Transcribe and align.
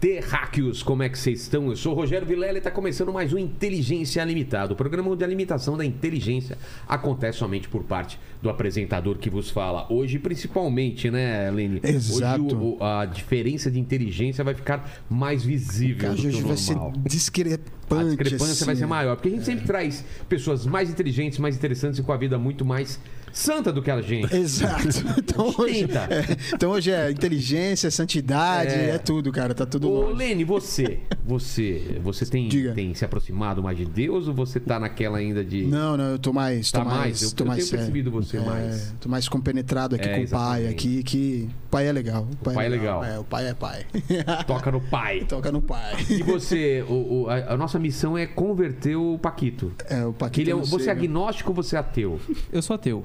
Terráqueos, 0.00 0.80
como 0.80 1.02
é 1.02 1.08
que 1.08 1.18
vocês 1.18 1.40
estão? 1.40 1.68
Eu 1.70 1.74
sou 1.76 1.92
o 1.92 1.96
Rogério 1.96 2.24
Vilela 2.24 2.52
e 2.54 2.58
está 2.58 2.70
começando 2.70 3.12
mais 3.12 3.32
um 3.32 3.38
Inteligência 3.38 4.22
Limitada. 4.22 4.72
O 4.72 4.76
programa 4.76 5.10
onde 5.10 5.24
a 5.24 5.26
limitação 5.26 5.76
da 5.76 5.84
inteligência 5.84 6.56
acontece 6.86 7.38
somente 7.38 7.68
por 7.68 7.82
parte 7.82 8.16
do 8.40 8.48
apresentador 8.48 9.18
que 9.18 9.28
vos 9.28 9.50
fala. 9.50 9.92
Hoje, 9.92 10.20
principalmente, 10.20 11.10
né, 11.10 11.50
Lene? 11.50 11.80
Exato. 11.82 12.44
Hoje 12.44 12.54
o- 12.54 12.84
a 12.84 13.06
diferença 13.06 13.68
de 13.72 13.80
inteligência 13.80 14.44
vai 14.44 14.54
ficar 14.54 14.88
mais 15.10 15.42
visível. 15.42 16.02
Cara, 16.02 16.14
do 16.14 16.28
hoje 16.28 16.42
vai 16.42 16.56
ser 16.56 16.76
discrepante. 17.04 17.72
A 17.90 18.04
discrepância 18.04 18.52
assim, 18.52 18.64
vai 18.66 18.76
ser 18.76 18.82
né? 18.82 18.86
maior, 18.86 19.16
porque 19.16 19.28
a 19.28 19.32
gente 19.32 19.44
sempre 19.46 19.66
traz 19.66 20.04
pessoas 20.28 20.64
mais 20.64 20.88
inteligentes, 20.90 21.40
mais 21.40 21.56
interessantes 21.56 21.98
e 21.98 22.02
com 22.04 22.12
a 22.12 22.16
vida 22.16 22.38
muito 22.38 22.64
mais 22.64 23.00
santa 23.38 23.72
do 23.72 23.82
que 23.82 23.90
a 23.90 24.00
gente. 24.02 24.34
Exato. 24.34 24.88
Então 25.38 25.54
hoje, 25.58 25.84
é, 25.84 26.36
então 26.54 26.70
hoje 26.70 26.90
é 26.90 27.10
inteligência, 27.10 27.90
santidade, 27.90 28.70
É. 28.72 28.90
é, 28.90 28.98
tudo, 28.98 29.30
cara. 29.30 29.54
Tá 29.54 29.64
tudo 29.66 29.88
Ô, 29.90 30.00
longe. 30.02 30.14
Lene, 30.18 30.42
você, 30.44 30.98
você, 31.24 32.00
você 32.02 32.24
tem, 32.26 32.48
Diga. 32.48 32.72
tem 32.72 32.92
se 32.94 33.04
aproximado 33.04 33.62
mais 33.62 33.76
de 33.76 33.84
Deus 33.84 34.26
ou 34.28 34.34
você 34.34 34.58
tá 34.58 34.78
naquela 34.80 35.18
ainda 35.18 35.44
de 35.44 35.64
Não, 35.64 35.96
não, 35.96 36.04
eu 36.12 36.18
tô 36.18 36.32
mais. 36.32 36.70
Tá 36.70 36.80
tô 36.80 36.84
mais, 36.86 36.98
mais? 36.98 37.22
Eu- 37.22 37.30
tô 37.32 37.44
eu 37.44 37.48
mais 37.48 37.56
tenho 37.58 37.68
sério. 37.68 37.84
percebido 37.86 38.10
você 38.10 38.36
É, 38.38 38.40
mais. 38.40 38.94
Tô 39.00 39.08
mais 39.08 39.28
compenetrado 39.28 39.94
aqui 39.96 40.08
É, 40.08 40.16
com 40.18 40.24
o 40.24 40.28
pai, 40.28 40.66
aqui, 40.68 41.02
que. 41.02 41.48
O 41.66 41.70
pai 41.70 41.86
é 41.86 41.92
legal. 41.92 42.26
O 42.32 42.36
pai, 42.36 42.54
pai 42.54 42.66
é 42.66 42.68
legal. 42.68 43.04
É, 43.04 43.18
o 43.18 43.24
pai 43.24 43.48
é 43.48 43.54
pai. 43.54 43.86
toca 44.46 44.70
no 44.72 44.80
pai? 44.80 45.24
Toca 45.28 45.52
no 45.52 45.60
pai. 45.62 45.94
E 46.08 46.22
você, 46.22 46.82
o- 46.88 47.22
o- 47.24 47.28
a, 47.30 47.52
a 47.54 47.56
nossa 47.56 47.78
missão 47.78 48.16
é 48.16 48.26
converter 48.26 48.96
o 48.96 49.18
Paquito. 49.18 49.72
É, 49.88 50.04
o 50.04 50.12
Paquito. 50.12 50.50
ele 50.50 50.58
é, 50.58 50.62
você 50.64 50.88
é 50.88 50.92
agnóstico 50.92 51.50
ou 51.50 51.54
você 51.54 51.76
é 51.76 51.78
ateu? 51.78 52.18
Eu 52.52 52.62
sou 52.62 52.74
ateu. 52.74 53.04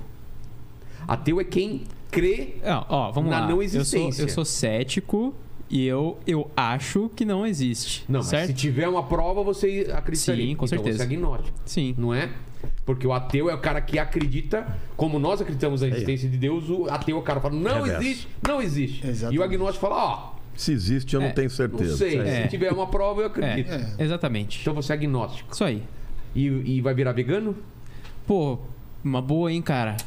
Ateu 1.08 1.40
é 1.40 1.44
quem 1.44 1.84
crê. 2.12 2.56
Ó, 2.64 2.86
ó, 2.90 3.12
vamos 3.12 3.30
Na 3.32 3.42
lá. 3.42 3.48
não 3.48 3.62
eu, 3.62 3.70
sou, 3.70 3.80
existência. 3.82 4.22
eu 4.24 4.30
sou 4.30 4.46
cético 4.46 5.34
e 5.70 5.86
eu, 5.86 6.18
eu 6.28 6.50
acho 6.56 7.10
que 7.16 7.26
não 7.26 7.46
existe. 7.46 8.06
Não, 8.08 8.20
mas 8.20 8.28
certo? 8.28 8.48
se 8.48 8.54
tiver 8.54 8.88
uma 8.88 9.04
prova, 9.04 9.42
você 9.44 9.88
acredita 9.94 10.36
Sim, 10.36 10.56
com 10.56 10.66
então 10.66 10.68
certeza. 10.68 10.98
Você 11.00 11.04
é 11.04 11.06
agnóstico. 11.08 11.58
Sim. 11.66 11.96
Não 11.98 12.14
é? 12.14 12.30
Porque 12.86 13.06
o 13.08 13.12
ateu 13.14 13.50
é 13.50 13.54
o 13.56 13.58
cara 13.58 13.82
que 13.82 13.98
acredita, 14.00 14.78
como 14.96 15.18
nós 15.20 15.42
acreditamos 15.42 15.82
na 15.82 15.88
existência 15.88 16.30
de 16.30 16.38
Deus, 16.38 16.70
o 16.70 16.86
ateu 16.90 17.18
é 17.18 17.20
o 17.20 17.24
cara 17.24 17.40
que 17.40 17.48
fala, 17.48 17.60
não 17.60 17.82
Reverso. 17.84 18.02
existe, 18.04 18.28
não 18.48 18.62
existe. 18.62 19.04
E 19.06 19.08
o 19.08 19.10
Exatamente. 19.10 19.44
agnóstico 19.44 19.88
fala, 19.88 19.96
ó, 20.04 20.34
Se 20.56 20.72
existe, 20.72 21.14
eu 21.16 21.20
não 21.22 21.28
É, 21.30 21.32
tenho 21.32 21.50
não 21.50 21.56
certeza. 21.56 21.98
sei, 21.98 22.20
É. 22.20 22.44
se 22.44 22.50
tiver 22.50 22.72
uma 22.72 22.86
prova, 22.88 23.22
eu 23.22 23.26
É, 23.26 23.28
acredito. 23.28 23.72
exatamente. 24.00 24.60
Então 24.62 24.74
você 24.74 24.92
é 24.94 24.96
agnóstico. 24.96 25.52
Isso 25.52 25.64
aí. 25.64 25.82
E, 26.36 26.46
e 26.48 26.82
vai 26.82 26.94
virar 26.94 27.12
vegano? 27.12 27.56
Pô, 28.28 28.60
uma 29.04 29.22
boa, 29.22 29.52
hein, 29.52 29.62
cara? 29.62 29.98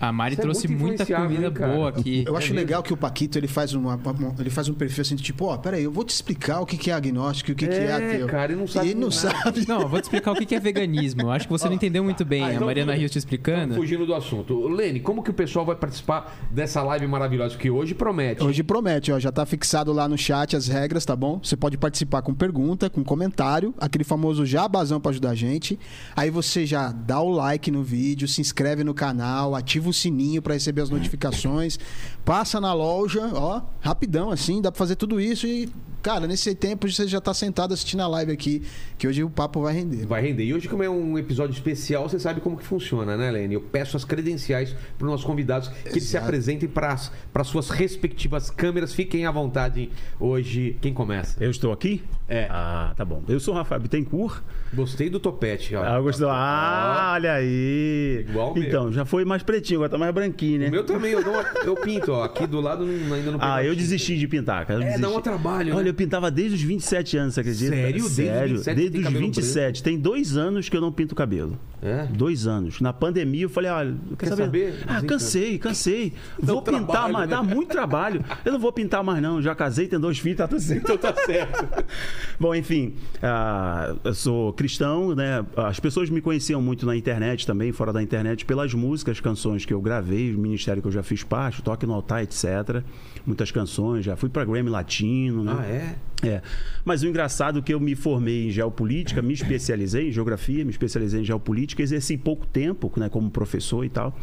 A 0.00 0.10
Mari 0.10 0.34
Você 0.34 0.40
é 0.40 0.42
trouxe 0.44 0.66
muito 0.68 0.80
muita 0.82 1.04
comida 1.04 1.46
hein, 1.46 1.74
boa 1.74 1.90
aqui. 1.90 2.24
Eu 2.26 2.34
acho 2.36 2.46
mesmo? 2.48 2.58
legal 2.60 2.82
que 2.82 2.92
o 2.92 2.96
Paquito 2.96 3.36
ele 3.38 3.46
faz, 3.46 3.74
uma, 3.74 4.00
ele 4.38 4.48
faz 4.48 4.66
um 4.68 4.72
perfil 4.74 5.02
assim, 5.02 5.14
de 5.14 5.22
tipo, 5.22 5.44
ó, 5.44 5.58
peraí, 5.58 5.84
eu 5.84 5.92
vou 5.92 6.04
te 6.04 6.10
explicar 6.10 6.60
o 6.60 6.66
que 6.66 6.90
é 6.90 6.94
agnóstico 6.94 7.50
e 7.50 7.52
o 7.52 7.56
que, 7.56 7.66
que 7.68 7.74
é 7.74 7.84
É, 7.86 7.92
ateu. 8.14 8.26
cara, 8.26 8.52
ele 8.52 8.60
não 8.60 8.66
sabe 8.66 8.86
E 8.86 8.90
ele 8.92 8.98
não 9.00 9.08
nada. 9.08 9.20
sabe. 9.20 9.68
Não, 9.68 9.82
eu 9.82 9.88
vou 9.88 10.00
te 10.00 10.04
explicar 10.04 10.32
o 10.32 10.34
que 10.36 10.54
é 10.54 10.58
veganismo. 10.60 11.20
Eu 11.22 11.30
acho 11.30 11.46
que 11.46 11.52
você 11.52 11.66
não 11.68 11.74
entendeu 11.74 12.02
muito 12.02 12.24
bem. 12.24 12.42
Ah, 12.42 12.46
a 12.46 12.54
então 12.54 12.66
Mariana 12.66 12.92
tudo- 12.92 12.98
Rios 13.00 13.10
te 13.12 13.18
explicando. 13.18 13.74
Fugindo 13.74 14.06
do 14.06 14.14
assunto. 14.14 14.66
Lene, 14.68 15.00
como 15.00 15.22
que 15.22 15.30
o 15.30 15.34
pessoal 15.34 15.66
vai 15.66 15.76
participar 15.76 16.34
dessa 16.50 16.82
live 16.82 17.06
maravilhosa 17.06 17.58
que 17.58 17.70
hoje 17.70 17.94
promete? 17.94 18.42
Hoje 18.42 18.62
promete, 18.62 19.12
ó, 19.12 19.18
já 19.18 19.30
tá 19.30 19.44
fixado 19.44 19.92
lá 19.92 20.08
no 20.08 20.16
chat 20.16 20.56
as 20.56 20.66
regras, 20.66 21.04
tá 21.04 21.14
bom? 21.14 21.40
Você 21.42 21.56
pode 21.56 21.76
participar 21.76 22.22
com 22.22 22.32
pergunta, 22.32 22.88
com 22.88 23.04
comentário, 23.04 23.74
aquele 23.78 24.04
famoso 24.04 24.46
jabazão 24.46 24.98
pra 24.98 25.10
ajudar 25.10 25.30
a 25.30 25.34
gente. 25.34 25.78
Aí 26.16 26.30
você 26.30 26.64
já 26.64 26.90
dá 26.90 27.20
o 27.20 27.28
like 27.30 27.70
no 27.70 27.82
vídeo, 27.82 28.26
se 28.26 28.40
inscreve 28.40 28.82
no 28.82 28.94
canal, 28.94 29.54
ativa 29.54 29.89
o 29.89 29.89
sininho 29.92 30.42
pra 30.42 30.54
receber 30.54 30.82
as 30.82 30.90
notificações, 30.90 31.78
passa 32.24 32.60
na 32.60 32.72
loja, 32.72 33.30
ó, 33.34 33.62
rapidão 33.80 34.30
assim, 34.30 34.60
dá 34.60 34.70
pra 34.70 34.78
fazer 34.78 34.96
tudo 34.96 35.20
isso 35.20 35.46
e, 35.46 35.68
cara, 36.02 36.26
nesse 36.26 36.54
tempo 36.54 36.90
você 36.90 37.06
já 37.06 37.20
tá 37.20 37.32
sentado 37.34 37.72
assistindo 37.74 38.00
a 38.00 38.06
live 38.08 38.32
aqui, 38.32 38.62
que 38.98 39.06
hoje 39.06 39.22
o 39.24 39.30
papo 39.30 39.62
vai 39.62 39.74
render. 39.74 40.06
Vai 40.06 40.22
render. 40.22 40.44
E 40.44 40.54
hoje, 40.54 40.68
como 40.68 40.82
é 40.82 40.90
um 40.90 41.18
episódio 41.18 41.52
especial, 41.52 42.08
você 42.08 42.18
sabe 42.18 42.40
como 42.40 42.56
que 42.56 42.64
funciona, 42.64 43.16
né, 43.16 43.30
Lene? 43.30 43.54
Eu 43.54 43.60
peço 43.60 43.96
as 43.96 44.04
credenciais 44.04 44.74
para 44.98 45.04
os 45.06 45.10
nossos 45.10 45.26
convidados 45.26 45.68
que 45.68 45.88
eles 45.90 46.04
se 46.04 46.16
apresentem 46.16 46.68
para 46.68 46.96
as 47.34 47.46
suas 47.46 47.70
respectivas 47.70 48.50
câmeras. 48.50 48.92
Fiquem 48.94 49.26
à 49.26 49.30
vontade 49.30 49.90
hoje. 50.18 50.76
Quem 50.80 50.92
começa? 50.92 51.42
Eu 51.42 51.50
estou 51.50 51.72
aqui? 51.72 52.02
É. 52.28 52.46
Ah, 52.50 52.92
tá 52.96 53.04
bom. 53.04 53.22
Eu 53.28 53.40
sou 53.40 53.54
o 53.54 53.56
Rafael 53.56 53.80
Bittencourt. 53.80 54.42
Gostei 54.72 55.10
do 55.10 55.18
topete. 55.18 55.74
Ó. 55.74 55.82
Ah, 55.82 56.00
gostou? 56.00 56.28
Ah, 56.30 57.12
olha 57.14 57.32
aí. 57.34 58.24
Igual 58.28 58.52
o 58.52 58.54
meu. 58.54 58.62
Então, 58.62 58.92
já 58.92 59.04
foi 59.04 59.24
mais 59.24 59.42
pretinho, 59.42 59.78
agora 59.80 59.90
tá 59.90 59.98
mais 59.98 60.14
branquinho, 60.14 60.60
né? 60.60 60.68
O 60.68 60.70
meu 60.70 60.84
também, 60.84 61.12
eu, 61.12 61.24
dou 61.24 61.32
uma- 61.32 61.44
eu 61.64 61.74
pinto, 61.74 62.12
ó. 62.12 62.22
Aqui 62.24 62.46
do 62.46 62.60
lado 62.60 62.86
não- 62.86 63.14
ainda 63.14 63.30
não 63.32 63.38
Ah, 63.42 63.64
eu 63.64 63.74
desisti 63.74 64.16
de 64.16 64.28
pintar, 64.28 64.64
cara. 64.66 64.78
eu 64.80 64.82
É, 64.82 64.90
dá 64.92 64.96
desisti. 64.98 65.18
um 65.18 65.20
trabalho, 65.20 65.74
Olha, 65.74 65.84
né? 65.86 65.89
Eu 65.90 65.94
pintava 65.94 66.30
desde 66.30 66.56
os 66.56 66.62
27 66.62 67.16
anos, 67.16 67.34
você 67.34 67.40
acredita? 67.40 67.70
Sério? 67.70 67.92
Desde 67.92 68.08
os 68.08 68.12
Sério. 68.12 68.56
27 68.56 68.74
Desde 68.76 68.90
tem 68.92 69.00
os 69.00 69.04
cabelo 69.06 69.24
27. 69.26 69.82
Tem 69.82 69.98
dois 69.98 70.36
anos 70.36 70.68
que 70.68 70.76
eu 70.76 70.80
não 70.80 70.92
pinto 70.92 71.14
cabelo. 71.14 71.58
É? 71.82 72.04
Dois 72.06 72.46
anos. 72.46 72.80
Na 72.80 72.92
pandemia 72.92 73.42
eu 73.44 73.48
falei, 73.48 73.70
olha, 73.70 73.96
quer, 74.10 74.16
Quer 74.16 74.26
saber? 74.28 74.44
saber? 74.44 74.66
Ah, 74.68 74.76
Desencanta. 74.94 75.06
cansei, 75.06 75.58
cansei. 75.58 76.12
Dá 76.42 76.52
Vou 76.52 76.62
pintar 76.62 76.86
trabalho, 76.86 77.12
mais, 77.14 77.30
né? 77.30 77.36
dá 77.36 77.42
muito 77.42 77.68
trabalho. 77.70 78.24
Eu 78.44 78.52
não 78.52 78.58
vou 78.58 78.70
pintar 78.72 79.02
mais 79.02 79.22
não, 79.22 79.40
já 79.40 79.54
casei, 79.54 79.88
tenho 79.88 80.00
dois 80.02 80.18
filhos, 80.18 80.38
tá 80.38 80.46
tudo 80.48 80.60
certo. 80.60 80.82
Então 80.82 80.98
tá 80.98 81.14
certo. 81.24 81.84
Bom, 82.38 82.54
enfim, 82.54 82.94
ah, 83.22 83.94
eu 84.04 84.14
sou 84.14 84.52
cristão, 84.52 85.14
né? 85.14 85.44
As 85.56 85.80
pessoas 85.80 86.10
me 86.10 86.20
conheciam 86.20 86.60
muito 86.60 86.84
na 86.84 86.94
internet 86.96 87.46
também, 87.46 87.72
fora 87.72 87.92
da 87.92 88.02
internet, 88.02 88.44
pelas 88.44 88.74
músicas, 88.74 89.18
canções 89.20 89.64
que 89.64 89.72
eu 89.72 89.80
gravei, 89.80 90.34
o 90.34 90.38
ministério 90.38 90.82
que 90.82 90.88
eu 90.88 90.92
já 90.92 91.02
fiz 91.02 91.22
parte, 91.22 91.62
toque 91.62 91.86
no 91.86 91.94
altar, 91.94 92.22
etc. 92.22 92.82
Muitas 93.26 93.50
canções, 93.50 94.04
já 94.04 94.16
fui 94.16 94.28
pra 94.28 94.44
Grammy 94.44 94.68
Latino, 94.70 95.42
né? 95.44 95.56
Ah, 95.58 95.64
é? 95.66 95.79
É. 96.22 96.42
Mas 96.84 97.02
o 97.02 97.06
engraçado 97.06 97.60
é 97.60 97.62
que 97.62 97.72
eu 97.72 97.80
me 97.80 97.94
formei 97.94 98.48
em 98.48 98.50
geopolítica, 98.50 99.22
me 99.22 99.32
especializei 99.32 100.08
em 100.08 100.12
geografia, 100.12 100.64
me 100.64 100.70
especializei 100.70 101.20
em 101.20 101.24
geopolítica, 101.24 101.82
exerci 101.82 102.16
pouco 102.16 102.46
tempo, 102.46 102.92
né, 102.96 103.08
como 103.08 103.30
professor 103.30 103.84
e 103.84 103.88
tal. 103.88 104.16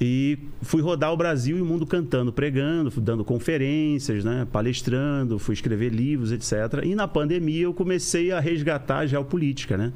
E 0.00 0.38
fui 0.62 0.80
rodar 0.80 1.12
o 1.12 1.16
Brasil 1.16 1.58
e 1.58 1.60
o 1.60 1.64
mundo 1.64 1.86
cantando, 1.86 2.32
pregando, 2.32 2.90
dando 3.02 3.22
conferências, 3.22 4.24
né, 4.24 4.46
palestrando, 4.50 5.38
fui 5.38 5.52
escrever 5.52 5.90
livros, 5.90 6.32
etc. 6.32 6.84
E 6.84 6.94
na 6.94 7.06
pandemia 7.06 7.64
eu 7.64 7.74
comecei 7.74 8.32
a 8.32 8.40
resgatar 8.40 9.00
a 9.00 9.06
geopolítica, 9.06 9.76
né? 9.76 9.92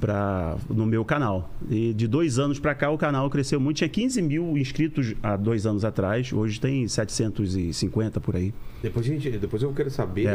Pra, 0.00 0.56
no 0.68 0.84
meu 0.84 1.04
canal. 1.06 1.50
E 1.70 1.94
de 1.94 2.06
dois 2.06 2.38
anos 2.38 2.58
para 2.58 2.74
cá 2.74 2.90
o 2.90 2.98
canal 2.98 3.30
cresceu 3.30 3.58
muito. 3.58 3.78
Tinha 3.78 3.88
15 3.88 4.20
mil 4.20 4.56
inscritos 4.58 5.14
há 5.22 5.36
dois 5.36 5.64
anos 5.64 5.86
atrás, 5.86 6.30
hoje 6.34 6.60
tem 6.60 6.86
750 6.86 8.20
por 8.20 8.36
aí. 8.36 8.52
Depois, 8.82 9.06
gente, 9.06 9.30
depois 9.30 9.62
eu 9.62 9.72
quero 9.72 9.90
saber 9.90 10.26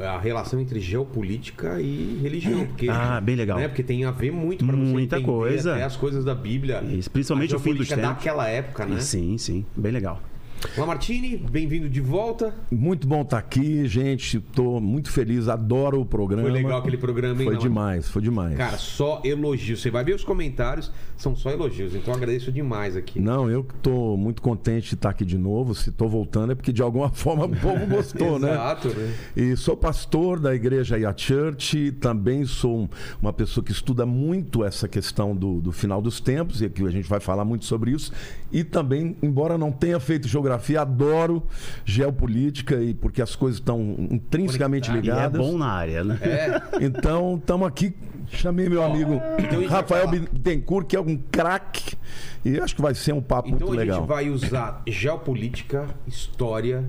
É. 0.00 0.04
a 0.06 0.18
relação 0.18 0.60
entre 0.60 0.80
geopolítica 0.80 1.80
e 1.80 2.18
religião. 2.22 2.66
Porque, 2.66 2.88
Ah, 2.88 3.20
bem 3.20 3.36
legal. 3.36 3.56
Né? 3.58 3.68
Porque 3.68 3.82
tem 3.84 4.04
a 4.04 4.10
ver 4.10 4.32
muito 4.32 4.64
para 4.66 4.76
você 4.76 4.82
Muita 4.92 5.20
coisa. 5.20 5.76
as 5.84 5.96
coisas 5.96 6.24
da 6.24 6.34
Bíblia. 6.34 6.82
Isso, 6.82 7.10
principalmente 7.10 7.54
o 7.54 7.58
fim 7.60 7.70
dos 7.74 7.86
geopolítica 7.86 7.96
tempos. 7.96 8.16
daquela 8.24 8.48
época, 8.48 8.84
né? 8.84 9.00
Sim, 9.00 9.38
sim, 9.38 9.64
bem 9.76 9.92
legal. 9.92 10.20
Lamartine, 10.78 11.36
bem-vindo 11.36 11.88
de 11.90 12.00
volta. 12.00 12.54
Muito 12.70 13.06
bom 13.06 13.20
estar 13.22 13.38
aqui, 13.38 13.86
gente. 13.86 14.38
Estou 14.38 14.80
muito 14.80 15.10
feliz, 15.10 15.46
adoro 15.46 16.00
o 16.00 16.06
programa. 16.06 16.42
Foi 16.48 16.50
legal 16.50 16.78
aquele 16.78 16.96
programa, 16.96 17.34
hein? 17.34 17.44
Foi 17.44 17.54
Lamartine? 17.54 17.68
demais, 17.74 18.08
foi 18.08 18.22
demais. 18.22 18.56
Cara, 18.56 18.78
só 18.78 19.20
elogios. 19.24 19.82
Você 19.82 19.90
vai 19.90 20.02
ver 20.02 20.14
os 20.14 20.24
comentários, 20.24 20.90
são 21.18 21.36
só 21.36 21.50
elogios. 21.50 21.94
Então 21.94 22.14
agradeço 22.14 22.50
demais 22.50 22.96
aqui. 22.96 23.20
Não, 23.20 23.48
eu 23.50 23.60
estou 23.76 24.16
muito 24.16 24.40
contente 24.40 24.88
de 24.88 24.94
estar 24.94 25.10
aqui 25.10 25.24
de 25.24 25.36
novo. 25.36 25.74
Se 25.74 25.90
estou 25.90 26.08
voltando 26.08 26.52
é 26.52 26.54
porque 26.54 26.72
de 26.72 26.80
alguma 26.82 27.10
forma 27.12 27.44
o 27.44 27.56
povo 27.56 27.86
gostou, 27.86 28.38
né? 28.38 28.52
Exato? 28.52 28.88
E 29.36 29.56
sou 29.56 29.76
pastor 29.76 30.40
da 30.40 30.54
igreja 30.54 30.98
Ia 30.98 31.14
Church, 31.16 31.92
também 32.00 32.46
sou 32.46 32.80
um- 32.80 32.88
uma 33.20 33.32
pessoa 33.34 33.62
que 33.62 33.70
estuda 33.70 34.06
muito 34.06 34.64
essa 34.64 34.88
questão 34.88 35.36
do, 35.36 35.60
do 35.60 35.70
final 35.72 36.00
dos 36.00 36.20
tempos, 36.20 36.62
e 36.62 36.64
aqui 36.64 36.84
a 36.86 36.90
gente 36.90 37.08
vai 37.08 37.20
falar 37.20 37.44
muito 37.44 37.64
sobre 37.66 37.90
isso. 37.92 38.10
E 38.50 38.64
também, 38.64 39.14
embora 39.22 39.58
não 39.58 39.70
tenha 39.70 40.00
feito 40.00 40.26
geografia, 40.44 40.82
adoro 40.82 41.42
geopolítica, 41.84 42.76
e 42.82 42.92
porque 42.94 43.22
as 43.22 43.34
coisas 43.34 43.58
estão 43.58 43.96
intrinsecamente. 44.10 44.90
E 44.90 44.92
é 44.92 45.00
ligadas. 45.00 45.40
bom 45.40 45.56
na 45.56 45.66
área, 45.66 46.04
né? 46.04 46.18
É, 46.22 46.62
Então, 46.84 47.36
estamos 47.40 47.66
aqui. 47.66 47.94
Chamei 48.26 48.68
meu 48.70 48.82
amigo 48.82 49.20
então 49.38 49.62
a 49.66 49.68
Rafael 49.68 50.08
Bittencourt, 50.08 50.86
que 50.86 50.96
é 50.96 51.00
um 51.00 51.16
craque. 51.30 51.94
E 52.44 52.58
acho 52.58 52.74
que 52.74 52.80
vai 52.82 52.94
ser 52.94 53.12
um 53.12 53.20
papo 53.20 53.48
então 53.50 53.68
muito 53.68 53.78
a 53.78 53.80
legal. 53.82 53.98
gente 54.00 54.08
vai 54.08 54.30
usar 54.30 54.82
geopolítica, 54.88 55.86
história, 56.06 56.84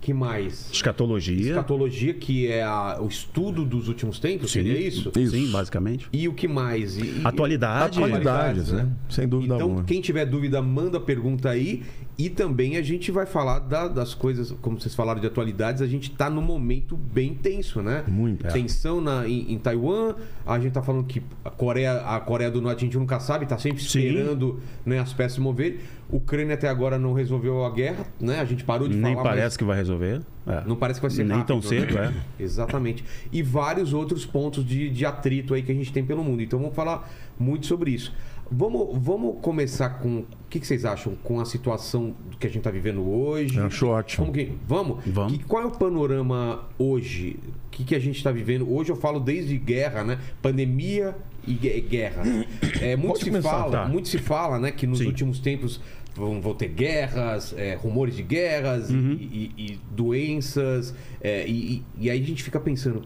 que 0.00 0.14
mais? 0.14 0.70
Escatologia. 0.72 1.50
Escatologia, 1.50 2.14
que 2.14 2.48
é 2.50 2.62
a- 2.62 2.96
o 2.98 3.06
estudo 3.08 3.62
dos 3.62 3.88
últimos 3.88 4.18
tempos, 4.18 4.50
seria 4.50 4.78
isso? 4.80 5.12
Isso. 5.14 5.30
Sim, 5.36 5.50
basicamente. 5.50 6.08
E 6.12 6.26
o 6.26 6.32
que 6.32 6.48
mais? 6.48 6.96
E- 6.96 7.20
Atualidade. 7.24 7.98
Atualidades, 8.02 8.72
né? 8.72 8.88
Sem 9.10 9.28
dúvida 9.28 9.54
Então, 9.54 9.66
alguma. 9.66 9.84
quem 9.84 10.00
tiver 10.00 10.24
dúvida, 10.24 10.62
manda 10.62 10.98
pergunta 10.98 11.50
aí. 11.50 11.82
E 12.18 12.28
também 12.28 12.76
a 12.76 12.82
gente 12.82 13.12
vai 13.12 13.26
falar 13.26 13.60
da- 13.60 13.86
das 13.86 14.12
coisas, 14.12 14.50
como 14.60 14.80
vocês 14.80 14.92
falaram 14.92 15.20
de 15.20 15.26
atualidades, 15.28 15.80
a 15.80 15.86
gente 15.86 16.10
tá 16.10 16.28
num 16.28 16.42
momento 16.42 16.96
bem 16.96 17.32
tenso, 17.32 17.80
né? 17.80 18.02
Muito. 18.08 18.44
É. 18.44 18.50
Tensão 18.50 19.00
na, 19.00 19.28
em, 19.28 19.52
em 19.52 19.56
Taiwan, 19.58 20.16
a 20.44 20.58
gente 20.58 20.72
tá 20.72 20.82
falando 20.82 21.04
que 21.04 21.22
a 21.44 21.50
Coreia, 21.50 21.92
a 22.00 22.18
Coreia 22.18 22.50
do 22.50 22.60
Norte 22.60 22.78
a 22.78 22.86
gente 22.86 22.98
nunca 22.98 23.20
sabe, 23.20 23.46
tá 23.46 23.56
sempre 23.56 23.80
esperando 23.80 24.58
né, 24.84 24.98
as 24.98 25.12
peças 25.12 25.34
se 25.34 25.40
moverem. 25.40 25.78
Ucrânia 26.10 26.54
até 26.54 26.68
agora 26.68 26.98
não 26.98 27.12
resolveu 27.12 27.64
a 27.64 27.70
guerra, 27.70 28.04
né? 28.18 28.40
A 28.40 28.44
gente 28.44 28.64
parou 28.64 28.88
de 28.88 28.96
Nem 28.96 29.12
falar. 29.14 29.28
parece 29.28 29.44
mas 29.44 29.56
que 29.58 29.64
vai 29.64 29.76
resolver. 29.76 30.20
É. 30.46 30.64
Não 30.66 30.74
parece 30.74 30.98
que 31.00 31.06
vai 31.06 31.14
ser 31.14 31.24
Nem 31.24 31.42
tão 31.44 31.56
né? 31.58 31.62
cedo, 31.62 31.98
é. 31.98 32.12
Exatamente. 32.40 33.04
E 33.30 33.42
vários 33.42 33.92
outros 33.92 34.24
pontos 34.26 34.64
de, 34.66 34.88
de 34.90 35.04
atrito 35.06 35.52
aí 35.54 35.62
que 35.62 35.70
a 35.70 35.74
gente 35.74 35.92
tem 35.92 36.02
pelo 36.04 36.24
mundo. 36.24 36.42
Então 36.42 36.58
vamos 36.58 36.74
falar 36.74 37.08
muito 37.38 37.66
sobre 37.66 37.90
isso. 37.90 38.12
Vamos, 38.50 38.96
vamos 39.02 39.36
começar 39.42 39.90
com. 40.00 40.20
O 40.20 40.26
que, 40.48 40.58
que 40.58 40.66
vocês 40.66 40.84
acham 40.86 41.14
com 41.22 41.38
a 41.40 41.44
situação 41.44 42.14
que 42.40 42.46
a 42.46 42.50
gente 42.50 42.58
está 42.58 42.70
vivendo 42.70 43.06
hoje? 43.06 43.60
Acho 43.60 43.88
ótimo. 43.88 44.32
Que, 44.32 44.52
vamos? 44.66 45.04
Vamos. 45.06 45.32
Que- 45.36 45.44
qual 45.44 45.62
é 45.62 45.66
o 45.66 45.70
panorama 45.70 46.66
hoje? 46.78 47.36
O 47.66 47.70
que, 47.70 47.84
que 47.84 47.94
a 47.94 47.98
gente 47.98 48.16
está 48.16 48.32
vivendo? 48.32 48.70
Hoje 48.72 48.90
eu 48.90 48.96
falo 48.96 49.20
desde 49.20 49.56
guerra, 49.58 50.02
né? 50.02 50.18
Pandemia 50.40 51.14
e 51.46 51.52
gue- 51.52 51.80
guerra. 51.82 52.22
É, 52.80 52.96
muito, 52.96 53.08
Pode 53.12 53.24
se 53.24 53.30
começar, 53.30 53.50
fala, 53.50 53.70
tá. 53.70 53.84
muito 53.88 54.08
se 54.08 54.18
fala, 54.18 54.58
né? 54.58 54.70
Que 54.70 54.86
nos 54.86 54.98
Sim. 55.00 55.06
últimos 55.06 55.38
tempos 55.40 55.80
vão, 56.14 56.40
vão 56.40 56.54
ter 56.54 56.68
guerras, 56.68 57.54
é, 57.56 57.74
rumores 57.74 58.16
de 58.16 58.22
guerras 58.22 58.88
e- 58.88 58.94
Uhum. 58.94 59.12
e, 59.20 59.52
e 59.58 59.78
doenças. 59.90 60.94
é, 61.20 61.46
e, 61.46 61.52
e- 61.76 61.82
e 61.98 62.10
aí 62.10 62.22
a 62.22 62.24
gente 62.26 62.42
fica 62.42 62.58
pensando. 62.58 63.02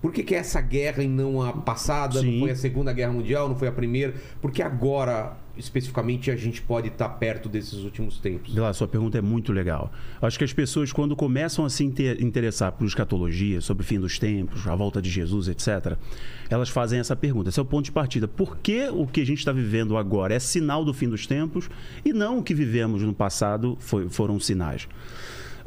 Por 0.00 0.12
que, 0.12 0.22
que 0.22 0.34
é 0.34 0.38
essa 0.38 0.60
guerra 0.60 1.02
e 1.02 1.08
não 1.08 1.42
a 1.42 1.52
passada? 1.52 2.20
Sim. 2.20 2.32
Não 2.34 2.40
foi 2.40 2.50
a 2.52 2.56
Segunda 2.56 2.92
Guerra 2.92 3.12
Mundial, 3.12 3.48
não 3.48 3.56
foi 3.56 3.66
a 3.66 3.72
Primeira? 3.72 4.14
Porque 4.40 4.62
agora, 4.62 5.36
especificamente, 5.56 6.30
a 6.30 6.36
gente 6.36 6.62
pode 6.62 6.86
estar 6.86 7.08
perto 7.08 7.48
desses 7.48 7.80
últimos 7.82 8.18
tempos? 8.18 8.54
Vila, 8.54 8.72
sua 8.72 8.86
pergunta 8.86 9.18
é 9.18 9.20
muito 9.20 9.52
legal. 9.52 9.92
Acho 10.22 10.38
que 10.38 10.44
as 10.44 10.52
pessoas, 10.52 10.92
quando 10.92 11.16
começam 11.16 11.64
a 11.64 11.70
se 11.70 11.82
inter- 11.84 12.22
interessar 12.22 12.70
por 12.72 12.86
escatologia, 12.86 13.60
sobre 13.60 13.82
o 13.82 13.86
fim 13.86 13.98
dos 13.98 14.20
tempos, 14.20 14.68
a 14.68 14.74
volta 14.76 15.02
de 15.02 15.10
Jesus, 15.10 15.48
etc., 15.48 15.96
elas 16.48 16.68
fazem 16.68 17.00
essa 17.00 17.16
pergunta. 17.16 17.48
Esse 17.48 17.58
é 17.58 17.62
o 17.62 17.66
ponto 17.66 17.86
de 17.86 17.92
partida. 17.92 18.28
Por 18.28 18.56
que 18.58 18.88
o 18.90 19.04
que 19.04 19.20
a 19.20 19.26
gente 19.26 19.38
está 19.38 19.50
vivendo 19.50 19.96
agora 19.96 20.32
é 20.32 20.38
sinal 20.38 20.84
do 20.84 20.94
fim 20.94 21.08
dos 21.08 21.26
tempos 21.26 21.68
e 22.04 22.12
não 22.12 22.38
o 22.38 22.42
que 22.44 22.54
vivemos 22.54 23.02
no 23.02 23.12
passado 23.12 23.76
foi- 23.80 24.08
foram 24.08 24.38
sinais? 24.38 24.86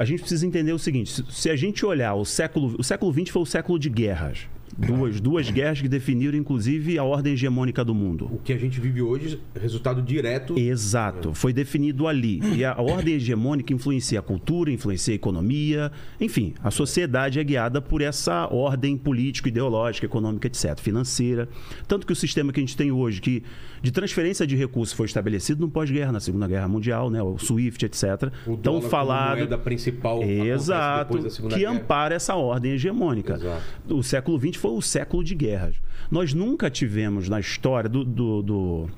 A 0.02 0.06
gente 0.06 0.22
precisa 0.22 0.48
entender 0.48 0.74
o 0.74 0.80
seguinte: 0.80 1.24
se- 1.30 1.50
a 1.52 1.56
gente 1.56 1.86
olhar 1.86 2.16
o 2.16 2.26
século. 2.26 2.76
O 2.80 2.84
século 2.84 3.14
XX 3.14 3.30
foi 3.30 3.42
o 3.44 3.46
século 3.46 3.78
de 3.78 3.88
guerras. 3.88 4.48
Duas, 4.76 5.20
duas 5.20 5.50
guerras 5.52 5.80
que 5.82 5.88
definiram, 5.88 6.36
inclusive, 6.38 6.98
a 6.98 7.04
ordem 7.04 7.34
hegemônica 7.34 7.84
do 7.86 7.94
mundo. 7.94 8.26
O 8.34 8.40
que 8.40 8.54
a 8.54 8.58
gente 8.58 8.80
vive 8.80 9.02
hoje, 9.02 9.40
resultado 9.54 10.02
direto. 10.02 10.58
Exato, 10.58 11.34
foi 11.36 11.52
definido 11.54 12.08
ali. 12.08 12.40
E 12.56 12.64
a 12.66 12.82
ordem 12.82 13.16
hegemônica 13.16 13.72
influencia 13.74 14.18
a 14.20 14.22
cultura, 14.24 14.72
influencia 14.72 15.14
a 15.14 15.16
economia, 15.16 15.92
enfim, 16.20 16.54
a 16.64 16.72
sociedade 16.72 17.38
é 17.38 17.44
guiada 17.44 17.82
por 17.82 18.02
essa 18.02 18.48
ordem 18.52 18.98
político, 18.98 19.50
ideológica, 19.50 20.06
econômica, 20.08 20.48
etc., 20.48 20.80
financeira. 20.80 21.48
Tanto 21.88 22.08
que 22.08 22.14
o 22.14 22.16
sistema 22.16 22.52
que 22.54 22.60
a 22.60 22.64
gente 22.64 22.78
tem 22.78 22.92
hoje, 22.94 23.20
que 23.22 23.44
de 23.82 23.92
transferência 23.92 24.46
de 24.46 24.56
recursos 24.56 24.94
foi 24.96 25.06
estabelecido 25.08 25.62
no 25.62 25.70
pós-guerra, 25.70 26.12
na 26.12 26.20
Segunda 26.20 26.48
Guerra 26.48 26.68
Mundial, 26.68 27.10
né, 27.10 27.22
o 27.22 27.38
SWIFT, 27.38 27.86
etc. 27.86 28.32
O 28.46 28.56
Tão 28.58 28.82
falado. 28.82 29.38
moeda 29.38 29.58
principal 29.58 30.22
Exato, 30.22 31.18
da 31.18 31.30
que 31.50 31.60
Guerra. 31.60 31.72
ampara 31.74 32.16
essa 32.16 32.36
ordem 32.36 32.74
hegemônica. 32.74 33.34
Exato. 33.34 33.62
O 33.90 34.04
século 34.04 34.40
XX 34.40 34.56
foi 34.58 34.72
o 34.72 34.82
século 34.82 35.24
de 35.24 35.34
guerras. 35.34 35.76
Nós 36.12 36.34
nunca 36.34 36.70
tivemos 36.70 37.28
na 37.28 37.40
história 37.40 37.90
do- 37.90 38.06
do- 38.06 38.42
do, 38.44 38.90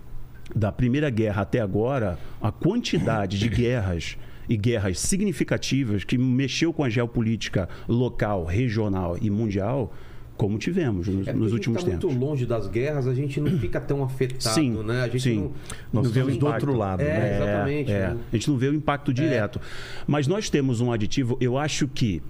da 0.55 0.71
Primeira 0.71 1.09
Guerra 1.09 1.43
até 1.43 1.59
agora 1.61 2.19
a 2.41 2.51
quantidade 2.51 3.39
de 3.39 3.47
guerras 3.47 4.17
e 4.49 4.57
guerras 4.57 4.99
significativas 4.99 6.03
que 6.03 6.17
mexeu 6.17 6.73
com 6.73 6.83
a 6.83 6.89
geopolítica 6.89 7.69
local, 7.87 8.43
regional 8.43 9.17
e 9.21 9.29
mundial 9.29 9.93
como 10.37 10.57
tivemos 10.57 11.07
nos, 11.07 11.27
É 11.27 11.33
nos 11.33 11.51
a 11.51 11.53
últimos 11.55 11.81
gente 11.81 11.91
tá 11.91 11.97
tempos. 11.97 12.15
muito 12.15 12.25
longe 12.25 12.45
das 12.45 12.67
guerras, 12.67 13.07
a 13.07 13.13
gente 13.13 13.39
não 13.39 13.51
fica 13.59 13.79
tão 13.79 14.03
afetado, 14.03 14.53
Sim, 14.55 14.71
né? 14.83 15.01
A 15.03 15.07
gente 15.07 15.21
sim. 15.21 15.35
não. 15.37 15.51
Nós 15.91 16.05
Não 16.05 16.11
vê 16.11 16.21
o 16.21 16.37
do 16.37 16.45
outro 16.47 16.75
lado, 16.75 17.01
É, 17.01 17.05
né? 17.05 17.35
exatamente, 17.37 17.91
É, 17.91 17.99
né? 18.09 18.17
A 18.31 18.35
gente 18.35 18.49
não 18.49 18.57
vê 18.57 18.67
o 18.67 18.73
impacto 18.73 19.13
direto. 19.13 19.61
Mas 20.07 20.27
nós 20.27 20.49
temos 20.49 20.81
um 20.81 20.91
aditivo, 20.91 21.37
eu 21.39 21.57
acho 21.57 21.87
que. 21.87 22.21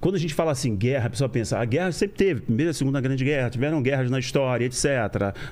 Quando 0.00 0.14
a 0.14 0.18
gente 0.18 0.32
fala 0.32 0.52
assim, 0.52 0.76
guerra, 0.76 1.08
a 1.08 1.10
pessoa 1.10 1.28
pensa, 1.28 1.58
a 1.58 1.64
guerra 1.64 1.90
sempre 1.90 2.16
teve, 2.16 2.40
primeira 2.42 2.70
e 2.70 2.74
segunda 2.74 3.00
grande 3.00 3.24
guerra, 3.24 3.50
tiveram 3.50 3.82
guerras 3.82 4.08
na 4.08 4.20
história, 4.20 4.64
etc. 4.64 4.84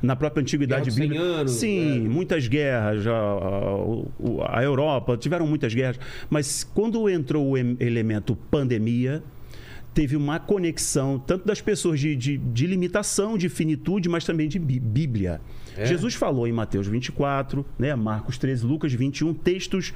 Na 0.01 0.15
própria 0.15 0.41
antiguidade 0.41 0.83
Guerra 0.83 0.87
dos 0.93 0.95
100 0.95 1.09
bíblica. 1.09 1.25
anos, 1.25 1.51
Sim, 1.53 1.97
é. 2.07 2.09
muitas 2.09 2.47
guerras. 2.47 3.05
A, 3.09 3.11
a- 3.11 4.59
a 4.61 4.63
Europa, 4.63 5.17
tiveram 5.17 5.49
muitas 5.49 5.75
guerras. 5.75 5.99
Mas 6.31 6.63
quando 6.63 7.09
entrou 7.11 7.45
o 7.51 7.59
em- 7.59 7.77
elemento 7.81 8.37
pandemia, 8.49 9.21
teve 9.97 10.15
uma 10.15 10.39
conexão 10.39 11.19
tanto 11.19 11.47
das 11.47 11.63
pessoas 11.63 11.99
de, 11.99 12.15
de, 12.15 12.37
de 12.37 12.67
limitação, 12.67 13.39
de 13.39 13.49
finitude, 13.49 14.11
mas 14.11 14.27
também 14.27 14.47
de 14.47 14.59
bí- 14.59 14.79
Bíblia. 14.79 15.41
É? 15.75 15.87
Jesus 15.87 16.13
falou 16.15 16.47
em 16.47 16.53
Mateus 16.53 16.87
24, 16.87 17.65
né, 17.79 17.95
Marcos 17.97 18.37
13, 18.37 18.67
Lucas 18.67 18.93
21, 18.93 19.33
textos 19.33 19.95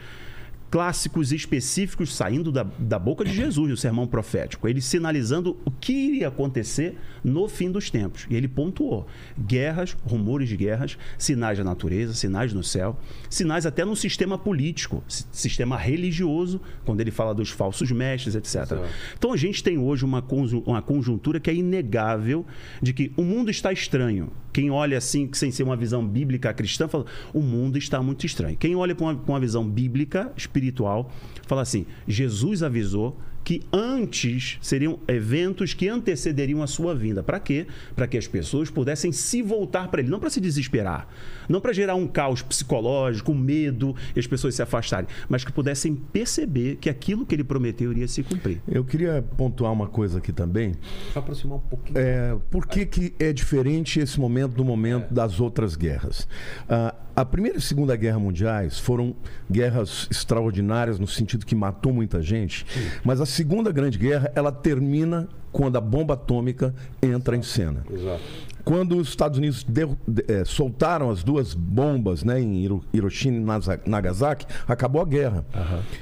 clássicos 0.70 1.32
específicos 1.32 2.14
saindo 2.14 2.52
da, 2.52 2.62
da 2.78 2.98
boca 2.98 3.24
de 3.24 3.32
Jesus 3.32 3.68
no 3.70 3.76
sermão 3.76 4.06
profético, 4.06 4.68
ele 4.68 4.80
sinalizando 4.80 5.56
o 5.64 5.70
que 5.70 5.92
iria 5.92 6.28
acontecer 6.28 6.96
no 7.24 7.48
fim 7.48 7.70
dos 7.70 7.90
tempos. 7.90 8.26
E 8.30 8.36
ele 8.36 8.46
pontuou: 8.48 9.06
guerras, 9.38 9.96
rumores 10.04 10.48
de 10.48 10.56
guerras, 10.56 10.96
sinais 11.18 11.58
da 11.58 11.64
natureza, 11.64 12.14
sinais 12.14 12.52
no 12.52 12.62
céu, 12.62 12.98
sinais 13.28 13.66
até 13.66 13.84
no 13.84 13.96
sistema 13.96 14.38
político, 14.38 15.02
si- 15.08 15.24
sistema 15.32 15.76
religioso, 15.76 16.60
quando 16.84 17.00
ele 17.00 17.10
fala 17.10 17.34
dos 17.34 17.50
falsos 17.50 17.90
mestres, 17.90 18.34
etc. 18.34 18.78
Então 19.18 19.32
a 19.32 19.36
gente 19.36 19.62
tem 19.64 19.76
hoje 19.78 20.04
uma, 20.04 20.24
uma 20.64 20.80
conjuntura 20.82 21.40
que 21.40 21.50
é 21.50 21.54
inegável 21.54 22.46
de 22.80 22.92
que 22.92 23.12
o 23.16 23.22
mundo 23.22 23.50
está 23.50 23.72
estranho. 23.72 24.30
Quem 24.52 24.68
olha 24.70 24.98
assim, 24.98 25.28
sem 25.32 25.50
ser 25.52 25.62
uma 25.62 25.76
visão 25.76 26.06
bíblica 26.06 26.52
cristã, 26.52 26.88
fala: 26.88 27.06
o 27.32 27.40
mundo 27.40 27.76
está 27.78 28.02
muito 28.02 28.24
estranho. 28.26 28.56
Quem 28.56 28.74
olha 28.76 28.94
com 28.94 29.04
uma, 29.04 29.14
com 29.14 29.32
uma 29.32 29.40
visão 29.40 29.68
bíblica, 29.68 30.32
espiritual, 30.36 30.59
fala 31.46 31.62
assim: 31.62 31.86
Jesus 32.06 32.62
avisou 32.62 33.18
que 33.44 33.62
antes 33.72 34.58
seriam 34.60 34.98
eventos 35.08 35.74
que 35.74 35.88
antecederiam 35.88 36.62
a 36.62 36.66
sua 36.66 36.94
vinda. 36.94 37.22
Para 37.22 37.40
quê? 37.40 37.66
Para 37.94 38.06
que 38.06 38.16
as 38.16 38.26
pessoas 38.26 38.70
pudessem 38.70 39.12
se 39.12 39.42
voltar 39.42 39.88
para 39.88 40.00
ele, 40.00 40.10
não 40.10 40.20
para 40.20 40.30
se 40.30 40.40
desesperar, 40.40 41.08
não 41.48 41.60
para 41.60 41.72
gerar 41.72 41.94
um 41.94 42.06
caos 42.06 42.42
psicológico, 42.42 43.32
um 43.32 43.38
medo 43.38 43.94
e 44.14 44.20
as 44.20 44.26
pessoas 44.26 44.54
se 44.54 44.62
afastarem, 44.62 45.08
mas 45.28 45.44
que 45.44 45.52
pudessem 45.52 45.94
perceber 45.94 46.76
que 46.76 46.88
aquilo 46.88 47.26
que 47.26 47.34
ele 47.34 47.44
prometeu 47.44 47.90
iria 47.90 48.08
se 48.08 48.22
cumprir. 48.22 48.60
Eu 48.68 48.84
queria 48.84 49.24
pontuar 49.36 49.72
uma 49.72 49.86
coisa 49.86 50.18
aqui 50.18 50.32
também. 50.32 50.74
Só 51.12 51.20
aproximar 51.20 51.58
um 51.58 51.60
pouquinho. 51.60 51.98
É, 51.98 52.36
por 52.50 52.66
que, 52.66 52.86
que 52.86 53.14
é 53.18 53.32
diferente 53.32 54.00
esse 54.00 54.18
momento 54.20 54.54
do 54.54 54.64
momento 54.64 55.12
das 55.12 55.40
outras 55.40 55.76
guerras? 55.76 56.28
Ah, 56.68 56.94
a 57.20 57.24
Primeira 57.24 57.58
e 57.58 57.60
Segunda 57.60 57.94
Guerra 57.96 58.18
Mundiais 58.18 58.78
foram 58.78 59.14
guerras 59.50 60.08
extraordinárias 60.10 60.98
no 60.98 61.06
sentido 61.06 61.44
que 61.44 61.54
matou 61.54 61.92
muita 61.92 62.22
gente, 62.22 62.64
mas 63.04 63.20
a 63.20 63.26
Segunda 63.30 63.70
Grande 63.72 63.98
Guerra 63.98 64.30
ela 64.34 64.50
termina 64.52 65.28
quando 65.52 65.76
a 65.76 65.80
bomba 65.80 66.14
atômica 66.14 66.74
entra 67.02 67.36
em 67.36 67.42
cena. 67.42 67.84
Exato. 67.90 68.20
Quando 68.64 68.96
os 68.98 69.08
Estados 69.08 69.38
Unidos 69.38 69.64
deu- 69.64 69.96
de- 70.06 70.24
eh, 70.28 70.44
soltaram 70.44 71.10
as 71.10 71.24
duas 71.24 71.54
bombas 71.54 72.22
né, 72.22 72.40
em 72.40 72.62
Hiro- 72.62 72.84
Hiroshima 72.92 73.58
e 73.86 73.88
Nagasaki, 73.90 74.46
acabou 74.68 75.00
a 75.00 75.04
guerra. 75.04 75.44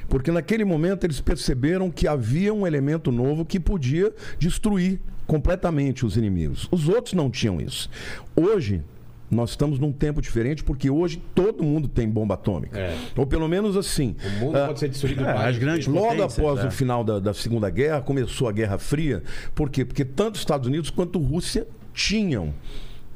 Porque 0.08 0.30
naquele 0.32 0.64
momento 0.64 1.04
eles 1.04 1.20
perceberam 1.20 1.90
que 1.90 2.08
havia 2.08 2.52
um 2.52 2.66
elemento 2.66 3.12
novo 3.12 3.44
que 3.44 3.60
podia 3.60 4.12
destruir 4.38 5.00
completamente 5.26 6.04
os 6.04 6.16
inimigos. 6.16 6.66
Os 6.70 6.88
outros 6.88 7.14
não 7.14 7.30
tinham 7.30 7.60
isso. 7.60 7.88
Hoje. 8.34 8.82
Nós 9.30 9.50
estamos 9.50 9.78
num 9.78 9.92
tempo 9.92 10.22
diferente 10.22 10.64
porque 10.64 10.88
hoje 10.88 11.22
todo 11.34 11.62
mundo 11.62 11.86
tem 11.86 12.08
bomba 12.08 12.34
atômica. 12.34 12.78
É. 12.78 12.96
Ou 13.16 13.26
pelo 13.26 13.46
menos 13.46 13.76
assim. 13.76 14.16
O 14.24 14.44
mundo 14.44 14.56
ah, 14.56 14.66
pode 14.68 14.80
ser 14.80 14.88
destruído 14.88 15.20
é, 15.22 15.24
várias 15.24 15.44
as 15.56 15.58
grandes. 15.58 15.86
Logo 15.86 16.22
após 16.22 16.60
é. 16.60 16.66
o 16.66 16.70
final 16.70 17.04
da, 17.04 17.18
da 17.18 17.34
Segunda 17.34 17.68
Guerra, 17.68 18.00
começou 18.00 18.48
a 18.48 18.52
Guerra 18.52 18.78
Fria. 18.78 19.22
Por 19.54 19.68
quê? 19.68 19.84
Porque 19.84 20.04
tanto 20.04 20.36
os 20.36 20.40
Estados 20.40 20.66
Unidos 20.66 20.88
quanto 20.88 21.18
a 21.18 21.22
Rússia 21.22 21.66
tinham 21.92 22.54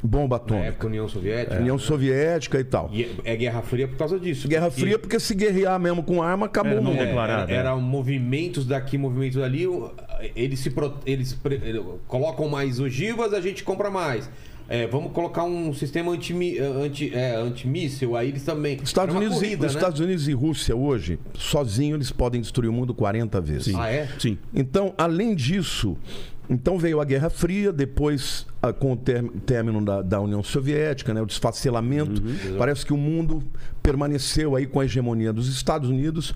bomba 0.04 0.36
Na 0.36 0.42
atômica. 0.42 0.66
época, 0.66 0.86
União 0.88 1.08
Soviética. 1.08 1.60
União 1.60 1.78
Soviética 1.78 2.58
e 2.60 2.64
tal. 2.64 2.90
E 2.92 3.08
é 3.24 3.36
Guerra 3.36 3.62
Fria 3.62 3.86
por 3.88 3.96
causa 3.96 4.18
disso. 4.18 4.48
Guerra 4.48 4.66
porque 4.66 4.80
Fria, 4.80 4.98
porque 4.98 5.20
se 5.20 5.34
guerrear 5.34 5.78
mesmo 5.80 6.02
com 6.02 6.20
arma, 6.22 6.46
acabou 6.46 6.72
É, 6.72 6.78
o 6.78 6.82
não 6.82 6.90
mundo. 6.90 7.02
É, 7.02 7.06
declarado, 7.06 7.42
era, 7.50 7.52
é. 7.52 7.56
eram 7.56 7.80
movimentos 7.80 8.66
daqui, 8.66 8.98
movimentos 8.98 9.38
dali. 9.40 9.64
Eles 10.36 10.58
se 10.58 10.70
pro- 10.70 10.98
eles 11.06 11.32
pre- 11.32 11.80
colocam 12.06 12.48
mais 12.48 12.80
ogivas, 12.80 13.32
a 13.32 13.40
gente 13.40 13.62
compra 13.64 13.90
mais. 13.90 14.28
É, 14.68 14.86
vamos 14.86 15.12
colocar 15.12 15.44
um 15.44 15.72
sistema 15.74 16.12
anti, 16.12 16.58
anti, 16.58 17.14
é, 17.14 17.36
antimíssil, 17.36 18.16
aí 18.16 18.28
eles 18.28 18.44
também. 18.44 18.78
Estados 18.82 19.14
é 19.14 19.18
Unidos, 19.18 19.36
e, 19.36 19.40
corrida, 19.40 19.66
os 19.66 19.74
né? 19.74 19.78
Estados 19.78 20.00
Unidos 20.00 20.28
e 20.28 20.32
Rússia 20.32 20.74
hoje, 20.74 21.18
sozinhos, 21.34 21.96
eles 21.96 22.10
podem 22.10 22.40
destruir 22.40 22.68
o 22.68 22.72
mundo 22.72 22.94
40 22.94 23.40
vezes. 23.40 23.74
Ah, 23.74 23.90
é? 23.90 24.08
Sim. 24.18 24.38
Então, 24.54 24.94
além 24.96 25.34
disso, 25.34 25.96
Então 26.50 26.78
veio 26.78 27.00
a 27.00 27.04
Guerra 27.04 27.30
Fria, 27.30 27.72
depois 27.72 28.46
ah, 28.60 28.72
com 28.72 28.92
o 28.92 28.96
término 28.96 29.84
da, 29.84 30.02
da 30.02 30.20
União 30.20 30.42
Soviética, 30.42 31.14
né, 31.14 31.22
o 31.22 31.26
desfacelamento. 31.26 32.22
Parece 32.58 32.84
que 32.84 32.92
o 32.92 32.96
mundo 32.96 33.42
permaneceu 33.82 34.54
aí 34.54 34.66
com 34.66 34.80
a 34.80 34.84
hegemonia 34.84 35.32
dos 35.32 35.48
Estados 35.48 35.88
Unidos. 35.88 36.34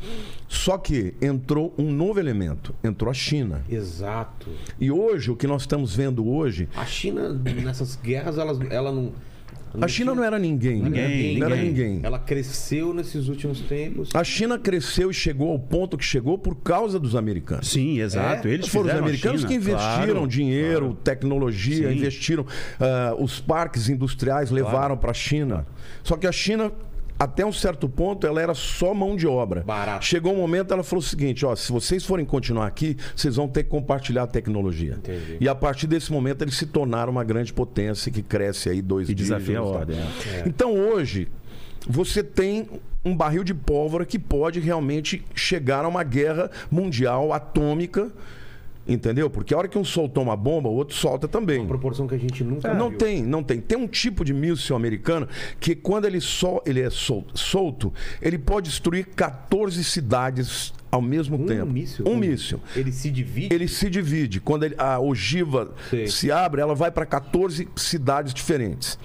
Só 0.49 0.79
que 0.79 1.15
entrou 1.21 1.75
um 1.77 1.91
novo 1.93 2.19
elemento, 2.19 2.75
entrou 2.83 3.11
a 3.11 3.15
China. 3.15 3.63
Exato. 3.69 4.49
E 4.81 4.91
hoje, 4.91 5.31
o 5.31 5.37
que 5.37 5.47
nós 5.47 5.63
estamos 5.63 5.95
vendo 5.95 6.27
hoje, 6.27 6.69
A 6.77 6.85
China, 6.85 7.29
nessas 7.31 7.97
guerras, 7.97 8.39
ela, 8.39 8.59
ela 8.71 8.93
não. 8.93 9.13
A 9.81 9.89
China 9.89 10.15
não 10.15 10.25
era 10.25 10.39
ninguém. 10.39 10.83
né? 10.83 10.89
Ninguém, 10.89 11.39
não 11.39 11.47
era 11.47 11.57
ninguém. 11.57 11.89
ninguém. 11.89 12.01
Ela 12.03 12.19
cresceu 12.19 12.95
nesses 12.95 13.29
últimos 13.29 13.61
tempos. 13.61 14.11
A 14.15 14.25
China 14.25 14.59
cresceu 14.59 15.11
e 15.11 15.15
chegou 15.15 15.51
ao 15.51 15.59
ponto 15.59 15.97
que 15.97 16.05
chegou 16.05 16.39
por 16.39 16.57
causa 16.57 16.99
dos 16.99 17.15
americanos. 17.15 17.69
Sim, 17.69 18.01
exato. 18.01 18.49
É? 18.49 18.53
Eles 18.53 18.69
Foram 18.69 18.91
os 18.91 18.95
americanos 18.97 19.45
que 19.45 19.55
investiram 19.55 20.13
claro, 20.15 20.29
dinheiro, 20.29 20.79
claro. 20.81 20.95
tecnologia, 21.03 21.89
Sim. 21.89 21.97
investiram. 21.97 22.47
ah, 22.81 23.15
os 23.19 23.41
parques 23.41 23.89
industriais 23.89 24.51
levaram 24.51 24.97
para 24.97 25.11
a 25.11 25.15
China. 25.15 25.67
Só 26.03 26.17
que 26.17 26.27
a 26.27 26.33
China, 26.33 26.73
até 27.19 27.45
um 27.47 27.53
certo 27.53 27.89
ponto, 27.89 28.27
ela 28.27 28.41
era 28.41 28.55
só 28.55 28.93
mão 28.93 29.17
de 29.17 29.27
obra. 29.27 29.63
Barato. 29.63 30.05
Chegou 30.05 30.33
um 30.35 30.37
momento, 30.37 30.73
ela 30.73 30.83
falou 30.83 31.01
o 31.03 31.07
seguinte: 31.07 31.45
ó, 31.47 31.55
se 31.57 31.73
vocês 31.73 32.05
forem 32.05 32.25
continuar 32.27 32.67
aqui, 32.67 32.97
vocês 33.15 33.37
vão 33.37 33.49
ter 33.49 33.65
que 33.65 33.71
compartilhar 33.71 34.25
a 34.25 34.27
tecnologia. 34.27 34.95
Entendi. 34.95 35.37
E 35.41 35.49
a 35.49 35.55
partir 35.55 35.87
desse 35.87 36.13
momento, 36.13 36.43
eles 36.43 36.57
se 36.57 36.67
tornaram 36.67 37.11
uma 37.13 37.25
grande 37.25 37.53
potência 37.53 38.11
que 38.13 38.23
cresce 38.23 38.69
aí 38.69 38.83
dois 38.83 39.09
E 39.09 39.15
desafia 39.15 39.59
a 39.59 39.63
dígitos, 39.63 39.81
ordem. 39.81 39.99
é. 39.99 40.45
Então 40.47 40.75
hoje 40.75 41.29
você 41.89 42.23
tem 42.23 42.69
um 43.05 43.17
barril 43.17 43.45
de 43.45 43.55
pólvora 43.55 44.05
que 44.05 44.19
pode 44.19 44.59
realmente 44.59 45.25
chegar 45.35 45.85
a 45.85 45.89
uma 45.89 46.03
guerra 46.03 46.51
mundial 46.71 47.33
atômica, 47.33 48.11
entendeu? 48.87 49.29
Porque 49.29 49.53
a 49.55 49.59
hora 49.59 49.69
que 49.69 49.77
um 49.79 49.85
soltou 49.85 50.23
uma 50.23 50.37
bomba, 50.37 50.69
o 50.69 50.73
outro 50.75 50.95
solta 50.97 51.27
também. 51.27 51.59
Uma 51.59 51.69
proporção 51.69 52.07
que 52.07 52.15
a 52.15 52.19
gente 52.19 52.43
nunca 52.45 52.73
Não 52.75 52.91
viu. 52.91 52.99
tem, 52.99 53.23
não 53.23 53.43
tem. 53.43 53.61
Tem 53.61 53.77
um 53.79 53.87
tipo 53.89 54.25
de 54.25 54.33
míssil 54.33 54.77
americano 54.77 55.29
que 55.61 55.75
quando 55.75 56.05
ele, 56.07 56.21
sol, 56.21 56.63
ele 56.67 56.81
é 56.81 56.91
sol- 56.91 57.27
solto, 57.35 57.93
ele 58.23 58.39
pode 58.39 58.69
destruir 58.71 59.07
14 59.07 59.83
cidades 59.85 60.73
ao 60.91 61.03
mesmo 61.03 61.37
Um 61.37 61.47
tempo. 61.47 61.67
míssil? 61.73 62.05
Um 62.09 62.17
míssil. 62.17 62.61
Ele 62.75 62.93
se 62.93 63.11
divide. 63.11 63.55
Ele 63.55 63.69
se 63.69 63.91
divide. 63.91 64.41
Quando 64.41 64.65
ele- 64.65 64.77
a 64.79 64.99
ogiva 65.01 65.75
Sei. 65.91 66.07
se 66.07 66.31
abre, 66.31 66.61
ela 66.61 66.75
vai 66.75 66.91
para 66.91 67.05
14 67.05 67.69
cidades 67.77 68.33
diferentes. 68.33 68.99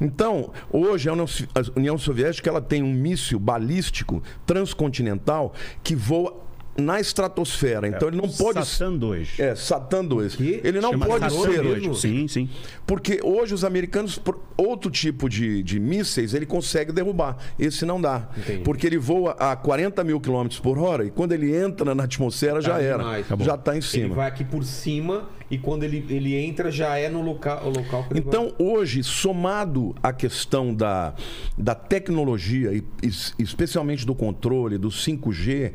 Então, 0.00 0.50
hoje 0.70 1.08
a 1.08 1.12
União, 1.12 1.26
So- 1.28 1.46
a 1.54 1.78
União 1.78 1.96
Soviética 1.96 2.50
ela 2.50 2.60
tem 2.60 2.82
um 2.82 2.92
míssil 2.92 3.38
balístico 3.38 4.20
transcontinental 4.44 5.54
que 5.82 5.94
voa 5.94 6.34
na 6.76 6.98
estratosfera. 7.00 7.86
Então 7.86 8.08
ele 8.08 8.16
não 8.16 8.28
pode 8.28 8.64
Satan 8.66 8.96
2. 8.96 9.38
é, 9.38 9.54
Satan 9.54 10.04
2. 10.04 10.36
Que? 10.36 10.60
Ele 10.64 10.80
não 10.80 10.90
Chama 10.92 11.06
pode 11.06 11.30
ser. 11.32 11.62
2. 11.62 12.00
Sim, 12.00 12.26
sim. 12.28 12.48
Porque 12.86 13.20
hoje 13.22 13.52
os 13.54 13.62
americanos, 13.64 14.16
por 14.18 14.40
outro 14.56 14.90
tipo 14.90 15.28
de, 15.28 15.62
de 15.62 15.78
mísseis, 15.78 16.32
ele 16.34 16.46
consegue 16.46 16.90
derrubar. 16.92 17.36
Esse 17.58 17.84
não 17.84 18.00
dá. 18.00 18.28
Entendi. 18.36 18.62
Porque 18.62 18.86
ele 18.86 18.96
voa 18.98 19.32
a 19.32 19.54
40 19.54 20.02
mil 20.04 20.18
quilômetros 20.20 20.60
por 20.60 20.78
hora 20.78 21.04
e 21.04 21.10
quando 21.10 21.32
ele 21.32 21.54
entra 21.54 21.94
na 21.94 22.04
atmosfera 22.04 22.60
já 22.60 22.74
Tá 22.74 22.82
era. 22.82 22.98
demais. 22.98 23.26
Já 23.40 23.54
está 23.54 23.72
em 23.72 23.76
Ele 23.78 23.82
cima. 23.82 24.14
vai 24.14 24.28
aqui 24.28 24.44
por 24.44 24.64
cima 24.64 25.28
e 25.50 25.58
quando 25.58 25.82
ele, 25.82 26.06
ele 26.08 26.34
entra 26.34 26.70
já 26.70 26.96
é 26.96 27.10
no 27.10 27.20
local, 27.22 27.62
o 27.66 27.68
local 27.68 28.04
que 28.04 28.14
ele 28.14 28.20
Então, 28.20 28.54
hoje, 28.58 29.02
somado 29.02 29.94
à 30.02 30.10
questão 30.12 30.74
da, 30.74 31.12
da 31.58 31.74
tecnologia, 31.74 32.72
e, 32.72 32.82
es- 33.02 33.34
especialmente 33.38 34.06
do 34.06 34.14
controle, 34.14 34.78
do 34.78 34.88
5G, 34.88 35.72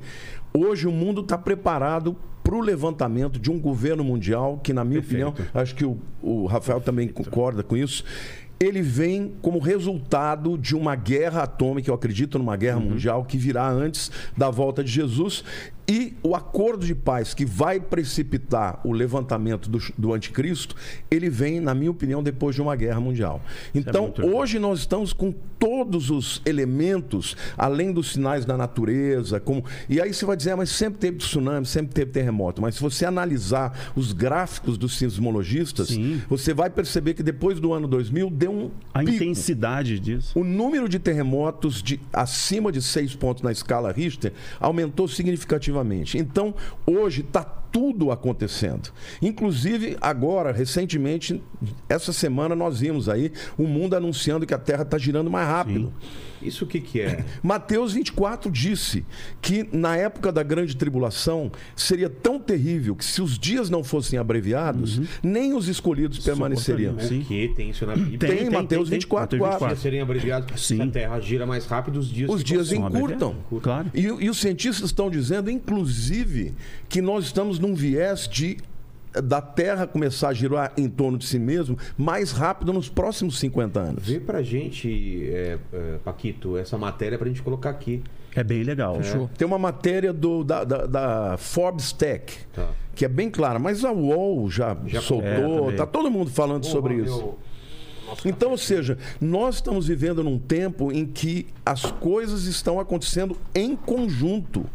hoje 0.65 0.87
o 0.87 0.91
mundo 0.91 1.21
está 1.21 1.37
preparado 1.37 2.15
para 2.43 2.55
o 2.55 2.61
levantamento 2.61 3.37
de 3.39 3.51
um 3.51 3.59
governo 3.59 4.03
mundial 4.03 4.59
que, 4.63 4.71
na 4.71 4.85
minha 4.85 5.01
opinião, 5.01 5.33
acho 5.53 5.75
que 5.75 5.83
o, 5.83 5.97
o 6.21 6.45
Rafael 6.45 6.79
também 6.79 7.07
concorda 7.07 7.61
com 7.61 7.75
isso. 7.75 8.05
Ele 8.59 8.81
vem 8.81 9.33
como 9.41 9.59
resultado 9.59 10.57
de 10.57 10.75
uma 10.75 10.95
guerra 10.95 11.43
atômica, 11.43 11.89
eu 11.91 11.93
acredito 11.93 12.39
numa 12.39 12.55
guerra 12.55 12.79
mundial 12.79 13.25
que 13.25 13.37
virá 13.37 13.69
antes 13.69 14.09
da 14.35 14.49
volta 14.49 14.83
de 14.83 14.89
Jesus. 14.89 15.43
E 15.89 16.13
o 16.22 16.36
acordo 16.36 16.86
de 16.86 16.94
paz 16.94 17.34
que 17.34 17.46
vai 17.46 17.79
precipitar 17.79 18.82
o 18.84 18.91
levantamento 18.91 19.70
do, 19.70 19.79
do 19.98 20.13
anticristo, 20.13 20.75
ele 21.10 21.29
vem, 21.29 21.62
na 21.62 21.74
minha 21.74 21.89
opinião, 21.89 22.22
depois 22.22 22.56
de 22.56 22.62
uma 22.62 22.75
guerra 22.75 23.00
mundial. 23.00 23.41
Então, 23.74 24.03
muito 24.03 24.22
legal. 24.22 24.38
hoje 24.38 24.60
nós 24.60 24.79
estamos 24.79 25.13
com 25.13 25.34
todos 25.58 26.10
os 26.10 26.41
elementos, 26.46 27.38
além 27.58 27.91
dos 27.94 28.12
sinais 28.12 28.44
da 28.46 28.58
natureza, 28.58 29.39
como 29.39 29.63
e 29.89 30.01
aí 30.01 30.13
você 30.13 30.25
vai 30.25 30.36
dizer, 30.36 30.51
ah, 30.51 30.58
mas 30.58 30.70
sempre 30.70 31.00
teve 31.00 31.17
tsunami, 31.17 31.65
sempre 31.65 31.94
teve 31.94 32.12
terremoto. 32.12 32.62
Mas 32.62 32.75
se 32.75 32.82
você 32.82 33.06
analisar 33.06 33.94
os 33.96 34.12
gráficos 34.12 34.77
dos 34.77 34.98
sismologistas, 34.98 35.88
Sim. 35.88 36.22
você 36.29 36.53
vai 36.53 36.70
perceber 36.70 37.13
que 37.13 37.24
depois 37.24 37.60
do 37.60 37.72
ano 37.74 37.88
2000 37.88 38.29
deu 38.29 38.51
um 38.51 38.72
A 38.94 39.00
pico. 39.00 39.12
intensidade 39.12 40.00
disso. 40.00 40.38
O 40.38 40.44
número 40.44 40.89
de 40.89 41.00
terremotos 41.00 41.82
de 41.82 42.00
acima 42.12 42.72
de 42.72 42.82
seis 42.82 43.15
pontos 43.15 43.41
na 43.41 43.51
escala 43.51 43.91
Richter 43.91 44.34
aumentou 44.60 45.08
significativamente. 45.08 45.76
Então, 46.17 46.53
hoje 46.86 47.22
está 47.22 47.43
tudo 47.43 48.12
acontecendo. 48.12 48.89
Inclusive, 49.22 49.98
agora, 50.01 50.51
recentemente, 50.51 51.41
essa 51.88 52.13
semana, 52.13 52.55
nós 52.55 52.79
vimos 52.79 53.10
aí 53.10 53.31
o 53.57 53.63
mundo 53.63 53.96
anunciando 53.96 54.46
que 54.46 54.53
a 54.53 54.57
Terra 54.57 54.84
está 54.84 54.98
girando 54.98 55.29
mais 55.29 55.48
rápido. 55.48 55.93
Isso 56.41 56.65
o 56.65 56.67
que, 56.67 56.79
que 56.79 57.01
é? 57.01 57.24
Mateus 57.41 57.94
24 57.94 58.51
disse 58.51 59.06
que 59.41 59.67
na 59.72 59.96
época 59.96 60.32
da 60.32 60.44
grande 60.44 60.75
tribulação 60.75 61.51
seria 61.75 62.10
tão 62.10 62.39
terrível 62.39 62.96
que 62.96 63.06
se 63.06 63.22
os 63.22 63.38
dias 63.38 63.70
não 63.70 63.84
fossem 63.84 64.17
abreviados, 64.20 65.01
nem 65.24 65.53
os 65.53 65.67
escolhidos 65.67 66.20
permaneceriam. 66.20 67.00
Sim. 67.00 67.22
Que 67.22 67.50
tem 67.56 67.70
isso 67.70 67.86
na 67.86 67.96
Bíblia? 67.96 68.20
Tem, 68.20 68.38
tem, 68.38 68.50
Mateus 68.50 68.89
tem, 68.89 68.98
24, 68.98 69.39
Mateus 69.39 69.53
Os 69.53 69.60
4. 69.60 69.67
dias 69.67 69.79
serem 69.82 70.01
abreviados. 70.01 70.65
Sim. 70.65 70.77
Se 70.77 70.82
a 70.82 70.88
Terra 70.88 71.20
gira 71.20 71.46
mais 71.46 71.65
rápido, 71.65 71.98
os 72.00 72.10
dias 72.10 72.29
Os 72.29 72.44
dias 72.44 72.72
encurtam. 72.72 73.36
Claro. 73.62 73.91
E, 73.94 74.01
e 74.01 74.29
os 74.29 74.38
cientistas 74.38 74.89
estão 74.89 75.10
dizendo, 75.10 75.50
inclusive, 75.50 76.53
que 76.88 77.01
nós 77.01 77.25
estamos 77.25 77.60
num 77.60 77.74
viés 77.74 78.27
de 78.27 78.58
da 79.13 79.41
Terra 79.41 79.87
começar 79.87 80.29
a 80.29 80.33
girar 80.33 80.73
em 80.77 80.87
torno 80.89 81.17
de 81.17 81.25
si 81.25 81.39
mesmo 81.39 81.77
mais 81.97 82.31
rápido 82.31 82.71
nos 82.73 82.87
próximos 82.89 83.39
50 83.39 83.79
anos. 83.79 84.03
Vê 84.05 84.19
pra 84.19 84.41
gente, 84.43 85.27
é, 85.31 85.57
é, 85.73 85.97
Paquito, 86.03 86.57
essa 86.57 86.77
matéria 86.77 87.17
pra 87.17 87.27
gente 87.27 87.41
colocar 87.41 87.69
aqui. 87.69 88.03
É 88.35 88.43
bem 88.43 88.61
legal. 88.63 88.99
Tem 89.37 89.47
uma 89.47 89.57
matéria 89.57 90.13
do, 90.13 90.43
da, 90.43 90.63
da- 90.63 90.85
da 90.85 91.37
Forbes 91.37 91.91
Tech, 91.91 92.37
Tá. 92.53 92.69
que 92.93 93.03
é 93.03 93.07
bem 93.07 93.31
clara, 93.31 93.57
mas 93.57 93.83
a 93.83 93.91
UOL 93.91 94.47
já, 94.49 94.77
Já- 94.85 94.99
é, 94.99 95.01
soltou, 95.01 95.59
também. 95.61 95.75
tá 95.75 95.85
todo 95.87 96.11
mundo 96.11 96.29
falando 96.29 96.63
sobre 96.65 96.95
Porra, 96.95 97.07
isso. 97.07 97.17
meu- 97.17 97.39
Então, 98.25 98.51
ou 98.51 98.57
seja, 98.57 98.97
nós 99.19 99.55
estamos 99.55 99.87
vivendo 99.87 100.23
num 100.23 100.37
tempo 100.39 100.91
em 100.93 101.05
que 101.05 101.47
as 101.65 101.91
coisas 101.91 102.45
estão 102.45 102.79
acontecendo 102.79 103.35
em 103.55 103.75
conjunto. 103.75 104.65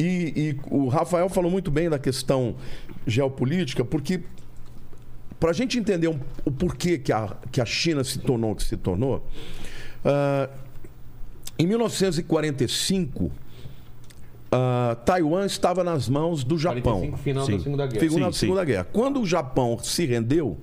E, 0.00 0.32
e 0.36 0.60
o 0.70 0.88
Rafael 0.88 1.28
falou 1.28 1.50
muito 1.50 1.70
bem 1.70 1.90
da 1.90 1.98
questão 1.98 2.54
geopolítica, 3.06 3.84
porque 3.84 4.20
para 5.38 5.50
a 5.50 5.52
gente 5.52 5.78
entender 5.78 6.08
um- 6.08 6.18
o 6.44 6.50
porquê 6.50 6.96
que 6.98 7.12
a, 7.12 7.36
que 7.52 7.60
a 7.60 7.64
China 7.66 8.02
se 8.04 8.18
tornou 8.18 8.52
o 8.52 8.56
que 8.56 8.62
se 8.62 8.76
tornou, 8.76 9.26
ah, 10.04 10.48
em 11.58 11.66
1945, 11.66 13.30
ah, 14.50 14.96
Taiwan 15.04 15.44
estava 15.44 15.84
nas 15.84 16.08
mãos 16.08 16.42
do 16.44 16.58
Japão. 16.58 17.00
45, 17.00 17.18
final 17.18 17.44
Sim. 17.46 17.52
da 17.56 17.62
Segunda 17.62 17.86
Guerra. 17.86 18.00
Segunda, 18.00 18.26
Sim, 18.26 18.32
sim. 18.32 18.38
Segunda 18.38 18.64
Guerra. 18.64 18.84
Quando 18.92 19.20
o 19.20 19.26
Japão 19.26 19.78
se 19.82 20.06
rendeu, 20.06 20.56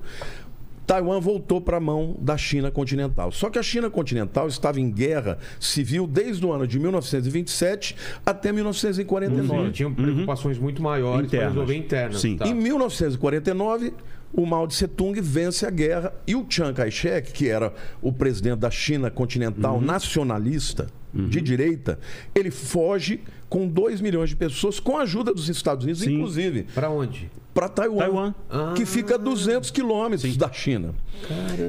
Taiwan 0.87 1.19
voltou 1.19 1.59
para 1.59 1.77
a 1.77 1.79
mão 1.81 2.15
da 2.17 2.37
China 2.37 2.71
continental. 2.71 3.29
Só 3.29 3.49
que 3.49 3.59
a 3.59 3.63
China 3.63 3.89
continental 3.89 4.47
estava 4.47 4.79
em 4.79 4.89
guerra 4.89 5.37
civil 5.59 6.07
desde 6.07 6.45
o 6.45 6.53
ano 6.53 6.65
de 6.65 6.79
1927 6.79 7.95
até 8.25 8.53
1949. 8.53 9.65
Sim, 9.65 9.71
tinham 9.71 9.93
preocupações 9.93 10.57
muito 10.57 10.81
maiores 10.81 11.29
para 11.29 11.49
resolver 11.49 11.75
internas. 11.75 12.21
Sim. 12.21 12.37
Tá. 12.37 12.47
Em 12.47 12.53
1949, 12.53 13.93
o 14.37 14.45
Mao 14.45 14.67
Tse 14.67 14.87
Tung 14.87 15.19
vence 15.19 15.65
a 15.65 15.69
guerra 15.71 16.13
e 16.27 16.35
o 16.35 16.45
Chiang 16.47 16.73
Kai-shek, 16.73 17.33
que 17.33 17.49
era 17.49 17.73
o 18.01 18.13
presidente 18.13 18.59
da 18.59 18.69
China 18.71 19.09
continental 19.11 19.81
nacionalista 19.81 20.87
de 21.13 21.41
direita, 21.41 21.97
ele 22.35 22.51
foge 22.51 23.21
com 23.49 23.67
2 23.67 23.99
milhões 24.01 24.29
de 24.29 24.35
pessoas 24.35 24.79
com 24.79 24.97
a 24.97 25.01
ajuda 25.01 25.33
dos 25.33 25.49
Estados 25.49 25.83
Unidos, 25.83 26.03
Sim. 26.03 26.13
inclusive 26.13 26.63
Pra 26.75 26.89
onde? 26.89 27.31
para 27.53 27.67
Taiwan, 27.67 27.97
Taiwan. 27.97 28.73
que 28.75 28.85
fica 28.85 29.15
a 29.15 29.17
200 29.17 29.71
quilômetros 29.71 30.37
da 30.37 30.51
China. 30.53 30.93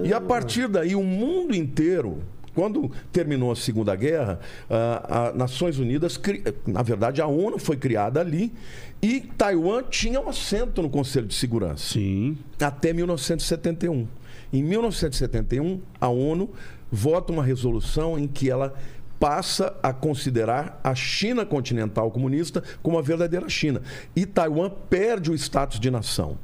E 0.04 0.12
a 0.12 0.20
partir 0.20 0.68
daí, 0.68 0.94
o 0.94 1.02
mundo 1.02 1.54
inteiro. 1.54 2.18
Quando 2.58 2.90
terminou 3.12 3.52
a 3.52 3.54
Segunda 3.56 3.94
Guerra, 3.94 4.40
a, 4.68 5.28
a 5.28 5.32
Nações 5.32 5.78
Unidas, 5.78 6.16
cri- 6.16 6.42
na 6.66 6.82
verdade, 6.82 7.22
a 7.22 7.26
ONU 7.28 7.56
foi 7.56 7.76
criada 7.76 8.18
ali 8.20 8.52
e 9.00 9.20
Taiwan 9.20 9.84
tinha 9.88 10.20
um 10.20 10.28
assento 10.28 10.82
no 10.82 10.90
Conselho 10.90 11.28
de 11.28 11.34
Segurança 11.34 11.92
Sim. 11.92 12.36
até 12.60 12.92
1971. 12.92 14.08
Em 14.52 14.60
1971, 14.64 15.80
a 16.00 16.08
ONU 16.08 16.50
vota 16.90 17.32
uma 17.32 17.44
resolução 17.44 18.18
em 18.18 18.26
que 18.26 18.50
ela 18.50 18.74
passa 19.20 19.76
a 19.80 19.92
considerar 19.92 20.80
a 20.82 20.96
China 20.96 21.46
continental 21.46 22.10
comunista 22.10 22.60
como 22.82 22.98
a 22.98 23.02
verdadeira 23.02 23.48
China. 23.48 23.82
E 24.16 24.26
Taiwan 24.26 24.68
perde 24.90 25.30
o 25.30 25.34
status 25.36 25.78
de 25.78 25.92
nação. 25.92 26.36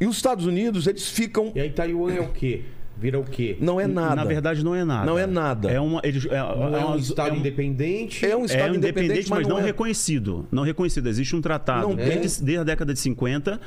E 0.00 0.06
os 0.06 0.16
Estados 0.16 0.46
Unidos, 0.46 0.88
eles 0.88 1.08
ficam. 1.08 1.52
E 1.54 1.60
aí 1.60 1.70
Taiwan 1.70 2.12
é 2.12 2.20
o 2.20 2.28
quê? 2.32 2.64
Vira 2.98 3.18
o 3.18 3.24
quê? 3.24 3.56
Não 3.60 3.78
é 3.78 3.86
nada. 3.86 4.16
Na 4.16 4.24
verdade, 4.24 4.64
não 4.64 4.74
é 4.74 4.82
nada. 4.84 5.04
Não 5.04 5.18
é 5.18 5.26
nada. 5.26 5.70
É, 5.70 5.78
uma, 5.78 6.00
eles, 6.02 6.24
é, 6.26 6.38
Não 6.38 6.76
é 6.76 6.84
um 6.86 6.96
estado 6.96 7.28
é 7.28 7.32
um- 7.32 7.36
independente. 7.36 8.24
É 8.24 8.36
um 8.36 8.44
Estado 8.46 8.74
é 8.74 8.76
independente, 8.76 9.28
mas 9.28 9.46
não, 9.46 9.58
é. 9.58 9.62
reconhecido. 9.62 10.46
Não 10.50 10.62
reconhecido. 10.62 11.06
Existe 11.08 11.36
um 11.36 11.40
tratado 11.42 11.88
Não 11.88 11.94
desde, 11.94 12.42
desde 12.42 12.56
a 12.58 12.64
década 12.64 12.94
de 12.94 12.98
50, 13.00 13.60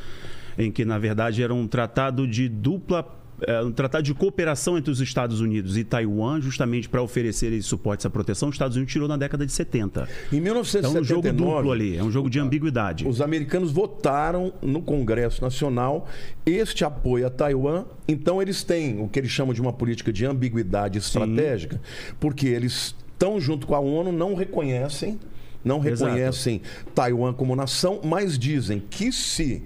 em 0.57 0.71
que, 0.71 0.83
na 0.83 0.97
verdade, 0.97 1.43
era 1.43 1.53
um 1.53 1.67
tratado 1.67 2.27
de 2.27 2.49
dupla. 2.49 3.18
É, 3.47 3.61
um 3.61 3.71
tratado 3.71 4.03
de 4.03 4.13
cooperação 4.13 4.77
entre 4.77 4.91
os 4.91 4.99
Estados 4.99 5.39
Unidos 5.39 5.77
e 5.77 5.83
Taiwan, 5.83 6.41
justamente 6.41 6.89
para 6.89 7.01
oferecer 7.01 7.51
esse 7.53 7.67
suporte, 7.67 8.01
essa 8.01 8.09
proteção, 8.09 8.49
os 8.49 8.55
Estados 8.55 8.75
Unidos 8.75 8.91
tirou 8.91 9.07
na 9.07 9.17
década 9.17 9.45
de 9.45 9.51
70. 9.51 10.07
Em 10.31 10.37
É 10.37 10.39
1979, 10.39 10.99
um 10.99 11.03
jogo 11.03 11.31
duplo 11.31 11.71
ali, 11.71 11.97
é 11.97 12.03
um 12.03 12.11
jogo 12.11 12.29
de 12.29 12.39
ambiguidade. 12.39 13.07
Os 13.07 13.21
americanos 13.21 13.71
votaram 13.71 14.53
no 14.61 14.81
Congresso 14.81 15.41
Nacional 15.41 16.07
este 16.45 16.83
apoio 16.83 17.27
a 17.27 17.29
Taiwan. 17.29 17.85
Então, 18.07 18.41
eles 18.41 18.63
têm 18.63 19.01
o 19.01 19.07
que 19.07 19.19
eles 19.19 19.31
chamam 19.31 19.53
de 19.53 19.61
uma 19.61 19.73
política 19.73 20.11
de 20.11 20.25
ambiguidade 20.25 20.97
estratégica, 20.97 21.79
porque 22.19 22.47
eles 22.47 22.95
estão 23.11 23.39
junto 23.39 23.67
com 23.67 23.75
a 23.75 23.79
ONU, 23.79 24.11
não 24.11 24.33
reconhecem, 24.33 25.19
não 25.63 25.85
Exato. 25.85 26.05
reconhecem 26.05 26.61
Taiwan 26.95 27.33
como 27.33 27.55
nação, 27.55 27.99
mas 28.03 28.39
dizem 28.39 28.81
que 28.89 29.11
se 29.11 29.63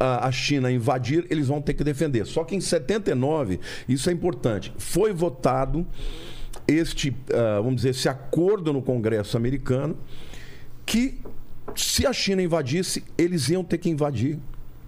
a 0.00 0.32
China 0.32 0.72
invadir, 0.72 1.26
eles 1.30 1.48
vão 1.48 1.60
ter 1.60 1.74
que 1.74 1.84
defender. 1.84 2.26
Só 2.26 2.42
que 2.42 2.56
em 2.56 2.60
79, 2.60 3.60
isso 3.88 4.08
é 4.08 4.12
importante, 4.12 4.72
foi 4.78 5.12
votado 5.12 5.86
este, 6.66 7.14
ah, 7.32 7.60
vamos 7.60 7.76
dizer, 7.76 7.90
esse 7.90 8.08
acordo 8.08 8.72
no 8.72 8.82
Congresso 8.82 9.36
americano 9.36 9.96
que 10.86 11.20
se 11.76 12.06
a 12.06 12.12
China 12.12 12.42
invadisse, 12.42 13.04
eles 13.16 13.48
iam 13.48 13.62
ter 13.62 13.78
que 13.78 13.88
invadir 13.88 14.38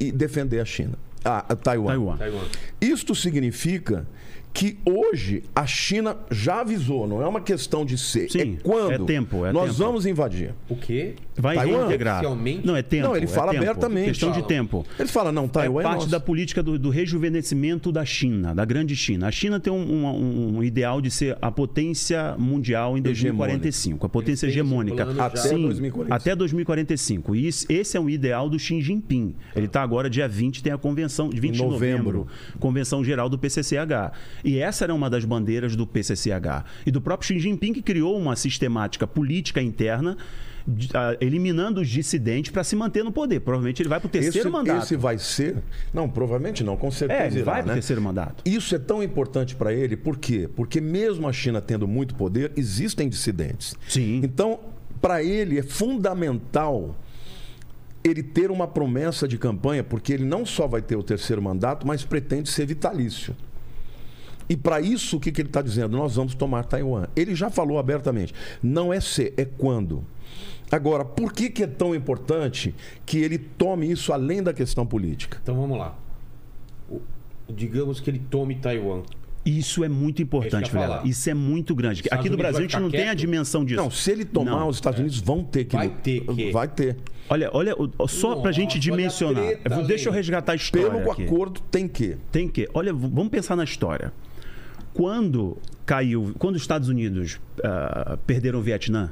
e 0.01 0.11
defender 0.11 0.61
a 0.61 0.65
China, 0.65 0.99
a, 1.25 1.53
a. 1.53 1.57
Taiwan. 1.57 2.17
Taiwan. 2.17 2.45
Isto 2.81 3.15
significa 3.15 4.07
que 4.55 4.77
hoje 4.85 5.45
a 5.55 5.67
China 5.67 6.17
já 6.31 6.61
avisou, 6.61 7.09
não 7.09 7.23
é 7.23 7.27
uma 7.27 7.41
questão 7.41 7.87
de 7.87 7.97
ser, 7.97 8.31
Sim, 8.31 8.59
é 8.59 8.63
quando 8.63 8.93
é 8.93 8.99
tempo, 8.99 9.47
é 9.47 9.53
nós 9.53 9.71
tempo. 9.73 9.79
vamos 9.85 10.05
invadir. 10.05 10.55
O 10.69 10.77
quê? 10.77 11.15
Vai 11.37 11.57
Taiwan? 11.57 11.79
reintegrar. 11.87 12.17
Oficialmente? 12.17 12.67
Não, 12.67 12.77
é 12.77 12.83
tempo. 12.83 13.09
Não, 13.09 13.17
ele 13.17 13.25
é 13.25 13.29
fala 13.29 13.53
tempo. 13.53 13.65
abertamente. 13.65 14.09
Questão 14.11 14.31
de 14.31 14.43
tempo. 14.43 14.85
Ele 14.99 15.09
fala, 15.09 15.33
não, 15.33 15.49
Taiwan 15.49 15.81
é 15.81 15.81
é 15.81 15.83
parte 15.85 15.99
nosso. 16.01 16.11
da 16.11 16.21
política 16.21 16.63
do, 16.63 16.79
do 16.79 16.91
rejuvenescimento 16.91 17.91
da 17.91 18.05
China, 18.05 18.55
da 18.55 18.65
grande 18.67 18.95
China. 18.95 19.27
A 19.29 19.31
China 19.31 19.59
tem 19.59 19.73
um, 19.73 19.79
um- 19.79 20.57
um 20.59 20.63
ideal 20.63 21.01
de 21.01 21.11
ser 21.11 21.39
a 21.41 21.51
potência 21.51 22.35
mundial 22.39 22.99
em 22.99 23.03
2045, 23.03 24.05
a 24.05 24.09
potência 24.09 24.47
hegemônica. 24.49 25.03
Até 25.19 25.37
Sim, 25.39 25.63
2045. 25.63 26.15
até 26.15 26.37
2045. 26.37 27.35
E 27.35 27.49
isso- 27.49 27.67
esse 27.71 27.97
é 27.97 28.01
um 28.01 28.11
ideal 28.11 28.51
do 28.51 28.59
Xi 28.59 28.81
Jinping. 28.83 29.35
Ele 29.57 29.67
está 29.67 29.83
agora, 29.83 30.11
dia 30.11 30.29
20, 30.29 30.63
tem 30.63 30.73
a 30.73 30.79
convenção, 30.79 31.31
de 31.31 31.41
20 31.41 31.55
de 31.55 31.63
novembro. 31.63 31.73
novembro, 32.19 32.27
convenção 32.61 33.03
geral 33.03 33.29
do 33.31 33.39
PCCH. 33.39 34.13
E 34.45 34.59
essa 34.59 34.85
era 34.85 34.95
uma 34.95 35.09
das 35.09 35.25
bandeiras 35.25 35.77
do 35.77 35.87
PCCH. 35.87 36.65
E 36.87 36.91
do 36.91 37.01
próprio 37.01 37.27
Xi 37.27 37.39
Jinping, 37.39 37.73
que 37.73 37.83
criou 37.83 38.19
uma 38.19 38.37
sistemática 38.37 39.07
política 39.07 39.61
interna. 39.61 40.17
ah, 40.95 41.17
eliminando 41.21 41.81
os 41.81 41.89
dissidentes 41.89 42.53
para 42.53 42.63
se 42.63 42.77
manter 42.77 43.03
no 43.03 43.11
poder. 43.11 43.41
Provavelmente 43.41 43.83
ele 43.83 43.89
vai 43.89 43.99
para 43.99 44.07
o 44.07 44.11
terceiro 44.11 44.39
esse, 44.39 44.49
mandato. 44.49 44.85
esse 44.85 44.97
vai 44.97 45.19
ser. 45.19 45.57
Não, 45.93 46.09
provavelmente 46.09 46.63
não, 46.63 46.77
com 46.77 46.91
certeza. 46.91 47.23
É, 47.23 47.27
ele 47.27 47.41
irá, 47.41 47.53
vai 47.53 47.63
para 47.63 47.65
o 47.65 47.69
né? 47.69 47.75
terceiro 47.75 48.01
mandato. 48.01 48.43
Isso 48.49 48.75
é 48.75 48.79
tão 48.79 49.03
importante 49.03 49.57
para 49.57 49.73
ele, 49.73 49.97
por 49.97 50.17
quê? 50.19 50.49
Porque 50.55 50.81
mesmo 50.81 51.29
a 51.29 51.33
China 51.33 51.61
tendo 51.61 51.89
muito 51.89 52.15
poder, 52.15 52.53
existem 52.57 53.09
dissidentes. 53.09 53.75
Sim. 53.89 54.21
Então, 54.23 54.61
para 55.01 55.23
ele 55.23 55.59
é 55.59 55.63
fundamental 55.63 56.97
ele 58.05 58.23
ter 58.23 58.51
uma 58.51 58.67
promessa 58.67 59.29
de 59.29 59.39
campanha, 59.39 59.85
porque 59.85 60.13
ele 60.13 60.25
não 60.25 60.45
só 60.45 60.67
vai 60.67 60.83
ter 60.83 60.97
o 60.97 61.03
terceiro 61.03 61.41
mandato, 61.41 61.87
mas 61.87 62.05
pretende 62.05 62.49
ser 62.49 62.67
vitalício. 62.67 63.35
E 64.49 64.57
para 64.57 64.81
isso, 64.81 65.17
o 65.17 65.21
que, 65.21 65.31
que 65.33 65.41
ele 65.41 65.49
está 65.49 65.63
dizendo? 65.63 65.97
Nós 65.97 66.17
vamos 66.17 66.35
tomar 66.35 66.65
Taiwan. 66.65 67.07
Ele 67.17 67.35
já 67.35 67.49
falou 67.51 67.79
abertamente. 67.79 68.35
Não 68.63 68.93
é 68.93 69.01
ser, 69.01 69.33
é 69.37 69.45
quando. 69.45 70.05
Agora, 70.71 71.05
por 71.05 71.33
que, 71.33 71.51
que 71.51 71.63
é 71.63 71.67
tão 71.67 71.95
importante 71.95 72.75
que 73.05 73.19
ele 73.19 73.39
tome 73.39 73.91
isso 73.91 74.13
além 74.13 74.43
da 74.43 74.53
questão 74.53 74.87
política? 74.87 75.39
Então 75.43 75.55
vamos 75.55 75.79
lá. 75.79 75.99
O- 76.91 77.01
digamos 77.53 78.01
que 78.01 78.09
ele 78.11 78.23
tome 78.31 78.55
Taiwan. 78.57 79.03
Isso 79.45 79.83
é 79.83 79.89
muito 79.89 80.23
importante, 80.23 80.71
Vilela. 80.71 81.03
Isso 81.05 81.29
é 81.29 81.35
muito 81.35 81.75
grande. 81.75 82.01
Estados 82.01 82.21
Aqui 82.21 82.29
no 82.31 82.37
Unidos 82.37 82.43
Brasil 82.53 82.59
a 82.61 82.63
gente 82.71 82.81
não 82.81 82.91
tem 82.91 83.01
a 83.01 83.05
quieto? 83.07 83.19
dimensão 83.19 83.65
disso. 83.65 83.83
Não, 83.83 83.91
se 83.91 84.11
ele 84.13 84.25
tomar, 84.25 84.53
Não. 84.53 84.69
os 84.69 84.77
Estados 84.77 85.01
Unidos 85.01 85.19
vão 85.19 85.43
ter 85.43 85.65
que. 85.65 85.75
Vai 85.75 85.89
ter 85.89 86.21
que. 86.25 86.53
Vai 86.53 86.69
ter. 86.69 86.97
Olha, 87.29 87.51
olha, 87.53 87.75
o- 87.77 88.07
só 88.09 88.37
gente 88.53 88.69
olha 88.71 88.77
a 88.77 88.81
dimensionar. 88.81 89.43
treta, 89.45 89.83
Deixa 89.83 90.09
eu 90.09 90.13
resgatar 90.13 90.53
a 90.53 90.55
história. 90.55 90.91
Pelo 90.91 91.11
aqui. 91.11 91.25
acordo, 91.25 91.61
tem 91.73 91.89
que. 91.89 92.17
Tem 92.31 92.49
que. 92.49 92.69
Olha, 92.73 92.95
vamos 92.95 93.29
pensar 93.31 93.57
na 93.57 93.65
história. 93.65 94.13
Quando 94.95 95.59
caiu, 95.87 96.33
quando 96.39 96.57
os 96.57 96.63
Estados 96.63 96.89
Unidos 96.89 97.41
ah, 97.65 98.19
perderam 98.27 98.59
o 98.59 98.63
Vietnã, 98.63 99.11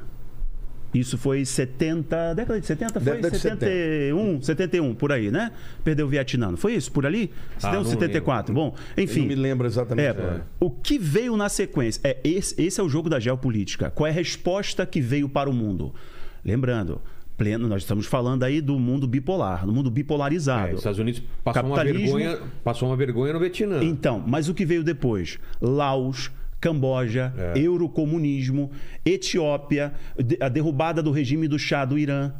isso 0.93 1.17
foi 1.17 1.45
70, 1.45 2.33
década 2.33 2.59
de 2.59 2.67
70, 2.67 2.99
foi 2.99 3.13
Década 3.13 3.31
de 3.31 3.37
71, 3.37 4.41
71, 4.41 4.93
por 4.93 5.11
aí, 5.11 5.31
né? 5.31 5.51
Perdeu 5.83 6.05
o 6.05 6.09
Vietnã, 6.09 6.51
não 6.51 6.57
foi 6.57 6.73
isso? 6.73 6.91
Por 6.91 7.05
ali? 7.05 7.31
Ah, 7.63 7.71
Deu 7.71 7.83
não 7.83 7.89
74. 7.89 8.53
Bom, 8.53 8.75
Eu 8.97 9.03
enfim. 9.03 9.21
não 9.21 9.27
me 9.27 9.35
lembro 9.35 9.65
exatamente. 9.65 10.05
É, 10.19 10.41
o 10.59 10.69
que 10.69 10.99
veio 10.99 11.37
na 11.37 11.47
sequência? 11.47 12.01
É 12.03 12.17
esse, 12.23 12.61
esse 12.61 12.79
é 12.79 12.83
o 12.83 12.89
jogo 12.89 13.09
da 13.09 13.19
geopolítica. 13.19 13.89
Qual 13.89 14.05
é 14.05 14.09
a 14.09 14.13
resposta 14.13 14.85
que 14.85 14.99
veio 14.99 15.29
para 15.29 15.49
o 15.49 15.53
mundo? 15.53 15.95
Lembrando, 16.43 17.01
pleno, 17.41 17.67
nós 17.67 17.81
estamos 17.81 18.05
falando 18.05 18.43
aí 18.43 18.61
do 18.61 18.77
mundo 18.79 19.07
bipolar, 19.07 19.65
do 19.65 19.73
mundo 19.73 19.89
É, 19.89 19.91
bipolarizado. 19.93 20.73
os 20.73 20.79
Estados 20.79 20.99
Unidos 20.99 21.23
passou 21.43 21.63
uma, 21.65 21.83
vergonha, 21.83 22.39
passou 22.63 22.87
uma 22.89 22.95
vergonha 22.95 23.33
no 23.33 23.39
Vietnã. 23.39 23.83
Então, 23.83 24.23
mas 24.25 24.47
o 24.47 24.53
que 24.53 24.63
veio 24.63 24.83
depois? 24.83 25.39
Laos, 25.59 26.29
Camboja, 26.59 27.33
É. 27.35 27.57
eurocomunismo, 27.59 28.69
Etiópia, 29.03 29.93
a 30.39 30.47
derrubada 30.49 31.01
do 31.01 31.09
regime 31.09 31.47
do 31.47 31.57
Shah 31.57 31.85
do 31.85 31.97
Irã. 31.97 32.31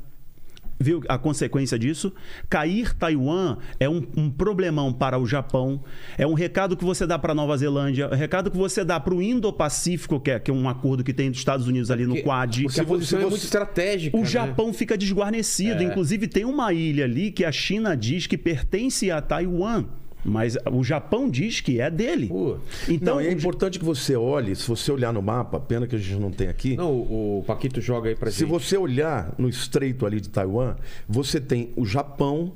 Viu 0.81 1.01
a 1.07 1.17
consequência 1.17 1.77
disso? 1.77 2.13
Cair 2.49 2.93
Taiwan 2.95 3.57
é 3.79 3.87
um, 3.89 4.05
um 4.17 4.29
problemão 4.29 4.91
para 4.91 5.17
o 5.17 5.25
Japão, 5.25 5.83
é 6.17 6.25
um 6.25 6.33
recado 6.33 6.75
que 6.75 6.83
você 6.83 7.05
dá 7.05 7.17
para 7.19 7.33
Nova 7.33 7.55
Zelândia, 7.57 8.05
é 8.11 8.15
um 8.15 8.17
recado 8.17 8.49
que 8.51 8.57
você 8.57 8.83
dá 8.83 8.99
para 8.99 9.13
o 9.13 9.21
Indo-Pacífico, 9.21 10.19
que 10.19 10.31
é, 10.31 10.39
que 10.39 10.49
é 10.49 10.53
um 10.53 10.67
acordo 10.67 11.03
que 11.03 11.13
tem 11.13 11.29
dos 11.29 11.39
Estados 11.39 11.67
Unidos 11.67 11.91
ali 11.91 12.03
no 12.03 12.15
Porque- 12.15 12.23
Quad. 12.23 12.61
Porque 12.63 12.67
a 12.67 12.71
Se 12.71 12.81
você- 12.81 12.85
posição 12.85 13.19
é 13.19 13.23
muito 13.23 13.35
estratégica. 13.43 14.17
O 14.17 14.21
né? 14.21 14.25
Japão 14.25 14.73
fica 14.73 14.97
desguarnecido. 14.97 15.81
É. 15.81 15.85
Inclusive, 15.85 16.27
tem 16.27 16.45
uma 16.45 16.73
ilha 16.73 17.05
ali 17.05 17.31
que 17.31 17.45
a 17.45 17.51
China 17.51 17.95
diz 17.95 18.27
que 18.27 18.37
pertence 18.37 19.09
a 19.11 19.21
Taiwan. 19.21 19.85
Mas 20.23 20.57
o 20.71 20.83
Japão 20.83 21.29
diz 21.29 21.61
que 21.61 21.79
é 21.79 21.89
dele. 21.89 22.27
Pô. 22.27 22.57
Então, 22.87 23.15
não, 23.15 23.21
é 23.21 23.31
importante 23.31 23.79
que 23.79 23.85
você 23.85 24.15
olhe, 24.15 24.55
se 24.55 24.67
você 24.67 24.91
olhar 24.91 25.11
no 25.11 25.21
mapa, 25.21 25.59
pena 25.59 25.87
que 25.87 25.95
a 25.95 25.99
gente 25.99 26.19
não 26.19 26.31
tem 26.31 26.47
aqui. 26.47 26.75
Não, 26.75 26.91
o, 26.91 27.43
Paquito 27.45 27.81
joga 27.81 28.09
aí 28.09 28.15
pra 28.15 28.29
Se 28.29 28.39
gente. 28.39 28.49
você 28.49 28.77
olhar 28.77 29.33
no 29.37 29.49
estreito 29.49 30.05
ali 30.05 30.21
de 30.21 30.29
Taiwan, 30.29 30.75
você 31.07 31.39
tem 31.41 31.71
o 31.75 31.85
Japão, 31.85 32.53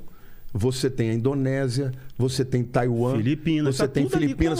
você 0.57 0.89
tem 0.89 1.09
a 1.09 1.13
Indonésia, 1.13 1.91
você 2.17 2.45
tem 2.45 2.63
Taiwan, 2.63 3.17
Filipinas, 3.17 3.75
você 3.75 3.85
tá 3.85 3.93
tem 3.93 4.07
Filipinas. 4.09 4.57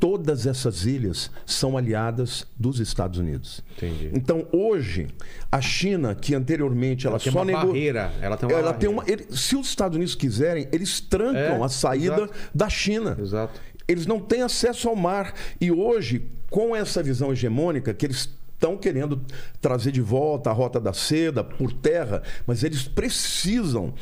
Todas 0.00 0.46
essas 0.46 0.86
ilhas 0.86 1.30
são 1.44 1.76
aliadas 1.76 2.46
dos 2.58 2.80
Estados 2.80 3.18
Unidos. 3.18 3.62
Entendi. 3.76 4.10
Então, 4.14 4.46
hoje, 4.50 5.06
a 5.52 5.60
China, 5.60 6.14
que 6.14 6.34
anteriormente 6.34 7.06
ela, 7.06 7.16
Ela 7.16 7.22
tem 7.22 7.32
só 7.32 7.38
uma 7.40 7.44
nego- 7.44 7.66
barreira, 7.66 8.10
ela 8.22 8.36
tem 8.38 8.48
uma 8.48 8.58
ela 8.58 8.72
tem 8.72 8.88
barreira. 8.90 9.20
uma 9.20 9.26
ele- 9.30 9.36
se 9.36 9.54
os 9.54 9.66
Estados 9.68 9.96
Unidos 9.96 10.14
quiserem, 10.14 10.66
eles 10.72 10.98
trancam 10.98 11.62
É, 11.62 11.62
a 11.62 11.68
saída 11.68 12.14
exato. 12.22 12.32
da 12.54 12.68
China. 12.70 13.14
Exato. 13.20 13.60
Eles 13.86 14.06
não 14.06 14.18
têm 14.20 14.40
acesso 14.40 14.88
ao 14.88 14.96
mar. 14.96 15.34
E 15.60 15.70
hoje, 15.70 16.26
com 16.48 16.74
essa 16.74 17.02
visão 17.02 17.30
hegemônica 17.32 17.92
que 17.92 18.06
eles 18.06 18.30
estão 18.54 18.78
querendo 18.78 19.20
trazer 19.60 19.92
de 19.92 20.00
volta 20.00 20.48
a 20.48 20.52
rota 20.54 20.80
da 20.80 20.94
seda 20.94 21.44
por 21.44 21.70
terra, 21.70 22.22
mas 22.46 22.64
eles 22.64 22.88
precisam. 22.88 23.92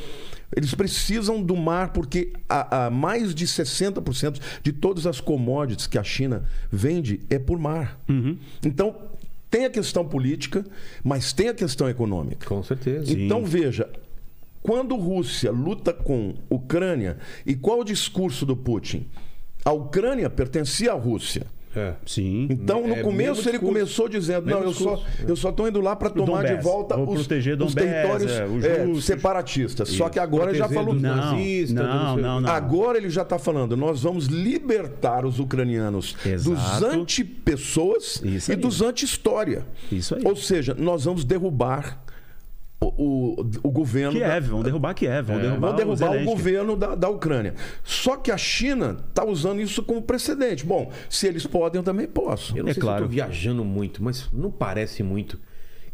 Eles 0.55 0.75
precisam 0.75 1.43
do 1.43 1.57
mar 1.57 1.93
porque 1.93 2.33
a, 2.49 2.87
a 2.87 2.91
mais 2.91 3.35
de 3.35 3.47
60% 3.47 4.41
de 4.63 4.73
todas 4.73 5.07
as 5.07 5.21
commodities 5.21 5.87
que 5.87 5.99
a 5.99 6.05
China 6.05 6.45
vende 6.71 7.21
é 7.31 7.39
por 7.39 7.59
mar. 7.59 7.99
Então, 8.65 8.95
tem 9.51 9.67
a 9.67 9.71
questão 9.71 10.03
política, 10.03 10.65
mas 11.05 11.33
tem 11.33 11.49
a 11.49 11.55
questão 11.55 11.89
econômica. 11.89 12.47
Com 12.47 12.63
certeza. 12.63 13.13
Então 13.13 13.45
veja, 13.45 13.89
quando 14.63 14.97
Rússia 14.97 15.51
luta 15.51 15.93
com 15.93 16.35
Ucrânia, 16.49 17.19
e 17.45 17.55
qual 17.55 17.81
o 17.81 17.85
discurso 17.85 18.47
do 18.47 18.57
Putin? 18.57 19.07
A 19.65 19.71
Ucrânia 19.71 20.31
pertencia 20.31 20.93
à 20.93 20.95
Rússia. 20.95 21.47
É. 21.75 21.95
Sim. 22.05 22.49
Então, 22.51 22.87
no 22.87 22.95
É, 22.95 23.03
começo, 23.03 23.41
ele 23.49 23.53
discurso. 23.53 23.61
começou 23.65 24.09
dizendo: 24.09 24.47
Não, 24.51 24.63
eu 24.63 24.73
só, 24.73 24.97
discurso. 24.97 25.25
eu 25.27 25.37
só 25.37 25.51
estou 25.51 25.67
indo 25.69 25.81
lá 25.81 25.97
para 25.97 26.11
tomar 26.11 26.45
de 26.45 26.63
volta 26.63 26.97
Vou 26.97 27.15
os, 27.15 27.21
proteger 27.27 27.61
os 27.63 27.75
territórios 27.75 28.31
é, 28.31 28.45
os 28.47 28.65
é, 28.65 28.85
russos. 28.85 29.05
separatistas. 29.07 29.89
Só 29.89 30.09
que 30.09 30.19
agora 30.19 30.51
ele 30.51 30.59
já 30.59 30.69
falou. 30.69 30.95
Não, 30.95 31.17
nazistas, 31.17 31.75
do 31.77 31.83
não, 31.83 32.17
não, 32.17 32.41
não. 32.41 32.51
Agora 32.51 32.99
ele 32.99 33.09
já 33.09 33.23
está 33.23 33.39
falando, 33.39 33.77
nós 33.77 34.03
vamos 34.03 34.27
libertar 34.27 35.25
os 35.25 35.39
ucranianos 35.39 36.15
Exato. 36.27 36.51
dos 36.51 36.83
anti-pessoas 36.83 38.21
Isso 38.25 38.53
e 38.53 38.57
dos 38.57 38.83
anti-história. 38.83 39.67
Isso 39.91 40.15
aí. 40.15 40.23
Ou 40.25 40.37
seja, 40.37 40.75
nós 40.79 41.05
vamos 41.05 41.25
derrubar 41.25 42.03
o, 42.87 43.41
o, 43.63 43.71
governo. 43.71 44.19
da- 44.19 44.27
Kiev, 44.27 44.47
vão 44.49 44.63
derrubar 44.63 44.95
Kiev, 44.95 45.27
vão 45.27 45.39
derrubar, 45.41 45.69
Vão 45.69 45.77
derrubar 45.77 46.17
o 46.23 46.25
governo 46.25 46.77
da, 46.77 46.95
da 46.95 47.09
Ucrânia. 47.09 47.55
Só 47.85 48.17
que 48.17 48.31
a 48.31 48.37
China 48.37 48.97
está 49.09 49.25
usando 49.25 49.61
isso 49.61 49.83
como 49.83 50.03
precedente. 50.03 50.65
Bom, 50.67 50.91
se 51.09 51.27
eles 51.27 51.47
podem, 51.47 51.79
eu 51.79 51.85
também 51.85 52.07
posso. 52.07 52.57
Eu 52.57 52.65
não 52.65 52.71
É 52.71 52.75
sei 52.75 52.81
claro. 52.81 52.99
se 52.99 53.03
eu 53.05 53.09
tô 53.09 53.13
viajando 53.15 53.65
muito, 53.65 54.03
mas 54.03 54.29
não 54.33 54.51
parece 54.51 55.03
muito 55.03 55.39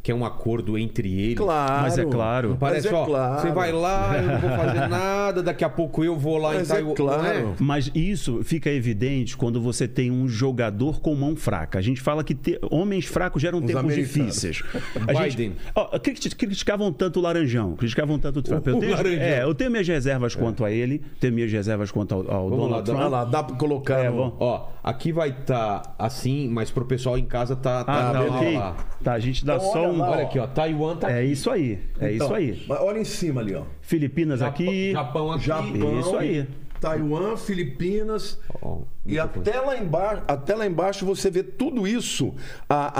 que 0.03 0.13
é 0.13 0.15
um 0.15 0.25
acordo 0.25 0.79
entre 0.79 1.13
eles. 1.21 1.37
Claro. 1.37 1.83
Mas 1.83 1.99
é 1.99 2.05
claro. 2.05 2.49
Não 2.51 2.57
parece, 2.57 2.87
Mas 2.87 2.95
é 2.95 2.97
ó, 2.97 3.05
claro. 3.05 3.41
você 3.43 3.51
vai 3.53 3.73
lá, 3.73 4.17
eu 4.17 4.23
não 4.23 4.39
vou 4.39 4.51
fazer 4.51 4.87
nada, 4.89 5.43
daqui 5.43 5.65
a 5.65 5.69
pouco 5.69 6.03
eu 6.05 6.17
vou 6.17 6.39
lá 6.39 6.55
Mas 6.55 6.71
em 6.71 6.73
é 6.73 6.75
Taiwan. 6.77 6.95
claro. 6.95 7.23
não 7.23 7.51
é? 7.53 7.55
Mas 7.61 7.91
isso 7.95 8.41
fica 8.43 8.71
evidente 8.71 9.37
quando 9.37 9.61
você 9.61 9.87
tem 9.87 10.11
um 10.11 10.27
jogador 10.29 11.01
com 11.01 11.15
mão 11.15 11.37
fraca. 11.37 11.79
A 11.79 11.83
gente 11.83 12.01
fala 12.01 12.23
que 12.25 12.35
te- 12.35 12.59
homens 12.71 13.05
fracos 13.07 13.43
geram 13.43 13.61
tempos 13.61 13.77
americanos. 13.77 14.09
difíceis. 14.15 14.63
A 15.07 15.13
Biden. 15.25 15.31
gente, 15.51 15.57
ó, 15.75 15.99
criti- 15.99 16.35
criticavam 16.35 16.93
tanto 16.93 17.19
o 17.19 17.23
Laranjão, 17.23 17.75
criticavam 17.77 18.19
tanto 18.19 18.39
o 18.39 18.43
Trump. 18.43 18.67
Eu 18.67 18.77
o 18.77 18.81
tenho, 18.81 18.93
Laranjão. 18.93 19.21
é, 19.23 19.43
eu 19.43 19.55
tenho 19.55 19.71
minhas 19.71 19.87
reservas 19.89 20.35
quanto 20.35 20.65
a 20.65 20.71
ele, 20.71 21.03
tenho 21.21 21.35
minhas 21.35 21.51
reservas 21.53 21.91
quanto 21.91 22.15
ao, 22.15 22.31
ao 22.31 22.49
Vamos 22.49 22.71
lá, 22.71 22.81
Donald 22.81 22.83
dá- 22.83 22.93
Trump. 22.93 23.01
Olha 23.01 23.09
lá, 23.09 23.25
dá 23.25 23.43
para 23.43 23.57
colocar. 23.57 23.99
É, 23.99 24.09
no-. 24.11 24.35
Ó, 24.39 24.69
aqui 24.83 25.13
vai 25.13 25.31
estar 25.31 25.95
assim, 25.99 26.49
mas 26.49 26.71
pro 26.71 26.85
pessoal 26.85 27.19
em 27.19 27.25
casa 27.25 27.55
tá, 27.57 27.81
Ah, 27.81 27.85
tá, 27.85 28.13
tá, 28.13 28.21
lá, 28.21 28.37
ok. 28.37 28.55
lá. 28.57 28.77
Tá, 29.03 29.13
a 29.13 29.19
gente 29.19 29.45
dá 29.45 29.57
Então, 29.57 29.73
só 29.73 29.88
um. 29.93 29.99
lá, 29.99 30.11
Olha 30.11 30.23
aqui, 30.25 30.39
ó, 30.39 30.47
Taiwan 30.47 30.97
tá 30.97 31.11
É 31.11 31.21
aqui. 31.21 31.33
isso 31.33 31.51
aí, 31.51 31.79
é 32.01 32.13
Então, 32.15 32.27
isso 32.27 32.35
aí. 32.35 32.65
mas 32.69 32.81
Olha 32.81 32.99
em 32.99 33.05
cima 33.05 33.41
ali, 33.41 33.55
ó. 33.55 33.63
Filipinas 33.81 34.41
Japão- 34.41 34.53
aqui. 34.55 34.93
Japão 34.93 35.33
aqui. 35.33 35.45
Japão, 35.47 36.01
Isso 36.01 36.17
aí. 36.17 36.47
Taiwan, 36.81 37.37
Filipinas. 37.37 38.39
Ó, 38.63 38.83
E 39.05 39.19
até 39.19 39.61
lá, 39.61 39.77
embaixo, 39.77 40.23
até 40.29 40.55
lá 40.55 40.65
embaixo 40.67 41.05
você 41.05 41.29
vê 41.29 41.43
tudo 41.43 41.87
isso. 41.89 42.33
A, 42.69 42.93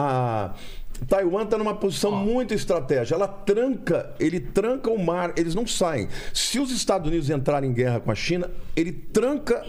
a 0.51 0.55
Taiwan 1.07 1.45
está 1.45 1.57
numa 1.59 1.75
posição 1.75 2.11
muito 2.13 2.53
estratégica. 2.55 3.15
Ela 3.15 3.29
tranca, 3.29 4.15
ele 4.19 4.41
tranca 4.41 4.91
o 4.91 4.99
mar, 5.03 5.33
eles 5.37 5.55
não 5.55 5.67
saem. 5.67 6.09
Se 6.33 6.59
os 6.59 6.71
Estados 6.71 7.09
Unidos 7.09 7.31
entrarem 7.31 7.71
em 7.71 7.73
guerra 7.73 8.01
com 8.01 8.11
a 8.11 8.15
China, 8.15 8.51
ele 8.75 8.93
tranca 8.93 9.65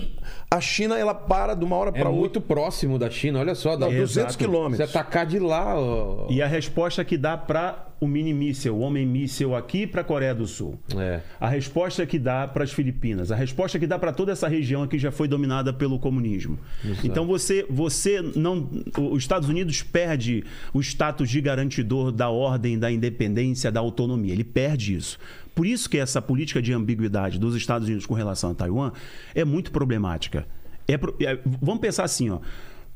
a 0.50 0.60
China, 0.60 0.98
ela 0.98 1.14
para 1.14 1.54
de 1.54 1.64
uma 1.64 1.76
hora 1.76 1.90
É 1.90 1.94
para 1.94 2.10
outra. 2.10 2.20
muito 2.20 2.42
próximo 2.42 2.98
da 2.98 3.10
China, 3.10 3.40
olha 3.40 3.56
só. 3.56 3.76
Dá 3.76 3.86
Não, 3.88 3.94
200 3.94 4.12
Exato. 4.18 4.32
Você 4.34 4.38
quilômetros. 4.38 4.90
atacar 4.90 5.26
de 5.26 5.40
lá, 5.40 5.80
ó. 5.80 6.28
E 6.30 6.42
a 6.42 6.48
resposta 6.48 7.04
que 7.06 7.18
dá 7.18 7.38
para 7.38 7.86
o 8.00 8.08
mini 8.08 8.34
míssel, 8.34 8.76
o 8.76 8.80
homem 8.80 9.06
míssel 9.06 9.56
aqui 9.56 9.86
para 9.86 10.02
a 10.02 10.04
Coreia 10.04 10.34
do 10.34 10.48
Sul. 10.48 10.80
É. 10.96 11.22
A 11.40 11.50
resposta 11.50 12.06
que 12.06 12.18
dá 12.18 12.48
para 12.48 12.64
as 12.64 12.72
Filipinas, 12.72 13.32
a 13.32 13.36
resposta 13.36 13.78
que 13.78 13.86
dá 13.86 14.00
para 14.00 14.14
toda 14.14 14.32
essa 14.32 14.48
região 14.48 14.88
que 14.88 14.98
já 14.98 15.12
foi 15.12 15.28
dominada 15.28 15.74
pelo 15.74 16.00
comunismo. 16.00 16.58
Então 17.04 17.26
você, 17.26 17.66
você 17.70 18.22
não, 18.36 18.70
os 19.12 19.22
Estados 19.24 19.50
Unidos 19.50 19.84
perde 19.84 20.44
o 20.74 20.80
status 20.80 21.30
de 21.30 21.42
garantidor 21.42 22.12
da 22.12 22.30
ordem, 22.30 22.80
da 22.80 22.92
independência, 22.92 23.72
da 23.72 23.80
autonomia. 23.80 24.32
Ele 24.32 24.44
perde 24.44 24.96
isso. 24.96 25.18
Por 25.54 25.66
isso 25.66 25.90
que 25.90 25.98
essa 25.98 26.22
política 26.22 26.62
de 26.62 26.72
ambiguidade 26.72 27.38
dos 27.38 27.56
Estados 27.56 27.88
Unidos 27.88 28.06
com 28.06 28.14
relação 28.14 28.52
a 28.52 28.56
Taiwan 28.56 28.94
é 29.36 29.44
muito 29.44 29.72
problemática. 29.72 30.48
É 30.88 30.94
é- 30.94 31.40
vamos 31.62 31.82
pensar 31.82 32.06
assim, 32.06 32.30
ó. 32.30 32.40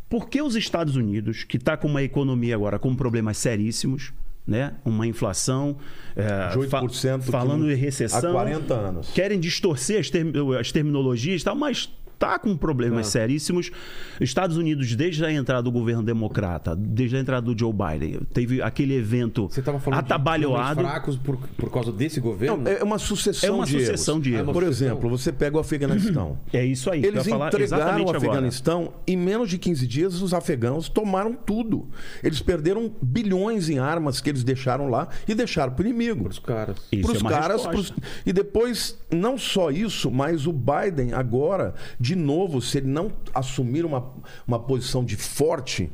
Por 0.10 0.30
que 0.30 0.42
os 0.42 0.56
Estados 0.56 0.96
Unidos, 0.96 1.44
que 1.44 1.58
está 1.58 1.76
com 1.76 1.88
uma 1.88 2.04
economia 2.04 2.56
agora 2.56 2.78
com 2.78 2.96
problemas 2.96 3.38
seríssimos, 3.38 4.13
né? 4.46 4.74
uma 4.84 5.08
inflação, 5.08 5.78
é, 6.16 6.50
De 6.50 6.58
8% 6.60 7.20
que 7.24 7.32
falando 7.32 7.72
em 7.72 7.76
recessão, 7.76 8.30
há 8.30 8.34
40 8.34 8.74
anos. 8.74 9.10
querem 9.12 9.40
distorcer 9.40 10.00
as, 10.00 10.10
term- 10.10 10.32
as 10.60 10.72
terminologias 10.72 11.42
e 11.42 11.46
tal, 11.46 11.56
mas 11.56 11.90
está 12.24 12.40
com 12.40 12.56
problemas 12.56 13.08
seríssimos. 13.08 13.72
Estados 14.20 14.58
Unidos, 14.58 14.96
desde 14.96 15.24
a 15.26 15.32
entrada 15.32 15.64
do 15.64 15.72
governo 15.72 16.04
democrata, 16.04 16.76
desde 16.76 17.18
a 17.18 17.20
entrada 17.20 17.46
do 17.46 17.58
Joe 17.58 17.74
Biden, 17.74 18.22
teve 18.34 18.62
aquele 18.62 18.96
evento 18.96 19.48
Você 19.50 19.62
tava 19.62 19.80
falando 19.80 20.00
atabalhoado. 20.00 20.82
de 20.82 20.88
fracos 20.90 21.18
por, 21.18 21.38
por 21.58 21.72
causa 21.72 21.92
desse 21.92 22.20
governo? 22.20 22.58
Não, 22.58 22.72
é 22.72 22.84
uma 22.84 22.98
sucessão 22.98 23.50
É 23.50 23.52
uma 23.52 23.66
de 23.66 23.72
sucessão 23.80 24.16
erros. 24.16 24.24
de 24.24 24.34
erros. 24.34 24.54
Por 24.54 24.64
exemplo, 24.64 25.10
você 25.10 25.32
pega 25.32 25.58
o 25.58 25.60
Afeganistão. 25.60 26.38
É 26.54 26.64
isso 26.64 26.90
aí. 26.92 27.04
Eles 27.04 27.26
entregaram 27.28 27.98
o 28.00 28.02
agora. 28.10 28.18
Afeganistão 28.18 28.94
em 29.08 29.18
menos 29.18 29.50
de 29.50 29.58
15 29.58 29.88
dias 29.88 30.22
os 30.22 30.34
afegãos 30.34 30.88
tomaram 30.88 31.34
tudo. 31.34 31.88
Eles 32.24 32.42
perderam 32.42 32.92
bilhões 33.02 33.70
em 33.70 33.80
armas 33.80 34.22
que 34.22 34.30
eles 34.30 34.44
deixaram 34.44 34.88
lá 34.90 35.08
e 35.28 35.34
deixaram 35.34 35.74
para 35.74 35.84
o 35.84 35.88
inimigo. 35.88 36.28
Os 36.28 36.40
caras. 36.40 36.78
Isso 36.92 37.02
Pros 37.08 37.24
é 37.24 37.28
caras. 37.30 37.66
pros- 37.66 37.94
E 38.26 38.32
depois, 38.32 38.98
não 39.13 39.38
só 39.38 39.71
isso, 39.71 40.12
mas 40.12 40.47
o 40.47 40.54
Biden 40.54 41.13
agora, 41.13 41.73
de 41.99 42.15
novo, 42.15 42.62
se 42.62 42.80
ele 42.80 42.88
não 42.88 43.12
assumir 43.34 43.86
uma, 43.86 44.13
uma 44.47 44.60
posição 44.60 45.04
de 45.04 45.15
forte. 45.15 45.91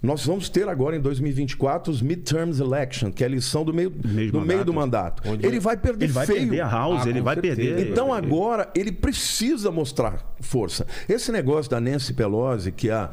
Nós 0.00 0.24
vamos 0.24 0.48
ter 0.48 0.68
agora 0.68 0.96
em 0.96 1.00
2024 1.00 1.90
os 1.92 2.00
midterms 2.00 2.60
election, 2.60 3.10
que 3.10 3.24
é 3.24 3.26
a 3.26 3.30
eleição 3.30 3.64
do 3.64 3.74
meio, 3.74 3.92
Meio 4.04 4.30
do, 4.30 4.40
de 4.40 4.46
meio 4.46 4.64
do 4.64 4.72
mandato. 4.72 5.26
mandato. 5.26 5.44
Ele 5.46 5.58
vai 5.58 5.76
perder 5.76 6.04
Ele 6.04 6.12
vai 6.12 6.24
feio. 6.26 6.38
perder 6.40 6.60
a 6.60 6.68
House, 6.68 7.02
Ah, 7.04 7.08
ele 7.10 7.18
com 7.18 7.24
vai 7.24 7.34
certeza. 7.34 7.56
perder. 7.56 7.90
Então 7.90 8.12
agora 8.14 8.68
ele 8.76 8.92
precisa 8.92 9.72
mostrar 9.72 10.24
força. 10.40 10.86
Esse 11.08 11.32
negócio 11.32 11.68
da 11.68 11.80
Nancy 11.80 12.14
Pelosi, 12.14 12.70
que 12.70 12.88
é 12.90 12.92
a, 12.92 13.10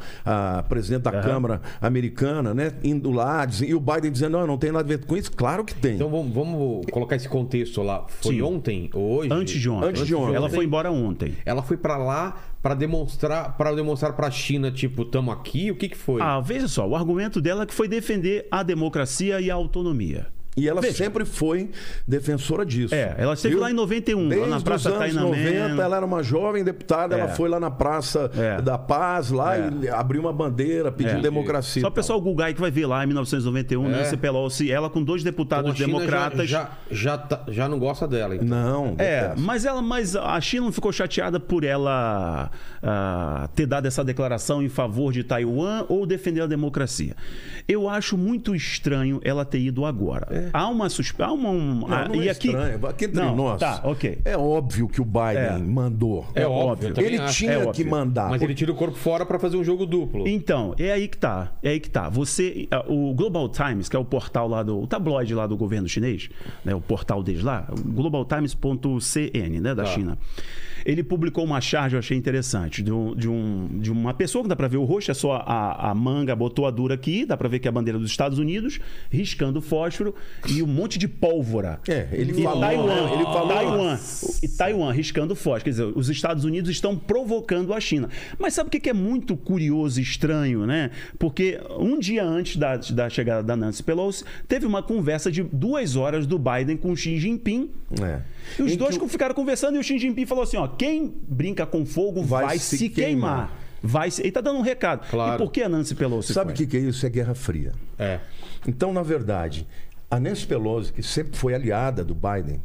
a 0.60 0.64
presidente 0.64 1.02
da 1.04 1.12
Câmara 1.22 1.60
americana, 1.82 2.54
né, 2.54 2.72
indo 2.84 3.10
lá, 3.12 3.46
dizendo- 3.46 3.72
e 3.72 3.74
o 3.74 3.80
Biden 3.80 4.12
dizendo, 4.12 4.38
não, 4.38 4.46
não 4.46 4.58
tem 4.58 4.72
nada 4.72 4.86
a 4.86 4.98
ver 4.98 5.06
com 5.06 5.18
isso. 5.18 5.32
Claro 5.32 5.66
que 5.66 5.74
tem. 5.74 5.96
Então 5.96 6.10
vamos, 6.10 6.32
vamos 6.34 6.86
colocar 6.92 7.16
esse 7.16 7.28
contexto 7.28 7.82
lá. 7.82 8.06
Foi 8.22 8.36
Sim. 8.36 8.42
ontem 8.44 8.90
ou 8.94 9.20
hoje? 9.20 9.30
Antes 9.34 9.60
de 9.60 9.70
ontem. 9.70 9.90
Antes 9.90 10.06
de 10.06 10.14
ontem. 10.14 10.36
Ela 10.36 10.50
foi 10.50 10.66
embora 10.66 10.92
ontem. 10.92 11.34
Ela 11.46 11.64
foi 11.64 11.78
pra 11.78 11.98
lá 11.98 12.38
pra 12.66 12.74
demonstrar 12.74 13.56
para 13.56 13.76
demonstrar 13.76 14.14
para 14.14 14.32
China, 14.32 14.72
tipo, 14.72 15.06
tamo 15.06 15.32
aqui. 15.32 15.70
O 15.70 15.76
que 15.76 15.88
que 15.88 15.96
foi? 15.96 16.20
Ah, 16.20 16.40
veja 16.40 16.68
só, 16.68 16.88
o 16.88 16.96
argumento 16.96 17.40
dela 17.40 17.62
é 17.62 17.66
que 17.68 17.76
foi 17.76 17.88
defender 17.88 18.48
a 18.50 18.64
democracia 18.64 19.40
e 19.40 19.52
a 19.52 19.54
autonomia. 19.54 20.34
E 20.58 20.70
ela 20.70 20.80
Veja. 20.82 20.96
sempre 21.04 21.26
foi 21.26 21.70
defensora 22.08 22.66
disso. 22.66 22.96
É, 22.96 23.14
ela 23.18 23.34
esteve 23.34 23.56
Viu? 23.56 23.62
lá 23.64 23.70
em 23.70 23.74
91, 23.74 24.24
lá 24.24 24.30
Desde 24.30 24.50
na 24.50 24.62
Praça 24.62 24.90
os 24.90 24.96
anos 24.96 25.14
Tainamé. 25.14 25.52
90, 25.60 25.82
ela 25.84 25.98
era 25.98 26.06
uma 26.06 26.24
jovem 26.24 26.64
deputada, 26.64 27.16
É. 27.16 27.20
ela 27.20 27.30
foi 27.30 27.50
lá 27.50 27.60
na 27.60 27.70
Praça 27.70 28.32
É. 28.38 28.62
da 28.62 28.78
Paz, 28.78 29.32
lá 29.32 29.58
É. 29.58 29.70
e 29.82 29.90
abriu 29.90 30.22
uma 30.22 30.32
bandeira 30.32 30.92
pedindo 30.92 31.18
É. 31.20 31.22
democracia. 31.22 31.82
Só 31.82 31.90
o 31.90 31.92
pessoal 31.92 32.22
Google 32.22 32.46
aí 32.46 32.54
que 32.54 32.62
vai 32.62 32.72
ver 32.72 32.86
lá 32.86 33.04
em 33.04 33.08
1991, 33.08 33.86
É. 33.88 33.90
Nancy 33.98 34.16
Pelosi, 34.18 34.72
ela 34.72 34.90
com 34.90 35.04
dois 35.04 35.22
Então, 35.22 35.32
deputados 35.32 35.72
a 35.72 35.76
China 35.76 35.88
democratas. 35.88 36.50
Já, 36.50 36.70
já, 36.90 36.96
já, 36.96 37.18
tá- 37.18 37.44
já 37.50 37.68
não 37.68 37.78
gosta 37.78 38.08
dela. 38.08 38.36
Então. 38.36 38.48
Não, 38.48 38.88
É, 38.98 39.22
detesta. 39.22 39.36
mas 39.42 39.66
ela, 39.66 39.82
mas 39.82 40.16
a 40.16 40.40
China 40.40 40.66
não 40.66 40.72
ficou 40.72 40.92
chateada 40.92 41.40
por 41.40 41.64
ela 41.66 42.50
ah, 42.82 43.50
ter 43.56 43.66
dado 43.66 43.88
essa 43.88 44.04
declaração 44.04 44.62
em 44.64 44.70
favor 44.70 45.12
de 45.12 45.24
Taiwan 45.24 45.86
ou 45.90 46.06
defender 46.06 46.42
a 46.42 46.48
democracia. 46.48 47.16
Eu 47.68 47.90
acho 47.90 48.18
muito 48.18 48.56
estranho 48.56 49.20
ela 49.24 49.44
ter 49.44 49.60
ido 49.60 49.86
agora. 49.86 50.45
Há 50.54 50.68
uma 50.68 50.90
suspeita, 50.90 51.32
um, 51.32 51.80
Não, 51.82 51.94
ah, 51.94 52.08
não 52.08 52.16
e 52.16 52.28
é 52.28 52.32
aqui 52.32 52.48
estranho. 52.48 52.88
Aqui 52.88 53.06
entre 53.06 53.22
não, 53.22 53.36
nós. 53.36 53.60
Tá, 53.60 53.82
ok. 53.84 54.20
É 54.26 54.38
óbvio 54.38 54.88
que 54.88 55.02
o 55.02 55.06
Biden 55.06 55.38
É. 55.38 55.58
mandou. 55.58 56.26
É 56.36 56.46
óbvio, 56.46 56.90
eu 56.90 56.94
também 56.94 57.12
Ele 57.14 57.22
acho. 57.22 57.38
tinha 57.38 57.52
É 57.54 57.60
que 57.62 57.68
óbvio. 57.68 57.90
mandar. 57.90 58.30
Mas 58.30 58.42
ele 58.42 58.54
tira 58.56 58.72
o 58.72 58.76
corpo 58.76 58.98
fora 58.98 59.26
pra 59.26 59.38
fazer 59.40 59.58
um 59.58 59.64
jogo 59.64 59.86
duplo. 59.86 60.28
Então, 60.28 60.74
é 60.80 60.92
aí 60.92 61.08
que 61.08 61.18
tá. 61.18 61.52
É 61.64 61.70
aí 61.70 61.80
que 61.80 61.90
tá. 61.90 62.10
Você, 62.10 62.68
ah, 62.72 62.84
o 62.88 63.14
Global 63.14 63.48
Times, 63.50 63.88
que 63.90 63.96
é 63.96 64.00
o 64.00 64.06
portal 64.06 64.48
lá 64.48 64.64
do, 64.64 64.82
o 64.82 64.88
tabloide 64.88 65.34
lá 65.34 65.46
do 65.48 65.56
governo 65.58 65.88
chinês, 65.88 66.30
né, 66.64 66.74
o 66.76 66.82
portal 66.82 67.22
deles 67.24 67.44
lá, 67.44 67.68
globaltimes.cn, 67.86 69.60
né, 69.60 69.74
da 69.76 69.84
Tá. 69.84 69.90
China. 69.90 70.18
Ele 70.86 71.04
publicou 71.04 71.44
uma 71.44 71.60
charge, 71.60 71.96
eu 71.96 72.00
achei 72.00 72.16
interessante, 72.16 72.84
de, 72.84 72.92
um- 72.92 73.16
de, 73.16 73.28
um- 73.28 73.68
de 73.80 73.92
uma 73.92 74.14
pessoa 74.14 74.44
que 74.44 74.48
dá 74.50 74.56
pra 74.56 74.68
ver 74.68 74.78
o 74.78 74.84
rosto, 74.84 75.10
é 75.10 75.14
só 75.16 75.38
a, 75.46 75.90
a 75.90 75.96
manga, 75.96 76.36
botou 76.36 76.68
a 76.68 76.72
dura 76.72 76.94
aqui, 76.94 77.26
dá 77.26 77.36
pra 77.36 77.50
ver 77.50 77.58
que 77.60 77.68
é 77.68 77.70
a 77.70 77.72
bandeira 77.72 77.98
dos 77.98 78.12
Estados 78.12 78.38
Unidos, 78.38 78.80
riscando 79.10 79.62
fósforo 79.62 80.14
e 80.48 80.62
um 80.62 80.68
monte 80.68 81.00
de 81.00 81.08
pólvora. 81.08 81.80
É, 81.88 82.08
ele 82.12 82.40
e 82.40 82.44
falou, 82.44 82.60
Taiwan, 82.62 82.86
né? 82.86 83.14
Ele 83.14 83.24
falou- 83.24 83.48
Taiwan, 83.48 84.00
e 84.44 84.48
Taiwan 84.48 84.92
riscando 84.92 85.36
fósforo. 85.36 85.64
Quer 85.64 85.70
dizer, 85.72 85.92
os 85.96 86.10
Estados 86.10 86.44
Unidos 86.46 86.70
estão 86.70 86.96
provocando 86.96 87.74
a 87.74 87.80
China. 87.80 88.08
Mas 88.38 88.54
sabe 88.54 88.68
o 88.68 88.72
que 88.72 88.80
que 88.80 88.90
é 88.90 88.94
muito 88.94 89.36
curioso 89.36 90.00
e 90.00 90.04
estranho, 90.04 90.66
né? 90.68 90.92
Porque 91.18 91.60
um 91.80 91.98
dia 92.00 92.24
antes 92.24 92.58
da, 92.58 92.78
da 92.78 93.10
chegada 93.10 93.42
da 93.42 93.56
Nancy 93.56 93.82
Pelosi, 93.82 94.24
teve 94.48 94.66
uma 94.66 94.84
conversa 94.84 95.32
de 95.32 95.42
duas 95.42 95.96
horas 95.96 96.28
do 96.28 96.38
Biden 96.38 96.78
com 96.78 96.96
Xi 96.96 97.18
Jinping. 97.18 97.72
É. 98.02 98.22
E 98.60 98.62
os 98.64 98.76
dois 98.78 98.98
que 98.98 99.08
ficaram 99.08 99.34
conversando 99.36 99.76
e 99.76 99.80
o 99.80 99.84
Xi 99.84 99.98
Jinping 99.98 100.26
falou 100.26 100.44
assim: 100.44 100.58
ó, 100.58 100.68
quem 100.68 101.14
brinca 101.28 101.66
com 101.66 101.86
fogo 101.86 102.24
vai, 102.24 102.46
Vai 102.46 102.60
se, 102.60 102.78
se 102.78 102.90
queimar. 102.90 103.48
queimar. 103.48 103.66
Vai 103.82 104.12
se... 104.12 104.22
Ele 104.22 104.32
tá 104.32 104.42
dando 104.42 104.58
um 104.58 104.62
recado. 104.62 105.08
Claro. 105.10 105.36
E 105.36 105.38
por 105.46 105.52
que 105.52 105.62
a 105.62 105.70
Nancy 105.70 105.94
Pelosi 105.94 106.34
Sabe 106.34 106.52
o 106.52 106.56
que, 106.56 106.66
que 106.66 106.78
é 106.78 106.80
isso? 106.80 107.06
É 107.06 107.10
Guerra 107.10 107.36
Fria. 107.36 107.72
É. 108.00 108.20
Então, 108.68 108.92
na 108.92 109.04
verdade, 109.04 109.68
a 110.10 110.20
Nancy 110.20 110.48
Pelosi, 110.48 110.92
que 110.92 111.04
sempre 111.04 111.38
foi 111.38 111.54
aliada 111.54 112.04
do 112.04 112.16
Biden, 112.16 112.62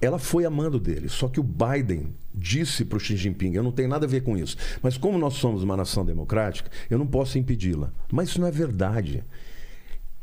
ela 0.00 0.18
foi 0.18 0.44
amando 0.44 0.78
dele. 0.78 1.08
Só 1.08 1.28
que 1.28 1.40
o 1.40 1.42
Biden 1.42 2.14
disse 2.34 2.84
para 2.84 2.96
o 2.96 3.00
Xi 3.00 3.16
Jinping: 3.16 3.54
eu 3.54 3.62
não 3.62 3.72
tenho 3.72 3.88
nada 3.88 4.06
a 4.06 4.08
ver 4.08 4.22
com 4.22 4.36
isso. 4.36 4.56
Mas 4.82 4.96
como 4.96 5.18
nós 5.18 5.34
somos 5.34 5.62
uma 5.62 5.76
nação 5.76 6.04
democrática, 6.04 6.70
eu 6.88 6.98
não 6.98 7.06
posso 7.06 7.38
impedi-la. 7.38 7.92
Mas 8.10 8.30
isso 8.30 8.40
não 8.40 8.48
é 8.48 8.50
verdade. 8.50 9.24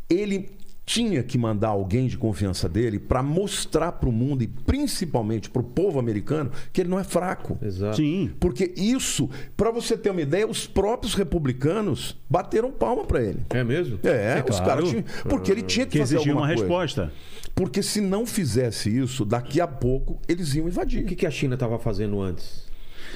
Ele 0.09 0.49
tinha 0.91 1.23
que 1.23 1.37
mandar 1.37 1.69
alguém 1.69 2.05
de 2.05 2.17
confiança 2.17 2.67
dele 2.67 2.99
para 2.99 3.23
mostrar 3.23 3.93
para 3.93 4.09
o 4.09 4.11
mundo 4.11 4.43
e 4.43 4.47
principalmente 4.47 5.49
para 5.49 5.61
o 5.61 5.63
povo 5.63 5.97
americano 5.97 6.51
que 6.73 6.81
ele 6.81 6.89
não 6.89 6.99
é 6.99 7.03
fraco. 7.05 7.57
Exato. 7.61 7.95
Sim. 7.95 8.29
Porque 8.41 8.73
isso, 8.75 9.29
para 9.55 9.71
você 9.71 9.95
ter 9.97 10.09
uma 10.09 10.19
ideia, 10.19 10.45
os 10.45 10.67
próprios 10.67 11.13
republicanos 11.13 12.17
bateram 12.29 12.71
palma 12.71 13.05
para 13.05 13.23
ele. 13.23 13.39
É 13.51 13.63
mesmo? 13.63 13.99
É, 14.03 14.43
os 14.49 14.57
claro. 14.59 14.65
caras 14.65 14.89
tinham. 14.89 15.05
Porque 15.29 15.49
ele 15.49 15.61
tinha 15.61 15.85
que, 15.85 15.93
Que 15.93 15.99
fazer 15.99 16.15
exigia 16.15 16.33
alguma 16.33 16.47
uma 16.49 16.53
coisa. 16.55 16.67
resposta. 16.67 17.13
Porque 17.55 17.81
se 17.81 18.01
não 18.01 18.25
fizesse 18.25 18.89
isso, 18.93 19.23
daqui 19.23 19.61
a 19.61 19.67
pouco 19.67 20.19
eles 20.27 20.55
iam 20.55 20.67
invadir. 20.67 21.03
O 21.03 21.07
que, 21.07 21.15
que 21.15 21.25
a 21.25 21.31
China 21.31 21.53
estava 21.53 21.79
fazendo 21.79 22.19
antes 22.21 22.65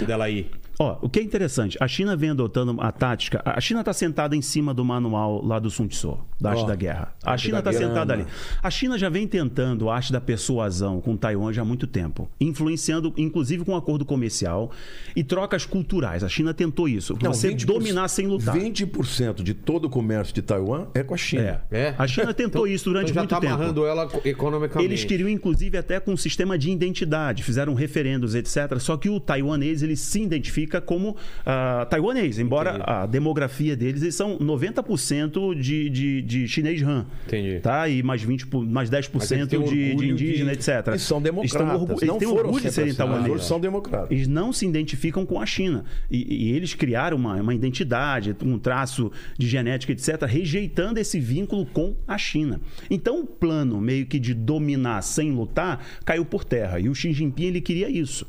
dela 0.07 0.29
ir? 0.29 0.49
Ó, 0.77 0.97
o 1.01 1.09
que 1.09 1.19
é 1.19 1.23
interessante, 1.23 1.77
a 1.79 1.87
China 1.87 2.15
vem 2.17 2.31
adotando 2.31 2.75
a 2.81 2.91
tática. 2.91 3.41
A 3.45 3.61
China 3.61 3.79
está 3.79 3.93
sentada 3.93 4.35
em 4.35 4.41
cima 4.41 4.73
do 4.73 4.83
manual 4.83 5.41
lá 5.45 5.57
do 5.57 5.69
Sun 5.71 5.87
Tzu, 5.87 6.17
da 6.39 6.49
arte 6.51 6.63
Ó, 6.63 6.65
da 6.65 6.75
guerra. 6.75 7.13
A 7.23 7.37
China 7.37 7.59
está 7.59 7.71
sentada 7.71 8.13
ali. 8.13 8.25
A 8.61 8.69
China 8.69 8.97
já 8.97 9.07
vem 9.07 9.25
tentando 9.27 9.89
a 9.89 9.95
arte 9.95 10.11
da 10.11 10.19
persuasão 10.19 10.99
com 10.99 11.15
Taiwan 11.15 11.53
já 11.53 11.61
há 11.61 11.65
muito 11.65 11.87
tempo, 11.87 12.29
influenciando, 12.41 13.13
inclusive, 13.17 13.63
com 13.63 13.71
um 13.71 13.75
acordo 13.77 14.03
comercial 14.03 14.69
e 15.15 15.23
trocas 15.23 15.65
culturais. 15.65 16.23
A 16.23 16.29
China 16.29 16.53
tentou 16.53 16.89
isso. 16.89 17.17
Não, 17.21 17.33
você 17.33 17.53
20%, 17.53 17.65
dominar 17.65 18.07
sem 18.09 18.27
lutar. 18.27 18.55
20% 18.55 19.43
de 19.43 19.53
todo 19.53 19.85
o 19.85 19.89
comércio 19.89 20.33
de 20.35 20.41
Taiwan 20.41 20.87
é 20.93 21.03
com 21.03 21.13
a 21.13 21.17
China. 21.17 21.63
É. 21.71 21.79
É? 21.85 21.95
A 21.97 22.05
China 22.05 22.33
tentou 22.33 22.67
isso 22.67 22.85
durante 22.89 23.11
então 23.11 23.15
já 23.15 23.21
muito 23.21 23.29
tá 23.29 23.39
tempo. 23.39 23.53
amarrando 23.53 23.85
ela 23.85 24.07
co- 24.07 24.21
economicamente. 24.25 24.91
Eles 24.91 25.05
queriam, 25.05 25.29
inclusive, 25.29 25.77
até 25.77 26.01
com 26.01 26.11
um 26.11 26.17
sistema 26.17 26.57
de 26.57 26.69
identidade, 26.69 27.43
fizeram 27.43 27.73
referendos, 27.73 28.35
etc. 28.35 28.77
Só 28.79 28.97
que 28.97 29.09
o 29.09 29.19
taiwanês 29.21 29.81
ele 29.81 29.95
se 29.95 30.21
identifica 30.21 30.64
como 30.81 31.15
ah, 31.45 31.85
taiwanês, 31.89 32.39
embora 32.39 32.71
Entendi. 32.71 32.83
a 32.87 33.05
demografia 33.05 33.75
deles 33.75 34.01
eles 34.01 34.15
são 34.15 34.37
90% 34.37 35.59
de, 35.59 35.89
de, 35.89 36.21
de 36.21 36.47
chinês 36.47 36.81
Han. 36.81 37.05
Entendi. 37.25 37.59
Tá? 37.59 37.87
E 37.87 38.01
mais, 38.03 38.21
20, 38.21 38.47
por- 38.47 38.65
mais 38.65 38.89
10% 38.89 39.09
Mas 39.13 39.31
eles 39.31 39.47
têm 39.47 39.63
de, 39.63 39.95
de 39.95 40.09
indígena, 40.09 40.51
de- 40.51 40.57
etc. 40.57 40.93
E 40.95 40.99
são 40.99 41.21
democratas. 41.21 41.81
Orgu- 41.81 41.93
eles 41.93 42.07
não 42.07 42.17
têm 42.17 42.27
orgulho 42.27 42.63
de 42.63 42.71
serem 42.71 42.93
taiwaneses. 42.93 43.45
São 43.45 43.59
democratas. 43.59 44.11
Eles 44.11 44.27
não 44.27 44.51
se 44.51 44.65
identificam 44.65 45.25
com 45.25 45.39
a 45.39 45.45
China. 45.45 45.85
E, 46.09 46.47
e 46.47 46.51
eles 46.53 46.73
criaram 46.73 47.17
uma, 47.17 47.35
uma 47.35 47.53
identidade, 47.53 48.35
um 48.43 48.57
traço 48.59 49.11
de 49.37 49.47
genética, 49.47 49.91
etc., 49.91 50.23
rejeitando 50.23 50.97
esse 50.97 51.19
vínculo 51.19 51.65
com 51.65 51.95
a 52.07 52.17
China. 52.17 52.59
Então, 52.89 53.21
o 53.21 53.25
plano 53.25 53.79
meio 53.79 54.05
que 54.05 54.19
de 54.19 54.33
dominar 54.33 55.01
sem 55.01 55.31
lutar 55.31 55.85
caiu 56.03 56.25
por 56.25 56.43
terra. 56.43 56.79
E 56.79 56.89
o 56.89 56.95
Xi 56.95 57.11
Jinping 57.13 57.45
ele 57.45 57.61
queria 57.61 57.89
isso. 57.89 58.25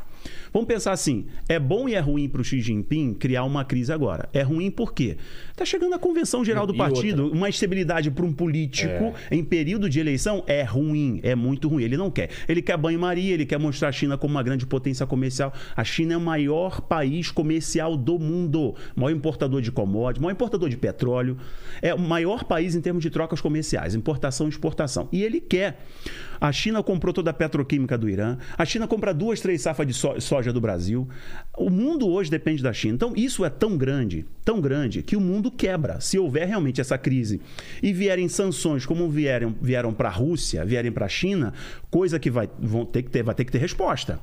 Vamos 0.53 0.67
pensar 0.69 0.93
assim: 0.93 1.27
é 1.49 1.59
bom 1.59 1.89
e 1.89 1.95
é 1.95 2.01
ruim 2.01 2.29
para 2.29 2.41
o 2.41 2.45
Xi 2.45 2.61
Jinping 2.61 3.15
criar 3.15 3.45
uma 3.45 3.65
crise 3.65 3.93
agora. 3.93 4.29
É 4.33 4.43
ruim 4.43 4.71
por 4.71 4.93
quê? 4.93 5.17
Está 5.51 5.65
chegando 5.65 5.95
a 5.95 5.99
convenção 5.99 6.45
geral 6.45 6.67
do 6.67 6.75
E 6.75 6.77
partido, 6.79 7.31
uma 7.33 7.49
estabilidade 7.49 8.11
para 8.11 8.25
um 8.25 8.33
político 8.33 9.15
em 9.31 9.43
período 9.45 9.89
de 9.89 9.99
eleição 10.01 10.43
é 10.47 10.63
ruim, 10.63 11.21
é 11.23 11.35
muito 11.35 11.69
ruim. 11.69 11.83
Ele 11.83 11.97
não 11.97 12.11
quer. 12.11 12.31
Ele 12.49 12.63
quer 12.63 12.77
banho-maria, 12.77 13.33
ele 13.35 13.47
quer 13.47 13.59
mostrar 13.59 13.89
a 13.89 13.93
China 13.93 14.17
como 14.19 14.35
uma 14.35 14.43
grande 14.43 14.67
potência 14.67 15.07
comercial. 15.07 15.53
A 15.75 15.85
China 15.85 16.15
é 16.15 16.17
o 16.17 16.21
maior 16.21 16.81
país 16.81 17.31
comercial 17.31 17.97
do 17.97 18.19
mundo, 18.19 18.75
maior 18.95 19.11
importador 19.15 19.61
de 19.61 19.71
commodities, 19.73 20.21
maior 20.23 20.33
importador 20.33 20.69
de 20.69 20.77
petróleo, 20.77 21.37
é 21.81 21.95
o 21.95 21.99
maior 21.99 22.45
país 22.45 22.75
em 22.75 22.81
termos 22.81 23.03
de 23.03 23.11
trocas 23.11 23.41
comerciais, 23.41 23.95
importação 23.95 24.47
e 24.47 24.51
exportação. 24.51 25.09
E 25.13 25.23
ele 25.23 25.41
quer. 25.41 25.81
A 26.41 26.53
China 26.53 26.83
comprou 26.83 27.15
toda 27.15 27.31
a 27.31 27.35
petroquímica 27.35 27.97
do 27.97 28.09
Irã, 28.11 28.37
a 28.59 28.65
China 28.65 28.87
compra 28.87 29.15
duas, 29.15 29.41
três 29.41 29.63
safas 29.63 29.87
de 29.87 29.95
so- 29.95 30.21
soja 30.47 30.53
do 30.53 30.61
Brasil. 30.61 31.09
O 31.57 31.69
mundo 31.71 32.09
hoje 32.09 32.31
depende 32.31 32.63
da 32.63 32.73
China. 32.73 32.95
Então, 32.95 33.13
isso 33.17 33.45
é 33.45 33.51
tão 33.51 33.77
grande, 33.77 34.25
tão 34.45 34.61
grande, 34.61 35.03
que 35.03 35.17
o 35.17 35.21
mundo 35.21 35.51
quebra. 35.51 36.01
Se 36.01 36.19
houver 36.19 36.47
realmente 36.47 36.81
essa 36.81 36.97
crise 36.97 37.41
e 37.83 37.93
vierem 37.93 38.29
sanções 38.29 38.87
como 38.87 39.09
vieram, 39.09 39.55
vieram 39.61 39.93
para 39.93 40.09
a 40.09 40.13
Rússia, 40.13 40.65
vierem 40.65 40.93
para 40.93 41.07
a 41.07 41.09
China, 41.09 41.53
coisa 41.91 42.19
que 42.19 42.31
vai, 42.31 42.49
vão 42.59 42.85
ter 42.85 43.03
que 43.03 43.11
ter, 43.11 43.23
vai 43.23 43.35
ter 43.35 43.45
que 43.45 43.53
ter 43.53 43.59
resposta. 43.59 44.21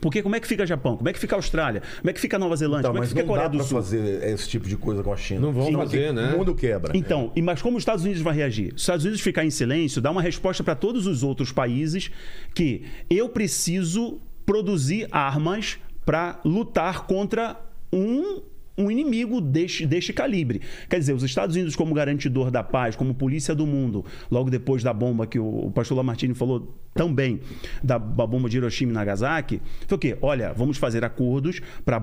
Porque 0.00 0.22
como 0.24 0.34
é 0.34 0.40
que 0.40 0.48
fica 0.48 0.66
Japão? 0.66 0.96
Como 0.96 1.08
é 1.08 1.12
que 1.12 1.20
fica 1.20 1.36
a 1.36 1.38
Austrália? 1.38 1.80
Como 1.98 2.10
é 2.10 2.12
que 2.12 2.20
fica 2.20 2.34
a 2.34 2.38
Nova 2.40 2.56
Zelândia? 2.56 2.82
Tá, 2.82 2.88
como 2.88 2.98
é 2.98 3.06
que 3.06 3.10
fica 3.10 3.20
a 3.20 3.22
não 3.22 3.28
Coreia 3.28 3.48
do 3.48 3.62
Sul? 3.62 3.78
fazer 3.80 4.24
esse 4.28 4.48
tipo 4.48 4.68
de 4.68 4.76
coisa 4.76 5.04
com 5.04 5.12
a 5.12 5.16
China. 5.16 5.40
Não 5.42 5.52
vão 5.52 5.66
Senão 5.66 5.80
fazer, 5.80 6.06
que 6.08 6.12
né? 6.12 6.34
O 6.34 6.38
mundo 6.38 6.52
quebra. 6.52 6.96
Então, 6.96 7.30
e- 7.36 7.40
mas 7.40 7.62
como 7.62 7.76
os 7.76 7.82
Estados 7.82 8.02
Unidos 8.02 8.20
vai 8.20 8.34
reagir? 8.34 8.74
Os 8.74 8.82
Estados 8.82 9.04
Unidos 9.04 9.20
ficar 9.20 9.44
em 9.44 9.50
silêncio 9.50 10.02
dá 10.02 10.10
uma 10.10 10.20
resposta 10.20 10.64
para 10.64 10.74
todos 10.74 11.06
os 11.06 11.22
outros 11.22 11.52
países 11.52 12.10
que 12.52 12.82
eu 13.08 13.28
preciso 13.28 14.20
produzir 14.44 15.08
armas 15.10 15.78
para 16.04 16.40
lutar 16.44 17.06
contra 17.06 17.60
um 17.92 18.42
um 18.76 18.90
inimigo 18.90 19.40
deste, 19.40 19.86
deste 19.86 20.12
calibre. 20.12 20.60
Quer 20.88 20.98
dizer, 20.98 21.12
os 21.12 21.22
Estados 21.22 21.54
Unidos, 21.54 21.76
como 21.76 21.94
garantidor 21.94 22.50
da 22.50 22.62
paz, 22.62 22.96
como 22.96 23.14
polícia 23.14 23.54
do 23.54 23.66
mundo, 23.66 24.04
logo 24.30 24.50
depois 24.50 24.82
da 24.82 24.92
bomba 24.92 25.26
que 25.26 25.38
o, 25.38 25.66
o 25.66 25.70
pastor 25.70 25.96
Lamartine 25.96 26.34
falou 26.34 26.74
tão 26.94 27.12
bem, 27.12 27.40
da, 27.82 27.98
da 27.98 28.26
bomba 28.26 28.48
de 28.48 28.56
Hiroshima 28.56 28.92
e 28.92 28.94
Nagasaki, 28.94 29.60
foi 29.86 29.96
o 29.96 29.98
quê? 29.98 30.16
Olha, 30.22 30.52
vamos 30.52 30.78
fazer 30.78 31.04
acordos 31.04 31.60
para 31.84 32.00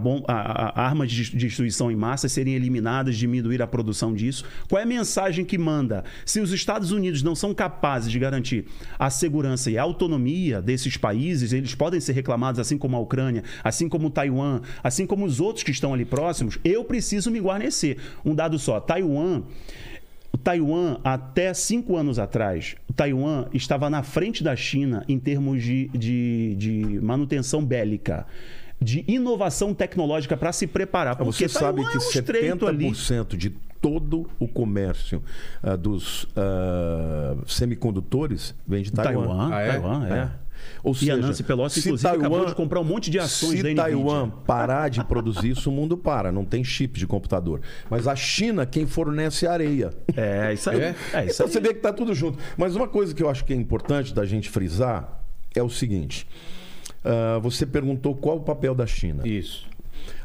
armas 0.75 1.09
de 1.09 1.35
destruição 1.35 1.89
em 1.89 1.95
massa 1.95 2.27
serem 2.27 2.53
eliminadas, 2.53 3.15
diminuir 3.15 3.61
a 3.61 3.67
produção 3.67 4.13
disso. 4.13 4.43
Qual 4.69 4.79
é 4.79 4.83
a 4.83 4.85
mensagem 4.87 5.45
que 5.45 5.57
manda? 5.57 6.03
Se 6.25 6.41
os 6.41 6.51
Estados 6.51 6.91
Unidos 6.91 7.23
não 7.23 7.35
são 7.35 7.53
capazes 7.53 8.11
de 8.11 8.19
garantir 8.19 8.65
a 8.99 9.09
segurança 9.09 9.71
e 9.71 9.77
a 9.77 9.81
autonomia 9.81 10.61
desses 10.61 10.97
países, 10.97 11.53
eles 11.53 11.73
podem 11.73 11.99
ser 11.99 12.11
reclamados, 12.11 12.59
assim 12.59 12.77
como 12.77 12.97
a 12.97 12.99
Ucrânia, 12.99 13.43
assim 13.63 13.87
como 13.87 14.09
Taiwan, 14.09 14.61
assim 14.83 15.05
como 15.07 15.25
os 15.25 15.39
outros 15.39 15.63
que 15.63 15.71
estão 15.71 15.93
ali 15.93 16.03
próximos, 16.03 16.59
eu 16.63 16.83
preciso 16.83 17.29
me 17.31 17.39
guarnecer. 17.39 17.97
Um 18.25 18.33
dado 18.35 18.57
só, 18.59 18.79
Taiwan. 18.79 19.43
O 20.33 20.37
Taiwan, 20.37 20.97
até 21.03 21.53
cinco 21.53 21.97
anos 21.97 22.17
atrás, 22.17 22.75
o 22.89 22.93
Taiwan 22.93 23.47
estava 23.53 23.89
na 23.89 24.01
frente 24.01 24.43
da 24.43 24.55
China 24.55 25.03
em 25.07 25.19
termos 25.19 25.61
de, 25.61 25.89
de, 25.89 26.55
de 26.55 26.99
manutenção 27.01 27.63
bélica, 27.65 28.25
de 28.81 29.03
inovação 29.09 29.73
tecnológica 29.73 30.37
para 30.37 30.53
se 30.53 30.65
preparar. 30.67 31.17
Porque 31.17 31.33
Você 31.33 31.49
sabe 31.49 31.81
Taiwan 31.83 31.91
que 31.91 31.97
é 31.97 31.99
um 31.99 32.09
estreito 32.09 32.67
ali. 32.67 32.91
70% 32.91 33.35
de 33.35 33.49
todo 33.81 34.29
o 34.39 34.47
comércio 34.47 35.21
ah, 35.61 35.75
dos 35.75 36.27
ah, 36.35 37.35
semicondutores 37.47 38.55
vem 38.65 38.83
de 38.83 38.91
Taiwan. 38.91 39.25
Taiwan, 39.25 39.49
Ah, 39.53 39.59
é? 39.61 39.67
Taiwan, 39.67 40.07
é. 40.07 40.29
Ou 40.83 40.93
E 40.93 40.95
seja, 40.95 41.13
a 41.13 41.17
Nancy 41.17 41.43
Pelosi, 41.43 41.81
se 41.81 41.87
inclusive, 41.87 42.07
acabou 42.09 42.45
de 42.45 42.55
comprar 42.55 42.79
um 42.79 42.83
monte 42.83 43.09
de 43.11 43.19
ações 43.19 43.59
se 43.61 43.73
da 43.73 43.83
Taiwan 43.83 44.23
Nvidia. 44.27 44.41
parar 44.45 44.89
de 44.89 45.03
produzir 45.05 45.49
isso, 45.51 45.69
o 45.69 45.73
mundo 45.73 45.97
para. 45.97 46.31
Não 46.31 46.43
tem 46.45 46.63
chip 46.63 46.97
de 46.99 47.05
computador. 47.07 47.61
Mas 47.89 48.07
a 48.07 48.15
China, 48.15 48.65
quem 48.65 48.85
fornece 48.87 49.45
areia. 49.47 49.91
É, 50.15 50.53
isso 50.53 50.69
aí. 50.69 50.79
É? 50.81 50.95
É, 51.13 51.25
isso 51.25 51.33
Então 51.35 51.45
aí. 51.47 51.51
você 51.51 51.59
vê 51.59 51.73
que 51.73 51.79
tá 51.81 51.93
tudo 51.93 52.13
junto. 52.13 52.37
Mas 52.57 52.75
uma 52.75 52.87
coisa 52.87 53.13
que 53.13 53.21
eu 53.21 53.29
acho 53.29 53.45
que 53.45 53.53
é 53.53 53.55
importante 53.55 54.13
da 54.13 54.25
gente 54.25 54.49
frisar 54.49 55.23
é 55.55 55.61
o 55.61 55.69
seguinte. 55.69 56.27
ah, 57.03 57.39
você 57.41 57.65
perguntou 57.65 58.15
qual 58.15 58.37
o 58.37 58.41
papel 58.41 58.73
da 58.75 58.85
China. 58.85 59.27
Isso. 59.27 59.69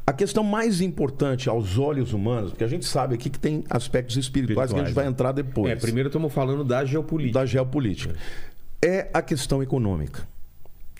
A 0.06 0.12
questão 0.12 0.44
mais 0.44 0.80
importante 0.80 1.48
aos 1.48 1.78
olhos 1.78 2.12
humanos, 2.12 2.50
porque 2.50 2.62
a 2.62 2.68
gente 2.68 2.84
sabe 2.86 3.16
aqui 3.16 3.28
que 3.28 3.40
tem 3.40 3.64
aspectos 3.68 4.16
espirituais, 4.16 4.72
que 4.72 4.78
a 4.78 4.84
gente 4.84 4.94
vai 4.94 5.06
entrar 5.06 5.32
depois 5.32 5.72
É, 5.72 5.74
primeiro 5.74 6.08
estamos 6.08 6.32
falando 6.32 6.62
da 6.62 6.84
geopolítica. 6.84 7.40
da 7.40 7.44
geopolítica, 7.46 8.14
é 8.86 9.10
a 9.12 9.20
questão 9.20 9.62
econômica. 9.62 10.26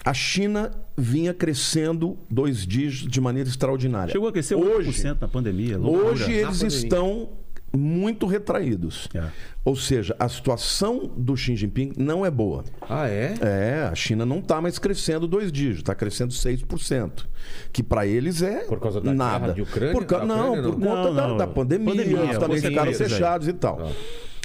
A 0.04 0.14
China 0.14 0.70
vinha 0.96 1.34
crescendo 1.34 2.16
dois 2.30 2.66
dígitos 2.66 3.10
de 3.10 3.20
maneira 3.20 3.48
extraordinária. 3.48 4.12
Chegou 4.12 4.28
a 4.28 4.32
crescer 4.32 4.54
hoje, 4.54 4.90
8% 5.02 5.18
na 5.20 5.28
pandemia. 5.28 5.76
loucura. 5.78 6.06
hoje 6.12 6.32
eles 6.32 6.58
pandemia. 6.58 6.68
estão 6.78 7.28
muito 7.76 8.24
retraídos. 8.26 9.08
É. 9.14 9.24
Ou 9.64 9.74
seja, 9.74 10.14
a 10.18 10.28
situação 10.28 11.10
do 11.16 11.36
Xi 11.36 11.56
Jinping 11.56 11.92
não 11.98 12.24
é 12.24 12.30
boa. 12.30 12.64
Ah, 12.88 13.08
é? 13.08 13.34
É, 13.40 13.88
a 13.90 13.94
China 13.96 14.24
não 14.24 14.38
está 14.38 14.60
mais 14.62 14.78
crescendo 14.78 15.26
dois 15.26 15.50
dígitos, 15.50 15.80
está 15.80 15.94
crescendo 15.94 16.32
6%. 16.32 17.26
Que 17.72 17.82
para 17.82 18.06
eles 18.06 18.40
é 18.42 18.60
Por 18.60 18.78
causa 18.80 19.00
da 19.00 19.12
nada. 19.12 19.40
guerra 19.40 19.52
de 19.54 19.62
Ucrânia? 19.62 19.92
Por 19.92 20.04
ca- 20.06 20.18
Da 20.20 20.24
não, 20.24 20.48
Ucrânia, 20.52 20.70
por 20.70 20.78
não? 20.78 20.86
conta 20.88 21.02
Não, 21.08 21.14
da, 21.14 21.28
não. 21.28 21.36
da 21.36 21.46
pandemia, 21.48 21.90
Pandemia, 21.94 22.20
eles 22.22 22.38
também 22.38 22.60
ficaram 22.60 22.92
fechados 22.94 23.48
e 23.48 23.52
tal. 23.52 23.90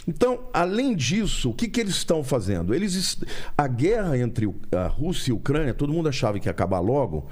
Então, 0.08 0.42
além 0.54 0.96
disso, 0.96 1.52
o 1.52 1.54
que, 1.54 1.68
que 1.68 1.80
eles 1.80 1.96
estão 1.96 2.24
fazendo? 2.24 2.74
Eles 2.74 3.20
a 3.58 3.68
guerra 3.68 4.18
entre 4.18 4.54
a 4.72 4.88
Rússia 4.88 5.32
e 5.32 5.34
a 5.34 5.36
Ucrânia, 5.36 5.74
todo 5.74 5.94
mundo 5.94 6.10
achava 6.10 6.40
que 6.40 6.48
ia 6.48 6.52
acabar 6.52 6.80
logo. 6.80 7.28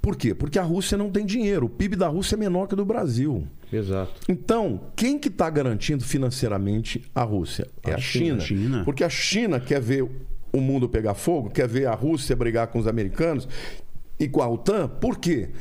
Por 0.00 0.16
quê? 0.16 0.34
Porque 0.34 0.58
a 0.58 0.62
Rússia 0.62 0.96
não 0.96 1.10
tem 1.10 1.26
dinheiro. 1.26 1.66
O 1.66 1.68
PIB 1.68 1.94
da 1.96 2.08
Rússia 2.08 2.34
é 2.34 2.38
menor 2.38 2.66
que 2.66 2.74
o 2.74 2.76
do 2.76 2.86
Brasil. 2.86 3.46
Exato. 3.70 4.12
Então, 4.28 4.80
quem 4.96 5.18
que 5.18 5.28
está 5.28 5.50
garantindo 5.50 6.02
financeiramente 6.02 7.04
a 7.14 7.22
Rússia? 7.22 7.68
É 7.84 7.92
a, 7.92 7.98
China. 7.98 8.40
China. 8.40 8.82
Porque 8.84 9.04
a 9.04 9.10
China 9.10 9.60
quer 9.60 9.80
ver 9.80 10.08
o 10.52 10.60
mundo 10.60 10.88
pegar 10.88 11.14
fogo, 11.14 11.50
quer 11.50 11.68
ver 11.68 11.86
a 11.86 11.94
Rússia 11.94 12.34
brigar 12.34 12.68
com 12.68 12.78
os 12.78 12.86
americanos 12.86 13.46
e 14.18 14.26
com 14.26 14.42
a 14.42 14.48
OTAN. 14.48 14.88
Por 14.88 15.18
quê? 15.18 15.50
Porque 15.50 15.54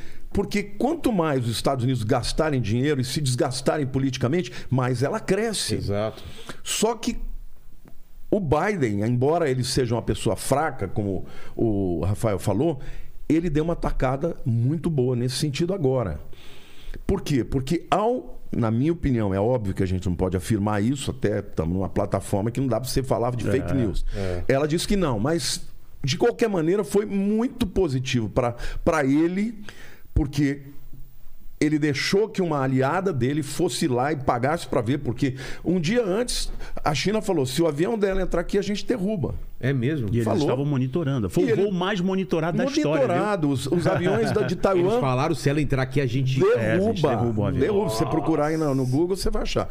quanto 0.78 1.12
mais 1.12 1.46
os 1.46 1.52
Estados 1.52 1.84
Unidos 1.84 2.04
gastarem 2.04 2.62
dinheiro 2.62 3.02
e 3.02 3.04
se 3.04 3.20
desgastarem 3.20 3.86
politicamente, 3.86 4.52
mais 4.70 5.04
ela 5.04 5.20
cresce. 5.20 5.76
Exato. 5.76 6.24
Só 6.64 6.96
que 6.96 7.18
o 8.32 8.40
Biden, 8.40 9.04
embora 9.04 9.50
ele 9.50 9.64
seja 9.64 9.96
uma 9.96 10.02
pessoa 10.02 10.36
fraca, 10.36 10.88
como 10.88 11.26
o 11.56 12.02
Rafael 12.06 12.38
falou, 12.38 12.80
ele 13.28 13.50
deu 13.50 13.64
uma 13.64 13.76
tacada 13.76 14.36
muito 14.46 14.90
boa 14.90 15.16
nesse 15.16 15.36
sentido 15.36 15.74
agora. 15.74 16.20
Por 17.06 17.22
quê? 17.22 17.44
Porque 17.44 17.86
ao, 17.90 18.40
na 18.52 18.70
minha 18.70 18.92
opinião, 18.92 19.34
é 19.34 19.40
óbvio 19.40 19.74
que 19.74 19.84
a 19.84 19.86
gente 19.86 20.08
não 20.08 20.16
pode 20.16 20.38
afirmar 20.38 20.82
isso, 20.82 21.12
até 21.12 21.40
estamos 21.40 21.74
numa 21.74 21.90
plataforma 21.90 22.52
que 22.52 22.60
não 22.60 22.68
dá 22.68 22.80
para 22.80 22.90
você 22.90 23.02
falar 23.02 23.36
de 23.36 23.44
fake 23.46 23.74
news. 23.74 24.06
Ela 24.48 24.68
disse 24.68 24.88
que 24.88 24.96
não, 24.96 25.20
mas 25.20 25.68
de 26.04 26.18
qualquer 26.18 26.50
maneira 26.50 26.84
foi 26.84 27.06
muito 27.06 27.68
positivo 27.68 28.30
para 28.30 29.06
ele, 29.06 29.60
porque 30.20 30.64
ele 31.62 31.80
deixou 31.80 32.28
que 32.28 32.42
uma 32.42 32.62
aliada 32.62 33.14
dele 33.14 33.42
fosse 33.42 33.88
lá 33.88 34.12
e 34.12 34.18
pagasse 34.18 34.68
para 34.68 34.82
ver, 34.82 34.98
porque 34.98 35.36
um 35.64 35.80
dia 35.80 36.04
antes 36.06 36.52
a 36.84 36.94
China 36.94 37.22
falou: 37.22 37.46
se 37.46 37.62
o 37.62 37.68
avião 37.68 37.98
dela 37.98 38.22
entrar 38.22 38.42
aqui, 38.42 38.58
a 38.58 38.62
gente 38.62 38.86
derruba. 38.86 39.34
É 39.62 39.72
mesmo? 39.72 40.08
E 40.10 40.16
eles 40.16 40.26
Falou. 40.26 40.42
estavam 40.42 40.66
monitorando. 40.66 41.30
Foi 41.30 41.44
E 41.44 41.46
o 41.48 41.50
ele- 41.52 41.64
voo 41.64 41.72
mais 41.72 42.02
monitorado 42.02 42.58
da 42.58 42.66
história. 42.66 43.08
Monitorado, 43.08 43.50
os, 43.50 43.66
os 43.68 43.88
aviões 43.88 44.32
da, 44.34 44.42
de 44.42 44.54
Eles 44.56 44.62
Taiwan 44.62 45.00
falaram, 45.00 45.34
se 45.36 45.50
ela 45.50 45.62
entrar 45.62 45.84
aqui, 45.84 46.00
a 46.02 46.06
gente... 46.06 46.38
derruba. 46.40 46.60
É, 46.62 46.72
a 46.74 46.80
gente 46.80 47.02
derruba 47.02 47.42
o 47.42 47.46
avião. 47.46 47.60
derruba. 47.62 47.90
Se 47.90 47.98
você 47.98 48.06
procurar 48.06 48.48
aí 48.48 48.58
no, 48.58 48.76
no 48.76 48.86
Google, 48.86 49.16
você 49.16 49.30
vai 49.30 49.44
achar. 49.44 49.70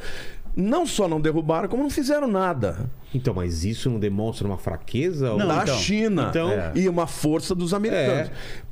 Não 0.57 0.87
só 0.87 1.07
não 1.09 1.21
derrubaram, 1.21 1.69
como 1.69 1.83
não 1.85 1.91
fizeram 1.91 2.27
nada. 2.27 2.91
Então, 3.15 3.33
mas 3.33 3.65
isso 3.65 3.89
não 3.89 3.99
demonstra 4.01 4.47
uma 4.47 4.59
fraqueza? 4.59 5.31
ou- 5.33 5.39
Não, 5.39 5.47
da 5.47 5.63
então. 5.63 5.77
China 5.79 6.27
Então- 6.31 6.51
É. 6.51 6.73
e 6.75 6.89
uma 6.89 7.07
força 7.07 7.55
dos 7.55 7.73
americanos. 7.75 8.29
É. 8.29 8.68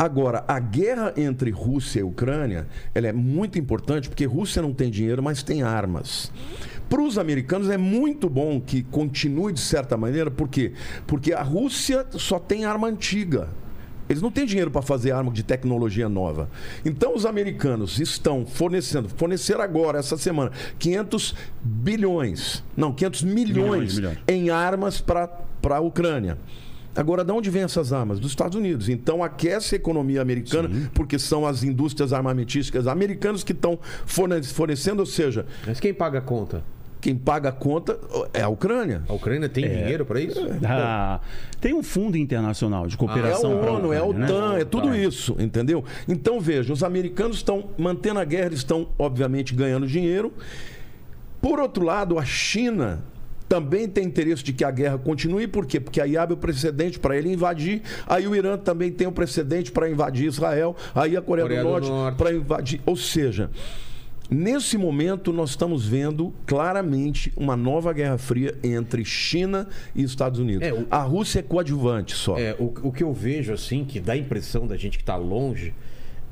Agora, 0.00 0.42
a 0.48 0.58
guerra 0.58 1.12
entre 1.14 1.50
Rússia 1.50 2.00
e 2.00 2.02
Ucrânia 2.02 2.66
ela 2.94 3.08
é 3.08 3.12
muito 3.12 3.58
importante 3.58 4.08
porque 4.08 4.24
Rússia 4.24 4.62
não 4.62 4.72
tem 4.72 4.90
dinheiro, 4.90 5.22
mas 5.22 5.42
tem 5.42 5.62
armas. 5.62 6.32
Para 6.88 7.02
os 7.02 7.18
americanos 7.18 7.68
é 7.68 7.76
muito 7.76 8.26
bom 8.26 8.58
que 8.62 8.82
continue 8.82 9.52
de 9.52 9.60
certa 9.60 9.98
maneira, 9.98 10.30
por 10.30 10.48
quê? 10.48 10.72
Porque 11.06 11.34
a 11.34 11.42
Rússia 11.42 12.06
só 12.12 12.38
tem 12.38 12.64
arma 12.64 12.88
antiga. 12.88 13.50
Eles 14.08 14.22
não 14.22 14.30
têm 14.30 14.46
dinheiro 14.46 14.70
para 14.70 14.80
fazer 14.80 15.12
arma 15.12 15.30
de 15.30 15.42
tecnologia 15.42 16.08
nova. 16.08 16.48
Então 16.82 17.14
os 17.14 17.26
americanos 17.26 18.00
estão 18.00 18.46
fornecendo, 18.46 19.06
forneceram 19.10 19.60
agora, 19.60 19.98
essa 19.98 20.16
semana, 20.16 20.50
500 20.78 21.34
bilhões, 21.62 22.64
não, 22.74 22.90
500 22.90 23.22
milhões, 23.22 23.44
Milhões, 23.50 23.96
milhões. 23.96 24.18
em 24.26 24.48
armas 24.48 24.98
para 24.98 25.28
a 25.76 25.80
Ucrânia. 25.80 26.38
Agora, 27.00 27.24
de 27.24 27.32
onde 27.32 27.48
vêm 27.48 27.62
essas 27.62 27.92
armas? 27.94 28.20
Dos 28.20 28.30
Estados 28.30 28.56
Unidos. 28.58 28.90
Então, 28.90 29.24
aquece 29.24 29.74
a 29.74 29.76
economia 29.76 30.20
americana, 30.20 30.68
porque 30.92 31.18
são 31.18 31.46
as 31.46 31.62
indústrias 31.64 32.12
armamentísticas 32.12 32.86
americanas 32.86 33.42
que 33.42 33.52
estão 33.52 33.78
forne- 34.04 34.42
fornecendo, 34.42 35.00
ou 35.00 35.06
seja, 35.06 35.46
Mas 35.66 35.80
quem 35.80 35.94
paga 35.94 36.18
a 36.18 36.20
conta? 36.20 36.62
quem 37.00 37.16
paga 37.16 37.48
a 37.48 37.52
conta 37.52 37.98
é 38.34 38.42
a 38.42 38.48
Ucrânia. 38.50 39.02
A 39.08 39.14
Ucrânia 39.14 39.48
tem 39.48 39.66
dinheiro 39.66 40.04
pra 40.04 40.20
isso? 40.20 40.38
Ah, 40.68 41.18
tem 41.58 41.72
um 41.72 41.82
fundo 41.82 42.18
internacional 42.18 42.86
de 42.86 42.92
É 42.92 42.96
a 42.96 42.98
cooperação. 42.98 43.58
pra 43.58 43.72
ONU, 43.72 43.90
é 43.94 43.96
a 43.96 44.04
Ucrânia, 44.04 44.26
né? 44.28 44.34
OTAN, 44.34 44.58
é 44.58 44.64
tudo 44.66 44.94
isso, 44.94 45.34
entendeu? 45.38 45.82
Então, 46.06 46.38
veja, 46.38 46.70
os 46.70 46.84
americanos 46.84 47.38
estão 47.38 47.70
mantendo 47.78 48.20
a 48.20 48.24
guerra, 48.26 48.48
eles 48.48 48.58
estão, 48.58 48.88
obviamente, 48.98 49.54
ganhando 49.54 49.86
dinheiro. 49.86 50.30
Por 51.40 51.58
outro 51.58 51.82
lado, 51.82 52.18
a 52.18 52.24
China 52.26 53.02
também 53.50 53.88
tem 53.88 54.04
interesse 54.04 54.44
de 54.44 54.52
que 54.52 54.62
a 54.62 54.70
guerra 54.70 54.96
continue, 54.96 55.48
por 55.48 55.66
quê? 55.66 55.80
Porque 55.80 56.00
aí 56.00 56.16
abre 56.16 56.34
o 56.34 56.36
precedente 56.36 57.00
para 57.00 57.16
ele 57.16 57.32
invadir, 57.32 57.82
aí 58.06 58.24
o 58.28 58.36
Irã 58.36 58.56
também 58.56 58.92
tem 58.92 59.08
o 59.08 59.12
precedente 59.12 59.72
para 59.72 59.90
invadir 59.90 60.26
Israel, 60.28 60.76
aí 60.94 61.16
a 61.16 61.20
Coreia, 61.20 61.44
Coreia 61.48 61.62
do 61.64 61.68
Norte, 61.68 61.88
Norte. 61.88 62.16
para 62.16 62.32
invadir. 62.32 62.80
Ou 62.86 62.94
seja, 62.94 63.50
nesse 64.30 64.78
momento 64.78 65.32
nós 65.32 65.50
estamos 65.50 65.84
vendo 65.84 66.32
claramente 66.46 67.32
uma 67.36 67.56
nova 67.56 67.92
guerra 67.92 68.18
fria 68.18 68.54
entre 68.62 69.04
China 69.04 69.66
e 69.96 70.04
Estados 70.04 70.38
Unidos. 70.38 70.68
É, 70.68 70.72
o- 70.72 70.86
A 70.88 71.02
Rússia 71.02 71.40
é 71.40 71.42
coadjuvante 71.42 72.14
só. 72.14 72.38
É, 72.38 72.54
o, 72.56 72.72
o 72.84 72.92
que 72.92 73.02
eu 73.02 73.12
vejo, 73.12 73.52
assim, 73.52 73.84
que 73.84 73.98
dá 73.98 74.12
a 74.12 74.16
impressão 74.16 74.64
da 74.64 74.76
gente 74.76 74.96
que 74.96 75.02
tá 75.02 75.16
longe, 75.16 75.74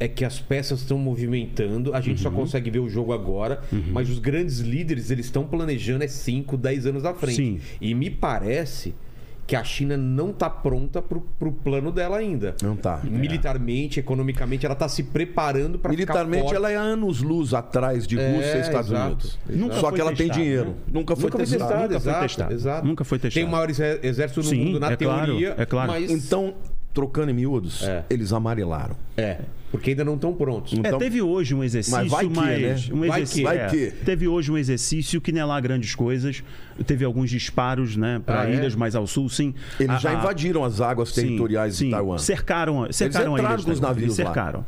é 0.00 0.06
que 0.08 0.24
as 0.24 0.38
peças 0.38 0.80
estão 0.80 0.96
movimentando, 0.98 1.94
a 1.94 2.00
gente 2.00 2.20
só 2.20 2.30
consegue 2.30 2.70
ver 2.70 2.78
o 2.78 2.88
jogo 2.88 3.12
agora, 3.12 3.60
mas 3.92 4.08
os 4.08 4.18
grandes 4.18 4.60
líderes, 4.60 5.10
eles 5.10 5.26
estão 5.26 5.44
planejando 5.44 6.04
é 6.04 6.08
5, 6.08 6.56
10 6.56 6.86
anos 6.86 7.04
à 7.04 7.12
frente. 7.14 7.36
Sim. 7.36 7.60
E 7.80 7.94
me 7.94 8.08
parece 8.10 8.94
que 9.46 9.56
a 9.56 9.64
China 9.64 9.96
não 9.96 10.30
tá 10.30 10.50
pronta 10.50 11.00
pro, 11.00 11.22
pro 11.38 11.50
plano 11.50 11.90
dela 11.90 12.18
ainda. 12.18 12.54
Não 12.62 12.76
tá. 12.76 13.00
Militarmente, 13.02 13.98
economicamente, 13.98 14.66
ela 14.66 14.74
tá 14.74 14.86
se 14.90 15.02
preparando 15.02 15.78
para 15.78 15.90
Militarmente, 15.90 16.54
ela 16.54 16.70
é 16.70 16.76
anos-luz 16.76 17.54
atrás 17.54 18.06
de 18.06 18.18
É, 18.20 18.36
Rússia 18.36 18.58
e 18.58 18.60
Estados 18.60 18.90
exato, 18.90 19.06
Unidos. 19.06 19.38
exato. 19.48 19.58
Nunca 19.58 19.74
Só 19.76 19.80
foi 19.88 19.92
que 19.94 20.00
ela 20.02 20.10
tem 20.10 20.16
testado, 20.26 20.38
dinheiro. 20.40 20.68
né? 20.70 20.74
Nunca 20.92 21.16
foi 21.16 21.24
Nunca 21.24 21.38
foi 21.38 21.46
testado, 21.46 21.72
Nunca 21.72 21.88
foi 21.88 21.96
exato, 21.96 22.20
testado. 22.26 22.52
exato. 22.54 22.86
Nunca 22.86 23.04
foi 23.04 23.18
Tem 23.18 23.30
testado. 23.30 23.46
o 23.46 23.50
maior 23.50 23.70
exé- 23.70 24.00
exército 24.02 24.40
no 24.40 24.46
Sim, 24.46 24.64
mundo, 24.66 24.80
na 24.80 24.92
é 24.92 24.96
claro, 24.96 25.26
teoria. 25.26 25.54
é 25.56 25.64
claro. 25.64 25.92
Mas... 25.92 26.10
Então, 26.10 26.54
trocando 26.92 27.30
em 27.30 27.34
miúdos, 27.34 27.82
É. 27.84 28.04
eles 28.10 28.34
amarelaram. 28.34 28.96
É, 29.16 29.38
porque 29.70 29.90
ainda 29.90 30.04
não 30.04 30.14
estão 30.14 30.32
prontos. 30.34 30.72
É, 30.72 30.76
Então- 30.78 30.98
teve 30.98 31.20
hoje 31.20 31.54
um 31.54 31.62
exercício, 31.62 31.98
Mas 31.98 32.10
vai 32.10 32.26
que, 32.26 32.34
mas- 32.34 32.88
né? 32.88 32.94
um 32.94 32.98
Vai 33.00 33.08
exercício, 33.20 33.36
que, 33.36 33.42
vai 33.44 33.58
é, 33.58 33.66
que. 33.68 33.90
teve 34.04 34.28
hoje 34.28 34.50
um 34.52 34.56
exercício 34.58 35.20
que 35.20 35.30
não 35.32 35.40
é 35.40 35.44
lá 35.44 35.60
grandes 35.60 35.94
coisas. 35.94 36.42
Teve 36.86 37.04
alguns 37.04 37.28
disparos, 37.28 37.96
né, 37.96 38.20
para 38.24 38.42
Ah, 38.42 38.48
é? 38.50 38.54
ilhas 38.54 38.74
mais 38.76 38.94
ao 38.94 39.04
sul, 39.06 39.28
sim. 39.28 39.52
Eles 39.80 39.96
A- 39.96 39.98
já 39.98 40.10
a- 40.10 40.14
invadiram 40.14 40.62
as 40.64 40.80
águas 40.80 41.08
Sim, 41.08 41.22
territoriais 41.22 41.74
sim. 41.74 41.86
de 41.86 41.90
Taiwan. 41.90 42.18
Cercaram, 42.18 42.92
cercaram 42.92 43.34
a 43.34 43.38
entraram 43.38 43.60
ilha 43.62 43.72
os 43.72 43.80
Taiwan. 43.80 43.88
navios 43.94 44.04
Eles 44.04 44.18
lá. 44.18 44.24
cercaram. 44.26 44.66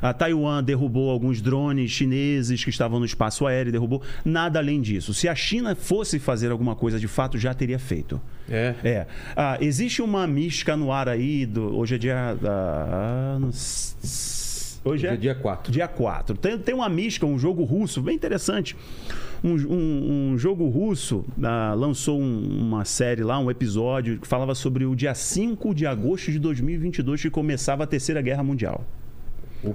A 0.00 0.12
Taiwan 0.14 0.64
derrubou 0.64 1.10
alguns 1.10 1.40
drones 1.42 1.90
chineses 1.90 2.64
que 2.64 2.70
estavam 2.70 2.98
no 2.98 3.04
espaço 3.04 3.46
aéreo, 3.46 3.70
derrubou. 3.70 4.00
Nada 4.24 4.58
além 4.58 4.80
disso. 4.80 5.12
Se 5.12 5.28
a 5.28 5.34
China 5.34 5.74
fosse 5.74 6.18
fazer 6.18 6.50
alguma 6.50 6.74
coisa 6.74 6.98
de 6.98 7.06
fato, 7.06 7.36
já 7.36 7.52
teria 7.52 7.78
feito. 7.78 8.18
É. 8.48 8.74
É. 8.82 9.06
Ah, 9.36 9.58
existe 9.60 10.00
uma 10.02 10.26
mística 10.26 10.76
no 10.78 10.90
ar 10.90 11.08
aí. 11.10 11.44
Do, 11.44 11.76
hoje 11.76 11.94
é 11.94 11.98
dia. 11.98 12.36
ah, 12.42 13.36
não 13.38 13.50
Hoje 14.82 15.06
é, 15.06 15.10
Hoje 15.10 15.16
é 15.18 15.20
dia 15.20 15.34
4. 15.34 15.72
Dia 15.72 15.86
4. 15.88 16.36
Tem, 16.38 16.58
tem 16.58 16.74
uma 16.74 16.88
mística, 16.88 17.26
um 17.26 17.38
jogo 17.38 17.64
russo, 17.64 18.00
bem 18.00 18.14
interessante. 18.16 18.74
Um, 19.44 19.54
um- 19.54 20.30
um 20.32 20.38
jogo 20.38 20.68
russo 20.68 21.24
ah, 21.42 21.74
lançou 21.76 22.18
um- 22.20 22.58
uma 22.60 22.84
série 22.86 23.22
lá, 23.22 23.38
um 23.38 23.50
episódio, 23.50 24.18
que 24.18 24.26
falava 24.26 24.54
sobre 24.54 24.84
o 24.86 24.94
dia 24.94 25.14
5 25.14 25.74
de 25.74 25.86
agosto 25.86 26.32
de 26.32 26.38
2022, 26.38 27.20
que 27.22 27.30
começava 27.30 27.84
a 27.84 27.86
Terceira 27.86 28.22
Guerra 28.22 28.42
Mundial. 28.42 28.84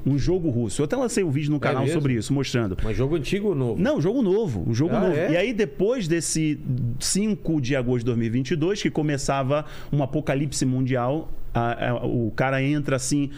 Um 0.04 0.18
jogo 0.18 0.50
russo. 0.50 0.82
Eu 0.82 0.86
até 0.86 0.96
lancei 0.96 1.24
um 1.24 1.30
vídeo 1.30 1.52
no 1.52 1.60
canal 1.60 1.84
mesmo? 1.84 1.94
sobre 1.94 2.16
isso, 2.16 2.34
mostrando. 2.34 2.76
Mas 2.84 2.98
jogo 2.98 3.16
antigo 3.16 3.50
ou 3.50 3.56
novo? 3.56 3.80
Não, 3.80 4.02
jogo 4.02 4.24
novo, 4.24 4.68
um 4.68 4.74
jogo 4.74 4.96
Ah, 4.96 5.00
novo. 5.02 5.16
é? 5.16 5.34
E 5.34 5.38
aí 5.38 5.54
depois 5.54 6.08
desse 6.08 6.60
5 7.00 7.62
de 7.62 7.76
agosto 7.76 8.00
de 8.00 8.06
2022, 8.06 8.82
que 8.82 8.90
começava 8.90 9.64
um 9.94 10.02
apocalipse 10.02 10.66
mundial, 10.66 11.30
a- 11.54 11.90
a- 11.92 12.06
o 12.08 12.32
cara 12.36 12.64
entra 12.64 12.96
assim, 12.96 13.30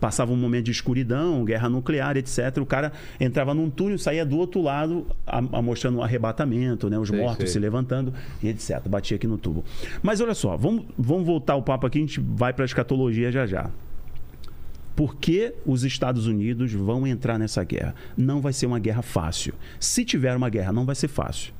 passava 0.00 0.32
um 0.32 0.36
momento 0.36 0.66
de 0.66 0.70
escuridão, 0.70 1.44
guerra 1.44 1.68
nuclear, 1.68 2.16
etc. 2.16 2.58
O 2.60 2.66
cara 2.66 2.92
entrava 3.20 3.52
num 3.54 3.68
túnel, 3.70 3.98
saía 3.98 4.24
do 4.24 4.36
outro 4.38 4.62
lado, 4.62 5.06
a- 5.26 5.38
a- 5.38 5.62
mostrando 5.62 5.98
o 5.98 6.02
arrebatamento, 6.02 6.88
né, 6.88 6.98
os 6.98 7.08
Sei, 7.08 7.18
mortos 7.20 7.44
sei. 7.44 7.52
se 7.54 7.58
levantando 7.58 8.12
e 8.42 8.48
etc. 8.48 8.86
Batia 8.88 9.16
aqui 9.16 9.26
no 9.26 9.36
tubo. 9.38 9.64
Mas 10.02 10.20
olha 10.20 10.34
só, 10.34 10.56
vamos, 10.56 10.84
vamos 10.98 11.26
voltar 11.26 11.56
o 11.56 11.62
papo 11.62 11.86
aqui, 11.86 11.98
a 11.98 12.00
gente 12.02 12.20
vai 12.20 12.52
para 12.52 12.64
a 12.64 12.66
escatologia 12.66 13.30
já 13.32 13.46
já. 13.46 13.70
Por 14.94 15.14
que 15.16 15.54
os 15.64 15.84
Estados 15.84 16.26
Unidos 16.26 16.72
vão 16.72 17.06
entrar 17.06 17.38
nessa 17.38 17.62
guerra? 17.62 17.94
Não 18.16 18.40
vai 18.40 18.52
ser 18.52 18.66
uma 18.66 18.80
guerra 18.80 19.00
fácil. 19.02 19.54
Se 19.78 20.04
tiver 20.04 20.34
uma 20.36 20.48
guerra, 20.48 20.72
não 20.72 20.84
vai 20.84 20.94
ser 20.96 21.06
fácil. 21.06 21.52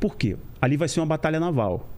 Por 0.00 0.16
quê? 0.16 0.36
Ali 0.60 0.76
vai 0.78 0.88
ser 0.88 1.00
uma 1.00 1.06
batalha 1.06 1.38
naval. 1.38 1.88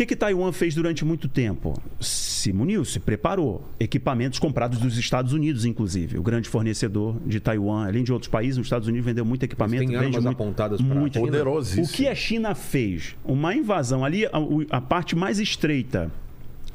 O 0.00 0.02
que, 0.02 0.06
que 0.06 0.16
Taiwan 0.16 0.50
fez 0.50 0.74
durante 0.74 1.04
muito 1.04 1.28
tempo? 1.28 1.78
Se 2.00 2.54
muniu, 2.54 2.86
se 2.86 2.98
preparou. 2.98 3.68
Equipamentos 3.78 4.38
comprados 4.38 4.78
dos 4.78 4.96
Estados 4.96 5.34
Unidos, 5.34 5.66
inclusive. 5.66 6.16
O 6.16 6.22
grande 6.22 6.48
fornecedor 6.48 7.20
de 7.26 7.38
Taiwan, 7.38 7.86
além 7.86 8.02
de 8.02 8.10
outros 8.10 8.30
países, 8.30 8.56
os 8.56 8.64
Estados 8.64 8.88
Unidos 8.88 9.04
vendeu 9.04 9.26
muito 9.26 9.42
equipamento. 9.42 9.80
Tem 9.80 9.88
vende 9.88 10.06
armas 10.06 10.24
muito, 10.24 10.36
apontadas 10.36 10.80
muito. 10.80 11.20
Poderosíssimo. 11.20 11.84
O 11.84 11.88
que 11.90 12.08
a 12.08 12.14
China 12.14 12.54
fez? 12.54 13.14
Uma 13.22 13.54
invasão 13.54 14.02
ali, 14.02 14.24
a, 14.24 14.30
a 14.70 14.80
parte 14.80 15.14
mais 15.14 15.38
estreita 15.38 16.10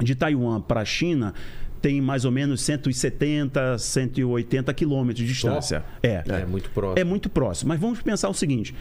de 0.00 0.14
Taiwan 0.14 0.60
para 0.60 0.82
a 0.82 0.84
China 0.84 1.34
tem 1.82 2.00
mais 2.00 2.24
ou 2.24 2.30
menos 2.30 2.60
170, 2.60 3.76
180 3.76 4.72
quilômetros 4.72 5.26
de 5.26 5.32
distância. 5.32 5.84
É. 6.00 6.22
É 6.28 6.46
muito 6.46 6.70
próximo. 6.70 6.98
É 7.00 7.02
muito 7.02 7.28
próximo. 7.28 7.68
Mas 7.70 7.80
vamos 7.80 8.00
pensar 8.00 8.28
o 8.28 8.34
seguinte: 8.34 8.72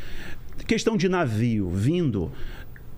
questão 0.68 0.96
de 0.96 1.10
navio 1.10 1.68
vindo. 1.68 2.32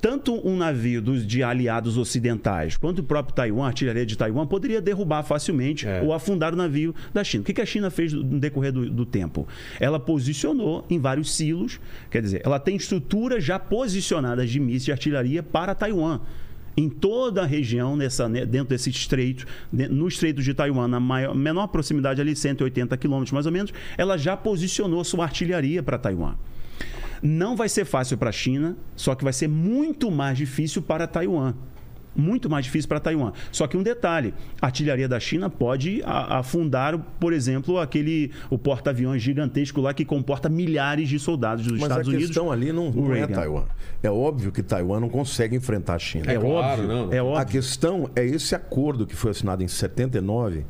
Tanto 0.02 0.36
um 0.48 0.56
navio 0.56 1.02
dos, 1.02 1.26
de 1.26 1.42
aliados 1.42 1.98
ocidentais 1.98 2.78
quanto 2.78 3.00
o 3.00 3.04
próprio 3.04 3.36
Taiwan, 3.36 3.66
a 3.66 3.68
artilharia 3.68 4.06
de 4.06 4.18
Taiwan, 4.18 4.46
poderia 4.46 4.80
derrubar 4.82 5.24
facilmente 5.24 5.88
É. 5.88 6.02
ou 6.02 6.14
afundar 6.14 6.54
o 6.54 6.56
navio 6.58 6.94
da 7.14 7.24
China. 7.24 7.42
O 7.42 7.46
que 7.46 7.60
a 7.62 7.66
China 7.66 7.90
fez 7.90 8.14
no 8.14 8.40
decorrer 8.40 8.72
do, 8.72 8.90
do 8.90 9.06
tempo? 9.06 9.48
Ela 9.80 10.00
posicionou 10.00 10.86
em 10.90 11.00
vários 11.00 11.36
silos, 11.36 11.80
quer 12.12 12.22
dizer, 12.22 12.42
ela 12.46 12.60
tem 12.60 12.76
estruturas 12.76 13.44
já 13.44 13.58
posicionadas 13.58 14.50
de 14.50 14.60
mísseis 14.60 14.84
de 14.86 14.92
artilharia 14.92 15.42
para 15.42 15.74
Taiwan. 15.74 16.20
Em 16.80 16.88
toda 16.90 17.42
a 17.42 17.46
região, 17.48 17.96
nessa, 17.98 18.30
né, 18.30 18.46
dentro 18.46 18.70
desse 18.70 18.92
estreito, 18.92 19.48
de- 19.74 19.88
no 19.88 20.08
estreito 20.08 20.44
de 20.44 20.54
Taiwan, 20.54 20.88
na 20.88 21.00
maior, 21.00 21.34
menor 21.34 21.66
proximidade 21.70 22.22
ali, 22.22 22.36
180 22.36 22.96
quilômetros 22.98 23.32
mais 23.32 23.48
ou 23.48 23.52
menos, 23.52 23.74
ela 23.98 24.16
já 24.16 24.38
posicionou 24.38 25.04
sua 25.04 25.24
artilharia 25.24 25.82
para 25.82 25.98
Taiwan. 25.98 26.36
Não 27.22 27.56
vai 27.56 27.70
ser 27.70 27.86
fácil 27.86 28.18
para 28.18 28.30
a 28.30 28.34
China, 28.34 28.76
só 28.96 29.16
que 29.16 29.24
vai 29.24 29.34
ser 29.34 29.48
muito 29.48 30.10
mais 30.12 30.38
difícil 30.38 30.82
para 30.82 31.08
Taiwan. 31.08 31.54
Muito 32.20 32.50
mais 32.50 32.66
difícil 32.66 32.88
para 32.90 33.00
Taiwan. 33.00 33.32
Só 33.52 33.68
que 33.68 33.78
um 33.78 33.84
detalhe: 33.84 34.34
a 34.60 34.66
artilharia 34.66 35.08
da 35.08 35.20
China 35.20 35.52
pode 35.52 36.02
a- 36.04 36.40
afundar, 36.40 36.98
por 37.20 37.32
exemplo, 37.32 37.78
aquele 37.80 38.32
o 38.50 38.58
porta-aviões 38.58 39.22
gigantesco 39.22 39.80
lá 39.82 39.94
que 39.94 40.04
comporta 40.04 40.50
milhares 40.50 41.08
de 41.10 41.20
soldados 41.20 41.64
dos 41.66 41.74
Mas 41.74 41.84
Estados 41.84 42.08
a 42.08 42.10
Unidos. 42.10 42.26
questão 42.28 42.52
ali 42.52 42.72
não, 42.74 42.90
não 42.92 43.14
é. 43.14 43.28
Taiwan. 43.28 43.66
É 44.02 44.10
óbvio 44.10 44.52
que 44.52 44.64
Taiwan 44.64 45.00
não 45.00 45.10
consegue 45.10 45.56
enfrentar 45.56 45.94
a 45.94 46.00
China. 46.00 46.32
É, 46.32 46.36
É 46.36 46.40
claro, 46.40 46.82
óbvio. 46.82 46.88
não. 46.88 47.14
É 47.14 47.20
A 47.20 47.24
óbvio. 47.24 47.46
questão 47.46 48.10
é 48.16 48.26
esse 48.26 48.56
acordo 48.56 49.06
que 49.06 49.16
foi 49.16 49.30
assinado 49.30 49.64
em 49.64 49.68
79, 49.68 50.66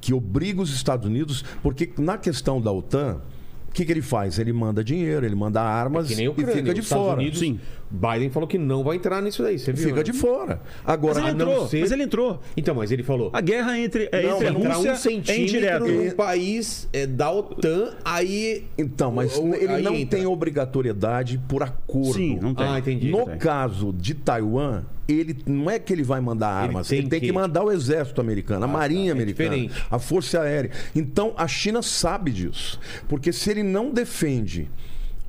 que 0.00 0.12
obriga 0.12 0.60
os 0.60 0.74
Estados 0.74 1.06
Unidos, 1.06 1.44
porque 1.62 1.88
na 1.98 2.18
questão 2.18 2.60
da 2.60 2.72
OTAN, 2.72 3.20
o 3.68 3.72
que, 3.72 3.84
que 3.84 3.92
ele 3.92 4.02
faz? 4.02 4.38
Ele 4.38 4.52
manda 4.52 4.82
dinheiro, 4.82 5.24
ele 5.24 5.34
manda 5.34 5.60
armas 5.60 6.06
É 6.06 6.08
Que 6.08 6.16
nem 6.16 6.26
e 6.30 6.34
fica 6.34 6.74
de 6.74 6.80
Os 6.80 6.86
Estados 6.86 7.04
fora. 7.06 7.20
Unidos, 7.20 7.38
Sim. 7.38 7.60
Biden 7.90 8.30
falou 8.30 8.46
que 8.48 8.58
não 8.58 8.82
vai 8.82 8.96
entrar 8.96 9.22
nisso 9.22 9.42
daí, 9.42 9.58
você 9.58 9.72
viu? 9.72 9.84
Fica 9.84 9.96
né? 9.98 10.02
de 10.02 10.12
fora. 10.12 10.60
Mas 10.84 10.94
Agora, 10.94 11.20
ele 11.20 11.28
a 11.30 11.34
não 11.34 11.50
entrou, 11.50 11.68
ser- 11.68 11.80
mas 11.80 11.92
ele 11.92 12.02
entrou. 12.02 12.40
Então, 12.56 12.74
mas 12.74 12.90
ele 12.92 13.02
falou... 13.02 13.30
A 13.32 13.40
guerra 13.40 13.78
entre, 13.78 14.08
é, 14.12 14.22
Não, 14.22 14.36
entre 14.36 14.46
a 14.48 14.50
Rússia 14.74 14.90
um 14.90 14.92
é 14.92 14.94
centímetro 14.96 15.34
indireto. 15.42 15.86
num 15.86 16.10
país 16.10 16.88
é, 16.92 17.06
da 17.06 17.30
OTAN, 17.30 17.94
aí... 18.04 18.64
então, 18.76 19.12
mas 19.12 19.36
o- 19.38 19.54
ele 19.54 19.80
não 19.82 19.94
entra. 19.94 20.18
tem 20.18 20.26
obrigatoriedade 20.26 21.38
por 21.48 21.62
acordo. 21.62 22.14
Sim, 22.14 22.38
não 22.40 22.54
tem. 22.54 22.66
Ah, 22.66 22.78
entendi. 22.78 23.10
No 23.10 23.24
tem. 23.24 23.38
caso 23.38 23.92
de 23.92 24.14
Taiwan, 24.14 24.82
ele 25.08 25.36
não 25.46 25.70
é 25.70 25.78
que 25.78 25.92
ele 25.92 26.02
vai 26.02 26.20
mandar 26.20 26.48
armas, 26.50 26.88
tem 26.88 26.98
ele 26.98 27.08
tem, 27.08 27.18
que- 27.20 27.26
que 27.26 27.32
mandar 27.32 27.64
o 27.64 27.72
exército 27.72 28.20
americano, 28.20 28.64
a 28.64 28.68
marinha 28.68 29.08
é 29.08 29.12
americana, 29.12 29.56
diferente. 29.56 29.86
a 29.90 29.98
força 29.98 30.40
aérea. 30.42 30.70
Então 30.94 31.32
a 31.36 31.48
China 31.48 31.80
sabe 31.82 32.30
disso, 32.30 32.78
porque 33.08 33.32
se 33.32 33.50
ele 33.50 33.62
não 33.62 33.90
defende 33.90 34.70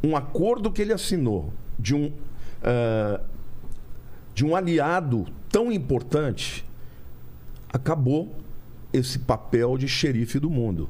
um 0.03 0.15
acordo 0.17 0.69
que 0.71 0.82
ele 0.82 0.91
assinou 0.93 1.53
de 1.80 1.95
um 1.95 2.11
ah, 2.61 3.21
de 4.36 4.45
um 4.45 4.55
aliado 4.55 5.25
tão 5.49 5.71
importante, 5.71 6.65
acabou 7.71 8.36
esse 8.91 9.19
papel 9.19 9.77
de 9.77 9.88
xerife 9.88 10.39
do 10.39 10.49
mundo. 10.49 10.89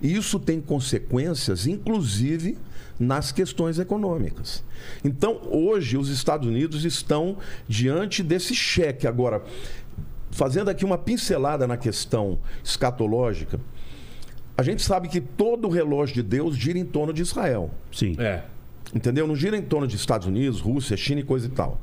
E 0.00 0.14
isso 0.14 0.38
tem 0.38 0.60
consequências, 0.60 1.66
inclusive, 1.66 2.56
nas 3.00 3.32
questões 3.32 3.78
econômicas. 3.78 4.62
Então, 5.02 5.40
hoje, 5.50 5.96
os 5.96 6.10
Estados 6.10 6.46
Unidos 6.46 6.84
estão 6.84 7.38
diante 7.66 8.22
desse 8.22 8.54
cheque. 8.54 9.06
Agora, 9.06 9.42
fazendo 10.30 10.68
aqui 10.68 10.84
uma 10.84 10.98
pincelada 10.98 11.66
na 11.66 11.78
questão 11.78 12.38
escatológica, 12.62 13.58
a 14.56 14.62
gente 14.62 14.82
sabe 14.82 15.08
que 15.08 15.18
todo 15.18 15.66
o 15.66 15.70
relógio 15.70 16.16
de 16.16 16.22
Deus 16.22 16.54
gira 16.54 16.78
em 16.78 16.84
torno 16.84 17.14
de 17.14 17.22
Israel. 17.22 17.70
Sim. 17.90 18.14
É. 18.18 18.42
Entendeu? 18.94 19.26
Não 19.26 19.34
gira 19.34 19.56
em 19.56 19.62
torno 19.62 19.86
de 19.86 19.96
Estados 19.96 20.26
Unidos, 20.26 20.60
Rússia, 20.60 20.94
China 20.94 21.20
e 21.20 21.24
coisa 21.24 21.46
e 21.46 21.50
tal. 21.50 21.80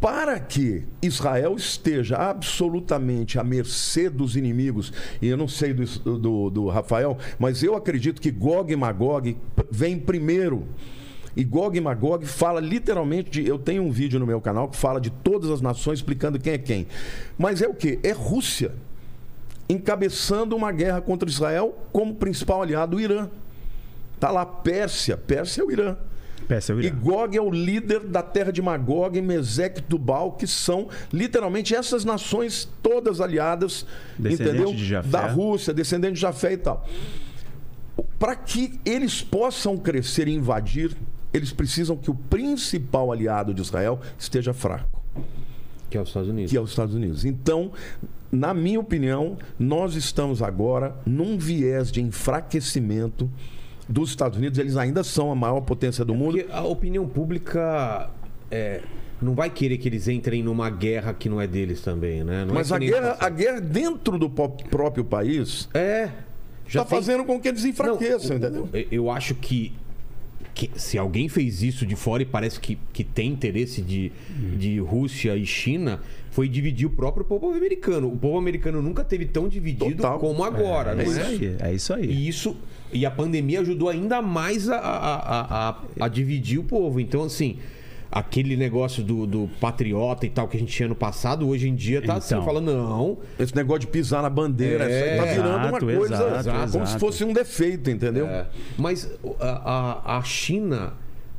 Para 0.00 0.38
que 0.38 0.84
Israel 1.00 1.56
esteja 1.56 2.16
absolutamente 2.16 3.38
à 3.38 3.44
mercê 3.44 4.10
dos 4.10 4.36
inimigos, 4.36 4.92
e 5.22 5.26
eu 5.26 5.36
não 5.36 5.48
sei 5.48 5.72
do, 5.72 6.18
do, 6.18 6.50
do 6.50 6.68
Rafael, 6.68 7.16
mas 7.38 7.62
eu 7.62 7.74
acredito 7.74 8.20
que 8.20 8.30
Gog 8.30 8.70
e 8.70 8.76
Magog 8.76 9.36
vem 9.70 9.98
primeiro. 9.98 10.66
E 11.34 11.44
Gog 11.44 11.76
e 11.76 11.80
Magog 11.80 12.24
fala 12.26 12.60
literalmente 12.60 13.30
de. 13.30 13.46
Eu 13.46 13.58
tenho 13.58 13.82
um 13.82 13.90
vídeo 13.90 14.18
no 14.18 14.26
meu 14.26 14.40
canal 14.40 14.68
que 14.68 14.76
fala 14.76 15.00
de 15.00 15.10
todas 15.10 15.50
as 15.50 15.60
nações 15.60 15.98
explicando 15.98 16.38
quem 16.38 16.54
é 16.54 16.58
quem. 16.58 16.86
Mas 17.36 17.60
é 17.60 17.68
o 17.68 17.74
quê? 17.74 17.98
É 18.02 18.12
Rússia 18.12 18.72
encabeçando 19.68 20.54
uma 20.54 20.72
guerra 20.72 21.00
contra 21.00 21.28
Israel 21.28 21.76
como 21.92 22.14
principal 22.14 22.62
aliado 22.62 22.96
o 22.96 23.00
Irã. 23.00 23.28
Tá 24.20 24.30
lá 24.30 24.46
Pérsia, 24.46 25.16
Pérsia 25.16 25.62
é 25.62 25.64
o 25.64 25.70
Irã. 25.70 25.96
Peça 26.46 26.74
o 26.74 26.80
E. 26.80 26.90
Gog 26.90 27.36
é 27.36 27.40
o 27.40 27.50
líder 27.50 28.00
da 28.00 28.22
terra 28.22 28.52
de 28.52 28.62
Magog, 28.62 29.20
Mesec 29.20 29.80
e 29.80 29.82
Tubal, 29.82 30.32
que 30.32 30.46
são 30.46 30.88
literalmente 31.12 31.74
essas 31.74 32.04
nações 32.04 32.68
todas 32.82 33.20
aliadas, 33.20 33.84
entendeu? 34.18 34.72
de 34.72 34.84
Jafé. 34.84 35.08
Da 35.08 35.26
Rússia, 35.26 35.74
descendente 35.74 36.14
de 36.14 36.20
Jafé 36.20 36.52
e 36.52 36.56
tal. 36.56 36.86
Para 38.18 38.36
que 38.36 38.78
eles 38.84 39.22
possam 39.22 39.76
crescer 39.76 40.28
e 40.28 40.32
invadir, 40.34 40.96
eles 41.32 41.52
precisam 41.52 41.96
que 41.96 42.10
o 42.10 42.14
principal 42.14 43.12
aliado 43.12 43.52
de 43.52 43.60
Israel 43.60 44.00
esteja 44.18 44.54
fraco 44.54 45.02
Que 45.90 45.98
é 45.98 46.00
os 46.00 46.08
Estados 46.08 46.28
Unidos. 46.28 46.50
que 46.50 46.56
é 46.56 46.60
os 46.60 46.70
Estados 46.70 46.94
Unidos. 46.94 47.24
Então, 47.24 47.72
na 48.30 48.54
minha 48.54 48.80
opinião, 48.80 49.36
nós 49.58 49.94
estamos 49.94 50.42
agora 50.42 50.96
num 51.04 51.36
viés 51.38 51.90
de 51.92 52.00
enfraquecimento 52.00 53.30
dos 53.88 54.10
Estados 54.10 54.38
Unidos. 54.38 54.58
Eles 54.58 54.76
ainda 54.76 55.02
são 55.04 55.30
a 55.30 55.34
maior 55.34 55.60
potência 55.60 56.04
do 56.04 56.14
mundo. 56.14 56.38
Porque 56.38 56.52
a 56.52 56.62
opinião 56.62 57.06
pública 57.06 58.10
é, 58.50 58.80
não 59.20 59.34
vai 59.34 59.48
querer 59.50 59.78
que 59.78 59.88
eles 59.88 60.08
entrem 60.08 60.42
numa 60.42 60.68
guerra 60.70 61.14
que 61.14 61.28
não 61.28 61.40
é 61.40 61.46
deles 61.46 61.80
também, 61.80 62.22
né? 62.24 62.44
Não 62.44 62.52
é 62.52 62.54
Mas 62.54 62.68
que 62.68 62.74
a 62.74 62.78
guerra, 62.78 63.16
a 63.20 63.28
guerra 63.28 63.60
dentro 63.60 64.18
do 64.18 64.28
próprio 64.28 65.04
país 65.04 65.68
É. 65.74 66.10
Já 66.68 66.82
está 66.82 66.96
tem- 66.96 66.98
fazendo 66.98 67.24
com 67.24 67.40
que 67.40 67.46
eles 67.46 67.64
enfraqueçam, 67.64 68.38
Não, 68.38 68.48
entendeu? 68.48 68.68
Eu 68.90 69.08
acho 69.08 69.34
que, 69.36 69.72
que 70.56 70.70
se 70.74 70.96
alguém 70.96 71.28
fez 71.28 71.62
isso 71.62 71.84
de 71.84 71.94
fora 71.94 72.22
e 72.22 72.26
parece 72.26 72.58
que, 72.58 72.78
que 72.90 73.04
tem 73.04 73.30
interesse 73.30 73.82
de, 73.82 74.10
de 74.58 74.78
Rússia 74.80 75.36
e 75.36 75.44
China, 75.44 76.00
foi 76.30 76.48
dividir 76.48 76.86
o 76.86 76.90
próprio 76.90 77.26
povo 77.26 77.50
americano. 77.50 78.10
O 78.10 78.16
povo 78.16 78.38
americano 78.38 78.80
nunca 78.80 79.04
teve 79.04 79.26
tão 79.26 79.48
dividido 79.48 79.96
Total. 79.96 80.18
como 80.18 80.42
agora, 80.42 80.92
É 80.92 80.94
não 80.94 81.02
isso 81.04 81.20
é? 81.20 81.24
aí. 81.26 81.56
É 81.60 81.74
isso 81.74 81.92
aí. 81.92 82.06
E 82.10 82.26
isso 82.26 82.56
e 82.90 83.04
a 83.04 83.10
pandemia 83.10 83.60
ajudou 83.60 83.90
ainda 83.90 84.22
mais 84.22 84.68
a, 84.70 84.76
a, 84.78 85.14
a, 85.16 85.68
a- 85.68 85.82
a 86.00 86.08
dividir 86.08 86.58
o 86.58 86.64
povo. 86.64 87.00
Então, 87.00 87.22
assim, 87.24 87.58
aquele 88.10 88.56
negócio 88.56 89.02
do, 89.02 89.26
do 89.26 89.50
patriota 89.60 90.24
e 90.26 90.30
tal 90.30 90.46
que 90.48 90.56
a 90.56 90.60
gente 90.60 90.72
tinha 90.72 90.88
no 90.88 90.94
passado, 90.94 91.46
hoje 91.48 91.68
em 91.68 91.74
dia 91.74 92.00
tá 92.02 92.14
assim, 92.14 92.34
Então. 92.34 92.44
falando, 92.46 92.72
não. 92.72 93.18
Esse 93.38 93.54
negócio 93.54 93.80
de 93.80 93.86
pisar 93.88 94.22
na 94.22 94.30
bandeira, 94.30 94.84
É, 94.84 94.88
isso 94.88 95.10
aí 95.10 95.16
tá 95.18 95.24
virando 95.42 95.56
uma 95.56 95.66
exato, 95.68 95.86
coisa 95.86 96.14
exato, 96.14 96.48
como 96.72 96.86
se 96.86 96.90
exato. 96.92 96.98
fosse 97.00 97.24
um 97.24 97.32
defeito, 97.32 97.90
entendeu? 97.90 98.26
é. 98.26 98.46
Mas 98.78 99.10
a, 99.40 100.12
a, 100.14 100.18
a 100.18 100.22
China 100.22 100.94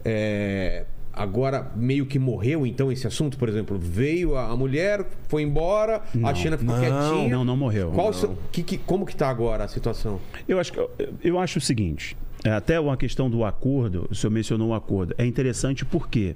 é, 0.06 0.86
agora 1.14 1.72
meio 1.76 2.06
que 2.06 2.20
morreu, 2.20 2.66
então, 2.66 2.92
esse 2.92 3.08
assunto, 3.08 3.38
por 3.38 3.50
exemplo, 3.50 3.78
veio 3.80 4.36
a, 4.36 4.48
a 4.52 4.56
mulher, 4.56 5.06
foi 5.28 5.42
embora, 5.42 6.02
a 6.24 6.34
China 6.34 6.58
ficou 6.58 6.76
não, 6.76 6.82
quietinha. 6.82 7.30
não, 7.38 7.44
não 7.46 7.58
morreu. 7.58 7.92
Qual 7.92 8.08
o 8.08 8.12
Não. 8.12 8.18
seu- 8.18 8.38
que, 8.52 8.62
que- 8.64 8.78
como 8.78 9.06
que 9.06 9.16
tá 9.16 9.30
agora 9.30 9.64
a 9.64 9.68
situação? 9.68 10.20
Eu 10.48 10.60
acho, 10.60 10.72
que- 10.72 10.80
eu, 10.80 10.90
eu 11.24 11.40
acho 11.40 11.58
o 11.58 11.62
seguinte, 11.62 12.16
até 12.52 12.80
uma 12.80 12.96
questão 12.98 13.30
do 13.30 13.44
acordo, 13.44 14.08
o 14.10 14.16
senhor 14.16 14.32
mencionou 14.32 14.70
o 14.70 14.74
acordo, 14.74 15.14
é 15.18 15.26
interessante 15.26 15.84
porque 15.86 16.36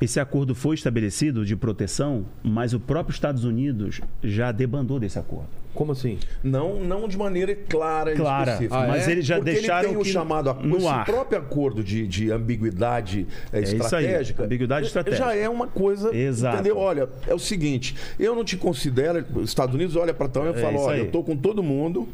esse 0.00 0.18
acordo 0.18 0.54
foi 0.54 0.74
estabelecido 0.74 1.44
de 1.44 1.54
proteção, 1.56 2.24
mas 2.42 2.72
o 2.74 2.80
próprio 2.80 3.12
Estados 3.14 3.44
Unidos 3.44 4.00
já 4.22 4.50
debandou 4.52 4.98
desse 4.98 5.18
acordo. 5.18 5.48
Como 5.72 5.90
assim? 5.90 6.18
Não, 6.42 6.78
não 6.80 7.08
de 7.08 7.16
maneira 7.18 7.52
clara 7.68 8.12
e 8.12 8.16
Clara, 8.16 8.52
específica. 8.52 8.76
Ah, 8.78 8.86
mas 8.86 9.08
é? 9.08 9.10
eles 9.10 9.26
já 9.26 9.36
Porque 9.36 9.50
deixaram 9.54 9.88
ele 9.88 9.88
tem 9.94 9.96
o 10.00 10.04
que 10.04 10.10
chamado 10.12 10.48
acordo, 10.50 10.88
ar. 10.88 11.04
próprio 11.04 11.38
acordo 11.38 11.82
de, 11.82 12.06
de 12.06 12.30
ambiguidade 12.30 13.26
é, 13.52 13.58
aí, 13.58 13.64
estratégica. 13.64 14.44
ambiguidade 14.44 14.86
estratégica. 14.86 15.24
Já 15.24 15.34
é 15.34 15.48
uma 15.48 15.66
coisa. 15.66 16.14
Exato. 16.16 16.56
Entendeu? 16.56 16.76
Olha, 16.78 17.08
é 17.26 17.34
o 17.34 17.40
seguinte: 17.40 17.96
eu 18.20 18.36
não 18.36 18.44
te 18.44 18.56
considero. 18.56 19.24
Os 19.34 19.50
Estados 19.50 19.74
Unidos 19.74 19.96
olha 19.96 20.14
para 20.14 20.28
Trump 20.28 20.54
e 20.54 20.58
É 20.58 20.62
fala: 20.62 20.78
olha, 20.78 20.94
aí. 20.94 21.00
eu 21.00 21.06
estou 21.06 21.24
com 21.24 21.36
todo 21.36 21.60
mundo, 21.60 22.08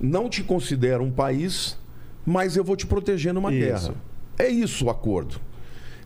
não 0.00 0.28
te 0.30 0.42
considero 0.42 1.04
um 1.04 1.10
país, 1.10 1.76
mas 2.24 2.56
eu 2.56 2.64
vou 2.64 2.76
te 2.76 2.86
proteger 2.86 3.32
numa 3.34 3.52
Isso. 3.52 3.60
guerra. 3.66 3.94
É 4.38 4.48
isso 4.48 4.86
o 4.86 4.90
acordo. 4.90 5.40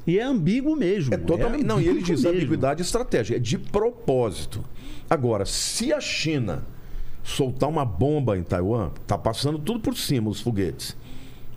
E 0.06 0.18
é 0.18 0.22
ambíguo 0.22 0.76
mesmo. 0.76 1.12
É 1.14 1.16
totalmente. 1.16 1.64
não, 1.64 1.80
e 1.80 1.88
ele 1.88 2.00
diz 2.00 2.22
mesmo. 2.22 2.30
ambiguidade 2.36 2.82
estratégica, 2.82 3.36
é 3.36 3.40
de 3.40 3.58
propósito. 3.58 4.64
Agora, 5.10 5.44
se 5.44 5.92
a 5.92 6.00
China 6.00 6.62
soltar 7.24 7.68
uma 7.68 7.84
bomba 7.84 8.36
em 8.38 8.42
Taiwan, 8.42 8.90
tá 9.06 9.18
passando 9.18 9.58
tudo 9.58 9.80
por 9.80 9.96
cima 9.96 10.30
os 10.30 10.40
foguetes. 10.40 10.96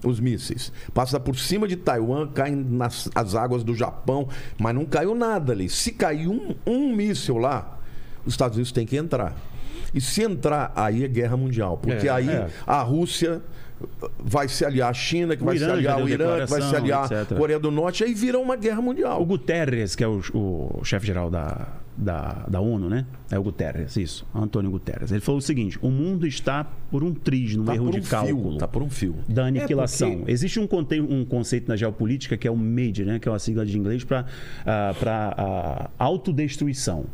Os 0.03 0.19
mísseis. 0.19 0.71
Passa 0.93 1.19
por 1.19 1.37
cima 1.37 1.67
de 1.67 1.75
Taiwan, 1.75 2.27
cai 2.27 2.51
nas 2.51 3.09
as 3.13 3.35
águas 3.35 3.63
do 3.63 3.75
Japão, 3.75 4.29
mas 4.57 4.73
não 4.73 4.85
caiu 4.85 5.13
nada 5.13 5.51
ali. 5.51 5.69
Se 5.69 5.91
cair 5.91 6.27
um, 6.27 6.55
um 6.65 6.95
míssil 6.95 7.37
lá, 7.37 7.77
os 8.25 8.33
Estados 8.33 8.55
Unidos 8.57 8.71
têm 8.71 8.85
que 8.85 8.95
entrar. 8.95 9.35
E 9.93 9.99
se 9.99 10.23
entrar, 10.23 10.71
aí 10.75 11.03
é 11.03 11.07
guerra 11.07 11.35
mundial. 11.35 11.77
Porque 11.77 12.07
É, 12.07 12.11
aí 12.11 12.29
é. 12.29 12.47
a 12.65 12.81
Rússia 12.81 13.41
vai 14.19 14.47
se 14.47 14.65
aliar 14.65 14.89
à 14.89 14.93
China, 14.93 15.35
que 15.35 15.43
O 15.43 15.45
vai 15.45 15.55
Irã 15.55 15.65
se 15.67 15.71
aliar 15.71 15.97
deu 15.97 16.07
Irã, 16.09 16.45
que 16.45 16.51
vai 16.51 16.61
se 16.61 16.75
aliar 16.75 17.11
etc. 17.11 17.37
Coreia 17.37 17.59
do 17.59 17.71
Norte, 17.71 18.03
aí 18.03 18.13
vira 18.13 18.37
uma 18.39 18.55
guerra 18.55 18.81
mundial. 18.81 19.21
O 19.21 19.25
Guterres, 19.25 19.95
que 19.95 20.03
é 20.03 20.07
o, 20.07 20.21
o 20.33 20.81
chefe-geral 20.83 21.29
da, 21.29 21.67
da, 21.95 22.45
da 22.49 22.59
ONU, 22.59 22.89
né? 22.89 23.05
É 23.31 23.37
o 23.39 23.43
Guterres, 23.43 23.95
isso. 23.97 24.25
Antônio 24.33 24.69
Guterres. 24.71 25.11
Ele 25.11 25.21
falou 25.21 25.39
o 25.39 25.41
seguinte: 25.41 25.77
o 25.81 25.89
mundo 25.89 26.25
está 26.27 26.65
por 26.91 27.03
um 27.03 27.13
triz, 27.13 27.55
num 27.55 27.65
Tá 27.65 27.75
erro 27.75 27.89
de 27.91 27.99
um 27.99 28.03
cálculo. 28.03 28.49
fio. 28.51 28.57
Tá 28.57 28.67
por 28.67 28.81
um 28.83 28.89
fio. 28.89 29.15
da 29.27 29.45
aniquilação. 29.45 30.17
porque- 30.17 30.31
Existe 30.31 30.59
um, 30.59 30.67
conte- 30.67 30.99
um 31.01 31.23
conceito 31.25 31.67
na 31.67 31.75
geopolítica 31.75 32.35
que 32.37 32.47
é 32.47 32.51
o 32.51 32.57
MADE, 32.57 33.05
né? 33.05 33.19
que 33.19 33.27
é 33.27 33.31
uma 33.31 33.39
sigla 33.39 33.65
de 33.65 33.77
inglês 33.77 34.03
para 34.03 34.25
autodestruição. 35.97 37.05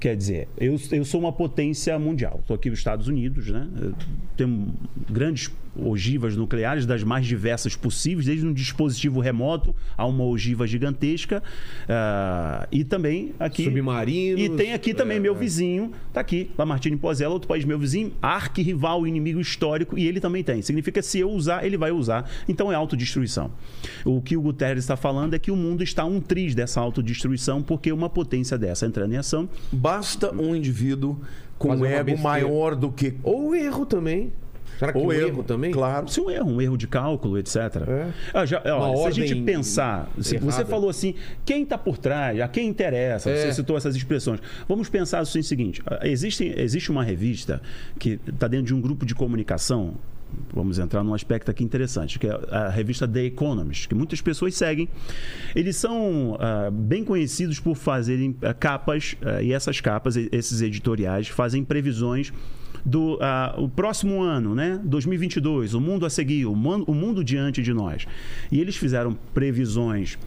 Quer 0.00 0.16
dizer, 0.16 0.48
eu, 0.56 0.80
eu 0.92 1.04
sou 1.04 1.20
uma 1.20 1.32
potência 1.32 1.98
mundial. 1.98 2.38
Estou 2.40 2.56
aqui 2.56 2.70
nos 2.70 2.78
Estados 2.78 3.06
Unidos, 3.06 3.48
né? 3.48 3.68
Eu 3.80 3.94
tenho 4.34 4.72
grandes 5.10 5.50
ogivas 5.76 6.36
nucleares 6.36 6.86
das 6.86 7.02
mais 7.02 7.26
diversas 7.26 7.76
possíveis, 7.76 8.26
desde 8.26 8.46
um 8.46 8.52
dispositivo 8.52 9.20
remoto 9.20 9.74
a 9.96 10.06
uma 10.06 10.24
ogiva 10.24 10.66
gigantesca. 10.66 11.42
ah, 11.88 12.66
e 12.70 12.84
também 12.84 13.32
aqui. 13.38 13.64
Submarinos, 13.64 14.40
E 14.40 14.48
tem 14.50 14.72
aqui 14.72 14.92
também 14.94 15.18
é, 15.18 15.20
meu 15.20 15.34
é. 15.34 15.38
vizinho, 15.38 15.92
tá 16.12 16.20
aqui, 16.20 16.50
Lamartine 16.58 16.96
Pozella, 16.96 17.32
outro 17.32 17.48
país 17.48 17.64
meu 17.64 17.78
vizinho, 17.78 18.12
arquirrival, 18.20 19.06
inimigo 19.06 19.40
histórico, 19.40 19.98
e 19.98 20.06
ele 20.06 20.20
também 20.20 20.42
tem. 20.42 20.62
Significa 20.62 21.00
que 21.00 21.06
se 21.06 21.20
eu 21.20 21.30
usar, 21.30 21.64
ele 21.64 21.76
vai 21.76 21.90
usar. 21.90 22.28
Então 22.48 22.70
é 22.70 22.74
autodestruição. 22.74 23.50
O 24.04 24.20
que 24.20 24.36
o 24.36 24.42
Guterres 24.42 24.84
está 24.84 24.96
falando 24.96 25.34
é 25.34 25.38
que 25.38 25.50
o 25.50 25.56
mundo 25.56 25.82
está 25.82 26.02
a 26.02 26.06
um 26.06 26.20
triz 26.20 26.54
dessa 26.54 26.80
autodestruição, 26.80 27.62
porque 27.62 27.92
uma 27.92 28.08
potência 28.08 28.58
dessa 28.58 28.86
entrando 28.86 29.12
em 29.12 29.16
ação 29.16 29.48
basta 29.72 30.34
um 30.34 30.54
indivíduo 30.54 31.20
com 31.58 31.68
um 31.68 31.84
ego 31.84 32.04
besteira. 32.04 32.22
maior 32.22 32.74
do 32.74 32.90
que. 32.90 33.14
Ou 33.22 33.54
erro 33.54 33.84
também. 33.84 34.32
Será 34.80 34.92
que 34.94 34.98
Ou 34.98 35.08
o 35.08 35.12
erro, 35.12 35.28
erro, 35.28 35.42
também? 35.44 35.72
Claro. 35.72 36.08
Se 36.08 36.18
um 36.22 36.30
erro, 36.30 36.50
um 36.52 36.58
erro 36.58 36.74
de 36.78 36.86
cálculo, 36.88 37.36
etc. 37.36 37.56
É. 37.86 38.08
Ah, 38.32 38.46
já- 38.46 38.62
ó, 38.64 39.02
se 39.02 39.08
a 39.08 39.10
gente 39.26 39.42
pensar, 39.42 40.10
se 40.18 40.38
você 40.38 40.64
falou 40.64 40.88
assim, 40.88 41.14
quem 41.44 41.64
está 41.64 41.76
por 41.76 41.98
trás, 41.98 42.40
a 42.40 42.48
quem 42.48 42.66
interessa, 42.66 43.28
É. 43.28 43.36
você 43.36 43.52
citou 43.52 43.76
essas 43.76 43.94
expressões. 43.94 44.40
Vamos 44.66 44.88
pensar 44.88 45.18
assim 45.18 45.40
o 45.40 45.44
seguinte: 45.44 45.82
ah, 45.84 46.00
existe, 46.08 46.44
existe 46.56 46.90
uma 46.90 47.04
revista 47.04 47.60
que 47.98 48.18
está 48.26 48.48
dentro 48.48 48.68
de 48.68 48.74
um 48.74 48.80
grupo 48.80 49.04
de 49.04 49.14
comunicação. 49.14 49.96
Vamos 50.54 50.78
entrar 50.78 51.02
num 51.04 51.12
aspecto 51.12 51.50
aqui 51.50 51.62
interessante, 51.62 52.18
que 52.18 52.26
é 52.26 52.38
a 52.50 52.70
revista 52.70 53.06
The 53.06 53.24
Economist, 53.24 53.86
que 53.86 53.94
muitas 53.94 54.22
pessoas 54.22 54.54
seguem. 54.54 54.88
Eles 55.54 55.76
são 55.76 56.38
ah, 56.40 56.70
bem 56.72 57.04
conhecidos 57.04 57.60
por 57.60 57.76
fazerem 57.76 58.34
ah, 58.40 58.54
capas, 58.54 59.14
ah, 59.20 59.42
e 59.42 59.52
essas 59.52 59.78
capas, 59.80 60.16
esses 60.16 60.62
editoriais, 60.62 61.28
fazem 61.28 61.62
previsões 61.64 62.32
do 62.84 63.18
ah, 63.20 63.54
o 63.58 63.68
próximo 63.68 64.22
ano, 64.22 64.54
né? 64.54 64.80
2022, 64.84 65.74
o 65.74 65.80
mundo 65.80 66.06
a 66.06 66.10
seguir, 66.10 66.46
o, 66.46 66.54
man- 66.54 66.84
o 66.86 66.94
mundo 66.94 67.22
diante 67.22 67.62
de 67.62 67.72
nós. 67.72 68.06
E 68.50 68.60
eles 68.60 68.76
fizeram 68.76 69.16
previsões 69.34 70.18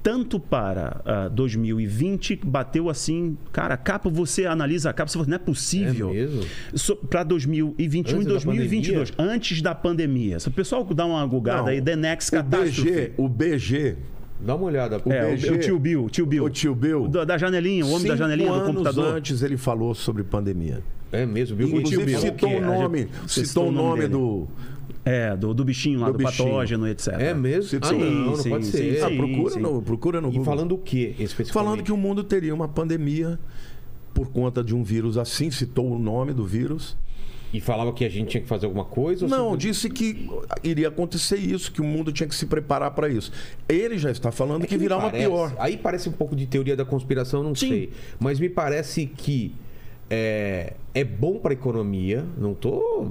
tanto 0.00 0.38
para 0.38 1.00
ah, 1.04 1.28
2020, 1.28 2.36
que 2.36 2.46
bateu 2.46 2.88
assim, 2.88 3.36
cara, 3.52 3.76
capa, 3.76 4.08
você 4.08 4.46
analisa 4.46 4.90
a 4.90 4.92
capa, 4.92 5.10
você 5.10 5.18
fala, 5.18 5.28
não 5.28 5.36
é 5.36 5.38
possível. 5.38 6.10
É 6.10 6.12
mesmo? 6.14 6.44
Para 7.10 7.24
2021 7.24 8.14
Antes 8.16 8.24
e 8.24 8.28
da 8.28 8.32
2022, 8.34 9.12
antes 9.18 9.60
da 9.62 9.74
pandemia. 9.74 10.38
Se 10.40 10.48
o 10.48 10.52
pessoal 10.52 10.84
dá 10.84 11.04
uma 11.04 11.26
gugada 11.26 11.62
Não, 11.62 11.68
aí, 11.68 11.82
The 11.82 11.96
Next 11.96 12.30
O 12.30 12.32
Catastrophe. 12.38 12.90
BG, 12.90 13.12
o 13.16 13.28
BG, 13.28 13.96
Dá 14.40 14.54
uma 14.54 14.66
olhada. 14.66 15.00
O 15.04 15.12
É, 15.12 15.32
BG, 15.34 15.50
o, 15.50 15.58
tio 15.60 15.78
Bill, 15.78 16.04
o 16.04 16.10
tio 16.10 16.26
Bill. 16.26 16.44
o 16.44 16.50
tio 16.50 16.74
Bill, 16.74 17.08
Da, 17.08 17.24
da 17.24 17.38
janelinha, 17.38 17.84
o 17.84 17.90
homem 17.90 18.06
da 18.08 18.16
janelinha 18.16 18.52
do 18.52 18.60
computador. 18.66 19.16
antes 19.16 19.42
ele 19.42 19.56
falou 19.56 19.94
sobre 19.94 20.22
pandemia. 20.22 20.82
É 21.10 21.24
mesmo, 21.26 21.56
viu? 21.56 21.68
Inclusive 21.68 22.04
Bill. 22.04 22.18
citou 22.20 22.50
o 22.56 22.60
nome, 22.60 23.08
você 23.26 23.44
citou 23.44 23.68
o 23.68 23.72
nome 23.72 24.02
dele. 24.02 24.12
do. 24.12 24.46
É, 25.04 25.34
do, 25.36 25.54
do 25.54 25.64
bichinho 25.64 26.00
lá, 26.00 26.06
Do 26.08 26.18
do, 26.18 26.18
bichinho. 26.18 26.48
patógeno, 26.50 26.86
etc. 26.86 27.08
É 27.18 27.32
mesmo? 27.32 27.62
Citou. 27.70 27.90
Ah, 27.90 27.94
não, 27.94 28.10
não 28.26 28.36
Sim, 28.36 28.50
pode 28.50 28.66
sim, 28.66 28.72
ser. 28.72 28.96
sim, 28.98 29.02
Ah, 29.02 29.08
sim. 29.08 29.16
procura, 29.16 29.56
no, 29.60 29.82
procura 29.82 30.20
no 30.20 30.28
E 30.28 30.30
Google. 30.32 30.44
falando 30.44 30.72
o 30.74 30.78
que 30.78 30.98
especificamente? 31.18 31.52
Falando 31.52 31.82
que 31.82 31.92
o 31.92 31.96
mundo 31.96 32.22
teria 32.22 32.54
uma 32.54 32.68
pandemia 32.68 33.38
por 34.12 34.28
conta 34.28 34.62
de 34.62 34.74
um 34.74 34.82
vírus 34.84 35.16
assim, 35.16 35.50
citou 35.50 35.90
o 35.90 35.98
nome 35.98 36.32
do 36.34 36.44
vírus. 36.44 36.96
E 37.52 37.60
falava 37.60 37.92
que 37.92 38.04
a 38.04 38.08
gente 38.08 38.28
tinha 38.28 38.42
que 38.42 38.48
fazer 38.48 38.66
alguma 38.66 38.84
coisa? 38.84 39.24
ou 39.24 39.30
Não, 39.30 39.56
disse 39.56 39.88
que 39.88 40.28
iria 40.62 40.88
acontecer 40.88 41.36
isso, 41.36 41.72
que 41.72 41.80
o 41.80 41.84
mundo 41.84 42.12
tinha 42.12 42.28
que 42.28 42.34
se 42.34 42.44
preparar 42.44 42.90
para 42.90 43.08
isso. 43.08 43.32
Ele 43.68 43.96
já 43.96 44.10
está 44.10 44.30
falando 44.30 44.64
É 44.64 44.66
que, 44.66 44.74
me 44.74 44.80
virá 44.80 44.98
uma 44.98 45.10
pior. 45.10 45.54
Aí 45.58 45.76
parece 45.76 46.08
um 46.08 46.12
pouco 46.12 46.36
de 46.36 46.46
teoria 46.46 46.76
da 46.76 46.84
conspiração, 46.84 47.42
não 47.42 47.54
Sim. 47.54 47.68
sei. 47.68 47.90
Mas 48.18 48.38
me 48.38 48.48
parece 48.48 49.06
que 49.06 49.54
é, 50.10 50.72
é 50.94 51.04
bom 51.04 51.38
para 51.38 51.52
a 51.52 51.54
economia. 51.54 52.24
Não 52.38 52.54
tô 52.54 53.10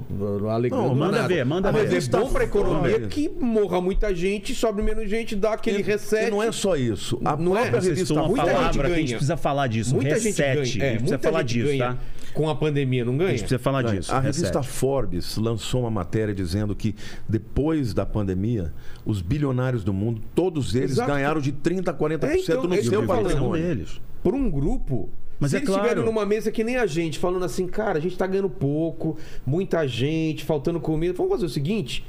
alegando 0.50 0.82
Não, 0.82 0.94
manda 0.94 1.16
nada. 1.18 1.28
ver, 1.28 1.44
manda 1.44 1.72
mas 1.72 1.88
ver. 1.90 2.02
é 2.02 2.20
bom 2.20 2.28
para 2.30 2.42
a 2.42 2.44
economia 2.44 3.00
que 3.02 3.28
morra 3.28 3.80
muita 3.80 4.14
gente, 4.14 4.54
sobre 4.54 4.82
menos 4.82 5.08
gente, 5.08 5.36
dá 5.36 5.52
aquele 5.52 5.78
E- 5.78 5.82
reset. 5.82 6.26
E 6.26 6.30
não 6.30 6.42
é 6.42 6.50
só 6.50 6.76
isso. 6.76 7.20
A 7.24 7.36
Não 7.36 7.56
é? 7.56 7.70
revista 7.70 8.14
muita 8.22 8.44
gente 8.44 8.54
palavra 8.54 8.70
que 8.72 8.80
a 8.80 8.88
gente 8.88 8.96
ganha. 9.06 9.08
precisa 9.16 9.36
falar 9.36 9.66
disso. 9.68 9.94
Muita 9.94 10.14
reset. 10.14 10.64
gente 10.64 10.78
ganha. 10.78 10.88
É, 10.88 10.88
a 10.88 10.92
gente 10.92 10.98
precisa 11.02 11.16
muita 11.16 11.28
falar 11.30 11.40
gente 11.42 11.54
disso, 11.54 11.66
ganha 11.68 11.94
tá? 11.94 11.98
Com 12.34 12.48
a 12.50 12.54
pandemia, 12.54 13.04
não 13.04 13.14
A 13.14 13.16
ganha? 13.16 13.30
gente 13.30 13.40
precisa 13.40 13.58
falar 13.58 13.82
disso. 13.82 14.12
A 14.12 14.20
revista 14.20 14.58
reset. 14.60 14.72
Forbes 14.72 15.36
lançou 15.38 15.80
uma 15.82 15.90
matéria 15.90 16.34
dizendo 16.34 16.74
que 16.76 16.94
depois 17.28 17.94
da 17.94 18.04
pandemia, 18.04 18.72
os 19.04 19.22
bilionários 19.22 19.82
do 19.82 19.92
mundo, 19.92 20.20
todos 20.34 20.74
eles 20.74 20.92
Exato. 20.92 21.10
ganharam 21.10 21.40
de 21.40 21.52
30% 21.52 21.88
a 21.88 21.94
40% 21.94 22.24
É, 22.24 22.36
então, 22.38 22.64
no 22.64 22.74
é 22.74 22.82
seu 22.82 23.06
patrimônio. 23.06 23.86
por 24.22 24.34
um 24.34 24.50
grupo. 24.50 25.08
Mas 25.38 25.50
se 25.50 25.56
é 25.56 25.58
eles 25.60 25.68
claro. 25.68 25.82
estiverem 25.82 26.04
numa 26.04 26.26
mesa 26.26 26.50
que 26.50 26.64
nem 26.64 26.76
a 26.76 26.86
gente, 26.86 27.18
falando 27.18 27.44
assim, 27.44 27.66
cara, 27.66 27.98
a 27.98 28.00
gente 28.00 28.16
tá 28.16 28.26
ganhando 28.26 28.50
pouco, 28.50 29.16
muita 29.46 29.86
gente, 29.86 30.44
faltando 30.44 30.80
comida, 30.80 31.14
vamos 31.14 31.32
fazer 31.32 31.46
o 31.46 31.48
seguinte. 31.48 32.04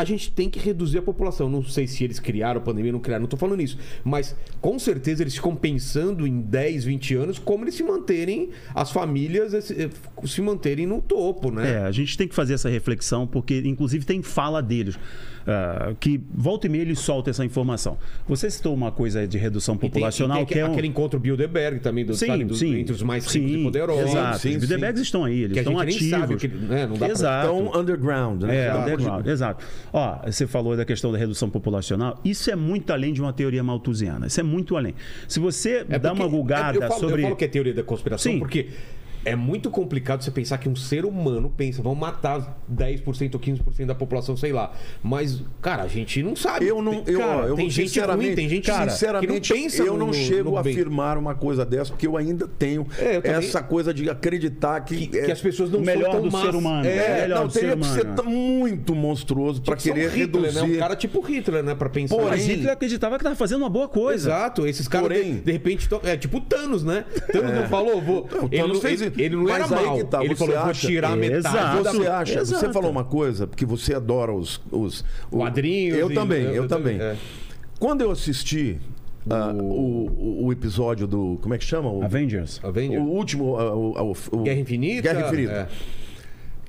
A 0.00 0.04
gente 0.04 0.30
tem 0.32 0.48
que 0.48 0.58
reduzir 0.58 0.98
a 0.98 1.02
população. 1.02 1.48
Não 1.48 1.62
sei 1.62 1.86
se 1.86 2.04
eles 2.04 2.18
criaram 2.20 2.60
a 2.60 2.62
pandemia, 2.62 2.92
não 2.92 3.00
criaram, 3.00 3.22
não 3.22 3.28
tô 3.28 3.36
falando 3.36 3.60
isso. 3.60 3.76
Mas 4.04 4.34
com 4.60 4.78
certeza 4.78 5.22
eles 5.22 5.34
ficam 5.34 5.54
pensando 5.56 6.26
em 6.26 6.40
10, 6.40 6.84
20 6.84 7.14
anos 7.14 7.38
como 7.38 7.64
eles 7.64 7.74
se 7.74 7.82
manterem, 7.82 8.50
as 8.74 8.90
famílias 8.90 9.52
esse- 9.54 9.90
se 10.24 10.40
manterem 10.42 10.86
no 10.86 11.00
topo, 11.02 11.50
né? 11.50 11.72
É, 11.72 11.78
a 11.78 11.90
gente 11.90 12.16
tem 12.16 12.28
que 12.28 12.34
fazer 12.34 12.54
essa 12.54 12.68
reflexão, 12.68 13.26
porque 13.26 13.60
inclusive 13.64 14.04
tem 14.04 14.22
fala 14.22 14.62
deles. 14.62 14.96
ah, 15.50 15.94
que 15.98 16.20
volta 16.34 16.66
e 16.66 16.68
meia 16.70 16.82
eles 16.82 16.98
soltam 16.98 17.30
essa 17.30 17.42
informação. 17.42 17.96
Você 18.28 18.50
citou 18.50 18.74
uma 18.74 18.92
coisa 18.92 19.26
de 19.26 19.38
redução 19.38 19.76
E 19.76 19.78
tem- 19.78 19.88
populacional 19.90 20.36
e 20.42 20.44
tem 20.44 20.46
que 20.54 20.58
é 20.58 20.66
um... 20.68 20.72
aquele 20.72 20.88
encontro 20.88 21.18
Bilderberg 21.18 21.80
também, 21.80 22.04
do, 22.04 22.12
Sim, 22.14 22.26
sabe, 22.26 22.44
do- 22.44 22.54
sim. 22.54 22.78
entre 22.78 22.92
os 22.94 23.02
mais 23.02 23.24
ricos 23.32 23.50
sim, 23.50 23.60
e 23.60 23.64
poderosos. 23.64 24.10
Exato. 24.10 24.38
Sim, 24.40 24.48
Os 24.48 24.54
sim. 24.54 24.60
Bilderbergs 24.60 25.00
estão 25.02 25.24
aí, 25.24 25.38
eles 25.44 25.52
Que 25.54 25.58
a 25.60 25.62
estão 25.62 25.78
ativos. 25.78 26.36
que- 26.42 26.48
né, 26.48 26.86
não 26.86 26.92
dá 26.98 27.06
pra- 27.06 27.08
Exato. 27.08 27.46
Então, 27.46 27.80
underground, 27.80 28.42
né? 28.42 28.54
É, 28.56 28.64
Exato. 28.68 28.78
underground, 28.82 29.26
exato. 29.26 29.64
Ó, 29.92 30.18
você 30.26 30.46
falou 30.46 30.76
da 30.76 30.84
questão 30.84 31.10
da 31.12 31.18
redução 31.18 31.48
populacional. 31.48 32.20
Isso 32.24 32.50
é 32.50 32.56
muito 32.56 32.92
além 32.92 33.12
de 33.12 33.20
uma 33.20 33.32
teoria 33.32 33.62
malthusiana. 33.62 34.26
Isso 34.26 34.40
é 34.40 34.42
muito 34.42 34.76
além. 34.76 34.94
Se 35.26 35.40
você 35.40 35.86
É 35.88 35.98
dá 35.98 36.12
uma 36.12 36.26
gulgada 36.26 36.78
eu 36.78 36.88
falo, 36.88 37.00
sobre. 37.00 37.22
Eu 37.22 37.26
falo 37.26 37.36
que 37.36 37.44
é 37.44 37.48
teoria 37.48 37.74
da 37.74 37.82
conspiração 37.82 38.32
Sim. 38.32 38.38
porque 38.38 38.68
é 39.28 39.36
muito 39.36 39.70
complicado 39.70 40.22
você 40.22 40.30
pensar 40.30 40.58
que 40.58 40.68
um 40.68 40.76
ser 40.76 41.04
humano 41.04 41.52
pensa, 41.54 41.82
vão 41.82 41.94
matar 41.94 42.58
10% 42.72 43.34
ou 43.34 43.40
15% 43.40 43.86
da 43.86 43.94
população, 43.94 44.36
sei 44.36 44.52
lá. 44.52 44.72
Mas, 45.02 45.42
cara, 45.62 45.82
a 45.82 45.88
gente 45.88 46.22
não 46.22 46.34
sabe. 46.36 46.66
Eu 46.66 46.80
não, 46.82 47.02
Tem- 47.02 47.14
eu, 47.14 47.20
cara, 47.20 47.46
eu 47.46 47.54
tem 47.56 47.70
gente 47.70 47.88
sinceramente, 47.88 48.26
ruim, 48.28 48.36
tem 48.36 48.48
gente 48.48 48.66
cara, 48.66 48.90
sinceramente, 48.90 49.40
que 49.40 49.54
não 49.54 49.62
pensa 49.62 49.82
eu 49.82 49.96
não 49.96 50.06
no- 50.08 50.14
chego 50.14 50.50
no 50.50 50.56
a 50.58 50.62
bem. 50.62 50.72
afirmar 50.72 51.16
uma 51.18 51.34
coisa 51.34 51.64
dessa, 51.64 51.90
porque 51.92 52.06
eu 52.06 52.16
ainda 52.16 52.46
tenho 52.48 52.86
É, 52.98 53.16
eu 53.16 53.22
essa 53.24 53.62
coisa 53.62 53.92
de 53.94 54.08
acreditar 54.08 54.80
que, 54.80 55.06
que, 55.06 55.22
que 55.22 55.30
as 55.32 55.40
pessoas 55.40 55.70
não 55.70 55.80
melhor 55.80 56.04
são 56.04 56.12
tão 56.12 56.22
do 56.22 56.30
más. 56.32 56.44
ser 56.44 56.54
humano. 56.54 56.86
É, 56.86 56.96
É, 56.96 57.20
melhor 57.22 57.40
não, 57.40 57.46
do 57.46 57.52
ser 57.52 57.60
teria 57.60 57.76
que 57.76 57.84
ser 57.86 58.00
humano. 58.02 58.16
tão- 58.16 58.24
muito 58.30 58.94
monstruoso 58.94 59.62
para 59.62 59.76
que 59.76 59.82
ser 59.82 59.90
um 59.90 59.94
querer 59.94 60.10
Hitler, 60.10 60.42
reduzir. 60.44 60.66
Né? 60.68 60.76
Um 60.76 60.78
cara 60.78 60.96
tipo 60.96 61.20
Hitler, 61.20 61.62
né? 61.62 61.74
Pra 61.74 61.88
pensar. 61.88 62.14
Porém- 62.16 62.30
Mas 62.30 62.46
Hitler 62.46 62.72
acreditava 62.72 63.16
que 63.16 63.20
estava 63.22 63.36
fazendo 63.36 63.58
uma 63.60 63.70
boa 63.70 63.88
coisa. 63.88 64.28
Exato, 64.30 64.66
esses 64.66 64.86
caras 64.88 65.08
de, 65.08 65.14
Porém- 65.14 65.36
de 65.36 65.52
repente 65.52 65.88
é 66.04 66.16
tipo 66.16 66.40
Thanos, 66.40 66.82
né? 66.84 67.04
Thanos 67.32 67.52
não 67.54 67.68
falou, 67.68 68.00
vou. 68.00 68.28
Não, 68.30 68.44
o 68.44 68.48
ele, 68.50 68.62
Thanos 68.62 68.80
fez 68.80 69.00
ele, 69.00 69.10
isso. 69.10 69.17
Ele 69.18 69.36
não 69.36 69.48
era 69.48 69.66
Mas 69.66 69.72
aí 69.72 69.84
mal. 69.86 69.96
que 69.98 70.04
tá, 70.04 70.20
ele 70.24 70.34
você 70.34 70.46
falou, 70.46 70.60
vou 70.62 70.70
acha- 70.70 70.86
tirar 70.86 71.16
metade. 71.16 71.36
Exato. 71.56 71.82
da- 71.82 71.92
Você 71.92 72.06
acha? 72.06 72.44
Você 72.44 72.54
Exato. 72.54 72.72
falou 72.72 72.90
uma 72.90 73.04
coisa, 73.04 73.46
porque 73.46 73.66
você 73.66 73.94
adora 73.94 74.32
os. 74.32 74.60
os 74.70 75.04
o- 75.30 75.38
Quadrinhos 75.38 75.98
Eu 75.98 76.10
e- 76.10 76.14
também, 76.14 76.42
eu- 76.44 76.54
eu, 76.54 76.68
também. 76.68 76.98
também, 76.98 77.12
é. 77.12 77.16
Quando 77.78 78.00
eu 78.02 78.10
assisti 78.10 78.78
ah, 79.30 79.52
o... 79.52 79.62
o, 79.62 80.46
o 80.46 80.52
episódio 80.52 81.06
do. 81.06 81.38
Como 81.42 81.54
é 81.54 81.58
que 81.58 81.64
chama? 81.64 81.90
O, 81.90 82.02
Avengers. 82.02 82.60
o 82.64 83.00
último. 83.02 83.56
ah, 83.58 83.74
o- 83.74 84.12
o- 84.12 84.16
o- 84.32 84.42
Guerra 84.42 84.60
Infinita. 84.60 85.02
Guerra 85.02 85.26
Infinita. 85.28 85.52
É. 85.52 85.68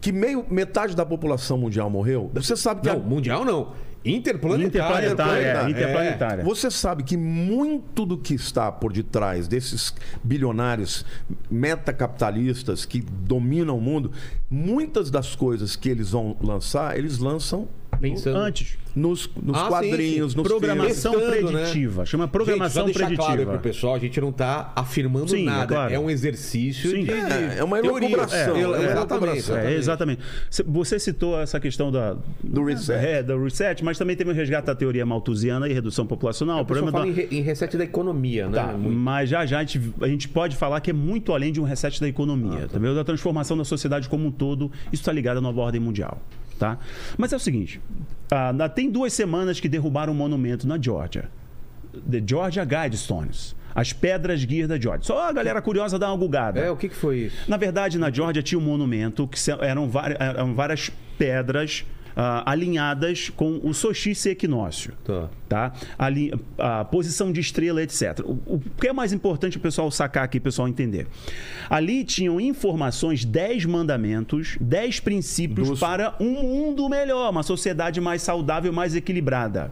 Que 0.02 0.12
meio, 0.14 0.46
metade 0.50 0.96
da 0.96 1.06
população 1.06 1.58
mundial 1.58 1.90
morreu. 1.90 2.30
Você 2.34 2.56
sabe 2.56 2.82
que. 2.82 2.88
Não, 2.88 2.96
a- 2.96 3.00
mundial 3.00 3.44
não. 3.44 3.74
Interplanetária. 4.06 5.12
Interplanetária. 5.12 5.46
é, 5.46 5.66
é, 5.66 5.70
Interplanetária. 5.70 6.44
Você 6.44 6.72
sabe 6.72 7.04
que 7.04 7.18
muito 7.18 8.06
do 8.06 8.18
que 8.18 8.34
está 8.34 8.72
por 8.72 8.94
detrás 8.94 9.48
desses 9.48 9.94
bilionários 10.24 11.06
metacapitalistas 11.50 12.86
que 12.86 13.02
dominam 13.02 13.78
o 13.78 13.82
mundo, 13.82 14.12
muitas 14.50 15.12
das 15.12 15.36
coisas 15.36 15.76
que 15.76 15.90
eles 15.90 16.12
vão 16.12 16.38
lançar, 16.42 16.98
eles 16.98 17.18
lançam 17.18 17.68
Pensando. 18.00 18.38
Antes. 18.38 18.78
Nos, 19.00 19.30
nos 19.42 19.58
Ah, 19.58 19.64
sim, 19.64 19.70
quadrinhos, 19.70 20.32
sim. 20.34 20.38
nos 20.38 20.48
Programação 20.48 21.14
filmes. 21.14 21.30
Testando, 21.30 21.52
né? 21.54 21.60
preditiva. 21.64 22.06
Chama 22.06 22.28
programação 22.28 22.86
gente, 22.88 22.94
só 22.98 23.00
deixar 23.06 23.16
claro 23.16 23.32
preditiva. 23.34 23.52
pro 23.54 23.62
pessoal, 23.62 23.96
a 23.96 24.00
gente 24.00 24.22
não 24.22 24.32
tá 24.32 24.72
afirmando 24.76 25.30
Sim, 25.30 25.42
é 25.44 25.46
nada. 25.46 25.68
claro. 25.76 25.94
É 25.94 26.00
um 26.00 26.10
exercício 26.10 26.92
Sim. 26.92 27.04
de, 27.06 27.12
É, 27.12 27.56
é 27.60 27.64
uma 27.64 27.80
elucubração, 27.80 28.56
É, 28.56 28.60
é 28.60 28.64
exatamente, 28.64 28.98
elucubração. 29.14 29.58
É, 29.58 29.74
exatamente. 29.76 30.22
Cê- 30.50 30.64
Você 30.64 31.00
citou 31.00 31.40
essa 31.40 31.60
questão 31.60 31.92
da, 31.92 32.16
Do 32.44 32.64
reset. 32.64 33.06
É, 33.06 33.24
do 33.24 33.44
reset, 33.44 33.84
mas 33.84 33.98
também 33.98 34.16
teve 34.16 34.30
o 34.30 34.34
resgate 34.34 34.68
da 34.68 34.76
teoria 34.76 35.06
malthusiana 35.06 35.68
e 35.68 35.74
redução 35.74 36.06
populacional. 36.06 36.62
O 36.62 36.66
problema 36.66 36.92
fala 36.92 37.06
da- 37.06 37.10
em, 37.10 37.14
re- 37.14 37.28
em 37.32 37.42
reset 37.42 37.78
da 37.78 37.84
economia, 37.84 38.48
né? 38.48 38.56
Tá, 38.56 38.74
mas 38.78 39.30
já 39.30 39.46
já 39.46 39.60
a 39.60 39.64
gente, 39.64 39.82
a 40.02 40.08
gente 40.08 40.28
pode 40.28 40.56
falar 40.56 40.80
que 40.82 40.90
é 40.90 40.94
muito 40.94 41.34
além 41.34 41.52
de 41.52 41.62
um 41.62 41.64
reset 41.64 42.00
da 42.02 42.08
economia, 42.08 42.68
tá. 42.68 42.78
vendo? 42.78 42.96
da 42.96 43.04
transformação 43.04 43.58
da 43.58 43.64
sociedade 43.64 44.10
como 44.10 44.26
um 44.28 44.32
todo. 44.32 44.72
Isso 44.92 45.02
está 45.02 45.12
ligado 45.12 45.38
à 45.38 45.42
nova 45.42 45.62
ordem 45.62 45.80
mundial. 45.80 46.22
Tá? 46.58 46.78
Mas 47.18 47.32
é 47.32 47.36
o 47.36 47.40
seguinte: 47.40 47.80
ah, 48.32 48.70
tem 48.70 48.90
duas 48.90 49.14
semanas 49.14 49.60
que 49.60 49.68
derrubaram 49.68 50.14
um 50.14 50.16
monumento 50.16 50.68
na 50.68 50.80
Georgia. 50.80 51.30
The 52.10 52.22
Georgia 52.26 52.66
Guidestones. 52.66 53.56
As 53.74 53.94
pedras 53.94 54.44
guias 54.44 54.68
da 54.68 54.80
Georgia. 54.80 55.04
Só 55.04 55.30
a 55.30 55.32
galera 55.32 55.62
curiosa 55.62 55.98
dá 55.98 56.08
uma 56.10 56.18
gulgada. 56.18 56.60
É, 56.60 56.70
o 56.70 56.76
que, 56.76 56.90
que 56.90 56.96
foi 56.96 57.20
isso? 57.20 57.50
Na 57.50 57.56
verdade, 57.56 57.98
na 57.98 58.12
Georgia 58.12 58.42
tinha 58.42 58.60
um 58.60 58.64
monumento 58.64 59.28
que 59.28 59.40
eram, 59.62 59.90
várias 60.54 60.92
pedras 61.18 61.86
alinhadas 62.46 63.30
com 63.30 63.60
o 63.64 63.74
solstício 63.74 64.30
e 64.30 64.32
equinócio. 64.32 64.94
Tá. 65.04 65.30
Tá? 65.48 65.74
Ali, 65.98 66.32
a 66.58 66.86
posição 66.86 67.32
de 67.32 67.40
estrela, 67.40 67.82
etc. 67.82 68.20
O, 68.24 68.56
o 68.56 68.62
que 68.80 68.88
é 68.88 68.94
mais 68.94 69.12
importante 69.14 69.58
o 69.58 69.60
pessoal 69.60 69.90
sacar 69.90 70.24
aqui, 70.26 70.38
o 70.38 70.42
pessoal 70.42 70.68
entender? 70.68 71.08
Ali 71.70 72.04
tinham 72.04 72.40
informações, 72.40 73.26
10 73.26 73.66
mandamentos, 73.66 74.58
10 74.62 75.00
princípios 75.00 75.70
Dos- 75.70 75.80
para 75.80 76.16
um 76.20 76.30
mundo 76.44 76.88
melhor, 76.88 77.30
uma 77.32 77.44
sociedade 77.44 78.00
mais 78.00 78.22
saudável, 78.22 78.72
mais 78.72 78.96
equilibrada. 78.96 79.72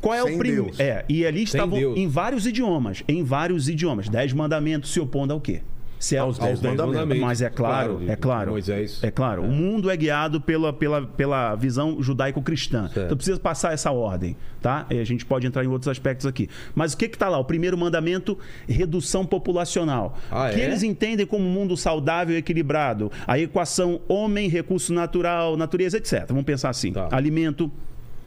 Qual 0.00 0.14
é 0.14 0.22
Sem 0.22 0.34
o 0.34 0.38
primeiro? 0.38 0.70
É, 0.78 1.04
e 1.08 1.26
ali 1.26 1.42
estavam 1.42 1.78
em 1.96 2.06
vários 2.06 2.46
idiomas, 2.46 3.02
em 3.08 3.24
vários 3.24 3.68
idiomas. 3.68 4.08
10 4.08 4.32
mandamentos 4.32 4.92
se 4.92 5.00
opondo 5.00 5.32
ao 5.32 5.40
quê? 5.40 5.62
Se 5.98 6.14
é- 6.14 6.18
Aos 6.18 6.38
dez 6.38 6.60
mandamentos. 6.60 7.18
Mas 7.18 7.42
é 7.42 7.50
claro, 7.50 7.96
Claro, 7.96 8.10
é 8.10 8.16
claro. 8.16 8.50
Moisés. 8.52 9.00
É 9.02 9.10
claro. 9.10 9.42
O 9.42 9.48
mundo 9.48 9.90
é 9.90 9.96
guiado 9.96 10.40
pela, 10.40 10.72
pela, 10.72 11.02
pela 11.02 11.54
visão 11.54 12.00
judaico-cristã. 12.02 12.88
Então 12.90 13.16
precisa 13.16 13.38
passar 13.38 13.72
essa 13.72 13.90
ordem, 13.90 14.36
tá? 14.60 14.86
E 14.90 14.98
a 14.98 15.04
gente 15.04 15.26
pode 15.26 15.46
entrar 15.46 15.64
em 15.64 15.68
outros 15.68 15.88
aspectos 15.88 16.26
aqui. 16.26 16.48
Mas 16.74 16.92
o 16.92 16.96
que 16.96 17.08
que 17.08 17.18
tá 17.18 17.28
lá? 17.28 17.38
O 17.38 17.44
primeiro 17.44 17.76
mandamento, 17.76 18.38
redução 18.68 19.26
populacional. 19.26 20.16
Ah, 20.30 20.48
o 20.50 20.54
que 20.54 20.60
é? 20.60 20.64
eles 20.64 20.82
entendem 20.82 21.26
como 21.26 21.44
um 21.44 21.50
mundo 21.50 21.76
saudável 21.76 22.34
e 22.34 22.38
equilibrado? 22.38 23.10
A 23.26 23.38
equação 23.38 24.00
homem, 24.08 24.48
recurso 24.48 24.92
natural, 24.92 25.56
natureza, 25.56 25.96
etc. 25.96 26.26
Vamos 26.28 26.44
pensar 26.44 26.70
assim. 26.70 26.92
Tá. 26.92 27.08
Alimento, 27.10 27.70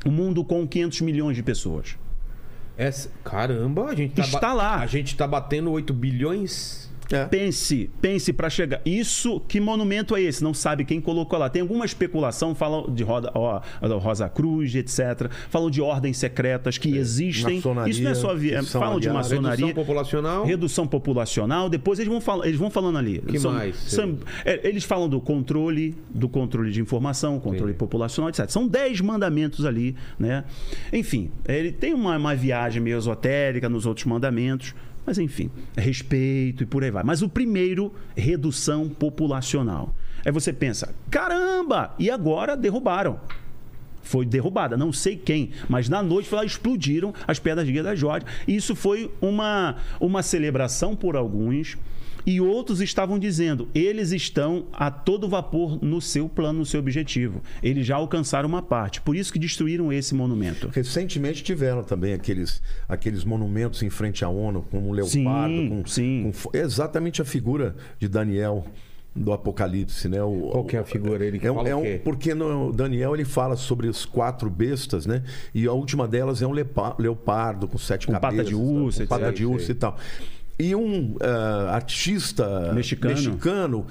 um 0.06 0.12
mundo 0.12 0.44
com 0.44 0.68
500 0.68 1.02
milhões 1.02 1.36
de 1.38 1.44
pessoas. 1.44 1.96
Essa... 2.78 3.10
Caramba, 3.24 3.86
a 3.86 3.96
gente 3.96 4.16
tá 4.16 4.22
Está 4.24 4.54
lá. 4.54 4.78
A 4.78 4.88
gente 4.88 5.16
tá 5.16 5.28
batendo 5.28 5.72
8 5.72 5.94
bilhões. 5.94 6.91
É. 7.12 7.26
Pense, 7.26 7.90
pense 8.02 8.32
para 8.34 8.50
chegar. 8.50 8.82
Isso, 8.86 9.40
que 9.42 9.60
monumento 9.60 10.16
é 10.16 10.22
esse? 10.22 10.44
Não 10.44 10.54
sabe 10.54 10.86
quem 10.86 11.02
colocou 11.02 11.38
lá. 11.38 11.50
Tem 11.50 11.62
alguma 11.62 11.86
especulação, 11.86 12.56
falam 12.56 12.90
de 12.94 13.04
Roda, 13.04 13.32
ó, 13.36 13.62
Rosa 14.00 14.30
Cruz, 14.30 14.74
etc. 14.76 15.30
Falam 15.50 15.70
de 15.70 15.82
ordens 15.82 16.18
secretas 16.18 16.78
que 16.78 16.96
existem. 16.98 17.56
Maçonaria, 17.56 17.92
Isso 17.92 18.04
não 18.04 18.12
é 18.12 18.16
só 18.16 18.36
vi... 18.36 18.50
que 18.52 18.64
são 18.64 18.82
falam 18.82 19.00
de 19.00 19.10
maçonaria. 19.10 19.66
Redução 19.66 19.74
populacional. 19.86 20.46
Redução 20.46 20.88
populacional, 20.88 21.70
depois 21.70 22.00
eles 22.00 22.12
vão, 22.12 22.22
fal... 22.22 22.44
eles 22.46 22.58
vão 22.58 22.70
falando 22.70 22.98
ali. 22.98 23.20
Que 23.20 23.40
mais? 23.40 23.76
são- 23.76 24.18
é, 24.46 24.68
eles 24.68 24.84
falam 24.84 25.10
do 25.10 25.20
controle, 25.20 25.96
do 26.10 26.30
controle 26.30 26.72
de 26.72 26.82
informação, 26.82 27.40
controle 27.40 27.74
Sim. 27.74 27.78
populacional, 27.78 28.30
etc. 28.30 28.50
São 28.50 28.68
dez 28.68 29.02
mandamentos 29.02 29.66
ali, 29.66 29.96
né? 30.18 30.44
Enfim, 30.92 31.32
ele 31.48 31.72
tem 31.72 31.94
uma, 31.94 32.18
uma 32.18 32.36
viagem 32.36 32.82
meio 32.82 32.98
esotérica 32.98 33.68
nos 33.70 33.86
outros 33.86 34.06
mandamentos, 34.06 34.74
mas 35.06 35.18
enfim, 35.18 35.50
respeito 35.76 36.64
e 36.64 36.66
por 36.66 36.84
aí 36.84 36.92
vai. 36.92 37.04
Mas 37.04 37.22
o 37.22 37.30
primeiro, 37.30 37.94
redução 38.16 38.88
populacional. 38.90 39.96
Aí 40.26 40.32
você 40.32 40.54
pensa, 40.54 40.94
caramba, 41.10 41.96
e 41.98 42.10
agora 42.10 42.56
derrubaram 42.56 43.20
foi 44.02 44.26
derrubada. 44.26 44.76
Não 44.76 44.92
sei 44.92 45.16
quem, 45.16 45.52
mas 45.70 45.88
na 45.88 46.04
noite 46.04 46.28
foi 46.28 46.40
lá, 46.40 46.46
explodiram 46.46 47.14
as 47.28 47.40
pedras 47.40 47.66
de 47.66 47.72
Guia 47.72 47.84
da 47.84 47.96
Jorge. 47.96 48.26
Isso 48.48 48.76
foi 48.76 49.12
uma, 49.22 49.78
uma 50.00 50.22
celebração 50.22 50.96
por 50.96 51.16
alguns. 51.16 51.78
E 52.26 52.40
outros 52.42 52.82
estavam 52.82 53.18
dizendo, 53.18 53.68
eles 53.74 54.12
estão 54.12 54.66
a 54.74 54.90
todo 54.92 55.28
vapor 55.28 55.84
no 55.84 56.00
seu 56.02 56.28
plano, 56.30 56.60
no 56.60 56.66
seu 56.66 56.80
objetivo. 56.80 57.42
Eles 57.64 57.86
já 57.86 57.96
alcançaram 57.96 58.48
uma 58.48 58.62
parte. 58.62 59.02
Por 59.02 59.16
isso 59.16 59.32
que 59.34 59.40
destruíram 59.40 59.92
esse 59.92 60.14
monumento. 60.14 60.70
Recentemente 60.72 61.44
tiveram 61.44 61.84
também 61.84 62.14
aqueles, 62.14 62.62
aqueles 62.88 63.24
monumentos 63.24 63.82
em 63.84 63.90
frente 63.90 64.24
à 64.24 64.30
ONU, 64.30 64.66
como 64.70 64.90
um 64.90 64.92
leopardo. 64.92 65.12
Sim, 65.56 65.70
com, 65.70 65.86
sim. 65.86 66.32
com 66.44 66.58
é 66.58 66.62
exatamente 66.62 67.22
a 67.22 67.26
figura 67.26 67.76
de 68.00 68.08
Daniel 68.08 68.66
do 69.14 69.34
Apocalipse, 69.34 70.08
né? 70.08 70.24
O, 70.24 70.50
Qual 70.52 70.64
que 70.64 70.78
é 70.78 70.80
a 70.80 70.86
figura? 70.86 71.26
Ele 71.26 71.38
que 71.38 71.46
é 71.46 71.52
um- 71.52 71.56
fala 71.56 71.68
é 71.70 71.76
o 71.76 71.80
um- 71.80 71.84
quê? 71.84 72.02
porque 72.02 72.34
no 72.34 72.72
Daniel 72.72 73.14
ele 73.14 73.26
fala 73.26 73.58
sobre 73.58 73.90
as 73.90 74.06
quatro 74.06 74.50
bestas, 74.50 75.06
né? 75.06 75.22
E 75.54 75.66
a 75.68 75.74
última 75.74 76.08
delas 76.08 76.42
é 76.42 76.48
um 76.48 76.52
lepa- 76.52 76.96
leopardo 76.98 77.68
com 77.68 77.78
sete 77.78 78.08
Com 78.08 78.14
pata 78.14 78.28
cabeças, 78.28 78.48
de 78.48 78.56
urso, 78.56 79.02
com 79.02 79.08
pata 79.08 79.32
de 79.34 79.46
urso 79.46 79.70
e 79.72 79.76
tal. 79.76 79.98
E 80.62 80.76
um 80.76 81.16
ah, 81.20 81.72
artista 81.74 82.72
Mexicano. 82.72 83.16
mexicano 83.16 83.88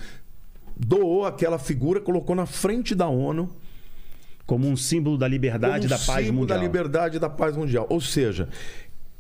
doou 0.77 1.27
aquela 1.27 1.59
figura, 1.59 2.01
colocou 2.01 2.37
na 2.37 2.47
frente 2.47 2.95
da 2.95 3.09
ONU 3.09 3.51
Como 4.47 4.69
um 4.69 4.77
símbolo 4.77 5.19
da 5.19 5.27
liberdade 5.27 5.87
e 5.87 5.89
da 5.89 5.99
paz 5.99 6.27
símbolo 6.27 6.43
mundial. 6.43 6.59
da 6.59 6.65
liberdade 6.65 7.17
e 7.17 7.19
da 7.19 7.29
paz 7.29 7.57
mundial. 7.57 7.89
Ou 7.91 8.01
seja, 8.01 8.49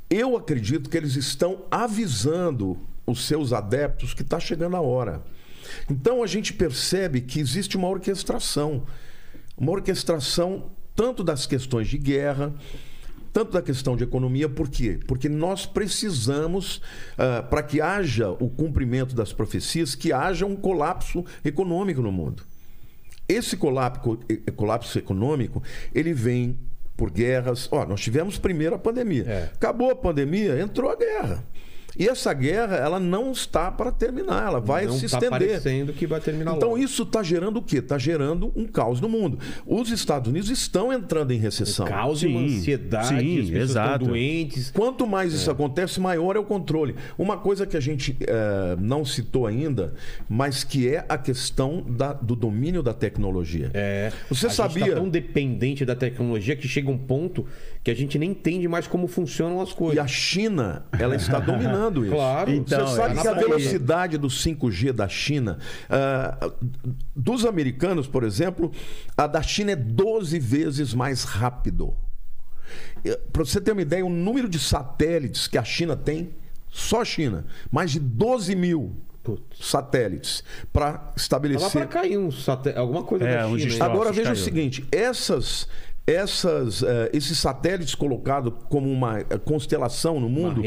eu 0.08 0.36
acredito 0.36 0.88
que 0.88 0.96
eles 0.96 1.16
estão 1.16 1.64
avisando 1.68 2.78
os 3.04 3.26
seus 3.26 3.52
adeptos 3.52 4.14
que 4.14 4.22
está 4.22 4.38
chegando 4.38 4.76
a 4.76 4.80
hora. 4.80 5.20
Então 5.90 6.22
a 6.22 6.28
gente 6.28 6.52
percebe 6.52 7.20
que 7.20 7.40
existe 7.40 7.76
uma 7.76 7.88
orquestração, 7.88 8.86
uma 9.56 9.72
orquestração 9.72 10.70
tanto 10.94 11.24
das 11.24 11.46
questões 11.46 11.88
de 11.88 11.98
guerra, 11.98 12.52
tanto 13.32 13.52
da 13.52 13.62
questão 13.62 13.96
de 13.96 14.04
economia, 14.04 14.48
por 14.48 14.68
quê? 14.68 14.98
Porque 15.06 15.28
nós 15.28 15.66
precisamos, 15.66 16.80
ah, 17.16 17.42
para 17.42 17.62
que 17.62 17.80
haja 17.80 18.30
o 18.30 18.48
cumprimento 18.48 19.14
das 19.14 19.32
profecias, 19.32 19.94
que 19.94 20.12
haja 20.12 20.44
um 20.44 20.56
colapso 20.56 21.24
econômico 21.44 22.02
no 22.02 22.10
mundo. 22.10 22.42
Esse 23.28 23.56
colapso, 23.56 24.18
colapso 24.56 24.98
econômico, 24.98 25.62
ele 25.94 26.12
vem 26.12 26.58
por 26.96 27.10
guerras. 27.10 27.68
Ó, 27.70 27.86
nós 27.86 28.00
tivemos 28.00 28.36
primeiro 28.36 28.74
a 28.74 28.78
pandemia. 28.78 29.24
É. 29.26 29.50
Acabou 29.54 29.90
a 29.90 29.96
pandemia, 29.96 30.60
entrou 30.60 30.90
a 30.90 30.96
guerra. 30.96 31.44
E 31.98 32.06
essa 32.08 32.32
guerra, 32.32 32.76
ela 32.76 33.00
não 33.00 33.32
está 33.32 33.70
para 33.70 33.90
terminar, 33.90 34.46
ela 34.46 34.60
vai 34.60 34.86
não 34.86 34.94
se 34.94 35.00
tá 35.08 35.18
estender. 35.18 35.30
parecendo 35.30 35.92
que 35.92 36.06
vai 36.06 36.20
terminar 36.20 36.54
Então 36.56 36.70
logo. 36.70 36.82
isso 36.82 37.02
está 37.02 37.22
gerando 37.22 37.58
o 37.58 37.62
quê? 37.62 37.78
Está 37.78 37.98
gerando 37.98 38.52
um 38.54 38.64
caos 38.66 39.00
no 39.00 39.08
mundo. 39.08 39.38
Os 39.66 39.90
Estados 39.90 40.28
Unidos 40.30 40.48
estão 40.50 40.92
entrando 40.92 41.32
em 41.32 41.38
recessão. 41.38 41.86
Caos 41.86 42.22
e 42.22 42.26
uma 42.28 42.40
Sim, 42.48 42.56
ansiedade, 42.58 43.08
sim, 43.08 43.40
as 43.40 43.46
pessoas 43.48 43.70
exato. 43.70 43.92
estão 43.94 44.08
doentes. 44.08 44.70
Quanto 44.70 45.06
mais 45.06 45.32
isso 45.34 45.50
acontece, 45.50 45.98
maior 46.00 46.36
é 46.36 46.38
o 46.38 46.44
controle. 46.44 46.94
Uma 47.18 47.36
coisa 47.36 47.66
que 47.66 47.76
a 47.76 47.80
gente 47.80 48.16
eh, 48.20 48.76
não 48.78 49.04
citou 49.04 49.46
ainda, 49.46 49.92
mas 50.28 50.62
que 50.62 50.88
é 50.88 51.04
a 51.08 51.18
questão 51.18 51.82
da- 51.82 52.12
do 52.12 52.36
domínio 52.36 52.82
da 52.82 52.94
tecnologia. 52.94 53.70
É, 53.74 54.12
Você 54.28 54.46
a 54.46 54.48
gente 54.48 54.56
sabia? 54.56 54.86
tá 54.90 54.94
tão 54.94 55.08
dependente 55.08 55.84
da 55.84 55.96
tecnologia 55.96 56.54
que 56.54 56.68
chega 56.68 56.88
um 56.90 56.98
ponto 56.98 57.46
que 57.82 57.90
a 57.90 57.94
gente 57.96 58.18
nem 58.18 58.30
entende 58.32 58.68
mais 58.68 58.86
como 58.86 59.06
funcionam 59.08 59.60
as 59.60 59.72
coisas. 59.72 59.96
E 59.96 60.00
a 60.00 60.06
China, 60.06 60.84
ela 60.98 61.16
está 61.16 61.38
dominando 61.40 62.04
isso. 62.04 62.14
Claro. 62.14 62.50
Então, 62.50 62.86
Você 62.86 62.96
sabe 62.96 63.18
é 63.18 63.22
que 63.22 63.28
a 63.28 63.32
velocidade 63.34 64.18
do 64.18 64.28
5G 64.28 64.92
da 64.92 65.08
China, 65.08 65.58
ah, 65.88 66.50
dos 67.16 67.44
americanos, 67.46 68.06
por 68.06 68.22
exemplo, 68.22 68.70
a 69.16 69.26
da 69.26 69.40
China 69.42 69.72
é 69.72 69.76
12 69.76 70.38
vezes 70.38 70.92
mais 70.92 71.24
rápido. 71.24 71.96
Para 73.32 73.44
você 73.44 73.60
ter 73.60 73.72
uma 73.72 73.82
ideia, 73.82 74.04
o 74.04 74.10
número 74.10 74.48
de 74.48 74.58
satélites 74.58 75.48
que 75.48 75.56
a 75.58 75.64
China 75.64 75.96
tem, 75.96 76.34
só 76.68 77.00
a 77.00 77.04
China, 77.04 77.46
mais 77.70 77.90
de 77.90 77.98
12 77.98 78.54
mil 78.54 78.94
Putz. 79.22 79.66
satélites 79.66 80.44
para 80.72 80.92
Tava 80.92 81.12
estabelecer. 81.16 81.70
pra 81.72 81.86
cair 81.86 82.16
um 82.18 82.30
sate- 82.30 82.76
alguma 82.76 83.02
coisa 83.02 83.26
É, 83.26 83.38
da 83.38 83.46
um 83.48 83.58
China. 83.58 83.70
Nossa, 83.72 83.84
Agora 83.84 84.12
veja 84.12 84.30
caiu. 84.30 84.40
o 84.40 84.44
seguinte: 84.44 84.84
essas, 84.92 85.66
essas, 86.10 86.82
eh, 86.82 87.10
esses 87.12 87.38
satélites 87.38 87.94
colocados 87.94 88.52
como 88.68 88.90
uma 88.90 89.20
eh, 89.20 89.24
constelação 89.44 90.18
no 90.18 90.28
mundo, 90.28 90.62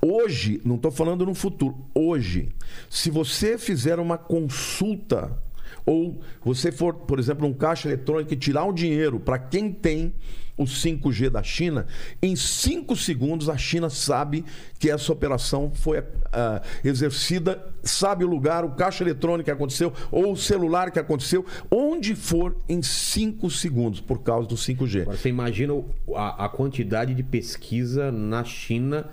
hoje, 0.00 0.60
não 0.64 0.76
estou 0.76 0.90
falando 0.90 1.24
no 1.24 1.34
futuro, 1.34 1.86
hoje, 1.94 2.50
se 2.90 3.10
você 3.10 3.56
fizer 3.56 3.98
uma 3.98 4.18
consulta 4.18 5.36
ou 5.84 6.20
você 6.44 6.72
for, 6.72 6.94
por 6.94 7.18
exemplo, 7.18 7.46
um 7.46 7.52
caixa 7.52 7.88
eletrônico 7.88 8.34
e 8.34 8.36
tirar 8.36 8.64
o 8.64 8.72
dinheiro 8.72 9.20
para 9.20 9.38
quem 9.38 9.72
tem 9.72 10.12
o 10.56 10.64
5G 10.64 11.28
da 11.28 11.42
China, 11.42 11.86
em 12.22 12.34
5 12.34 12.96
segundos 12.96 13.48
a 13.48 13.56
China 13.56 13.90
sabe 13.90 14.44
que 14.78 14.90
essa 14.90 15.12
operação 15.12 15.70
foi 15.74 16.02
ah, 16.32 16.62
exercida, 16.84 17.62
sabe 17.82 18.24
o 18.24 18.28
lugar, 18.28 18.64
o 18.64 18.70
caixa 18.70 19.04
eletrônico 19.04 19.44
que 19.44 19.50
aconteceu, 19.50 19.92
ou 20.10 20.32
o 20.32 20.36
celular 20.36 20.90
que 20.90 20.98
aconteceu, 20.98 21.44
onde 21.70 22.14
for 22.14 22.56
em 22.68 22.82
5 22.82 23.50
segundos, 23.50 24.00
por 24.00 24.22
causa 24.22 24.48
do 24.48 24.54
5G. 24.54 25.02
Agora, 25.02 25.16
você 25.16 25.28
imagina 25.28 25.74
a, 26.14 26.46
a 26.46 26.48
quantidade 26.48 27.14
de 27.14 27.22
pesquisa 27.22 28.10
na 28.10 28.44
China 28.44 29.10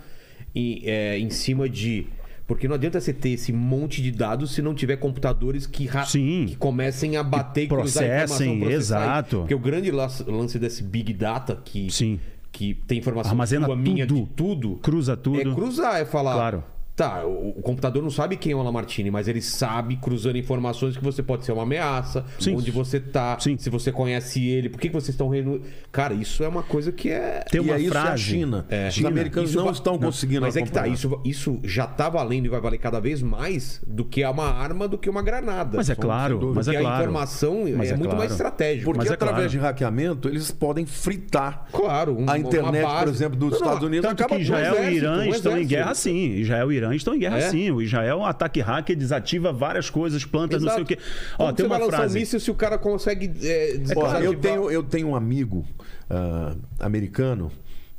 em, 0.55 0.81
é, 0.85 1.17
em 1.17 1.29
cima 1.29 1.67
de. 1.67 2.07
Porque 2.45 2.67
não 2.67 2.75
adianta 2.75 2.99
você 2.99 3.13
ter 3.13 3.29
esse 3.29 3.53
monte 3.53 4.01
de 4.01 4.11
dados 4.11 4.51
se 4.53 4.61
não 4.61 4.73
tiver 4.75 4.97
computadores 4.97 5.65
que, 5.65 5.89
Sim. 6.05 6.45
que 6.47 6.55
comecem 6.57 7.15
a 7.15 7.23
bater 7.23 7.63
e 7.63 7.67
cruzar 7.67 8.03
processem, 8.03 8.63
exato. 8.65 9.37
Porque 9.39 9.55
o 9.55 9.59
grande 9.59 9.89
lance 9.91 10.59
desse 10.59 10.83
Big 10.83 11.13
Data, 11.13 11.61
que, 11.63 11.89
Sim. 11.89 12.19
que 12.51 12.73
tem 12.73 12.97
informação 12.99 13.31
Armazena 13.31 13.73
minha, 13.75 14.05
tudo. 14.05 14.21
de 14.23 14.29
tudo, 14.31 14.75
Cruza 14.81 15.15
tudo. 15.15 15.39
é 15.39 15.55
cruzar, 15.55 16.01
é 16.01 16.05
falar. 16.05 16.33
Claro. 16.33 16.63
Tá, 16.95 17.25
o, 17.25 17.49
o 17.57 17.61
computador 17.63 18.03
não 18.03 18.11
sabe 18.11 18.37
quem 18.37 18.51
é 18.51 18.55
o 18.55 18.61
Lamartine, 18.61 19.09
mas 19.09 19.27
ele 19.27 19.41
sabe, 19.41 19.95
cruzando 19.95 20.37
informações, 20.37 20.95
que 20.95 21.03
você 21.03 21.23
pode 21.23 21.43
ser 21.43 21.51
uma 21.51 21.63
ameaça, 21.63 22.23
Sim. 22.39 22.55
onde 22.55 22.69
você 22.69 22.99
tá, 22.99 23.35
Sim. 23.39 23.57
se 23.57 23.67
você 23.71 23.91
conhece 23.91 24.45
ele, 24.47 24.69
por 24.69 24.79
que, 24.79 24.89
que 24.89 24.93
vocês 24.93 25.09
estão 25.09 25.27
reino... 25.27 25.59
Cara, 25.91 26.13
isso 26.13 26.43
é 26.43 26.47
uma 26.47 26.61
coisa 26.61 26.91
que 26.91 27.09
é. 27.09 27.43
Tem 27.49 27.59
e 27.61 27.63
uma 27.63 27.75
é 27.75 27.79
isso 27.81 27.93
é 27.95 27.97
a 27.97 28.01
frase. 28.03 28.23
China. 28.23 28.65
É. 28.69 28.87
Os 28.89 28.93
China. 28.93 29.09
americanos 29.09 29.49
Isso 29.49 29.57
não 29.57 29.65
va- 29.65 29.71
estão 29.71 29.97
conseguindo 29.97 30.41
Mas 30.41 30.55
é 30.55 30.61
que 30.61 30.71
tá, 30.71 30.81
acompanhar. 30.81 30.93
isso, 30.95 31.21
isso 31.25 31.59
já 31.63 31.87
tá 31.87 32.09
valendo 32.09 32.45
e 32.45 32.49
vai 32.49 32.61
valer 32.61 32.77
cada 32.77 32.99
vez 32.99 33.23
mais 33.23 33.81
do 33.87 34.05
que 34.05 34.23
uma 34.23 34.45
arma, 34.51 34.87
do 34.87 34.97
que 34.97 35.09
uma 35.09 35.23
granada. 35.23 35.77
Mas 35.77 35.89
é 35.89 35.95
claro, 35.95 36.37
porque 36.37 36.55
mas 36.55 36.67
é 36.67 36.77
a 36.77 36.79
claro. 36.79 37.01
informação 37.01 37.63
Mas 37.75 37.89
é, 37.89 37.93
é 37.93 37.95
muito 37.95 38.03
claro. 38.09 38.17
mais 38.19 38.31
estratégica. 38.31 38.85
Porque 38.85 38.97
Mas 38.99 39.09
é 39.09 39.13
através 39.15 39.37
claro. 39.37 39.49
de 39.49 39.57
hackeamento, 39.57 40.27
eles 40.29 40.51
podem 40.51 40.85
fritar 40.85 41.65
Claro, 41.71 42.15
um- 42.19 42.29
a 42.29 42.37
internet, 42.37 42.85
por 42.99 43.07
exemplo, 43.07 43.39
dos 43.39 43.51
Não, 43.53 43.59
não, 43.59 43.65
Estados 43.65 43.87
Unidos. 43.87 44.07
Tanto 44.07 44.21
acaba 44.23 44.35
que 44.35 44.41
Israel 44.43 44.75
e 44.91 44.95
Irã 44.95 45.17
um 45.21 45.25
estão 45.25 45.57
em 45.57 45.65
guerra 45.65 45.95
sim. 45.95 46.33
Israel 46.35 46.71
e 46.71 46.75
Irã 46.75 46.82
estão 46.91 47.13
em 47.15 47.19
guerra 47.19 47.37
É? 47.37 47.49
sim. 47.49 47.71
O 47.71 47.81
Israel, 47.81 48.17
um 48.17 48.25
ataque 48.25 48.59
hacker, 48.59 48.95
desativa 48.95 49.53
várias 49.53 49.89
coisas, 49.89 50.25
plantas, 50.25 50.61
não 50.61 50.73
sei 50.73 50.83
o 50.83 50.85
quê. 50.85 50.97
Ó, 51.37 51.45
Como 51.45 51.53
tem 51.53 51.65
uma 51.65 51.77
um 51.79 51.85
frase. 51.87 52.19
míssil 52.19 52.39
se 52.39 52.51
o 52.51 52.55
cara 52.55 52.77
consegue 52.77 53.31
é, 53.47 53.77
desativar? 53.77 54.23
eu, 54.23 54.33
tenho, 54.35 54.71
eu 54.71 54.83
tenho 54.83 55.07
um 55.09 55.15
amigo 55.15 55.65
ah, 56.09 56.55
americano 56.79 57.51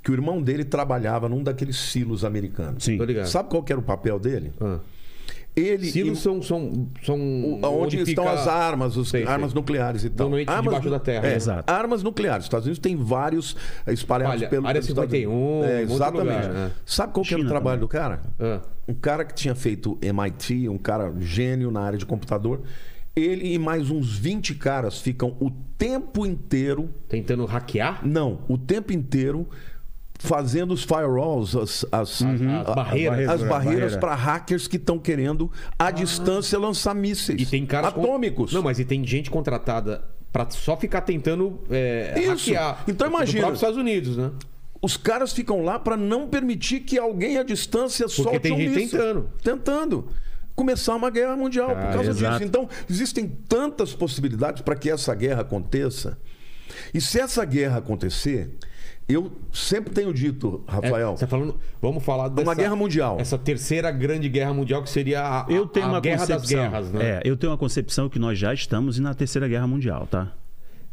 que 0.03 0.11
o 0.11 0.14
irmão 0.14 0.43
dele 0.43 0.64
trabalhava 0.64 1.28
num 1.28 1.43
daqueles 1.43 1.76
silos 1.76 2.24
americanos. 2.24 2.85
Sim. 2.85 2.99
Sabe 3.24 3.49
qual 3.49 3.62
que 3.62 3.72
era 3.72 3.80
o 3.80 3.85
papel 3.85 4.18
dele? 4.18 4.53
Ah. 4.61 4.78
Ele 5.57 5.87
Silos 5.87 6.21
são, 6.21 6.43
são, 6.43 6.89
são 7.05 7.17
o- 7.17 7.61
onde 7.63 7.99
estão 8.01 8.25
fica- 8.25 8.41
as 8.41 8.49
armas, 8.49 8.99
as 8.99 9.15
armas 9.27 9.51
sei. 9.53 9.55
nucleares 9.61 10.03
e 10.05 10.11
tal. 10.11 10.27
Normalmente 10.27 10.49
armas 10.51 10.65
debaixo 10.65 10.91
da 10.91 10.99
terra, 10.99 11.27
É, 11.27 11.31
né? 11.31 11.37
Exato. 11.37 11.73
Armas 11.73 12.03
nucleares. 12.03 12.41
Os 12.41 12.47
Estados 12.47 12.67
Unidos 12.67 12.81
tem 12.81 12.97
vários 12.97 13.57
espalhados 13.87 14.41
Olha, 14.41 14.49
pelo 14.49 14.67
Área 14.67 14.81
pelos 14.81 14.89
Estados 14.89 15.11
51, 15.13 15.31
Unidos. 15.31 15.69
um 15.71 15.71
É, 15.71 15.83
exatamente. 15.83 16.23
lugar, 16.37 16.49
né? 16.53 16.71
Sabe 16.85 17.13
qual 17.13 17.25
que 17.25 17.35
era 17.35 17.43
o 17.43 17.47
trabalho 17.47 17.77
também. 17.77 17.81
do 17.81 17.89
cara? 17.89 18.23
Ah. 18.41 18.61
Um 18.89 18.95
cara 18.95 19.25
que 19.25 19.33
tinha 19.35 19.55
feito 19.55 19.97
MIT, 20.03 20.69
um 20.69 20.77
cara 20.79 21.15
gênio 21.21 21.71
na 21.71 21.83
área 21.83 21.99
de 21.99 22.05
computador. 22.05 22.63
Ele 23.15 23.55
e 23.55 23.59
mais 23.61 23.91
uns 23.93 24.19
20 24.19 24.57
caras 24.57 24.99
ficam 25.01 25.37
o 25.39 25.49
tempo 25.79 26.27
inteiro 26.27 26.91
Tentando 27.09 27.45
hackear? 27.45 28.01
não, 28.05 28.41
o 28.49 28.59
tempo 28.59 28.93
inteiro 28.93 29.49
fazendo 30.25 30.72
os 30.75 30.83
firewalls, 30.83 31.55
as, 31.57 31.87
as, 31.93 32.22
As 32.22 32.68
a- 32.68 32.75
barreiras. 32.75 33.18
as 33.20 33.27
Barreira. 33.27 33.47
barreiras 33.49 33.97
para 33.97 34.14
hackers 34.14 34.66
que 34.66 34.77
estão 34.77 34.99
querendo 34.99 35.51
à 35.79 35.91
distância 35.91 36.59
lançar 36.59 36.95
mísseis 36.95 37.41
E 37.43 37.47
tem 37.47 37.64
caras 37.66 37.93
com- 37.93 38.03
atômicos. 38.03 38.53
Não, 38.53 38.62
mas 38.62 38.79
e 38.79 38.85
tem 38.85 39.07
gente 39.07 39.31
contratada 39.31 40.03
pra 40.33 40.49
só 40.51 40.77
ficar 40.77 41.03
tentando 41.03 41.61
é, 41.70 42.14
Isso. 42.18 42.29
hackear. 42.51 42.83
Então 42.89 43.07
imagina. 43.07 43.41
próprio 43.41 43.55
Estados 43.57 43.77
Unidos, 43.79 44.16
né? 44.16 44.31
Os 44.83 44.97
caras 44.97 45.33
ficam 45.33 45.62
lá 45.62 45.79
para 45.79 45.97
não 45.97 46.29
permitir 46.29 46.81
que 46.81 46.99
alguém 46.99 47.39
à 47.39 47.43
distância 47.43 48.07
solte 48.09 48.41
tem 48.41 48.53
um 48.53 48.57
gente 48.59 48.70
míssil. 48.70 48.99
tentando. 48.99 49.29
Tentando. 49.43 50.09
Começar 50.55 50.95
uma 50.95 51.11
guerra 51.11 51.37
mundial 51.37 51.70
por 51.70 51.79
Ah, 51.87 51.93
causa 51.95 52.11
exato. 52.11 52.33
disso. 52.39 52.45
Então, 52.45 52.68
existem 52.89 53.27
tantas 53.49 53.93
possibilidades 53.95 54.62
para 54.62 54.77
que 54.77 54.91
essa 54.91 55.14
guerra 55.14 55.41
aconteça. 55.41 56.16
E 56.93 57.01
se 57.01 57.18
essa 57.20 57.45
guerra 57.45 57.79
acontecer, 57.79 58.51
eu 59.09 59.31
sempre 59.53 59.93
tenho 59.93 60.13
dito, 60.15 60.65
É, 60.67 60.73
Rafael, 60.73 61.17
você 61.17 61.25
tá 61.25 61.27
falando. 61.27 61.57
Vamos 61.81 62.03
falar 62.05 62.29
dessa. 62.29 62.55
guerra 62.55 62.75
mundial. 62.77 63.17
Essa 63.21 63.37
terceira 63.37 63.91
grande 63.91 64.29
guerra 64.29 64.55
mundial 64.55 64.83
que 64.83 64.89
seria 64.91 65.21
a, 65.21 65.43
a- 65.43 65.47
Eu 65.51 65.67
tenho 65.67 65.87
a 65.87 65.89
uma 65.91 66.01
guerra 66.01 66.25
das 66.27 66.43
concepção. 66.43 66.59
guerras, 66.71 66.91
né? 66.93 67.05
É, 67.05 67.21
eu 67.25 67.37
tenho 67.37 67.51
uma 67.53 67.59
concepção 67.59 68.09
que 68.09 68.19
nós 68.19 68.39
já 68.39 68.53
estamos 68.55 68.99
na 68.99 69.13
terceira 69.15 69.47
guerra 69.47 69.67
mundial, 69.67 70.07
tá? 70.11 70.33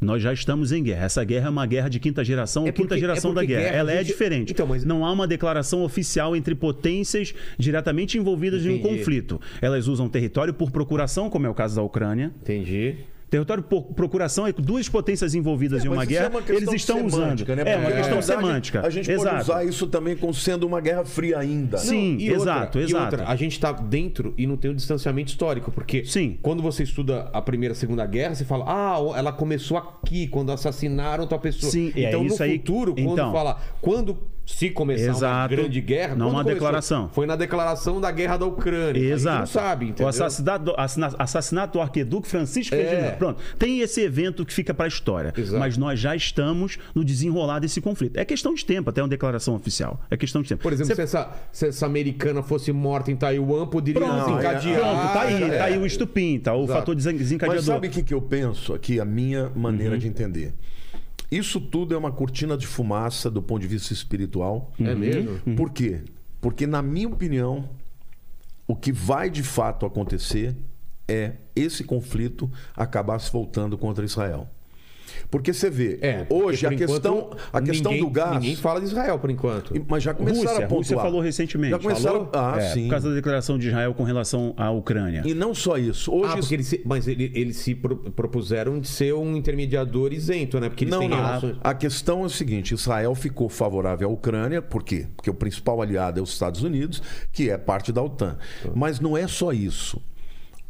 Nós 0.04 0.20
já 0.20 0.34
estamos 0.34 0.72
em 0.72 0.82
guerra. 0.82 1.06
Essa 1.06 1.24
guerra 1.24 1.46
é 1.46 1.50
uma 1.52 1.66
guerra 1.68 1.88
de 1.88 2.00
quinta 2.00 2.24
geração 2.26 2.64
É 2.64 2.68
ou 2.70 2.74
quinta 2.74 2.98
geração 2.98 3.32
é 3.32 3.34
da 3.36 3.46
guerra. 3.46 3.62
guerra, 3.62 3.76
Ela 3.78 3.92
a 3.92 3.94
é 3.94 3.98
gente- 4.00 4.08
diferente. 4.08 4.52
Então, 4.52 4.66
mas- 4.66 4.84
Não 4.84 5.06
há 5.06 5.12
uma 5.12 5.28
declaração 5.28 5.84
oficial 5.84 6.36
entre 6.36 6.56
potências 6.56 7.36
diretamente 7.56 8.18
envolvidas 8.18 8.66
em 8.66 8.70
um 8.70 8.76
Entendi. 8.78 8.98
conflito. 8.98 9.40
Elas 9.62 9.88
usam 9.88 10.10
território 10.10 10.56
por 10.56 10.72
procuração, 10.72 11.30
como 11.30 11.46
é 11.46 11.50
o 11.52 11.54
caso 11.54 11.76
da 11.76 11.84
Ucrânia. 11.84 12.32
Entendi. 12.42 12.96
Território 13.32 13.64
por 13.64 13.84
procuração 13.94 14.46
é 14.46 14.52
duas 14.52 14.90
potências 14.90 15.34
envolvidas 15.34 15.86
em 15.86 15.88
uma 15.88 16.04
isso 16.04 16.10
guerra, 16.10 16.26
é 16.26 16.28
uma 16.28 16.44
eles 16.50 16.74
estão 16.74 16.98
semântica, 17.10 17.54
usando. 17.54 17.56
Né? 17.56 17.72
É 17.72 17.78
uma 17.78 17.86
Porque, 17.86 17.98
questão 18.02 18.22
semântica. 18.22 18.82
A 18.86 18.90
gente 18.90 19.10
Exato. 19.10 19.30
pode 19.30 19.42
usar 19.44 19.64
isso 19.64 19.88
também 19.88 20.18
como 20.18 20.34
sendo 20.34 20.68
uma 20.68 20.82
guerra 20.82 21.06
fria 21.06 21.40
ainda. 21.40 21.78
Sim. 21.78 22.18
e 22.20 22.30
exato, 22.30 22.78
outra, 22.78 22.82
exato. 22.82 22.92
E 22.92 23.06
outra, 23.06 23.32
a 23.32 23.36
gente 23.38 23.58
tá 23.58 23.72
dentro 23.72 24.34
e 24.38 24.46
não 24.46 24.58
tem 24.58 24.70
o 24.70 24.76
distanciamento 24.76 25.30
histórico, 25.32 25.72
porque 25.72 26.04
Sim. 26.04 26.38
quando 26.42 26.62
você 26.62 26.84
estuda 26.84 27.30
a 27.32 27.42
Primeira 27.42 27.72
e 27.74 27.78
a 27.78 27.80
Segunda 27.80 28.06
Guerra, 28.06 28.36
você 28.36 28.44
fala, 28.44 28.66
ah, 28.68 28.98
ela 29.18 29.32
começou 29.32 29.78
aqui, 29.78 30.28
quando 30.28 30.52
assassinaram 30.52 31.26
tal 31.26 31.40
pessoa. 31.40 31.72
Sim, 31.72 31.94
é 31.96 32.10
então, 32.10 32.26
no 32.26 32.28
isso 32.28 32.44
aí. 32.44 32.58
futuro, 32.58 32.94
quando 32.94 33.14
Então. 33.14 33.32
fala, 33.32 33.62
quando 33.80 34.18
se 34.56 34.70
começar 34.70 35.06
uma 35.06 35.12
Exato. 35.18 35.56
grande 35.56 35.82
guerra, 35.82 36.16
Não 36.16 36.28
uma 36.28 36.40
começou? 36.40 36.54
declaração. 36.54 37.10
Foi 37.14 37.26
na 37.26 37.36
declaração 37.36 38.00
da 38.02 38.12
guerra 38.12 38.38
da 38.38 38.46
Ucrânia. 38.46 38.92
A 38.92 39.04
gente 39.04 39.12
Exato. 39.14 39.40
não 39.40 39.46
sabe, 39.46 39.86
o 39.86 39.90
entendeu? 39.90 40.08
assassinato 40.08 40.66
do, 40.66 40.74
assina- 40.78 41.16
assassinato 41.18 41.74
do 41.78 41.82
arquiduque 41.82 42.28
Francisco 42.28 42.76
É. 42.76 42.78
Ferdinando. 42.86 43.18
Pronto. 43.18 43.42
Tem 43.58 43.80
esse 43.80 44.02
evento 44.02 44.46
que 44.46 44.54
fica 44.54 44.74
para 44.74 44.86
a 44.86 44.88
história. 44.88 45.34
Exato. 45.38 45.60
Mas 45.60 45.78
nós 45.78 46.00
já 46.00 46.16
estamos 46.16 46.78
no 46.94 47.04
desenrolar 47.04 47.60
desse 47.60 47.82
conflito. 47.82 48.18
É 48.18 48.26
questão 48.26 48.54
de 48.54 48.66
tempo, 48.66 48.90
até 48.90 49.02
uma 49.02 49.08
declaração 49.10 49.56
oficial. 49.56 50.00
É 50.10 50.18
questão 50.18 50.42
de 50.42 50.50
tempo. 50.50 50.62
Por 50.62 50.74
exemplo, 50.74 50.88
Você- 50.96 51.08
se, 51.08 51.18
essa, 51.18 51.30
se 51.52 51.68
essa 51.68 51.86
americana 51.86 52.44
fosse 52.44 52.72
morta 52.72 53.12
em 53.12 53.16
Taiwan, 53.16 53.66
poderia 53.68 54.02
Pronto, 54.02 54.26
desencadear. 54.36 54.80
Pronto, 54.80 55.14
tá 55.14 55.22
aí, 55.22 55.44
É. 55.44 55.58
tá 55.58 55.64
aí 55.66 55.78
o 55.78 55.86
estupim, 55.86 56.40
tá? 56.40 56.54
O 56.54 56.64
Exato. 56.64 56.80
fator 56.80 56.96
desen- 56.96 57.14
Mas 57.14 57.22
desencadeador. 57.22 57.64
sabe 57.64 57.88
o 57.88 57.92
que, 57.92 58.04
que 58.04 58.14
eu 58.14 58.22
penso 58.22 58.74
aqui, 58.74 59.00
a 59.00 59.06
minha 59.06 59.50
maneira 59.56 59.94
Uhum. 59.94 60.00
de 60.00 60.08
entender? 60.08 60.54
Isso 61.32 61.62
tudo 61.62 61.96
é 61.96 61.98
uma 61.98 62.12
cortina 62.12 62.58
de 62.58 62.68
fumaça 62.68 63.32
do 63.32 63.42
ponto 63.42 63.62
de 63.62 63.68
vista 63.68 63.94
espiritual. 63.94 64.74
É 64.78 64.94
mesmo? 64.94 65.40
Por 65.56 65.72
quê? 65.72 66.02
Porque, 66.42 66.68
na 66.68 66.82
minha 66.82 67.08
opinião, 67.08 67.70
o 68.68 68.76
que 68.76 68.92
vai 68.92 69.30
de 69.30 69.42
fato 69.42 69.86
acontecer 69.86 70.56
é 71.08 71.34
esse 71.56 71.84
conflito 71.84 72.52
acabar 72.76 73.18
se 73.20 73.32
voltando 73.32 73.78
contra 73.78 74.04
Israel. 74.04 74.50
Porque 75.30 75.54
você 75.54 75.70
vê, 75.70 76.00
É, 76.02 76.26
hoje 76.30 76.66
a 76.66 76.70
questão, 76.70 77.30
a 77.52 77.62
questão 77.62 77.92
ninguém- 77.92 78.06
do 78.08 78.12
gás. 78.12 78.34
Ninguém 78.36 78.56
fala 78.56 78.80
de 78.80 78.88
Israel 78.88 79.20
por 79.20 79.30
enquanto. 79.30 79.74
Mas 79.88 80.04
já 80.04 80.14
começaram 80.14 80.42
Rússia, 80.48 80.58
a 80.66 80.68
pontuar. 80.68 80.78
Rússia 80.80 80.98
falou 80.98 81.22
recentemente. 81.22 81.72
Já 81.72 81.80
começaram. 81.80 82.26
Falou? 82.32 82.54
Ah, 82.56 82.58
É, 82.60 82.70
sim. 82.74 82.84
Por 82.84 82.90
causa 82.92 83.10
da 83.10 83.16
declaração 83.16 83.58
de 83.58 83.68
Israel 83.68 83.94
com 83.94 84.04
relação 84.04 84.54
à 84.58 84.70
Ucrânia. 84.72 85.22
E 85.26 85.34
não 85.34 85.54
só 85.54 85.78
isso. 85.78 86.12
Hoje 86.14 86.34
Ah, 86.36 86.54
eles 86.54 86.68
se, 86.68 86.82
mas 86.86 87.08
ele- 87.08 87.32
eles 87.36 87.58
se 87.58 87.76
pro- 87.76 87.98
propuseram 87.98 88.80
de 88.80 88.88
ser 88.88 89.14
um 89.14 89.36
intermediador 89.36 90.14
isento, 90.14 90.60
né? 90.60 90.70
Porque 90.70 90.84
eles 90.86 90.94
não, 90.94 91.08
não. 91.08 91.18
relações. 91.18 91.58
A 91.64 91.74
questão 91.74 92.24
é 92.24 92.26
o 92.26 92.30
seguinte: 92.30 92.74
Israel 92.74 93.14
ficou 93.16 93.50
favorável 93.50 94.10
à 94.10 94.12
Ucrânia, 94.12 94.62
por 94.62 94.84
quê? 94.84 95.08
Porque 95.16 95.30
o 95.30 95.34
principal 95.34 95.82
aliado 95.82 96.20
é 96.20 96.24
os 96.24 96.32
Estados 96.32 96.64
Unidos, 96.64 97.02
que 97.32 97.50
é 97.50 97.58
parte 97.58 97.92
da 97.92 98.02
OTAN. 98.02 98.38
Mas 98.76 99.00
não 99.00 99.18
é 99.18 99.28
só 99.28 99.52
isso. 99.52 100.02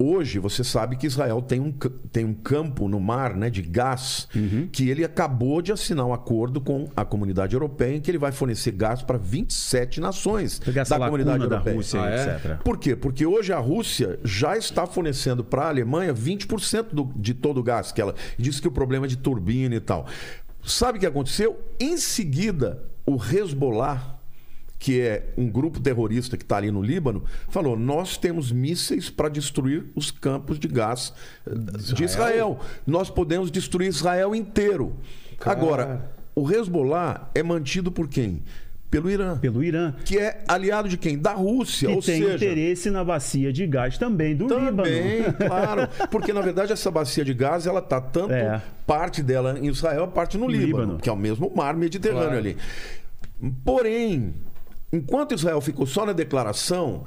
Hoje, 0.01 0.39
você 0.39 0.63
sabe 0.63 0.95
que 0.95 1.05
Israel 1.05 1.41
tem 1.41 1.59
um, 1.59 1.71
tem 2.11 2.25
um 2.25 2.33
campo 2.33 2.87
no 2.87 2.99
mar 2.99 3.35
né, 3.35 3.49
de 3.49 3.61
gás 3.61 4.27
que 4.71 4.89
ele 4.89 5.03
acabou 5.05 5.61
de 5.61 5.71
assinar 5.71 6.05
um 6.05 6.13
acordo 6.13 6.59
com 6.59 6.89
a 6.95 7.05
comunidade 7.05 7.53
europeia 7.53 7.95
em 7.97 8.01
que 8.01 8.09
ele 8.09 8.17
vai 8.17 8.31
fornecer 8.31 8.71
gás 8.71 9.01
para 9.03 9.17
27 9.17 9.99
nações 10.01 10.59
da 10.59 11.05
comunidade 11.05 11.39
lacuna 11.39 11.47
da 11.49 11.55
europeia. 11.55 11.75
Rússia, 11.75 12.01
Ah, 12.01 12.09
é? 12.09 12.35
etc. 12.35 12.57
Por 12.63 12.77
quê? 12.79 12.95
Porque 12.95 13.25
hoje 13.25 13.53
a 13.53 13.59
Rússia 13.59 14.19
já 14.23 14.57
está 14.57 14.87
fornecendo 14.87 15.43
para 15.43 15.63
a 15.63 15.67
Alemanha 15.69 16.13
20% 16.13 16.87
do, 16.91 17.11
de 17.15 17.33
todo 17.33 17.59
o 17.59 17.63
gás 17.63 17.91
que 17.91 18.01
ela 18.01 18.15
diz 18.37 18.59
que 18.59 18.67
o 18.67 18.71
problema 18.71 19.05
é 19.05 19.09
de 19.09 19.17
turbina 19.17 19.75
e 19.75 19.79
tal. 19.79 20.07
Sabe 20.63 20.97
o 20.97 21.01
que 21.01 21.05
aconteceu? 21.07 21.59
Em 21.79 21.97
seguida, 21.97 22.83
o 23.05 23.15
Hezbollah, 23.15 24.19
que 24.81 24.99
é 24.99 25.27
um 25.37 25.47
grupo 25.47 25.79
terrorista 25.79 26.35
que 26.35 26.43
está 26.43 26.57
ali 26.57 26.71
no 26.71 26.81
Líbano, 26.81 27.23
falou: 27.49 27.77
nós 27.77 28.17
temos 28.17 28.51
mísseis 28.51 29.11
para 29.11 29.29
destruir 29.29 29.85
os 29.95 30.09
campos 30.09 30.57
de 30.57 30.67
gás 30.67 31.13
eh, 31.45 31.51
de 31.93 32.03
Israel. 32.03 32.59
Nós 32.85 33.07
podemos 33.07 33.51
destruir 33.51 33.87
Israel 33.89 34.33
inteiro. 34.33 34.95
Agora, 35.45 36.11
o 36.33 36.51
Hezbollah 36.51 37.29
é 37.35 37.43
mantido 37.43 37.91
por 37.91 38.07
quem? 38.07 38.41
Pelo 38.89 39.07
Irã. 39.09 39.37
Pelo 39.37 39.63
Irã. 39.63 39.93
Que 40.03 40.17
é 40.17 40.43
aliado 40.47 40.89
de 40.89 40.97
quem? 40.97 41.15
Da 41.17 41.33
Rússia. 41.33 41.87
Que 41.87 41.95
ou 41.95 42.01
tem 42.01 42.19
seja, 42.23 42.35
interesse 42.35 42.89
na 42.89 43.03
bacia 43.03 43.53
de 43.53 43.67
gás 43.67 43.99
também 43.99 44.35
do 44.35 44.45
Líbano. 44.47 44.77
também, 44.83 45.23
claro. 45.47 45.87
Porque, 46.09 46.33
na 46.33 46.41
verdade, 46.41 46.73
essa 46.73 46.89
bacia 46.89 47.23
de 47.23 47.33
gás, 47.35 47.67
ela 47.67 47.83
tá 47.83 48.01
tanto 48.01 48.33
É. 48.33 48.59
parte 48.87 49.21
dela 49.21 49.59
em 49.59 49.67
Israel, 49.67 50.07
parte 50.07 50.37
no 50.39 50.47
Líbano, 50.47 50.65
Líbano. 50.67 50.97
que 50.99 51.07
é 51.07 51.11
o 51.13 51.15
mesmo 51.15 51.51
mar 51.55 51.75
Mediterrâneo 51.75 52.23
Claro. 52.23 52.37
ali. 52.39 52.57
Porém, 53.63 54.33
enquanto 54.91 55.33
Israel 55.33 55.61
ficou 55.61 55.85
só 55.85 56.05
na 56.05 56.13
declaração, 56.13 57.05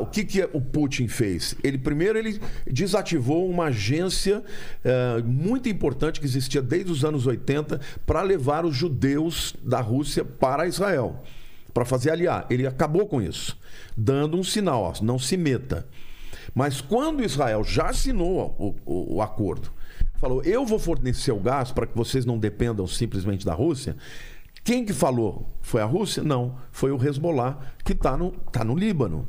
o 0.00 0.06
que, 0.06 0.24
que 0.24 0.42
o 0.52 0.60
Putin 0.60 1.08
fez? 1.08 1.56
Ele 1.62 1.76
primeiro 1.76 2.16
ele 2.16 2.40
desativou 2.70 3.48
uma 3.50 3.64
agência 3.66 4.42
eh, 4.84 5.20
muito 5.24 5.68
importante 5.68 6.20
que 6.20 6.26
existia 6.26 6.62
desde 6.62 6.92
os 6.92 7.04
anos 7.04 7.26
80 7.26 7.80
para 8.06 8.22
levar 8.22 8.64
os 8.64 8.76
judeus 8.76 9.54
da 9.64 9.80
Rússia 9.80 10.24
para 10.24 10.66
Israel, 10.68 11.22
para 11.72 11.84
fazer 11.84 12.10
aliar. 12.10 12.46
Ele 12.48 12.66
acabou 12.68 13.06
com 13.06 13.20
isso, 13.20 13.58
dando 13.96 14.36
um 14.38 14.44
sinal, 14.44 14.82
ó, 14.82 14.92
não 15.02 15.18
se 15.18 15.36
meta. 15.36 15.86
Mas 16.54 16.80
quando 16.80 17.24
Israel 17.24 17.64
já 17.64 17.86
assinou 17.88 18.54
o, 18.58 18.76
o- 18.86 19.14
o 19.16 19.22
acordo, 19.22 19.72
falou: 20.20 20.40
eu 20.44 20.64
vou 20.64 20.78
fornecer 20.78 21.32
o 21.32 21.40
gás 21.40 21.72
para 21.72 21.84
que 21.86 21.96
vocês 21.96 22.24
não 22.24 22.38
dependam 22.38 22.86
simplesmente 22.86 23.44
da 23.44 23.54
Rússia. 23.54 23.96
Quem 24.64 24.84
que 24.84 24.94
falou? 24.94 25.46
Foi 25.60 25.82
a 25.82 25.84
Rússia? 25.84 26.22
Não, 26.22 26.56
foi 26.72 26.90
o 26.90 26.96
Hezbollah 26.96 27.58
que 27.84 27.92
está 27.92 28.16
no, 28.16 28.30
tá 28.50 28.64
no 28.64 28.74
Líbano. 28.74 29.28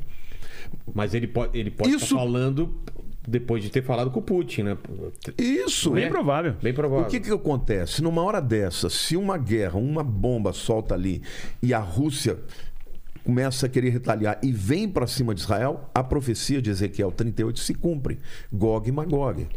Mas 0.94 1.12
ele 1.12 1.28
pode, 1.28 1.56
ele 1.56 1.70
pode 1.70 1.90
Isso- 1.90 2.04
estar 2.06 2.16
falando 2.16 2.74
depois 3.28 3.62
de 3.62 3.70
ter 3.70 3.82
falado 3.82 4.10
com 4.10 4.20
o 4.20 4.22
Putin, 4.22 4.62
né? 4.62 4.78
Isso. 5.36 5.90
Bem 5.90 6.08
provável. 6.08 6.54
Bem 6.62 6.72
provável. 6.72 7.06
O 7.06 7.08
que, 7.08 7.20
que 7.20 7.30
acontece? 7.30 8.02
Numa 8.02 8.22
hora 8.22 8.40
dessa, 8.40 8.88
se 8.88 9.16
uma 9.16 9.36
guerra, 9.36 9.78
uma 9.78 10.02
bomba 10.02 10.52
solta 10.52 10.94
ali 10.94 11.22
e 11.62 11.74
a 11.74 11.80
Rússia 11.80 12.38
começa 13.24 13.66
a 13.66 13.68
querer 13.68 13.90
retaliar 13.90 14.38
e 14.42 14.52
vem 14.52 14.88
para 14.88 15.06
cima 15.06 15.34
de 15.34 15.40
Israel, 15.40 15.90
a 15.92 16.02
profecia 16.04 16.62
de 16.62 16.70
Ezequiel 16.70 17.10
38 17.10 17.58
se 17.58 17.74
cumpre. 17.74 18.18
Gog 18.52 18.88
e 18.88 18.92
Magog. 18.92 19.48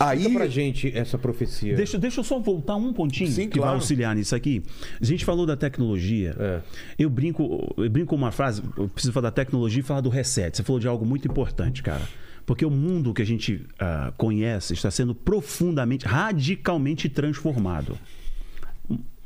Aí, 0.00 0.32
pra 0.32 0.48
gente 0.48 0.90
essa 0.96 1.16
profecia. 1.16 1.76
Deixa, 1.76 1.96
deixa 1.96 2.20
eu 2.20 2.24
só 2.24 2.40
voltar 2.40 2.74
um 2.74 2.92
pontinho 2.92 3.30
Sim, 3.30 3.48
que 3.48 3.58
vai 3.58 3.68
claro. 3.68 3.76
auxiliar 3.76 4.16
nisso 4.16 4.34
aqui. 4.34 4.62
A 5.00 5.04
gente 5.04 5.24
falou 5.24 5.46
da 5.46 5.56
tecnologia. 5.56 6.34
É. 6.38 6.60
Eu 6.98 7.08
brinco, 7.08 7.72
eu 7.76 7.88
brinco 7.88 8.10
com 8.10 8.16
uma 8.16 8.32
frase, 8.32 8.62
eu 8.76 8.88
preciso 8.88 9.12
falar 9.12 9.28
da 9.28 9.34
tecnologia 9.34 9.80
e 9.80 9.82
falar 9.84 10.00
do 10.00 10.08
reset. 10.08 10.56
Você 10.56 10.62
falou 10.64 10.80
de 10.80 10.88
algo 10.88 11.06
muito 11.06 11.28
importante, 11.28 11.82
cara. 11.82 12.02
Porque 12.44 12.64
o 12.64 12.70
mundo 12.70 13.14
que 13.14 13.22
a 13.22 13.26
gente 13.26 13.64
ah, 13.78 14.12
conhece 14.16 14.72
está 14.72 14.90
sendo 14.90 15.14
profundamente, 15.14 16.06
radicalmente 16.06 17.08
transformado. 17.08 17.96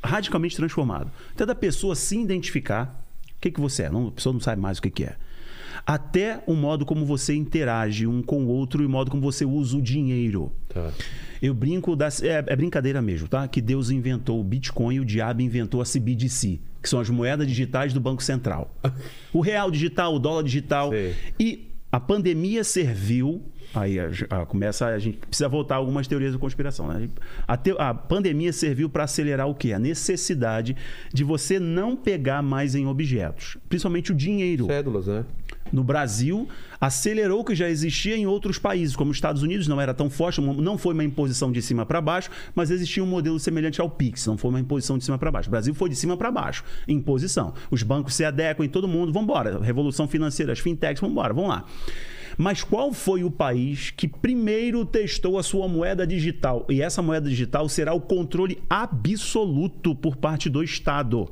Radicalmente 0.03 0.55
transformado. 0.55 1.11
Até 1.33 1.45
da 1.45 1.55
pessoa 1.55 1.95
se 1.95 2.19
identificar 2.19 3.03
o 3.37 3.41
que, 3.41 3.51
que 3.51 3.59
você 3.59 3.83
é. 3.83 3.89
Não, 3.89 4.09
a 4.09 4.11
pessoa 4.11 4.33
não 4.33 4.39
sabe 4.39 4.61
mais 4.61 4.77
o 4.77 4.81
que, 4.81 4.89
que 4.91 5.03
é. 5.03 5.15
Até 5.85 6.41
o 6.47 6.53
modo 6.53 6.85
como 6.85 7.05
você 7.05 7.33
interage 7.35 8.05
um 8.07 8.21
com 8.21 8.43
o 8.45 8.47
outro 8.47 8.83
e 8.83 8.85
o 8.85 8.89
modo 8.89 9.09
como 9.11 9.21
você 9.21 9.43
usa 9.45 9.75
o 9.77 9.81
dinheiro. 9.81 10.51
Tá. 10.69 10.91
Eu 11.41 11.53
brinco 11.53 11.95
das. 11.95 12.21
É, 12.21 12.43
é 12.47 12.55
brincadeira 12.55 13.01
mesmo, 13.01 13.27
tá? 13.27 13.47
Que 13.47 13.59
Deus 13.61 13.89
inventou 13.89 14.39
o 14.39 14.43
Bitcoin 14.43 14.95
e 14.95 14.99
o 14.99 15.05
diabo 15.05 15.41
inventou 15.41 15.81
a 15.81 15.85
CBDC, 15.85 16.59
que 16.81 16.87
são 16.87 16.99
as 16.99 17.09
moedas 17.09 17.47
digitais 17.47 17.93
do 17.93 17.99
Banco 17.99 18.21
Central. 18.23 18.73
O 19.33 19.41
real 19.41 19.71
digital, 19.71 20.13
o 20.13 20.19
dólar 20.19 20.43
digital. 20.43 20.89
Sei. 20.91 21.15
E 21.39 21.67
a 21.91 21.99
pandemia 21.99 22.63
serviu. 22.63 23.41
Aí 23.73 23.97
a, 23.99 24.09
a- 24.29 24.45
começa. 24.45 24.85
A 24.85 24.99
gente 24.99 25.17
precisa 25.17 25.47
voltar 25.47 25.75
a 25.75 25.77
algumas 25.77 26.05
teorias 26.05 26.33
da 26.33 26.37
conspiração. 26.39 26.87
Né? 26.89 27.09
A, 27.47 27.55
te- 27.55 27.75
a 27.79 27.93
pandemia 27.93 28.51
serviu 28.51 28.89
para 28.89 29.05
acelerar 29.05 29.47
o 29.47 29.55
quê? 29.55 29.71
A 29.71 29.79
necessidade 29.79 30.75
de 31.13 31.23
você 31.23 31.59
não 31.59 31.95
pegar 31.95 32.41
mais 32.41 32.75
em 32.75 32.85
objetos, 32.85 33.57
principalmente 33.69 34.11
o 34.11 34.15
dinheiro 34.15 34.65
Cédulas, 34.65 35.07
né? 35.07 35.23
No 35.71 35.83
Brasil 35.83 36.47
acelerou 36.79 37.41
o 37.41 37.43
que 37.43 37.53
já 37.53 37.69
existia 37.69 38.17
em 38.17 38.25
outros 38.25 38.57
países, 38.57 38.95
como 38.95 39.11
os 39.11 39.17
Estados 39.17 39.43
Unidos, 39.43 39.67
não 39.67 39.79
era 39.79 39.93
tão 39.93 40.09
forte, 40.09 40.41
não 40.41 40.77
foi 40.77 40.93
uma 40.93 41.03
imposição 41.03 41.51
de 41.51 41.61
cima 41.61 41.85
para 41.85 42.01
baixo, 42.01 42.29
mas 42.55 42.71
existia 42.71 43.03
um 43.03 43.07
modelo 43.07 43.39
semelhante 43.39 43.79
ao 43.79 43.89
Pix, 43.89 44.25
não 44.25 44.37
foi 44.37 44.49
uma 44.49 44.59
imposição 44.59 44.97
de 44.97 45.05
cima 45.05 45.17
para 45.17 45.31
baixo. 45.31 45.47
O 45.47 45.51
Brasil 45.51 45.73
foi 45.73 45.89
de 45.89 45.95
cima 45.95 46.17
para 46.17 46.31
baixo, 46.31 46.63
imposição. 46.87 47.53
Os 47.69 47.83
bancos 47.83 48.15
se 48.15 48.25
adequam 48.25 48.65
em 48.65 48.69
todo 48.69 48.87
mundo, 48.87 49.13
vamos 49.13 49.29
embora. 49.29 49.61
Revolução 49.61 50.07
financeira, 50.07 50.51
as 50.51 50.59
fintechs, 50.59 50.99
vamos 50.99 51.13
embora, 51.13 51.33
vamos 51.33 51.49
lá. 51.49 51.65
Mas 52.37 52.63
qual 52.63 52.93
foi 52.93 53.23
o 53.23 53.31
país 53.31 53.91
que 53.91 54.07
primeiro 54.07 54.85
testou 54.85 55.37
a 55.37 55.43
sua 55.43 55.67
moeda 55.67 56.07
digital? 56.07 56.65
E 56.69 56.81
essa 56.81 57.01
moeda 57.01 57.29
digital 57.29 57.67
será 57.69 57.93
o 57.93 58.01
controle 58.01 58.57
absoluto 58.69 59.93
por 59.93 60.15
parte 60.15 60.49
do 60.49 60.63
Estado. 60.63 61.29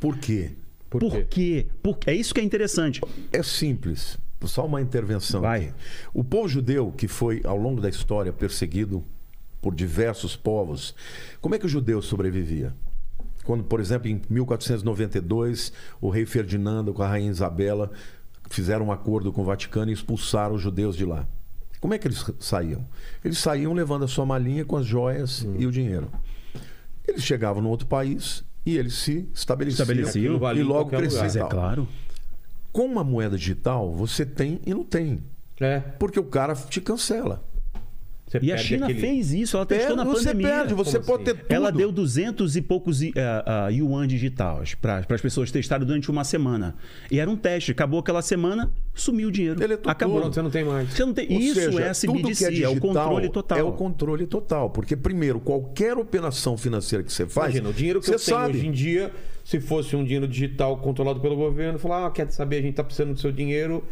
por 0.00 0.16
quê? 0.16 0.52
Por 0.90 1.00
Por, 1.00 1.10
quê? 1.10 1.26
quê? 1.28 1.66
Porque 1.82 2.10
é 2.10 2.14
isso 2.14 2.34
que 2.34 2.40
é 2.40 2.44
interessante. 2.44 3.00
É 3.32 3.42
simples. 3.42 4.18
Só 4.44 4.64
uma 4.66 4.80
intervenção. 4.80 5.40
Vai. 5.40 5.64
aqui. 5.66 5.74
O 6.14 6.22
povo 6.22 6.48
judeu, 6.48 6.92
que 6.96 7.08
foi 7.08 7.42
ao 7.44 7.56
longo 7.56 7.80
da 7.80 7.88
história 7.88 8.32
perseguido 8.32 9.04
por 9.60 9.74
diversos 9.74 10.36
povos, 10.36 10.94
como 11.40 11.54
é 11.54 11.58
que 11.58 11.66
o 11.66 11.68
judeu 11.68 12.00
sobrevivia? 12.00 12.72
Quando, 13.44 13.64
por 13.64 13.80
exemplo, 13.80 14.08
em 14.08 14.20
1492, 14.30 15.72
o 16.00 16.08
rei 16.10 16.24
Ferdinando 16.26 16.92
com 16.94 17.02
a 17.02 17.08
rainha 17.08 17.30
Isabela 17.30 17.90
fizeram 18.50 18.86
um 18.86 18.92
acordo 18.92 19.32
com 19.32 19.42
o 19.42 19.44
Vaticano 19.44 19.90
e 19.90 19.94
expulsaram 19.94 20.54
os 20.54 20.62
judeus 20.62 20.96
de 20.96 21.04
lá. 21.04 21.26
Como 21.80 21.94
é 21.94 21.98
que 21.98 22.06
eles 22.06 22.24
saíam? 22.40 22.86
Eles 23.24 23.38
saíam 23.38 23.72
levando 23.72 24.04
a 24.04 24.08
sua 24.08 24.26
malinha 24.26 24.64
com 24.64 24.76
as 24.76 24.86
joias 24.86 25.46
e 25.58 25.66
o 25.66 25.72
dinheiro. 25.72 26.10
Eles 27.06 27.22
chegavam 27.22 27.62
no 27.62 27.68
outro 27.70 27.86
país 27.86 28.44
e 28.68 28.76
eles 28.76 28.94
se 28.94 29.26
estabeleciam, 29.32 29.82
Estabeleciam. 29.82 30.38
Vale 30.38 30.60
e 30.60 30.62
logo 30.62 30.90
cresciam. 30.90 31.22
Mas 31.22 31.36
é 31.36 31.40
claro. 31.40 31.88
Com 32.70 32.84
uma 32.84 33.02
moeda 33.02 33.38
digital, 33.38 33.94
você 33.94 34.26
tem 34.26 34.60
e 34.66 34.74
não 34.74 34.84
tem. 34.84 35.22
É. 35.58 35.80
Porque 35.80 36.20
o 36.20 36.24
cara 36.24 36.54
te 36.54 36.78
cancela. 36.78 37.42
Você 38.28 38.38
E 38.42 38.52
a 38.52 38.54
perde 38.56 38.62
China 38.68 38.86
aquele- 38.86 39.00
fez 39.00 39.32
isso, 39.32 39.56
ela 39.56 39.64
testou 39.66 39.96
na 39.96 40.04
você 40.04 40.26
pandemia. 40.28 40.48
perde, 40.48 40.74
você 40.74 40.98
Como 40.98 41.04
pode 41.06 41.22
assim? 41.22 41.34
ter 41.38 41.42
tudo. 41.44 41.52
Ela 41.54 41.70
deu 41.72 41.90
200 41.90 42.56
e 42.56 42.62
poucos 42.62 43.02
eh, 43.02 43.12
ah, 43.16 43.68
yuan 43.70 44.06
digitais 44.06 44.74
para 44.74 45.04
as 45.08 45.20
pessoas 45.20 45.50
testarem 45.50 45.86
durante 45.86 46.10
uma 46.10 46.24
semana. 46.24 46.74
E 47.10 47.18
era 47.18 47.30
um 47.30 47.36
teste. 47.36 47.72
Acabou 47.72 48.00
aquela 48.00 48.20
semana, 48.20 48.70
sumiu 48.94 49.28
o 49.28 49.32
dinheiro. 49.32 49.58
Deletou 49.58 49.90
Acabou. 49.90 50.20
Pronto, 50.20 50.34
você 50.34 50.42
não 50.42 50.50
tem 50.50 50.64
mais. 50.64 50.90
Você 50.92 51.04
não 51.04 51.14
tem... 51.14 51.26
Ou 51.32 51.38
Isso 51.40 51.54
seja, 51.54 51.80
é 51.80 51.90
a 51.90 51.94
tudo 51.94 52.12
que 52.28 52.34
CBDC, 52.34 52.44
é, 52.44 52.46
é, 52.46 52.50
digital 52.50 52.72
o 52.74 52.80
controle 52.80 53.28
total. 53.30 53.58
É 53.58 53.62
o 53.62 53.72
controle 53.72 54.26
total. 54.26 54.70
Porque, 54.70 54.94
primeiro, 54.96 55.40
qualquer 55.40 55.96
operação 55.96 56.56
financeira 56.56 57.02
que 57.02 57.12
você 57.12 57.26
faz. 57.26 57.48
Imagina, 57.54 57.70
o 57.70 57.72
dinheiro 57.72 58.00
que 58.00 58.06
você 58.06 58.14
eu 58.14 58.18
tenho 58.18 58.36
sabe. 58.38 58.58
hoje 58.58 58.66
em 58.66 58.72
dia, 58.72 59.10
se 59.44 59.58
fosse 59.58 59.96
um 59.96 60.04
dinheiro 60.04 60.28
digital 60.28 60.76
controlado 60.78 61.18
pelo 61.20 61.34
governo, 61.36 61.78
falar, 61.78 62.06
ah, 62.06 62.10
quer 62.10 62.30
saber, 62.30 62.58
a 62.58 62.62
gente 62.62 62.74
tá 62.74 62.84
precisando 62.84 63.14
do 63.14 63.20
seu 63.20 63.32
dinheiro, 63.32 63.82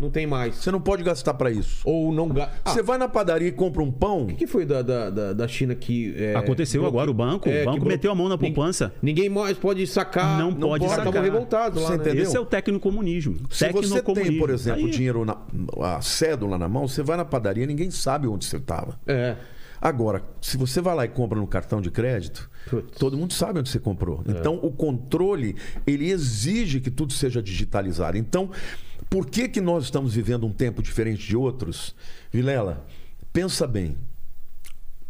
não 0.00 0.10
tem 0.10 0.26
mais. 0.26 0.56
Você 0.56 0.70
não 0.70 0.80
pode 0.80 1.02
gastar 1.02 1.34
para 1.34 1.50
isso. 1.50 1.80
Ou 1.84 2.12
não 2.12 2.28
gasta. 2.28 2.52
Ah, 2.64 2.70
Você 2.70 2.82
vai 2.82 2.96
na 2.98 3.08
padaria 3.08 3.48
e 3.48 3.52
compra 3.52 3.82
um 3.82 3.90
pão. 3.90 4.24
o 4.24 4.34
que 4.34 4.46
foi 4.46 4.64
da, 4.64 4.82
da, 4.82 5.10
da, 5.10 5.32
da 5.32 5.48
China 5.48 5.74
que. 5.74 6.14
é, 6.16 6.34
Aconteceu 6.34 6.80
bloque- 6.82 6.96
agora, 6.96 7.10
o 7.10 7.14
banco, 7.14 7.48
é, 7.48 7.62
o 7.62 7.64
banco 7.66 7.80
que 7.80 7.88
meteu 7.88 8.10
a 8.10 8.14
mão 8.14 8.28
na 8.28 8.38
poupança. 8.38 8.92
Ninguém 9.02 9.28
mais 9.28 9.56
pode 9.58 9.86
sacar. 9.86 10.38
Não 10.38 10.52
pode 10.52 10.84
Os 10.84 10.90
caras 10.90 10.90
sacar. 10.90 11.06
estavam 11.08 11.22
revoltados 11.22 11.82
lá, 11.82 11.88
Você 11.88 11.96
né? 11.96 12.02
entendeu? 12.04 12.22
Esse 12.24 12.36
é 12.36 12.40
o 12.40 12.46
tecnocomunismo. 12.46 13.36
Se 13.50 13.70
você 13.72 14.02
tem, 14.02 14.38
por 14.38 14.50
exemplo, 14.50 14.84
Aí- 14.84 14.90
dinheiro 14.90 15.24
na 15.24 15.36
a 15.82 16.00
cédula 16.00 16.56
na 16.58 16.68
mão, 16.68 16.86
você 16.88 17.02
vai 17.02 17.16
na 17.16 17.24
padaria, 17.24 17.66
ninguém 17.66 17.90
sabe 17.90 18.26
onde 18.26 18.44
você 18.44 18.56
estava. 18.56 18.98
É. 19.06 19.36
Agora, 19.80 20.22
se 20.42 20.56
você 20.56 20.80
vai 20.80 20.94
lá 20.94 21.04
e 21.04 21.08
compra 21.08 21.38
no 21.38 21.46
cartão 21.46 21.80
de 21.80 21.90
crédito, 21.90 22.50
Putz. 22.68 22.98
todo 22.98 23.16
mundo 23.16 23.32
sabe 23.32 23.60
onde 23.60 23.70
você 23.70 23.78
comprou. 23.78 24.22
Então, 24.28 24.58
o 24.62 24.70
controle, 24.70 25.56
ele 25.86 26.10
exige 26.10 26.80
que 26.80 26.90
tudo 26.90 27.12
seja 27.14 27.42
digitalizado. 27.42 28.18
Então, 28.18 28.50
por 29.08 29.26
que 29.26 29.48
que 29.48 29.60
nós 29.60 29.84
estamos 29.84 30.14
vivendo 30.14 30.46
um 30.46 30.52
tempo 30.52 30.82
diferente 30.82 31.26
de 31.26 31.36
outros? 31.36 31.94
Vilela, 32.30 32.86
pensa 33.32 33.66
bem. 33.66 33.96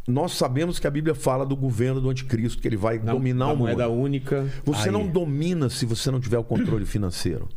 Nós 0.06 0.32
sabemos 0.32 0.78
que 0.78 0.86
a 0.86 0.90
Bíblia 0.90 1.14
fala 1.14 1.44
do 1.44 1.54
governo 1.56 2.00
do 2.00 2.08
anticristo, 2.08 2.60
que 2.62 2.66
ele 2.68 2.76
vai 2.76 2.98
Na- 2.98 3.12
dominar 3.12 3.46
na 3.46 3.52
o 3.52 3.56
mundo. 3.56 3.66
moeda 3.66 3.88
única. 3.88 4.48
Você 4.64 4.88
Aí. 4.88 4.92
não 4.92 5.06
domina 5.06 5.68
se 5.68 5.84
você 5.84 6.10
não 6.10 6.20
tiver 6.20 6.38
o 6.38 6.44
controle 6.44 6.86
financeiro. 6.86 7.48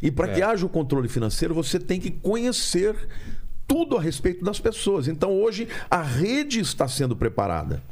E 0.00 0.10
para 0.10 0.28
que 0.28 0.42
haja 0.42 0.66
o 0.66 0.68
controle 0.68 1.08
financeiro, 1.08 1.54
você 1.54 1.78
tem 1.78 2.00
que 2.00 2.10
conhecer 2.10 2.96
tudo 3.66 3.96
a 3.96 4.00
respeito 4.00 4.44
das 4.44 4.60
pessoas. 4.60 5.08
Então 5.08 5.32
hoje 5.40 5.68
a 5.90 6.02
rede 6.02 6.60
está 6.60 6.86
sendo 6.88 7.16
preparada. 7.16 7.82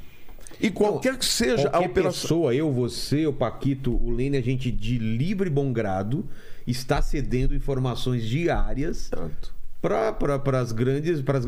E 0.61 0.71
qualquer 0.71 1.17
que 1.17 1.25
seja 1.25 1.69
a 1.69 1.71
Qualquer 1.71 1.91
operação. 1.91 2.21
pessoa, 2.23 2.55
eu, 2.55 2.71
você, 2.71 3.27
o 3.27 3.33
Paquito, 3.33 3.97
o 3.97 4.11
Lene, 4.11 4.37
a 4.37 4.43
gente 4.43 4.71
de 4.71 4.99
livre 4.99 5.49
e 5.49 5.53
bom 5.53 5.73
grado 5.73 6.29
está 6.67 7.01
cedendo 7.01 7.55
informações 7.55 8.27
diárias 8.27 9.09
Tanto. 9.09 9.55
Para 9.81 10.61
as 10.61 10.73
grandes, 10.73 11.23
para 11.23 11.39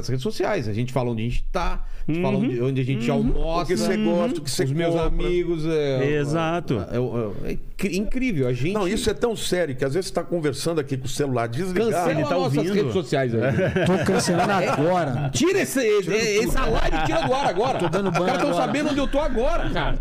as 0.00 0.08
redes 0.08 0.22
sociais. 0.22 0.68
A 0.68 0.72
gente 0.72 0.92
fala 0.92 1.10
onde 1.10 1.22
a 1.22 1.24
gente 1.24 1.44
está, 1.46 1.84
a 2.06 2.12
gente 2.12 2.20
fala 2.22 2.36
onde, 2.36 2.60
onde 2.60 2.80
a 2.80 2.84
gente 2.84 3.08
almoça. 3.10 3.62
O 3.62 3.66
que 3.66 3.76
você 3.76 3.96
gosta, 3.96 4.40
o 4.40 4.42
que 4.42 4.50
você 4.50 4.64
Os 4.64 4.72
meus 4.72 4.94
compra. 4.94 5.06
amigos. 5.06 5.64
É, 5.66 6.12
Exato. 6.16 6.74
É, 6.90 6.96
é- 7.46 7.50
é 7.50 7.52
incri- 7.52 7.96
incrível. 7.98 8.48
A 8.48 8.52
gente. 8.52 8.72
Não, 8.74 8.88
isso 8.88 9.08
é 9.08 9.14
tão 9.14 9.36
sério 9.36 9.76
que 9.76 9.84
às 9.84 9.94
vezes 9.94 10.06
você 10.06 10.10
está 10.10 10.24
conversando 10.24 10.80
aqui 10.80 10.96
com 10.96 11.06
o 11.06 11.08
celular 11.08 11.46
desligado. 11.46 11.90
Cancela 11.90 12.10
Ele 12.10 12.22
tá 12.24 12.34
nossas 12.34 12.56
ouvindo. 12.58 12.74
redes 12.74 12.92
sociais 12.92 13.32
aí. 13.34 13.40
Tô 13.86 14.04
cancelando 14.04 14.52
agora. 14.52 15.30
Tira 15.32 15.60
esse, 15.60 15.80
esse- 15.80 16.38
essa 16.44 16.66
live 16.66 17.04
tira 17.06 17.22
do 17.22 17.34
ar 17.34 17.46
agora. 17.46 17.78
Tô 17.86 17.88
dando 17.88 18.08
Os 18.10 18.12
banho 18.18 18.26
caras 18.26 18.42
estão 18.42 18.54
sabendo 18.54 18.90
onde 18.90 18.98
eu 18.98 19.06
tô 19.08 19.20
agora, 19.20 19.70
cara. 19.70 19.98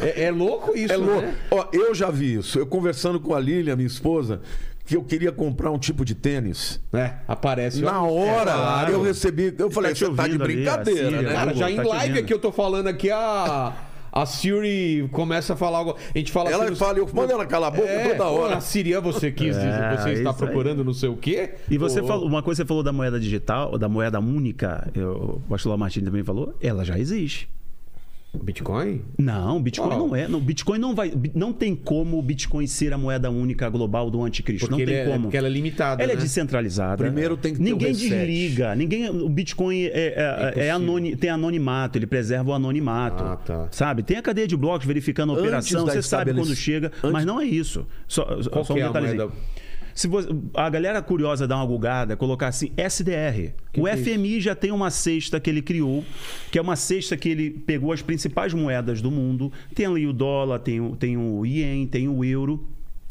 É, 0.00 0.24
é 0.24 0.30
louco 0.30 0.76
isso, 0.76 0.92
É 0.92 0.96
louco. 0.96 1.20
né? 1.20 1.34
Ó, 1.50 1.66
eu 1.72 1.94
já 1.94 2.10
vi 2.10 2.34
isso. 2.36 2.58
Eu 2.58 2.66
conversando 2.66 3.20
com 3.20 3.34
a 3.34 3.40
Lilian, 3.40 3.76
minha 3.76 3.86
esposa, 3.86 4.40
que 4.84 4.96
eu 4.96 5.02
queria 5.04 5.32
comprar 5.32 5.70
um 5.70 5.78
tipo 5.78 6.04
de 6.04 6.14
tênis. 6.14 6.80
É, 6.92 7.14
aparece. 7.26 7.80
Na 7.82 8.02
ó. 8.02 8.10
hora, 8.12 8.50
É, 8.50 8.54
claro. 8.54 8.92
eu 8.92 9.02
recebi. 9.02 9.54
Eu 9.58 9.70
falei, 9.70 9.94
te 9.94 10.00
você 10.04 10.12
tá 10.14 10.24
de 10.24 10.32
ouvindo 10.32 10.44
ali, 10.44 10.54
brincadeira, 10.56 11.00
a 11.00 11.10
Síria, 11.10 11.22
né? 11.22 11.32
Cara, 11.32 11.52
Google, 11.52 11.58
já 11.58 11.70
em 11.70 11.76
tá 11.76 11.82
live 11.84 12.18
aqui 12.18 12.32
eu 12.34 12.38
tô 12.38 12.52
falando 12.52 12.86
aqui, 12.88 13.10
a, 13.10 13.72
a 14.12 14.26
Siri 14.26 15.08
começa 15.10 15.54
a 15.54 15.56
falar 15.56 15.78
algo. 15.78 15.96
A 16.14 16.18
gente 16.18 16.30
fala 16.30 16.50
Ela 16.50 16.64
assim, 16.66 16.74
fala, 16.74 16.98
eu 16.98 17.08
mando 17.14 17.32
ela 17.32 17.46
calar 17.46 17.72
a 17.72 17.76
boca 17.76 17.88
é, 17.88 18.10
toda 18.10 18.24
hora. 18.28 18.56
A 18.56 18.60
Siri, 18.60 18.94
você 19.00 19.32
quis, 19.32 19.56
É, 19.56 19.60
você 19.96 20.10
está 20.12 20.12
isso 20.12 20.28
aí. 20.28 20.34
procurando 20.36 20.84
não 20.84 20.92
sei 20.92 21.08
o 21.08 21.16
quê. 21.16 21.54
E 21.70 21.78
você 21.78 22.02
falou, 22.02 22.26
uma 22.26 22.42
coisa 22.42 22.62
você 22.62 22.68
falou 22.68 22.82
da 22.82 22.92
moeda 22.92 23.18
digital, 23.18 23.78
da 23.78 23.88
moeda 23.88 24.20
única, 24.20 24.90
eu, 24.94 25.40
o 25.46 25.48
pastor 25.48 25.76
Martins 25.78 26.04
também 26.04 26.22
falou, 26.22 26.54
ela 26.60 26.84
já 26.84 26.98
existe. 26.98 27.48
Bitcoin? 28.42 29.02
Não, 29.18 29.60
Bitcoin 29.62 29.88
Qual? 29.88 29.98
não 30.08 30.16
é. 30.16 30.28
Não, 30.28 30.40
Bitcoin 30.40 30.78
não 30.78 30.94
vai. 30.94 31.12
Não 31.34 31.52
tem 31.52 31.74
como 31.74 32.18
o 32.18 32.22
Bitcoin 32.22 32.66
ser 32.66 32.92
a 32.92 32.98
moeda 32.98 33.30
única 33.30 33.68
global 33.68 34.10
do 34.10 34.22
anticristo. 34.22 34.66
Porque, 34.68 34.82
não 34.82 34.86
tem 34.86 34.94
ele 34.94 35.08
é, 35.08 35.12
como. 35.12 35.22
porque 35.24 35.36
ela 35.36 35.46
é 35.46 35.50
limitada. 35.50 36.02
Ela 36.02 36.12
é 36.12 36.16
né? 36.16 36.22
descentralizada. 36.22 36.96
Primeiro 36.96 37.36
tem 37.36 37.52
que 37.52 37.58
ter 37.58 37.64
Ninguém 37.64 37.88
o 37.88 37.90
reset. 37.92 38.08
desliga. 38.10 38.74
Ninguém, 38.74 39.08
o 39.10 39.28
Bitcoin 39.28 39.84
é, 39.84 39.88
é- 39.88 40.14
é 40.16 40.42
impossível. 40.48 40.74
anoni- 40.74 41.16
tem 41.16 41.30
anonimato, 41.30 41.98
ele 41.98 42.06
preserva 42.06 42.50
o 42.50 42.52
anonimato. 42.54 43.22
Ah, 43.22 43.36
tá. 43.36 43.68
Sabe? 43.70 44.02
Tem 44.02 44.16
a 44.16 44.22
cadeia 44.22 44.46
de 44.46 44.56
blocos 44.56 44.86
verificando 44.86 45.30
a 45.30 45.34
Antes 45.34 45.44
operação, 45.46 45.86
você 45.86 46.02
sabe 46.02 46.32
quando 46.34 46.54
chega, 46.54 46.88
antes- 46.98 47.10
mas 47.12 47.24
não 47.24 47.40
é 47.40 47.44
isso. 47.44 47.86
Só, 48.08 48.24
Qual 48.24 48.64
só 48.64 48.74
que 48.74 48.80
um 48.80 48.82
é 48.82 48.86
a 48.86 48.86
detalhezinho. 48.88 49.32
Se 49.94 50.08
você- 50.08 50.28
a 50.54 50.68
galera 50.68 51.00
curiosa 51.00 51.46
dá 51.46 51.56
uma 51.56 51.64
gulgada, 51.66 52.16
colocar 52.16 52.48
assim 52.48 52.72
SDR. 52.76 53.52
o 53.68 53.72
que 53.72 53.88
é 53.88 53.94
isso? 53.94 54.02
FMI 54.10 54.40
já 54.40 54.54
tem 54.54 54.72
uma 54.72 54.90
cesta 54.90 55.38
que 55.38 55.48
ele 55.48 55.62
criou, 55.62 56.04
que 56.50 56.58
é 56.58 56.62
uma 56.62 56.74
cesta 56.76 57.16
que 57.16 57.28
ele 57.28 57.50
pegou 57.50 57.92
as 57.92 58.02
principais 58.02 58.52
moedas 58.52 59.00
do 59.00 59.10
mundo. 59.10 59.52
Tem 59.74 59.86
ali 59.86 60.06
o 60.06 60.12
dólar, 60.12 60.58
tem 60.58 60.80
o, 60.80 60.96
tem 60.96 61.16
o 61.16 61.46
ien, 61.46 61.86
tem 61.86 62.08
o 62.08 62.24
euro. 62.24 62.66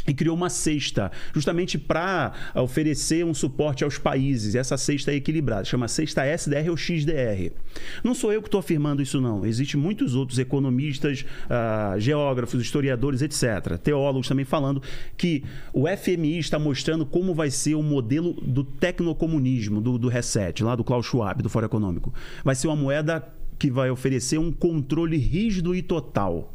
E 0.07 0.13
criou 0.13 0.35
uma 0.35 0.49
cesta, 0.49 1.11
justamente 1.33 1.77
para 1.77 2.33
oferecer 2.55 3.25
um 3.25 3.33
suporte 3.33 3.83
aos 3.83 3.97
países. 3.97 4.55
Essa 4.55 4.77
cesta 4.77 5.11
é 5.11 5.15
equilibrada, 5.15 5.63
chama 5.63 5.87
cesta 5.87 6.25
SDR 6.25 6.69
ou 6.69 6.77
XDR. 6.77 7.51
Não 8.03 8.13
sou 8.13 8.33
eu 8.33 8.41
que 8.41 8.47
estou 8.47 8.59
afirmando 8.59 9.01
isso, 9.01 9.21
não. 9.21 9.45
Existem 9.45 9.79
muitos 9.79 10.15
outros 10.15 10.39
economistas, 10.39 11.25
ah, 11.49 11.95
geógrafos, 11.97 12.61
historiadores, 12.61 13.21
etc. 13.21 13.77
Teólogos 13.81 14.27
também 14.27 14.45
falando 14.45 14.81
que 15.15 15.43
o 15.71 15.85
FMI 15.87 16.39
está 16.39 16.59
mostrando 16.59 17.05
como 17.05 17.33
vai 17.33 17.49
ser 17.49 17.75
o 17.75 17.83
modelo 17.83 18.33
do 18.33 18.63
tecnocomunismo, 18.63 19.79
do, 19.79 19.97
do 19.97 20.07
reset, 20.07 20.63
lá 20.63 20.75
do 20.75 20.83
Klaus 20.83 21.05
Schwab, 21.05 21.41
do 21.41 21.49
Fórum 21.49 21.65
Econômico. 21.65 22.13
Vai 22.43 22.55
ser 22.55 22.67
uma 22.67 22.75
moeda 22.75 23.23
que 23.57 23.71
vai 23.71 23.89
oferecer 23.89 24.37
um 24.37 24.51
controle 24.51 25.17
rígido 25.17 25.73
e 25.73 25.81
total. 25.81 26.53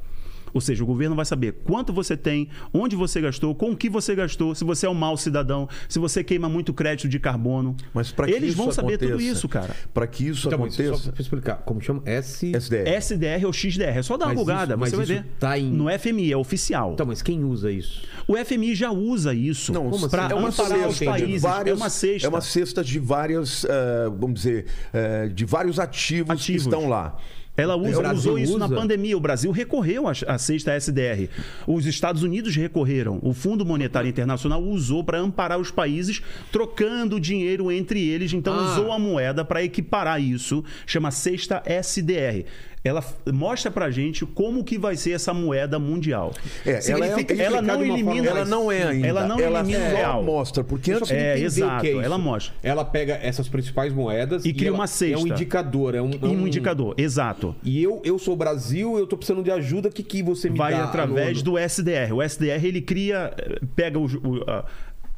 Ou 0.55 0.61
seja, 0.61 0.83
o 0.83 0.87
governo 0.87 1.15
vai 1.17 1.25
saber 1.25 1.53
quanto 1.65 1.93
você 1.93 2.17
tem, 2.17 2.49
onde 2.73 2.95
você 2.97 3.21
gastou, 3.21 3.55
com 3.55 3.71
o 3.71 3.77
que 3.77 3.89
você 3.89 4.15
gastou, 4.15 4.55
se 4.55 4.65
você 4.65 4.87
é 4.87 4.91
um 4.91 4.95
mau 4.95 5.17
cidadão, 5.17 5.69
se 5.89 5.99
você 5.99 6.23
queima 6.25 6.49
muito 6.49 6.73
crédito 6.75 7.09
de 7.09 7.19
carbono. 7.19 7.77
Mas 7.95 8.11
para 8.13 8.27
que 8.27 8.33
Eles 8.33 8.51
isso 8.51 8.57
vão 8.59 8.71
saber 8.73 8.99
tudo 8.99 9.11
aconteça- 9.15 9.33
isso, 9.33 9.49
cara. 9.49 9.77
Para 9.93 10.07
que 10.07 10.29
isso 10.29 10.47
Então, 10.49 10.59
mas 10.59 10.75
só 10.75 10.83
aconteça, 10.83 11.13
pra 11.13 11.23
explicar, 11.23 11.57
como 11.65 11.81
chama? 11.81 12.03
S... 12.05 12.53
SDR. 12.55 12.89
SDR 12.89 13.45
ou 13.47 13.53
XDR. 13.53 13.99
É 13.99 14.03
só 14.03 14.17
dar 14.17 14.27
uma 14.27 14.35
Mas 14.35 14.39
bugada, 14.39 14.73
isso- 14.75 14.79
mas 14.81 14.91
você 14.91 14.97
vai 14.97 15.05
isso 15.05 15.15
ver. 15.15 15.25
tá 15.39 15.59
em- 15.59 15.71
No 15.73 15.89
FMI, 15.91 16.33
é 16.33 16.37
oficial. 16.37 16.93
Então, 16.95 17.07
mas 17.07 17.23
quem 17.23 17.45
usa 17.45 17.71
isso? 17.71 18.03
O 18.27 18.37
FMI 18.37 18.75
já 18.75 18.91
usa 18.91 19.33
isso 19.35 19.73
Não, 19.73 19.89
Como 19.91 20.09
para 20.09 20.27
assim? 20.27 20.33
é 20.33 20.37
uma 20.37 20.49
amparar 20.49 20.89
os 20.89 20.97
cesta 20.97 21.05
de 21.17 21.23
países. 21.23 21.43
várias, 21.43 21.79
é 21.79 21.83
uma 21.83 21.91
cesta. 21.91 22.27
É 22.27 22.29
uma 22.29 22.41
cesta 22.41 22.85
de 22.85 22.99
várias, 22.99 23.65
eh, 23.65 24.11
vamos 24.19 24.35
dizer, 24.41 24.67
eh, 24.93 25.29
de 25.29 25.45
vários 25.45 25.79
ativos, 25.79 26.31
Ativos. 26.31 26.63
que 26.65 26.69
estão 26.69 26.89
lá. 26.89 27.17
Ela 27.59 27.77
O 27.77 27.87
usa, 27.87 28.13
usou 28.15 28.39
isso 28.39 28.57
na 28.57 28.67
usa? 28.67 28.75
pandemia. 28.77 29.17
O 29.17 29.21
Brasil 29.21 29.51
recorreu 29.51 30.07
à 30.07 30.13
à 30.29 30.39
cesta 30.39 30.73
SDR. 30.75 31.29
Os 31.67 31.85
Estados 31.87 32.23
Unidos 32.23 32.55
recorreram. 32.55 33.19
O 33.21 33.35
Fundo 33.35 33.67
Monetário 33.67 34.09
Internacional 34.09 34.63
usou 34.63 35.03
para 35.03 35.19
amparar 35.19 35.59
os 35.59 35.71
países, 35.73 36.23
trocando 36.53 37.19
dinheiro 37.19 37.71
entre 37.73 38.01
eles. 38.09 38.33
Então, 38.33 38.55
Ah. 38.55 38.73
usou 38.73 38.93
a 38.93 38.99
moeda 38.99 39.45
para 39.45 39.63
equiparar 39.63 40.21
isso. 40.23 40.65
Chama 40.87 41.11
cesta 41.11 41.61
SDR. 41.67 42.45
Ela 42.85 43.05
mostra 43.33 43.71
pra 43.71 43.91
gente 43.91 44.25
como 44.25 44.63
que 44.63 44.79
vai 44.79 44.97
ser 44.97 45.13
essa 45.13 45.35
moeda 45.35 45.79
mundial. 45.79 46.33
É, 46.65 46.81
ela, 46.91 47.07
é, 47.07 47.11
ela, 47.11 47.43
ela 47.43 47.63
não 47.63 47.75
uma 47.75 47.87
forma 47.87 47.95
elimina- 48.13 48.29
ela 48.31 48.45
não 48.45 48.71
é 48.73 48.83
ainda. 48.85 49.07
Ela 49.07 49.27
não 49.27 49.39
elimina 49.41 49.79
o 49.79 49.91
só 49.91 49.97
real. 49.97 50.23
mostra, 50.23 50.65
porque 50.65 50.93
só 50.93 50.99
antes 50.99 51.11
É, 51.11 51.33
entender 51.33 51.45
exato, 51.45 51.77
o 51.77 51.81
que 51.81 51.87
é 51.89 51.91
isso. 51.93 52.01
ela 52.01 52.19
mostra. 52.19 52.55
Ela 52.63 52.85
pega 52.85 53.15
essas 53.23 53.49
principais 53.49 53.93
moedas 53.93 54.45
E 54.45 54.53
cria 54.53 54.69
ela- 54.69 54.77
uma 54.79 54.87
cesta. 54.87 55.15
É 55.15 55.19
um 55.19 55.27
indicador, 55.27 55.95
é 55.95 56.01
um, 56.03 56.11
é 56.23 56.27
um 56.27 56.47
indicador, 56.47 56.95
exato. 56.97 57.55
E 57.65 57.83
eu, 57.83 58.01
eu 58.05 58.19
sou 58.19 58.35
o 58.35 58.37
Brasil, 58.37 58.97
eu 58.99 59.07
tô 59.07 59.17
precisando 59.17 59.43
de 59.43 59.51
ajuda, 59.51 59.89
o 59.89 59.93
que, 59.93 60.03
que 60.03 60.23
você 60.23 60.49
me 60.49 60.57
vai 60.59 60.73
dá? 60.73 60.85
através 60.85 61.39
no- 61.39 61.45
do 61.45 61.59
SDR. 61.59 62.13
O 62.15 62.23
SDR 62.23 62.65
ele 62.65 62.81
cria, 62.81 63.33
eh, 63.37 63.59
pega 63.75 63.99
o, 63.99 64.05
o- 64.07 64.45
a- 64.49 64.65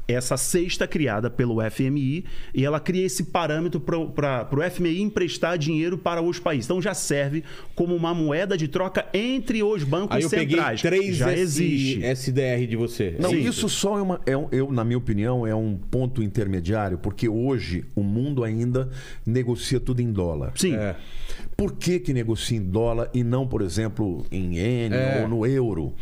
essa 0.07 0.35
cesta 0.37 0.87
criada 0.87 1.29
pelo 1.29 1.57
FMI 1.69 2.25
e 2.53 2.65
ela 2.65 2.79
cria 2.79 3.05
esse 3.05 3.23
parâmetro 3.25 3.79
para 3.79 4.47
o 4.51 4.61
FMI 4.69 5.01
emprestar 5.01 5.57
dinheiro 5.57 5.97
para 5.97 6.21
os 6.21 6.39
países. 6.39 6.65
Então 6.65 6.81
já 6.81 6.93
serve 6.93 7.43
como 7.75 7.95
uma 7.95 8.13
moeda 8.13 8.57
de 8.57 8.67
troca 8.67 9.05
entre 9.13 9.63
os 9.63 9.83
bancos 9.83 10.17
Aí 10.17 10.23
eu 10.23 10.29
peguei 10.29 10.55
centrais. 10.57 10.81
três 10.81 11.15
já 11.15 11.31
S- 11.31 11.39
existe. 11.41 12.03
SDR 12.03 12.67
de 12.67 12.75
você. 12.75 13.15
Não, 13.19 13.29
Sim. 13.29 13.47
isso 13.47 13.69
só 13.69 13.97
é 13.97 14.01
uma. 14.01 14.21
É 14.25 14.35
um- 14.35 14.47
eu, 14.51 14.71
na 14.71 14.83
minha 14.83 14.97
opinião, 14.97 15.45
é 15.47 15.55
um 15.55 15.77
ponto 15.77 16.21
intermediário, 16.21 16.97
porque 16.97 17.29
hoje 17.29 17.85
o 17.95 18.03
mundo 18.03 18.43
ainda 18.43 18.89
negocia 19.25 19.79
tudo 19.79 20.01
em 20.01 20.11
dólar. 20.11 20.51
Sim. 20.55 20.75
É. 20.75 20.95
Por 21.55 21.73
que, 21.73 21.99
que 21.99 22.13
negocia 22.13 22.57
em 22.57 22.63
dólar 22.63 23.09
e 23.13 23.23
não, 23.23 23.47
por 23.47 23.61
exemplo, 23.61 24.25
em 24.31 24.55
iene 24.55 24.95
É. 24.95 25.21
ou 25.21 25.27
no 25.27 25.45
euro? 25.45 25.93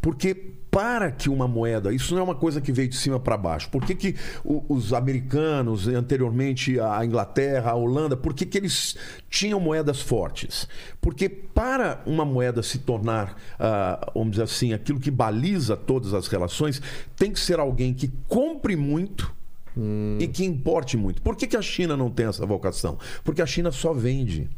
Porque 0.00 0.34
para 0.70 1.12
que 1.12 1.28
uma 1.30 1.46
moeda, 1.46 1.92
isso 1.94 2.14
não 2.14 2.20
é 2.20 2.24
uma 2.24 2.34
coisa 2.34 2.60
que 2.60 2.72
veio 2.72 2.88
de 2.88 2.96
cima 2.96 3.20
para 3.20 3.36
baixo. 3.36 3.70
Por 3.70 3.84
que, 3.84 3.94
que 3.94 4.16
os 4.44 4.92
americanos, 4.92 5.86
anteriormente 5.86 6.80
a 6.80 7.04
Inglaterra, 7.04 7.70
a 7.70 7.74
Holanda, 7.76 8.16
por 8.16 8.34
que, 8.34 8.44
que 8.44 8.58
eles 8.58 8.96
tinham 9.30 9.60
moedas 9.60 10.00
fortes? 10.00 10.66
Porque 11.00 11.28
para 11.28 12.02
uma 12.04 12.24
moeda 12.24 12.60
se 12.60 12.78
tornar, 12.78 13.36
ah, 13.56 14.10
vamos 14.12 14.32
dizer 14.32 14.42
assim, 14.42 14.72
aquilo 14.72 14.98
que 14.98 15.12
baliza 15.12 15.76
todas 15.76 16.12
as 16.12 16.26
relações, 16.26 16.82
tem 17.14 17.30
que 17.30 17.38
ser 17.38 17.60
alguém 17.60 17.94
que 17.94 18.10
compre 18.26 18.74
muito 18.74 19.32
e 20.18 20.26
que 20.28 20.44
importe 20.44 20.96
muito. 20.96 21.22
Por 21.22 21.36
que, 21.36 21.46
que 21.46 21.56
a 21.56 21.62
China 21.62 21.96
não 21.96 22.10
tem 22.10 22.26
essa 22.26 22.44
vocação? 22.44 22.98
Porque 23.22 23.40
a 23.42 23.46
China 23.46 23.70
só 23.70 23.92
vende. 23.92 24.48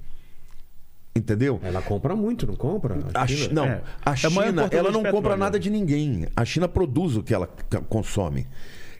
Entendeu? 1.16 1.58
Ela 1.62 1.80
compra 1.80 2.14
muito, 2.14 2.46
não 2.46 2.54
compra? 2.54 2.98
A 3.14 3.26
China? 3.26 3.38
Chi- 3.48 3.54
não, 3.54 3.64
É. 3.64 3.80
a 4.04 4.12
É 4.12 4.16
China 4.16 4.68
ela 4.70 4.90
não 4.90 5.00
compra 5.02 5.12
petróleo. 5.12 5.36
nada 5.38 5.58
de 5.58 5.70
ninguém. 5.70 6.26
A 6.36 6.44
China 6.44 6.68
produz 6.68 7.16
o 7.16 7.22
que 7.22 7.32
ela 7.34 7.48
consome. 7.88 8.46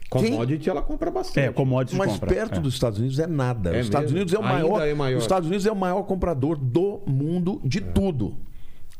Quem- 0.09 0.31
Commodity 0.31 0.69
ela 0.69 0.81
compra 0.81 1.11
bastante. 1.11 1.39
É, 1.47 1.51
commodities 1.51 1.97
mas 1.97 2.13
compra. 2.13 2.27
perto 2.33 2.55
É. 2.57 2.59
dos 2.61 2.73
Estados 2.73 2.97
Unidos 2.97 3.19
é 3.19 3.27
nada. 3.27 3.75
É 3.75 3.79
os 3.81 3.85
Estados 3.87 4.05
mesmo? 4.11 4.17
Unidos 4.17 4.33
é 4.33 4.39
o 4.39 4.43
maior, 4.43 4.81
é 4.87 4.93
maior. 4.93 5.17
Os 5.17 5.23
Estados 5.23 5.47
Unidos 5.47 5.65
é 5.65 5.71
o 5.71 5.75
maior 5.75 6.01
comprador 6.03 6.57
do 6.57 7.01
mundo 7.05 7.59
de 7.63 7.81
tudo. 7.81 8.35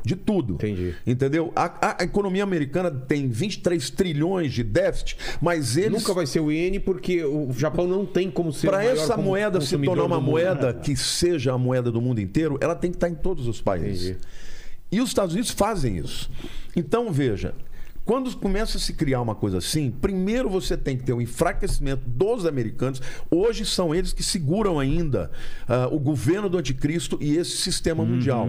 De 0.04 0.14
tudo. 0.16 0.54
Entendi. 0.54 0.94
Entendeu? 1.06 1.52
A, 1.56 1.96
a- 2.00 2.04
economia 2.04 2.42
americana 2.44 2.90
tem 2.90 3.28
23 3.28 3.90
trilhões 3.90 4.52
de 4.52 4.62
déficit, 4.62 5.16
mas 5.40 5.76
eles 5.76 6.00
Nunca 6.00 6.14
vai 6.14 6.24
ser 6.24 6.40
o 6.40 6.50
iene 6.52 6.78
porque 6.78 7.22
o 7.24 7.52
Japão 7.52 7.86
não 7.86 8.06
tem 8.06 8.30
como 8.30 8.52
ser 8.52 8.68
Para 8.68 8.84
essa 8.84 9.16
moeda 9.16 9.60
se 9.60 9.76
tornar 9.76 10.04
uma 10.04 10.16
mundo. 10.20 10.30
moeda 10.30 10.72
que 10.72 10.94
seja 10.96 11.52
a 11.52 11.58
moeda 11.58 11.90
do 11.90 12.00
mundo 12.00 12.20
inteiro, 12.20 12.56
ela 12.60 12.74
tem 12.74 12.90
que 12.90 12.96
estar 12.96 13.08
em 13.08 13.14
todos 13.14 13.46
os 13.48 13.60
países. 13.60 14.10
Entendi. 14.10 14.18
E 14.90 15.00
os 15.00 15.08
Estados 15.10 15.34
Unidos 15.34 15.50
fazem 15.50 15.98
isso. 15.98 16.30
Então, 16.74 17.12
veja, 17.12 17.52
quando 18.08 18.34
começa 18.38 18.78
a 18.78 18.80
se 18.80 18.94
criar 18.94 19.20
uma 19.20 19.34
coisa 19.34 19.58
assim, 19.58 19.90
primeiro 19.90 20.48
você 20.48 20.78
tem 20.78 20.96
que 20.96 21.04
ter 21.04 21.12
o 21.12 21.20
enfraquecimento 21.20 22.08
dos 22.08 22.46
americanos. 22.46 23.02
Hoje 23.30 23.66
são 23.66 23.94
eles 23.94 24.14
que 24.14 24.22
seguram 24.22 24.80
ainda 24.80 25.30
ah, 25.68 25.90
o 25.92 25.98
governo 25.98 26.48
do 26.48 26.56
anticristo 26.56 27.18
e 27.20 27.36
esse 27.36 27.58
sistema 27.58 28.02
mundial. 28.06 28.48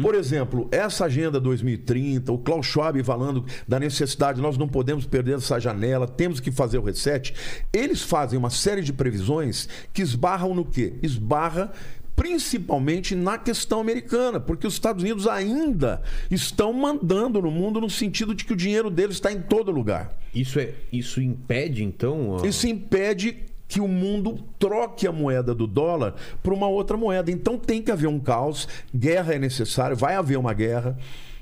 Por 0.00 0.14
exemplo, 0.14 0.66
essa 0.72 1.04
agenda 1.04 1.38
2030, 1.38 2.32
o 2.32 2.38
Klaus 2.38 2.64
Schwab 2.64 3.04
falando 3.04 3.44
da 3.68 3.78
necessidade, 3.78 4.40
nós 4.40 4.56
não 4.56 4.66
podemos 4.66 5.04
perder 5.04 5.36
essa 5.36 5.60
janela, 5.60 6.08
temos 6.08 6.40
que 6.40 6.50
fazer 6.50 6.78
o 6.78 6.82
reset. 6.82 7.34
Eles 7.70 8.00
fazem 8.00 8.38
uma 8.38 8.48
série 8.48 8.80
de 8.80 8.94
previsões 8.94 9.68
que 9.92 10.00
esbarram 10.00 10.54
no 10.54 10.64
quê? 10.64 10.94
Esbarra 11.02 11.70
principalmente 12.16 13.14
na 13.14 13.36
questão 13.38 13.80
americana, 13.80 14.38
porque 14.40 14.66
os 14.66 14.74
Estados 14.74 15.02
Unidos 15.02 15.26
ainda 15.26 16.02
estão 16.30 16.72
mandando 16.72 17.40
no 17.42 17.50
mundo 17.50 17.80
no 17.80 17.90
sentido 17.90 18.34
de 18.34 18.44
que 18.44 18.52
o 18.52 18.56
dinheiro 18.56 18.88
deles 18.90 19.16
está 19.16 19.32
em 19.32 19.40
todo 19.40 19.70
lugar. 19.70 20.12
Isso, 20.34 20.58
é, 20.58 20.70
isso 20.92 21.20
impede, 21.20 21.82
então. 21.84 22.36
a- 22.42 22.46
Isso 22.46 22.66
impede 22.66 23.36
que 23.66 23.80
o 23.80 23.88
mundo 23.88 24.38
troque 24.58 25.06
a 25.06 25.12
moeda 25.12 25.54
do 25.54 25.66
dólar 25.66 26.14
para 26.42 26.54
uma 26.54 26.68
outra 26.68 26.96
moeda. 26.96 27.30
Então 27.30 27.58
tem 27.58 27.82
que 27.82 27.90
haver 27.90 28.06
um 28.08 28.20
caos, 28.20 28.68
guerra 28.94 29.34
é 29.34 29.38
necessário, 29.38 29.96
vai 29.96 30.14
haver 30.14 30.38
uma 30.38 30.52
guerra, 30.54 30.96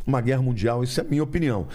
uma 0.06 0.20
guerra 0.20 0.42
mundial, 0.42 0.82
isso 0.82 1.00
é 1.00 1.04
a 1.04 1.06
minha 1.06 1.22
opinião. 1.22 1.68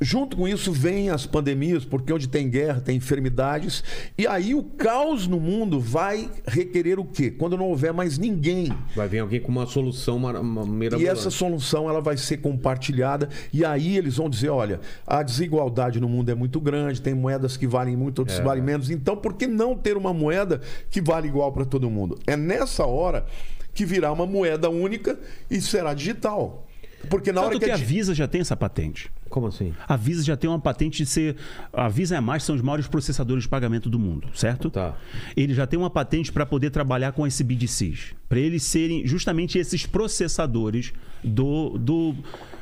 Junto 0.00 0.36
com 0.36 0.48
isso 0.48 0.72
vem 0.72 1.08
as 1.08 1.24
pandemias, 1.24 1.84
porque 1.84 2.12
onde 2.12 2.28
tem 2.28 2.50
guerra 2.50 2.80
tem 2.80 2.96
enfermidades, 2.96 3.84
e 4.18 4.26
aí 4.26 4.54
o 4.54 4.62
caos 4.62 5.26
no 5.26 5.38
mundo 5.38 5.78
vai 5.78 6.28
requerer 6.46 6.98
o 6.98 7.04
quê? 7.04 7.30
Quando 7.30 7.56
não 7.56 7.66
houver 7.66 7.92
mais 7.92 8.18
ninguém 8.18 8.76
Vai 8.96 9.08
vir 9.08 9.20
alguém 9.20 9.40
com 9.40 9.52
uma 9.52 9.66
solução 9.66 10.16
uma 10.16 10.64
e 10.64 10.68
mirabolante. 10.68 11.08
essa 11.08 11.30
solução 11.30 11.88
ela 11.88 12.00
vai 12.00 12.16
ser 12.16 12.38
compartilhada 12.38 13.28
e 13.52 13.64
aí 13.64 13.96
eles 13.96 14.16
vão 14.16 14.28
dizer, 14.28 14.48
olha, 14.48 14.80
a 15.06 15.22
desigualdade 15.22 16.00
no 16.00 16.08
mundo 16.08 16.30
é 16.30 16.34
muito 16.34 16.60
grande, 16.60 17.00
tem 17.00 17.14
moedas 17.14 17.56
que 17.56 17.66
valem 17.66 17.96
muito, 17.96 18.18
outras 18.20 18.38
valem 18.40 18.62
menos. 18.62 18.90
Então, 18.90 19.16
por 19.16 19.34
que 19.34 19.46
não 19.46 19.76
ter 19.76 19.96
uma 19.96 20.12
moeda 20.12 20.60
que 20.90 21.00
vale 21.00 21.28
igual 21.28 21.52
para 21.52 21.64
todo 21.64 21.88
mundo? 21.88 22.18
É 22.26 22.36
nessa 22.36 22.84
hora 22.84 23.26
que 23.72 23.84
virá 23.84 24.12
uma 24.12 24.26
moeda 24.26 24.68
única 24.68 25.18
e 25.50 25.60
será 25.60 25.94
digital. 25.94 26.66
Porque 27.04 27.32
na 27.32 27.40
hora 27.40 27.50
Tanto 27.50 27.60
que, 27.60 27.66
que 27.66 27.72
a 27.72 27.76
Visa 27.76 28.14
já 28.14 28.26
tem 28.26 28.40
essa 28.40 28.56
patente. 28.56 29.10
Como 29.28 29.46
assim? 29.46 29.74
A 29.86 29.96
Visa 29.96 30.22
já 30.22 30.36
tem 30.36 30.48
uma 30.48 30.58
patente 30.58 30.98
de 30.98 31.06
ser. 31.06 31.36
A 31.72 31.88
Visa 31.88 32.14
e 32.14 32.18
a 32.18 32.20
Master 32.20 32.46
são 32.46 32.56
os 32.56 32.62
maiores 32.62 32.86
processadores 32.86 33.44
de 33.44 33.48
pagamento 33.48 33.88
do 33.88 33.98
mundo, 33.98 34.28
certo? 34.34 34.70
Tá. 34.70 34.96
Ele 35.36 35.54
já 35.54 35.66
tem 35.66 35.78
uma 35.78 35.90
patente 35.90 36.32
para 36.32 36.46
poder 36.46 36.70
trabalhar 36.70 37.12
com 37.12 37.26
esse 37.26 37.42
BDCs. 37.42 38.14
Para 38.28 38.38
eles 38.38 38.62
serem 38.62 39.06
justamente 39.06 39.58
esses 39.58 39.86
processadores 39.86 40.92
do, 41.22 41.78
do, 41.78 42.14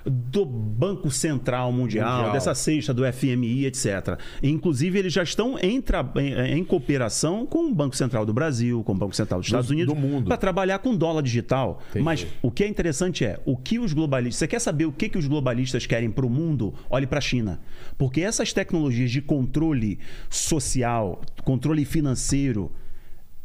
do 0.05 0.45
Banco 0.45 1.11
Central 1.11 1.71
Mundial, 1.73 2.15
Mundial. 2.17 2.33
dessa 2.33 2.55
cesta 2.55 2.93
do 2.93 3.03
FMI, 3.13 3.67
etc. 3.67 4.19
Inclusive, 4.43 4.99
eles 4.99 5.13
já 5.13 5.23
estão 5.23 5.59
em, 5.59 5.83
em- 6.19 6.59
em 6.59 6.65
cooperação 6.65 7.47
com 7.47 7.71
o 7.71 7.75
Banco 7.75 7.97
Central 7.97 8.27
do 8.27 8.33
Brasil, 8.33 8.83
com 8.83 8.93
o 8.93 8.97
Banco 8.97 9.15
Central 9.15 9.41
dos 9.41 9.47
Estados 9.49 9.69
Do- 9.69 9.73
Unidos, 9.75 10.25
para 10.25 10.37
trabalhar 10.37 10.79
com 10.81 10.97
dólar 10.97 11.23
digital. 11.23 11.81
Entendi. 11.91 12.05
Mas 12.05 12.27
o 12.43 12.51
que 12.51 12.65
é 12.65 12.69
interessante 12.69 13.25
é 13.25 13.41
o 13.45 13.57
que 13.57 13.79
os 13.79 13.93
globalistas. 13.93 14.39
Você 14.39 14.49
quer 14.49 14.61
saber 14.61 14.87
o 14.87 14.93
que, 14.93 15.09
que 15.09 15.19
os 15.19 15.27
globalistas 15.27 15.87
querem 15.87 16.11
para 16.11 16.27
o 16.27 16.31
mundo? 16.31 16.75
Olhe 16.91 17.07
para 17.07 17.19
a 17.19 17.23
China. 17.23 17.61
Porque 17.97 18.21
essas 18.23 18.53
tecnologias 18.53 19.11
de 19.11 19.21
controle 19.23 19.99
social, 20.29 21.21
controle 21.45 21.85
financeiro, 21.85 22.73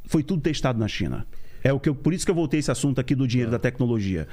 foi 0.05 0.23
tudo 0.23 0.41
testado 0.41 0.79
na 0.79 0.87
China. 0.87 1.27
É 1.63 1.73
o 1.73 1.79
que 1.79 1.89
eu- 1.89 1.95
por 1.95 2.13
isso 2.13 2.25
que 2.25 2.31
eu 2.31 2.35
voltei 2.35 2.59
esse 2.59 2.71
assunto 2.71 2.99
aqui 3.01 3.15
do 3.15 3.27
dinheiro 3.27 3.51
da 3.51 3.59
tecnologia. 3.59 4.27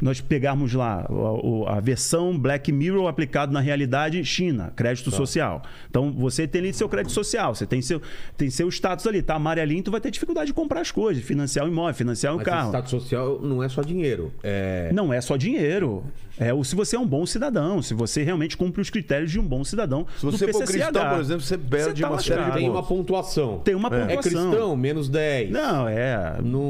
Nós 0.00 0.20
pegarmos 0.20 0.72
lá 0.74 1.06
o- 1.10 1.64
a, 1.68 1.78
versão 1.80 2.36
Black 2.38 2.72
Mirror 2.72 3.06
aplicado 3.08 3.52
na 3.52 3.60
realidade 3.60 4.24
China, 4.24 4.72
crédito 4.74 5.10
social. 5.10 5.62
Então 5.88 6.12
você 6.12 6.46
tem 6.46 6.60
ali 6.60 6.72
seu 6.72 6.88
crédito 6.88 7.12
social, 7.12 7.54
você 7.54 7.66
tem 7.66 7.80
seu, 7.82 8.00
tem 8.36 8.50
seu 8.50 8.68
status 8.68 9.06
ali, 9.06 9.22
tá 9.22 9.34
amarelinho, 9.34 9.82
tu 9.82 9.90
vai 9.90 10.00
ter 10.00 10.10
dificuldade 10.10 10.48
de 10.48 10.54
comprar 10.54 10.80
as 10.80 10.90
coisas, 10.90 11.22
financiar 11.22 11.64
o 11.66 11.68
imóvel, 11.68 11.94
financiar 11.94 12.32
Mas 12.34 12.42
esse 12.42 12.50
carro. 12.50 12.68
status 12.70 12.90
social 12.90 13.40
não 13.42 13.62
é 13.62 13.68
só 13.68 13.82
dinheiro. 13.82 14.32
É... 14.42 14.90
Não 14.92 15.12
é 15.12 15.20
só 15.20 15.36
dinheiro. 15.36 16.04
É 16.38 16.54
o 16.54 16.64
se 16.64 16.74
você 16.74 16.96
é 16.96 16.98
um 16.98 17.06
bom 17.06 17.26
cidadão, 17.26 17.82
se 17.82 17.92
você 17.92 18.22
realmente 18.22 18.56
cumpre 18.56 18.80
os 18.80 18.88
critérios 18.88 19.30
de 19.30 19.38
um 19.38 19.42
bom 19.42 19.62
cidadão. 19.62 20.06
Se 20.18 20.24
você 20.24 20.46
do 20.46 20.52
for 20.52 20.64
cristão, 20.64 21.10
por 21.10 21.20
exemplo, 21.20 21.42
você 21.42 21.58
perde 21.58 22.00
tá 22.00 22.08
uma 22.08 22.18
série 22.18 22.42
de. 22.44 22.52
Tem 22.52 22.70
uma 22.70 22.82
pontuação. 22.82 23.58
Tem 23.58 23.74
uma 23.74 23.88
É 23.88 23.90
pontuação. 24.16 24.50
cristão, 24.50 24.76
menos 24.76 25.08
10. 25.10 25.50
Não, 25.50 25.86
é. 25.86 26.36
Não, 26.42 26.69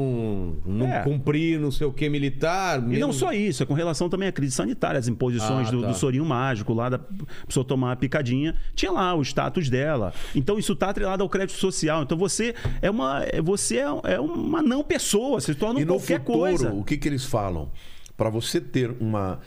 não 0.65 0.87
É. 0.87 1.03
cumprir 1.03 1.59
não 1.59 1.71
sei 1.71 1.85
o 1.87 1.91
que 1.93 2.09
militar. 2.09 2.79
E 2.91 2.97
não 2.99 3.11
só 3.13 3.31
isso, 3.33 3.63
é 3.63 3.65
com 3.65 3.73
relação 3.73 4.09
também 4.09 4.27
à 4.27 4.31
crise 4.31 4.53
sanitária, 4.55 4.99
as 4.99 5.07
imposições 5.07 5.67
Ah, 5.67 5.71
do, 5.71 5.81
tá. 5.81 5.87
do 5.89 5.93
sorinho 5.93 6.25
mágico, 6.25 6.73
lá 6.73 6.89
da 6.89 6.99
pessoa 7.47 7.65
tomar 7.65 7.87
uma 7.89 7.95
picadinha, 7.95 8.55
tinha 8.75 8.91
lá 8.91 9.13
o 9.15 9.21
status 9.21 9.69
dela. 9.69 10.13
Então 10.35 10.57
isso 10.59 10.73
está 10.73 10.89
atrelado 10.89 11.23
ao 11.23 11.29
crédito 11.29 11.57
social. 11.57 12.03
Então 12.03 12.17
você 12.17 12.53
é 12.81 12.89
uma, 12.89 13.23
é- 13.23 13.41
você 13.41 13.77
é, 13.77 14.13
é 14.13 14.19
uma 14.19 14.61
não 14.61 14.83
pessoa, 14.83 15.39
você 15.39 15.53
se 15.53 15.59
torna 15.59 15.79
E 15.79 15.85
no 15.85 15.95
qualquer 15.95 16.19
futuro, 16.19 16.39
coisa. 16.39 16.73
o 16.73 16.83
que, 16.83 16.97
que 16.97 17.07
eles 17.07 17.25
falam? 17.25 17.71
Para 18.17 18.29
você 18.29 18.59
ter 18.61 18.95
uma 18.99 19.39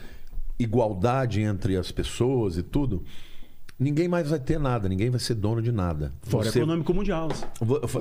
igualdade 0.57 1.41
entre 1.41 1.75
as 1.77 1.91
pessoas 1.91 2.57
e 2.57 2.63
tudo, 2.63 3.03
ninguém 3.79 4.07
mais 4.07 4.29
vai 4.29 4.39
ter 4.39 4.59
nada, 4.59 4.87
ninguém 4.87 5.09
vai 5.09 5.19
ser 5.19 5.33
dono 5.35 5.61
de 5.61 5.71
nada. 5.71 6.11
Fora 6.23 6.49
você... 6.51 6.59
econômico 6.59 6.93
mundial. 6.93 7.29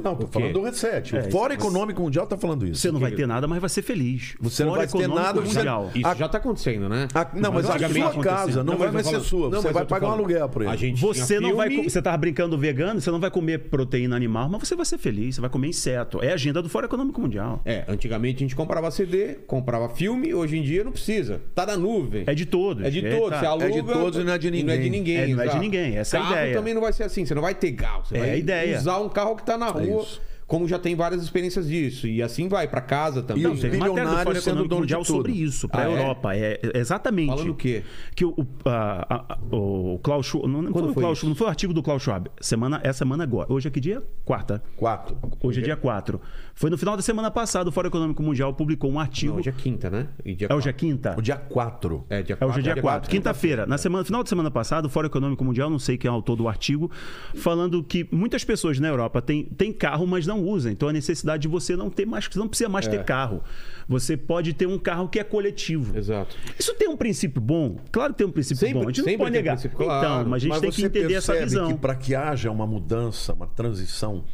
Não, 0.02 0.14
tô 0.16 0.26
falando 0.28 0.52
do 0.52 0.62
reset. 0.62 1.16
É, 1.16 1.20
o 1.20 1.30
Fórum 1.30 1.54
isso- 1.54 1.62
Econômico 1.66 2.02
Mundial 2.02 2.26
tá 2.26 2.36
falando 2.36 2.66
isso. 2.66 2.80
Você 2.80 2.90
não 2.92 3.00
vai 3.00 3.12
ter 3.12 3.26
nada, 3.26 3.46
mas 3.48 3.60
vai 3.60 3.68
ser 3.70 3.82
feliz. 3.82 4.34
Você 4.40 4.62
não 4.64 4.70
Fora 4.74 4.86
vai 4.86 5.00
ter 5.00 5.08
nada, 5.08 5.40
você- 5.40 5.56
mundial. 5.58 5.90
Isso 5.94 6.06
A- 6.06 6.14
já 6.14 6.26
está 6.26 6.38
acontecendo, 6.38 6.88
né? 6.88 7.08
A- 7.14 7.30
não, 7.34 7.52
mas, 7.52 7.64
Mas 7.66 7.70
a 7.70 7.74
antigamente 7.86 8.14
sua 8.14 8.22
casa 8.22 8.62
não, 8.64 8.72
Não, 8.74 8.78
vai 8.78 8.90
mais 8.90 9.06
ser 9.06 9.20
sua. 9.20 9.50
não, 9.50 9.62
você 9.62 9.72
vai 9.72 9.84
pagar 9.84 10.06
um 10.06 10.10
falando- 10.10 10.24
aluguel 10.24 10.48
por 10.48 10.62
ele. 10.62 10.70
A 10.70 10.76
gente 10.76 11.00
Você 11.00 11.40
não 11.40 11.56
vai. 11.56 11.68
filme- 11.68 11.84
co- 11.84 11.90
Você 11.90 12.02
tava 12.02 12.16
brincando 12.16 12.56
vegano, 12.58 13.00
você 13.00 13.10
não 13.10 13.20
vai 13.20 13.30
comer 13.30 13.58
proteína 13.70 14.14
animal, 14.16 14.48
mas 14.48 14.66
você 14.68 14.74
vai 14.76 14.84
ser 14.86 14.98
feliz, 14.98 15.34
você 15.36 15.40
vai 15.40 15.50
comer 15.50 15.68
inseto. 15.68 16.22
É 16.22 16.30
a 16.30 16.34
agenda 16.34 16.60
do 16.62 16.68
Fórum 16.68 16.86
Econômico 16.86 17.20
Mundial. 17.20 17.60
É, 17.64 17.84
antigamente 17.88 18.36
a 18.38 18.40
gente 18.40 18.56
comprava 18.56 18.90
CD, 18.90 19.34
comprava 19.46 19.88
filme, 19.88 20.32
hoje 20.34 20.56
em 20.58 20.62
dia 20.62 20.84
não 20.84 20.92
precisa. 20.92 21.40
Tá 21.54 21.66
na 21.66 21.76
nuvem. 21.76 22.24
É 22.26 22.34
de 22.34 22.46
todos. 22.46 22.84
É 22.84 22.90
de 22.90 23.04
É, 23.04 23.16
todos. 23.16 23.30
tá. 23.30 23.40
Você 23.40 23.46
aluga, 23.46 23.64
É 23.66 23.70
de 23.70 23.82
todos 23.82 24.20
e 24.20 24.24
não 24.24 24.32
é 24.32 24.38
de 24.38 24.48
E 24.48 24.62
não 24.62 24.72
é 24.72 24.76
de 24.76 24.90
ninguém. 24.90 25.34
Ninguém. 25.64 25.80
É, 25.80 25.84
não 25.84 25.90
é 25.90 25.92
de 25.92 25.98
essa 25.98 26.16
é 26.16 26.20
a 26.20 26.22
carro 26.22 26.34
ideia. 26.36 26.54
também 26.56 26.74
não 26.74 26.80
vai 26.80 26.92
ser 26.92 27.02
assim. 27.04 27.24
Você 27.26 27.34
não 27.34 27.42
vai 27.42 27.54
ter 27.54 27.72
carro. 27.72 28.04
Você 28.04 28.16
É 28.16 28.20
vai 28.20 28.30
a 28.30 28.36
ideia. 28.36 28.78
usar 28.78 28.98
um 29.00 29.08
carro 29.08 29.36
que 29.36 29.44
tá 29.44 29.56
na 29.58 29.68
rua. 29.68 30.02
isso. 30.02 30.20
Como 30.46 30.68
já 30.68 30.78
tem 30.78 30.94
várias 30.94 31.22
experiências 31.22 31.66
disso. 31.66 32.06
E 32.06 32.22
assim 32.22 32.48
vai, 32.48 32.68
pra 32.68 32.82
casa 32.82 33.22
também. 33.22 33.42
E 33.42 33.46
Não, 33.46 33.54
os 33.54 33.60
tem 33.60 33.70
matéria 33.70 33.88
do 33.88 33.94
bilionários 33.94 34.24
Fórum 34.24 34.40
sendo 34.40 34.50
Econômico 34.50 34.68
dono 34.68 34.86
de 34.86 34.94
Mundial 34.94 35.00
tudo. 35.02 35.16
sobre 35.16 35.32
isso, 35.32 35.68
para 35.70 35.82
Ah, 35.82 35.86
a 35.86 35.88
é? 35.90 35.92
Europa. 35.94 36.36
É, 36.36 36.60
é 36.62 36.78
exatamente. 36.78 37.28
Falando 37.30 37.50
o 37.50 37.54
quê? 37.54 37.82
Que 38.14 38.26
o, 38.26 38.34
a- 38.66 39.24
a- 39.32 39.38
o 39.56 39.98
Klaus 40.02 40.26
Schwab. 40.26 40.46
Não, 40.46 40.60
não 40.60 40.70
Quando 40.70 40.84
foi 40.84 40.90
o 40.90 40.94
foi 40.94 41.02
Klaus 41.02 41.22
não 41.22 41.34
foi 41.34 41.46
o 41.46 41.50
artigo 41.50 41.72
do 41.72 41.82
Klaus 41.82 42.02
Schwab. 42.02 42.30
Semana, 42.42 42.78
é 42.84 42.92
semana 42.92 43.22
agora. 43.24 43.50
Hoje 43.50 43.68
é 43.68 43.70
que 43.70 43.80
dia? 43.80 44.02
Quarta. 44.22 44.62
Quatro. 44.76 45.16
Hoje 45.42 45.60
é 45.60 45.64
dia 45.64 45.76
4. 45.76 46.20
Foi 46.56 46.70
no 46.70 46.78
final 46.78 46.94
da 46.96 47.02
semana 47.02 47.32
passada, 47.32 47.68
o 47.68 47.72
Fórum 47.72 47.88
Econômico 47.88 48.22
Mundial 48.22 48.54
publicou 48.54 48.88
um 48.90 49.00
artigo. 49.00 49.32
Não, 49.32 49.40
hoje 49.40 49.48
é 49.48 49.52
quinta, 49.52 49.90
né? 49.90 50.06
E 50.24 50.36
dia 50.36 50.46
É 50.48 50.54
hoje 50.54 50.68
é 50.68 50.72
quinta? 50.72 51.16
O 51.18 51.20
dia 51.20 51.36
4. 51.36 52.06
É, 52.08 52.22
dia 52.22 52.38
É 52.40 52.46
hoje 52.46 52.60
é 52.60 52.62
dia 52.62 52.72
4, 52.74 52.80
quatro. 52.82 53.10
quinta-feira. 53.10 53.66
Na 53.66 53.76
semana, 53.76 54.04
final 54.04 54.22
de 54.22 54.28
semana 54.28 54.50
passada, 54.52 54.86
o 54.86 54.90
Fórum 54.90 55.06
Econômico 55.08 55.44
Mundial, 55.44 55.68
não 55.68 55.80
sei 55.80 55.98
quem 55.98 56.08
é 56.08 56.12
o 56.12 56.14
autor 56.14 56.36
do 56.36 56.46
artigo, 56.46 56.88
falando 57.34 57.82
que 57.82 58.08
muitas 58.12 58.44
pessoas 58.44 58.78
na 58.78 58.86
Europa 58.86 59.20
têm, 59.20 59.44
têm 59.44 59.72
carro, 59.72 60.06
mas 60.06 60.26
não 60.28 60.42
usam. 60.44 60.70
Então 60.70 60.88
a 60.88 60.92
necessidade 60.92 61.42
de 61.42 61.48
você 61.48 61.74
não 61.76 61.90
ter 61.90 62.06
mais, 62.06 62.26
você 62.26 62.38
não 62.38 62.46
precisa 62.48 62.68
mais 62.68 62.86
ter 62.86 63.02
carro. 63.04 63.42
Você 63.88 64.16
pode 64.16 64.52
ter 64.54 64.66
um 64.66 64.78
carro 64.78 65.08
que 65.08 65.18
é 65.18 65.24
coletivo. 65.24 65.98
Exato. 65.98 66.36
Isso 66.58 66.72
tem 66.74 66.88
um 66.88 66.96
princípio 66.96 67.40
bom? 67.40 67.78
Claro 67.90 68.12
que 68.12 68.18
tem 68.18 68.26
um 68.26 68.30
princípio 68.30 68.58
Sempre- 68.60 68.74
bom. 68.74 68.88
A 68.88 68.92
gente 68.92 68.98
não 69.04 69.18
pode 69.18 69.32
tem 69.32 69.42
negar. 69.42 69.54
princípio, 69.54 69.76
claro. 69.76 70.06
Então, 70.06 70.30
mas 70.30 70.34
a 70.34 70.38
gente 70.38 70.50
Mas 70.50 70.60
tem 70.60 70.70
que 70.70 70.84
entender 70.84 71.14
essa 71.14 71.34
visão. 71.34 71.66
que 71.72 71.74
para 71.78 71.94
que 71.96 72.14
haja 72.14 72.50
uma 72.50 72.66
mudança, 72.66 73.32
uma 73.34 73.46
transição 73.48 74.24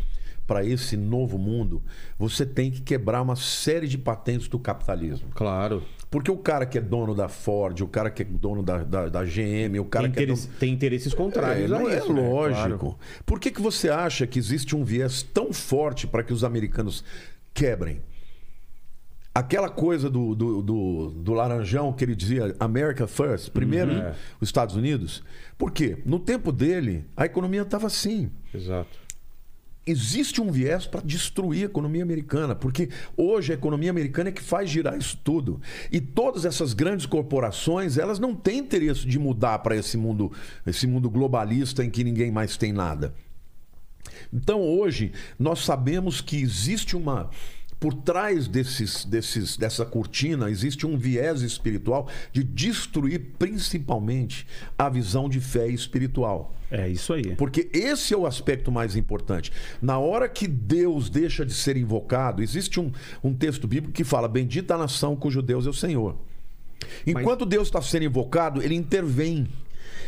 para 0.51 0.64
esse 0.64 0.96
novo 0.96 1.38
mundo, 1.38 1.80
você 2.18 2.44
tem 2.44 2.72
que 2.72 2.80
quebrar 2.80 3.22
uma 3.22 3.36
série 3.36 3.86
de 3.86 3.96
patentes 3.96 4.48
do 4.48 4.59
capitalismo. 4.59 5.28
Claro. 5.32 5.84
Porque 6.11 6.28
o 6.28 6.36
cara 6.36 6.66
que 6.66 6.76
é 6.76 6.80
dono 6.80 7.14
da 7.14 7.28
Ford, 7.28 7.80
o 7.82 7.86
cara 7.86 8.11
que 8.11 8.22
é 8.22 8.24
dono 8.24 8.61
da, 8.61 8.82
da, 8.82 9.09
da 9.09 9.22
GM, 9.24 9.78
o 9.78 9.84
cara 9.84 10.07
Tem, 10.09 10.12
que 10.12 10.22
é 10.24 10.26
dono... 10.34 10.48
tem 10.59 10.72
interesses 10.72 11.14
contrários 11.14 11.66
É, 11.66 11.68
não 11.68 11.88
é 11.88 11.98
isso, 11.98 12.12
né? 12.12 12.20
lógico. 12.20 12.78
Claro. 12.78 12.98
Por 13.24 13.38
que, 13.38 13.53
que 13.53 13.62
você 13.62 13.90
acha 13.90 14.26
que 14.26 14.40
existe 14.40 14.74
um 14.74 14.82
viés 14.82 15.22
tão 15.22 15.53
forte 15.53 16.09
para 16.09 16.24
que 16.24 16.32
os 16.32 16.42
americanos 16.42 17.05
quebrem? 17.55 18.03
Aquela 19.32 19.68
coisa 19.68 20.11
do, 20.11 20.34
do, 20.34 20.61
do, 20.62 21.11
do 21.11 21.32
Laranjão 21.32 21.92
que 21.92 22.03
ele 22.03 22.16
dizia 22.16 22.57
America 22.59 23.07
First, 23.07 23.51
primeiro 23.53 23.92
Uhum. 23.92 24.12
os 24.40 24.48
Estados 24.48 24.74
Unidos. 24.74 25.22
Por 25.57 25.70
quê? 25.70 25.98
No 26.05 26.18
tempo 26.18 26.51
dele, 26.51 27.05
a 27.16 27.24
economia 27.24 27.62
estava 27.62 27.86
assim. 27.86 28.28
Exato. 28.53 28.98
Existe 29.86 30.40
um 30.40 30.52
viés 30.52 30.86
para 30.86 31.00
destruir 31.00 31.62
a 31.62 31.66
economia 31.66 32.02
americana, 32.02 32.54
porque 32.54 32.90
hoje 33.16 33.52
a 33.52 33.54
economia 33.54 33.90
americana 33.90 34.28
é 34.28 34.32
que 34.32 34.42
faz 34.42 34.68
girar 34.68 34.96
isso 34.96 35.18
tudo. 35.24 35.60
E 35.90 36.00
todas 36.00 36.44
essas 36.44 36.74
grandes 36.74 37.06
corporações, 37.06 37.96
elas 37.96 38.18
não 38.18 38.34
têm 38.34 38.58
interesse 38.58 39.06
de 39.06 39.18
mudar 39.18 39.58
para 39.60 39.74
esse 39.74 39.96
mundo, 39.96 40.30
esse 40.66 40.86
mundo 40.86 41.08
globalista 41.08 41.82
em 41.82 41.90
que 41.90 42.04
ninguém 42.04 42.30
mais 42.30 42.56
tem 42.56 42.72
nada. 42.72 43.14
Então 44.32 44.60
hoje 44.60 45.12
nós 45.38 45.64
sabemos 45.64 46.20
que 46.20 46.36
existe 46.36 46.96
uma 46.96 47.30
por 47.80 47.94
trás 47.94 48.46
desses, 48.46 49.06
desses, 49.06 49.56
dessa 49.56 49.86
cortina 49.86 50.50
existe 50.50 50.86
um 50.86 50.98
viés 50.98 51.40
espiritual 51.40 52.08
de 52.30 52.44
destruir 52.44 53.32
principalmente 53.38 54.46
a 54.76 54.90
visão 54.90 55.30
de 55.30 55.40
fé 55.40 55.66
espiritual. 55.66 56.54
É 56.70 56.88
isso 56.88 57.12
aí. 57.12 57.34
Porque 57.34 57.68
esse 57.72 58.14
é 58.14 58.16
o 58.16 58.26
aspecto 58.26 58.70
mais 58.70 58.94
importante. 58.94 59.50
Na 59.82 59.98
hora 59.98 60.28
que 60.28 60.46
Deus 60.46 61.08
deixa 61.10 61.44
de 61.44 61.54
ser 61.54 61.76
invocado, 61.76 62.42
existe 62.42 62.78
um, 62.78 62.92
um 63.24 63.34
texto 63.34 63.66
bíblico 63.66 63.92
que 63.94 64.04
fala: 64.04 64.28
Bendita 64.28 64.74
a 64.74 64.78
nação 64.78 65.16
cujo 65.16 65.42
Deus 65.42 65.66
é 65.66 65.70
o 65.70 65.74
Senhor. 65.74 66.16
Enquanto 67.06 67.44
Deus 67.44 67.68
está 67.68 67.80
sendo 67.82 68.04
invocado, 68.04 68.62
ele 68.62 68.74
intervém. 68.74 69.48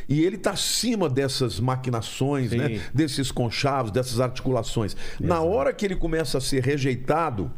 E 0.09 0.25
ele 0.25 0.37
está 0.37 0.53
acima 0.53 1.09
dessas 1.09 1.61
maquinações, 1.61 2.51
Sim. 2.51 2.57
né? 2.57 2.81
desses 2.93 3.31
conchavos, 3.31 3.91
dessas 3.91 4.21
articulações. 4.21 4.97
Na 5.21 5.41
hora 5.41 5.73
que 5.73 5.85
ele 5.85 5.97
começa 5.97 6.39
a 6.39 6.41
ser 6.41 6.63
rejeitado, 6.63 7.51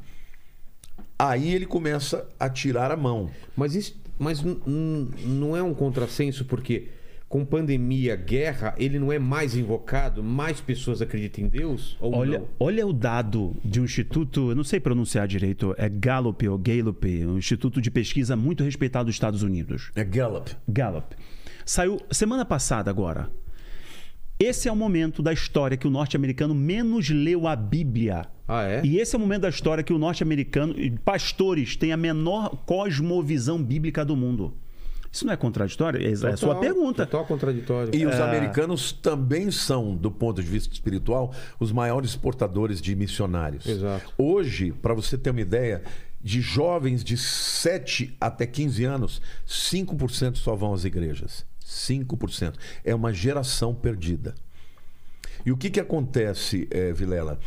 aí 1.19 1.53
ele 1.53 1.67
começa 1.67 2.27
a 2.39 2.49
tirar 2.49 2.91
a 2.91 2.97
mão. 2.97 3.31
Mas 3.57 3.75
isso, 3.75 3.97
mas 4.19 4.43
não 4.43 5.57
é 5.57 5.63
um 5.63 5.75
contrassenso 5.75 6.45
porque 6.45 6.89
com 7.35 7.45
pandemia, 7.45 8.15
guerra, 8.15 8.77
ele 8.79 8.97
não 8.97 9.11
é 9.11 9.19
mais 9.19 9.57
invocado, 9.57 10.23
mais 10.23 10.61
pessoas 10.61 11.03
acreditam 11.03 11.45
em 11.45 11.49
Deus 11.49 11.97
ou 11.99 12.15
Olha, 12.15 12.39
não? 12.39 12.49
olha 12.61 12.87
o 12.87 12.93
dado 12.93 13.57
de 13.65 13.81
um 13.81 13.85
instituto, 13.85 14.51
eu 14.51 14.55
não 14.55 14.63
sei 14.63 14.79
pronunciar 14.79 15.27
direito, 15.27 15.75
é 15.77 15.89
Gallup 15.89 16.47
ou 16.47 16.57
Gallup, 16.57 17.05
um 17.27 17.37
instituto 17.37 17.81
de 17.81 17.91
pesquisa 17.91 18.37
muito 18.37 18.63
respeitado 18.63 19.07
dos 19.07 19.17
Estados 19.17 19.43
Unidos. 19.43 19.91
É 19.97 20.05
Gallup. 20.05 20.55
Gallup. 20.69 21.17
Saiu 21.65 22.01
semana 22.11 22.45
passada 22.45 22.91
agora. 22.91 23.31
Esse 24.39 24.69
é 24.69 24.73
o 24.73 24.77
momento 24.77 25.23
da 25.23 25.33
história 25.33 25.77
que 25.77 25.87
o 25.87 25.91
norte-americano 25.91 26.55
menos 26.55 27.09
leu 27.09 27.47
a 27.47 27.55
Bíblia. 27.55 28.27
Ah, 28.47 28.65
é? 28.65 28.85
E 28.85 28.99
esse 28.99 29.15
é 29.15 29.19
o 29.19 29.21
momento 29.21 29.43
da 29.43 29.49
história 29.49 29.83
que 29.83 29.93
o 29.93 29.99
norte-americano, 29.99 30.75
pastores, 31.05 31.77
têm 31.77 31.93
a 31.93 31.97
menor 31.97 32.51
cosmovisão 32.67 33.63
bíblica 33.63 34.05
do 34.05 34.17
mundo. 34.17 34.55
Isso 35.11 35.25
não 35.25 35.33
é 35.33 35.37
contraditório? 35.37 36.05
É 36.05 36.11
a 36.11 36.17
sua 36.17 36.37
Total, 36.37 36.61
pergunta. 36.61 37.07
Total 37.07 37.25
contraditório. 37.25 37.95
E 37.95 38.05
os 38.05 38.17
americanos 38.17 38.91
também 38.91 39.49
são, 39.53 39.95
do 39.95 40.11
ponto 40.11 40.43
de 40.43 40.49
vista 40.49 40.75
espiritual, 40.75 41.33
os 41.61 41.71
maiores 41.71 42.11
exportadores 42.11 42.83
de 42.83 42.97
missionários. 42.97 43.65
Exato. 43.65 44.13
Hoje, 44.19 44.73
para 44.73 44.93
você 44.93 45.17
ter 45.17 45.31
uma 45.31 45.41
ideia, 45.41 45.85
de 46.21 46.41
jovens 46.41 47.05
de 47.05 47.19
7 47.19 48.17
até 48.19 48.47
15 48.47 48.85
anos, 48.85 49.23
5% 49.47 50.37
só 50.37 50.57
vão 50.57 50.75
às 50.75 50.85
igrejas. 50.85 51.47
5%. 51.75 52.55
É 52.85 52.95
uma 52.95 53.13
geração 53.13 53.75
perdida. 53.75 54.35
E 55.45 55.53
o 55.53 55.57
que, 55.57 55.69
que 55.69 55.81
acontece, 55.81 56.69
eh, 56.71 56.93
Vilela? 56.93 57.39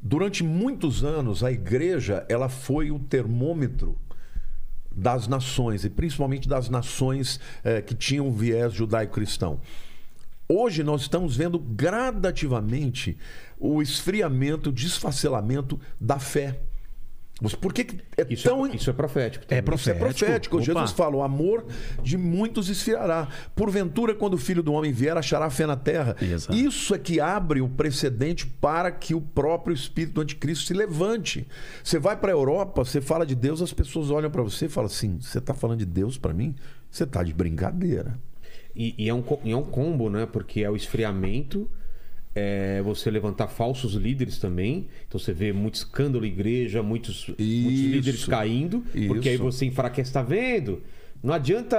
Durante 0.00 0.44
muitos 0.44 1.04
anos, 1.04 1.42
a 1.42 1.50
igreja 1.50 2.24
ela 2.28 2.48
foi 2.48 2.90
o 2.90 2.98
termômetro 2.98 3.98
das 4.90 5.28
nações, 5.28 5.84
e 5.84 5.90
principalmente 5.90 6.48
das 6.48 6.68
nações 6.68 7.38
eh, 7.62 7.82
que 7.82 7.94
tinham 7.94 8.32
viés 8.32 8.72
judaico-cristão. 8.72 9.60
Hoje 10.48 10.82
nós 10.82 11.02
estamos 11.02 11.36
vendo 11.36 11.58
gradativamente 11.58 13.18
o 13.58 13.82
esfriamento, 13.82 14.70
o 14.70 14.72
desfacelamento 14.72 15.78
da 16.00 16.18
fé. 16.18 16.58
Mas 17.40 17.54
por 17.54 17.72
que 17.72 17.84
que 17.84 17.98
é 18.16 18.26
Isso, 18.28 18.48
tão 18.48 18.66
é, 18.66 18.74
isso 18.74 18.90
é 18.90 18.92
profético. 18.92 19.44
É 19.48 19.60
também. 19.60 19.74
isso 19.76 19.90
é 19.90 19.94
profético. 19.94 20.56
Opa. 20.56 20.64
Jesus 20.64 20.90
fala: 20.92 21.16
o 21.16 21.22
amor 21.22 21.64
de 22.02 22.16
muitos 22.16 22.68
esfriará. 22.68 23.28
Porventura, 23.54 24.14
quando 24.14 24.34
o 24.34 24.38
filho 24.38 24.62
do 24.62 24.72
homem 24.72 24.92
vier, 24.92 25.16
achará 25.16 25.48
fé 25.48 25.66
na 25.66 25.76
terra. 25.76 26.16
Exato. 26.20 26.56
Isso 26.56 26.94
é 26.94 26.98
que 26.98 27.20
abre 27.20 27.60
o 27.60 27.68
precedente 27.68 28.46
para 28.46 28.90
que 28.90 29.14
o 29.14 29.20
próprio 29.20 29.72
espírito 29.72 30.14
do 30.14 30.20
anticristo 30.22 30.66
se 30.66 30.74
levante. 30.74 31.46
Você 31.82 31.98
vai 31.98 32.16
para 32.16 32.30
a 32.30 32.34
Europa, 32.34 32.84
você 32.84 33.00
fala 33.00 33.24
de 33.24 33.34
Deus, 33.34 33.62
as 33.62 33.72
pessoas 33.72 34.10
olham 34.10 34.30
para 34.30 34.42
você 34.42 34.66
e 34.66 34.68
falam 34.68 34.86
assim: 34.86 35.18
você 35.20 35.38
está 35.38 35.54
falando 35.54 35.78
de 35.78 35.86
Deus 35.86 36.18
para 36.18 36.34
mim? 36.34 36.54
Você 36.90 37.04
está 37.04 37.22
de 37.22 37.32
brincadeira. 37.32 38.18
E, 38.74 38.94
e 38.98 39.08
é 39.08 39.14
um, 39.14 39.24
e 39.44 39.52
é 39.52 39.56
um 39.56 39.64
combo, 39.64 40.10
né? 40.10 40.26
Porque 40.26 40.62
é 40.62 40.70
o 40.70 40.76
esfriamento, 40.76 41.70
é 42.38 42.82
você 42.82 43.10
levantar 43.10 43.48
falsos 43.48 43.94
líderes 43.94 44.38
também. 44.38 44.86
Então 45.06 45.18
você 45.18 45.32
vê 45.32 45.52
muito 45.52 45.74
escândalo 45.74 46.24
em 46.24 46.28
igreja, 46.28 46.82
muitos, 46.82 47.26
muitos 47.28 47.44
Isso. 47.44 47.88
líderes 47.88 48.24
caindo, 48.26 48.84
porque 49.06 49.28
aí 49.28 49.34
Isso. 49.34 49.44
você 49.44 49.66
enfraquece, 49.66 50.12
tá 50.12 50.22
vendo? 50.22 50.82
Não 51.22 51.34
adianta 51.34 51.76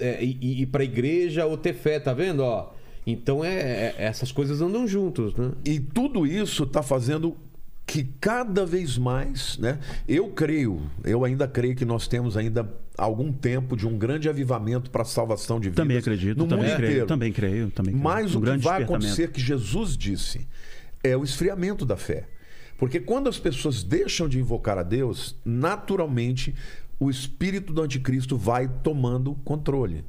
é, 0.00 0.22
ir, 0.24 0.38
ir 0.40 0.66
pra 0.66 0.84
igreja 0.84 1.44
ou 1.46 1.56
ter 1.56 1.74
fé, 1.74 1.98
tá 1.98 2.12
vendo? 2.14 2.40
Ó, 2.44 2.70
então 3.06 3.44
é, 3.44 3.54
é- 3.58 3.94
essas 3.98 4.30
coisas 4.30 4.60
andam 4.60 4.86
juntos, 4.86 5.34
né? 5.34 5.50
E 5.64 5.80
tudo 5.80 6.26
isso 6.26 6.62
está 6.62 6.82
fazendo 6.82 7.36
que 7.86 8.04
cada 8.20 8.64
vez 8.64 8.96
mais, 8.96 9.58
né? 9.58 9.78
Eu 10.08 10.28
creio, 10.30 10.80
eu 11.04 11.24
ainda 11.24 11.46
creio 11.48 11.74
que 11.74 11.84
nós 11.84 12.06
temos 12.06 12.36
ainda 12.36 12.72
algum 12.96 13.32
tempo 13.32 13.76
de 13.76 13.86
um 13.86 13.98
grande 13.98 14.28
avivamento 14.28 14.90
para 14.90 15.02
a 15.02 15.04
salvação 15.04 15.58
de 15.58 15.68
vidas 15.68 15.82
Também 15.82 15.96
acredito, 15.96 16.38
no 16.38 16.46
também 16.46 16.66
mundo 16.66 16.76
creio, 16.76 16.90
inteiro. 16.90 17.06
também 17.06 17.32
creio, 17.32 17.70
também 17.70 17.94
creio. 17.94 18.04
Mas 18.04 18.34
Um 18.34 18.38
o 18.38 18.42
que 18.42 18.58
vai 18.58 18.82
acontecer 18.82 19.30
que 19.30 19.40
Jesus 19.40 19.96
disse 19.96 20.46
é 21.02 21.16
o 21.16 21.24
esfriamento 21.24 21.84
da 21.84 21.96
fé. 21.96 22.28
Porque 22.78 22.98
quando 23.00 23.28
as 23.28 23.38
pessoas 23.38 23.82
deixam 23.82 24.28
de 24.28 24.38
invocar 24.38 24.78
a 24.78 24.82
Deus, 24.82 25.36
naturalmente 25.44 26.54
o 26.98 27.10
espírito 27.10 27.72
do 27.72 27.82
anticristo 27.82 28.36
vai 28.36 28.68
tomando 28.82 29.34
controle. 29.44 30.04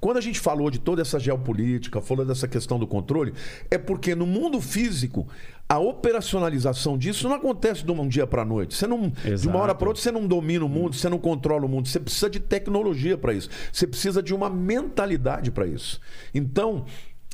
Quando 0.00 0.18
a 0.18 0.20
gente 0.20 0.38
falou 0.38 0.70
de 0.70 0.78
toda 0.78 1.00
essa 1.00 1.18
geopolítica, 1.18 2.00
falou 2.00 2.26
dessa 2.26 2.46
questão 2.46 2.78
do 2.78 2.86
controle, 2.86 3.32
é 3.70 3.78
porque 3.78 4.14
no 4.14 4.26
mundo 4.26 4.60
físico 4.60 5.26
a 5.68 5.78
operacionalização 5.78 6.98
disso 6.98 7.28
não 7.28 7.36
acontece 7.36 7.84
de 7.84 7.90
um 7.90 8.06
dia 8.06 8.26
para 8.26 8.42
a 8.42 8.44
noite. 8.44 8.74
Você 8.74 8.86
não, 8.86 9.10
de 9.10 9.48
uma 9.48 9.58
hora 9.58 9.74
para 9.74 9.88
outra 9.88 10.02
você 10.02 10.12
não 10.12 10.26
domina 10.26 10.64
o 10.64 10.68
mundo, 10.68 10.94
você 10.94 11.08
não 11.08 11.18
controla 11.18 11.64
o 11.64 11.68
mundo. 11.68 11.88
Você 11.88 11.98
precisa 11.98 12.28
de 12.28 12.38
tecnologia 12.38 13.16
para 13.16 13.32
isso. 13.32 13.48
Você 13.72 13.86
precisa 13.86 14.22
de 14.22 14.34
uma 14.34 14.50
mentalidade 14.50 15.50
para 15.50 15.66
isso. 15.66 16.00
Então 16.34 16.84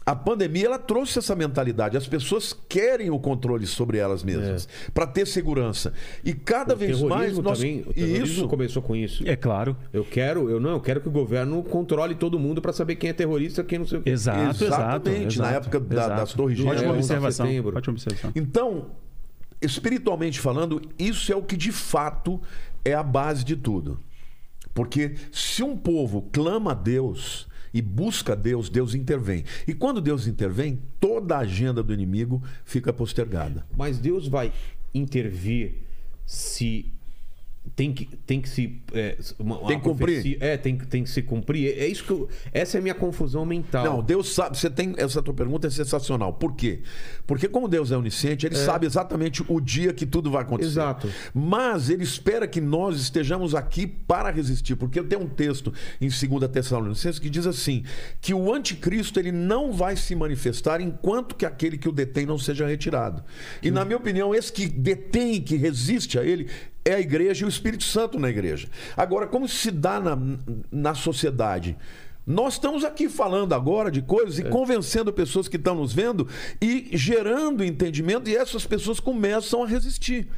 a 0.05 0.17
pandemia 0.17 0.67
ela 0.67 0.79
trouxe 0.79 1.19
essa 1.19 1.37
mentalidade. 1.37 1.97
As 1.97 2.07
pessoas 2.09 2.53
querem 2.69 3.11
o 3.11 3.19
controle 3.19 3.67
sobre 3.67 3.99
elas 3.99 4.25
mesmas 4.25 4.67
para 4.95 5.07
ter 5.07 5.27
segurança. 5.27 5.93
E 6.25 6.33
cada 6.33 6.75
O 6.75 6.77
vez 6.77 7.01
mais 7.03 7.39
nós 7.39 7.59
também, 7.59 7.83
o 7.87 7.93
terrorismo 7.93 8.25
isso 8.25 8.49
começou 8.49 8.83
com 8.83 8.97
isso. 8.97 9.23
É 9.29 9.37
claro. 9.37 9.77
Eu 9.93 10.05
quero, 10.05 10.49
eu 10.51 10.59
não, 10.59 10.71
eu 10.71 10.81
quero 10.81 11.01
que 11.01 11.09
o 11.09 11.13
governo 11.13 11.63
controle 11.63 12.15
todo 12.15 12.39
mundo 12.39 12.61
pra 12.63 12.73
saber 12.73 12.97
quem 12.97 13.11
é 13.11 13.13
terrorista, 13.13 13.63
quem 13.63 13.79
não 13.79 13.87
sei 13.87 13.99
o 13.99 14.03
quê. 14.03 14.11
Exato, 14.11 14.65
exato. 14.65 14.65
Exatamente, 14.65 15.39
na 15.39 15.49
exato, 15.51 15.57
época 15.69 15.81
da- 15.81 15.95
exato. 16.03 16.21
das 16.21 16.33
Torres 16.33 16.57
Gêmeas. 16.59 16.77
Ótima 16.79 16.95
É, 16.95 16.99
11 16.99 16.99
de 17.09 17.13
observação. 17.15 17.47
setembro. 17.47 17.77
Ótima 17.77 17.93
observação. 17.93 18.33
Então, 18.35 18.87
espiritualmente 19.61 20.41
falando, 20.41 20.81
isso 20.99 21.33
é 21.33 21.37
o 21.37 21.43
que 21.43 21.57
de 21.57 21.71
fato 21.73 22.41
é 22.85 22.95
a 22.95 23.03
base 23.03 23.45
de 23.45 23.55
tudo. 23.57 24.01
Porque 24.73 25.15
se 25.31 25.63
um 25.63 25.77
povo 25.77 26.29
clama 26.33 26.71
a 26.73 26.75
Deus 26.75 27.47
e 27.73 27.81
busca 27.81 28.35
Deus, 28.35 28.69
Deus 28.69 28.95
intervém. 28.95 29.45
E 29.67 29.75
quando 29.75 30.01
Deus 30.01 30.27
intervém, 30.27 30.81
toda 30.99 31.37
a 31.37 31.41
agenda 31.41 31.83
do 31.83 31.93
inimigo 31.93 32.43
fica 32.65 32.93
postergada. 32.93 33.67
Mas 33.77 33.99
Deus 33.99 34.27
vai 34.27 34.53
intervir 34.95 35.75
se 36.27 36.93
tem 37.77 37.93
que, 37.93 38.05
tem 38.27 38.41
que 38.41 38.49
se 38.49 38.81
é, 38.93 39.17
uma- 39.39 39.59
Tem 39.67 39.79
que 39.79 39.85
cumprir. 39.85 40.23
profecia- 40.23 40.37
É, 40.41 40.57
tem, 40.57 40.77
que- 40.77 40.87
tem 40.87 41.05
que 41.05 41.11
se 41.11 41.23
cumprir. 41.23 41.79
É 41.79 41.87
isso 41.87 42.05
que 42.05 42.11
eu, 42.11 42.29
essa 42.53 42.77
é 42.77 42.81
a 42.81 42.83
minha 42.83 42.95
confusão 42.95 43.45
mental. 43.45 43.85
Não, 43.85 44.03
Deus 44.03 44.35
sabe. 44.35 44.59
Você 44.59 44.69
tem 44.69 44.95
essa 44.97 45.23
tua 45.23 45.33
pergunta 45.35 45.67
é 45.67 45.71
sensacional. 45.71 46.33
Por 46.33 46.55
quê? 46.57 46.81
Porque 47.27 47.49
como 47.49 47.69
Deus 47.69 47.91
é 47.93 47.97
onisciente, 47.97 48.47
ele 48.47 48.57
sabe 48.57 48.87
exatamente 48.87 49.45
o 49.47 49.61
dia 49.61 49.93
que 49.93 50.05
tudo 50.07 50.31
vai 50.31 50.43
acontecer. 50.43 50.71
Exato. 50.71 51.09
Mas 51.35 51.91
ele 51.91 52.03
espera 52.03 52.47
que 52.49 52.61
nós 52.61 53.01
estejamos 53.01 53.55
aqui 53.55 53.87
para 53.87 54.31
resistir, 54.31 54.75
porque 54.77 55.03
tem 55.03 55.19
um 55.19 55.29
texto 55.29 55.73
em 56.01 56.09
2 56.09 56.49
Tessalonicenses 56.51 57.19
que 57.19 57.31
diz 57.31 57.47
assim: 57.47 57.85
que 58.21 58.35
o 58.35 58.53
anticristo 58.53 59.19
ele 59.21 59.33
não 59.33 59.73
vai 59.73 59.97
se 59.97 60.15
manifestar 60.15 60.81
enquanto 60.81 61.35
que 61.37 61.47
aquele 61.47 61.79
que 61.79 61.89
o 61.89 61.93
detém 61.93 62.25
não 62.27 62.39
seja 62.39 62.67
retirado. 62.67 63.23
E 63.63 63.71
na 63.71 63.85
minha 63.85 63.97
opinião, 63.99 64.35
esse 64.35 64.53
que 64.53 64.67
detém, 64.67 65.41
que 65.41 65.57
resiste 65.57 66.19
a 66.19 66.25
ele, 66.25 66.49
é 66.85 66.95
a 66.95 67.01
igreja 67.01 67.45
e 67.45 67.47
o 67.47 67.49
Espírito 67.49 67.85
Santo 67.85 68.19
na 68.19 68.29
igreja. 68.29 68.69
Agora, 68.97 69.27
como 69.27 69.49
se 69.49 69.71
dá 69.71 70.01
na, 70.01 70.19
na 70.71 70.95
sociedade? 70.95 71.77
Nós 72.27 72.55
estamos 72.55 72.85
aqui 72.85 73.09
falando 73.09 73.55
agora 73.55 73.91
de 73.91 74.03
coisas 74.03 74.39
e 74.39 74.45
convencendo 74.45 75.13
pessoas 75.13 75.49
que 75.49 75.57
estão 75.57 75.75
nos 75.75 75.93
vendo 75.93 76.29
e 76.61 76.91
gerando 76.93 77.65
entendimento, 77.65 78.29
e 78.29 78.37
essas 78.37 78.67
pessoas 78.67 79.01
começam 79.01 79.65
a 79.65 79.67
resistir. 79.67 80.29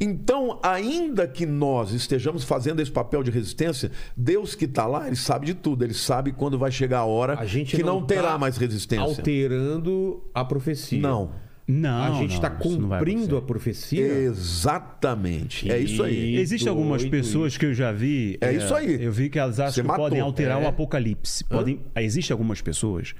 Então, 0.00 0.58
ainda 0.62 1.28
que 1.28 1.44
nós 1.44 1.92
estejamos 1.92 2.42
fazendo 2.42 2.80
esse 2.80 2.90
papel 2.90 3.22
de 3.22 3.30
resistência, 3.30 3.92
Deus 4.16 4.54
que 4.54 4.64
está 4.64 4.86
lá, 4.86 5.06
ele 5.06 5.14
sabe 5.14 5.44
de 5.44 5.54
tudo. 5.54 5.84
Ele 5.84 5.92
sabe 5.92 6.32
quando 6.32 6.58
vai 6.58 6.72
chegar 6.72 7.00
a 7.00 7.04
hora 7.04 7.38
a 7.38 7.44
gente 7.44 7.76
que 7.76 7.82
não, 7.82 8.02
terá 8.02 8.32
tá 8.32 8.38
mais 8.38 8.56
resistência. 8.56 9.04
Alterando 9.04 10.24
a 10.32 10.42
profecia. 10.42 11.00
Não. 11.00 11.30
Não, 11.70 12.14
a 12.16 12.18
gente 12.18 12.34
está 12.34 12.50
cumprindo 12.50 13.36
a 13.36 13.42
profecia. 13.42 14.04
Exatamente. 14.04 15.70
É 15.70 15.78
isso 15.78 16.02
aí. 16.02 16.36
Existem 16.36 16.68
algumas 16.68 17.04
pessoas 17.04 17.56
que 17.56 17.66
eu 17.66 17.74
já 17.74 17.92
vi. 17.92 18.36
É 18.40 18.52
isso 18.52 18.74
aí. 18.74 19.02
Eu 19.02 19.12
vi 19.12 19.28
que 19.30 19.38
elas 19.38 19.60
acham 19.60 19.72
Você 19.74 19.82
que 19.82 19.86
matou. 19.88 20.04
podem 20.06 20.20
alterar 20.20 20.60
É. 20.60 20.64
o 20.64 20.68
apocalipse. 20.68 21.44
Podem, 21.44 21.80
Existem 21.96 22.34
algumas 22.34 22.60
pessoas, 22.60 23.14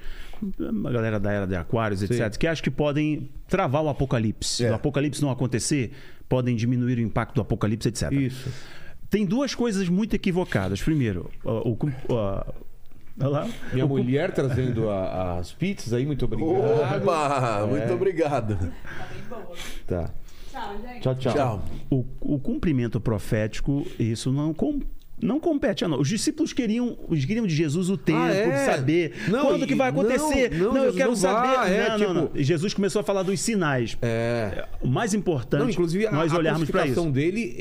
uma 0.59 0.91
galera 0.91 1.19
da 1.19 1.31
era 1.31 1.45
de 1.47 1.55
Aquários, 1.55 2.01
etc., 2.03 2.35
que 2.37 2.47
acham 2.47 2.63
que 2.63 2.71
podem 2.71 3.29
travar 3.47 3.83
o 3.83 3.89
apocalipse. 3.89 4.65
É. 4.65 4.71
O 4.71 4.75
apocalipse 4.75 5.21
não 5.21 5.29
acontecer, 5.31 5.91
podem 6.27 6.55
diminuir 6.55 6.97
o 6.97 7.01
impacto 7.01 7.35
do 7.35 7.41
apocalipse, 7.41 7.87
etc. 7.89 8.11
Isso. 8.11 8.49
Tem 9.09 9.25
duas 9.25 9.53
coisas 9.53 9.87
muito 9.89 10.15
equivocadas. 10.15 10.81
Primeiro, 10.81 11.29
o. 11.43 11.49
o, 11.69 11.73
o- 12.13 12.70
lá. 13.27 13.47
Minha 13.73 13.85
O- 13.85 13.89
mulher 13.89 14.31
trazendo 14.31 14.89
a- 14.89 15.37
as 15.39 15.51
pizzas 15.51 15.93
aí, 15.93 16.05
muito 16.05 16.25
obrigado. 16.25 17.01
Opa! 17.01 17.65
Muito 17.67 17.93
obrigado. 17.93 18.57
Tá. 19.87 20.09
Tchau, 20.51 20.75
gente. 20.81 20.99
Tchau, 21.01 21.15
tchau. 21.15 21.33
Tchau. 21.33 21.63
o, 21.89 22.05
o 22.19 22.39
cumprimento 22.39 22.99
profético, 22.99 23.85
isso 23.97 24.31
não, 24.31 24.53
com- 24.53 24.81
não 25.21 25.39
compete 25.39 25.85
a 25.85 25.87
nós. 25.87 26.01
Os 26.01 26.07
discípulos 26.09 26.51
queriam, 26.53 26.97
os 27.07 27.23
queriam 27.25 27.45
de 27.45 27.55
Jesus 27.55 27.89
o 27.89 27.97
tempo, 27.97 28.19
Ah, 28.19 28.33
é? 28.33 28.65
saber 28.65 29.13
Não, 29.27 29.45
quando 29.45 29.67
que 29.67 29.75
vai 29.75 29.89
acontecer. 29.89 30.51
não, 30.51 30.73
não, 30.73 30.77
eu 30.77 30.93
Jesus 30.93 30.95
quero 30.97 31.09
não 31.09 31.15
saber. 31.15 31.55
vai, 31.55 31.73
é, 31.77 31.89
não, 31.89 31.97
não, 31.99 32.13
não. 32.13 32.21
tipo- 32.27 32.37
E 32.39 32.43
Jesus 32.43 32.73
começou 32.73 32.99
a 32.99 33.03
falar 33.03 33.23
dos 33.23 33.39
sinais. 33.39 33.97
É. 34.01 34.65
O 34.81 34.87
mais 34.87 35.13
importante, 35.13 35.61
Não, 35.63 35.69
inclusive, 35.69 36.09
nós 36.09 36.33
a 36.33 36.37
olharmos 36.37 36.69
para 36.69 36.85
isso. 36.87 37.09
dele 37.11 37.55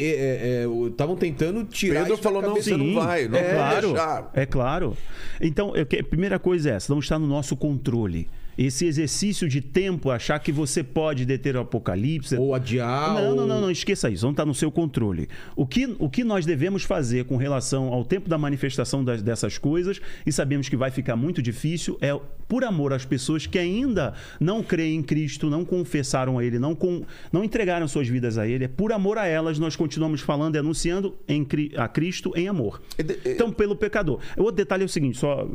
estavam 0.90 1.16
tentando 1.16 1.64
tirar 1.64 2.02
Pedro 2.02 2.16
falou, 2.16 2.42
não, 2.42 2.54
você 2.54 2.76
não 2.76 2.94
vai. 2.94 3.28
Não 3.28 3.38
é 3.38 3.42
vai 3.42 3.54
claro, 3.54 3.88
deixar. 3.88 4.30
é 4.34 4.46
claro. 4.46 4.96
Então, 5.40 5.74
eu 5.76 5.84
que- 5.86 5.98
a 5.98 6.04
primeira 6.04 6.38
coisa 6.38 6.70
é 6.70 6.72
essa, 6.74 6.92
não 6.92 7.00
está 7.00 7.18
no 7.18 7.26
nosso 7.26 7.56
controle. 7.56 8.28
Esse 8.62 8.84
exercício 8.84 9.48
de 9.48 9.62
tempo, 9.62 10.10
achar 10.10 10.38
que 10.38 10.52
você 10.52 10.84
pode 10.84 11.24
deter 11.24 11.56
o 11.56 11.60
apocalipse. 11.60 12.36
Ou 12.36 12.54
adiar. 12.54 13.14
Não, 13.14 13.30
ou... 13.30 13.34
não, 13.34 13.46
não, 13.46 13.60
não, 13.62 13.70
esqueça 13.70 14.10
isso, 14.10 14.22
não 14.26 14.32
está 14.32 14.44
no 14.44 14.54
seu 14.54 14.70
controle. 14.70 15.30
O 15.56 15.66
que, 15.66 15.96
o 15.98 16.10
que 16.10 16.22
nós 16.22 16.44
devemos 16.44 16.82
fazer 16.82 17.24
com 17.24 17.38
relação 17.38 17.88
ao 17.88 18.04
tempo 18.04 18.28
da 18.28 18.36
manifestação 18.36 19.02
das- 19.02 19.22
dessas 19.22 19.56
coisas, 19.56 19.98
e 20.26 20.30
sabemos 20.30 20.68
que 20.68 20.76
vai 20.76 20.90
ficar 20.90 21.16
muito 21.16 21.40
difícil, 21.40 21.96
é 22.02 22.14
por 22.46 22.62
amor 22.62 22.92
às 22.92 23.06
pessoas 23.06 23.46
que 23.46 23.58
ainda 23.58 24.12
não 24.38 24.62
creem 24.62 24.98
em 24.98 25.02
Cristo, 25.02 25.48
não 25.48 25.64
confessaram 25.64 26.38
a 26.38 26.44
Ele, 26.44 26.58
não, 26.58 26.74
com, 26.74 27.02
não 27.32 27.42
entregaram 27.42 27.88
suas 27.88 28.08
vidas 28.08 28.36
a 28.36 28.46
Ele, 28.46 28.64
é 28.64 28.68
por 28.68 28.92
amor 28.92 29.16
a 29.16 29.26
elas 29.26 29.58
nós 29.58 29.74
continuamos 29.74 30.20
falando 30.20 30.56
e 30.56 30.58
anunciando 30.58 31.16
em, 31.26 31.46
a 31.78 31.88
Cristo 31.88 32.30
em 32.36 32.46
amor. 32.46 32.82
Então, 33.24 33.50
pelo 33.50 33.74
pecador. 33.74 34.20
O 34.36 34.42
outro 34.42 34.56
detalhe 34.56 34.82
é 34.82 34.86
o 34.86 34.88
seguinte, 34.88 35.16
só 35.16 35.48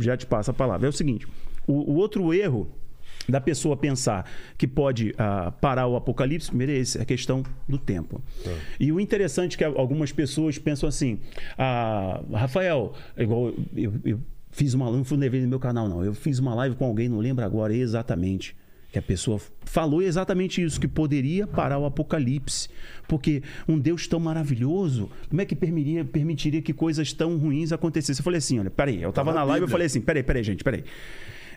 já 0.00 0.16
te 0.16 0.26
passo 0.26 0.50
a 0.50 0.54
palavra, 0.54 0.88
é 0.88 0.90
o 0.90 0.92
seguinte, 0.92 1.24
o, 1.66 1.92
o 1.92 1.94
outro 1.96 2.32
erro 2.32 2.68
da 3.28 3.40
pessoa 3.40 3.76
pensar 3.76 4.28
que 4.58 4.66
pode 4.66 5.14
ah, 5.16 5.52
parar 5.60 5.86
o 5.86 5.96
apocalipse, 5.96 6.48
primeiro 6.48 6.72
é 6.72 6.76
esse, 6.76 6.98
é 6.98 7.02
a 7.02 7.04
questão 7.04 7.44
do 7.68 7.78
tempo. 7.78 8.20
E 8.78 8.90
o 8.90 8.98
interessante 8.98 9.54
é 9.54 9.58
que 9.58 9.64
algumas 9.64 10.12
pessoas 10.12 10.58
pensam 10.58 10.88
assim, 10.88 11.18
ah, 11.56 12.20
Rafael, 12.32 12.94
igual 13.16 13.52
eu, 13.76 13.92
eu 14.04 14.20
fiz 14.50 14.74
uma 14.74 14.86
live, 14.86 14.98
não 14.98 15.04
fui 15.04 15.18
levei 15.18 15.40
no 15.40 15.48
meu 15.48 15.60
canal 15.60 15.88
não, 15.88 16.04
eu 16.04 16.14
fiz 16.14 16.38
uma 16.38 16.54
live 16.54 16.76
com 16.76 16.84
alguém, 16.84 17.08
não 17.08 17.18
lembro 17.18 17.44
agora 17.44 17.74
exatamente, 17.74 18.56
que 18.90 18.98
a 18.98 19.02
pessoa 19.02 19.40
falou 19.64 20.02
exatamente 20.02 20.62
isso, 20.62 20.78
que 20.78 20.86
poderia 20.86 21.46
parar 21.46 21.78
o 21.78 21.86
apocalipse. 21.86 22.68
Porque 23.08 23.42
um 23.66 23.78
Deus 23.78 24.06
tão 24.06 24.20
maravilhoso, 24.20 25.08
como 25.30 25.40
é 25.40 25.46
que 25.46 25.56
permitiria, 25.56 26.04
permitiria 26.04 26.60
que 26.60 26.74
coisas 26.74 27.10
tão 27.10 27.38
ruins 27.38 27.72
acontecessem? 27.72 28.20
Eu 28.20 28.24
falei 28.24 28.36
assim, 28.36 28.58
olha, 28.58 28.70
peraí, 28.70 29.02
eu 29.02 29.08
estava 29.08 29.30
Tá 29.30 29.34
na 29.34 29.40
na 29.40 29.46
live, 29.46 29.64
eu 29.64 29.68
falei 29.68 29.86
assim, 29.86 30.02
peraí, 30.02 30.22
peraí, 30.22 30.42
gente, 30.42 30.62
peraí. 30.62 30.84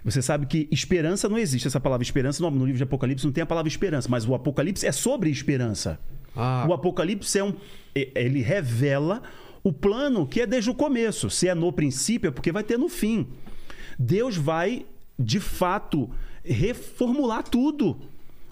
Você 0.05 0.21
sabe 0.21 0.45
que 0.45 0.67
esperança 0.71 1.27
não 1.27 1.37
existe, 1.37 1.67
essa 1.67 1.79
palavra 1.79 2.03
esperança, 2.03 2.41
no, 2.43 2.51
no 2.51 2.63
livro 2.63 2.77
de 2.77 2.83
Apocalipse 2.83 3.25
não 3.25 3.33
tem 3.33 3.41
a 3.41 3.45
palavra 3.45 3.67
esperança, 3.67 4.07
mas 4.07 4.25
o 4.27 4.35
Apocalipse 4.35 4.85
é 4.85 4.91
sobre 4.91 5.31
esperança. 5.31 5.99
Ah. 6.35 6.65
O 6.69 6.73
Apocalipse 6.73 7.39
é 7.39 7.43
um. 7.43 7.53
e- 7.95 8.11
Ele 8.15 8.41
revela 8.41 9.23
o 9.63 9.73
plano 9.73 10.27
que 10.27 10.41
é 10.41 10.45
desde 10.45 10.69
o 10.69 10.75
começo. 10.75 11.27
Se 11.29 11.47
é 11.47 11.55
no 11.55 11.73
princípio, 11.73 12.27
é 12.27 12.31
porque 12.31 12.51
vai 12.51 12.63
ter 12.63 12.77
no 12.77 12.87
fim. 12.87 13.25
Deus 13.97 14.37
vai, 14.37 14.85
de 15.17 15.39
fato, 15.39 16.09
reformular 16.43 17.43
tudo. 17.43 17.97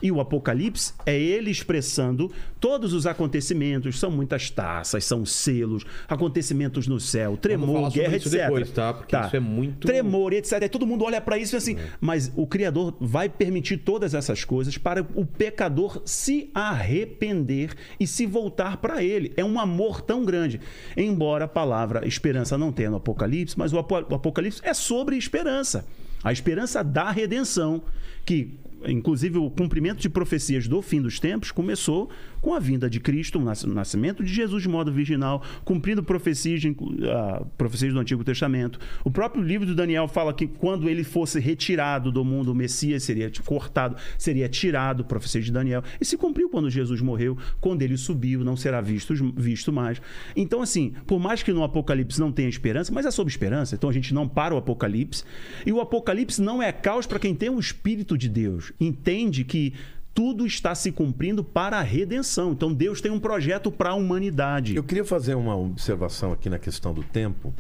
E 0.04 0.12
o 0.12 0.20
Apocalipse 0.20 0.94
é 1.06 1.18
ele 1.18 1.50
expressando 1.50 2.30
todos 2.60 2.92
os 2.92 3.08
acontecimentos. 3.08 3.98
São 3.98 4.12
muitas 4.12 4.50
taças, 4.50 5.06
são 5.06 5.26
selos, 5.26 5.86
acontecimentos 6.10 6.88
no 6.88 7.00
céu, 7.00 7.38
tremor, 7.38 7.90
guerra, 7.90 8.18
isso 8.18 8.28
etc. 8.28 8.42
depois, 8.42 8.70
tá? 8.72 8.94
Porque 8.94 9.16
isso 9.16 9.36
é 9.38 9.40
muito- 9.40 9.88
Tremor, 9.88 10.34
etc. 10.34 10.62
Aí 10.64 10.68
todo 10.70 10.86
mundo 10.86 11.06
olha 11.06 11.22
para 11.22 11.38
isso 11.38 11.56
e 11.56 11.58
assim. 11.58 11.78
Mas 12.02 12.30
o 12.36 12.46
Criador 12.46 12.94
vai 13.00 13.30
permitir 13.30 13.78
todas 13.78 14.14
essas 14.14 14.44
coisas 14.44 14.78
para 14.78 15.02
o 15.16 15.26
pecador 15.26 16.02
se 16.04 16.50
arrepender 16.54 17.74
e 18.00 18.06
se 18.06 18.26
voltar 18.26 18.78
para 18.78 19.02
ele. 19.02 19.32
É 19.38 19.44
um 19.46 19.60
amor 19.60 20.02
tão 20.02 20.26
grande. 20.26 20.60
Embora 20.98 21.46
a 21.46 21.48
palavra 21.48 22.06
esperança 22.08 22.58
não 22.58 22.72
tenha 22.74 22.90
no 22.90 22.98
Apocalipse, 22.98 23.58
mas 23.58 23.72
o 23.72 23.78
Apocalipse 23.80 24.60
é 24.64 24.74
sobre 24.74 25.16
esperança. 25.18 25.86
A 26.24 26.32
esperança 26.32 26.84
da 26.84 27.10
redenção, 27.12 27.82
que 28.26 28.58
inclusive 28.88 29.38
o 29.38 29.50
cumprimento 29.50 30.02
de 30.02 30.10
profecias 30.10 30.68
do 30.68 30.82
fim 30.82 31.02
dos 31.02 31.20
tempos 31.20 31.52
começou 31.52 32.10
com 32.44 32.54
a 32.54 32.60
vinda 32.60 32.90
de 32.90 33.00
Cristo, 33.00 33.40
o 33.40 33.42
nas- 33.42 33.64
o 33.64 33.74
nascimento 33.74 34.22
de 34.22 34.32
Jesus 34.32 34.62
de 34.64 34.68
modo 34.68 34.92
virginal, 34.92 35.42
cumprindo 35.64 36.04
profecias, 36.04 36.60
de, 36.60 36.76
ah, 37.10 37.46
profecias 37.58 37.94
do 37.94 38.00
Antigo 38.00 38.22
Testamento. 38.22 38.78
O 39.04 39.10
próprio 39.10 39.42
livro 39.42 39.66
de 39.66 39.74
Daniel 39.74 40.10
fala 40.10 40.34
que 40.34 40.46
quando 40.46 40.90
ele 40.90 41.06
fosse 41.06 41.40
retirado 41.40 42.12
do 42.12 42.26
mundo, 42.26 42.52
o 42.52 42.56
Messias 42.56 43.02
seria 43.04 43.32
cortado, 43.46 43.96
seria 44.18 44.50
tirado, 44.50 45.06
profecia 45.06 45.42
de 45.42 45.54
Daniel. 45.54 45.82
E 46.02 46.04
se 46.04 46.18
cumpriu 46.18 46.50
quando 46.50 46.70
Jesus 46.70 47.00
morreu, 47.00 47.38
quando 47.62 47.82
ele 47.82 47.96
subiu, 47.96 48.44
não 48.44 48.58
será 48.58 48.82
visto, 48.82 49.14
visto 49.38 49.72
mais. 49.72 50.02
Então, 50.36 50.62
assim, 50.62 50.94
por 51.08 51.22
mais 51.22 51.42
que 51.42 51.54
no 51.54 51.64
Apocalipse 51.64 52.20
não 52.20 52.30
tenha 52.30 52.50
esperança, 52.50 52.92
mas 52.92 53.06
é 53.06 53.12
sobre 53.12 53.32
esperança, 53.32 53.74
então 53.76 53.90
a 53.90 53.94
gente 53.94 54.14
não 54.14 54.28
para 54.28 54.54
o 54.54 54.58
Apocalipse. 54.58 55.24
E 55.66 55.72
o 55.72 55.80
Apocalipse 55.80 56.42
não 56.42 56.62
é 56.62 56.74
caos 56.74 57.08
para 57.08 57.20
quem 57.20 57.34
tem 57.34 57.50
o 57.50 57.58
Espírito 57.58 58.18
de 58.18 58.28
Deus. 58.28 58.74
Entende 58.82 59.46
que 59.46 59.74
tudo 60.14 60.46
está 60.46 60.76
se 60.76 60.92
cumprindo 60.92 61.44
para 61.44 61.78
a 61.80 61.82
redenção. 61.82 62.52
Então 62.52 62.74
Deus 62.74 63.02
tem 63.02 63.12
um 63.12 63.20
projeto 63.20 63.72
para 63.72 63.90
a 63.90 63.96
humanidade. 63.96 64.76
Eu 64.76 64.84
queria 64.84 65.04
fazer 65.04 65.36
uma 65.36 65.56
observação 65.56 66.32
aqui 66.32 66.50
na 66.50 66.60
questão 66.60 66.94
do 66.94 67.04
tempo. 67.04 67.54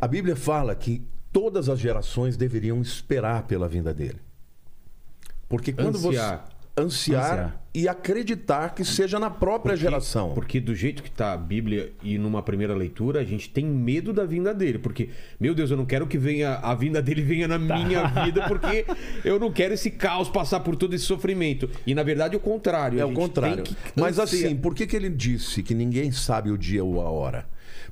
A 0.00 0.08
Bíblia 0.08 0.34
fala 0.34 0.74
que 0.74 1.02
todas 1.32 1.68
as 1.68 1.78
gerações 1.78 2.36
deveriam 2.36 2.80
esperar 2.82 3.44
pela 3.44 3.68
vinda 3.68 3.94
dele. 3.94 4.18
Porque 5.48 5.72
quando 5.72 5.96
Ansiar. 5.96 6.48
Ansiar, 6.76 7.22
Ansiar. 7.32 7.62
e 7.74 7.86
acreditar 7.88 8.74
que 8.74 8.84
seja 8.84 9.18
na 9.18 9.28
própria 9.30 9.72
Porque- 9.74 9.82
geração. 9.84 10.32
Porque 10.34 10.58
do 10.60 10.74
jeito 10.74 11.02
que 11.02 11.10
tá 11.10 11.32
a 11.32 11.36
Bíblia 11.36 11.92
e 12.02 12.16
numa 12.18 12.42
primeira 12.42 12.74
leitura, 12.74 13.20
a 13.20 13.24
gente 13.24 13.48
tem 13.50 13.64
medo 13.64 14.12
da 14.12 14.24
vinda 14.24 14.54
dele. 14.54 14.78
Porque, 14.78 15.10
meu 15.38 15.54
Deus, 15.54 15.70
eu 15.70 15.76
não 15.76 15.84
quero 15.84 16.06
que 16.06 16.16
venha 16.16 16.54
a 16.56 16.74
vinda 16.74 17.02
dele 17.02 17.22
venha 17.22 17.46
na 17.46 17.58
Tá. 17.58 17.78
minha 17.78 18.06
vida, 18.24 18.46
porque 18.48 18.86
eu 19.24 19.38
não 19.38 19.52
quero 19.52 19.74
esse 19.74 19.90
caos 19.90 20.28
passar 20.28 20.60
por 20.60 20.74
todo 20.76 20.94
esse 20.94 21.04
sofrimento. 21.04 21.68
E 21.86 21.94
na 21.94 22.02
verdade 22.02 22.34
é 22.34 22.38
o 22.38 22.40
contrário. 22.40 22.98
É 23.00 23.04
o 23.04 23.12
contrário. 23.12 23.64
Mas 23.94 24.18
assim, 24.18 24.56
por 24.56 24.74
que, 24.74 24.86
que 24.86 24.96
ele 24.96 25.10
disse 25.10 25.62
que 25.62 25.74
ninguém 25.74 26.10
sabe 26.10 26.50
o 26.50 26.56
dia 26.58 26.82
ou 26.84 27.00
a 27.00 27.10
hora? 27.10 27.46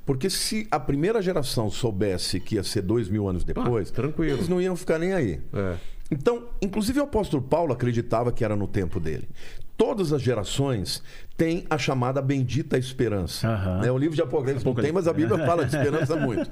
Porque 0.05 0.29
se 0.29 0.67
a 0.71 0.79
primeira 0.79 1.21
geração 1.21 1.69
soubesse 1.69 2.39
que 2.39 2.55
ia 2.55 2.63
ser 2.63 2.81
dois 2.81 3.07
mil 3.07 3.27
anos 3.27 3.43
depois, 3.43 3.89
Ah, 3.91 3.93
tranquilo. 3.93 4.37
eles 4.37 4.47
não 4.49 4.59
iam 4.59 4.75
ficar 4.75 4.97
nem 4.97 5.13
aí. 5.13 5.39
É. 5.53 5.75
Então, 6.11 6.49
inclusive 6.61 6.99
o 6.99 7.03
apóstolo 7.03 7.41
Paulo 7.41 7.71
acreditava 7.71 8.33
que 8.33 8.43
era 8.43 8.55
no 8.55 8.67
tempo 8.67 8.99
dele. 8.99 9.29
Todas 9.77 10.11
as 10.11 10.21
gerações 10.21 11.01
têm 11.37 11.65
a 11.69 11.77
chamada 11.77 12.21
bendita 12.21 12.77
esperança. 12.77 13.47
Aham. 13.47 13.79
Né? 13.79 13.91
O 13.91 13.97
livro 13.97 14.15
de 14.15 14.21
Apocalipse 14.21 14.65
não 14.65 14.75
tem, 14.75 14.91
mas 14.91 15.07
a 15.07 15.13
Bíblia 15.13 15.39
fala 15.47 15.65
de 15.65 15.75
esperança 15.75 16.15
muito. 16.17 16.51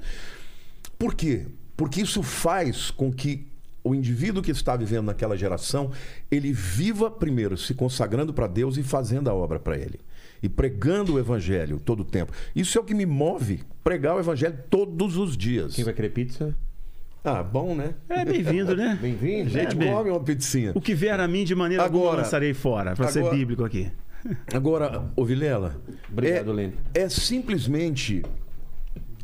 Por 0.98 1.14
quê? 1.14 1.46
Porque 1.76 2.02
isso 2.02 2.24
faz 2.24 2.90
com 2.90 3.12
que 3.12 3.48
o 3.84 3.94
indivíduo 3.94 4.42
que 4.42 4.52
está 4.52 4.76
vivendo 4.76 5.06
naquela 5.06 5.38
geração, 5.38 5.92
ele 6.32 6.52
viva 6.52 7.12
primeiro 7.12 7.58
se 7.58 7.74
consagrando 7.74 8.34
para 8.34 8.48
Deus 8.48 8.78
e 8.78 8.84
fazendo 8.84 9.30
a 9.30 9.34
obra 9.34 9.60
para 9.60 9.78
ele. 9.78 10.00
E 10.42 10.48
pregando 10.48 11.16
o 11.16 11.20
evangelho 11.20 11.80
todo 11.84 12.02
o 12.02 12.06
tempo. 12.06 12.32
Isso 12.56 12.78
é 12.78 12.82
o 12.82 12.84
que 12.84 12.94
me 12.94 13.06
move, 13.06 13.62
pregar 13.84 14.16
o 14.16 14.20
evangelho 14.20 14.58
todos 14.70 15.18
os 15.18 15.36
dias. 15.36 15.76
Quem 15.76 15.84
vai 15.84 15.94
querer 15.94 16.10
pizza? 16.10 16.56
Ah, 17.24 17.44
bom, 17.44 17.76
né? 17.76 17.94
É 18.08 18.24
bem-vindo, 18.24 18.76
né? 18.76 18.98
Bem-vindo. 19.02 19.48
A 19.50 19.52
gente 19.64 19.74
É, 19.74 19.76
bem. 19.76 19.92
come 19.94 20.10
uma 20.10 20.20
pizzinha. 20.20 20.72
O 20.74 20.80
que 20.82 20.94
vier 20.94 21.20
a 21.20 21.28
mim 21.28 21.44
de 21.44 21.54
maneira 21.54 21.84
alguma 21.84 22.04
Agora- 22.06 22.22
lançarei 22.22 22.54
fora, 22.54 22.96
para 22.96 23.08
ser 23.10 23.20
agora- 23.20 23.36
bíblico 23.36 23.64
aqui. 23.64 23.92
Agora, 24.54 25.06
ô 25.16 25.24
Vilela, 25.24 25.80
Obrigado, 26.12 26.52
é, 26.52 26.54
Lene. 26.54 26.74
é 26.94 27.08
simplesmente 27.10 28.22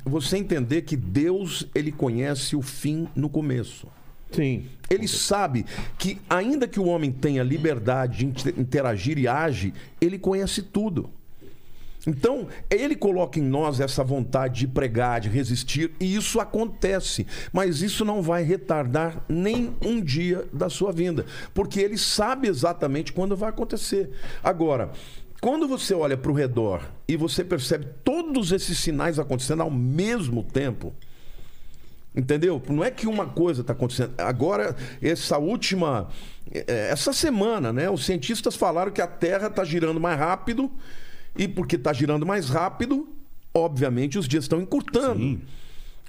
você 0.05 0.37
entender 0.37 0.83
que 0.83 0.95
Deus 0.95 1.67
ele 1.75 1.91
conhece 1.91 2.55
o 2.55 2.61
fim 2.61 3.07
no 3.15 3.29
começo. 3.29 3.87
Sim. 4.31 4.65
Ele 4.89 5.07
sabe 5.07 5.65
que 5.97 6.19
ainda 6.29 6.67
que 6.67 6.79
o 6.79 6.85
homem 6.85 7.11
tenha 7.11 7.43
liberdade 7.43 8.19
de 8.19 8.25
inter- 8.25 8.53
interagir 8.57 9.17
e 9.17 9.27
age, 9.27 9.73
ele 9.99 10.17
conhece 10.19 10.61
tudo. 10.61 11.09
Então, 12.07 12.47
ele 12.69 12.95
coloca 12.95 13.39
em 13.39 13.43
nós 13.43 13.79
essa 13.79 14.03
vontade 14.03 14.59
de 14.59 14.67
pregar, 14.67 15.19
de 15.21 15.29
resistir, 15.29 15.91
e 15.99 16.15
isso 16.15 16.39
acontece. 16.39 17.25
Mas 17.51 17.81
isso 17.81 18.05
não 18.05 18.21
vai 18.21 18.43
retardar 18.43 19.23
nem 19.27 19.75
um 19.83 19.99
dia 20.01 20.45
da 20.53 20.69
sua 20.69 20.91
vinda, 20.91 21.25
porque 21.53 21.79
ele 21.79 21.97
sabe 21.97 22.47
exatamente 22.47 23.11
quando 23.11 23.35
vai 23.35 23.49
acontecer. 23.49 24.11
Agora, 24.43 24.91
quando 25.41 25.67
você 25.67 25.93
olha 25.93 26.15
para 26.17 26.31
o 26.31 26.35
redor 26.35 26.81
e 27.07 27.17
você 27.17 27.43
percebe 27.43 27.87
todos 28.03 28.51
esses 28.51 28.77
sinais 28.79 29.19
acontecendo 29.19 29.61
ao 29.63 29.71
mesmo 29.71 30.43
tempo, 30.43 30.93
Entendeu? 32.15 32.61
Não 32.69 32.81
é 32.81 32.89
que 32.89 33.07
uma 33.07 33.25
coisa 33.25 33.59
está 33.59 33.73
acontecendo. 33.73 34.13
Agora, 34.17 34.73
essa 35.01 35.37
última. 35.37 36.07
eh, 36.49 36.87
Essa 36.89 37.11
semana, 37.11 37.73
né? 37.73 37.89
Os 37.89 38.05
cientistas 38.05 38.55
falaram 38.55 38.89
que 38.89 39.01
a 39.01 39.07
Terra 39.07 39.47
está 39.47 39.65
girando 39.65 39.99
mais 39.99 40.17
rápido. 40.17 40.71
E 41.37 41.47
porque 41.47 41.75
está 41.75 41.91
girando 41.91 42.25
mais 42.25 42.49
rápido, 42.49 43.07
obviamente 43.53 44.17
os 44.17 44.27
dias 44.27 44.45
estão 44.45 44.61
encurtando. 44.61 45.19
Sim. 45.19 45.41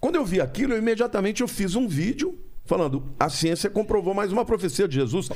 Quando 0.01 0.17
eu 0.17 0.25
vi 0.25 0.41
aquilo, 0.41 0.73
eu, 0.73 0.79
imediatamente 0.79 1.41
eu 1.43 1.49
fiz 1.49 1.75
um 1.75 1.89
vídeo 1.89 2.39
falando: 2.65 3.03
a 3.19 3.29
ciência 3.29 3.69
comprovou 3.71 4.15
mais 4.15 4.33
uma 4.33 4.45
profecia 4.45 4.87
de 4.87 4.95
Jesus. 4.95 5.29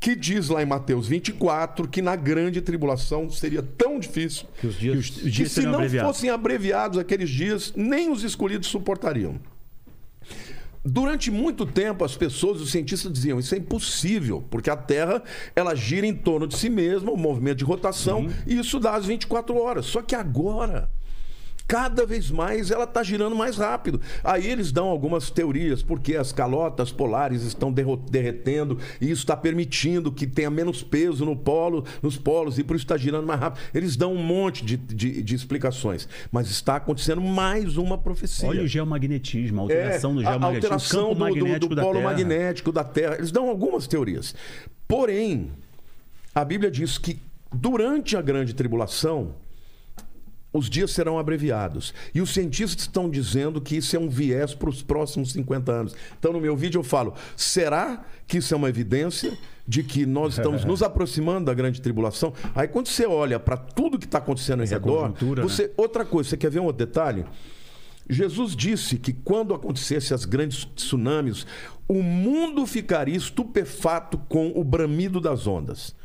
Que 0.00 0.14
diz 0.14 0.48
lá 0.48 0.62
em 0.62 0.66
Mateus 0.66 1.06
24 1.06 1.88
que 1.88 2.02
na 2.02 2.14
grande 2.14 2.60
tribulação 2.60 3.30
seria 3.30 3.62
tão 3.62 3.98
difícil 3.98 4.46
Que 4.60 4.66
os 4.66 4.74
dias. 4.74 4.92
Que 4.92 4.98
os 4.98 5.10
que 5.22 5.30
dias 5.30 5.48
se 5.48 5.54
serão 5.54 5.70
não 5.72 5.78
abreviados. 5.78 6.14
fossem 6.14 6.30
abreviados 6.30 6.98
aqueles 6.98 7.30
dias, 7.30 7.72
nem 7.74 8.10
os 8.10 8.22
escolhidos 8.22 8.68
suportariam. 8.68 9.40
Durante 10.84 11.30
muito 11.30 11.64
tempo, 11.64 12.04
as 12.04 12.14
pessoas, 12.14 12.60
os 12.60 12.70
cientistas 12.70 13.10
diziam 13.10 13.40
isso 13.40 13.54
é 13.54 13.58
impossível, 13.58 14.44
porque 14.50 14.68
a 14.68 14.76
Terra 14.76 15.22
ela 15.56 15.74
gira 15.74 16.06
em 16.06 16.14
torno 16.14 16.46
de 16.46 16.58
si 16.58 16.68
mesma, 16.68 17.10
o 17.10 17.16
movimento 17.16 17.58
de 17.58 17.64
rotação, 17.64 18.28
e 18.46 18.58
isso 18.58 18.78
dá 18.78 18.94
as 18.94 19.06
24 19.06 19.56
horas. 19.56 19.86
Só 19.86 20.02
que 20.02 20.14
agora, 20.14 20.90
cada 21.66 22.04
vez 22.04 22.30
mais 22.30 22.70
ela 22.70 22.84
está 22.84 23.02
girando 23.02 23.34
mais 23.34 23.56
rápido. 23.56 24.00
Aí 24.22 24.46
eles 24.46 24.70
dão 24.70 24.86
algumas 24.88 25.30
teorias, 25.30 25.82
porque 25.82 26.14
as 26.14 26.30
calotas 26.30 26.92
polares 26.92 27.42
estão 27.42 27.72
derretendo 27.72 28.78
e 29.00 29.06
isso 29.10 29.22
está 29.22 29.36
permitindo 29.36 30.12
que 30.12 30.26
tenha 30.26 30.50
menos 30.50 30.82
peso 30.82 31.24
no 31.24 31.34
polo, 31.34 31.84
nos 32.02 32.16
polos 32.18 32.58
e 32.58 32.62
por 32.64 32.76
isso 32.76 32.84
está 32.84 32.96
girando 32.96 33.26
mais 33.26 33.40
rápido. 33.40 33.62
Eles 33.74 33.96
dão 33.96 34.12
um 34.12 34.22
monte 34.22 34.64
de, 34.64 34.76
de- 34.76 35.22
de 35.22 35.34
explicações, 35.34 36.06
mas 36.30 36.48
está 36.50 36.76
acontecendo 36.76 37.20
mais 37.22 37.76
uma 37.78 37.96
profecia. 37.96 38.48
Olha 38.48 38.62
o 38.62 38.66
geomagnetismo, 38.66 39.60
a 39.60 39.72
É, 39.72 39.82
alteração 39.84 40.14
do 40.14 40.20
a 40.20 40.22
geomagnetismo, 40.24 40.74
alteração 40.74 41.12
o 41.12 41.16
campo 41.16 41.24
do, 41.24 41.34
do- 41.34 41.40
magnético 41.46 41.74
do 41.74 41.80
polo 41.82 42.02
magnético 42.02 42.72
da 42.72 42.84
Terra. 42.84 43.14
Eles 43.16 43.30
dão 43.32 43.48
algumas 43.48 43.86
teorias. 43.86 44.34
Porém, 44.86 45.50
a 46.34 46.44
Bíblia 46.44 46.70
diz 46.70 46.98
que 46.98 47.18
durante 47.52 48.16
a 48.16 48.22
grande 48.22 48.54
tribulação, 48.54 49.34
os 50.54 50.70
dias 50.70 50.92
serão 50.92 51.18
abreviados. 51.18 51.92
E 52.14 52.20
os 52.20 52.32
cientistas 52.32 52.84
estão 52.84 53.10
dizendo 53.10 53.60
que 53.60 53.76
isso 53.76 53.96
é 53.96 53.98
um 53.98 54.08
viés 54.08 54.54
para 54.54 54.70
os 54.70 54.82
próximos 54.82 55.32
50 55.32 55.72
anos. 55.72 55.96
Então, 56.16 56.32
no 56.32 56.40
meu 56.40 56.56
vídeo, 56.56 56.78
eu 56.78 56.84
falo: 56.84 57.12
será 57.36 58.04
que 58.26 58.38
isso 58.38 58.54
é 58.54 58.56
uma 58.56 58.68
evidência 58.68 59.36
de 59.66 59.82
que 59.82 60.06
nós 60.06 60.38
estamos 60.38 60.62
nos 60.64 60.80
aproximando 60.80 61.46
da 61.46 61.54
grande 61.54 61.82
tribulação? 61.82 62.32
Aí, 62.54 62.68
quando 62.68 62.86
você 62.86 63.04
olha 63.04 63.40
para 63.40 63.56
tudo 63.56 63.98
que 63.98 64.06
está 64.06 64.18
acontecendo 64.18 64.60
em 64.60 64.64
Essa 64.64 64.76
redor, 64.76 65.08
conjuntura, 65.08 65.42
né? 65.42 65.48
você. 65.48 65.72
Outra 65.76 66.04
coisa, 66.04 66.30
você 66.30 66.36
quer 66.36 66.50
ver 66.50 66.60
um 66.60 66.66
outro 66.66 66.86
detalhe? 66.86 67.26
Jesus 68.08 68.54
disse 68.54 68.98
que 68.98 69.12
quando 69.12 69.54
acontecesse 69.54 70.14
as 70.14 70.24
grandes 70.24 70.66
tsunamis, 70.76 71.46
o 71.88 72.02
mundo 72.02 72.66
ficaria 72.66 73.16
estupefato 73.16 74.18
com 74.28 74.52
o 74.54 74.62
bramido 74.62 75.20
das 75.20 75.46
ondas. 75.46 75.96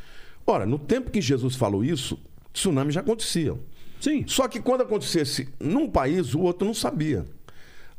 Ora, 0.48 0.66
no 0.66 0.80
tempo 0.80 1.12
que 1.12 1.22
Jesus 1.22 1.56
falou 1.56 1.84
isso, 1.84 2.18
tsunamis 2.54 2.96
já 2.96 3.02
aconteciam. 3.02 3.60
Sim. 4.00 4.24
Só 4.28 4.48
que 4.48 4.60
quando 4.60 4.82
acontecesse 4.82 5.50
num 5.60 5.90
país, 5.90 6.34
o 6.34 6.42
outro 6.42 6.66
não 6.66 6.74
sabia. 6.74 7.26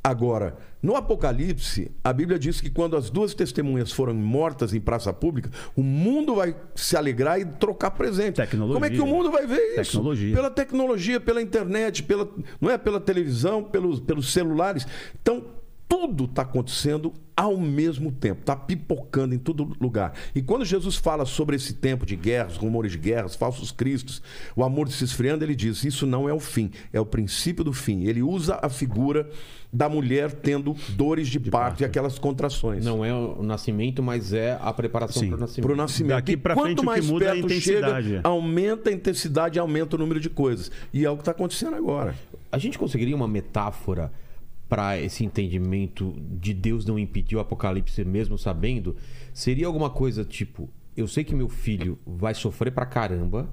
Agora, 0.03 0.57
no 0.83 0.97
Apocalipse, 0.97 1.91
a 2.03 2.11
Bíblia 2.11 2.39
diz 2.39 2.59
que 2.59 2.71
quando 2.71 2.97
as 2.97 3.11
duas 3.11 3.35
testemunhas 3.35 3.93
foram 3.93 4.15
mortas 4.15 4.73
em 4.73 4.81
praça 4.81 5.13
pública, 5.13 5.51
o 5.77 5.83
mundo 5.83 6.37
vai 6.37 6.57
se 6.75 6.97
alegrar 6.97 7.39
e 7.39 7.45
trocar 7.45 7.91
presente. 7.91 8.37
Tecnologia. 8.37 8.75
Como 8.75 8.87
é 8.87 8.91
que 8.91 9.01
o 9.01 9.07
mundo 9.07 9.31
vai 9.31 9.47
ver 9.47 9.79
isso? 9.79 9.93
Tecnologia. 9.93 10.35
Pela 10.35 10.51
tecnologia, 10.51 11.21
pela 11.21 11.43
internet, 11.43 12.03
pela, 12.03 12.27
não 12.59 12.71
é 12.71 12.79
pela 12.79 12.99
televisão, 12.99 13.63
pelos, 13.63 14.01
pelos 14.01 14.33
celulares. 14.33 14.87
Então, 15.21 15.45
tudo 15.91 16.27
está 16.27 16.43
acontecendo 16.43 17.13
ao 17.37 17.57
mesmo 17.57 18.13
tempo, 18.13 18.43
está 18.43 18.55
pipocando 18.55 19.35
em 19.35 19.39
todo 19.39 19.77
lugar. 19.81 20.13
E 20.33 20.41
quando 20.41 20.65
Jesus 20.65 20.95
fala 20.95 21.27
sobre 21.27 21.57
esse 21.57 21.75
tempo 21.75 22.07
de 22.07 22.15
guerras, 22.15 22.57
rumores 22.57 22.93
de 22.93 22.99
guerras, 22.99 23.35
falsos 23.35 23.73
cristos, 23.73 24.23
o 24.55 24.63
amor 24.63 24.89
se 24.89 25.03
esfriando, 25.03 25.43
ele 25.45 25.57
diz: 25.57 25.83
Isso 25.83 26.07
não 26.07 26.29
é 26.29 26.33
o 26.33 26.39
fim, 26.39 26.71
é 26.93 27.01
o 27.01 27.05
princípio 27.05 27.65
do 27.65 27.73
fim. 27.73 28.05
Ele 28.05 28.23
usa 28.23 28.61
a 28.63 28.69
figura 28.69 29.29
da 29.73 29.89
mulher 29.89 30.31
tendo 30.31 30.77
dores 30.91 31.27
de, 31.27 31.41
parto, 31.41 31.83
e 31.83 31.85
aquelas 31.85 32.21
contrações. 32.21 32.85
Não 32.85 33.05
é 33.05 33.13
o 33.13 33.43
nascimento, 33.43 34.01
mas 34.01 34.33
é 34.33 34.57
a 34.63 34.73
preparação 34.73 35.27
para 35.27 35.37
o 35.37 35.41
nascimento. 35.41 35.67
Para 35.67 35.73
o 35.73 35.77
nascimento. 35.77 36.17
Daqui 36.17 36.33
E 36.33 36.37
pra 36.37 36.55
quanto 36.55 36.67
frente, 36.67 36.79
o 36.79 36.81
que 36.83 36.87
mais 36.87 37.07
muda 37.07 37.25
é 37.25 37.29
a 37.29 37.33
perto 37.33 37.47
intensidade. 37.47 38.09
chega, 38.09 38.21
aumenta 38.23 38.91
a 38.91 38.93
intensidade 38.93 39.59
e 39.59 39.61
aumenta 39.61 39.97
o 39.97 39.99
número 39.99 40.21
de 40.21 40.31
coisas. 40.31 40.71
E 40.93 41.05
é 41.05 41.11
o 41.11 41.17
que 41.17 41.23
está 41.23 41.33
acontecendo 41.33 41.75
agora. 41.75 42.15
A 42.53 42.59
gente 42.59 42.79
conseguiria 42.79 43.17
uma 43.17 43.29
metáfora 43.29 44.13
para 44.71 44.97
esse 45.01 45.25
entendimento 45.25 46.15
de 46.31 46.55
Deus 46.55 46.87
não 46.87 46.97
impedir 46.97 47.35
o 47.35 47.41
apocalipse 47.41 48.05
mesmo 48.05 48.39
sabendo? 48.39 48.97
Seria 49.35 49.67
alguma 49.67 49.91
coisa 49.91 50.25
tipo, 50.25 50.71
eu 50.97 51.09
sei 51.09 51.25
que 51.25 51.35
meu 51.35 51.49
filho 51.49 51.99
vai 52.07 52.35
sofrer 52.35 52.71
pra 52.71 52.87
caramba 52.87 53.51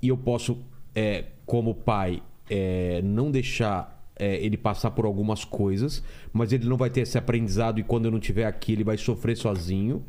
e 0.00 0.08
eu 0.08 0.16
posso, 0.16 0.64
é, 0.94 1.24
como 1.44 1.74
pai, 1.74 2.22
é, 2.48 3.02
não 3.02 3.28
deixar 3.28 4.08
é, 4.16 4.36
ele 4.36 4.56
passar 4.56 4.92
por 4.92 5.04
algumas 5.04 5.44
coisas, 5.44 6.00
mas 6.32 6.52
ele 6.52 6.68
não 6.68 6.76
vai 6.76 6.90
ter 6.90 7.00
esse 7.00 7.18
aprendizado 7.18 7.80
e 7.80 7.82
quando 7.82 8.04
eu 8.04 8.12
não 8.12 8.18
estiver 8.18 8.46
aqui 8.46 8.72
ele 8.72 8.84
vai 8.84 8.96
sofrer 8.96 9.36
sozinho. 9.36 10.04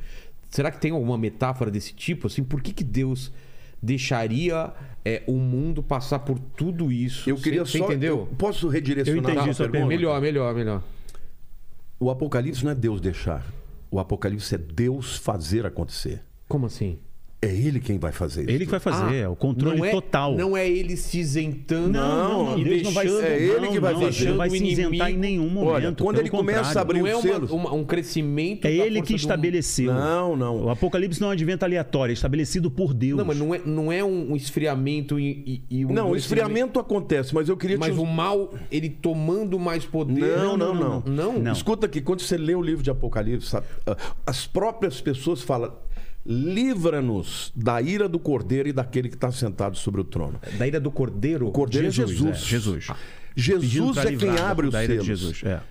Será 0.50 0.70
que 0.70 0.80
tem 0.80 0.92
alguma 0.92 1.18
metáfora 1.18 1.72
desse 1.72 1.96
tipo? 1.96 2.28
Assim, 2.28 2.44
por 2.44 2.62
que, 2.62 2.72
que 2.72 2.84
Deus 2.84 3.34
deixaria 3.86 4.74
é, 5.06 5.24
o 5.28 5.34
mundo 5.34 5.84
passar 5.84 6.20
por 6.20 6.40
tudo 6.40 6.92
isso? 6.92 7.30
Eu 7.30 7.38
queria 7.38 7.64
Você 7.66 7.78
só. 7.78 7.86
entendeu? 7.86 8.28
eu 8.30 8.36
posso 8.38 8.68
redirecionar 8.68 9.24
Eu 9.24 9.32
entendi 9.32 9.50
a 9.50 9.54
sua 9.54 9.70
pergunta? 9.70 9.96
Melhor, 9.96 10.20
melhor, 10.20 10.56
melhor. 10.56 10.84
O 12.00 12.10
Apocalipse 12.10 12.64
não 12.66 12.72
é 12.72 12.76
Deus 12.76 13.00
deixar. 13.00 13.46
O 13.92 14.00
Apocalipse 14.00 14.54
é 14.56 14.58
Deus 14.58 15.16
fazer 15.16 15.66
acontecer. 15.66 16.24
Como 16.48 16.66
assim? 16.66 17.00
É 17.48 17.56
Ele 17.56 17.80
quem 17.80 17.98
vai 18.00 18.12
fazer 18.12 18.42
isso. 18.44 18.50
Ele 18.52 18.66
que 18.66 18.72
vai 18.72 18.80
fazer, 18.80 19.16
é 19.16 19.28
o 19.28 19.36
controle 19.36 19.78
não 19.78 19.86
é, 19.86 19.92
total. 19.92 20.36
Não 20.36 20.58
é 20.58 20.68
ele 20.70 20.96
se 20.98 21.20
isentando 21.20 21.90
Não, 21.90 22.58
e 22.58 22.64
Deus 22.64 22.84
não 22.84 22.92
vai, 22.92 23.08
é 23.08 23.38
ele 23.42 23.68
que 23.68 23.80
vai 23.80 23.94
não, 23.94 24.02
fazer. 24.02 24.30
Não 24.30 24.38
vai 24.38 24.50
se 24.50 24.64
isentar 24.66 25.12
em 25.12 25.18
nenhum 25.18 25.50
momento. 25.50 25.68
Olha, 25.70 25.92
quando 25.94 26.20
ele 26.20 26.30
começa 26.30 26.60
contrário. 26.60 26.78
a 26.80 26.82
abrir 26.82 27.00
Não 27.00 27.08
é 27.08 27.16
os 27.16 27.24
uma- 27.24 27.34
selos. 27.34 27.52
uma- 27.52 27.74
um 27.74 27.84
crescimento 27.84 28.66
É 28.66 28.72
ele 28.74 29.02
que 29.02 29.14
do- 29.14 29.18
estabeleceu. 29.18 29.94
Não, 29.94 30.36
não. 30.36 30.64
O 30.66 30.70
Apocalipse 30.70 31.20
não 31.22 31.28
é 31.28 31.32
um 31.32 31.34
advento 31.34 31.66
aleatório, 31.66 32.12
é 32.12 32.14
estabelecido 32.14 32.70
por 32.72 32.94
Deus. 32.94 33.18
Não, 33.18 33.26
mas 33.26 33.38
não 33.38 33.54
é, 33.56 33.62
não 33.66 33.92
é 33.92 34.04
um 34.04 34.36
esfriamento 34.36 35.20
e, 35.20 35.62
e, 35.70 35.80
e 35.80 35.86
um 35.86 35.92
Não, 35.92 36.12
o 36.12 36.16
esfriamento 36.16 36.80
acontece, 36.80 37.34
mas 37.34 37.50
eu 37.50 37.58
queria 37.58 37.78
te 37.78 37.80
Mas 37.80 37.98
o 37.98 38.06
mal, 38.06 38.54
ele 38.72 38.90
tomando 38.90 39.60
mais 39.60 39.86
poder... 39.86 40.38
Não, 40.38 40.58
não, 40.58 40.74
não. 40.74 41.04
Não? 41.06 41.40
Não. 41.40 41.52
Escuta 41.52 41.86
aqui, 41.86 42.02
quando 42.02 42.22
você 42.22 42.38
lê 42.38 42.56
o 42.56 42.62
livro 42.62 42.84
de 42.84 42.90
Apocalipse, 42.90 43.48
sabe, 43.50 43.66
ah, 43.86 43.96
as 44.26 44.48
próprias 44.48 45.02
pessoas 45.02 45.42
falam: 45.42 45.72
livra-nos 46.26 47.52
da 47.56 47.82
ira 47.82 48.10
do 48.10 48.18
cordeiro 48.18 48.70
e 48.70 48.74
daquele 48.74 49.10
que 49.10 49.16
está 49.16 49.32
sentado 49.32 49.78
sobre 49.78 50.02
o 50.02 50.04
trono. 50.04 50.40
Da 50.58 50.66
ira 50.66 50.80
do 50.80 50.90
cordeiro? 50.90 51.48
O 51.48 51.52
cordeiro 51.52 51.88
é 51.88 51.92
Jesus. 51.92 52.22
é, 52.22 52.34
Jesus. 52.34 52.88
Jesus 53.36 53.92
pra 53.92 54.12
é 54.12 54.16
quem 54.16 54.38
abre 54.38 54.68
os 54.68 54.74
selos. 54.74 55.06
Jesus. 55.06 55.44
É. 55.44 55.62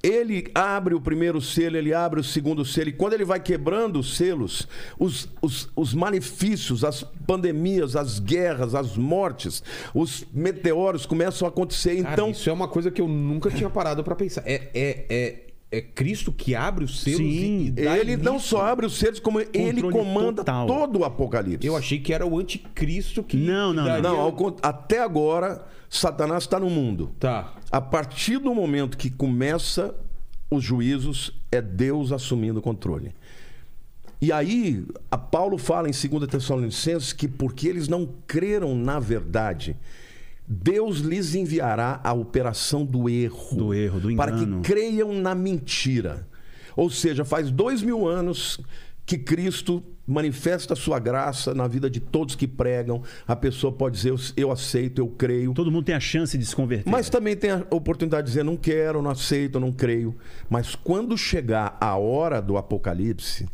Ele 0.00 0.48
abre 0.54 0.94
o 0.94 1.00
primeiro 1.00 1.40
selo, 1.40 1.76
ele 1.76 1.92
abre 1.92 2.20
o 2.20 2.24
segundo 2.24 2.64
selo. 2.64 2.88
E 2.88 2.92
quando 2.92 3.14
ele 3.14 3.24
vai 3.24 3.40
quebrando 3.40 3.98
os 3.98 4.16
selos, 4.16 4.68
os, 4.96 5.28
os, 5.42 5.68
os 5.74 5.92
malefícios, 5.92 6.84
as 6.84 7.02
pandemias, 7.26 7.96
as 7.96 8.20
guerras, 8.20 8.76
as 8.76 8.96
mortes, 8.96 9.62
os 9.92 10.24
meteoros 10.32 11.04
começam 11.04 11.46
a 11.46 11.48
acontecer. 11.48 12.00
Cara, 12.02 12.12
então, 12.12 12.30
isso 12.30 12.48
é 12.48 12.52
uma 12.52 12.68
coisa 12.68 12.92
que 12.92 13.00
eu 13.00 13.08
nunca 13.08 13.50
tinha 13.50 13.68
parado 13.68 14.04
pra 14.04 14.14
pensar. 14.14 14.44
É, 14.46 14.70
é, 14.72 15.06
é, 15.10 15.47
é 15.70 15.80
Cristo 15.82 16.32
que 16.32 16.54
abre 16.54 16.84
os 16.84 17.00
selos 17.02 17.18
Sim. 17.18 17.26
e, 17.26 17.66
e 17.66 17.70
dá 17.70 17.98
ele 17.98 18.16
não 18.16 18.38
só 18.38 18.66
abre 18.66 18.86
os 18.86 18.98
selos, 18.98 19.20
como 19.20 19.40
ele 19.40 19.82
comanda 19.82 20.42
total. 20.42 20.66
todo 20.66 21.00
o 21.00 21.04
Apocalipse. 21.04 21.66
Eu 21.66 21.76
achei 21.76 21.98
que 21.98 22.12
era 22.12 22.26
o 22.26 22.38
anticristo 22.38 23.22
que... 23.22 23.36
Não, 23.36 23.72
não, 23.74 23.84
daria- 23.84 24.02
Não, 24.02 24.18
ao 24.18 24.56
até 24.62 25.02
agora, 25.02 25.64
Satanás 25.90 26.44
está 26.44 26.58
no 26.58 26.70
mundo. 26.70 27.14
Tá. 27.20 27.54
A 27.70 27.80
partir 27.80 28.38
do 28.38 28.54
momento 28.54 28.96
que 28.96 29.10
começa 29.10 29.94
os 30.50 30.64
juízos, 30.64 31.34
é 31.52 31.60
Deus 31.60 32.12
assumindo 32.12 32.60
o 32.60 32.62
controle. 32.62 33.12
E 34.20 34.32
aí, 34.32 34.84
a 35.10 35.16
Paulo 35.18 35.58
fala 35.58 35.88
em 35.88 35.92
2 35.92 36.26
Tessalonicenses 36.28 37.12
que 37.12 37.28
porque 37.28 37.68
eles 37.68 37.86
não 37.86 38.08
creram 38.26 38.74
na 38.74 38.98
verdade, 38.98 39.76
Deus 40.48 40.98
lhes 40.98 41.34
enviará 41.34 42.00
a 42.02 42.12
operação 42.14 42.84
do 42.84 43.08
erro. 43.08 43.54
Do 43.56 43.74
erro, 43.74 44.00
do 44.00 44.16
Para 44.16 44.32
que 44.32 44.44
engano. 44.44 44.62
creiam 44.62 45.12
na 45.12 45.34
mentira. 45.34 46.26
Ou 46.74 46.88
seja, 46.88 47.24
faz 47.24 47.50
dois 47.50 47.82
mil 47.82 48.08
anos 48.08 48.58
que 49.04 49.18
Cristo 49.18 49.82
manifesta 50.06 50.72
a 50.72 50.76
sua 50.76 50.98
graça 50.98 51.52
na 51.54 51.68
vida 51.68 51.90
de 51.90 52.00
todos 52.00 52.34
que 52.34 52.46
pregam. 52.46 53.02
A 53.26 53.36
pessoa 53.36 53.70
pode 53.70 53.96
dizer, 53.96 54.14
eu 54.36 54.50
aceito, 54.50 55.00
eu 55.00 55.08
creio. 55.08 55.52
Todo 55.52 55.70
mundo 55.70 55.84
tem 55.84 55.94
a 55.94 56.00
chance 56.00 56.36
de 56.38 56.46
se 56.46 56.56
converter. 56.56 56.90
Mas 56.90 57.10
também 57.10 57.36
tem 57.36 57.50
a 57.50 57.66
oportunidade 57.70 58.26
de 58.26 58.30
dizer, 58.32 58.42
não 58.42 58.56
quero, 58.56 59.02
não 59.02 59.10
aceito, 59.10 59.60
não 59.60 59.70
creio. 59.70 60.16
Mas 60.48 60.74
quando 60.74 61.16
chegar 61.18 61.76
a 61.78 61.96
hora 61.96 62.40
do 62.40 62.56
Apocalipse, 62.56 63.46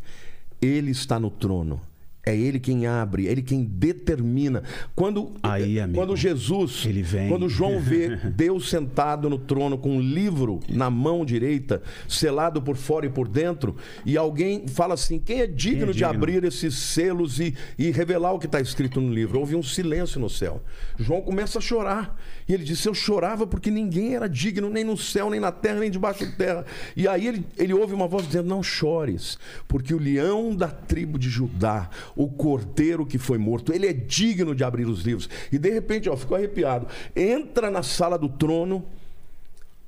ele 0.61 0.91
está 0.91 1.19
no 1.19 1.29
trono. 1.29 1.81
É 2.25 2.35
ele 2.35 2.59
quem 2.59 2.87
abre, 2.87 3.27
é 3.27 3.31
ele 3.31 3.41
quem 3.41 3.63
determina. 3.63 4.63
Quando, 4.95 5.31
Aí, 5.43 5.79
amigo, 5.79 5.99
quando 5.99 6.15
Jesus, 6.15 6.83
ele 6.85 7.03
vem. 7.03 7.29
quando 7.29 7.47
João 7.47 7.79
vê 7.79 8.15
Deus 8.35 8.69
sentado 8.69 9.29
no 9.29 9.37
trono 9.37 9.77
com 9.77 9.97
um 9.97 10.01
livro 10.01 10.59
na 10.67 10.89
mão 10.89 11.23
direita, 11.23 11.83
selado 12.07 12.61
por 12.61 12.75
fora 12.75 13.05
e 13.05 13.09
por 13.09 13.27
dentro, 13.27 13.75
e 14.05 14.17
alguém 14.17 14.67
fala 14.67 14.95
assim: 14.95 15.19
quem 15.19 15.41
é 15.41 15.47
digno, 15.47 15.87
de 15.87 15.99
digno? 15.99 16.09
abrir 16.09 16.43
esses 16.43 16.75
selos 16.75 17.39
e, 17.39 17.55
e 17.77 17.91
revelar 17.91 18.33
o 18.33 18.39
que 18.39 18.47
está 18.47 18.59
escrito 18.59 18.99
no 18.99 19.13
livro? 19.13 19.39
Houve 19.39 19.55
um 19.55 19.63
silêncio 19.63 20.19
no 20.19 20.29
céu. 20.29 20.61
João 20.97 21.21
começa 21.21 21.59
a 21.59 21.61
chorar. 21.61 22.19
E 22.47 22.53
ele 22.53 22.63
disse: 22.63 22.87
Eu 22.87 22.93
chorava 22.93 23.45
porque 23.45 23.69
ninguém 23.71 24.15
era 24.15 24.27
digno, 24.27 24.69
nem 24.69 24.83
no 24.83 24.97
céu, 24.97 25.29
nem 25.29 25.39
na 25.39 25.51
terra, 25.51 25.79
nem 25.79 25.91
debaixo 25.91 26.25
da 26.25 26.31
terra. 26.31 26.65
E 26.95 27.07
aí 27.07 27.27
ele, 27.27 27.45
ele 27.57 27.73
ouve 27.73 27.93
uma 27.93 28.07
voz 28.07 28.25
dizendo: 28.25 28.47
Não 28.47 28.63
chores, 28.63 29.37
porque 29.67 29.93
o 29.93 29.99
leão 29.99 30.55
da 30.55 30.67
tribo 30.67 31.17
de 31.17 31.29
Judá, 31.29 31.89
o 32.15 32.27
cordeiro 32.27 33.05
que 33.05 33.17
foi 33.17 33.37
morto, 33.37 33.73
ele 33.73 33.87
é 33.87 33.93
digno 33.93 34.55
de 34.55 34.63
abrir 34.63 34.87
os 34.87 35.01
livros. 35.01 35.29
E 35.51 35.57
de 35.57 35.69
repente, 35.69 36.09
ó, 36.09 36.15
ficou 36.15 36.37
arrepiado. 36.37 36.87
Entra 37.15 37.69
na 37.69 37.83
sala 37.83 38.17
do 38.17 38.29
trono 38.29 38.85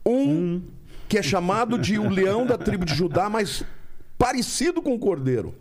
um 0.05 0.61
que 1.07 1.17
é 1.17 1.23
chamado 1.23 1.77
de 1.77 1.97
o 1.97 2.09
leão 2.09 2.45
da 2.45 2.57
tribo 2.57 2.83
de 2.83 2.93
Judá, 2.93 3.29
mas 3.29 3.63
parecido 4.17 4.81
com 4.81 4.93
o 4.93 4.99
cordeiro. 4.99 5.55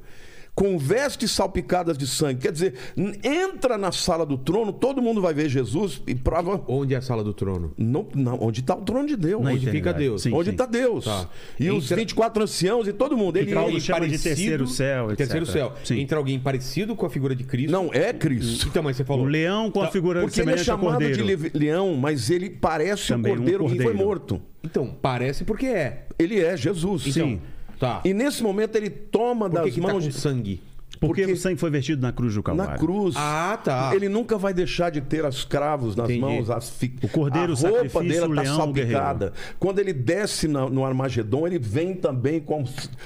Com 0.56 0.78
vestes 0.78 1.30
salpicadas 1.32 1.96
de 1.98 2.06
sangue. 2.06 2.40
Quer 2.40 2.50
dizer, 2.50 2.74
entra 3.22 3.76
na 3.76 3.92
sala 3.92 4.24
do 4.24 4.38
trono, 4.38 4.72
todo 4.72 5.02
mundo 5.02 5.20
vai 5.20 5.34
ver 5.34 5.48
Jesus 5.50 6.00
e 6.06 6.14
prova. 6.14 6.64
Onde 6.66 6.94
é 6.94 6.96
a 6.96 7.02
sala 7.02 7.22
do 7.22 7.34
trono? 7.34 7.74
Não, 7.76 8.06
não, 8.14 8.38
onde 8.40 8.60
está 8.60 8.74
o 8.74 8.80
trono 8.80 9.06
de 9.06 9.16
Deus? 9.16 9.42
Na 9.42 9.50
Onde 9.50 9.70
fica. 9.70 9.92
Deus? 9.92 10.22
Sim, 10.22 10.32
onde 10.32 10.46
sim. 10.46 10.50
está 10.52 10.64
Deus? 10.64 11.04
Tá. 11.04 11.28
E 11.60 11.70
os 11.70 11.84
Entra- 11.84 11.96
24 11.98 12.42
anciãos 12.42 12.88
e 12.88 12.92
todo 12.94 13.16
mundo. 13.18 13.36
Ele, 13.36 13.52
ele- 13.56 13.80
chama 13.80 14.08
de 14.08 14.18
terceiro 14.18 14.66
céu, 14.66 15.06
etc. 15.12 15.18
Terceiro 15.18 15.44
céu. 15.46 15.74
Sim. 15.84 16.00
Entra 16.00 16.16
alguém 16.18 16.40
parecido 16.40 16.96
com 16.96 17.04
a 17.04 17.10
figura 17.10 17.36
de 17.36 17.44
Cristo. 17.44 17.70
não 17.70 17.90
é 17.92 18.12
Cristo. 18.14 18.66
Então, 18.68 18.82
mas 18.82 18.96
você 18.96 19.04
falou. 19.04 19.26
O 19.26 19.28
leão 19.28 19.70
com 19.70 19.82
a 19.82 19.86
Tá, 19.86 19.92
figura 19.92 20.20
Porque 20.22 20.40
ele 20.40 20.52
é 20.52 20.56
chamado 20.56 20.98
de 21.00 21.50
leão, 21.58 21.94
mas 21.96 22.30
ele 22.30 22.48
parece 22.48 23.08
Também 23.08 23.32
o 23.32 23.34
um 23.34 23.38
cordeiro, 23.38 23.68
que 23.68 23.82
foi 23.82 23.92
morto. 23.92 24.40
Então, 24.64 24.96
parece 25.02 25.44
porque 25.44 25.66
é. 25.66 26.06
Ele 26.18 26.40
é 26.40 26.56
Jesus. 26.56 27.06
Então, 27.06 27.38
tá. 27.78 28.01
E 28.05 28.12
nesse 28.15 28.43
momento 28.43 28.77
ele 28.77 28.90
toma 28.90 29.48
Por 29.51 29.59
que 29.61 29.65
das 29.66 29.74
que 29.74 29.81
tá 29.81 29.89
mãos 29.89 30.05
com 30.05 30.11
de 30.11 30.15
sangue? 30.15 30.61
Porque, 30.98 31.20
porque- 31.23 31.32
o 31.35 31.36
sangue 31.36 31.57
foi 31.61 31.69
vertido 31.69 32.01
na 32.01 32.11
cruz 32.11 32.35
do 32.35 32.43
Calvário. 32.43 32.73
na 32.73 32.78
cruz. 32.78 33.15
Ah, 33.19 33.59
tá. 33.62 33.90
Ele 33.94 34.09
nunca 34.09 34.39
vai 34.39 34.55
deixar 34.55 34.89
de 34.89 35.03
ter 35.03 35.27
as 35.27 35.44
cravos 35.44 35.94
nas 35.94 36.07
Entendi. 36.09 36.20
mãos, 36.20 36.48
as 36.48 36.70
fi... 36.70 36.94
O 37.03 37.09
cordeiro, 37.09 37.53
a 37.53 37.55
o 37.55 37.59
roupa 37.70 38.01
dele 38.03 38.15
está 38.40 38.44
salpicada. 38.47 39.32
Quando 39.59 39.78
ele 39.78 39.93
desce 39.93 40.48
na- 40.48 40.70
no 40.70 40.86
Armagedon, 40.86 41.47
ele 41.47 41.59
vem 41.59 41.93
também 41.93 42.40
com 42.40 42.65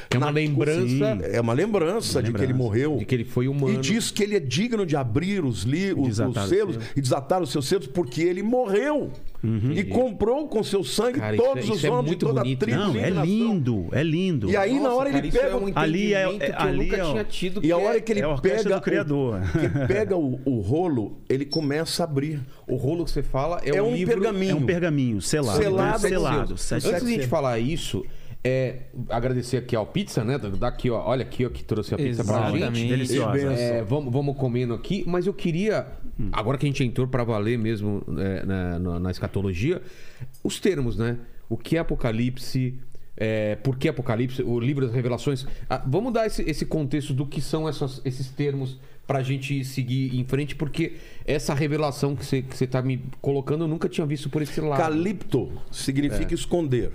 É 0.09 0.17
uma 0.19 0.27
na- 0.27 0.31
lembrança 0.31 0.87
Sim, 0.87 1.03
é 1.33 1.41
uma 1.41 1.53
lembrança 1.53 2.23
de 2.23 2.33
que 2.33 2.41
ele 2.41 2.55
morreu. 2.55 2.97
de 2.99 3.05
que 3.05 3.13
ele 3.15 3.25
foi 3.25 3.49
humano. 3.49 3.75
E 3.75 3.79
diz 3.79 4.13
que 4.13 4.23
ele 4.23 4.37
é 4.37 4.41
digno 4.41 4.87
de 4.87 4.95
abrir 4.95 5.45
os, 5.45 5.63
li... 5.65 5.93
os, 5.93 6.17
selos. 6.49 6.79
e 6.95 7.01
desatar 7.01 7.43
os 7.43 7.51
seus 7.51 7.67
selos 7.67 7.89
porque 7.89 8.23
ele 8.23 8.43
morreu. 8.45 9.11
E 9.43 9.85
comprou 9.85 10.47
com 10.49 10.62
seu 10.62 10.85
sangue 10.85 11.19
Cara, 11.19 11.37
todos 11.37 11.67
é- 11.69 11.71
os 11.73 11.77
isso 11.79 11.87
é 11.87 11.91
homens 11.91 12.11
de 12.11 12.17
toda 12.17 12.41
bonito, 12.43 12.62
a 12.62 12.67
tribo, 12.67 12.79
Não, 12.81 12.97
é 12.97 13.11
lindo, 13.11 13.89
é 13.93 14.03
lindo. 14.03 14.51
E 14.51 14.57
aí, 14.57 14.75
na 14.75 14.81
Nossa, 14.83 14.95
hora, 14.97 15.11
cara, 15.11 15.19
ele 15.19 15.29
isso 15.29 15.39
pega. 15.39 15.51
é 15.53 15.57
um 15.57 15.73
Ali 15.75 16.15
é- 16.15 16.25
eu 16.25 16.31
ali 16.59 16.85
nunca 16.91 16.97
é 16.97 17.05
tinha 17.11 17.25
tido. 17.25 17.61
E 17.65 17.73
a 17.73 17.79
hora 17.79 17.97
é- 17.97 18.01
que 18.01 18.12
ele 18.12 18.21
é 18.21 18.37
pega. 18.41 18.77
do 18.77 18.81
Criador. 18.83 19.41
O, 19.41 19.59
que 19.59 19.87
pega 19.87 20.17
o, 20.17 20.41
o 20.45 20.61
rolo, 20.61 21.19
ele 21.29 21.45
começa 21.47 22.03
a 22.03 22.05
abrir. 22.05 22.41
O 22.69 22.77
rolo 22.77 23.05
que 23.05 23.11
você 23.11 23.23
fala 23.23 23.61
é, 23.65 23.71
É, 23.77 23.83
um, 23.83 23.89
um 23.91 23.95
livro... 23.95 24.15
pergaminho. 24.15 24.53
É 24.53 24.55
um 24.55 24.67
pergaminho 24.67 25.21
selado. 25.23 25.62
Selado, 25.62 25.99
selado. 26.01 26.47
Deus. 26.49 26.61
sete- 26.61 26.87
Antes 26.89 27.03
de 27.07 27.09
a 27.09 27.15
gente 27.17 27.27
falar 27.27 27.59
isso, 27.59 28.05
é, 28.45 28.85
agradecer 29.09 29.57
aqui 29.59 29.75
ao 29.77 29.87
pizza, 29.87 30.23
né? 30.25 30.39
Daqui, 30.39 30.91
ó. 30.91 31.03
Olha 31.07 31.23
aqui, 31.23 31.45
ó, 31.45 31.51
que 31.51 31.62
trouxe 31.65 31.95
a 31.95 31.97
pizza 31.99 32.25
pra 32.25 32.37
Exatamente. 32.51 32.79
gente. 32.79 32.89
Deliciosa. 32.91 33.53
É, 33.53 33.83
vamos, 33.83 34.12
vamos 34.12 34.37
comendo 34.37 34.73
aqui, 34.75 35.05
mas 35.07 35.27
eu 35.27 35.33
queria, 35.35 35.87
agora 36.33 36.59
que 36.59 36.67
a 36.67 36.69
gente 36.69 36.85
entrou 36.85 37.07
pra 37.09 37.25
valer 37.25 37.59
mesmo 37.59 38.03
é, 38.19 38.45
na, 38.47 38.79
na- 38.79 39.01
na 39.01 39.11
escatologia, 39.11 39.81
os 40.45 40.59
termos, 40.61 40.97
né? 40.97 41.19
O 41.49 41.57
que 41.57 41.77
é 41.77 41.81
Apocalipse? 41.81 42.79
É, 43.17 43.57
por 43.57 43.77
que 43.77 43.89
Apocalipse? 43.89 44.43
O 44.43 44.59
livro 44.59 44.87
das 44.87 44.95
revelações. 44.95 45.47
Ah, 45.69 45.83
vamos 45.87 46.13
dar 46.13 46.27
esse, 46.27 46.43
esse 46.43 46.65
contexto 46.65 47.13
do 47.13 47.27
que 47.27 47.41
são 47.41 47.69
essas- 47.69 48.01
esses 48.05 48.29
termos 48.31 48.79
pra 49.07 49.23
gente 49.23 49.65
seguir 49.65 50.15
em 50.17 50.25
frente, 50.25 50.55
porque 50.55 50.95
essa 51.27 51.53
revelação 51.53 52.15
que 52.15 52.25
você, 52.25 52.43
que 52.43 52.57
você 52.57 52.67
tá 52.67 52.81
me 52.81 53.03
colocando 53.21 53.65
eu 53.65 53.69
nunca 53.69 53.89
tinha 53.89 54.07
visto 54.07 54.31
por 54.31 54.41
esse 54.41 54.61
lado. 54.61 54.79
Calipto 54.81 55.51
significa 55.71 56.33
esconder. 56.35 56.93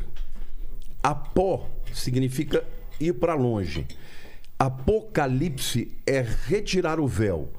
Apó 1.03 1.69
significa 1.93 2.63
ir 2.99 3.13
para 3.15 3.35
longe. 3.35 3.85
Apocalipse 4.57 5.91
é 6.07 6.25
retirar 6.47 6.99
o 6.99 7.07
véu. 7.07 7.49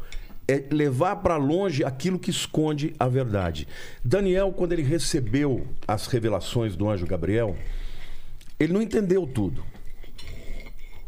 É 0.49 0.63
levar 0.71 1.17
para 1.17 1.37
longe 1.37 1.85
aquilo 1.85 2.19
que 2.19 2.31
esconde 2.31 2.95
a 2.99 3.09
verdade. 3.09 3.67
Daniel, 4.05 4.53
quando 4.53 4.73
ele 4.73 4.83
recebeu 4.83 5.67
as 5.87 6.07
revelações 6.07 6.77
do 6.77 6.89
anjo 6.89 7.07
Gabriel, 7.07 7.57
ele 8.59 8.73
não 8.73 8.81
entendeu 8.81 9.27
tudo. 9.27 9.65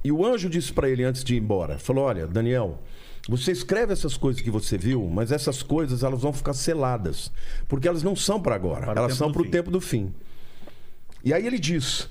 E 0.02 0.10
o 0.10 0.24
anjo 0.24 0.48
disse 0.48 0.72
para 0.72 0.88
ele 0.88 1.04
antes 1.04 1.22
de 1.22 1.34
ir 1.34 1.38
embora, 1.38 1.78
falou: 1.78 2.04
"Olha, 2.04 2.26
Daniel, 2.26 2.80
você 3.28 3.52
escreve 3.52 3.92
essas 3.92 4.16
coisas 4.16 4.40
que 4.42 4.50
você 4.50 4.76
viu, 4.76 5.06
mas 5.08 5.30
essas 5.30 5.62
coisas 5.62 6.02
elas 6.02 6.22
vão 6.22 6.32
ficar 6.32 6.54
seladas, 6.54 7.30
porque 7.68 7.86
elas 7.86 8.02
não 8.02 8.16
são 8.16 8.40
para 8.40 8.54
agora, 8.54 8.86
Para 8.86 9.00
elas 9.00 9.14
são 9.14 9.30
para 9.30 9.42
o 9.42 9.50
tempo 9.50 9.70
do 9.70 9.80
fim." 9.80 10.12
E 11.24 11.32
aí 11.32 11.46
ele 11.46 11.58
diz: 11.58 12.08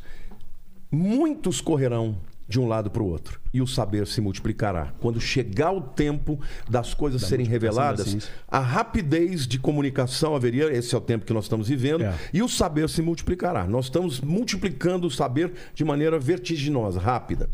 Muitos 0.91 1.59
correrão 1.59 2.17
de 2.47 2.59
um 2.59 2.67
lado 2.67 2.89
para 2.89 3.03
o 3.03 3.05
outro, 3.07 3.41
e 3.53 3.61
o 3.61 3.67
saber 3.67 4.07
se 4.07 4.21
multiplicará. 4.21 4.93
Quando 5.01 5.19
chegar 5.19 5.71
o 5.71 5.81
tempo 5.81 6.39
das 6.69 6.93
coisas 6.93 7.21
serem 7.23 7.45
da 7.45 7.51
reveladas, 7.51 8.07
ciência. 8.07 8.31
a 8.47 8.59
rapidez 8.59 9.45
de 9.45 9.59
comunicação 9.59 10.33
haveria, 10.35 10.71
esse 10.71 10.95
é 10.95 10.97
o 10.97 11.01
tempo 11.01 11.25
que 11.25 11.33
nós 11.33 11.43
estamos 11.45 11.67
vivendo, 11.67 12.03
É. 12.05 12.15
e 12.33 12.41
o 12.41 12.47
saber 12.47 12.87
se 12.87 13.01
multiplicará. 13.01 13.65
Nós 13.67 13.85
estamos 13.85 14.21
multiplicando 14.21 15.07
o 15.07 15.11
saber 15.11 15.51
de 15.75 15.83
maneira 15.83 16.17
vertiginosa, 16.17 16.99
rápida. 16.99 17.49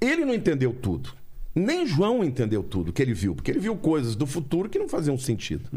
Ele 0.00 0.24
não 0.24 0.34
entendeu 0.34 0.72
tudo. 0.72 1.10
Nem 1.58 1.86
João 1.86 2.22
entendeu 2.22 2.62
tudo 2.62 2.92
que 2.92 3.00
ele 3.00 3.14
viu, 3.14 3.34
porque 3.34 3.50
ele 3.50 3.58
viu 3.58 3.74
coisas 3.76 4.14
do 4.14 4.26
futuro 4.26 4.68
que 4.68 4.78
não 4.78 4.86
faziam 4.86 5.16
sentido. 5.16 5.70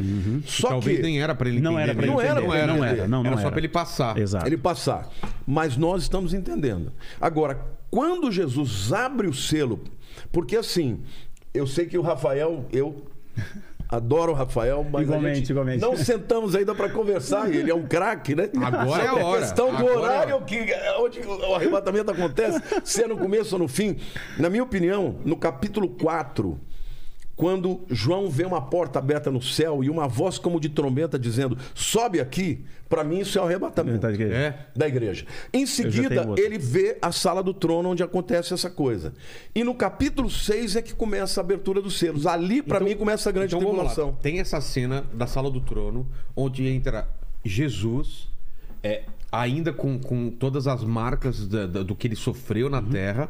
Só 0.46 0.68
Talvez 0.68 0.98
que 0.98 1.04
nem 1.04 1.22
era 1.22 1.34
pra 1.34 1.48
ele 1.48 1.60
entender. 1.60 1.72
Não 1.72 1.80
era 1.80 1.96
pra 1.96 2.04
ele. 2.04 2.12
Não 2.12 2.20
era 2.20 2.32
entender. 2.32 2.48
pra 2.48 2.58
ele 2.58 2.68
não 2.68 2.76
entender. 2.76 3.00
era, 3.00 3.08
não, 3.08 3.24
não 3.24 3.32
era 3.32 3.38
só 3.38 3.44
era. 3.44 3.52
pra 3.52 3.60
ele 3.60 3.70
passar. 3.70 4.18
Exato. 4.18 4.46
ele 4.46 4.58
passar. 4.58 5.10
Mas 5.48 5.78
nós 5.78 6.02
estamos 6.02 6.34
entendendo. 6.34 6.92
Agora, 7.22 7.66
quando 7.90 8.30
Jesus 8.30 8.92
abre 8.92 9.26
o 9.28 9.34
selo, 9.34 9.80
porque 10.34 10.58
assim, 10.58 11.00
eu 11.54 11.66
sei 11.66 11.86
que 11.86 11.98
o 11.98 12.02
Rafael, 12.02 12.66
eu 12.74 13.06
adoro 13.90 14.32
o 14.32 14.36
Rafael, 14.36 14.84
mas 14.84 15.02
a 15.02 15.04
Igualmente, 15.04 15.38
gente 15.40 15.50
igualmente. 15.50 15.82
não 15.82 15.98
sentamos 15.98 16.56
ainda 16.56 16.76
para 16.76 16.90
conversar. 16.90 17.52
Ele 17.54 17.72
é 17.72 17.76
um 17.76 17.88
craque, 17.88 18.36
né? 18.36 18.50
Agora 18.62 19.04
é 19.04 19.08
a 19.08 19.16
hora. 19.16 19.42
questão 19.42 19.72
do 19.72 19.78
Agora 19.78 19.94
é 19.94 19.98
horário 19.98 20.42
que 20.46 20.68
onde 21.00 21.20
o 21.22 21.56
arrebatamento 21.56 22.12
acontece, 22.12 22.62
se 22.84 23.04
é 23.04 23.08
no 23.08 23.18
começo 23.18 23.56
ou 23.56 23.60
no 23.60 23.68
fim. 23.68 23.98
Na 24.38 24.50
minha 24.50 24.64
opinião, 24.64 25.16
no 25.26 25.36
capítulo 25.36 25.90
4, 25.90 26.60
quando 27.40 27.80
João 27.90 28.30
vê 28.30 28.44
uma 28.44 28.62
porta 28.62 29.00
aberta 29.00 29.32
no 29.32 29.42
céu 29.42 29.82
e 29.82 29.90
uma 29.90 30.10
voz 30.10 30.38
como 30.38 30.60
de 30.60 30.68
trombeta 30.68 31.18
dizendo: 31.18 31.58
"Sobe 31.74 32.20
aqui", 32.20 32.66
para 32.90 33.02
mim 33.02 33.20
isso 33.20 33.40
é 33.40 33.42
o 33.42 33.46
arrebatamento 33.46 34.00
Tá 34.02 34.12
de 34.12 34.18
quê? 34.18 34.24
É. 34.26 34.66
da 34.76 34.86
igreja. 34.90 35.26
Em 35.54 35.66
seguida, 35.66 36.28
ele 36.38 36.58
vê 36.58 36.98
a 37.02 37.14
sala 37.14 37.42
do 37.42 37.54
trono 37.54 37.88
onde 37.92 38.04
acontece 38.04 38.54
essa 38.54 38.70
coisa. 38.70 39.14
E 39.56 39.64
no 39.64 39.74
capítulo 39.74 40.30
6 40.30 40.76
é 40.76 40.82
que 40.82 40.94
começa 40.94 41.40
a 41.40 41.44
abertura 41.44 41.82
dos 41.82 41.98
selos. 41.98 42.28
Ali, 42.28 42.62
para 42.62 42.82
mim, 42.82 42.94
começa 42.98 43.30
a 43.30 43.32
grande 43.32 43.56
Então 43.56 43.66
tribulação. 43.66 44.18
Tem 44.22 44.42
essa 44.42 44.60
cena 44.60 45.06
da 45.14 45.26
sala 45.26 45.50
do 45.50 45.62
trono, 45.62 46.06
onde 46.36 46.68
entra 46.68 47.08
Jesus, 47.46 48.28
é, 48.84 49.04
ainda 49.32 49.72
com, 49.72 49.98
com 49.98 50.30
todas 50.30 50.68
as 50.68 50.84
marcas 50.84 51.48
da- 51.48 51.68
da- 51.68 51.84
do 51.84 51.96
que 51.96 52.06
ele 52.06 52.18
sofreu 52.18 52.66
Uhum. 52.66 52.72
na 52.74 52.82
terra, 52.82 53.30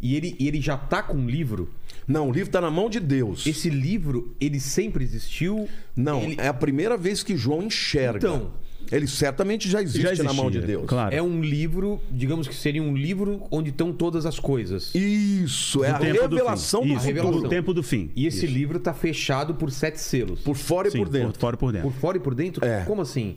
e 0.00 0.14
ele, 0.14 0.36
ele 0.38 0.60
já 0.60 0.76
tá 0.76 1.02
com 1.02 1.16
um 1.16 1.26
livro. 1.26 1.70
Não, 2.08 2.28
o 2.28 2.32
livro 2.32 2.48
está 2.48 2.60
na 2.60 2.70
mão 2.70 2.88
de 2.88 2.98
Deus. 2.98 3.46
Esse 3.46 3.68
livro, 3.68 4.34
ele 4.40 4.58
sempre 4.58 5.04
existiu? 5.04 5.68
Não, 5.94 6.22
Ele- 6.22 6.36
é 6.38 6.48
a 6.48 6.54
primeira 6.54 6.96
vez 6.96 7.22
que 7.22 7.36
João 7.36 7.62
enxerga. 7.62 8.16
Então. 8.26 8.50
ele 8.90 9.06
certamente 9.06 9.68
já 9.68 9.82
existe 9.82 10.16
Já 10.16 10.22
na 10.24 10.32
mão 10.32 10.50
de 10.50 10.56
existia, 10.56 10.76
Deus. 10.78 10.88
Claro. 10.88 11.14
É 11.14 11.22
um 11.22 11.42
livro, 11.42 12.00
digamos 12.10 12.48
que 12.48 12.54
seria 12.54 12.82
um 12.82 12.96
livro 12.96 13.42
onde 13.50 13.68
estão 13.68 13.92
todas 13.92 14.24
as 14.24 14.38
coisas. 14.40 14.94
Isso, 14.94 15.84
é 15.84 15.90
Do 15.90 15.94
a 15.96 15.98
do 15.98 16.04
revelação 16.04 16.80
do, 16.80 16.94
Isso, 16.94 17.04
revelação. 17.04 17.42
do 17.42 17.48
tempo 17.50 17.74
do 17.74 17.82
fim. 17.82 18.10
E 18.16 18.26
esse 18.26 18.46
Isso. 18.46 18.54
livro 18.54 18.78
tá 18.80 18.94
fechado 18.94 19.54
por 19.56 19.70
sete 19.70 20.00
selos. 20.00 20.40
por 20.40 20.56
fora 20.56 20.88
e 20.88 20.90
Sim, 20.92 20.98
por 20.98 21.08
dentro. 21.10 21.32
Por 21.34 21.38
fora 21.38 21.56
e 21.56 21.58
por 21.58 21.72
dentro. 21.72 21.90
Por 21.90 22.00
fora 22.00 22.16
e 22.16 22.20
por 22.20 22.34
dentro? 22.34 22.64
É. 22.64 22.84
Como 22.86 23.02
assim? 23.02 23.36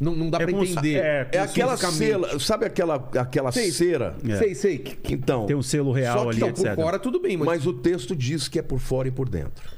Não, 0.00 0.14
não 0.14 0.30
dá 0.30 0.38
É 0.38 0.46
pra 0.46 0.52
entender. 0.52 0.94
é, 0.96 1.28
É 1.32 1.38
aquela 1.40 1.76
cera, 1.76 2.38
sabe 2.38 2.64
aquela, 2.66 2.94
aquela 3.18 3.50
Sei. 3.50 3.70
cera? 3.72 4.16
É. 4.28 4.36
Sei, 4.36 4.54
sei. 4.54 4.84
Então, 5.10 5.46
Tem 5.46 5.56
um 5.56 5.62
selo 5.62 5.90
real 5.90 6.18
só 6.18 6.24
que 6.24 6.28
ali, 6.30 6.36
Então, 6.38 6.52
por 6.52 6.60
etc. 6.66 6.74
fora 6.76 6.98
tudo 6.98 7.20
bem, 7.20 7.36
mas, 7.36 7.46
Mas 7.46 7.66
o 7.66 7.72
texto 7.72 8.14
diz 8.14 8.46
que 8.46 8.58
é 8.58 8.62
por 8.62 8.78
fora 8.78 9.08
e 9.08 9.10
por 9.10 9.28
dentro. 9.28 9.68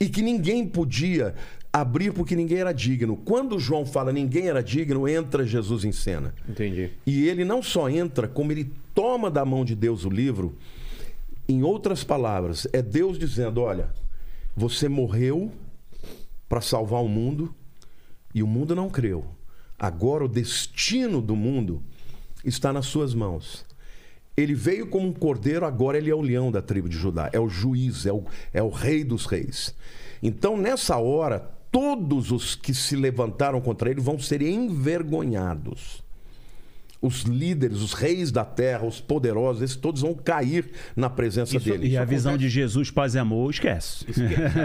E 0.00 0.08
que 0.08 0.22
ninguém 0.22 0.66
podia 0.66 1.34
abrir 1.72 2.12
porque 2.12 2.36
ninguém 2.36 2.58
era 2.58 2.72
digno. 2.72 3.16
Quando 3.16 3.58
João 3.58 3.84
fala 3.84 4.12
ninguém 4.12 4.46
era 4.48 4.62
digno, 4.62 5.08
entra 5.08 5.44
Jesus 5.44 5.84
em 5.84 5.90
cena. 5.92 6.32
Entendi. 6.48 6.90
E 7.04 7.28
ele 7.28 7.44
não 7.44 7.60
só 7.60 7.88
entra, 7.88 8.28
como 8.28 8.52
ele 8.52 8.72
toma 8.94 9.28
da 9.30 9.44
mão 9.44 9.64
de 9.64 9.74
Deus 9.74 10.04
o 10.04 10.10
livro. 10.10 10.56
Em 11.48 11.62
outras 11.64 12.04
palavras, 12.04 12.68
é 12.72 12.80
Deus 12.80 13.18
dizendo: 13.18 13.60
olha, 13.60 13.88
você 14.56 14.88
morreu 14.88 15.50
para 16.48 16.60
salvar 16.60 17.02
o 17.02 17.08
mundo 17.08 17.52
e 18.34 18.42
o 18.42 18.46
mundo 18.46 18.74
não 18.74 18.90
creu. 18.90 19.24
Agora 19.78 20.24
o 20.24 20.28
destino 20.28 21.22
do 21.22 21.36
mundo 21.36 21.82
está 22.44 22.72
nas 22.72 22.86
suas 22.86 23.14
mãos. 23.14 23.64
Ele 24.36 24.54
veio 24.54 24.88
como 24.88 25.08
um 25.08 25.12
cordeiro, 25.12 25.64
agora 25.64 25.96
ele 25.96 26.10
é 26.10 26.14
o 26.14 26.20
leão 26.20 26.50
da 26.50 26.60
tribo 26.60 26.88
de 26.88 26.96
Judá, 26.96 27.30
é 27.32 27.38
o 27.38 27.48
juiz, 27.48 28.04
é 28.04 28.12
o, 28.12 28.24
é 28.52 28.62
o 28.62 28.68
rei 28.68 29.04
dos 29.04 29.26
reis. 29.26 29.74
Então, 30.22 30.56
nessa 30.56 30.96
hora, 30.96 31.38
todos 31.70 32.30
os 32.30 32.54
que 32.54 32.74
se 32.74 32.96
levantaram 32.96 33.60
contra 33.60 33.90
ele 33.90 34.00
vão 34.00 34.18
ser 34.18 34.42
envergonhados. 34.42 36.03
Os 37.06 37.22
líderes, 37.22 37.82
os 37.82 37.92
reis 37.92 38.30
da 38.32 38.44
terra, 38.44 38.84
os 38.86 39.00
poderosos, 39.00 39.62
esses 39.62 39.76
todos 39.76 40.00
vão 40.00 40.14
cair 40.14 40.70
na 40.96 41.10
presença 41.10 41.56
Isso- 41.56 41.68
dele. 41.68 41.88
E 41.88 41.96
a 41.98 42.02
Isso 42.02 42.10
visão 42.10 42.32
acontece. 42.32 42.48
de 42.48 42.54
Jesus, 42.54 42.90
paz 42.90 43.14
e 43.14 43.18
amor, 43.18 43.50
esquece. 43.50 44.06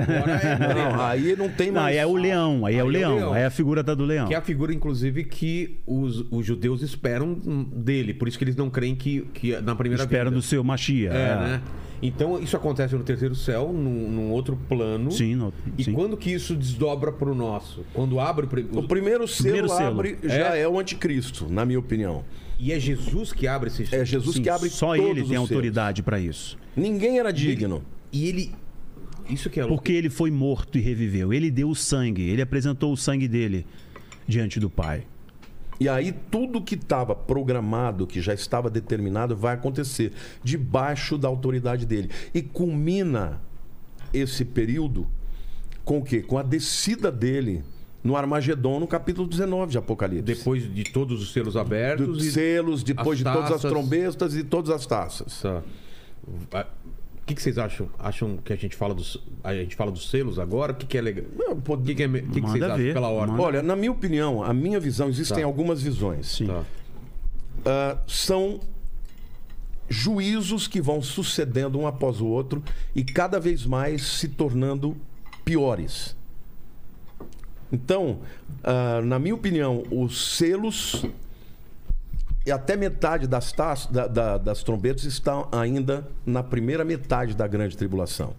Agora 0.08 0.32
é 0.34 0.58
Não, 0.94 1.02
aí 1.02 1.36
não 1.36 1.50
tem 1.50 1.68
Não, 1.72 1.82
mais. 1.82 1.96
aí 1.96 1.98
é 2.02 2.06
o 2.06 2.16
leão, 2.16 2.66
aí 2.66 2.76
é 2.76 2.78
o 2.78 2.80
Aí 2.80 2.80
é 2.80 2.84
o 2.84 2.88
leão, 2.88 3.16
leão. 3.16 3.34
aí 3.34 3.42
é 3.42 3.46
a 3.46 3.50
figura 3.52 3.84
tá 3.84 3.94
do 3.94 4.06
leão. 4.06 4.28
Que 4.28 4.34
é 4.34 4.38
a 4.38 4.42
figura, 4.42 4.74
inclusive, 4.74 5.24
que 5.26 5.80
os, 5.86 6.26
os 6.32 6.46
judeus 6.46 6.82
esperam 6.82 7.34
dele. 7.34 8.14
Por 8.14 8.28
isso 8.28 8.38
que 8.38 8.44
eles 8.44 8.56
não 8.56 8.70
creem 8.70 8.96
que, 8.96 9.22
que 9.34 9.60
na 9.62 9.76
primeira 9.76 10.04
Espera 10.04 10.26
vinda. 10.26 10.36
do 10.36 10.42
seu 10.42 10.64
Machia. 10.64 11.10
É, 11.10 11.36
né? 11.36 11.62
Então, 12.02 12.40
isso 12.42 12.56
acontece 12.56 12.96
no 12.96 13.04
terceiro 13.04 13.36
céu, 13.36 13.72
num, 13.74 14.10
num 14.10 14.32
outro 14.32 14.58
plano. 14.70 15.12
Sim, 15.12 15.36
no- 15.36 15.54
E 15.78 15.84
sim. 15.84 15.94
quando 15.94 16.16
que 16.16 16.32
isso 16.32 16.56
desdobra 16.56 17.12
pro 17.12 17.36
nosso? 17.36 17.86
Quando 17.94 18.20
abre 18.20 18.46
o... 18.46 18.80
O 18.80 18.88
primeiro 18.88 19.28
selo 19.28 19.44
Primeiro 19.50 19.70
selo. 19.70 19.88
abre 20.00 20.18
já 20.24 20.56
é. 20.56 20.68
o 20.68 20.80
anticristo, 20.80 21.48
na 21.50 21.66
minha 21.66 21.80
opinião. 21.80 22.24
E 22.58 22.72
é 22.72 22.80
Jesus 22.80 23.34
que 23.34 23.48
abre 23.48 23.70
esse... 23.70 23.84
É 23.94 24.06
Jesus 24.06 24.36
Sim, 24.38 24.44
que 24.44 24.50
abre 24.50 24.70
só 24.70 24.96
todos 24.96 25.10
ele 25.10 25.24
tem 25.28 25.36
autoridade 25.38 26.02
para 26.02 26.20
isso. 26.20 26.58
Ninguém 26.76 27.20
era 27.20 27.32
digno. 27.32 27.84
E 28.12 28.28
ele... 28.28 28.52
Isso 29.30 29.50
que 29.50 29.60
é 29.60 29.64
louco. 29.64 29.78
Porque 29.78 29.92
ele 29.92 30.10
foi 30.10 30.32
morto 30.32 30.78
e 30.78 30.82
reviveu. 30.82 31.32
Ele 31.34 31.52
deu 31.52 31.70
o 31.70 31.76
sangue, 31.76 32.24
ele 32.24 32.42
apresentou 32.42 32.92
o 32.92 32.98
sangue 32.98 33.28
dele 33.28 33.66
diante 34.28 34.60
do 34.60 34.70
Pai. 34.70 35.04
E 35.80 35.88
aí 35.88 36.12
tudo 36.12 36.62
que 36.62 36.76
estava 36.76 37.16
programado, 37.16 38.06
que 38.06 38.22
já 38.22 38.34
estava 38.34 38.70
determinado, 38.70 39.36
vai 39.36 39.56
acontecer 39.56 40.12
debaixo 40.44 41.18
da 41.18 41.28
autoridade 41.28 41.86
dele. 41.86 42.10
E 42.34 42.42
culmina 42.42 43.42
esse 44.14 44.44
período 44.44 45.08
com 45.86 46.00
o 46.00 46.04
quê? 46.04 46.22
Com 46.22 46.38
a 46.38 46.44
descida 46.44 47.12
dele 47.12 47.64
no 48.04 48.16
Armagedon, 48.16 48.80
no 48.80 48.88
capítulo 48.88 49.28
19 49.28 49.72
de 49.72 49.78
Apocalipse. 49.78 50.24
Depois 50.24 50.74
de 50.74 50.84
todos 50.84 51.22
os 51.22 51.32
selos 51.32 51.56
abertos 51.56 52.08
dos 52.08 52.26
e... 52.26 52.32
selos, 52.32 52.84
depois 52.84 53.18
de 53.18 53.24
todas 53.24 53.52
as 53.52 53.62
trombetas 53.62 54.36
e 54.36 54.44
todas 54.44 54.70
as 54.70 54.86
taças. 54.86 55.44
A- 55.46 56.68
que, 57.30 57.36
que 57.36 57.42
vocês 57.44 57.60
acham? 57.60 57.88
Acham 58.00 58.38
que 58.38 58.52
a 58.52 58.56
gente 58.56 58.76
fala 58.76 58.94
dos, 58.96 59.18
a 59.44 59.54
gente 59.54 59.76
fala 59.76 59.92
dos 59.92 60.10
selos 60.10 60.40
agora? 60.40 60.72
O 60.72 60.76
que, 60.76 60.88
que 60.88 60.98
é 60.98 61.02
legal? 61.02 61.26
O 61.48 61.78
que, 61.78 61.94
que, 61.94 62.04
é, 62.04 62.08
que, 62.10 62.22
que 62.24 62.42
vocês 62.42 62.64
acham 62.64 62.78
ver, 62.78 62.94
pela 62.94 63.08
ordem? 63.10 63.32
manda. 63.36 63.44
Olha, 63.44 63.62
na 63.62 63.76
minha 63.76 63.92
opinião, 63.92 64.44
a 64.44 64.52
minha 64.52 64.80
visão, 64.80 65.10
existem 65.10 65.40
Tá. 65.42 65.46
algumas 65.46 65.82
visões. 65.82 66.26
Sim. 66.28 66.48
Tá. 66.48 66.64
Ah, 67.66 67.98
são 68.08 68.60
juízos 69.88 70.68
que 70.68 70.82
vão 70.82 71.02
sucedendo 71.02 71.80
um 71.80 71.86
após 71.86 72.20
o 72.20 72.26
outro 72.26 72.64
e 72.96 73.04
cada 73.04 73.40
vez 73.40 73.66
mais 73.66 74.02
se 74.04 74.28
tornando 74.28 74.98
piores. 75.46 76.16
Então, 77.72 78.22
ah, 78.64 79.02
na 79.04 79.20
minha 79.20 79.36
opinião, 79.36 79.84
os 79.92 80.36
selos 80.36 81.06
e 82.50 82.52
até 82.52 82.76
metade 82.76 83.28
das, 83.28 83.52
taças, 83.52 83.86
da- 83.92 84.08
da- 84.08 84.38
das 84.40 84.64
trombetas 84.64 85.04
estão 85.04 85.48
ainda 85.52 86.08
na 86.26 86.42
primeira 86.42 86.84
metade 86.84 87.36
da 87.36 87.46
grande 87.48 87.78
tribulação. 87.78 88.34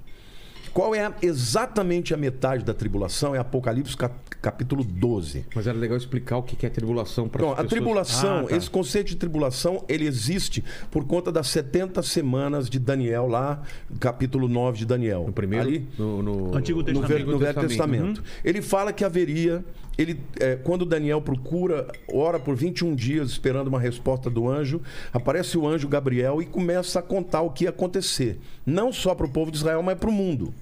Qual 0.75 0.95
é 0.95 1.05
a- 1.07 1.15
exatamente 1.23 2.13
a 2.15 2.17
metade 2.17 2.65
da 2.65 2.73
tribulação? 2.75 3.35
É 3.35 3.39
Apocalipse 3.39 3.97
cap- 3.97 4.15
capítulo 4.41 4.83
12. 4.85 5.45
Mas 5.55 5.67
era 5.67 5.77
legal 5.77 5.97
explicar 5.97 6.37
o 6.39 6.43
que, 6.43 6.65
é 6.65 6.71
tribulação 6.71 7.29
para 7.29 7.43
Então, 7.43 7.53
a 7.59 7.65
tribulação, 7.65 8.39
Ah, 8.47 8.49
tá. 8.49 8.57
esse 8.57 8.71
conceito 8.71 9.09
de 9.09 9.17
tribulação, 9.17 9.85
ele 9.89 10.07
existe 10.07 10.63
por 10.91 11.05
conta 11.05 11.31
das 11.33 11.49
70 11.49 12.03
semanas 12.03 12.69
de 12.71 12.79
Daniel, 12.79 13.27
lá, 13.27 13.63
capítulo 13.99 14.49
9 14.49 14.79
de 14.79 14.87
Daniel. 14.87 15.25
No 15.27 15.33
primeiro? 15.33 15.69
Ali, 15.69 15.89
no, 15.99 16.23
no- 16.23 16.57
Antigo 16.57 16.79
no, 16.81 16.85
Testamento. 16.85 17.09
Velho- 17.13 17.27
no 17.33 17.39
Velho 17.39 17.61
Testamento. 17.61 18.07
Testamento. 18.23 18.23
Ele 18.45 18.63
fala 18.63 18.93
que 18.93 19.05
haveria. 19.05 19.65
Ele, 19.99 20.19
é, 20.39 20.57
quando 20.57 20.87
Daniel 20.87 21.21
procura, 21.21 21.87
ora 22.13 22.39
por 22.39 22.57
21 22.57 22.95
dias 22.95 23.31
esperando 23.31 23.69
uma 23.69 23.81
resposta 23.81 24.31
do 24.31 24.49
anjo, 24.49 24.81
aparece 25.13 25.59
o 25.59 25.67
anjo 25.67 25.89
Gabriel 25.89 26.41
e 26.41 26.47
começa 26.47 27.01
a 27.01 27.03
contar 27.03 27.43
o 27.43 27.51
que 27.51 27.65
ia 27.65 27.71
acontecer. 27.71 28.39
Não 28.65 28.93
só 28.93 29.15
para 29.15 29.27
o 29.27 29.31
povo 29.31 29.51
de 29.51 29.59
Israel, 29.59 29.83
mas 29.83 29.99
para 29.99 30.09
o 30.09 30.13
mundo. 30.13 30.55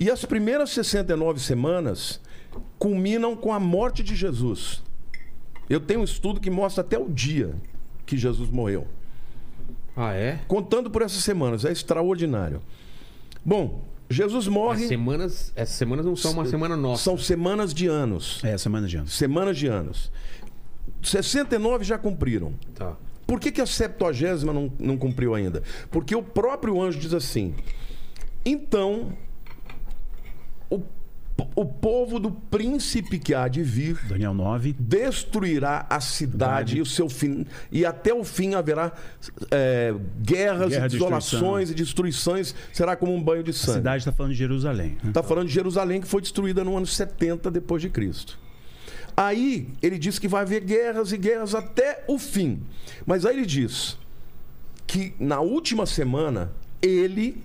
E 0.00 0.10
as 0.10 0.24
primeiras 0.24 0.70
69 0.70 1.40
semanas 1.40 2.20
culminam 2.78 3.36
com 3.36 3.52
a 3.52 3.60
morte 3.60 4.02
de 4.02 4.14
Jesus. 4.14 4.82
Eu 5.68 5.80
tenho 5.80 6.00
um 6.00 6.04
estudo 6.04 6.40
que 6.40 6.50
mostra 6.50 6.82
até 6.82 6.98
o 6.98 7.08
dia 7.08 7.54
que 8.04 8.16
Jesus 8.16 8.50
morreu. 8.50 8.86
Ah, 9.96 10.12
é? 10.12 10.40
Contando 10.46 10.90
por 10.90 11.02
essas 11.02 11.22
semanas, 11.22 11.64
é 11.64 11.72
extraordinário. 11.72 12.62
Bom, 13.44 13.82
Jesus 14.08 14.46
As 14.46 14.52
morre. 14.52 14.86
semanas, 14.86 15.52
essas 15.56 15.74
semanas 15.76 16.06
não 16.06 16.14
são 16.14 16.32
uma 16.32 16.46
semana 16.46 16.76
nossa. 16.76 17.02
São 17.02 17.18
semanas 17.18 17.74
de 17.74 17.86
anos. 17.86 18.40
É, 18.44 18.56
semana 18.56 18.86
de 18.86 18.96
anos. 18.96 19.12
Semanas 19.12 19.56
de 19.56 19.66
anos. 19.66 20.12
69 21.02 21.84
já 21.84 21.98
cumpriram. 21.98 22.54
Tá. 22.74 22.96
Por 23.26 23.40
que, 23.40 23.50
que 23.50 23.60
a 23.60 23.66
septuagésima 23.66 24.52
não, 24.52 24.72
não 24.78 24.96
cumpriu 24.96 25.34
ainda? 25.34 25.62
Porque 25.90 26.14
o 26.14 26.22
próprio 26.22 26.80
anjo 26.80 26.98
diz 26.98 27.12
assim: 27.12 27.54
então, 28.44 29.12
o, 30.70 30.80
o 31.54 31.64
povo 31.64 32.18
do 32.18 32.30
príncipe 32.30 33.18
que 33.18 33.34
há 33.34 33.48
de 33.48 33.62
vir 33.62 33.98
Daniel 34.08 34.32
9. 34.32 34.74
destruirá 34.78 35.86
a 35.88 36.00
cidade 36.00 36.78
e 36.78 36.80
o 36.80 36.86
seu 36.86 37.08
fim 37.08 37.46
e 37.70 37.84
até 37.84 38.12
o 38.14 38.24
fim 38.24 38.54
haverá 38.54 38.92
é, 39.50 39.94
guerras, 40.20 40.70
Guerra, 40.70 40.86
e 40.86 40.88
desolações 40.88 41.70
e 41.70 41.74
destruições 41.74 42.54
será 42.72 42.96
como 42.96 43.14
um 43.14 43.22
banho 43.22 43.42
de 43.42 43.50
A 43.50 43.54
sangue 43.54 43.78
cidade 43.78 43.98
está 43.98 44.12
falando 44.12 44.32
de 44.32 44.38
Jerusalém. 44.38 44.98
né? 45.02 45.08
está 45.08 45.22
falando 45.22 45.46
de 45.48 45.54
Jerusalém 45.54 46.00
que 46.00 46.06
foi 46.06 46.20
destruída 46.20 46.64
no 46.64 46.76
ano 46.76 46.86
70 46.86 47.50
depois 47.50 47.82
de 47.82 47.90
Cristo 47.90 48.38
aí 49.16 49.68
ele 49.82 49.98
diz 49.98 50.18
que 50.18 50.28
vai 50.28 50.42
haver 50.42 50.62
guerras 50.62 51.12
e 51.12 51.16
guerras 51.18 51.54
até 51.54 52.04
o 52.08 52.18
fim 52.18 52.62
mas 53.04 53.24
aí 53.26 53.36
ele 53.36 53.46
diz 53.46 53.98
que 54.86 55.14
na 55.18 55.40
última 55.40 55.84
semana 55.86 56.52
ele 56.80 57.42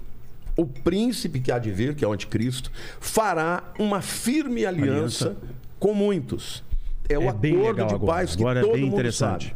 o 0.56 0.66
príncipe 0.66 1.40
que 1.40 1.52
há 1.52 1.58
de 1.60 1.72
vir, 1.72 1.96
que 1.96 2.04
é 2.04 2.08
o 2.08 2.12
anticristo, 2.14 2.72
fará 3.00 3.64
uma 3.80 4.02
firme 4.02 4.66
aliança, 4.66 5.30
Aliança. 5.30 5.38
com 5.80 5.94
muitos. 5.94 6.64
É 7.10 7.18
o 7.20 7.24
É 7.24 7.34
bem 7.34 7.52
acordo 7.54 7.68
legal 7.72 7.88
de 7.88 7.96
agora. 7.96 8.14
paz 8.14 8.36
que 8.36 8.42
Agora 8.42 8.60
é 8.60 8.64
todo 8.64 8.74
bem 8.74 8.82
mundo 8.84 8.94
interessante. 8.94 9.48
sabe. 9.50 9.56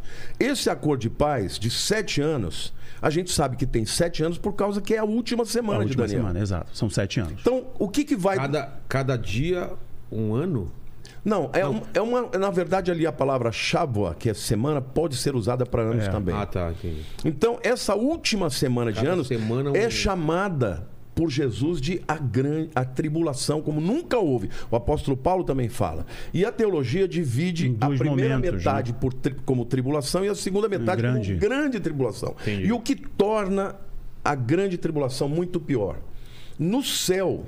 Esse 0.52 0.70
acordo 0.70 1.02
de 1.02 1.10
paz 1.10 1.58
de 1.58 1.70
sete 1.70 2.20
anos, 2.20 2.74
a 3.02 3.10
gente 3.10 3.32
sabe 3.32 3.56
que 3.56 3.66
tem 3.66 3.86
sete 3.86 4.22
anos 4.24 4.38
por 4.38 4.54
causa 4.54 4.82
que 4.82 4.94
é 4.94 4.98
a 4.98 5.06
última 5.06 5.46
semana 5.46 5.80
A 5.80 5.84
de 5.84 5.88
última 5.92 6.04
Daniel. 6.06 6.22
semana, 6.22 6.40
exato. 6.40 6.76
São 6.76 6.90
sete 6.90 7.20
anos. 7.22 7.34
Então, 7.40 7.68
o 7.80 7.88
que, 7.88 8.04
que 8.04 8.16
vai. 8.16 8.36
Cada, 8.36 8.74
cada 8.90 9.16
dia, 9.18 9.72
um 10.12 10.34
ano? 10.34 10.70
Não, 11.26 11.50
é, 11.54 11.68
um- 11.68 11.82
é 11.94 12.02
uma. 12.02 12.30
Na 12.38 12.52
verdade, 12.52 12.92
ali 12.92 13.06
a 13.08 13.12
palavra 13.12 13.52
Shavua, 13.52 14.16
que 14.18 14.30
é 14.30 14.34
semana, 14.36 14.80
pode 14.80 15.16
ser 15.18 15.36
usada 15.36 15.66
para 15.66 15.82
anos 15.82 16.06
É. 16.06 16.10
também. 16.10 16.36
Ah, 16.36 16.46
tá, 16.46 16.72
entendi. 16.72 17.02
Então, 17.26 17.58
essa 17.64 17.96
última 17.96 18.50
semana 18.52 18.92
de 18.94 19.00
Cada 19.02 19.14
anos 19.14 19.28
semana 19.28 19.72
um- 19.72 19.76
é 19.76 19.90
chamada 19.90 20.88
por 21.16 21.30
Jesus 21.32 21.80
de 21.82 22.02
a, 22.08 22.16
gran... 22.18 22.68
a 22.76 22.84
tribulação, 22.86 23.62
como 23.62 23.80
nunca 23.82 24.18
houve. 24.20 24.50
O 24.70 24.76
apóstolo 24.76 25.16
Paulo 25.18 25.44
também 25.46 25.68
fala. 25.70 26.06
E 26.34 26.46
a 26.46 26.52
teologia 26.52 27.08
divide 27.08 27.76
a 27.82 27.88
primeira 27.88 28.36
momentos, 28.36 28.64
metade 28.64 28.94
por 28.94 29.14
tri- 29.14 29.36
como 29.46 29.64
tribulação 29.66 30.24
e 30.26 30.28
a 30.28 30.36
segunda 30.36 30.68
metade 30.70 31.02
grande. 31.02 31.30
como 31.30 31.40
grande 31.40 31.80
tribulação. 31.80 32.36
Entendi. 32.42 32.68
E 32.68 32.72
o 32.74 32.80
que 32.82 32.96
torna 32.96 33.76
a 34.24 34.36
grande 34.36 34.78
tribulação 34.78 35.30
muito 35.30 35.58
pior. 35.60 35.98
No 36.60 36.84
céu, 36.84 37.46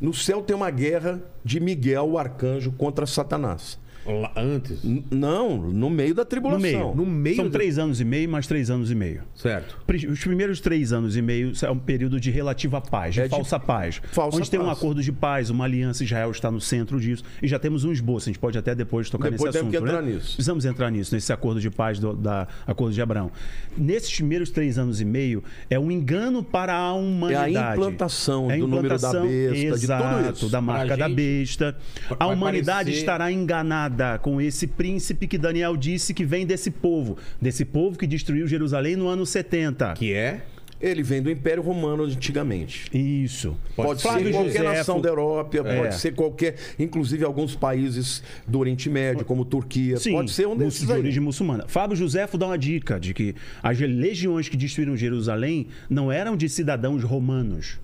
no 0.00 0.12
céu 0.12 0.42
tem 0.42 0.54
uma 0.54 0.70
guerra 0.70 1.22
de 1.44 1.60
Miguel, 1.60 2.10
o 2.10 2.18
arcanjo, 2.18 2.72
contra 2.72 3.06
Satanás. 3.06 3.78
Lá- 4.06 4.32
Antes? 4.36 4.84
N- 4.84 5.04
não, 5.10 5.56
no 5.56 5.88
meio 5.88 6.14
da 6.14 6.22
No 6.22 6.26
tribulação. 6.28 6.60
meio. 6.60 6.94
No 6.94 7.06
meio 7.06 7.36
São 7.36 7.50
três 7.50 7.78
anos 7.78 8.00
e 8.00 8.04
meio 8.04 8.28
mais 8.28 8.46
três 8.46 8.70
anos 8.70 8.90
e 8.90 8.94
meio. 8.94 9.22
Certo. 9.34 9.78
Os 10.10 10.20
primeiros 10.20 10.60
três 10.60 10.92
anos 10.92 11.16
e 11.16 11.22
meio 11.22 11.52
é 11.62 11.70
um 11.70 11.78
período 11.78 12.20
de 12.20 12.30
relativa 12.30 12.80
paz, 12.80 13.14
de 13.14 13.20
É 13.20 13.24
de 13.24 13.30
falsa 13.30 13.58
paz. 13.58 14.00
falsa 14.12 14.36
onde 14.38 14.50
tem 14.50 14.60
um 14.60 14.66
paz. 14.66 14.78
acordo 14.78 15.02
de 15.02 15.10
paz, 15.12 15.48
uma 15.50 15.64
aliança, 15.64 16.04
Israel 16.04 16.30
está 16.30 16.50
no 16.50 16.60
centro 16.60 17.00
disso. 17.00 17.22
E 17.42 17.48
já 17.48 17.58
temos 17.58 17.84
um 17.84 17.92
esboço, 17.92 18.28
a 18.28 18.30
gente 18.32 18.38
pode 18.38 18.58
até 18.58 18.74
depois 18.74 19.08
tocar 19.08 19.30
Depois 19.30 19.48
nesse 19.48 19.58
temos 19.58 19.70
que 19.70 19.76
assunto. 19.76 19.88
entrar 19.88 20.02
né? 20.02 20.12
nisso. 20.12 20.26
Precisamos 20.34 20.64
entrar 20.64 20.90
nisso, 20.90 21.14
nesse 21.14 21.32
acordo 21.32 21.60
de 21.60 21.70
paz 21.70 21.98
do 21.98 22.14
da 22.14 22.46
acordo 22.66 22.92
de 22.94 23.00
Abraão. 23.00 23.30
Nesses 23.76 24.14
primeiros 24.14 24.50
três 24.50 24.78
anos 24.78 25.00
e 25.00 25.04
meio, 25.04 25.42
é 25.70 25.78
um 25.78 25.90
engano 25.90 26.42
para 26.42 26.74
a 26.74 26.92
humanidade. 26.92 27.54
É 27.56 27.58
a 27.58 27.72
implantação 27.72 28.50
É 28.50 28.54
a 28.54 28.58
do 28.58 28.66
número 28.68 28.88
da 28.88 28.94
implantação, 28.96 29.26
besta, 29.26 29.54
de 29.54 29.64
tudo 29.66 29.74
exato, 29.84 30.32
isso. 30.36 30.48
da 30.50 30.60
marca 30.60 30.86
Pra 30.88 30.96
da 30.96 31.08
gente, 31.08 31.16
besta. 31.16 31.76
A 32.18 32.26
humanidade 32.26 32.78
parecer- 32.90 32.98
estará 33.00 33.32
enganada 33.32 33.93
com 34.20 34.40
esse 34.40 34.66
príncipe 34.66 35.26
que 35.26 35.38
Daniel 35.38 35.76
disse 35.76 36.12
que 36.12 36.24
vem 36.24 36.44
desse 36.46 36.70
povo, 36.70 37.16
desse 37.40 37.64
povo 37.64 37.98
que 37.98 38.06
destruiu 38.06 38.46
Jerusalém 38.46 38.96
no 38.96 39.08
ano 39.08 39.24
70. 39.24 39.94
Que 39.94 40.12
é? 40.12 40.42
Ele 40.80 41.02
vem 41.02 41.22
do 41.22 41.30
Império 41.30 41.62
Romano 41.62 42.02
antigamente. 42.04 42.90
Isso. 42.92 43.56
Pode, 43.74 44.02
Flávio 44.02 44.26
ser 44.26 44.32
qualquer 44.32 44.52
Josefo- 44.52 44.64
nação 44.64 45.00
da 45.00 45.08
Europa, 45.08 45.56
É. 45.64 45.80
pode 45.82 45.94
ser 45.94 46.14
qualquer, 46.14 46.56
inclusive 46.78 47.24
alguns 47.24 47.54
países 47.56 48.22
do 48.46 48.58
Oriente 48.58 48.90
Médio, 48.90 49.24
como 49.24 49.46
Turquia, 49.46 49.96
Sim, 49.96 50.12
pode 50.12 50.30
ser 50.32 50.46
um 50.46 50.54
desses 50.56 50.86
de 50.86 50.92
aí. 50.92 50.98
origem 50.98 51.22
muçulmana. 51.22 51.64
Fábio 51.68 51.96
Josefo 51.96 52.36
dá 52.36 52.46
uma 52.46 52.58
dica 52.58 53.00
de 53.00 53.14
que 53.14 53.34
as 53.62 53.78
legiões 53.78 54.48
que 54.48 54.56
destruíram 54.58 54.94
Jerusalém 54.96 55.68
não 55.88 56.12
eram 56.12 56.36
de 56.36 56.48
cidadãos 56.50 57.02
romanos. 57.02 57.78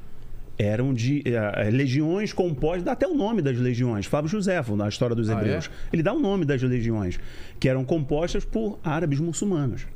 Eram 0.63 0.93
de 0.93 1.23
eh, 1.25 1.71
legiões 1.71 2.35
compostas, 2.35 2.83
dá 2.83 2.93
até 2.93 3.07
o 3.07 3.15
nome 3.15 3.41
das 3.41 3.57
legiões. 3.57 4.05
Fábio 4.05 4.29
Josefo, 4.29 4.77
na 4.77 4.87
história 4.89 5.17
dos 5.17 5.31
Ah, 5.31 5.33
hebreus. 5.33 5.71
Ele 5.91 6.03
dá 6.03 6.13
o 6.13 6.21
nome 6.21 6.45
das 6.45 6.61
legiões, 6.61 7.19
que 7.59 7.67
eram 7.67 7.83
compostas 7.83 8.45
por 8.45 8.79
árabes 8.85 9.19
muçulmanos. 9.21 9.87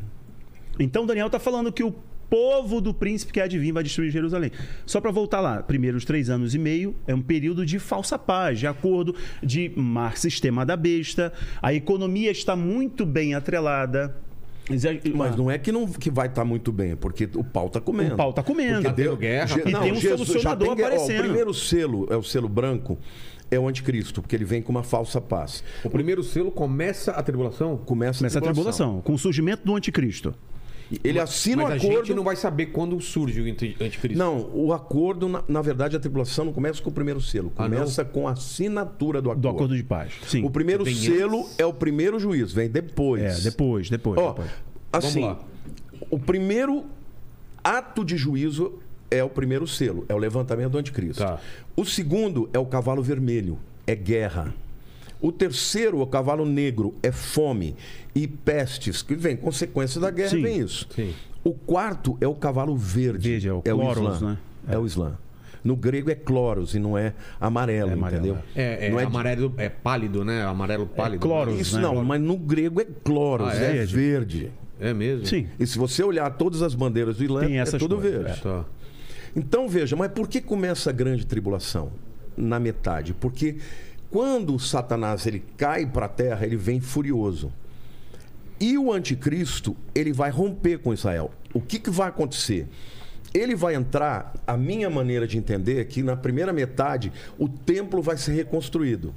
Então 0.81 1.05
Daniel 1.05 1.27
está 1.27 1.39
falando 1.39 1.71
que 1.71 1.85
o 1.85 1.95
povo 2.31 2.81
do 2.81 2.95
príncipe 2.95 3.31
que 3.31 3.41
há 3.41 3.47
de 3.47 3.59
vir 3.59 3.73
vai 3.73 3.83
destruir 3.83 4.11
Jerusalém. 4.11 4.51
Só 4.87 5.03
para 5.03 5.11
voltar 5.11 5.41
lá, 5.43 5.63
primeiros 5.63 6.03
três 6.07 6.31
anos 6.31 6.55
e 6.55 6.59
meio 6.59 6.97
é 7.07 7.15
um 7.15 7.21
período 7.21 7.67
de 7.67 7.79
falsa 7.79 8.19
paz, 8.19 8.59
de 8.59 8.67
acordo 8.67 9.15
de 9.43 9.71
mar 9.77 10.17
sistema 10.17 10.65
da 10.65 10.79
besta. 10.79 11.31
A 11.61 11.75
economia 11.75 12.31
está 12.31 12.57
muito 12.57 13.05
bem 13.05 13.35
atrelada. 13.35 14.17
Mas 15.15 15.37
não 15.37 15.51
é 15.51 15.59
que, 15.59 15.71
não, 15.71 15.87
que 15.87 16.11
vai 16.11 16.27
estar 16.27 16.45
muito 16.45 16.73
bem, 16.73 16.97
porque 16.97 17.29
o 17.35 17.45
pau 17.45 17.67
está 17.67 17.81
comendo. 17.81 18.15
O 18.15 18.17
pau 18.17 18.33
tá 18.33 18.43
comendo. 18.43 18.83
Porque 18.83 18.89
Tá 18.89 18.93
tendo 18.93 19.17
guerra. 19.17 19.61
E 19.67 19.73
não, 19.73 19.83
tem 19.83 19.93
um 19.93 19.97
Jesus 19.97 20.27
solucionador 20.29 20.69
tem 20.69 20.77
guerra. 20.77 20.91
Ó, 20.91 20.95
aparecendo. 20.95 21.21
o 21.21 21.23
primeiro 21.25 21.55
selo 21.55 22.07
é 22.11 22.17
o 22.17 22.23
selo 22.23 22.49
branco, 22.49 22.99
é 23.51 23.59
o 23.59 23.69
anticristo, 23.69 24.23
porque 24.23 24.35
ele 24.35 24.45
vem 24.45 24.63
com 24.63 24.73
uma 24.73 24.83
falsa 24.83 25.21
paz. 25.21 25.63
O 25.83 25.91
primeiro 25.91 26.23
selo 26.23 26.51
começa 26.51 27.13
a 27.13 27.23
tribulação? 27.23 27.77
Começa, 27.77 28.21
Começa 28.21 28.39
a 28.39 28.43
tribulação, 28.43 29.01
com 29.01 29.13
o 29.15 29.19
surgimento 29.19 29.65
do 29.65 29.75
anticristo. 29.77 30.35
Ele 31.03 31.19
assina 31.19 31.63
Mas 31.63 31.71
o 31.71 31.73
a 31.73 31.77
acordo. 31.77 32.07
gente 32.07 32.15
não 32.15 32.23
vai 32.25 32.37
saber 32.37 32.67
quando 32.67 33.01
surge 33.01 33.41
o 33.41 33.45
anti- 33.45 33.77
anticristo. 33.81 34.19
Não, 34.19 34.51
o 34.53 34.73
acordo, 34.73 35.29
na, 35.29 35.43
na 35.49 35.63
verdade, 35.63 35.97
a 35.97 36.01
tribulação 36.01 36.45
não 36.45 36.53
começa 36.53 36.83
com 36.83 36.91
o 36.91 36.93
primeiro 36.93 37.21
selo, 37.21 37.51
Ah, 37.57 37.65
começa 37.65 38.05
com 38.05 38.29
a 38.29 38.33
assinatura 38.33 39.21
do 39.23 39.31
acordo. 39.31 39.41
Do 39.43 39.49
acordo 39.49 39.77
de 39.77 39.83
paz. 39.83 40.13
Sim. 40.27 40.45
O 40.45 40.51
primeiro 40.51 40.85
selo 40.87 41.41
antes? 41.41 41.59
é 41.59 41.65
o 41.67 41.73
primeiro 41.73 42.19
juiz, 42.21 42.53
vem 42.53 42.69
depois. 42.69 43.23
É, 43.23 43.41
depois, 43.51 43.89
depois. 43.89 44.19
Ó, 44.21 44.29
depois. 44.33 44.51
assim, 44.93 45.35
o 46.11 46.19
primeiro 46.19 46.85
ato 47.63 48.05
de 48.05 48.17
juízo 48.17 48.75
é 49.11 49.23
o 49.25 49.29
primeiro 49.31 49.67
selo, 49.67 50.05
é 50.09 50.15
o 50.15 50.19
levantamento 50.19 50.73
do 50.73 50.79
anticristo. 50.79 51.23
Tá. 51.23 51.39
O 51.77 51.85
segundo 51.85 52.49
é 52.53 52.59
o 52.59 52.67
cavalo 52.67 53.03
vermelho, 53.03 53.59
é 53.87 53.95
guerra. 53.95 54.53
O 55.25 55.33
terceiro, 55.33 56.03
o 56.03 56.07
cavalo 56.07 56.45
negro, 56.45 56.95
é 57.03 57.11
fome 57.11 57.75
e 58.15 58.27
pestes, 58.29 59.01
que 59.01 59.15
vem 59.15 59.35
consequência 59.35 59.99
da 59.99 60.11
guerra, 60.11 60.29
Sim. 60.29 60.43
vem 60.43 60.59
isso. 60.59 60.87
Sim. 60.95 61.15
O 61.43 61.55
quarto 61.55 62.19
é 62.21 62.29
o 62.29 62.35
cavalo 62.35 62.77
verde. 62.77 63.31
Verde, 63.31 63.49
é 63.49 63.53
o 63.55 63.63
chloros, 63.63 64.17
Islã. 64.17 64.31
né? 64.33 64.39
É. 64.69 64.79
o 64.79 64.85
Islã. 64.85 65.17
No 65.65 65.75
grego 65.77 66.11
é 66.11 66.15
chloros 66.15 66.75
e 66.75 66.79
não 66.79 66.99
é 66.99 67.15
amarelo, 67.41 67.89
É 67.89 67.93
amarelo, 67.95 68.23
entendeu? 68.27 68.43
É, 68.55 68.87
é, 68.87 68.91
não 68.91 69.01
é 69.01 69.05
amarelo, 69.05 69.55
é 69.57 69.71
pálido, 69.71 70.23
né? 70.27 70.43
Amarelo 70.45 70.87
pálido. 70.87 71.23
cloro. 71.23 71.55
Isso 71.59 71.77
né? 71.77 71.83
não, 71.83 72.05
mas 72.05 72.21
no 72.21 72.37
grego 72.37 72.83
é 72.83 72.87
chloros, 73.07 73.49
Ah, 73.49 73.57
é, 73.57 73.79
é? 73.79 73.87
verde. 73.87 74.53
É 74.79 74.93
mesmo? 74.93 75.25
Sim. 75.25 75.47
E 75.59 75.67
se 75.67 75.79
você 75.79 76.03
olhar 76.03 76.29
todas 76.37 76.61
as 76.61 76.75
bandeiras 76.75 77.17
do 77.17 77.25
Islã, 77.25 77.47
Tem 77.47 77.59
é 77.59 77.63
essas 77.63 77.81
tudo 77.81 77.97
cores, 77.97 78.11
verde. 78.13 78.43
Tá. 78.43 78.67
Então 79.35 79.67
veja, 79.71 79.97
mas 79.97 80.13
por 80.13 80.29
que 80.29 80.43
começa 80.43 80.91
a 80.91 80.93
grande 80.93 81.25
tribulação? 81.25 81.93
Na 82.37 82.61
metade. 82.61 83.15
Porque 83.15 83.57
quando 84.15 84.57
Satanás 84.61 85.27
ele 85.27 85.43
cai 85.57 85.85
para 85.85 86.07
a 86.07 86.09
terra, 86.09 86.47
ele 86.47 86.57
vem 86.57 86.79
furioso. 86.79 87.53
E 88.61 88.79
o 88.79 88.93
anticristo, 88.93 89.77
ele 89.93 90.13
vai 90.13 90.31
romper 90.31 90.79
com 90.79 90.95
Israel. 90.95 91.33
O 91.53 91.61
que, 91.61 91.81
que 91.81 91.91
vai 91.91 92.11
acontecer? 92.11 92.69
Ele 93.35 93.57
vai 93.57 93.75
entrar, 93.75 94.33
a 94.47 94.57
minha 94.57 94.89
maneira 94.89 95.27
de 95.27 95.37
entender 95.37 95.81
é 95.81 95.85
que 95.85 96.01
na 96.01 96.17
primeira 96.17 96.53
metade 96.53 97.13
o 97.37 97.49
templo 97.49 98.01
vai 98.01 98.17
ser 98.17 98.35
reconstruído. 98.35 99.13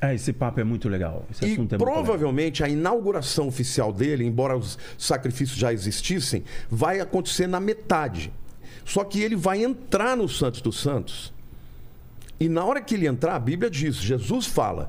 Ah, 0.00 0.14
esse 0.14 0.32
papo 0.32 0.60
é 0.60 0.64
muito 0.64 0.88
legal. 0.88 1.26
Esse 1.30 1.44
E 1.44 1.52
é 1.52 1.56
muito 1.58 1.72
legal. 1.72 1.92
provavelmente 1.92 2.64
a 2.64 2.68
inauguração 2.70 3.48
oficial 3.48 3.92
dele, 3.92 4.24
embora 4.24 4.56
os 4.56 4.78
sacrifícios 4.96 5.58
já 5.58 5.74
existissem, 5.74 6.42
vai 6.70 7.00
acontecer 7.00 7.46
na 7.46 7.60
metade. 7.60 8.32
Só 8.82 9.04
que 9.04 9.20
ele 9.20 9.36
vai 9.36 9.62
entrar 9.62 10.16
no 10.16 10.26
Santos 10.26 10.62
dos 10.62 10.80
Santos. 10.80 11.31
E 12.38 12.48
na 12.48 12.64
hora 12.64 12.80
que 12.80 12.94
ele 12.94 13.06
entrar, 13.06 13.36
a 13.36 13.38
Bíblia 13.38 13.70
diz, 13.70 13.96
Jesus 13.96 14.46
fala 14.46 14.88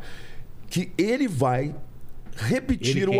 que 0.70 0.92
ele 0.98 1.28
vai 1.28 1.76
repetir 2.36 3.08
o, 3.08 3.14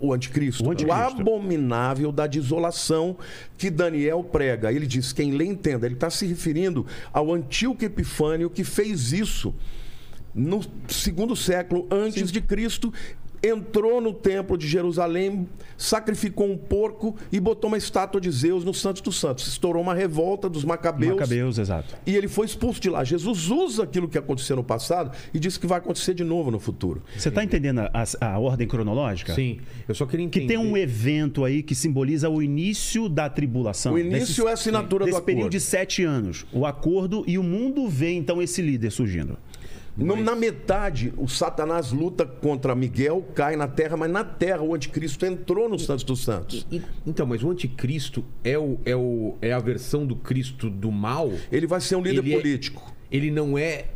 o 0.00 0.12
anticristo, 0.12 0.62
O 0.64 0.68
o, 0.68 0.70
anticristo. 0.70 1.02
abominável 1.02 2.12
da 2.12 2.26
desolação 2.26 3.16
que 3.58 3.68
Daniel 3.68 4.22
prega. 4.22 4.72
Ele 4.72 4.86
diz, 4.86 5.12
quem 5.12 5.32
lê 5.32 5.44
entenda, 5.44 5.86
ele 5.86 5.94
está 5.96 6.08
se 6.08 6.26
referindo 6.26 6.86
ao 7.12 7.32
Antíoco 7.34 7.84
Epifânio 7.84 8.48
que 8.48 8.62
fez 8.62 9.12
isso 9.12 9.54
no 10.32 10.60
segundo 10.86 11.34
século 11.34 11.88
antes 11.90 12.30
de 12.30 12.40
Cristo, 12.40 12.92
entrou 13.42 14.00
no 14.00 14.12
templo 14.12 14.56
de 14.58 14.66
Jerusalém, 14.68 15.48
sacrificou 15.76 16.50
um 16.50 16.56
porco 16.56 17.16
e 17.32 17.40
botou 17.40 17.68
uma 17.68 17.78
estátua 17.78 18.20
de 18.20 18.30
Zeus 18.30 18.64
no 18.64 18.74
Santos 18.74 19.00
dos 19.00 19.18
Santos. 19.18 19.46
Estourou 19.46 19.82
uma 19.82 19.94
revolta 19.94 20.48
dos 20.48 20.64
macabeus. 20.64 21.12
Macabeus, 21.14 21.58
exato. 21.58 21.94
E 22.06 22.14
ele 22.14 22.28
foi 22.28 22.46
expulso 22.46 22.80
de 22.80 22.90
lá. 22.90 23.02
Jesus 23.02 23.48
usa 23.50 23.84
aquilo 23.84 24.08
que 24.08 24.18
aconteceu 24.18 24.56
no 24.56 24.64
passado 24.64 25.16
e 25.32 25.38
diz 25.38 25.56
que 25.56 25.66
vai 25.66 25.78
acontecer 25.78 26.12
de 26.14 26.22
novo 26.24 26.50
no 26.50 26.58
futuro. 26.60 27.02
Você 27.16 27.30
está 27.30 27.42
entendendo 27.42 27.80
a, 27.80 27.90
a- 28.20 28.38
ordem 28.38 28.68
cronológica? 28.68 29.34
Sim. 29.34 29.58
Eu 29.88 29.94
só 29.94 30.04
queria 30.06 30.28
Que 30.28 30.40
entender. 30.40 30.54
tem 30.58 30.58
um 30.62 30.76
evento 30.76 31.44
aí 31.44 31.62
que 31.62 31.74
simboliza 31.74 32.28
o 32.28 32.42
início 32.42 33.08
da 33.08 33.28
tribulação. 33.30 33.94
O 33.94 33.98
início 33.98 34.46
é 34.46 34.50
a 34.50 34.54
assinatura 34.54 35.04
do 35.06 35.10
desse 35.10 35.22
período 35.22 35.40
acordo. 35.44 35.52
de 35.52 35.60
sete 35.60 36.04
anos. 36.04 36.44
O 36.52 36.66
acordo 36.66 37.24
e 37.26 37.38
o 37.38 37.42
mundo 37.42 37.88
vê 37.88 38.12
então 38.12 38.42
esse 38.42 38.60
líder 38.60 38.90
surgindo. 38.90 39.38
No- 40.04 40.16
na 40.16 40.34
metade, 40.34 41.12
o 41.16 41.28
Satanás 41.28 41.92
luta 41.92 42.24
contra 42.26 42.74
Miguel, 42.74 43.24
cai 43.34 43.54
na 43.56 43.68
terra, 43.68 43.96
mas 43.96 44.10
na 44.10 44.24
terra 44.24 44.62
o 44.62 44.74
anticristo 44.74 45.24
entrou 45.26 45.68
no 45.68 45.78
Santos 45.78 46.04
dos 46.04 46.24
Santos. 46.24 46.66
E- 46.70 46.80
Então, 47.06 47.26
mas 47.26 47.42
o 47.42 47.50
anticristo 47.50 48.24
é, 48.42 48.58
o, 48.58 48.78
é, 48.84 48.96
o, 48.96 49.36
é 49.42 49.52
a 49.52 49.58
versão 49.58 50.06
do 50.06 50.16
Cristo 50.16 50.70
do 50.70 50.90
mal? 50.90 51.30
Ele 51.52 51.66
vai 51.66 51.80
ser 51.80 51.96
um 51.96 52.02
líder 52.02 52.18
Ele 52.20 52.34
é- 52.34 52.36
político. 52.36 52.94
Ele 53.10 53.30
não 53.30 53.58
é. 53.58 53.86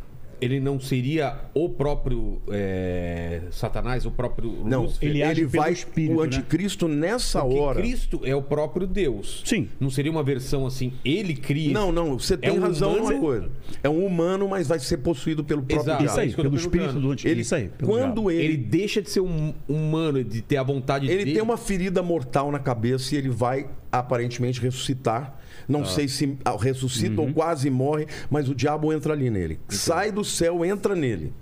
Ele 0.45 0.59
não 0.59 0.79
seria 0.79 1.35
o 1.53 1.69
próprio 1.69 2.41
é, 2.49 3.41
Satanás, 3.51 4.05
o 4.05 4.11
próprio 4.11 4.51
Não, 4.65 4.83
Lúcifer? 4.83 5.09
ele 5.09 5.21
ele, 5.21 5.45
vai. 5.45 5.71
Espírito, 5.73 6.13
o 6.13 6.21
né? 6.21 6.27
anticristo, 6.27 6.87
nessa 6.87 7.41
Porque 7.41 7.59
hora. 7.59 7.81
Cristo 7.81 8.21
é 8.23 8.35
o 8.35 8.41
próprio 8.41 8.87
Deus. 8.87 9.41
Sim. 9.45 9.67
Não 9.79 9.89
seria 9.89 10.11
uma 10.11 10.23
versão 10.23 10.65
assim, 10.65 10.93
ele 11.03 11.35
cria. 11.35 11.73
Não, 11.73 11.91
não, 11.91 12.17
você 12.17 12.37
tem 12.37 12.51
um 12.51 12.61
razão 12.61 12.93
humano? 12.93 13.09
numa 13.09 13.19
coisa. 13.19 13.49
É 13.83 13.89
um 13.89 14.05
humano, 14.05 14.47
mas 14.47 14.67
vai 14.67 14.79
ser 14.79 14.97
possuído 14.97 15.43
pelo 15.43 15.61
próprio 15.61 15.83
Exato. 15.83 16.03
diabo. 16.03 16.11
Isso 16.11 16.19
aí, 16.19 16.27
isso 16.29 16.35
pelo 16.41 16.55
espírito 16.55 16.93
do 16.99 17.11
anticristo. 17.11 17.27
Ele, 17.27 17.41
Isso 17.41 17.55
aí. 17.55 17.67
pelo 17.69 17.91
quando 17.91 18.13
diabo. 18.13 18.31
ele, 18.31 18.43
Ele 18.43 18.53
ele, 18.55 18.63
deixa 18.63 19.01
de 19.01 19.09
ser 19.09 19.19
um 19.21 19.53
humano, 19.67 20.23
de 20.23 20.41
ter 20.41 20.57
a 20.57 20.63
vontade 20.63 21.07
dele. 21.07 21.33
tem 21.33 21.41
uma 21.41 21.57
ferida 21.57 22.01
mortal 22.01 22.51
na 22.51 22.59
cabeça 22.59 23.13
e 23.13 23.17
ele 23.17 23.29
vai 23.29 23.67
aparentemente 23.91 24.61
ressuscitar. 24.61 25.39
Não 25.67 25.81
Ah. 25.81 25.85
sei 25.85 26.07
se 26.07 26.37
ah, 26.45 26.55
ressuscita 26.59 27.19
Uhum. 27.21 27.27
ou 27.27 27.33
quase 27.33 27.69
morre, 27.69 28.07
mas 28.29 28.47
o 28.49 28.55
diabo 28.55 28.91
entra 28.93 29.13
ali 29.13 29.29
nele. 29.29 29.59
Sai 29.69 30.11
do 30.11 30.23
céu, 30.23 30.63
entra 30.65 30.95
nele. 30.95 31.33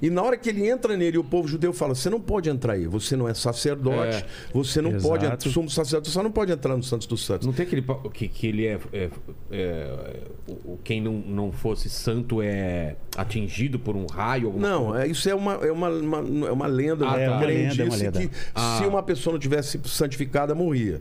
E 0.00 0.10
na 0.10 0.20
hora 0.20 0.36
que 0.36 0.48
ele 0.48 0.68
entra 0.68 0.96
nele, 0.96 1.16
o 1.16 1.22
povo 1.22 1.46
judeu 1.46 1.72
fala: 1.72 1.94
Você 1.94 2.10
não 2.10 2.20
pode 2.20 2.50
entrar 2.50 2.72
aí, 2.72 2.88
você 2.88 3.14
não 3.14 3.28
é 3.28 3.34
sacerdote, 3.34 4.16
É. 4.16 4.26
você 4.52 4.82
não 4.82 4.90
Exato. 4.90 5.04
pode 5.08 5.24
entrar, 5.26 5.40
sumo 5.52 5.70
sacerdote, 5.70 6.10
você 6.10 6.20
não 6.22 6.30
pode 6.32 6.50
entrar 6.50 6.76
no 6.76 6.82
Santos 6.82 7.06
dos 7.06 7.24
Santos. 7.24 7.46
Não 7.46 7.54
tem 7.54 7.64
aquele. 7.64 7.84
Que, 8.12 8.26
que 8.26 8.46
ele 8.48 8.66
é. 8.66 8.78
é- 8.92 9.10
é- 9.52 10.16
quem 10.82 11.00
não, 11.00 11.12
não 11.12 11.52
fosse 11.52 11.88
santo 11.88 12.42
é 12.42 12.96
atingido 13.16 13.78
por 13.78 13.94
um 13.94 14.06
raio? 14.06 14.52
Não, 14.58 14.86
coisa? 14.86 15.04
é, 15.04 15.08
isso 15.08 15.28
é 15.30 15.34
uma, 15.36 15.54
é 15.54 15.70
uma, 15.70 15.88
uma- 15.88 16.48
é 16.48 16.52
uma 16.52 16.66
lenda, 16.66 17.04
Ah, 17.04 17.08
uma 17.08 17.14
tá. 17.16 17.20
É 17.20 17.30
uma 17.30 17.44
lenda, 17.46 17.82
é 17.82 17.86
uma 17.86 17.96
lenda. 17.96 18.20
que 18.20 18.30
Ah. 18.56 18.78
se 18.80 18.86
uma 18.88 19.02
pessoa 19.04 19.32
não 19.34 19.38
tivesse 19.40 19.80
santificada, 19.84 20.52
morria. 20.52 21.00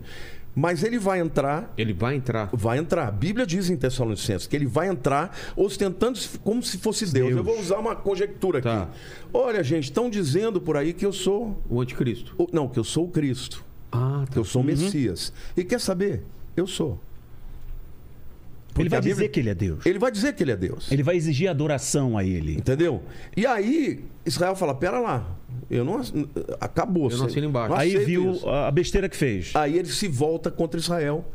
Mas 0.53 0.83
ele 0.83 0.99
vai 0.99 1.19
entrar, 1.19 1.73
Ele 1.77 1.93
vai 1.93 2.15
entrar. 2.15 2.49
vai 2.51 2.77
entrar. 2.77 3.07
A 3.07 3.11
Bíblia 3.11 3.45
diz 3.45 3.69
em 3.69 3.77
Tessalonicenses 3.77 4.47
que 4.47 4.55
ele 4.55 4.65
vai 4.65 4.87
entrar 4.89 5.35
ostentando 5.55 6.19
como 6.43 6.61
se 6.61 6.77
fosse 6.77 7.05
Deus. 7.05 7.27
Deus. 7.27 7.37
Eu 7.37 7.43
vou 7.43 7.59
usar 7.59 7.77
uma 7.77 7.95
conjectura 7.95 8.59
aqui. 8.59 8.67
Tá. 8.67 8.89
Olha, 9.33 9.63
gente, 9.63 9.85
estão 9.85 10.09
dizendo 10.09 10.59
por 10.59 10.75
aí 10.75 10.91
que 10.93 11.05
eu 11.05 11.13
sou. 11.13 11.61
O 11.69 11.79
anticristo. 11.79 12.35
o- 12.37 12.47
Não, 12.51 12.67
que 12.67 12.77
eu 12.77 12.83
sou 12.83 13.05
o 13.05 13.09
Cristo. 13.09 13.63
Ah, 13.91 14.25
Que 14.31 14.37
eu 14.39 14.43
sou 14.45 14.61
o 14.61 14.65
Messias. 14.65 15.31
E 15.55 15.63
quer 15.63 15.79
saber? 15.79 16.23
Eu 16.55 16.67
sou. 16.67 16.99
Ele 18.79 18.89
vai 18.89 18.97
a 18.99 19.01
dizer 19.01 19.13
Bíblia- 19.13 19.29
que 19.29 19.39
ele 19.39 19.49
é 19.49 19.55
Deus. 19.55 19.85
Ele 19.85 19.99
vai 19.99 20.11
dizer 20.11 20.33
que 20.33 20.43
ele 20.43 20.51
é 20.51 20.55
Deus. 20.55 20.91
Ele 20.91 21.03
vai 21.03 21.15
exigir 21.15 21.49
adoração 21.49 22.17
a 22.17 22.23
ele. 22.23 22.55
Entendeu? 22.55 23.03
E 23.35 23.45
aí, 23.45 24.03
Israel 24.25 24.55
fala: 24.55 24.73
pera 24.73 24.99
lá, 24.99 25.35
eu 25.69 25.83
não. 25.83 26.01
Acabou. 26.59 27.09
Eu 27.11 27.17
não 27.17 27.25
assino 27.25 27.47
embaixo. 27.47 27.69
não 27.69 27.77
Aí 27.77 27.97
viu 27.97 28.31
isso. 28.31 28.49
a 28.49 28.71
besteira 28.71 29.07
que 29.09 29.15
fez. 29.17 29.51
Aí 29.55 29.77
ele 29.77 29.87
se 29.89 30.07
volta 30.07 30.49
contra 30.49 30.79
Israel. 30.79 31.25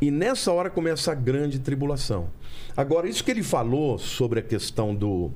E 0.00 0.10
nessa 0.10 0.52
hora 0.52 0.68
começa 0.70 1.12
a 1.12 1.14
grande 1.14 1.58
tribulação. 1.60 2.28
Agora, 2.76 3.08
isso 3.08 3.22
que 3.24 3.30
ele 3.30 3.42
falou 3.44 3.96
sobre 3.98 4.40
a 4.40 4.42
questão 4.42 4.94
do 4.94 5.30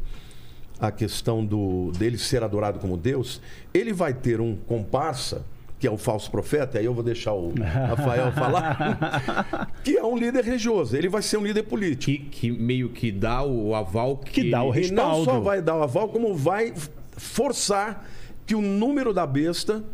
a 0.81 0.93
questão 0.93 1.45
do 1.45 1.91
dele 1.99 2.17
ser 2.19 2.43
adorado 2.45 2.79
como 2.79 2.97
Deus, 2.97 3.41
ele 3.75 3.93
vai 3.93 4.15
ter 4.15 4.41
um 4.41 4.55
comparsa, 4.55 5.45
que 5.79 5.87
é 5.87 5.91
o 5.91 5.97
falso 5.97 6.31
profeta, 6.31 6.79
aí 6.79 6.85
eu 6.85 6.93
vou 6.95 7.05
deixar 7.05 7.33
o 7.35 7.53
Rafael 7.61 8.33
falar, 8.33 9.71
que 9.85 9.97
é 9.97 10.05
um 10.05 10.17
líder 10.19 10.45
religioso, 10.45 10.97
ele 10.97 11.09
vai 11.09 11.23
ser 11.23 11.37
um 11.39 11.45
líder 11.45 11.63
político. 11.65 12.29
que, 12.31 12.31
que 12.31 12.51
meio 12.51 12.89
que 12.89 13.13
dá 13.13 13.43
o 13.45 13.75
aval 13.75 14.17
que. 14.17 14.43
Que 14.43 14.51
dá 14.51 14.63
o 14.63 14.75
E 14.75 14.91
não 14.91 15.05
respaldo. 15.13 15.25
só 15.25 15.41
vai 15.41 15.63
dar 15.63 15.77
o 15.77 15.83
aval, 15.83 16.09
como 16.09 16.35
vai 16.35 16.73
forçar 17.17 18.07
que 18.47 18.55
o 18.55 18.61
número 18.63 19.13
da 19.13 19.27
besta 19.27 19.85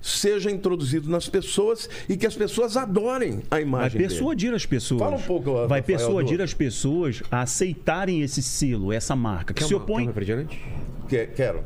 seja 0.00 0.48
introduzido 0.50 1.10
nas 1.10 1.28
pessoas 1.28 1.90
e 2.08 2.16
que 2.16 2.24
as 2.26 2.36
pessoas 2.36 2.76
adorem 2.76 3.42
a 3.50 3.56
Vai 3.56 3.62
imagem 3.62 3.98
dele. 3.98 4.08
persuadir 4.08 4.54
as 4.54 4.64
pessoas. 4.64 5.00
Fala 5.00 5.16
um 5.16 5.20
pouco, 5.22 5.52
Vai 5.52 5.80
Rafael, 5.80 5.82
persuadir 5.82 6.36
do- 6.38 6.44
as 6.44 6.54
pessoas 6.54 7.20
a 7.30 7.42
aceitarem 7.42 8.22
esse 8.22 8.40
selo, 8.40 8.92
essa 8.92 9.16
marca. 9.16 9.52
Que 9.52 9.60
Quer, 9.62 9.66
se 9.66 9.74
uma- 9.74 9.84
quer 9.84 9.90
um 9.90 9.94
opõe. 9.96 10.06
refrigerante? 10.06 10.64
Que- 11.08 11.26
Quero. 11.26 11.64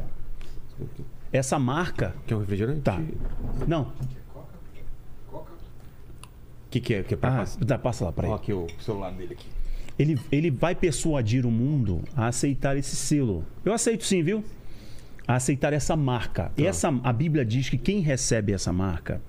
Essa 1.32 1.58
marca. 1.58 2.14
Quer 2.26 2.36
um 2.36 2.40
refrigerante? 2.40 2.80
Tá. 2.82 3.00
Não. 3.66 3.92
O 5.32 5.44
que, 6.70 6.80
que 6.80 6.94
é? 6.94 7.02
Que 7.02 7.14
é 7.14 7.16
pra 7.16 7.34
Ah, 7.34 7.36
passar? 7.38 7.64
dá, 7.64 7.78
passa 7.78 8.04
lá 8.04 8.12
pra 8.12 8.26
Ó, 8.28 8.30
ele. 8.32 8.36
aqui 8.36 8.52
o 8.52 8.66
celular 8.80 9.10
dele 9.12 9.34
aqui. 9.34 9.46
ele. 9.98 10.18
Ele 10.30 10.50
vai 10.50 10.74
persuadir 10.74 11.44
o 11.46 11.50
mundo 11.50 12.02
a 12.16 12.26
aceitar 12.26 12.76
esse 12.76 12.96
selo. 12.96 13.44
Eu 13.64 13.72
aceito 13.72 14.04
sim, 14.04 14.22
viu? 14.22 14.42
A 15.26 15.34
aceitar 15.36 15.72
essa 15.72 15.94
marca. 15.96 16.44
Tá. 16.56 16.62
Essa, 16.62 16.88
a 17.02 17.12
Bíblia 17.12 17.44
diz 17.44 17.68
que 17.68 17.78
quem 17.78 18.00
recebe 18.00 18.52
essa 18.52 18.72
marca. 18.72 19.20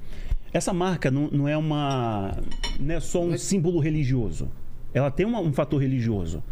Essa 0.53 0.71
marca 0.73 1.09
não, 1.11 1.27
não 1.31 1.47
é 1.47 1.57
uma. 1.57 2.37
Não 2.79 2.95
é 2.95 2.99
só 2.99 3.21
um 3.23 3.37
símbolo 3.37 3.79
religioso. 3.79 4.49
Ela 4.93 5.09
tem 5.11 5.25
uma- 5.25 5.39
um 5.39 5.51
fator 5.51 5.81
religioso. 5.81 6.43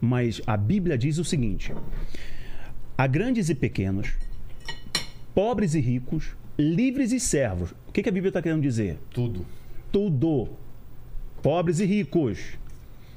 Mas 0.00 0.40
a 0.46 0.56
Bíblia 0.56 0.98
diz 0.98 1.18
o 1.18 1.24
seguinte: 1.24 1.72
há 2.98 3.06
grandes 3.06 3.48
e 3.48 3.54
pequenos, 3.54 4.14
pobres 5.34 5.74
e 5.74 5.80
ricos, 5.80 6.36
livres 6.58 7.12
e 7.12 7.20
servos. 7.20 7.72
O 7.88 7.92
que, 7.92 8.02
que 8.02 8.08
a 8.08 8.12
Bíblia 8.12 8.30
está 8.30 8.42
querendo 8.42 8.62
dizer? 8.62 8.98
Tudo. 9.10 9.46
Tudo. 9.90 10.48
Pobres 11.42 11.80
e 11.80 11.84
ricos. 11.84 12.58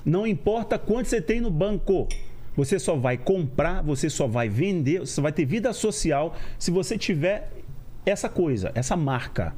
Não 0.04 0.26
importa 0.26 0.78
quanto 0.78 1.08
você 1.08 1.22
tem 1.22 1.42
no 1.42 1.50
banco. 1.50 2.08
Você 2.56 2.80
só 2.80 2.96
vai 2.96 3.18
comprar, 3.18 3.82
você 3.82 4.10
só 4.10 4.28
vai 4.28 4.48
vender, 4.48 5.00
você 5.00 5.14
só 5.14 5.22
vai 5.22 5.32
ter 5.32 5.46
vida 5.46 5.74
social 5.74 6.36
se 6.58 6.72
você 6.72 6.98
tiver 6.98 7.52
essa 8.06 8.30
coisa, 8.30 8.72
essa 8.76 8.96
marca. 8.96 9.54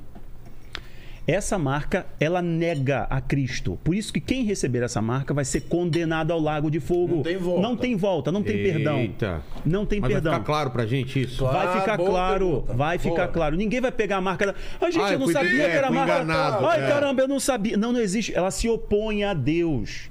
Essa 1.28 1.58
marca, 1.60 2.06
ela 2.22 2.42
nega 2.42 3.06
a 3.10 3.20
Cristo. 3.20 3.78
Por 3.84 3.94
isso 3.94 4.14
que 4.14 4.22
quem 4.22 4.46
receber 4.46 4.82
essa 4.82 5.02
marca 5.02 5.34
vai 5.34 5.44
ser 5.44 5.62
condenado 5.62 6.32
ao 6.32 6.40
lago 6.40 6.72
de 6.72 6.80
fogo. 6.80 7.18
Não 7.18 7.24
tem 7.24 7.36
volta. 7.38 7.62
Não 7.62 7.76
tem 7.76 7.96
volta, 7.98 8.32
não 8.32 8.42
tem 8.44 8.64
perdão. 8.64 8.98
Eita. 9.00 9.42
Não 9.66 9.86
tem 9.86 10.00
Mas 10.00 10.10
perdão. 10.14 10.32
vai 10.32 10.40
ficar 10.40 10.46
claro 10.54 10.72
pra 10.72 10.86
gente 10.86 11.22
isso? 11.24 11.40
Claro. 11.40 11.58
Vai 11.58 11.68
Ah, 11.68 11.80
ficar 11.82 11.98
claro, 11.98 12.48
pergunta. 12.48 12.74
vai 12.74 12.98
ficar 12.98 13.16
Boa. 13.24 13.28
claro. 13.28 13.58
Ninguém 13.58 13.82
vai 13.82 13.92
pegar 13.92 14.18
a 14.18 14.22
marca 14.22 14.46
da. 14.48 14.56
Ai, 14.80 14.90
gente, 14.90 15.04
Ah, 15.04 15.12
eu 15.14 15.20
não 15.20 15.28
sabia 15.28 15.64
é, 15.64 15.70
que 15.70 15.76
era 15.78 15.88
a 15.88 15.92
marca. 15.92 16.14
enganado, 16.24 16.66
Ai, 16.66 16.82
é. 16.86 16.88
caramba, 16.88 17.22
eu 17.22 17.28
não 17.28 17.42
sabia. 17.42 17.76
Não, 17.76 17.92
não 17.92 18.00
existe. 18.00 18.34
Ela 18.34 18.50
se 18.50 18.70
opõe 18.70 19.26
a 19.26 19.34
Deus. 19.34 20.10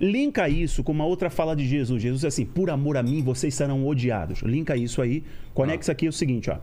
Linka 0.00 0.48
isso 0.48 0.82
com 0.82 0.90
uma 0.90 1.06
outra 1.06 1.30
fala 1.30 1.54
de 1.54 1.64
Jesus. 1.64 2.02
Jesus 2.02 2.24
é 2.24 2.26
assim: 2.26 2.44
por 2.44 2.70
amor 2.70 2.96
a 2.96 3.04
mim, 3.04 3.22
vocês 3.22 3.54
serão 3.54 3.86
odiados. 3.86 4.40
Linka 4.42 4.76
isso 4.76 5.00
aí. 5.00 5.22
Conexa 5.54 5.92
aqui 5.92 6.06
é 6.06 6.08
o 6.08 6.12
seguinte, 6.12 6.50
ó. 6.50 6.56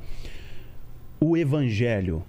O 1.22 1.38
evangelho, 1.38 2.22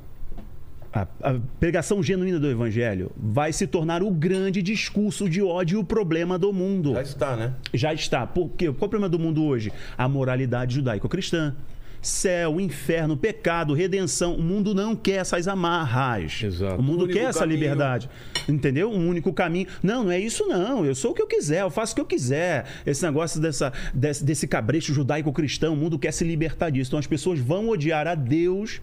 a, 0.95 1.07
a 1.23 1.41
pregação 1.59 2.03
genuína 2.03 2.39
do 2.39 2.49
evangelho, 2.49 3.11
vai 3.17 3.53
se 3.53 3.67
tornar 3.67 4.03
o 4.03 4.11
grande 4.11 4.63
discurso 4.63 5.29
de 5.29 5.43
ódio 5.43 5.79
e 5.79 5.81
o 5.81 5.85
problema 5.85 6.39
do 6.39 6.53
mundo 6.53 6.93
Já 6.95 7.03
está, 7.03 7.37
né? 7.37 7.53
já 7.73 7.93
está. 7.93 8.27
Por 8.27 8.51
quê? 8.51 8.67
Qual 8.67 8.75
é 8.83 8.87
o 8.87 8.89
problema 8.89 9.09
do 9.09 9.19
mundo 9.19 9.45
hoje? 9.45 9.73
A 9.99 10.09
moralidade 10.09 10.75
judaico-cristã. 10.77 11.55
Céu, 12.01 12.61
inferno, 12.61 13.17
pecado, 13.17 13.73
redenção. 13.73 14.35
O 14.35 14.43
mundo 14.43 14.75
não 14.75 14.95
quer 14.95 15.21
essas 15.21 15.49
amarras. 15.49 16.43
Exato. 16.43 16.79
O 16.79 16.83
mundo 16.83 17.07
O 17.07 17.09
quer 17.09 17.31
essa 17.31 17.41
caminho. 17.41 17.59
liberdade. 17.59 18.11
Entendeu? 18.47 18.91
Um 18.91 19.09
único 19.09 19.33
caminho. 19.33 19.69
Não, 19.83 20.05
não 20.05 20.11
é 20.11 20.21
isso 20.21 20.47
não. 20.47 20.85
Eu 20.85 20.95
sou 20.95 21.13
o 21.13 21.15
que 21.15 21.23
eu 21.23 21.27
quiser, 21.27 21.63
eu 21.63 21.71
faço 21.71 21.93
o 21.93 21.95
que 21.95 22.01
eu 22.03 22.07
quiser. 22.07 22.67
Esse 22.85 23.03
negócio 23.03 23.41
dessa, 23.41 23.73
desse, 23.95 24.23
desse 24.23 24.47
cabresto 24.47 24.93
judaico-cristão, 24.93 25.73
o 25.73 25.77
mundo 25.77 25.99
quer 25.99 26.13
se 26.13 26.25
libertar 26.25 26.69
disso. 26.69 26.91
Então 26.91 26.99
as 26.99 27.07
pessoas 27.07 27.39
vão 27.39 27.71
odiar 27.71 28.07
a 28.07 28.15
Deus 28.15 28.83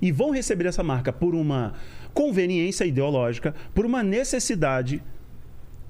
e 0.00 0.10
vão 0.12 0.30
receber 0.30 0.66
essa 0.66 0.82
marca 0.82 1.12
por 1.12 1.34
uma 1.34 1.74
conveniência 2.14 2.84
ideológica, 2.84 3.54
por 3.74 3.84
uma 3.86 4.02
necessidade 4.02 5.02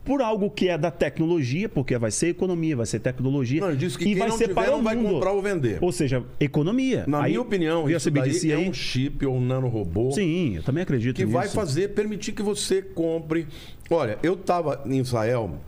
por 0.05 0.23
algo 0.23 0.49
que 0.51 0.69
é 0.69 0.79
da 0.79 0.91
tecnologia, 0.91 1.69
porque 1.69 1.99
vai 1.99 2.11
ser 2.11 2.29
economia, 2.29 2.75
vai 2.75 2.87
ser 2.87 2.99
tecnologia. 2.99 3.61
Não, 3.61 3.77
disse 3.77 3.99
que 3.99 4.05
e 4.05 4.07
quem 4.09 4.17
vai 4.17 4.29
não 4.29 4.39
ser 4.39 4.49
tiver 4.49 4.55
para 4.63 4.71
não 4.71 4.81
o 4.81 4.83
vai 4.83 4.97
mundo. 4.97 5.11
comprar 5.15 5.33
ou 5.33 5.43
vender. 5.43 5.79
Ou 5.83 5.93
seja, 5.93 6.25
economia. 6.41 7.05
Na 7.07 7.25
Aí, 7.25 7.33
minha 7.33 7.43
opinião, 7.43 7.91
isso 7.91 8.11
daí 8.11 8.51
é 8.51 8.55
aí? 8.55 8.67
um 8.69 8.73
chip 8.73 9.27
ou 9.27 9.37
um 9.37 9.45
nanorobô 9.45 10.11
Sim, 10.13 10.57
eu 10.57 10.63
também 10.63 10.83
acredito 10.83 11.17
que 11.17 11.25
nisso. 11.27 11.37
vai 11.37 11.47
fazer, 11.47 11.89
permitir 11.89 12.33
que 12.33 12.41
você 12.43 12.81
compre. 12.81 13.47
Olha, 13.91 14.19
eu 14.23 14.33
estava 14.33 14.83
em 14.87 14.99
Israel 14.99 15.59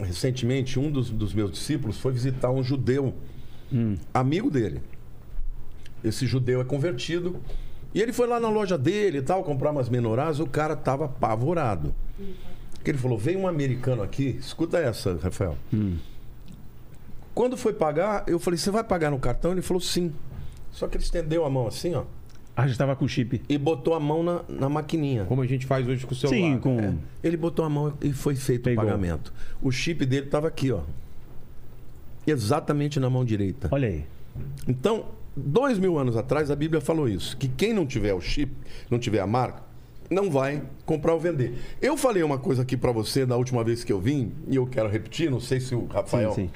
recentemente, 0.00 0.78
um 0.80 0.90
dos, 0.90 1.10
dos 1.10 1.34
meus 1.34 1.50
discípulos 1.50 1.98
foi 1.98 2.12
visitar 2.12 2.50
um 2.50 2.62
judeu, 2.62 3.12
Hum. 3.70 3.96
amigo 4.14 4.50
dele. 4.50 4.80
Esse 6.02 6.26
judeu 6.26 6.62
é 6.62 6.64
convertido. 6.64 7.36
E 7.94 8.00
ele 8.00 8.12
foi 8.12 8.26
lá 8.26 8.40
na 8.40 8.48
loja 8.48 8.78
dele 8.78 9.18
e 9.18 9.22
tal, 9.22 9.42
comprar 9.44 9.70
umas 9.70 9.88
menorás, 9.88 10.40
o 10.40 10.46
cara 10.46 10.74
tava 10.74 11.04
apavorado. 11.06 11.94
Porque 12.74 12.90
ele 12.90 12.98
falou: 12.98 13.18
vem 13.18 13.36
um 13.36 13.46
americano 13.46 14.02
aqui, 14.02 14.36
escuta 14.40 14.78
essa, 14.78 15.18
Rafael. 15.22 15.56
Hum. 15.72 15.96
Quando 17.34 17.56
foi 17.56 17.72
pagar, 17.72 18.24
eu 18.26 18.38
falei: 18.38 18.58
você 18.58 18.70
vai 18.70 18.82
pagar 18.84 19.10
no 19.10 19.18
cartão? 19.18 19.52
Ele 19.52 19.62
falou: 19.62 19.80
sim. 19.80 20.12
Só 20.70 20.88
que 20.88 20.96
ele 20.96 21.04
estendeu 21.04 21.44
a 21.44 21.50
mão 21.50 21.66
assim, 21.66 21.94
ó, 21.94 22.04
Ah, 22.56 22.66
já 22.66 22.72
estava 22.72 22.96
com 22.96 23.06
chip. 23.06 23.42
e 23.46 23.58
botou 23.58 23.92
a 23.94 24.00
mão 24.00 24.22
na, 24.22 24.40
na 24.48 24.68
maquininha. 24.70 25.26
Como 25.26 25.42
a 25.42 25.46
gente 25.46 25.66
faz 25.66 25.86
hoje 25.86 26.06
com 26.06 26.12
o 26.14 26.16
celular. 26.16 26.38
Sim, 26.38 26.58
com. 26.58 26.80
É. 26.80 26.94
Ele 27.22 27.36
botou 27.36 27.62
a 27.64 27.68
mão 27.68 27.92
e 28.00 28.10
foi 28.12 28.34
feito 28.34 28.64
Pegou. 28.64 28.82
o 28.82 28.86
pagamento. 28.86 29.32
O 29.60 29.70
chip 29.70 30.04
dele 30.06 30.26
estava 30.26 30.48
aqui, 30.48 30.72
ó. 30.72 30.80
Exatamente 32.26 32.98
na 33.00 33.10
mão 33.10 33.24
direita. 33.24 33.68
Olha 33.70 33.88
aí. 33.88 34.04
Então, 34.66 35.06
dois 35.36 35.78
mil 35.78 35.98
anos 35.98 36.16
atrás, 36.16 36.50
a 36.50 36.56
Bíblia 36.56 36.80
falou 36.80 37.08
isso: 37.08 37.36
que 37.36 37.48
quem 37.48 37.72
não 37.72 37.86
tiver 37.86 38.14
o 38.14 38.20
chip, 38.20 38.52
não 38.90 38.98
tiver 38.98 39.20
a 39.20 39.26
marca, 39.26 39.62
não 40.10 40.30
vai 40.30 40.62
comprar 40.84 41.14
ou 41.14 41.20
vender. 41.20 41.54
Eu 41.80 41.96
falei 41.96 42.22
uma 42.22 42.38
coisa 42.38 42.62
aqui 42.62 42.76
para 42.76 42.92
você 42.92 43.24
da 43.24 43.36
última 43.36 43.64
vez 43.64 43.84
que 43.84 43.92
eu 43.92 44.00
vim, 44.00 44.32
e 44.48 44.56
eu 44.56 44.66
quero 44.66 44.88
repetir, 44.88 45.30
não 45.30 45.40
sei 45.40 45.60
se 45.60 45.74
o 45.74 45.86
Rafael. 45.86 46.32
Sim, 46.32 46.46
sim. 46.46 46.50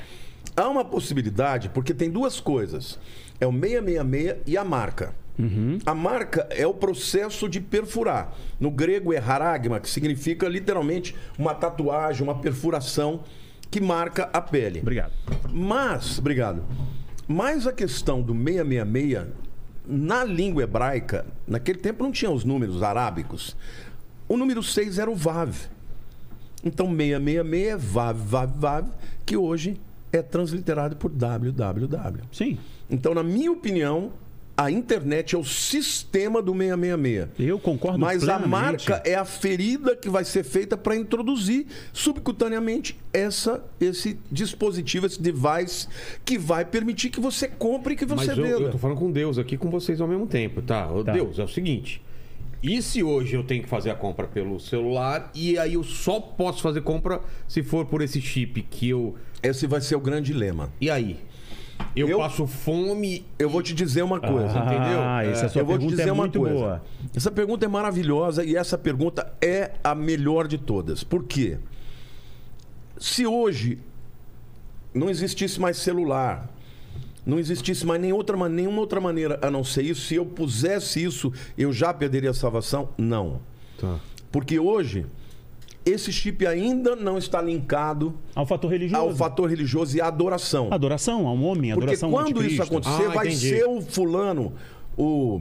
Há 0.57 0.69
uma 0.69 0.85
possibilidade, 0.85 1.69
porque 1.71 1.93
tem 1.93 2.11
duas 2.11 2.41
coisas: 2.41 2.99
é 3.41 3.47
o 3.47 3.53
666 3.53 4.43
e 4.47 4.57
a 4.57 4.65
marca. 4.65 5.15
A 5.85 5.95
marca 5.95 6.47
é 6.51 6.67
o 6.67 6.73
processo 6.73 7.47
de 7.47 7.61
perfurar. 7.61 8.35
No 8.59 8.71
grego 8.71 9.13
é 9.13 9.19
haragma, 9.19 9.79
que 9.79 9.91
significa 9.91 10.49
literalmente 10.49 11.15
uma 11.39 11.55
tatuagem, 11.55 12.23
uma 12.23 12.37
perfuração 12.37 13.21
que 13.71 13.79
marca 13.79 14.31
a 14.33 14.41
pele. 14.41 14.81
Obrigado. 14.81 15.13
Mas, 15.53 16.19
obrigado. 16.19 16.63
Mas 17.29 17.67
a 17.67 17.73
questão 17.73 18.23
do 18.23 18.33
666, 18.33 19.29
na 19.87 20.25
língua 20.25 20.63
hebraica, 20.63 21.27
naquele 21.47 21.79
tempo 21.79 22.03
não 22.03 22.13
tinha 22.13 22.31
os 22.31 22.45
números 22.45 22.83
arábicos. 22.83 23.57
O 24.29 24.37
número 24.37 24.63
6 24.63 24.99
era 24.99 25.11
o 25.11 25.15
Vav. 25.15 25.55
Então 26.65 26.89
666 26.89 27.69
é 27.69 27.77
Vav, 27.77 28.19
Vav, 28.19 28.53
Vav, 28.59 28.89
que 29.25 29.37
hoje 29.37 29.81
é 30.13 30.23
transliterado 30.23 30.97
por 30.97 31.11
www. 31.11 32.23
Sim. 32.33 32.59
Então, 32.89 33.15
na 33.15 33.23
minha 33.23 33.51
opinião, 33.51 34.13
a 34.57 34.71
internet 34.71 35.35
é 35.35 35.39
o 35.39 35.45
sistema 35.45 36.41
do 36.41 36.53
666. 36.53 37.29
Eu 37.39 37.59
concordo 37.59 37.99
Mas 37.99 38.23
a 38.23 38.39
plenamente. 38.39 38.49
marca 38.89 39.03
é 39.05 39.15
a 39.15 39.25
ferida 39.25 39.95
que 39.95 40.09
vai 40.09 40.25
ser 40.25 40.45
feita 40.45 40.77
para 40.79 40.97
introduzir 40.97 41.67
subcutaneamente 41.93 42.97
essa, 43.13 43.63
esse 43.79 44.19
dispositivo, 44.33 45.05
esse 45.05 45.21
device 45.21 45.87
que 46.25 46.39
vai 46.39 46.65
permitir 46.65 47.11
que 47.11 47.21
você 47.21 47.47
compre 47.49 47.93
e 47.93 47.97
que 47.97 48.07
você 48.07 48.29
Mas 48.29 48.39
eu, 48.39 48.45
venda. 48.45 48.61
eu 48.61 48.71
tô 48.71 48.79
falando 48.79 48.99
com 48.99 49.11
Deus 49.13 49.37
aqui 49.37 49.59
com 49.59 49.69
vocês 49.69 50.01
ao 50.01 50.09
mesmo 50.09 50.27
tempo, 50.27 50.63
tá? 50.63 50.87
Tá. 51.05 51.13
Deus, 51.13 51.39
é 51.39 51.45
o 51.45 51.49
seguinte. 51.49 52.01
E 52.63 52.81
se 52.81 53.03
hoje 53.03 53.37
eu 53.37 53.45
tenho 53.45 53.63
que 53.63 53.69
fazer 53.69 53.91
a 53.91 53.95
compra 53.95 54.27
pelo 54.27 54.59
celular 54.59 55.31
e 55.35 55.59
aí 55.59 55.75
eu 55.75 55.85
só 55.85 56.19
posso 56.19 56.63
fazer 56.63 56.81
compra 56.81 57.21
se 57.47 57.63
for 57.63 57.85
por 57.85 58.01
esse 58.01 58.21
chip 58.21 58.63
que 58.63 58.89
eu. 58.89 59.15
Esse 59.43 59.67
vai 59.67 59.83
ser 59.83 59.97
o 59.97 60.01
grande 60.01 60.33
dilema. 60.33 60.73
E 60.81 60.91
aí? 60.91 61.21
Eu, 61.95 62.09
Eu- 62.09 62.19
passo 62.19 62.47
fome. 62.47 63.25
Eu 63.39 63.49
vou 63.49 63.63
te 63.63 63.73
dizer 63.75 64.03
uma 64.03 64.21
coisa, 64.21 64.61
Ah, 64.61 64.65
entendeu? 64.67 65.33
essa 65.33 65.47
É, 65.47 65.49
sua 65.49 65.63
eu 65.63 65.67
vou 65.67 65.79
te 65.79 65.87
dizer 65.87 66.09
é 66.09 66.13
uma 66.13 66.25
muito 66.25 66.39
coisa. 66.39 66.55
boa. 66.55 66.83
Essa 67.15 67.31
pergunta 67.31 67.65
é 67.65 67.69
maravilhosa 67.69 68.45
e 68.45 68.55
essa 68.57 68.77
pergunta 68.77 69.33
é 69.41 69.73
a 69.83 69.95
melhor 69.95 70.47
de 70.47 70.59
todas. 70.59 71.03
Por 71.03 71.25
quê? 71.25 71.59
Se 72.99 73.27
hoje 73.27 73.79
não 74.95 75.09
existisse 75.11 75.61
mais 75.61 75.77
celular, 75.79 76.49
não 77.25 77.39
existisse 77.39 77.85
mais 77.85 78.01
nem 78.01 78.13
outra, 78.13 78.37
ma- 78.37 78.49
nenhuma 78.49 78.81
outra 78.81 79.01
maneira 79.01 79.39
a 79.43 79.51
não 79.51 79.65
ser 79.65 79.83
isso, 79.83 80.03
se 80.03 80.15
eu 80.15 80.25
pusesse 80.25 81.03
isso, 81.03 81.33
eu 81.59 81.73
já 81.73 81.93
perderia 81.93 82.31
a 82.31 82.35
salvação? 82.35 82.89
Não. 82.97 83.41
Tá. 83.79 83.99
Porque 84.33 84.59
hoje, 84.59 85.07
esse 85.87 86.13
chip 86.13 86.45
ainda 86.45 86.97
não 86.97 87.17
está 87.17 87.41
linkado 87.41 88.13
Ao 88.35 88.45
fator 88.45 88.71
religioso. 88.73 89.03
ao 89.05 89.15
fator 89.15 89.49
religioso 89.49 89.97
e 89.97 90.01
à 90.01 90.09
adoração. 90.09 90.69
Adoração 90.73 91.29
ao 91.29 91.37
homem, 91.39 91.73
Porque 91.73 91.85
adoração 91.95 92.09
ao 92.11 92.25
quando 92.25 92.45
isso 92.45 92.61
acontecer, 92.63 93.05
Ah, 93.07 93.11
vai 93.11 93.29
entendi. 93.29 93.49
ser 93.51 93.65
o 93.67 93.81
fulano, 93.81 94.53
o, 94.97 95.41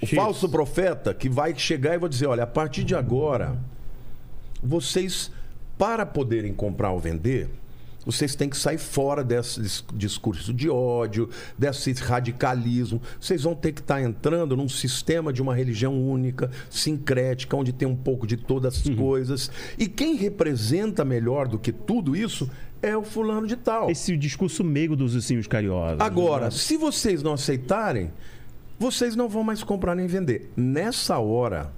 o 0.00 0.06
falso 0.06 0.48
profeta, 0.48 1.12
que 1.12 1.28
vai 1.28 1.54
chegar 1.58 1.94
e 1.94 1.98
vai 1.98 2.08
dizer: 2.08 2.26
olha, 2.26 2.44
a 2.44 2.46
partir 2.46 2.84
de 2.84 2.94
agora, 2.94 3.58
vocês, 4.62 5.30
para 5.76 6.04
poderem 6.06 6.52
comprar 6.54 6.90
ou 6.92 6.98
vender, 6.98 7.50
vocês 8.04 8.34
têm 8.34 8.48
que 8.48 8.56
sair 8.56 8.78
fora 8.78 9.22
desse 9.22 9.60
dis- 9.60 9.84
discurso 9.94 10.54
de 10.54 10.70
ódio, 10.70 11.28
desse 11.58 11.92
radicalismo. 11.92 13.00
Vocês 13.20 13.42
vão 13.42 13.54
ter 13.54 13.72
que 13.72 13.80
estar 13.80 14.00
entrando 14.00 14.56
num 14.56 14.68
sistema 14.68 15.32
de 15.32 15.42
uma 15.42 15.54
religião 15.54 15.94
única, 16.00 16.50
sincrética, 16.70 17.56
onde 17.56 17.72
tem 17.72 17.86
um 17.86 17.96
pouco 17.96 18.26
de 18.26 18.36
todas 18.36 18.84
Uhum. 18.86 18.92
as 18.92 18.98
coisas. 18.98 19.50
E 19.78 19.86
quem 19.86 20.16
representa 20.16 21.04
melhor 21.04 21.46
do 21.46 21.58
que 21.58 21.72
tudo 21.72 22.16
isso 22.16 22.50
é 22.82 22.96
o 22.96 23.02
fulano 23.02 23.46
de 23.46 23.56
tal. 23.56 23.90
Esse 23.90 24.16
discurso 24.16 24.64
meigo 24.64 24.96
dos 24.96 25.14
ursinhos 25.14 25.46
carinhosos. 25.46 26.00
Agora, 26.00 26.50
se 26.50 26.78
vocês 26.78 27.22
não 27.22 27.34
aceitarem, 27.34 28.10
vocês 28.78 29.14
não 29.14 29.28
vão 29.28 29.44
mais 29.44 29.62
comprar 29.62 29.94
nem 29.94 30.06
vender. 30.06 30.50
Nessa 30.56 31.18
hora, 31.18 31.70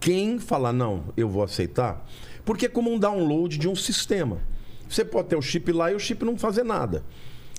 quem 0.00 0.38
falar 0.38 0.72
não, 0.72 1.04
eu 1.16 1.28
vou 1.28 1.42
aceitar, 1.42 2.04
porque 2.44 2.66
é 2.66 2.68
como 2.68 2.92
um 2.92 2.98
download 2.98 3.56
de 3.58 3.68
um 3.68 3.76
sistema. 3.76 4.38
Você 4.90 5.04
pode 5.04 5.28
ter 5.28 5.36
o 5.36 5.42
chip 5.42 5.70
lá 5.72 5.90
e 5.92 5.94
o 5.94 5.98
chip 6.00 6.24
não 6.24 6.36
fazer 6.36 6.64
nada. 6.64 7.02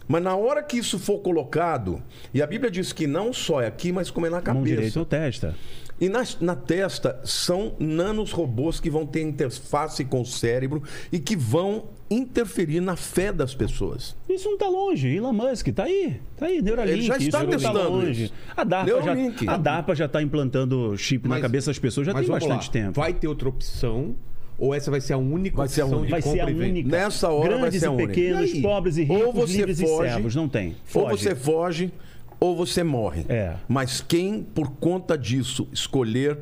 Mas 0.07 0.21
na 0.21 0.35
hora 0.35 0.61
que 0.61 0.77
isso 0.77 0.99
for 0.99 1.19
colocado, 1.19 2.01
e 2.33 2.41
a 2.41 2.47
Bíblia 2.47 2.69
diz 2.69 2.91
que 2.91 3.07
não 3.07 3.31
só 3.31 3.61
é 3.61 3.67
aqui, 3.67 3.91
mas 3.93 4.11
como 4.11 4.25
é 4.25 4.29
na 4.29 4.41
Mão 4.41 4.61
direita 4.63 4.81
cabeça. 4.81 4.99
ou 4.99 5.05
testa. 5.05 5.55
E 6.01 6.09
na, 6.09 6.23
na 6.41 6.55
testa 6.55 7.21
são 7.23 7.73
nanos 7.79 8.31
robôs 8.31 8.79
que 8.79 8.89
vão 8.89 9.05
ter 9.05 9.21
interface 9.21 10.03
com 10.03 10.21
o 10.21 10.25
cérebro 10.25 10.81
e 11.11 11.19
que 11.19 11.35
vão 11.37 11.85
interferir 12.09 12.81
na 12.81 12.95
fé 12.97 13.31
das 13.31 13.53
pessoas. 13.55 14.15
Isso 14.27 14.49
não 14.49 14.57
tá 14.57 14.67
longe. 14.67 15.07
Elon 15.15 15.31
Musk, 15.31 15.67
tá 15.69 15.83
aí. 15.83 16.19
Tá 16.35 16.47
aí, 16.47 16.61
Neuralink. 16.61 16.97
Ele 16.97 17.01
já 17.03 17.17
está 17.17 17.23
isso 17.27 17.37
não 17.37 17.45
tá 17.45 17.51
testando 17.57 17.89
longe. 17.89 18.23
isso. 18.25 18.33
A 18.57 18.63
DARPA, 18.65 18.91
Neuralink. 18.91 19.45
já, 19.45 19.51
a 19.53 19.57
DARPA 19.57 19.95
já 19.95 20.07
tá 20.09 20.21
implantando 20.21 20.97
chip 20.97 21.23
na 21.23 21.35
Mas- 21.35 21.41
cabeça 21.43 21.67
das 21.69 21.79
pessoas 21.79 22.07
já 22.07 22.13
tem 22.13 22.27
bastante 22.27 22.65
lá. 22.67 22.73
tempo. 22.73 22.99
Vai 22.99 23.13
ter 23.13 23.27
outra 23.27 23.47
opção? 23.47 24.15
Ou 24.61 24.75
essa 24.75 24.91
vai 24.91 25.01
ser 25.01 25.13
a 25.13 25.17
única 25.17 25.57
Vai 25.57 25.67
ser 25.67 25.81
a 25.81 25.85
opção 25.85 25.99
única. 26.01 26.15
de 26.17 26.21
Vai 26.21 26.31
ser 26.33 26.39
a 26.41 26.49
e 26.49 26.53
venda? 26.53 26.65
única. 26.69 26.89
Nessa 26.89 27.29
hora 27.29 27.49
vai 27.49 27.59
Grandes 27.61 27.79
ser 27.79 27.88
a 27.88 27.89
e 27.89 27.93
única. 27.95 28.07
pequenos, 28.13 28.49
E 28.51 28.53
aí? 28.53 28.61
pobres 28.61 28.97
e 28.97 29.01
Ou 29.09 29.17
ricos, 29.17 29.33
você 29.33 29.57
livres 29.57 29.79
e 29.79 29.88
foge, 29.88 30.09
servos. 30.11 30.35
Não 30.35 30.47
tem. 30.47 30.67
Ou 30.69 30.75
Foge. 31.09 31.23
você 31.23 31.35
foge, 31.35 31.93
ou 32.39 32.55
você 32.55 32.83
morre. 32.83 33.25
É. 33.27 33.55
Mas 33.67 34.01
quem, 34.01 34.43
por 34.43 34.69
conta 34.73 35.17
disso, 35.17 35.67
escolher 35.73 36.38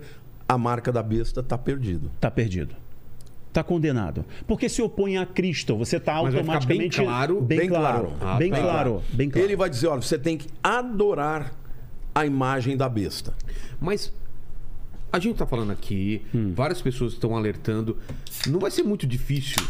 a 0.47 0.57
marca 0.57 0.91
da 0.91 1.01
besta 1.01 1.39
está 1.39 1.57
perdido. 1.57 2.11
Tá 2.19 2.29
perdido. 2.29 2.75
Tá 3.53 3.63
condenado. 3.63 4.25
Porque 4.45 4.67
se 4.67 4.81
opõe 4.81 5.17
a 5.17 5.25
Cristo, 5.25 5.77
você 5.77 5.97
tá 5.99 6.21
vai 6.21 6.29
ficar 6.31 6.43
bem 6.43 6.49
automaticamente. 6.51 7.01
claro- 7.01 7.41
Bem, 7.41 7.57
Bem 7.59 7.69
claro. 7.69 8.07
claro. 8.09 8.13
Ah, 8.19 8.37
bem 8.37 8.51
tá. 8.51 8.61
claro. 8.61 9.01
Bem 9.13 9.29
claro. 9.29 9.47
Ele 9.47 9.55
vai 9.55 9.69
dizer, 9.69 9.87
olha, 9.87 10.01
você 10.01 10.19
tem 10.19 10.37
que 10.37 10.49
adorar 10.61 11.53
a 12.13 12.25
imagem 12.25 12.75
da 12.75 12.89
besta. 12.89 13.33
Mas 13.79 14.13
a 15.11 15.19
gente 15.19 15.37
tá 15.37 15.45
falando 15.45 15.71
aqui, 15.71 16.21
Hum. 16.33 16.53
várias 16.55 16.81
pessoas 16.81 17.13
estão 17.13 17.35
alertando. 17.35 17.97
Não 18.47 18.59
vai 18.59 18.71
ser 18.71 18.83
muito 18.83 19.05
difícil 19.07 19.63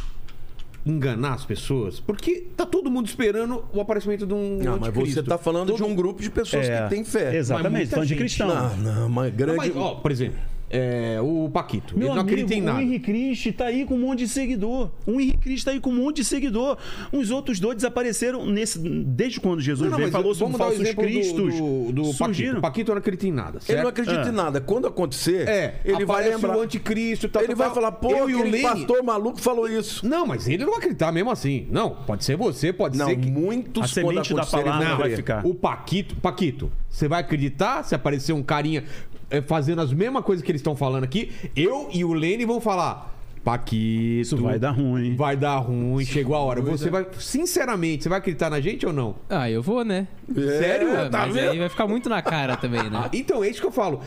enganar 0.85 1.33
as 1.33 1.45
pessoas? 1.45 1.99
Porque 1.99 2.47
tá 2.55 2.65
todo 2.65 2.89
mundo 2.89 3.07
esperando 3.07 3.63
o 3.73 3.79
aparecimento 3.81 4.25
de 4.25 4.33
um. 4.33 4.57
Não, 4.57 4.79
mas 4.79 4.89
anticristo. 4.89 5.13
você 5.15 5.19
está 5.19 5.37
falando 5.37 5.75
de 5.75 5.83
um 5.83 5.93
grupo 5.95 6.21
de 6.21 6.29
pessoas 6.29 6.67
É, 6.67 6.83
que 6.83 6.89
têm 6.89 7.03
fé. 7.03 7.35
Exatamente, 7.35 7.87
fã 7.87 8.05
de 8.05 8.15
cristão. 8.15 8.47
Não, 8.47 8.77
não, 8.77 9.09
mas 9.09 9.31
Não, 9.31 9.37
grande. 9.37 9.57
mas, 9.57 9.75
ó, 9.75 9.95
por 9.95 10.11
exemplo, 10.11 10.39
é, 10.69 11.17
o 11.21 11.49
Paquito. 11.51 11.97
Meu 11.97 12.07
ele 12.07 12.13
não 12.15 12.21
amigo, 12.21 12.33
acredita 12.33 12.53
em 12.55 12.61
o 12.61 12.65
nada. 12.65 12.81
Henrique 12.81 13.05
Cristo 13.05 13.53
tá 13.53 13.65
aí 13.65 13.85
com 13.85 13.95
um 13.95 13.99
monte 13.99 14.19
de 14.19 14.27
seguidor. 14.27 14.89
O 15.05 15.19
Henrique 15.19 15.37
Cristo 15.39 15.65
tá 15.65 15.71
aí 15.71 15.79
com 15.79 15.89
um 15.89 15.95
monte 15.95 16.17
de 16.17 16.23
seguidor. 16.25 16.77
Os 17.11 17.31
outros 17.31 17.59
dois 17.59 17.75
desapareceram 17.77 18.45
nesse, 18.45 18.77
desde 18.79 19.39
quando 19.39 19.61
Jesus 19.61 19.85
Não, 19.89 19.91
não, 19.91 19.97
veio 19.97 20.11
mas 20.11 20.21
falou 20.21 20.35
sobre 20.35 20.55
o 20.55 20.57
falsos 20.57 20.79
exemplo 20.81 21.03
do- 21.03 21.09
cristos. 21.09 21.55
Do, 21.55 21.91
do, 21.91 22.01
Paquito. 22.03 22.13
surgiram. 22.17 22.59
O 22.59 22.61
Paquito 22.61 22.91
não 22.91 22.99
acredita 22.99 23.27
em 23.27 23.31
nada. 23.31 23.57
Ele 23.57 23.65
certo? 23.65 23.81
não 23.81 23.89
acredita 23.89 24.21
Ah. 24.21 24.29
em 24.29 24.31
nada. 24.31 24.61
Quando 24.61 24.87
acontecer, 24.87 25.47
É, 25.47 25.79
ele 25.83 26.05
vai 26.05 26.29
lembrar. 26.29 26.57
o 26.57 26.61
anticristo. 26.61 27.27
Tal, 27.29 27.41
ele 27.43 27.55
tal, 27.55 27.65
vai 27.65 27.73
falar, 27.73 27.91
pô, 27.93 28.11
eu 28.11 28.29
e 28.29 28.35
o 28.35 28.43
Lene... 28.43 28.61
pastor 28.61 29.03
maluco 29.03 29.41
falou 29.41 29.67
isso. 29.67 30.05
Não, 30.07 30.25
mas 30.25 30.47
ele 30.47 30.63
não 30.63 30.69
vai 30.71 30.79
acreditar 30.79 31.11
mesmo 31.11 31.31
assim. 31.31 31.67
Não, 31.71 31.91
pode 32.05 32.23
ser 32.23 32.35
você, 32.37 32.71
pode 32.71 32.97
Não, 32.97 33.07
ser 33.07 33.15
que... 33.17 33.29
muitos 33.29 33.83
A 33.83 33.87
semente 33.87 34.33
da 34.33 34.45
palavra 34.45 34.87
vão 34.89 34.97
vai 34.97 35.07
crer. 35.07 35.15
ficar. 35.17 35.45
O 35.45 35.53
Paquito, 35.55 36.15
Paquito, 36.17 36.71
você 36.89 37.07
vai 37.07 37.21
acreditar 37.21 37.83
se 37.83 37.93
aparecer 37.95 38.33
um 38.33 38.41
carinha 38.43 38.79
é, 38.79 38.83
fazendo 39.45 39.81
as 39.81 39.93
mesmas 39.93 40.23
coisas 40.23 40.43
que 40.43 40.51
eles 40.51 40.59
estão 40.59 40.75
falando 40.75 41.03
aqui? 41.03 41.31
Eu 41.55 41.89
e 41.91 42.03
o 42.03 42.13
Lene 42.13 42.45
vão 42.45 42.59
falar. 42.59 43.15
Paquito. 43.43 44.21
Isso 44.21 44.37
vai 44.37 44.59
dar 44.59 44.71
ruim. 44.71 45.15
Vai 45.15 45.37
dar 45.37 45.57
ruim, 45.57 46.03
chegou 46.03 46.35
a 46.35 46.39
hora. 46.39 46.61
Você 46.61 46.89
vai, 46.89 47.07
sinceramente, 47.17 48.03
você 48.03 48.09
vai 48.09 48.19
acreditar 48.19 48.49
na 48.49 48.59
gente 48.59 48.85
ou 48.85 48.91
não? 48.93 49.15
Ah, 49.29 49.49
eu 49.49 49.63
vou, 49.63 49.83
né? 49.85 50.07
Sério? 50.33 50.89
Ah, 50.99 51.09
tá 51.09 51.25
mas 51.25 51.33
vendo? 51.33 51.51
aí 51.51 51.59
vai 51.59 51.69
ficar 51.69 51.87
muito 51.87 52.09
na 52.09 52.21
cara 52.21 52.57
também, 52.57 52.89
né? 52.89 53.09
Então, 53.13 53.43
é 53.43 53.49
isso 53.49 53.61
que 53.61 53.67
eu 53.67 53.71
falo. 53.71 54.01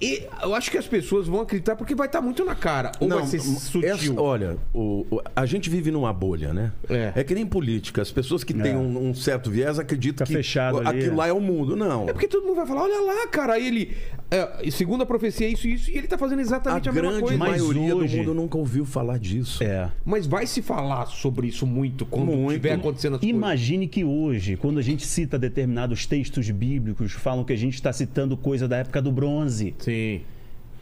E 0.00 0.22
eu 0.42 0.54
acho 0.54 0.70
que 0.70 0.78
as 0.78 0.86
pessoas 0.86 1.26
vão 1.26 1.40
acreditar 1.40 1.74
porque 1.76 1.94
vai 1.94 2.06
estar 2.06 2.20
muito 2.20 2.44
na 2.44 2.54
cara. 2.54 2.92
Ou 3.00 3.08
vai 3.08 3.26
ser 3.26 3.40
sutil. 3.40 3.82
essa- 3.84 4.20
olha, 4.20 4.56
o- 4.72 5.04
o- 5.10 5.20
a 5.34 5.44
gente 5.46 5.68
vive 5.68 5.90
numa 5.90 6.12
bolha, 6.12 6.52
né? 6.52 6.72
É. 6.88 7.24
que 7.24 7.34
nem 7.34 7.44
política. 7.46 8.00
As 8.00 8.10
pessoas 8.10 8.42
que 8.44 8.54
têm 8.54 8.72
É. 8.72 8.76
um, 8.76 9.08
um 9.10 9.14
certo 9.14 9.50
viés 9.50 9.78
acreditam 9.78 10.26
Fica 10.26 10.38
que 10.38 10.44
fechado 10.44 10.78
ali, 10.78 10.88
aquilo 11.00 11.14
é. 11.14 11.16
lá 11.16 11.28
é 11.28 11.32
o 11.32 11.40
mundo. 11.40 11.76
Não. 11.76 12.08
É 12.08 12.12
porque 12.12 12.28
todo 12.28 12.44
mundo 12.46 12.56
vai 12.56 12.66
falar, 12.66 12.82
olha 12.84 13.00
lá, 13.00 13.26
cara, 13.28 13.54
aí 13.54 13.66
ele. 13.66 13.96
É, 14.30 14.70
segundo 14.70 15.02
a 15.02 15.06
profecia, 15.06 15.46
é 15.46 15.50
isso 15.50 15.66
e 15.66 15.72
isso, 15.74 15.90
e 15.90 15.96
ele 15.96 16.06
tá 16.06 16.18
fazendo 16.18 16.38
A 16.40 16.42
exatamente 16.42 16.86
a, 16.88 16.92
mesma 16.92 17.08
grande 17.08 17.22
coisa. 17.24 17.38
Mas 17.38 17.50
maioria 17.62 17.96
hoje- 17.96 18.16
do 18.16 18.18
mundo 18.18 18.34
nunca 18.34 18.58
ouviu 18.58 18.84
falar 18.84 19.18
disso. 19.18 19.64
É. 19.64 19.90
Mas 20.04 20.26
vai 20.26 20.46
se 20.46 20.60
falar 20.60 21.06
sobre 21.06 21.46
isso 21.48 21.66
muito 21.66 22.04
quando 22.06 22.26
Muito. 22.32 22.52
tiver 22.52 22.72
acontecendo 22.74 23.14
as 23.14 23.20
coisas. 23.20 23.36
Imagine 23.36 23.88
que 23.88 24.04
hoje, 24.04 24.56
quando 24.56 24.78
a 24.78 24.82
gente 24.82 25.06
cita 25.06 25.38
determinados 25.38 26.04
textos 26.06 26.50
bíblicos, 26.50 27.12
falam 27.12 27.42
que 27.42 27.52
a 27.54 27.56
gente 27.56 27.74
está 27.74 27.90
citando 27.92 28.36
coisa 28.36 28.68
da 28.68 28.76
época 28.78 29.00
do 29.00 29.10
bronze. 29.10 29.74
Sim. 29.78 29.87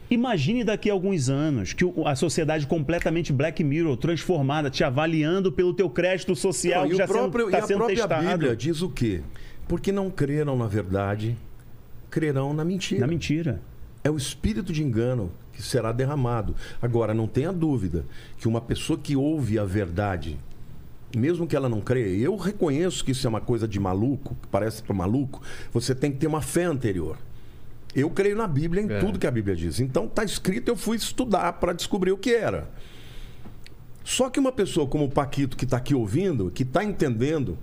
Imagine 0.09 0.63
daqui 0.63 0.89
a 0.89 0.93
alguns 0.93 1.29
anos 1.29 1.73
que 1.73 1.83
a 2.05 2.15
sociedade 2.15 2.65
completamente 2.65 3.33
Black 3.33 3.61
Mirror, 3.61 3.97
transformada, 3.97 4.69
te 4.69 4.83
avaliando 4.83 5.51
pelo 5.51 5.73
teu 5.73 5.89
crédito 5.89 6.33
social 6.33 6.83
Não, 6.83 6.89
que 6.89 6.95
e, 6.95 6.97
já 6.97 7.03
o 7.03 7.07
próprio, 7.07 7.45
sendo, 7.45 7.51
tá 7.51 7.57
e 7.57 7.61
a 7.61 7.67
sendo 7.67 7.77
própria 7.77 7.97
testado. 7.97 8.27
Bíblia 8.27 8.55
diz 8.55 8.81
o 8.81 8.89
quê? 8.89 9.21
Porque 9.67 9.91
não 9.91 10.09
creram 10.09 10.57
na 10.57 10.65
verdade, 10.65 11.35
crerão 12.09 12.53
na 12.53 12.63
mentira. 12.63 13.01
Na 13.01 13.07
mentira. 13.07 13.61
É 14.01 14.09
o 14.09 14.15
espírito 14.15 14.71
de 14.71 14.81
engano 14.81 15.29
que 15.51 15.61
será 15.61 15.91
derramado. 15.91 16.55
Agora, 16.81 17.13
não 17.13 17.27
tenha 17.27 17.51
dúvida 17.51 18.05
que 18.37 18.47
uma 18.47 18.61
pessoa 18.61 18.97
que 18.97 19.17
ouve 19.17 19.59
a 19.59 19.65
verdade, 19.65 20.39
mesmo 21.13 21.45
que 21.45 21.55
ela 21.55 21.67
não 21.67 21.81
creia, 21.81 22.23
eu 22.23 22.37
reconheço 22.37 23.03
que 23.03 23.11
isso 23.11 23.27
é 23.27 23.29
uma 23.29 23.41
coisa 23.41 23.67
de 23.67 23.77
maluco, 23.77 24.35
que 24.41 24.47
parece 24.47 24.81
para 24.81 24.93
maluco, 24.93 25.41
você 25.73 25.93
tem 25.93 26.11
que 26.11 26.17
ter 26.17 26.27
uma 26.27 26.41
fé 26.41 26.63
anterior. 26.63 27.17
Eu 27.95 28.09
creio 28.09 28.35
na 28.35 28.47
Bíblia 28.47 28.81
em 28.83 28.91
É. 28.91 28.99
tudo 28.99 29.17
que 29.17 29.25
a 29.27 29.31
Bíblia 29.31 29.55
diz. 29.55 29.79
Então 29.79 30.07
tá 30.07 30.23
escrito, 30.23 30.67
eu 30.69 30.75
fui 30.75 30.97
estudar 30.97 31.53
para 31.53 31.73
descobrir 31.73 32.11
o 32.11 32.17
que 32.17 32.33
era. 32.33 32.69
Só 34.03 34.29
que 34.29 34.39
uma 34.39 34.51
pessoa 34.51 34.87
como 34.87 35.05
o 35.05 35.09
Paquito, 35.09 35.57
que 35.57 35.65
está 35.65 35.77
aqui 35.77 35.93
ouvindo, 35.93 36.49
que 36.49 36.63
está 36.63 36.83
entendendo, 36.83 37.57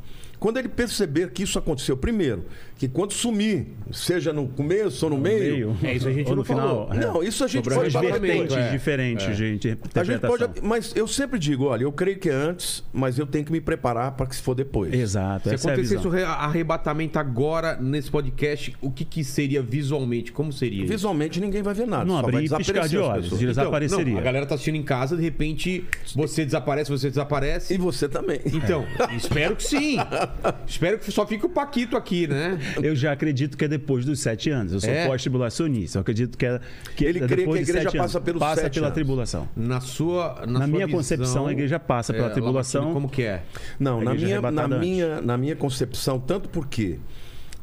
quando 0.45 0.59
ele 0.59 0.69
perceber 0.69 1.31
que 1.31 1.43
isso 1.43 1.59
aconteceu, 1.59 1.97
primeiro, 1.97 2.45
que 2.77 2.87
quando 2.87 3.15
sumir, 3.15 3.69
seja 3.91 4.31
no 4.31 4.47
começo 4.47 5.07
ou 5.07 5.11
no 5.13 5.17
meio, 5.17 5.75
É, 5.83 5.95
isso 5.95 6.07
a 6.07 6.13
gente 6.13 6.27
Ou 6.29 6.33
no 6.33 6.37
não 6.37 6.45
falou. 6.45 6.87
final. 6.91 7.03
é. 7.03 7.07
não, 7.07 7.23
isso 7.23 7.43
a 7.43 7.47
gente 7.49 7.65
Sobre 7.65 7.77
pode 7.79 7.89
o 7.89 7.93
falar 7.93 8.19
depois. 8.19 8.53
é. 8.53 8.71
diferentes, 8.71 9.27
É. 9.27 9.33
gente. 9.33 9.79
A 9.95 10.05
gente 10.05 10.21
pode, 10.21 10.61
mas 10.63 10.93
eu 10.95 11.09
sempre 11.09 11.39
digo, 11.39 11.65
olha, 11.65 11.85
eu 11.85 11.93
creio 11.93 12.19
que 12.19 12.29
é 12.29 12.35
antes, 12.35 12.85
mas 12.93 13.19
eu 13.19 13.27
tenho 13.27 13.43
que 13.43 13.51
me 13.53 13.59
preparar 13.59 14.13
para 14.13 14.27
que 14.27 14.37
se 14.37 14.43
for 14.43 14.55
depois. 14.55 14.93
Exato. 14.93 15.49
Se 15.49 15.55
essa 15.55 15.71
é 15.71 15.73
acontecesse 15.73 16.07
o 16.07 16.13
arrebatamento 16.27 17.19
agora 17.19 17.79
nesse 17.81 18.11
podcast, 18.11 18.77
o 18.83 18.91
que, 18.91 19.07
que 19.07 19.25
seria 19.25 19.63
visualmente? 19.63 20.31
Como 20.31 20.53
seria? 20.53 20.81
isso? 20.83 20.93
Visualmente 20.93 21.41
ninguém 21.41 21.63
vai 21.63 21.73
ver 21.73 21.87
nada. 21.87 22.05
Não 22.05 22.17
só 22.17 22.23
vai 22.31 22.45
abrir 22.45 22.53
e 22.53 22.57
piscar 22.59 22.87
de 22.87 22.99
olhos. 22.99 23.27
Então, 23.29 23.39
desapareceria. 23.39 24.13
não, 24.13 24.21
a 24.21 24.23
galera 24.23 24.45
tá 24.45 24.57
assistindo 24.57 24.77
em 24.77 24.83
casa, 24.83 25.17
de 25.17 25.23
repente 25.23 25.87
você 26.15 26.45
desaparece, 26.45 26.91
você 26.91 27.09
desaparece. 27.09 27.73
E 27.73 27.79
você 27.79 28.07
também. 28.11 28.41
Então, 28.53 28.85
espero 29.17 29.57
que 29.57 29.63
sim. 29.65 29.97
espero 30.67 30.99
que 30.99 31.11
só 31.11 31.27
fique 31.27 31.45
o 31.47 31.49
Paquito 31.49 31.97
aqui, 31.97 32.27
né? 32.27 32.59
Eu 32.83 32.95
já 32.95 33.13
acredito 33.13 33.57
que 33.57 33.65
é 33.65 33.69
depois 33.69 34.05
dos 34.05 34.21
sete 34.21 34.51
anos. 34.51 34.73
Eu 34.73 34.81
sou 34.81 34.91
É? 34.91 35.07
pós-tribulacionista. 35.07 35.99
Eu 35.99 36.01
acredito 36.03 36.37
que 36.37 36.47
é. 36.47 36.61
Que 36.97 37.05
Ele 37.05 37.19
é 37.23 37.27
crê 37.27 37.37
depois 37.37 37.65
que 37.65 37.71
a 37.71 37.75
igreja 37.75 37.91
sete 37.91 37.99
passa 37.99 38.19
anos. 38.19 38.25
pelos 38.25 38.41
Passa 38.41 38.61
sete 38.63 38.75
pela 38.75 38.87
anos. 38.87 38.95
tribulação. 38.95 39.49
Na 39.57 39.81
sua. 39.81 40.43
Na, 40.47 40.47
Na 40.47 40.59
sua 40.61 40.67
minha 40.69 40.87
visão, 40.87 40.99
concepção, 40.99 41.47
a 41.47 41.53
igreja 41.53 41.79
passa 41.81 42.13
pela 42.13 42.31
tribulação. 42.31 42.81
Latino, 42.83 42.95
Como 42.95 43.09
que 43.09 43.23
é? 43.23 43.43
Não, 43.79 44.03
na 44.03 44.15
igreja 44.15 44.41
minha, 44.41 44.51
na, 44.51 44.69
minha, 44.69 45.21
na 45.21 45.37
minha 45.37 45.57
concepção, 45.57 46.19
tanto 46.21 46.49
porque 46.49 46.99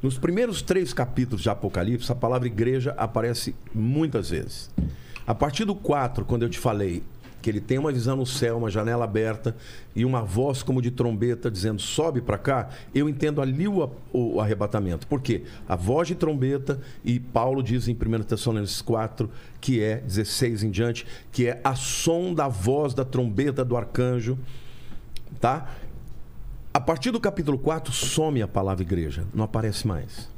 nos 0.02 0.18
primeiros 0.18 0.62
três 0.62 0.94
capítulos 0.94 1.42
de 1.42 1.50
Apocalipse, 1.50 2.12
a 2.12 2.16
palavra 2.16 2.48
igreja 2.48 2.94
aparece 2.98 3.54
muitas 3.74 4.30
vezes. 4.32 4.70
A 5.28 5.36
partir 5.36 5.64
do 5.66 5.76
4, 5.76 6.26
quando 6.26 6.42
eu 6.44 6.50
te 6.50 6.58
falei 6.58 7.04
que 7.42 7.50
ele 7.50 7.60
tem 7.60 7.78
uma 7.78 7.92
visão 7.92 8.16
no 8.16 8.26
céu, 8.26 8.58
uma 8.58 8.70
janela 8.70 9.06
aberta 9.06 9.56
e 9.96 10.06
uma 10.06 10.22
voz 10.22 10.62
como 10.62 10.82
de 10.82 10.92
trombeta 10.92 11.50
dizendo 11.50 11.82
sobe 11.82 12.22
para 12.22 12.38
cá, 12.38 12.70
eu 12.94 13.10
entendo 13.10 13.42
ali 13.42 13.68
o, 13.68 13.90
o, 14.14 14.40
arrebatamento. 14.40 15.08
Por 15.08 15.22
quê? 15.22 15.44
A 15.68 15.76
voz 15.76 16.08
de 16.08 16.16
trombeta, 16.16 16.80
e 17.04 17.20
Paulo 17.20 17.64
diz 17.64 17.88
em 17.88 17.94
1 17.94 18.24
Tessalonicenses 18.24 18.82
4, 18.82 19.30
que 19.60 19.82
é 19.82 19.98
16 19.98 20.64
em 20.64 20.72
diante, 20.72 21.06
que 21.32 21.48
é 21.48 21.60
a 21.64 21.76
som 21.76 22.34
da 22.34 22.48
voz 22.48 22.94
da 22.94 23.04
trombeta 23.04 23.66
do 23.66 23.76
arcanjo, 23.76 24.38
tá? 25.40 25.70
A 26.74 26.80
partir 26.80 27.12
do 27.12 27.20
capítulo 27.20 27.58
4, 27.58 27.92
some 27.92 28.42
a 28.42 28.48
palavra 28.48 28.84
igreja, 28.84 29.26
não 29.34 29.44
aparece 29.44 29.86
mais. 29.86 30.30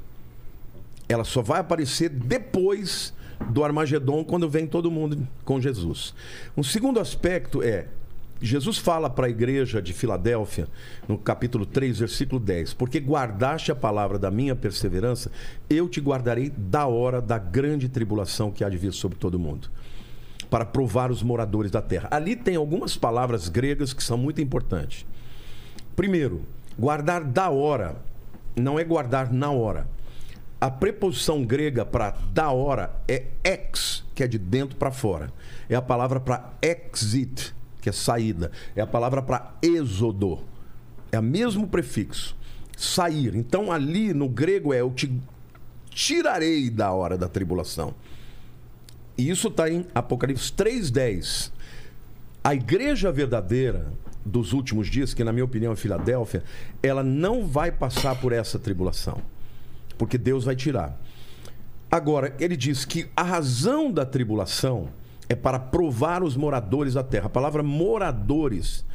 Ela 1.07 1.23
só 1.23 1.41
vai 1.41 1.59
aparecer 1.59 2.09
depois 2.09 3.13
do 3.49 3.63
Armagedon, 3.63 4.23
quando 4.23 4.49
vem 4.49 4.67
todo 4.67 4.91
mundo 4.91 5.27
com 5.43 5.59
Jesus. 5.59 6.13
Um 6.55 6.63
segundo 6.63 6.99
aspecto 6.99 7.61
é: 7.61 7.87
Jesus 8.41 8.77
fala 8.77 9.09
para 9.09 9.27
a 9.27 9.29
igreja 9.29 9.81
de 9.81 9.93
Filadélfia, 9.93 10.67
no 11.07 11.17
capítulo 11.17 11.65
3, 11.65 11.99
versículo 11.99 12.39
10: 12.39 12.73
Porque 12.73 12.99
guardaste 12.99 13.71
a 13.71 13.75
palavra 13.75 14.19
da 14.19 14.29
minha 14.29 14.55
perseverança, 14.55 15.31
eu 15.69 15.87
te 15.87 16.01
guardarei 16.01 16.49
da 16.49 16.85
hora 16.85 17.21
da 17.21 17.37
grande 17.37 17.87
tribulação 17.87 18.51
que 18.51 18.63
há 18.63 18.69
de 18.69 18.77
vir 18.77 18.93
sobre 18.93 19.17
todo 19.17 19.39
mundo 19.39 19.69
para 20.49 20.65
provar 20.65 21.09
os 21.09 21.23
moradores 21.23 21.71
da 21.71 21.81
terra. 21.81 22.07
Ali 22.11 22.35
tem 22.35 22.55
algumas 22.55 22.95
palavras 22.95 23.49
gregas 23.49 23.91
que 23.91 24.03
são 24.03 24.19
muito 24.19 24.39
importantes. 24.39 25.03
Primeiro, 25.95 26.43
guardar 26.77 27.23
da 27.23 27.49
hora 27.49 27.95
não 28.55 28.77
é 28.77 28.83
guardar 28.83 29.33
na 29.33 29.49
hora. 29.49 29.87
A 30.63 30.71
preposição 30.71 31.43
grega 31.43 31.83
para 31.83 32.11
da 32.31 32.49
hora 32.49 32.95
é 33.05 33.25
ex, 33.43 34.01
que 34.15 34.23
é 34.23 34.27
de 34.29 34.37
dentro 34.37 34.77
para 34.77 34.91
fora. 34.91 35.29
É 35.67 35.75
a 35.75 35.81
palavra 35.81 36.21
para 36.21 36.53
exit, 36.61 37.53
que 37.81 37.89
é 37.89 37.91
saída. 37.91 38.49
É 38.73 38.79
a 38.79 38.87
palavra 38.87 39.21
para 39.21 39.55
êxodo. 39.61 40.39
É 41.11 41.19
o 41.19 41.21
mesmo 41.21 41.67
prefixo. 41.67 42.33
Sair. 42.77 43.35
Então 43.35 43.73
ali 43.73 44.13
no 44.13 44.29
grego 44.29 44.73
é 44.73 44.79
eu 44.79 44.89
te 44.91 45.13
tirarei 45.89 46.69
da 46.69 46.93
hora 46.93 47.17
da 47.17 47.27
tribulação. 47.27 47.93
E 49.17 49.29
isso 49.29 49.49
está 49.49 49.69
em 49.69 49.85
Apocalipse 49.93 50.49
3,10. 50.53 51.51
A 52.41 52.55
igreja 52.55 53.11
verdadeira 53.11 53.91
dos 54.25 54.53
últimos 54.53 54.87
dias, 54.87 55.13
que 55.13 55.25
na 55.25 55.33
minha 55.33 55.43
opinião 55.43 55.73
é 55.73 55.75
Filadélfia, 55.75 56.41
ela 56.81 57.03
não 57.03 57.45
vai 57.45 57.69
passar 57.69 58.15
por 58.21 58.31
essa 58.31 58.57
tribulação. 58.57 59.21
Porque 59.97 60.17
Deus 60.17 60.45
vai 60.45 60.55
tirar. 60.55 60.99
Agora, 61.91 62.35
ele 62.39 62.57
diz 62.57 62.85
que 62.85 63.07
a 63.15 63.23
razão 63.23 63.91
da 63.91 64.05
tribulação 64.05 64.89
é 65.29 65.35
para 65.35 65.59
provar 65.59 66.23
os 66.23 66.35
moradores 66.35 66.95
da 66.95 67.03
terra. 67.03 67.27
A 67.27 67.29
palavra 67.29 67.61
moradores, 67.63 68.85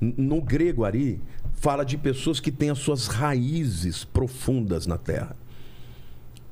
no 0.00 0.40
grego 0.40 0.84
ali, 0.84 1.20
fala 1.54 1.84
de 1.84 1.96
pessoas 1.96 2.40
que 2.40 2.50
têm 2.50 2.70
as 2.70 2.78
suas 2.78 3.06
raízes 3.06 4.04
profundas 4.04 4.86
na 4.86 4.98
terra. 4.98 5.36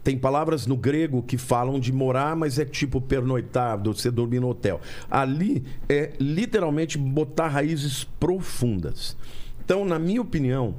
tem 0.05 0.19
palavras 0.19 0.67
no 0.67 0.77
grego 0.77 1.23
que 1.23 1.39
falam 1.39 1.81
de 1.81 1.91
morar, 1.91 2.37
mas 2.37 2.59
é 2.59 2.65
tipo 2.65 3.01
pernoitar, 3.01 3.83
você 3.83 4.11
dormir 4.11 4.39
no 4.39 4.51
hotel. 4.51 4.81
Ali 5.11 5.65
é 5.89 6.13
literalmente 6.21 6.99
botar 6.99 7.49
raízes 7.49 8.05
profundas. 8.21 9.17
Então, 9.65 9.83
na 9.83 9.99
minha 9.99 10.21
opinião, 10.21 10.75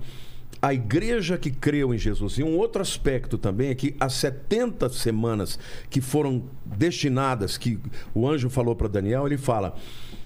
a 0.66 0.74
igreja 0.74 1.38
que 1.38 1.52
creu 1.52 1.94
em 1.94 1.98
Jesus, 2.00 2.40
e 2.40 2.44
um 2.44 2.58
outro 2.58 2.82
aspecto 2.82 3.38
também 3.38 3.70
é 3.70 3.76
que 3.76 3.96
as 4.00 4.14
70 4.14 4.90
semanas 4.90 5.60
que 5.92 6.02
foram 6.02 6.46
destinadas, 6.66 7.56
que 7.56 7.78
o 8.16 8.28
anjo 8.28 8.50
falou 8.50 8.76
para 8.76 8.88
Daniel, 8.88 9.28
ele 9.28 9.38
fala: 9.38 9.76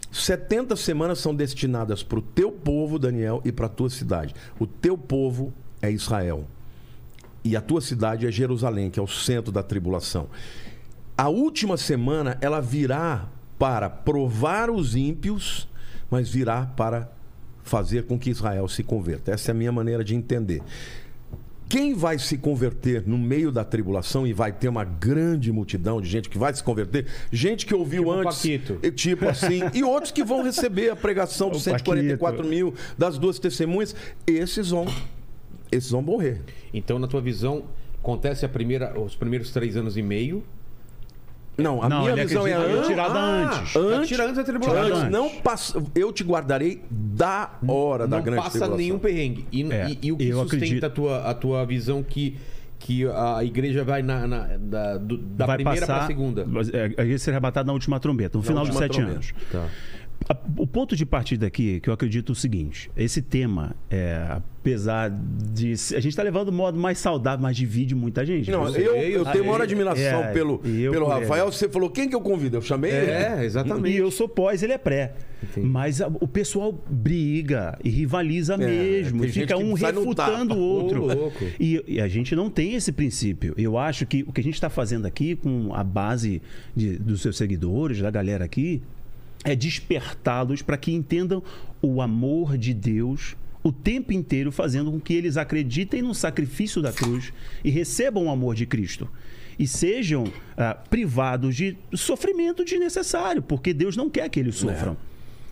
70 0.09 0.77
semanas 0.77 1.19
são 1.19 1.35
destinadas 1.35 2.03
para 2.03 2.19
o 2.19 2.21
teu 2.21 2.53
povo, 2.53 2.97
Daniel, 2.97 3.41
e 3.43 3.51
para 3.51 3.65
a 3.65 3.69
tua 3.69 3.89
cidade. 3.89 4.33
O 4.57 4.65
teu 4.65 4.97
povo 4.97 5.53
é 5.81 5.91
Israel. 5.91 6.47
E 7.43 7.57
a 7.57 7.61
tua 7.61 7.81
cidade 7.81 8.25
é 8.25 8.31
Jerusalém, 8.31 8.89
que 8.89 8.97
é 8.97 9.03
o 9.03 9.07
centro 9.07 9.51
da 9.51 9.61
tribulação. 9.61 10.29
A 11.17 11.27
última 11.27 11.75
semana 11.75 12.37
ela 12.39 12.61
virá 12.61 13.27
para 13.57 13.89
provar 13.89 14.69
os 14.69 14.95
ímpios, 14.95 15.67
mas 16.09 16.29
virá 16.29 16.65
para 16.65 17.11
fazer 17.69 18.03
com 18.03 18.17
que 18.17 18.29
Israel 18.31 18.67
se 18.67 18.83
converta. 18.83 19.31
Essa 19.31 19.51
é 19.51 19.53
a 19.53 19.55
minha 19.55 19.71
maneira 19.71 20.03
de 20.03 20.15
entender. 20.15 20.61
Quem 21.69 21.93
vai 21.93 22.17
se 22.17 22.35
converter 22.35 23.03
no 23.05 23.15
meio 23.15 23.51
da 23.51 23.63
tribulação 23.63 24.25
e 24.25 24.33
vai 24.33 24.51
ter 24.51 24.67
uma 24.67 24.83
grande 24.83 25.51
multidão 25.51 26.01
de 26.01 26.09
gente 26.09 26.27
que 26.27 26.37
vai 26.37 26.51
se 26.51 26.63
converter, 26.63 27.05
gente 27.31 27.63
que 27.63 27.75
ouviu 27.75 28.05
Tipo 28.05 28.11
antes, 28.11 28.37
Paquito. 28.37 28.79
e 28.81 28.89
tipo 28.91 29.29
assim, 29.29 29.61
e 29.71 29.83
outros 29.83 30.11
que 30.11 30.23
vão 30.23 30.41
receber 30.41 30.89
a 30.89 30.95
pregação 30.95 31.49
dos 31.51 31.61
O 31.61 31.63
144 31.63 32.43
mil 32.43 32.73
das 32.97 33.19
duas 33.19 33.37
testemunhas, 33.37 33.95
esses 34.25 34.71
vão, 34.71 34.87
esses 35.71 35.91
vão 35.91 36.01
morrer. 36.01 36.41
Então, 36.73 36.97
na 36.97 37.07
tua 37.07 37.21
visão, 37.21 37.65
acontece 37.99 38.43
a 38.45 38.49
primeira, 38.49 38.99
os 38.99 39.15
primeiros 39.15 39.51
três 39.51 39.77
anos 39.77 39.95
e 39.95 40.01
meio. 40.01 40.43
Não, 41.61 41.83
a 41.83 41.89
Não, 41.89 42.01
minha 42.03 42.15
visão 42.15 42.45
é 42.47 42.53
acredita 42.53 42.77
an- 42.79 42.81
que 42.83 42.87
tirada 42.89 43.19
Ah, 43.19 43.59
antes. 43.59 43.73
Tá 43.73 44.01
tirando 44.05 44.27
antes 44.29 44.37
da 44.37 44.43
tribulação. 44.43 44.81
antes, 44.83 44.97
antes. 44.99 45.11
não 45.11 45.29
passa, 45.29 45.83
eu 45.95 46.11
te 46.11 46.23
guardarei 46.23 46.81
da 46.89 47.51
hora 47.67 48.07
da 48.07 48.17
não 48.17 48.23
grande 48.23 48.37
passa 48.41 48.51
tribulação. 48.51 48.77
nenhum 48.77 48.99
perrengue. 48.99 49.45
E, 49.51 49.63
É, 49.71 49.89
e- 49.89 49.99
e 50.07 50.11
o 50.11 50.17
que 50.17 50.27
eu 50.29 50.39
sustenta 50.41 50.55
acredito. 50.65 50.83
a, 50.85 50.89
tua, 50.89 51.17
a 51.29 51.33
tua 51.33 51.65
visão 51.65 52.01
que, 52.03 52.37
que 52.79 53.05
a 53.05 53.43
igreja 53.43 53.83
vai 53.83 54.01
na, 54.01 54.25
na- 54.27 54.47
da, 54.57 54.97
do- 54.97 55.17
da 55.17 55.45
vai 55.45 55.57
primeira 55.57 55.85
para 55.85 56.03
a 56.03 56.07
segunda? 56.07 56.45
É, 56.73 56.83
a 56.83 57.03
igreja 57.03 57.19
ser 57.19 57.31
arrebatada 57.31 57.67
na 57.67 57.73
última 57.73 57.99
trombeta, 57.99 58.37
no 58.37 58.43
final 58.43 58.65
dos 58.65 58.75
sete 58.77 58.93
trombeta. 58.93 59.13
anos. 59.15 59.33
Tá. 59.51 59.65
A- 60.27 60.37
O 60.57 60.67
ponto 60.67 60.95
de 60.95 61.05
partida 61.05 61.47
aqui 61.47 61.77
é 61.77 61.79
que 61.79 61.89
eu 61.89 61.93
acredito 61.93 62.31
o 62.31 62.35
seguinte: 62.35 62.91
esse 62.95 63.21
tema, 63.21 63.75
é, 63.89 64.37
apesar 64.59 65.09
de. 65.09 65.71
A 65.71 65.99
gente 65.99 66.09
está 66.09 66.21
levando 66.23 66.49
o 66.49 66.51
modo 66.51 66.77
mais 66.77 66.97
saudável, 66.99 67.41
mas 67.41 67.55
divide 67.55 67.95
muita 67.95 68.25
gente. 68.25 68.51
Não, 68.51 68.63
Você- 68.65 68.81
eu, 68.81 68.95
eu 68.95 69.25
tenho 69.25 69.45
maior 69.45 69.61
é, 69.61 69.63
admiração 69.63 70.23
é, 70.23 70.31
pelo, 70.33 70.61
eu 70.65 70.91
pelo. 70.91 71.07
Rafael. 71.07 71.51
Você 71.51 71.69
falou, 71.69 71.89
quem 71.89 72.09
que 72.09 72.15
eu 72.15 72.21
convido? 72.21 72.57
Eu 72.57 72.61
chamei 72.61 72.91
ele. 72.91 73.11
É, 73.11 73.45
exatamente. 73.45 73.95
E 73.95 73.97
eu 73.97 74.11
sou 74.11 74.27
pós, 74.27 74.61
ele 74.61 74.73
é 74.73 74.77
pré. 74.77 75.13
Mas 75.57 76.01
a- 76.01 76.07
o 76.07 76.27
pessoal 76.27 76.77
briga 76.89 77.77
e 77.83 77.89
rivaliza 77.89 78.57
mesmo. 78.57 79.21
tem 79.21 79.31
Fica 79.31 79.57
um 79.57 79.73
refutando 79.73 80.55
o 80.55 80.59
outro. 80.59 81.05
Louco. 81.05 81.45
E, 81.59 81.81
e 81.87 82.01
a 82.01 82.07
gente 82.07 82.35
não 82.35 82.49
tem 82.49 82.75
esse 82.75 82.91
princípio. 82.91 83.53
Eu 83.57 83.77
acho 83.77 84.05
que 84.05 84.23
o 84.27 84.33
que 84.33 84.41
a 84.41 84.43
gente 84.43 84.55
está 84.55 84.69
fazendo 84.69 85.05
aqui, 85.05 85.35
com 85.35 85.73
a 85.73 85.83
base 85.83 86.41
de- 86.75 86.97
dos 86.97 87.21
seus 87.21 87.37
seguidores, 87.37 87.99
da 88.01 88.11
galera 88.11 88.43
aqui, 88.45 88.81
é 89.43 89.55
despertá-los 89.55 90.61
para 90.61 90.77
que 90.77 90.91
entendam 90.91 91.43
o 91.81 92.01
amor 92.01 92.57
de 92.57 92.73
Deus 92.73 93.35
o 93.63 93.71
tempo 93.71 94.13
inteiro, 94.13 94.51
fazendo 94.51 94.91
com 94.91 94.99
que 94.99 95.13
eles 95.13 95.37
acreditem 95.37 96.01
no 96.01 96.15
sacrifício 96.15 96.81
da 96.81 96.93
cruz 96.93 97.33
e 97.63 97.69
recebam 97.69 98.25
o 98.25 98.29
amor 98.29 98.55
de 98.55 98.65
Cristo. 98.65 99.09
E 99.57 99.67
sejam 99.67 100.23
ah, 100.55 100.73
privados 100.73 101.55
de 101.55 101.77
sofrimento 101.93 102.63
desnecessário, 102.63 103.41
porque 103.41 103.73
Deus 103.73 103.97
não 103.97 104.09
quer 104.09 104.29
que 104.29 104.39
eles 104.39 104.55
sofram. 104.55 104.95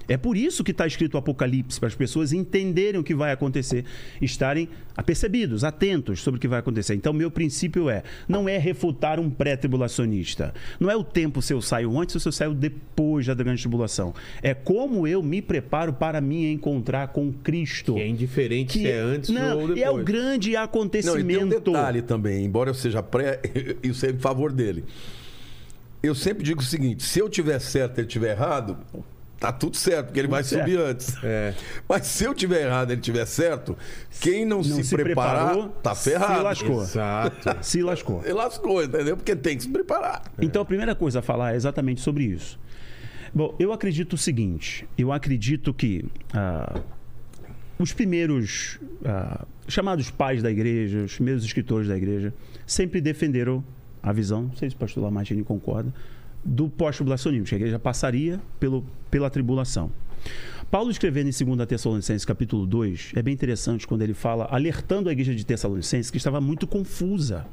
É 0.08 0.18
por 0.18 0.38
isso 0.38 0.64
que 0.64 0.72
está 0.72 0.88
escrito 0.88 1.16
o 1.16 1.18
Apocalipse, 1.18 1.80
para 1.80 1.88
as 1.88 1.96
pessoas 1.96 2.32
entenderem 2.32 3.00
o 3.00 3.04
que 3.04 3.14
vai 3.14 3.32
acontecer, 3.32 3.86
estarem 4.22 4.70
apercebidos, 4.96 5.64
atentos 5.64 6.22
sobre 6.22 6.38
o 6.38 6.42
que 6.42 6.48
vai 6.48 6.60
acontecer. 6.60 6.96
Então, 6.96 7.14
meu 7.14 7.30
princípio 7.30 7.90
é: 7.90 8.04
não 8.28 8.48
é 8.48 8.58
refutar 8.58 9.20
um 9.20 9.30
pré-tribulacionista. 9.30 10.54
Não 10.80 10.90
é 10.90 10.96
o 10.96 11.04
tempo 11.04 11.42
se 11.42 11.54
eu 11.54 11.62
saio 11.62 12.00
antes 12.00 12.16
ou 12.16 12.22
se 12.22 12.28
eu 12.28 12.32
saio 12.32 12.54
depois 12.54 13.26
da 13.26 13.34
grande 13.34 13.62
tribulação. 13.62 14.14
É 14.42 14.54
como 14.54 15.08
eu 15.08 15.22
me 15.22 15.42
preparo 15.42 15.94
para 15.94 16.22
me 16.22 16.52
encontrar 16.52 17.10
com 17.10 17.32
Cristo. 17.32 17.96
Que 17.96 18.02
é 18.02 18.08
indiferente 18.08 18.80
se 18.80 18.88
é 18.88 19.00
antes 19.00 19.30
não, 19.30 19.60
ou 19.60 19.68
depois. 19.68 19.82
é 19.82 19.90
o 19.90 20.04
grande 20.04 20.52
Não, 20.52 20.54
e 20.54 20.58
acontecimento. 20.58 21.28
tem 21.28 21.44
um 21.44 21.50
detalhe 21.50 22.02
também, 22.02 22.46
embora 22.46 22.70
eu 22.70 22.74
seja 22.74 23.04
pré, 23.04 23.42
isso 23.84 24.06
é 24.06 24.12
em 24.12 24.18
favor 24.18 24.52
dele. 24.52 24.84
Eu 26.02 26.16
sempre 26.16 26.44
digo 26.44 26.62
o 26.62 26.64
seguinte: 26.64 27.04
se 27.04 27.20
eu 27.20 27.30
tiver 27.30 27.60
certo 27.60 27.98
e 27.98 28.02
ele 28.02 28.08
tiver 28.08 28.32
errado, 28.32 28.78
tá 29.40 29.52
tudo 29.52 29.76
certo, 29.78 30.08
porque 30.08 30.20
ele 30.20 30.28
vai 30.28 30.44
certo. 30.44 30.64
subir 30.64 30.80
antes. 30.80 31.16
É. 31.24 31.54
Mas 31.88 32.08
se 32.08 32.24
eu 32.24 32.34
tiver 32.34 32.66
errado 32.66 32.90
e 32.90 32.94
ele 32.94 33.02
tiver 33.02 33.26
certo, 33.26 33.78
quem 34.20 34.46
não, 34.46 34.58
Não 34.58 34.64
se, 34.64 34.84
se 34.84 34.96
preparar, 34.96 35.48
preparou, 35.52 35.70
tá 35.82 35.96
se 35.96 36.12
ferrado. 36.12 36.44
lascou. 36.44 36.82
Exato. 36.84 37.58
Se 37.62 37.82
lascou. 37.84 38.22
Ele 38.24 38.34
lascou, 38.34 38.84
entendeu? 38.84 39.16
Porque 39.16 39.36
tem 39.36 39.56
que 39.58 39.64
se 39.64 39.70
preparar. 39.70 40.24
Então, 40.40 40.62
a 40.62 40.66
primeira 40.66 40.96
coisa 40.96 41.20
a 41.20 41.22
falar 41.22 41.54
é 41.54 41.56
exatamente 41.56 42.02
sobre 42.02 42.24
isso. 42.24 42.60
Bom, 43.34 43.56
eu 43.60 43.72
acredito 43.74 44.14
o 44.14 44.18
seguinte: 44.18 44.88
eu 44.98 45.12
acredito 45.12 45.74
que 45.74 46.06
ah, 46.34 46.80
os 47.78 47.94
primeiros 47.94 48.80
ah, 49.06 49.46
chamados 49.68 50.10
pais 50.10 50.42
da 50.42 50.50
igreja, 50.50 51.04
os 51.04 51.16
primeiros 51.16 51.44
escritores 51.44 51.88
da 51.88 51.98
igreja, 51.98 52.34
sempre 52.66 53.02
defenderam 53.02 53.64
a 54.02 54.12
visão, 54.14 54.44
não 54.44 54.56
sei 54.56 54.70
se 54.70 54.76
o 54.76 54.80
pastor 54.80 55.04
Lamartine 55.04 55.44
concorda, 55.44 55.94
do 56.44 56.70
pós-tribulacionismo, 56.70 57.46
que 57.46 57.56
a 57.56 57.58
igreja 57.58 57.80
passaria 57.80 58.40
pelo, 58.60 58.86
pela 59.10 59.30
tribulação. 59.30 59.92
Paulo 60.70 60.92
escrevendo 60.92 61.30
em 61.30 61.56
2 61.56 61.68
Tessalonicenses 61.68 62.26
capítulo 62.26 62.66
2, 62.66 63.14
é 63.16 63.22
bem 63.22 63.34
interessante 63.34 63.88
quando 63.88 64.02
ele 64.02 64.14
fala, 64.14 64.48
alertando 64.52 65.08
a 65.08 65.12
igreja 65.14 65.34
de 65.34 65.46
Tessalonicenses 65.46 66.12
que 66.12 66.18
estava 66.18 66.42
muito 66.42 66.68
confusa. 66.68 67.46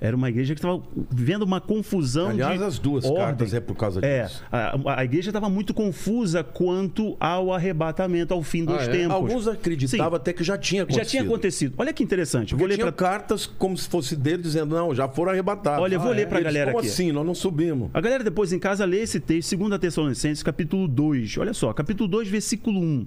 Era 0.00 0.14
uma 0.16 0.28
igreja 0.28 0.54
que 0.54 0.58
estava 0.60 0.80
vivendo 1.10 1.42
uma 1.42 1.60
confusão 1.60 2.28
Aliás, 2.28 2.58
de 2.58 2.64
as 2.64 2.78
duas 2.78 3.04
ordem. 3.04 3.18
cartas 3.20 3.52
é 3.54 3.58
por 3.60 3.74
causa 3.74 4.00
É, 4.04 4.24
disso. 4.24 4.44
a, 4.52 5.00
a 5.00 5.04
igreja 5.04 5.30
estava 5.30 5.48
muito 5.50 5.74
confusa 5.74 6.44
quanto 6.44 7.16
ao 7.18 7.52
arrebatamento, 7.52 8.32
ao 8.32 8.42
fim 8.42 8.64
dos 8.64 8.76
Ah, 8.78 8.82
é? 8.84 8.88
tempos. 8.88 9.12
Alguns 9.14 9.48
acreditavam 9.48 10.10
Sim. 10.10 10.16
até 10.16 10.32
que 10.32 10.44
já 10.44 10.56
tinha 10.56 10.84
acontecido. 10.84 11.04
Já 11.04 11.10
tinha 11.10 11.22
acontecido. 11.24 11.74
Olha 11.78 11.92
que 11.92 12.02
interessante. 12.04 12.50
Porque 12.50 12.58
vou 12.60 12.68
ler 12.68 12.74
tinha 12.76 12.92
pra... 12.92 13.08
cartas 13.08 13.46
como 13.46 13.76
se 13.76 13.88
fosse 13.88 14.14
dele 14.14 14.42
dizendo, 14.42 14.76
não, 14.76 14.94
já 14.94 15.08
foram 15.08 15.32
arrebatados. 15.32 15.82
Olha, 15.82 15.94
eu 15.96 16.00
vou 16.00 16.12
Ah, 16.12 16.14
ler 16.14 16.22
é? 16.22 16.26
pra 16.26 16.38
Eles, 16.38 16.44
galera 16.52 16.70
Como 16.70 16.78
aqui. 16.78 16.88
assim? 16.88 17.10
Nós 17.10 17.26
não 17.26 17.34
subimos. 17.34 17.90
A 17.92 18.00
galera 18.00 18.22
depois 18.22 18.52
em 18.52 18.58
casa 18.58 18.84
lê 18.84 19.00
esse 19.00 19.18
texto, 19.18 19.56
2 19.56 19.78
Tessalonicenses, 19.80 20.42
capítulo 20.44 20.86
2. 20.86 21.38
Olha 21.38 21.52
só, 21.52 21.72
capítulo 21.72 22.08
2, 22.08 22.28
versículo 22.28 22.78
1. 22.80 23.04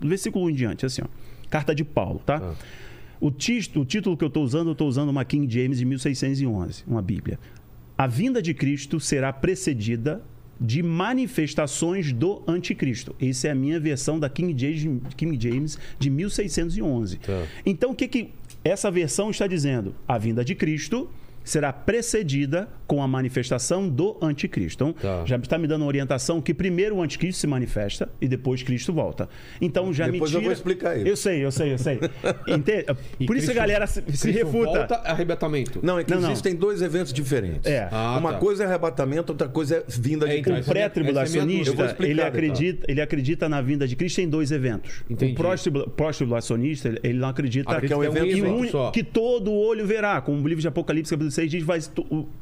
Do 0.00 0.08
versículo 0.08 0.46
1 0.46 0.50
em 0.50 0.54
diante, 0.54 0.84
assim, 0.86 1.02
ó. 1.02 1.06
Carta 1.48 1.74
de 1.74 1.84
Paulo, 1.84 2.20
tá? 2.26 2.54
O, 3.22 3.30
título, 3.30 3.84
o 3.84 3.86
título 3.86 4.16
que 4.16 4.24
eu 4.24 4.28
estou 4.28 4.42
usando, 4.42 4.66
eu 4.66 4.72
estou 4.72 4.88
usando 4.88 5.10
uma 5.10 5.24
King 5.24 5.48
James 5.48 5.78
de 5.78 5.84
1611, 5.84 6.82
uma 6.88 7.00
Bíblia. 7.00 7.38
A 7.96 8.08
vinda 8.08 8.42
de 8.42 8.52
Cristo 8.52 8.98
será 8.98 9.32
precedida 9.32 10.20
de 10.60 10.82
manifestações 10.82 12.12
do 12.12 12.42
anticristo. 12.48 13.14
Essa 13.20 13.46
é 13.46 13.50
a 13.52 13.54
minha 13.54 13.78
versão 13.78 14.18
da 14.18 14.28
King 14.28 14.58
James, 14.58 15.00
King 15.16 15.38
James 15.40 15.78
de 16.00 16.10
1611. 16.10 17.18
Tá. 17.18 17.46
Então, 17.64 17.92
o 17.92 17.94
que, 17.94 18.08
que 18.08 18.30
essa 18.64 18.90
versão 18.90 19.30
está 19.30 19.46
dizendo? 19.46 19.94
A 20.08 20.18
vinda 20.18 20.44
de 20.44 20.56
Cristo 20.56 21.08
será 21.44 21.72
precedida 21.72 22.68
com 22.86 23.02
a 23.02 23.08
manifestação 23.08 23.88
do 23.88 24.18
anticristo. 24.22 24.84
Então, 24.84 24.92
Tá. 24.92 25.24
já 25.24 25.36
está 25.36 25.56
me 25.58 25.66
dando 25.66 25.82
uma 25.82 25.86
orientação 25.88 26.40
que 26.40 26.52
primeiro 26.52 26.96
o 26.96 27.02
anticristo 27.02 27.40
se 27.40 27.46
manifesta 27.46 28.08
e 28.20 28.28
depois 28.28 28.62
Cristo 28.62 28.92
volta. 28.92 29.28
Então, 29.60 29.92
já 29.92 30.06
Depois 30.08 30.30
me 30.30 30.36
eu 30.36 30.40
tira... 30.40 30.42
vou 30.42 30.52
explicar 30.52 30.96
isso. 30.98 31.06
Eu 31.08 31.16
sei, 31.16 31.44
eu 31.44 31.50
sei, 31.50 31.72
eu 31.72 31.78
sei. 31.78 31.98
Ente- 32.48 32.84
Por 33.26 33.36
isso 33.36 33.50
a 33.50 33.54
Cristo- 33.54 33.54
galera 33.54 33.86
se, 33.86 33.94
se 34.02 34.02
Cristo 34.02 34.26
refuta. 34.44 34.78
Volta, 34.78 34.94
arrebatamento. 34.96 35.80
Não, 35.82 35.98
é 35.98 36.04
que 36.04 36.10
Não, 36.12 36.20
não. 36.20 36.30
existem 36.30 36.54
dois 36.54 36.82
eventos 36.82 37.12
diferentes. 37.12 37.70
É. 37.70 37.88
Ah, 37.90 38.16
Uma 38.18 38.34
tá. 38.34 38.38
coisa 38.38 38.64
é 38.64 38.66
arrebatamento, 38.66 39.32
outra 39.32 39.48
coisa 39.48 39.76
é 39.76 39.84
vinda 39.88 40.26
de 40.26 40.32
É, 40.32 40.38
então, 40.38 40.52
Cristo. 40.54 40.68
é 40.68 40.70
é 40.70 40.74
minha 40.74 40.90
pré-tribulacionista. 40.90 41.70
Eu 41.82 41.86
explicar, 41.86 42.10
ele, 42.10 42.22
acredita, 42.22 42.86
ele 42.90 43.00
acredita 43.00 43.48
na 43.48 43.60
vinda 43.62 43.86
de 43.88 43.96
Cristo 43.96 44.20
em 44.20 44.28
dois 44.28 44.50
eventos. 44.52 45.02
Entendi. 45.08 45.32
O 45.32 45.34
pró-tribulacionista, 45.90 46.88
ele- 47.02 47.18
não 47.18 47.28
acredita 47.28 47.70
Ah, 47.76 47.80
que 47.80 47.92
é 47.92 47.96
um 47.96 48.02
é 48.02 48.10
um 48.10 48.16
evento 48.16 48.34
que, 48.34 48.42
o 48.42 48.70
só. 48.70 48.90
que 48.90 49.02
todo 49.02 49.52
olho 49.52 49.86
verá. 49.86 50.20
Como 50.20 50.42
o 50.42 50.46
livro 50.48 50.60
de 50.60 50.68
Apocalipse, 50.68 51.10
capítulo 51.10 51.31
6, 51.32 51.50
diz, 51.50 51.62
vai, 51.64 51.78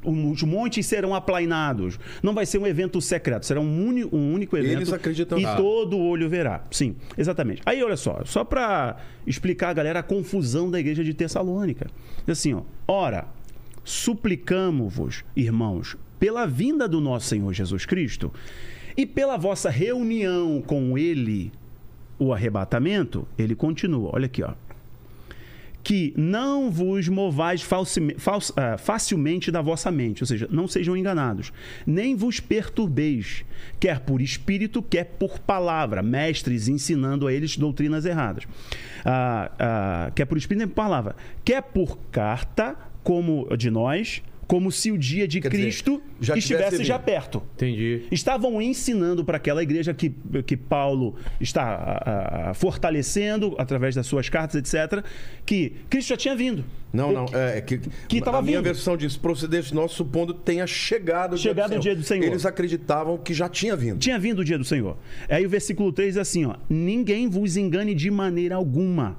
os 0.05 0.43
montes 0.43 0.85
serão 0.87 1.15
aplainados. 1.15 1.99
Não 2.23 2.35
vai 2.35 2.45
ser 2.47 2.59
um 2.59 2.67
evento 2.67 3.01
secreto, 3.01 3.47
será 3.47 3.61
um, 3.61 3.89
uni- 3.89 4.05
um 4.05 4.33
único 4.35 4.57
evento. 4.57 4.73
Eles 4.79 4.93
acreditam 4.93 5.39
E 5.39 5.43
nisso. 5.45 5.57
todo 5.57 5.99
olho 5.99 6.29
verá. 6.29 6.65
Sim, 6.71 6.97
exatamente. 7.17 7.62
Aí, 7.65 7.83
olha 7.83 7.97
só, 7.97 8.21
só 8.25 8.45
para 8.45 8.97
explicar 9.27 9.71
a 9.71 9.73
galera 9.73 9.99
a 10.01 10.03
confusão 10.03 10.71
da 10.71 10.79
igreja 10.81 11.03
de 11.05 11.15
Tessalônica. 11.15 11.87
Assim, 12.27 12.55
ó, 12.55 12.62
ora, 12.87 13.27
suplicamo-vos, 13.85 15.25
irmãos, 15.37 15.97
pela 16.19 16.47
vinda 16.47 16.87
do 16.89 17.01
nosso 17.01 17.29
Senhor 17.29 17.53
Jesus 17.53 17.87
Cristo 17.87 18.33
e 18.97 19.07
pela 19.07 19.37
vossa 19.37 19.71
reunião 19.71 20.62
com 20.67 20.97
Ele, 20.99 21.51
o 22.19 22.35
arrebatamento, 22.35 23.27
ele 23.39 23.55
continua, 23.55 24.11
olha 24.12 24.27
aqui, 24.27 24.43
ó. 24.43 24.53
Que 25.82 26.12
não 26.16 26.70
vos 26.70 27.09
movais 27.09 27.66
ah, 28.57 28.78
facilmente 28.78 29.51
da 29.51 29.61
vossa 29.62 29.90
mente, 29.90 30.23
ou 30.23 30.27
seja, 30.27 30.48
não 30.51 30.69
sejam 30.69 30.97
enganados, 30.97 31.52
nem 31.86 32.15
vos 32.15 32.39
perturbeis, 32.40 33.44
quer 33.78 34.01
por 34.01 34.20
espírito, 34.20 34.82
quer 34.82 35.05
por 35.05 35.39
palavra, 35.39 36.02
mestres 36.02 36.69
ensinando 36.69 37.27
a 37.27 37.32
eles 37.32 37.57
doutrinas 37.57 38.05
erradas, 38.05 38.47
Ah, 39.05 39.51
ah, 39.59 40.12
quer 40.15 40.27
por 40.27 40.36
espírito, 40.36 40.59
nem 40.61 40.69
por 40.69 40.74
palavra, 40.74 41.16
quer 41.44 41.62
por 41.62 41.98
carta, 42.11 42.77
como 43.02 43.48
de 43.57 43.70
nós, 43.70 44.23
como 44.51 44.72
se 44.72 44.90
o 44.90 44.98
dia 44.98 45.28
de 45.28 45.40
Quer 45.40 45.48
dizer, 45.48 45.62
Cristo 45.62 46.02
já 46.20 46.36
estivesse 46.36 46.70
tivesse 46.70 46.85
já 46.85 46.98
perto 46.98 47.40
Entendi. 47.55 48.02
estavam 48.10 48.60
ensinando 48.60 49.24
para 49.24 49.36
aquela 49.36 49.62
igreja 49.62 49.94
que, 49.94 50.12
que 50.44 50.56
Paulo 50.56 51.14
está 51.40 51.62
ah, 51.62 52.48
ah, 52.51 52.55
fortalecendo 52.55 53.55
através 53.59 53.94
das 53.94 54.09
suas 54.09 54.28
cartas, 54.28 54.56
etc., 54.56 55.05
que 55.47 55.77
Cristo 55.89 56.09
já 56.09 56.16
tinha 56.16 56.35
vindo. 56.35 56.64
Não, 56.93 57.12
não, 57.12 57.27
é 57.32 57.59
é 57.59 57.60
que, 57.60 57.78
Que 58.09 58.18
a 58.27 58.43
minha 58.43 58.59
vindo. 58.59 58.64
versão 58.64 58.97
diz 58.97 59.16
procedente 59.16 59.72
nosso 59.72 59.94
supondo 59.94 60.35
tenha 60.35 60.66
chegado 60.66 61.35
o 61.35 61.39
Chegado 61.39 61.77
o 61.77 61.78
dia 61.78 61.94
do 61.94 62.02
Senhor. 62.02 62.24
Eles 62.24 62.44
acreditavam 62.44 63.18
que 63.18 63.32
já 63.32 63.48
tinha 63.48 63.77
vindo. 63.77 64.01
Tinha 64.01 64.18
vindo 64.18 64.40
o 64.40 64.44
dia 64.44 64.59
do 64.59 64.64
Senhor. 64.64 64.97
Aí 65.28 65.47
o 65.47 65.48
versículo 65.48 65.93
3 65.93 66.14
diz 66.14 66.16
assim: 66.20 66.44
ó, 66.44 66.56
ninguém 66.68 67.31
vos 67.31 67.56
engane 67.56 67.94
de 67.94 68.10
maneira 68.10 68.56
alguma, 68.56 69.16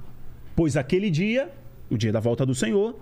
pois 0.54 0.76
aquele 0.76 1.08
dia, 1.08 1.50
o 1.88 1.96
dia 1.96 2.12
da 2.12 2.20
volta 2.20 2.44
do 2.44 2.54
Senhor, 2.54 2.94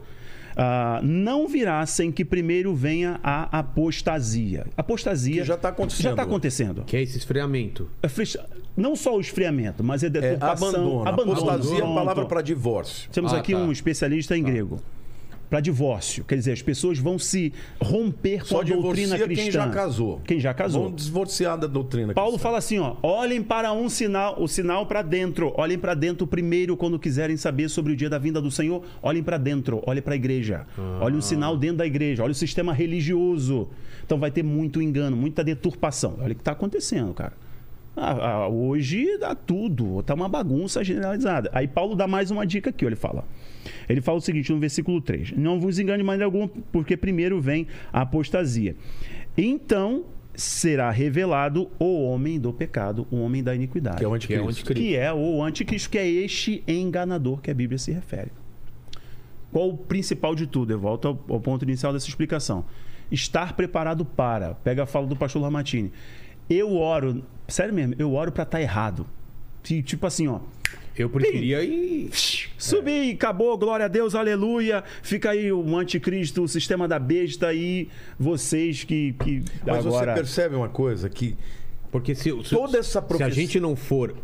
ah, 0.57 1.01
não 1.03 1.47
virá 1.49 1.85
sem 1.87 2.11
que 2.13 2.25
primeiro 2.25 2.75
venha 2.75 3.19
a 3.23 3.59
apostasia. 3.59 4.67
Apostasia 4.77 5.43
Que 5.43 5.49
já 5.49 5.57
tá 5.57 5.69
acontecendo. 5.71 6.03
Já 6.03 6.11
está 6.11 6.23
acontecendo. 6.23 6.85
Que 6.85 6.97
é 6.97 7.03
esse 7.03 7.19
esfriamento. 7.19 7.89
É 8.03 8.09
Não 8.77 8.95
só 8.97 9.17
o 9.17 9.21
esfriamento, 9.21 9.83
mas 9.83 10.03
é 10.03 10.07
É, 10.07 10.11
deturpação. 10.11 11.03
abandono. 11.07 11.09
Apostasia 11.09 11.79
é 11.81 11.83
a 11.83 11.95
palavra 11.95 12.27
para 12.27 12.43
divórcio. 12.43 13.11
Temos 13.11 13.33
Ah, 13.33 13.39
aqui 13.39 13.53
tá. 13.53 13.59
um 13.59 13.71
especialista 13.73 14.37
em 14.37 14.43
grego. 14.43 14.81
Para 15.51 15.61
divórcio. 15.61 16.25
Quer 16.25 16.37
dizer, 16.37 16.53
as 16.53 16.63
pessoas 16.63 16.99
vão 17.01 17.19
se 17.19 17.53
romper 17.83 18.39
com 18.41 18.47
Só 18.47 18.61
a 18.61 18.65
doutrina 18.65 19.19
cristã. 19.19 19.43
quem 19.43 19.51
já 19.51 19.69
casou. 19.69 20.21
Quem 20.25 20.39
já 20.39 20.55
casou. 20.55 20.85
Vão 20.85 20.93
divorciar 20.95 21.59
da 21.59 21.67
doutrina 21.67 22.15
Paulo 22.15 22.35
cristã. 22.35 22.43
fala 22.49 22.59
assim, 22.59 22.79
ó, 22.79 22.95
olhem 23.03 23.43
para 23.43 23.73
um 23.73 23.89
sinal, 23.89 24.41
o 24.41 24.47
sinal 24.47 24.87
para 24.87 25.03
dentro, 25.03 25.53
olhem 25.57 25.77
para 25.77 25.95
dentro 25.95 26.25
primeiro 26.25 26.77
quando 26.77 27.01
quiserem 27.01 27.37
saber 27.37 27.69
sobre 27.69 27.93
o 27.93 27.97
dia 27.97 28.09
da 28.09 28.17
vinda 28.17 28.41
do 28.41 28.51
Senhor, 28.51 28.85
olhem 29.03 29.25
para 29.25 29.37
dentro, 29.37 29.83
olhem 29.85 30.01
para 30.01 30.15
a 30.15 30.17
igreja. 30.17 30.67
Olhem 31.01 31.19
o 31.19 31.23
sinal 31.23 31.57
dentro 31.57 31.79
da 31.79 31.87
igreja, 31.87 32.23
olhem 32.23 32.33
o 32.33 32.35
sistema 32.35 32.73
religioso. 32.73 33.69
Então 34.07 34.19
vai 34.19 34.31
ter 34.31 34.45
muito 34.45 34.81
engano, 34.81 35.17
muita 35.17 35.43
deturpação. 35.43 36.17
Olha 36.21 36.33
o 36.33 36.35
que 36.37 36.43
está 36.43 36.53
acontecendo, 36.53 37.13
cara. 37.13 37.33
Ah, 37.97 38.13
ah, 38.13 38.49
hoje 38.49 39.19
dá 39.19 39.35
tudo, 39.35 40.03
tá 40.05 40.15
uma 40.15 40.29
bagunça 40.29 40.83
generalizada. 40.85 41.51
Aí 41.53 41.67
Paulo 41.67 41.97
dá 41.97 42.07
mais 42.07 42.31
uma 42.31 42.47
dica 42.47 42.71
aqui, 42.71 42.85
ó, 42.85 42.89
ele 42.89 42.97
fala. 42.97 43.25
Ele 43.89 44.01
fala 44.01 44.19
o 44.19 44.21
seguinte 44.21 44.53
no 44.53 44.59
versículo 44.59 45.01
3: 45.01 45.33
Não 45.37 45.61
vos 45.61 45.79
engane 45.79 45.99
de 45.99 46.05
maneira 46.05 46.25
alguma, 46.27 46.49
porque 46.73 46.97
primeiro 46.97 47.41
vem 47.41 47.67
a 47.93 48.03
apostasia. 48.03 48.75
Então 49.37 50.05
será 50.35 50.91
revelado 50.91 51.71
o 51.79 52.03
homem 52.05 52.39
do 52.39 52.53
pecado, 52.53 53.07
o 53.11 53.17
homem 53.21 53.43
da 53.43 53.55
iniquidade. 53.55 53.99
Que 53.99 54.05
é 54.05 54.09
o 54.09 54.19
Que 54.19 54.35
é 54.35 54.41
o 54.41 54.49
anticristo. 54.49 54.75
Que 54.75 54.97
é 54.97 55.13
o 55.13 55.43
anticristo, 55.43 55.91
que 55.91 55.99
é 55.99 56.09
este 56.09 56.63
enganador 56.67 57.41
que 57.41 57.51
a 57.51 57.55
Bíblia 57.55 57.79
se 57.79 57.93
refere. 57.93 58.31
Qual 59.53 59.69
o 59.71 59.77
principal 59.77 60.35
de 60.35 60.47
tudo? 60.47 60.73
Eu 60.73 60.79
volto 60.79 61.09
ao, 61.09 61.25
ao 61.29 61.41
ponto 61.41 61.65
inicial 61.65 61.93
dessa 61.93 62.09
explicação. 62.09 62.65
Estar 63.11 63.55
preparado 63.55 64.05
para. 64.05 64.55
Pega 64.55 64.85
a 64.85 64.87
fala 64.87 65.07
do 65.07 65.17
pastor 65.17 65.43
Lamartine. 65.43 65.91
Eu 66.49 66.77
oro, 66.77 67.23
sério 67.49 67.75
mesmo, 67.75 67.95
eu 67.99 68.15
oro 68.15 68.31
para 68.33 68.45
estar 68.45 68.61
errado. 68.61 69.07
Ti- 69.63 69.83
Tipo 69.83 70.07
assim, 70.07 70.29
ó. 70.29 70.41
Eu 71.01 71.09
preferia 71.09 71.63
ir. 71.63 72.11
Subi, 72.59 73.13
acabou, 73.13 73.57
glória 73.57 73.87
a 73.87 73.89
Deus, 73.89 74.15
aleluia. 74.15 74.85
Fica 75.03 75.31
aí 75.31 75.51
o 75.51 75.77
anticristo, 75.77 76.43
o 76.43 76.49
sistema 76.49 76.87
da 76.87 76.99
besta 76.99 77.49
aí, 77.49 77.89
vocês 78.19 78.85
que, 78.85 79.15
que 79.15 79.43
Mas 79.67 79.87
agora... 79.87 80.13
você 80.13 80.21
percebe 80.21 80.55
uma 80.57 80.69
coisa 80.69 81.09
que 81.09 81.37
Porque 81.91 82.15
se, 82.15 82.31
se, 82.45 82.51
Toda 82.51 82.79
essa 82.79 83.05
se 83.17 83.23
a 83.23 83.31
gente 83.31 83.59
não 83.59 83.75
for 83.75 84.15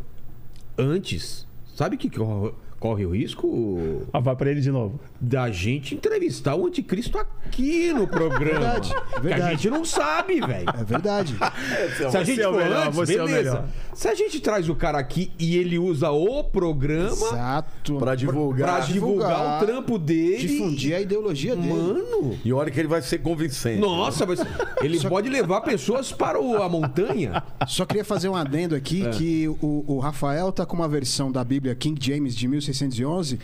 antes, 0.76 1.46
sabe 1.74 1.96
o 1.96 1.98
que 1.98 2.10
corre, 2.10 2.52
corre 2.86 3.04
o 3.06 3.10
risco 3.10 4.06
Ah, 4.12 4.20
vai 4.20 4.36
para 4.36 4.50
ele 4.50 4.60
de 4.60 4.70
novo. 4.70 5.00
da 5.20 5.50
gente 5.50 5.94
entrevistar 5.94 6.54
o 6.54 6.66
anticristo 6.66 7.18
aqui 7.18 7.92
no 7.92 8.06
programa? 8.06 8.60
Verdade, 8.60 8.90
Que 8.94 9.16
a 9.16 9.20
verdade. 9.20 9.50
gente 9.52 9.70
não 9.70 9.84
sabe, 9.84 10.40
velho. 10.40 10.68
É 10.68 10.84
verdade. 10.84 11.36
Se 12.10 12.16
a 12.16 12.22
gente 12.24 12.40
é 12.40 12.48
o 12.48 12.52
for 12.52 12.62
melhor, 12.62 12.86
antes, 12.88 12.98
é 13.00 13.04
beleza. 13.06 13.32
melhor. 13.34 13.64
Se 13.94 14.08
a 14.08 14.14
gente 14.14 14.40
traz 14.40 14.68
o 14.68 14.74
cara 14.74 14.98
aqui 14.98 15.32
e 15.38 15.56
ele 15.56 15.78
usa 15.78 16.10
o 16.10 16.44
programa 16.44 17.10
Exato. 17.12 17.96
Pra 17.98 18.14
divulgar. 18.14 18.76
pra 18.76 18.86
divulgar 18.86 19.62
o 19.62 19.66
trampo 19.66 19.98
dele. 19.98 20.36
Difundir 20.36 20.94
a 20.94 21.00
ideologia 21.00 21.56
dele. 21.56 21.72
Mano. 21.72 22.38
E 22.44 22.52
olha 22.52 22.70
que 22.70 22.78
ele 22.78 22.88
vai 22.88 23.00
ser 23.02 23.18
convincente. 23.18 23.80
Nossa, 23.80 24.26
mas 24.26 24.40
ele 24.82 25.00
pode 25.08 25.28
levar 25.28 25.62
pessoas 25.62 26.12
para 26.12 26.38
o- 26.40 26.62
a 26.62 26.68
montanha. 26.68 27.42
Só 27.66 27.84
queria 27.86 28.04
fazer 28.04 28.28
um 28.28 28.36
adendo 28.36 28.74
aqui 28.74 29.06
É. 29.06 29.10
que 29.10 29.48
o, 29.48 29.84
o 29.86 29.98
Rafael 29.98 30.52
tá 30.52 30.66
com 30.66 30.76
uma 30.76 30.88
versão 30.88 31.32
da 31.32 31.42
Bíblia 31.42 31.74
King 31.74 31.98
James 32.04 32.36
de 32.36 32.46
1611, 32.76 33.38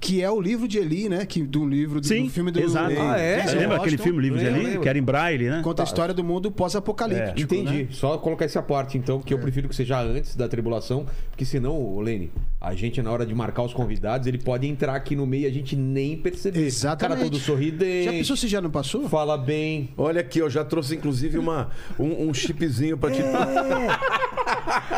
que 0.00 0.22
é 0.22 0.30
o 0.30 0.40
livro 0.40 0.68
de 0.68 0.78
Eli, 0.78 1.08
né? 1.08 1.26
Que, 1.26 1.42
do 1.42 1.66
livro 1.66 2.00
do, 2.00 2.06
Sim, 2.06 2.24
do 2.24 2.30
filme 2.30 2.50
do 2.50 2.60
exato. 2.60 2.94
Ah, 2.98 3.18
é? 3.18 3.42
Você 3.42 3.56
lembra 3.56 3.76
aquele 3.76 3.98
filme, 3.98 4.20
Livro 4.20 4.38
de 4.38 4.48
lembro. 4.48 4.80
Que 4.80 4.88
era 4.88 4.98
em 4.98 5.02
braille, 5.02 5.48
né? 5.48 5.60
Conta 5.62 5.82
a 5.82 5.84
história 5.84 6.14
do 6.14 6.22
mundo 6.22 6.50
pós-apocalíptico. 6.50 7.40
Entendi. 7.40 7.82
né? 7.84 7.88
Só 7.90 8.16
colocar 8.18 8.44
essa 8.44 8.62
parte, 8.62 8.96
então, 8.96 9.20
que 9.20 9.32
eu 9.32 9.38
prefiro 9.38 9.68
que 9.68 9.74
seja 9.74 10.00
antes 10.00 10.36
da 10.36 10.48
tribulação, 10.48 11.06
porque 11.30 11.44
senão, 11.44 11.98
Lene, 12.00 12.30
a 12.60 12.74
gente, 12.74 13.00
na 13.02 13.10
hora 13.10 13.24
de 13.26 13.34
marcar 13.34 13.62
os 13.62 13.72
convidados, 13.72 14.26
ele 14.26 14.38
pode 14.38 14.66
entrar 14.66 14.94
aqui 14.94 15.14
no 15.16 15.26
meio 15.26 15.44
e 15.44 15.46
a 15.46 15.52
gente 15.52 15.76
nem 15.76 16.16
perceber. 16.16 16.60
Exatamente. 16.60 17.16
O 17.16 17.16
cara 17.18 17.30
todo 17.30 17.38
sorridente. 17.40 18.04
Já 18.04 18.12
pensou 18.12 18.36
se 18.36 18.48
já 18.48 18.60
não 18.60 18.70
passou? 18.70 19.08
Fala 19.08 19.36
bem. 19.36 19.90
Olha 19.96 20.20
aqui, 20.20 20.38
eu 20.38 20.50
já 20.50 20.64
trouxe 20.64 20.94
inclusive 20.96 21.38
uma, 21.38 21.70
um, 21.98 22.28
um 22.28 22.34
chipzinho 22.34 22.96
pra 22.96 23.10
te. 23.10 23.22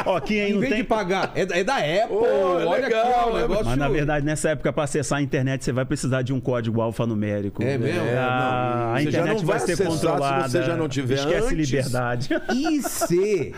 Ó, 0.07 0.21
quem 0.21 0.41
aí 0.41 0.51
Em 0.51 0.55
não 0.55 0.61
vez 0.61 0.73
tem... 0.73 0.83
de 0.83 0.89
pagar, 0.89 1.33
é, 1.35 1.43
é 1.43 1.65
da 1.65 1.77
Apple. 1.77 2.17
É 2.17 2.67
Olha 2.67 2.87
legal, 2.87 3.03
aqui, 3.03 3.13
ó, 3.15 3.31
o 3.31 3.39
negócio. 3.39 3.65
Mas 3.67 3.79
na 3.79 3.89
verdade, 3.89 4.25
nessa 4.25 4.51
época, 4.51 4.73
para 4.73 4.87
acessar 4.91 5.19
a 5.19 5.23
internet, 5.23 5.65
você 5.65 5.73
vai 5.73 5.85
precisar 5.85 6.23
de 6.23 6.33
um 6.33 6.41
código 6.41 6.81
alfanumérico. 6.81 7.63
É 7.63 7.79
mesmo? 7.79 8.01
É, 8.01 8.15
não. 8.15 8.23
a 8.23 8.95
Você 8.99 9.05
já 9.05 9.09
internet 9.11 9.37
não 9.39 9.47
vai 9.47 9.59
vai 9.59 9.67
ser 9.67 9.73
acessar 9.73 9.93
se 9.93 9.99
controlada. 10.07 10.49
você 10.49 10.63
já 10.63 10.77
não 10.77 10.89
tiver 10.89 11.15
Esquece 11.15 11.55
antes. 11.55 11.71
liberdade. 11.71 12.29
E 12.55 12.83
se 12.83 13.55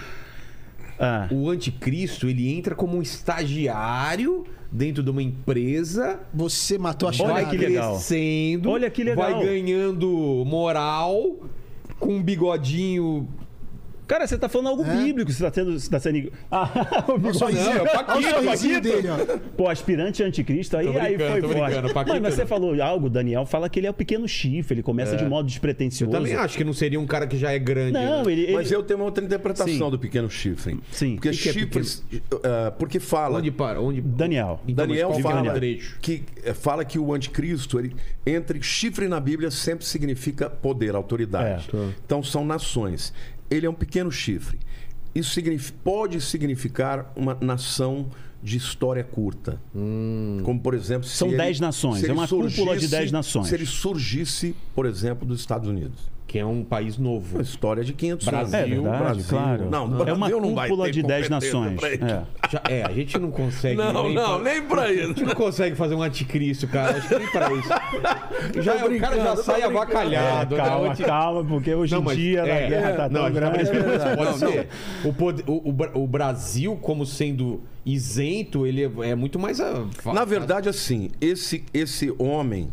Ah, 0.98 1.26
o 1.30 1.48
anticristo 1.50 2.28
ele 2.28 2.52
entra 2.56 2.74
como 2.74 2.96
um 2.96 3.02
estagiário 3.02 4.44
dentro 4.70 5.02
de 5.02 5.10
uma 5.10 5.22
empresa, 5.22 6.20
Você 6.32 6.78
matou 6.78 7.08
a 7.08 7.12
Olha 7.22 7.44
que 7.46 7.56
legal. 7.56 7.92
crescendo, 7.94 8.70
Olha 8.70 8.88
que 8.90 9.02
legal. 9.04 9.30
vai 9.32 9.44
ganhando 9.44 10.42
moral, 10.46 11.40
com 11.98 12.14
um 12.16 12.22
bigodinho. 12.22 13.28
Cara, 14.12 14.26
você 14.26 14.36
tá 14.36 14.46
falando 14.46 14.66
algo 14.68 14.84
É. 14.84 14.94
bíblico, 15.04 15.32
você 15.32 15.42
tá 15.42 15.50
tendo. 15.50 15.72
Você 15.80 15.88
tá 15.88 15.98
sendo... 15.98 16.30
Ah, 16.52 16.68
o 17.08 17.16
bigodinho. 17.16 17.58
é 17.58 17.78
Paquito, 17.88 18.44
Paquito. 18.44 18.80
dele, 18.82 19.08
ó. 19.08 19.38
Pô, 19.56 19.68
aspirante 19.70 20.22
anticristo, 20.22 20.76
aí, 20.76 20.86
aí 20.98 21.16
foi 21.16 21.40
forte. 21.40 21.94
Paquito 21.94 22.20
Mas, 22.20 22.34
você 22.34 22.44
falou 22.44 22.80
algo, 22.82 23.08
Daniel 23.08 23.46
fala 23.46 23.70
que 23.70 23.80
ele 23.80 23.86
é 23.86 23.90
o 23.90 23.94
pequeno 23.94 24.28
chifre, 24.28 24.74
ele 24.74 24.82
começa 24.82 25.16
de 25.16 25.24
modo 25.24 25.44
Eu 25.44 25.46
despretensioso. 25.46 26.12
também 26.12 26.34
acho 26.34 26.58
que 26.58 26.62
não 26.62 26.74
seria 26.74 27.00
um 27.00 27.06
cara 27.06 27.26
que 27.26 27.38
já 27.38 27.52
é 27.52 27.58
grande. 27.58 27.92
Não, 27.92 28.22
né? 28.22 28.32
ele. 28.32 28.42
ele- 28.42 28.52
Mas 28.52 28.70
eu 28.70 28.82
tenho 28.82 28.98
uma 28.98 29.06
outra 29.06 29.24
interpretação 29.24 29.72
Sim. 29.86 29.90
do 29.90 29.98
pequeno 29.98 30.28
chifre. 30.30 30.78
Sim. 30.90 31.14
Porque 31.14 31.30
que 31.30 31.48
é 31.48 31.52
chifres. 31.52 32.04
ah, 32.44 32.70
porque 32.78 33.00
fala. 33.00 33.38
Onde 33.38 33.50
para? 33.50 33.80
Onde... 33.80 34.02
Daniel. 34.02 34.60
Então, 34.68 34.86
Daniel 34.86 35.10
é 35.12 35.22
fala 35.22 35.58
que, 36.02 36.22
eh, 36.44 36.52
fala 36.52 36.84
que 36.84 36.98
o 36.98 37.14
anticristo, 37.14 37.78
ele, 37.78 37.96
entre 38.26 38.62
chifre 38.62 39.08
na 39.08 39.18
Bíblia, 39.18 39.50
sempre 39.50 39.86
significa 39.86 40.50
poder, 40.50 40.94
autoridade. 40.94 41.70
É. 41.74 41.88
Então 42.04 42.22
são 42.22 42.44
nações. 42.44 43.10
Ele 43.52 43.66
é 43.66 43.70
um 43.70 43.74
pequeno 43.74 44.10
chifre. 44.10 44.58
Isso 45.14 45.30
signif- 45.30 45.72
pode 45.84 46.20
significar 46.20 47.12
uma 47.14 47.36
nação 47.40 48.06
de 48.42 48.56
história 48.56 49.04
curta. 49.04 49.60
Como, 50.42 50.58
por 50.60 50.74
exemplo, 50.74 51.06
se 51.06 51.16
São 51.16 51.28
ele- 51.28 51.36
dez 51.36 51.60
nações, 51.60 52.00
se 52.00 52.10
é 52.10 52.12
uma 52.12 52.26
cúpula 52.26 52.76
de 52.76 52.88
dez 52.88 53.12
nações. 53.12 53.46
Se 53.48 53.54
ele 53.54 53.66
surgisse, 53.66 54.54
por 54.74 54.84
exemplo, 54.86 55.26
dos 55.26 55.40
Estados 55.40 55.68
Unidos. 55.68 56.10
Que 56.32 56.38
é 56.38 56.46
um 56.46 56.64
país 56.64 56.96
novo. 56.96 57.36
Uma 57.36 57.42
história 57.42 57.84
de 57.84 57.92
500 57.92 58.26
Brasil, 58.26 58.58
anos. 58.58 58.70
É 58.72 58.74
verdade, 58.80 59.02
Brasil. 59.04 59.24
claro. 59.28 59.68
Não, 59.70 59.86
no 59.86 60.08
é 60.08 60.12
uma 60.14 60.28
não 60.30 60.54
cúpula 60.54 60.84
ter 60.86 60.90
de 60.92 61.02
10 61.02 61.28
competência 61.28 61.60
nações. 61.60 61.78
pra. 61.78 61.88
É. 61.90 62.22
Já- 62.50 62.62
é, 62.70 62.82
a 62.84 62.90
gente 62.90 63.18
não 63.18 63.30
consegue. 63.30 63.76
Não, 63.76 64.02
nem 64.04 64.14
não, 64.14 64.38
fa- 64.38 64.42
nem 64.42 64.62
pra 64.62 64.82
A 64.84 64.92
isso. 64.92 65.08
gente 65.08 65.24
não 65.24 65.34
consegue 65.34 65.76
fazer 65.76 65.94
um 65.94 66.02
anticristo, 66.02 66.66
cara. 66.68 66.96
Acho 66.96 67.06
que 67.08 67.18
nem 67.18 67.28
pra 67.30 67.52
isso. 67.52 67.68
Já, 68.62 68.74
o 68.86 68.98
cara 68.98 69.16
já 69.16 69.36
sai 69.36 69.60
brincando. 69.60 69.76
avacalhado. 69.78 70.56
né? 70.56 70.62
O 70.62 70.64
Calma, 70.66 70.88
anti- 70.90 71.02
calma, 71.04 71.44
porque 71.44 71.74
hoje 71.74 71.94
Não, 71.94 72.12
em 72.12 72.16
dia 72.16 72.40
é, 72.40 72.64
a 72.64 72.68
guerra 72.70 72.92
tá 72.92 73.08
não, 73.10 73.20
tão 73.20 73.24
a 73.26 73.30
grande. 73.30 73.64
brincando, 73.64 73.82
Pode 74.16 74.30
Não, 74.30 74.38
ser. 74.38 74.68
O, 75.04 75.12
pod- 75.12 75.44
o- 75.46 75.68
o 75.68 75.72
Bra- 75.72 75.90
o 75.92 76.06
Brasil, 76.06 76.76
como 76.80 77.04
sendo 77.04 77.60
isento, 77.84 78.66
ele 78.66 78.84
é, 78.84 79.10
é 79.10 79.14
muito 79.14 79.38
mais. 79.38 79.60
a- 79.60 79.84
Na 80.14 80.24
verdade, 80.24 80.66
assim, 80.70 81.10
esse, 81.20 81.62
esse 81.74 82.10
homem, 82.18 82.68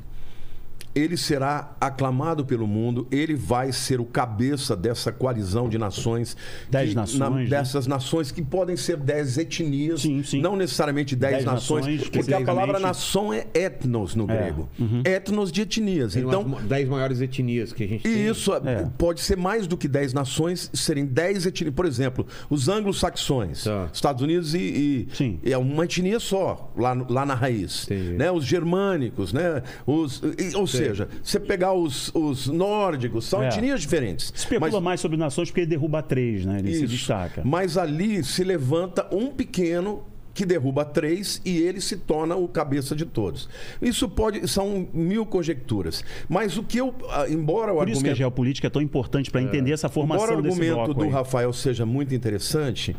ele 1.00 1.18
será 1.18 1.76
aclamado 1.80 2.46
pelo 2.46 2.68
mundo, 2.68 3.08
ele 3.12 3.36
vai 3.36 3.72
ser 3.72 4.00
o 4.00 4.06
cabeça 4.06 4.76
dessa 4.76 5.12
coalizão 5.12 5.68
de 5.70 5.78
nações. 5.78 6.36
Dez 6.70 6.90
que- 6.90 6.96
nações, 6.96 7.50
né? 7.50 7.58
Dessas 7.58 7.88
nações 7.88 8.32
que 8.32 8.42
podem 8.42 8.76
ser 8.76 8.98
dez 8.98 9.38
etnias, 9.38 10.02
Sim, 10.02 10.22
sim. 10.24 10.42
não 10.42 10.56
necessariamente 10.56 11.16
dez, 11.16 11.34
Dez 11.34 11.46
nações, 11.46 11.86
nações, 11.86 12.10
porque 12.10 12.34
a 12.34 12.42
palavra 12.42 12.80
nação 12.80 13.34
é 13.34 13.46
etnos 13.54 14.16
no 14.16 14.30
É. 14.30 14.36
grego. 14.38 14.70
Uhum. 14.80 15.02
Etnos 15.06 15.52
de 15.52 15.62
etnias. 15.62 16.14
Tem 16.14 16.24
Então, 16.24 16.42
umas 16.42 16.64
10 16.64 16.88
maiores 16.90 17.22
etnias 17.22 17.72
que 17.74 17.84
a 17.84 17.88
gente 17.88 18.08
e 18.08 18.14
tem. 18.14 18.28
isso 18.28 18.54
É. 18.54 18.88
pode 18.98 19.22
ser 19.22 19.38
mais 19.38 19.68
do 19.68 19.78
que 19.78 19.88
10 19.88 20.14
nações, 20.14 20.70
serem 20.74 21.06
10 21.06 21.46
etnias. 21.46 21.74
Por 21.74 21.86
exemplo, 21.86 22.26
os 22.50 22.68
anglo-saxões, 22.70 23.64
Tá. 23.64 23.90
Estados 23.94 24.22
Unidos 24.22 24.54
e, 24.54 25.08
e- 25.44 25.52
é 25.52 25.58
uma 25.58 25.86
etnia 25.86 26.20
só, 26.20 26.72
lá, 26.76 26.94
lá 27.10 27.26
na 27.26 27.34
raiz. 27.34 27.84
Entendi. 27.86 28.14
Né? 28.14 28.32
Os 28.32 28.44
germânicos, 28.46 29.32
né? 29.34 29.62
Os, 29.86 30.22
e- 30.38 30.56
ou 30.56 30.68
seja, 30.68 30.89
você 31.24 31.40
pegar 31.40 31.74
os, 31.74 32.14
os 32.16 32.48
nórdicos, 32.48 33.26
são 33.26 33.42
É. 33.44 33.48
etnias 33.48 33.82
diferentes. 33.82 34.32
Especula 34.36 34.72
Mas- 34.72 34.82
mais 34.84 35.00
sobre 35.02 35.18
nações 35.18 35.50
porque 35.50 35.62
ele 35.62 35.68
derruba 35.70 36.02
três, 36.02 36.46
né? 36.46 36.60
Ele 36.60 36.74
se 36.74 36.84
isso. 36.86 36.94
destaca. 36.94 37.42
Mas 37.46 37.78
ali 37.78 38.24
se 38.24 38.44
levanta 38.44 39.08
um 39.14 39.28
pequeno 39.32 40.04
que 40.34 40.46
derruba 40.46 40.86
três 40.86 41.42
e 41.44 41.58
ele 41.58 41.82
se 41.82 41.98
torna 41.98 42.36
o 42.36 42.48
cabeça 42.48 42.96
de 42.96 43.06
todos. 43.06 43.50
Isso 43.82 44.08
pode 44.08 44.48
são 44.48 44.88
mil 44.94 45.26
conjecturas, 45.26 46.02
mas 46.30 46.56
o 46.58 46.64
que 46.64 46.78
eu, 46.78 46.94
ah, 47.10 47.28
embora 47.28 47.74
o 47.74 47.78
Por 47.78 47.90
isso 47.90 48.00
que 48.00 48.08
a 48.08 48.12
argumento 48.12 48.18
geopolítica 48.18 48.68
é 48.68 48.70
tão 48.70 48.82
importante 48.82 49.30
para 49.32 49.42
entender 49.42 49.74
essa 49.74 49.88
Embora 49.88 50.08
formação 50.08 50.38
o 50.40 50.42
desse 50.42 50.54
argumento 50.56 50.76
bloco 50.76 50.94
do 50.94 51.04
aí. 51.04 51.10
Rafael 51.10 51.52
seja 51.52 51.86
muito 51.86 52.16
interessante, 52.16 52.96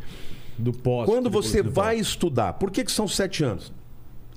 Do 0.59 0.73
pós. 0.73 1.07
quando 1.09 1.31
você 1.31 1.63
do 1.63 1.71
vai 1.71 1.97
pós. 1.97 2.09
estudar, 2.09 2.53
por 2.55 2.71
que, 2.71 2.85
que 2.85 2.93
são 2.93 3.09
sete 3.09 3.43
anos? 3.43 3.73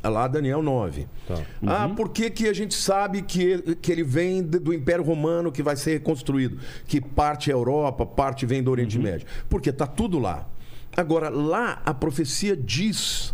Ah 0.03 0.09
Lá, 0.09 0.27
Daniel, 0.27 0.61
nove. 0.61 1.07
Tá. 1.25 1.41
Ah, 1.65 1.87
Uhum. 1.87 1.95
por 1.95 2.09
que, 2.09 2.29
que 2.29 2.47
a 2.49 2.53
gente 2.53 2.75
sabe 2.75 3.21
que, 3.21 3.75
que 3.77 3.89
ele 3.91 4.03
vem 4.03 4.43
do 4.43 4.73
Império 4.73 5.03
Romano 5.03 5.49
que 5.51 5.63
vai 5.63 5.75
ser 5.77 5.93
reconstruído? 5.93 6.59
Que 6.85 6.99
parte 6.99 7.49
é 7.49 7.53
Europa, 7.53 8.05
parte 8.05 8.45
vem 8.45 8.61
do 8.61 8.69
Oriente 8.69 8.97
Uhum. 8.97 9.03
Médio. 9.03 9.25
Porque 9.49 9.69
está 9.69 9.87
tudo 9.87 10.19
lá. 10.19 10.47
Agora, 10.95 11.29
lá 11.29 11.81
a 11.85 11.93
profecia 11.93 12.55
diz 12.55 13.33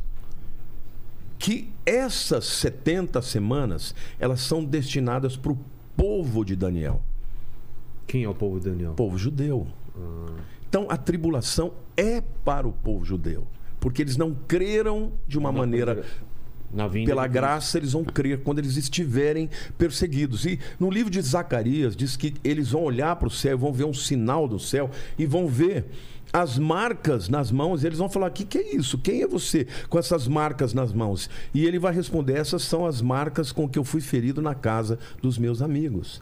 que 1.37 1.69
essas 1.85 2.45
70 2.45 3.21
semanas 3.21 3.95
elas 4.19 4.41
são 4.41 4.63
destinadas 4.63 5.35
para 5.37 5.51
o 5.53 5.57
povo 5.97 6.43
de 6.45 6.55
Daniel 6.55 7.01
Quem 8.07 8.23
é 8.23 8.29
o 8.29 8.35
povo 8.35 8.59
de 8.59 8.69
Daniel? 8.69 8.93
povo 8.93 9.17
judeu. 9.17 9.67
Então 10.69 10.85
a 10.89 10.95
tribulação 10.97 11.73
é 11.97 12.21
para 12.45 12.67
o 12.67 12.71
povo 12.71 13.03
judeu, 13.03 13.45
porque 13.79 14.01
eles 14.01 14.15
não 14.17 14.33
creram 14.47 15.11
de 15.27 15.37
uma 15.37 15.51
maneira 15.51 15.95
vinda 15.95 16.07
pela 17.05 17.27
graça 17.27 17.77
eles 17.77 17.93
vão 17.93 18.03
crer 18.03 18.41
quando 18.43 18.59
eles 18.59 18.77
estiverem 18.77 19.49
perseguidos. 19.77 20.45
E 20.45 20.59
no 20.79 20.89
livro 20.89 21.11
de 21.11 21.21
Zacarias 21.21 21.95
diz 21.95 22.15
que 22.15 22.33
eles 22.43 22.71
vão 22.71 22.83
olhar 22.83 23.15
para 23.15 23.27
o 23.27 23.31
céu, 23.31 23.57
vão 23.57 23.73
ver 23.73 23.85
um 23.85 23.93
sinal 23.93 24.47
do 24.47 24.59
céu 24.59 24.89
e 25.17 25.25
vão 25.25 25.47
ver 25.47 25.85
as 26.31 26.59
marcas 26.59 27.27
nas 27.27 27.51
mãos, 27.51 27.83
e 27.83 27.87
eles 27.87 27.97
vão 27.97 28.09
falar: 28.09 28.27
"O 28.27 28.31
que, 28.31 28.45
que 28.45 28.57
é 28.57 28.75
isso? 28.75 28.97
Quem 28.99 29.23
é 29.23 29.27
você 29.27 29.65
com 29.89 29.97
essas 29.97 30.27
marcas 30.27 30.73
nas 30.73 30.93
mãos?" 30.93 31.29
E 31.53 31.65
ele 31.65 31.79
vai 31.79 31.93
responder: 31.93 32.37
"Essas 32.37 32.63
são 32.63 32.85
as 32.85 33.01
marcas 33.01 33.51
com 33.51 33.67
que 33.67 33.79
eu 33.79 33.83
fui 33.83 34.01
ferido 34.01 34.41
na 34.41 34.53
casa 34.53 34.99
dos 35.21 35.37
meus 35.37 35.61
amigos." 35.61 36.21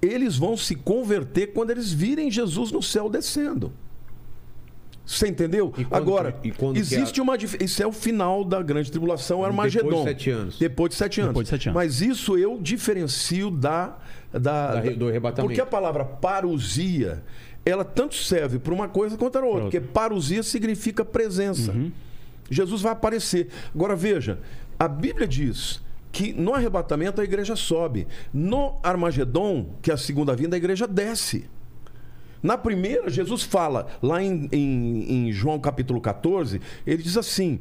Eles 0.00 0.36
vão 0.36 0.56
se 0.56 0.76
converter 0.76 1.48
quando 1.48 1.70
eles 1.70 1.92
virem 1.92 2.30
Jesus 2.30 2.70
no 2.70 2.82
céu 2.82 3.08
descendo. 3.08 3.72
Você 5.10 5.26
entendeu? 5.26 5.72
E 5.78 5.84
quando 5.86 6.02
Agora, 6.02 6.32
que- 6.32 6.48
e 6.48 6.52
quando 6.52 6.74
que 6.74 6.80
existe 6.80 7.18
a- 7.18 7.22
uma 7.22 7.34
Isso 7.36 7.82
é 7.82 7.86
o 7.86 7.92
final 7.92 8.44
da 8.44 8.60
grande 8.62 8.90
tribulação, 8.90 9.38
Depois 9.40 9.72
de 9.72 9.78
Armagedon. 9.78 10.04
sete 10.04 10.30
anos. 10.30 10.58
Depois 10.58 10.90
de 10.90 10.96
sete 10.96 11.20
anos. 11.20 11.30
Depois 11.30 11.44
de 11.46 11.50
sete 11.50 11.68
anos. 11.70 11.74
Mas 11.82 12.00
isso 12.02 12.36
eu 12.36 12.58
diferencio 12.60 13.50
da, 13.50 13.96
da, 14.30 14.74
Da 14.74 14.90
do 14.90 15.08
arrebatamento. 15.08 15.48
Porque 15.48 15.60
a 15.62 15.64
palavra 15.66 16.04
parousia, 16.04 17.22
ela 17.64 17.84
tanto 17.84 18.14
serve 18.16 18.58
para 18.58 18.74
uma 18.74 18.86
coisa 18.86 19.16
quanto 19.16 19.32
para 19.32 19.46
outra. 19.46 19.62
Porque 19.62 19.80
parousia 19.80 20.42
significa 20.42 21.02
presença. 21.04 21.72
Uhum. 21.72 21.90
Jesus 22.50 22.82
vai 22.82 22.92
aparecer. 22.92 23.48
Agora 23.74 23.96
veja, 23.96 24.38
a 24.78 24.86
Bíblia 24.86 25.26
diz 25.26 25.80
que 26.12 26.34
no 26.34 26.52
arrebatamento 26.54 27.20
a 27.20 27.24
igreja 27.24 27.56
sobe. 27.56 28.06
No 28.32 28.78
Armagedon, 28.82 29.70
que 29.80 29.90
é 29.90 29.94
a 29.94 29.98
segunda 29.98 30.36
vinda, 30.36 30.54
a 30.54 30.58
igreja 30.58 30.86
desce. 30.86 31.48
Na 32.42 32.56
primeira, 32.56 33.08
Jesus 33.10 33.42
fala, 33.42 33.86
lá 34.02 34.22
em, 34.22 34.48
em- 34.52 35.28
em 35.28 35.32
João 35.32 35.58
capítulo 35.58 36.00
14, 36.00 36.60
ele 36.86 37.02
diz 37.02 37.16
assim: 37.16 37.58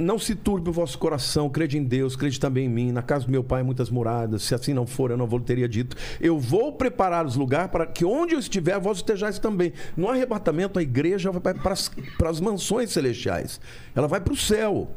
Não 0.00 0.18
se 0.18 0.34
turbe 0.34 0.70
o 0.70 0.72
vosso 0.72 0.98
coração, 0.98 1.48
crede 1.50 1.76
em 1.78 1.84
Deus, 1.84 2.16
crede 2.16 2.38
também 2.40 2.66
em 2.66 2.68
mim. 2.68 2.92
Na 2.92 3.02
casa 3.02 3.26
do 3.26 3.30
meu 3.30 3.44
pai 3.44 3.62
muitas 3.62 3.90
moradas. 3.90 4.42
Se 4.42 4.54
assim 4.54 4.72
não 4.72 4.86
for, 4.86 5.10
eu 5.10 5.16
não 5.16 5.26
vou 5.26 5.38
teria 5.40 5.68
dito. 5.68 5.96
Eu 6.20 6.38
vou 6.38 6.72
preparar 6.72 7.26
os 7.26 7.36
lugares 7.36 7.70
para 7.70 7.86
que 7.86 8.04
onde 8.04 8.34
eu 8.34 8.38
estiver, 8.38 8.78
vós 8.80 8.98
estejais 8.98 9.38
também. 9.38 9.72
No 9.96 10.08
arrebatamento, 10.08 10.78
a 10.78 10.82
igreja 10.82 11.30
vai 11.30 11.54
para 11.54 11.72
as, 11.72 11.90
para 12.18 12.30
as 12.30 12.40
mansões 12.40 12.90
celestiais. 12.90 13.60
Ela 13.94 14.06
vai 14.08 14.20
para 14.20 14.32
o 14.32 14.36
céu. 14.36 14.90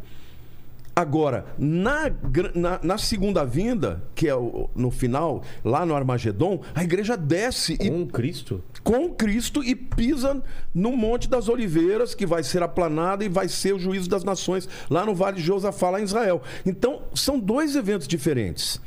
Agora, 0.96 1.46
na, 1.58 2.12
na, 2.54 2.80
na 2.84 2.98
segunda 3.00 3.44
vinda, 3.44 4.04
que 4.14 4.28
é 4.28 4.36
o- 4.36 4.70
no 4.76 4.92
final, 4.92 5.42
lá 5.66 5.84
no 5.88 5.96
Armagedon, 5.96 6.62
a 6.76 6.84
igreja 6.84 7.18
desce 7.18 7.74
e 7.82 7.90
Com 7.90 8.06
Cristo? 8.06 8.64
com 8.84 9.10
Cristo 9.10 9.64
e 9.64 9.74
pisa 9.76 10.44
no 10.72 10.92
Monte 10.96 11.28
das 11.28 11.50
Oliveiras, 11.50 12.14
que 12.14 12.28
vai 12.28 12.44
ser 12.44 12.62
aplanado 12.62 13.24
e 13.24 13.30
vai 13.30 13.48
ser 13.48 13.74
o 13.74 13.80
juízo 13.80 14.08
das 14.08 14.24
nações 14.24 14.70
lá 14.88 15.04
no 15.04 15.16
Vale 15.16 15.38
de 15.38 15.42
Josafá, 15.44 15.90
lá 15.90 16.00
em 16.00 16.04
Israel. 16.04 16.44
Então, 16.64 17.02
são 17.16 17.40
dois 17.40 17.76
eventos 17.76 18.08
diferentes. 18.08 18.80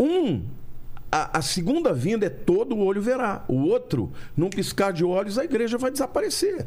Um, 0.00 0.42
a, 1.12 1.38
a 1.38 1.42
segunda 1.42 1.92
vinda 1.92 2.26
é 2.26 2.30
todo 2.30 2.74
o 2.74 2.84
olho 2.84 3.00
verá. 3.00 3.44
O 3.46 3.62
outro, 3.68 4.10
num 4.36 4.50
piscar 4.50 4.92
de 4.92 5.04
olhos, 5.04 5.38
a 5.38 5.44
igreja 5.44 5.78
vai 5.78 5.90
desaparecer. 5.92 6.66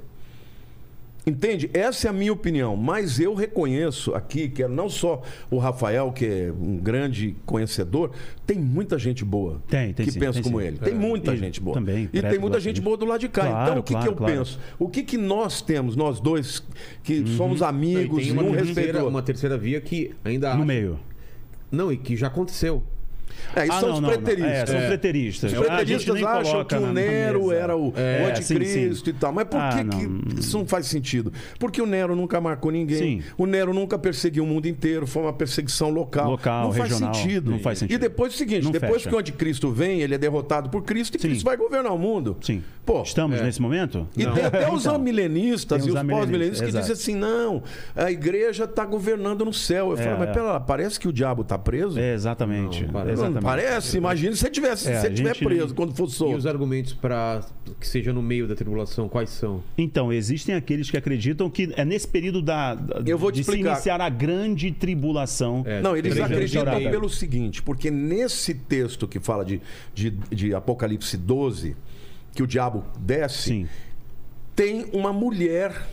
Entende? 1.26 1.70
Essa 1.72 2.08
é 2.08 2.10
a 2.10 2.14
minha 2.14 2.34
opinião. 2.34 2.76
Mas 2.76 3.20
eu 3.20 3.36
reconheço 3.36 4.14
aqui 4.16 4.50
que 4.50 4.64
é 4.64 4.68
não 4.68 4.90
só 4.90 5.22
o 5.52 5.58
Rafael, 5.60 6.12
que 6.12 6.26
é 6.26 6.52
um 6.52 6.78
grande 6.78 7.36
conhecedor, 7.46 8.10
tem 8.46 8.58
muita 8.58 8.98
gente 8.98 9.24
boa 9.24 9.62
Tem, 9.68 9.94
tem 9.94 10.06
que 10.06 10.12
sim, 10.14 10.20
pensa 10.20 10.34
tem 10.34 10.44
como 10.44 10.60
sim. 10.60 10.66
ele. 10.68 10.78
Tem 10.80 10.94
É. 10.94 10.96
muita 10.98 11.34
E 11.34 11.38
gente 11.38 11.62
boa. 11.62 11.76
também, 11.76 12.10
e 12.12 12.22
tem 12.22 12.40
muita 12.40 12.60
gente 12.60 12.82
boa 12.82 12.98
do 12.98 13.06
lado 13.06 13.20
de 13.20 13.30
cá. 13.30 13.44
Claro, 13.46 13.70
então, 13.70 13.80
o 13.80 13.84
que, 13.84 13.92
claro, 13.94 14.08
que 14.08 14.12
eu 14.14 14.18
claro. 14.18 14.34
penso? 14.34 14.60
O 14.80 14.90
que, 14.90 15.04
que 15.04 15.18
nós 15.18 15.62
temos, 15.62 15.96
nós 15.96 16.20
dois, 16.20 16.64
que 17.04 17.20
Uhum. 17.20 17.28
somos 17.38 17.60
Não, 17.60 17.68
e 17.68 17.70
amigos, 17.70 18.24
tem 18.24 18.32
uma 18.32 18.42
um 18.42 18.52
terceira, 18.54 18.82
respeitou. 18.82 19.10
uma 19.10 19.22
terceira 19.22 19.58
via 19.58 19.80
que 19.80 20.12
ainda. 20.26 20.56
No 20.56 20.66
meio. 20.66 21.00
Não, 21.72 21.92
e 21.92 21.98
que 21.98 22.18
já 22.18 22.28
aconteceu. 22.28 22.84
É, 23.56 23.64
isso 23.64 23.74
Ah, 23.74 23.80
são 23.80 23.90
não, 23.90 23.96
os 23.96 24.02
não, 24.02 24.10
não. 24.10 24.18
preteristas. 24.18 24.52
É, 24.62 24.66
são 24.66 24.76
os 24.78 24.82
É. 24.84 24.88
preteristas. 24.88 25.52
Os 25.54 25.58
Ah, 25.60 25.62
preteristas 25.76 26.16
nem 26.16 26.24
acham 26.26 26.64
que 26.66 26.76
o 26.76 26.94
Nero 26.94 27.52
era 27.52 27.76
o, 27.76 27.94
É, 27.96 28.24
o 28.24 28.30
anticristo 28.30 28.74
sim, 28.74 28.94
sim. 28.96 29.04
e 29.10 29.14
tal. 29.14 29.32
Mas 29.34 29.46
por 29.48 29.60
Ah, 29.60 29.70
que, 29.72 29.84
que 30.34 30.40
isso 30.40 30.58
não 30.58 30.66
faz 30.66 30.86
sentido? 30.88 31.32
Porque 31.60 31.82
o 31.82 31.86
Nero 31.86 32.16
nunca 32.16 32.40
marcou 32.42 32.72
ninguém. 32.72 32.98
Sim. 32.98 33.24
O 33.38 33.46
Nero 33.46 33.74
nunca 33.74 33.98
perseguiu 34.00 34.44
o 34.44 34.48
mundo 34.48 34.68
inteiro. 34.68 35.06
Foi 35.08 35.22
uma 35.24 35.34
perseguição 35.34 35.90
local. 35.90 36.32
Local, 36.32 36.66
não 36.66 36.72
faz 36.74 36.92
regional. 36.92 37.14
sentido. 37.14 37.52
Não 37.52 37.60
faz 37.60 37.80
sentido. 37.80 37.96
E 37.96 37.98
depois 38.00 38.32
é 38.32 38.36
o 38.36 38.38
seguinte: 38.38 38.70
depois 38.72 38.94
fecha. 38.94 39.10
que 39.10 39.16
o 39.16 39.20
anticristo 39.20 39.72
vem, 39.72 40.02
ele 40.02 40.16
é 40.16 40.18
derrotado 40.18 40.70
por 40.70 40.84
Cristo 40.84 41.16
e. 41.16 41.20
Cristo 41.20 41.44
vai 41.44 41.58
governar 41.58 41.92
o 41.94 41.98
mundo. 41.98 42.38
Sim. 42.42 42.64
Pô, 42.86 43.04
Estamos 43.04 43.40
é. 43.40 43.44
nesse 43.44 43.62
momento? 43.62 44.08
e 44.18 44.26
tem 44.26 44.46
até 44.46 44.72
os 44.72 44.82
Então. 44.86 44.96
amilenistas 44.96 45.86
e 45.86 45.92
os 45.92 46.02
pós-milenistas 46.04 46.72
que 46.72 46.78
dizem 46.78 46.94
assim: 46.94 47.16
não, 47.16 47.62
a 47.96 48.12
igreja 48.12 48.64
está 48.64 48.86
governando 48.86 49.46
no 49.46 49.54
céu. 49.54 49.92
Eu 49.92 49.98
falo, 49.98 50.18
mas 50.20 50.30
é. 50.30 50.32
pera 50.34 50.44
lá, 50.46 50.60
parece 50.60 51.00
que 51.00 51.08
o 51.08 51.14
diabo 51.14 51.42
está 51.44 51.58
preso? 51.58 52.00
Exatamente. 52.00 52.86
Não 52.86 53.02
exatamente. 53.26 53.44
parece? 53.44 53.98
Imagina 53.98 54.34
se 54.36 54.40
você 54.42 54.50
tivesse, 54.50 54.90
É, 54.90 54.96
se 55.02 55.10
você 55.10 55.16
gente- 55.16 55.44
preso 55.44 55.74
quando 55.76 55.96
for 55.96 56.08
E 56.08 56.12
solto. 56.12 56.38
os 56.38 56.46
argumentos 56.46 56.94
para 56.94 57.44
que 57.80 57.88
seja 57.88 58.12
no 58.14 58.22
meio 58.22 58.48
da 58.48 58.56
tribulação, 58.56 59.08
quais 59.10 59.30
são? 59.30 59.64
Então, 59.78 60.12
existem 60.12 60.56
aqueles 60.56 60.90
que 60.90 60.98
acreditam 60.98 61.50
que 61.50 61.72
é 61.76 61.86
nesse 61.86 62.08
período 62.08 62.42
da, 62.42 62.76
da- 62.76 63.02
Eu 63.06 63.18
vou 63.18 63.32
te 63.32 63.36
de 63.42 63.44
se 63.44 63.58
iniciar 63.58 64.02
a 64.02 64.10
grande 64.10 64.72
tribulação. 64.72 65.64
É, 65.66 65.82
Não, 65.82 65.96
eles 65.96 66.20
acreditam 66.20 66.80
pelo 66.92 67.10
seguinte, 67.10 67.62
porque 67.62 67.90
nesse 67.92 68.54
texto 68.54 69.08
que 69.08 69.20
fala 69.20 69.44
de, 69.46 69.62
de, 69.94 70.10
de 70.10 70.54
Apocalipse 70.54 71.16
12, 71.18 71.76
que 72.34 72.42
o 72.44 72.48
diabo 72.48 72.84
desce, 73.00 73.42
Sim. 73.50 73.68
tem 74.56 74.86
uma 74.94 75.12
mulher 75.14 75.88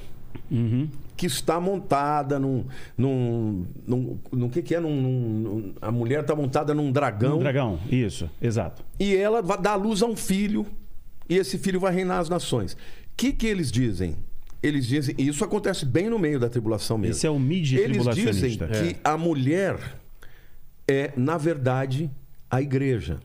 Uhum. 0.50 0.88
Que 1.18 1.26
está 1.26 1.60
montada 1.60 2.38
num. 2.38 2.64
num, 2.96 3.66
num, 3.86 4.18
num 4.32 4.48
que, 4.48 4.62
que 4.62 4.74
é? 4.74 4.80
Num, 4.80 4.94
num- 5.00 5.74
a 5.82 5.90
mulher 5.90 6.20
está 6.20 6.34
montada 6.34 6.72
num 6.72 6.92
dragão, 6.92 7.36
Um 7.36 7.40
dragão, 7.40 7.78
isso, 7.90 8.30
exato. 8.40 8.84
e 9.00 9.14
ela 9.16 9.42
vai 9.42 9.60
dar 9.60 9.72
à 9.72 9.74
luz 9.74 10.00
a 10.00 10.06
um 10.06 10.16
filho, 10.16 10.64
e 11.28 11.36
esse 11.36 11.58
filho 11.58 11.80
vai 11.80 11.92
reinar 11.92 12.20
as 12.20 12.28
nações. 12.28 12.72
O 12.72 12.76
que, 13.16 13.32
que 13.32 13.46
eles 13.48 13.70
dizem? 13.72 14.16
Eles 14.62 14.86
dizem, 14.86 15.14
e 15.18 15.26
isso 15.26 15.44
acontece 15.44 15.84
bem 15.84 16.08
no 16.08 16.18
meio 16.18 16.38
da 16.38 16.48
tribulação 16.48 16.96
mesmo. 16.96 17.14
Esse 17.16 17.26
é 17.26 17.30
o 17.30 17.38
mid 17.38 17.72
Eles 17.72 18.04
dizem 18.14 18.56
que 18.56 18.96
a 19.02 19.16
mulher 19.18 19.76
é, 20.86 21.12
na 21.16 21.36
verdade, 21.36 22.08
a 22.50 22.62
igreja. 22.62 23.18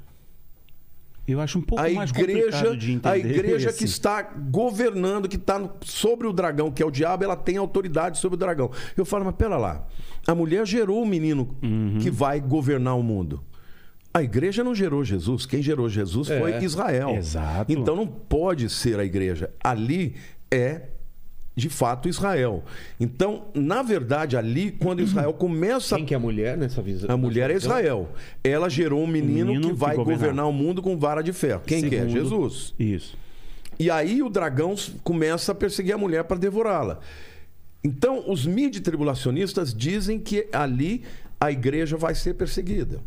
Eu 1.27 1.39
acho 1.39 1.57
um 1.57 1.61
pouco 1.61 1.81
A 1.83 1.89
mais 1.89 2.09
igreja, 2.09 2.41
complicado 2.51 2.77
de 2.77 2.91
entender. 2.91 3.09
a 3.09 3.17
igreja 3.17 3.69
esse. 3.69 3.77
que 3.77 3.85
está 3.85 4.21
governando, 4.21 5.29
que 5.29 5.37
está 5.37 5.69
sobre 5.81 6.27
o 6.27 6.33
dragão, 6.33 6.69
que 6.69 6.83
é 6.83 6.85
o 6.85 6.91
diabo, 6.91 7.23
ela 7.23 7.35
tem 7.37 7.55
autoridade 7.57 8.17
sobre 8.17 8.35
o 8.35 8.37
dragão. 8.37 8.69
Eu 8.97 9.05
falo, 9.05 9.23
mas 9.25 9.35
pera 9.35 9.57
lá. 9.57 9.87
A 10.27 10.35
mulher 10.35 10.65
gerou 10.67 11.01
o 11.01 11.05
menino 11.05 11.55
Uhum. 11.63 11.97
que 12.01 12.09
vai 12.11 12.39
governar 12.41 12.97
o 12.97 13.03
mundo. 13.03 13.41
A 14.13 14.21
igreja 14.21 14.63
não 14.63 14.75
gerou 14.75 15.03
Jesus. 15.03 15.45
Quem 15.45 15.61
gerou 15.61 15.87
Jesus 15.89 16.29
É. 16.29 16.39
foi 16.39 16.57
Israel. 16.63 17.11
Exato. 17.15 17.71
Então 17.71 17.95
não 17.95 18.05
pode 18.05 18.69
ser 18.69 18.99
a 18.99 19.05
igreja. 19.05 19.49
Ali 19.63 20.15
é 20.51 20.81
de 21.55 21.69
fato 21.69 22.09
Israel. 22.09 22.63
Então, 22.99 23.45
na 23.53 23.81
verdade, 23.81 24.35
ali 24.35 24.71
quando 24.71 25.01
Israel 25.01 25.33
começa 25.33 25.95
Quem 25.95 26.05
que 26.05 26.13
é 26.13 26.17
a 26.17 26.19
mulher 26.19 26.57
nessa 26.57 26.81
visão? 26.81 27.09
a 27.09 27.17
mulher 27.17 27.51
é 27.51 27.55
Israel. 27.55 28.09
Ela 28.43 28.69
gerou 28.69 29.03
um 29.03 29.07
menino, 29.07 29.51
menino 29.51 29.69
que 29.69 29.73
vai 29.73 29.91
que 29.91 29.97
governar. 29.97 30.19
governar 30.19 30.47
o 30.47 30.53
mundo 30.53 30.81
com 30.81 30.97
vara 30.97 31.21
de 31.21 31.31
ferro. 31.31 31.61
Quem 31.65 31.87
que 31.87 31.95
é? 31.95 32.07
Jesus. 32.07 32.73
Isso. 32.79 33.17
E 33.79 33.89
aí 33.89 34.21
o 34.21 34.29
dragão 34.29 34.75
começa 35.03 35.51
a 35.51 35.55
perseguir 35.55 35.93
a 35.93 35.97
mulher 35.97 36.23
para 36.23 36.37
devorá-la. 36.37 36.99
Então, 37.83 38.23
os 38.29 38.45
midi-tribulacionistas 38.45 39.73
dizem 39.73 40.17
que 40.19 40.47
ali 40.53 41.03
a 41.39 41.51
igreja 41.51 41.97
vai 41.97 42.15
ser 42.15 42.35
perseguida. 42.35 43.01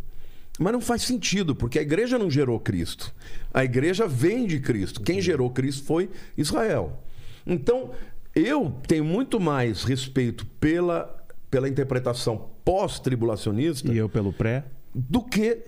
Mas 0.59 0.73
não 0.73 0.81
faz 0.81 1.03
sentido, 1.03 1.55
porque 1.55 1.79
a 1.79 1.83
igreja 1.83 2.19
não 2.19 2.31
gerou 2.31 2.59
Cristo. 2.61 3.15
A 3.53 3.65
igreja 3.65 4.07
vem 4.07 4.47
de 4.47 4.61
Cristo. 4.61 5.03
Quem 5.03 5.21
gerou 5.21 5.51
Cristo 5.51 5.85
foi 5.85 6.11
Israel. 6.37 7.03
Então, 7.47 7.91
eu 8.37 8.73
tenho 8.87 9.05
muito 9.05 9.41
mais 9.41 9.83
respeito 9.83 10.45
pela, 10.61 11.17
pela 11.51 11.69
interpretação 11.69 12.51
pós-tribulacionista 12.65 13.93
E 13.93 13.97
eu 13.97 14.09
pelo 14.09 14.33
pré. 14.33 14.65
do 14.95 15.23
que 15.23 15.59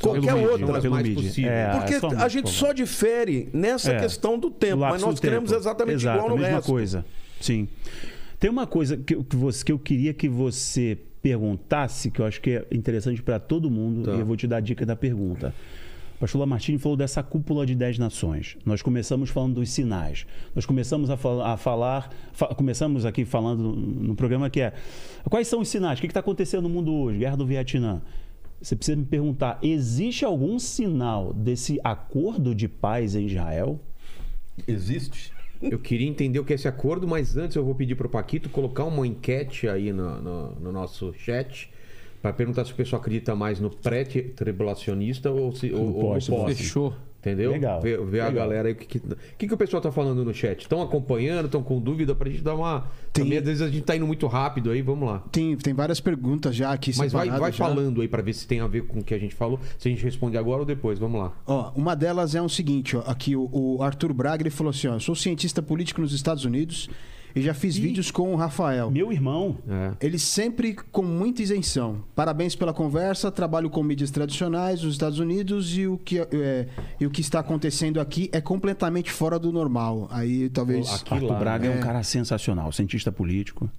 qualquer 0.00 0.34
mídia, 0.34 0.50
outra. 0.50 0.80
Pelo 0.80 0.94
mais 0.94 1.08
mídia. 1.08 1.22
possível. 1.22 1.50
É, 1.50 1.70
Porque 1.78 1.94
é 1.94 2.22
a 2.22 2.28
gente 2.28 2.48
só 2.50 2.72
difere 2.72 3.48
nessa 3.52 3.92
É. 3.92 4.00
questão 4.00 4.38
do 4.38 4.50
tempo, 4.50 4.78
mas 4.82 5.02
nós 5.02 5.18
queremos 5.18 5.50
tempo. 5.50 5.60
exatamente 5.60 5.96
Exato, 6.02 6.16
igual 6.18 6.28
no 6.30 6.36
a 6.36 6.38
mesma 6.38 6.56
resto. 6.56 6.70
coisa. 6.70 7.04
Sim. 7.40 7.68
Tem 8.38 8.50
uma 8.50 8.66
coisa 8.66 8.96
que, 8.96 9.14
eu- 9.14 9.24
que, 9.24 9.34
você, 9.36 9.64
que 9.64 9.72
eu 9.72 9.78
queria 9.78 10.12
que 10.14 10.28
você 10.28 10.98
perguntasse, 11.22 12.10
que 12.10 12.20
eu 12.20 12.26
acho 12.26 12.40
que 12.40 12.50
é 12.50 12.66
interessante 12.70 13.20
para 13.22 13.40
todo 13.40 13.68
mundo, 13.70 14.04
Tá. 14.04 14.14
e 14.16 14.20
eu 14.20 14.26
vou 14.26 14.36
te 14.36 14.46
dar 14.46 14.58
a 14.58 14.60
dica 14.60 14.86
da 14.86 14.94
pergunta. 14.94 15.52
O 16.16 16.18
pastor 16.18 16.40
Lamartine 16.40 16.78
falou 16.78 16.96
dessa 16.96 17.22
cúpula 17.22 17.66
de 17.66 17.74
dez 17.74 17.98
nações. 17.98 18.56
Nós 18.64 18.80
começamos 18.80 19.28
falando 19.28 19.56
dos 19.56 19.68
sinais. 19.70 20.26
Nós 20.54 20.64
começamos 20.64 21.10
a, 21.10 21.16
fal- 21.16 21.42
a 21.42 21.56
falar, 21.58 22.10
fa- 22.32 22.54
começamos 22.54 23.04
aqui 23.04 23.24
falando 23.26 23.62
no, 23.62 23.76
no 23.76 24.14
programa 24.14 24.48
que 24.48 24.60
é 24.62 24.72
quais 25.28 25.46
são 25.46 25.60
os 25.60 25.68
sinais? 25.68 25.98
O 25.98 26.00
que 26.00 26.06
está 26.08 26.20
acontecendo 26.20 26.62
no 26.62 26.70
mundo 26.70 26.92
hoje? 26.94 27.18
Guerra 27.18 27.36
do 27.36 27.44
Vietnã. 27.46 28.00
Você 28.62 28.74
precisa 28.74 28.96
me 28.96 29.04
perguntar: 29.04 29.58
existe 29.62 30.24
algum 30.24 30.58
sinal 30.58 31.34
desse 31.34 31.78
acordo 31.84 32.54
de 32.54 32.66
paz 32.66 33.14
em 33.14 33.26
Israel? 33.26 33.78
Existe? 34.66 35.32
Eu 35.60 35.78
queria 35.78 36.06
entender 36.08 36.38
o 36.38 36.44
que 36.44 36.52
é 36.52 36.56
esse 36.56 36.68
acordo, 36.68 37.08
mas 37.08 37.34
antes 37.36 37.56
eu 37.56 37.64
vou 37.64 37.74
pedir 37.74 37.94
pro 37.94 38.10
Paquito 38.10 38.50
colocar 38.50 38.84
uma 38.84 39.06
enquete 39.06 39.66
aí 39.66 39.90
no, 39.90 40.20
no- 40.20 40.50
no 40.60 40.70
nosso 40.72 41.14
chat 41.14 41.70
para 42.26 42.32
perguntar 42.32 42.64
se 42.64 42.72
o 42.72 42.74
pessoal 42.74 43.00
acredita 43.00 43.36
mais 43.36 43.60
no 43.60 43.70
pré-tribulacionista 43.70 45.30
ou 45.30 45.52
se 45.52 45.72
ou, 45.72 45.80
ou 45.80 45.86
no 45.86 45.94
pós, 46.00 46.28
pós. 46.28 46.58
Fechou. 46.58 46.92
Entendeu? 47.20 47.50
Legal, 47.50 47.80
Ver, 47.80 48.00
ver 48.04 48.20
a 48.20 48.28
legal. 48.28 48.32
galera 48.44 48.68
aí 48.68 48.72
o 48.74 48.76
que, 48.76 48.86
que, 48.86 48.98
o 48.98 49.16
que, 49.36 49.48
que 49.48 49.54
o 49.54 49.56
pessoal 49.56 49.80
tá 49.82 49.90
falando 49.90 50.24
no 50.24 50.32
chat. 50.32 50.60
Estão 50.60 50.80
acompanhando, 50.80 51.46
estão 51.46 51.60
com 51.60 51.80
dúvida 51.80 52.14
pra 52.14 52.30
gente 52.30 52.40
dar 52.42 52.54
uma. 52.54 52.86
Tem- 53.12 53.24
Também 53.24 53.38
às 53.38 53.44
vezes 53.44 53.62
a 53.62 53.68
gente 53.68 53.82
tá 53.82 53.96
indo 53.96 54.06
muito 54.06 54.28
rápido 54.28 54.70
aí, 54.70 54.80
vamos 54.80 55.08
lá. 55.08 55.24
Tem, 55.32 55.56
tem 55.56 55.74
várias 55.74 55.98
perguntas 55.98 56.54
já 56.54 56.72
aqui 56.72 56.92
Mas 56.96 57.10
vai, 57.12 57.28
vai 57.28 57.50
já. 57.50 57.58
falando 57.66 58.00
aí 58.00 58.06
pra 58.06 58.22
ver 58.22 58.32
se 58.32 58.46
tem 58.46 58.60
a 58.60 58.66
ver 58.68 58.82
com 58.86 59.00
o 59.00 59.04
que 59.04 59.12
a 59.12 59.18
gente 59.18 59.34
falou. 59.34 59.58
Se 59.76 59.88
a 59.88 59.90
gente 59.90 60.04
responde 60.04 60.36
agora 60.38 60.60
ou 60.60 60.64
depois, 60.66 61.00
vamos 61.00 61.20
lá. 61.20 61.32
Ó, 61.46 61.72
uma 61.74 61.96
delas 61.96 62.36
é 62.36 62.42
o 62.42 62.48
seguinte, 62.48 62.96
ó, 62.96 63.00
aqui 63.06 63.34
o, 63.34 63.48
o 63.52 63.82
Arthur 63.82 64.12
Braga 64.12 64.42
ele 64.44 64.50
falou 64.50 64.70
assim, 64.70 64.86
ó, 64.86 64.96
sou 65.00 65.16
cientista 65.16 65.60
político 65.60 66.00
nos 66.00 66.12
Estados 66.12 66.44
Unidos 66.44 66.88
e 67.36 67.42
já 67.42 67.52
fiz 67.52 67.76
vídeos 67.76 68.10
com 68.10 68.32
o 68.32 68.36
Rafael. 68.36 68.90
Meu 68.90 69.12
irmão. 69.12 69.58
É. 69.68 70.06
Ele 70.06 70.18
sempre 70.18 70.72
com 70.72 71.02
muita 71.02 71.42
isenção. 71.42 72.02
Parabéns 72.14 72.56
pela 72.56 72.72
conversa. 72.72 73.30
Trabalho 73.30 73.68
com 73.68 73.82
mídias 73.82 74.10
tradicionais 74.10 74.82
nos 74.82 74.94
Estados 74.94 75.18
Unidos 75.18 75.76
e 75.76 75.86
o 75.86 75.98
que, 75.98 76.18
é, 76.18 76.66
e 76.98 77.04
o 77.04 77.10
que 77.10 77.20
está 77.20 77.40
acontecendo 77.40 78.00
aqui 78.00 78.30
é 78.32 78.40
completamente 78.40 79.12
fora 79.12 79.38
do 79.38 79.52
normal. 79.52 80.08
Aí 80.10 80.48
talvez. 80.48 80.90
Aqui 80.90 81.12
Arthur 81.12 81.30
lá, 81.30 81.38
Braga 81.38 81.66
é. 81.66 81.68
né? 81.74 81.76
um 81.76 81.80
cara 81.82 82.02
sensacional, 82.02 82.72
cientista 82.72 83.12
político. 83.12 83.70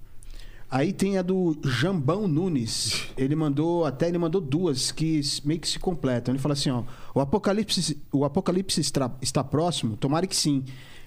Aí 0.70 0.92
tem 0.92 1.18
a 1.18 1.22
do 1.22 1.58
Jambão 1.64 2.28
Nunes. 2.28 3.08
Ele 3.16 3.34
mandou, 3.34 3.86
até 3.86 4.06
ele 4.06 4.18
mandou 4.18 4.40
duas 4.40 4.92
que 4.92 5.20
meio 5.42 5.58
que 5.58 5.66
se 5.66 5.80
completam. 5.80 6.32
Ele 6.32 6.40
fala 6.40 6.52
assim, 6.52 6.70
ó, 6.70 6.84
o 7.12 7.20
apocalipse, 7.20 7.98
o 8.12 8.24
apocalipse 8.24 8.80
está, 8.80 9.10
está 9.20 9.42
próximo? 9.42 9.96
Tomara 9.96 10.28
que 10.28 10.36
sim. 10.36 10.62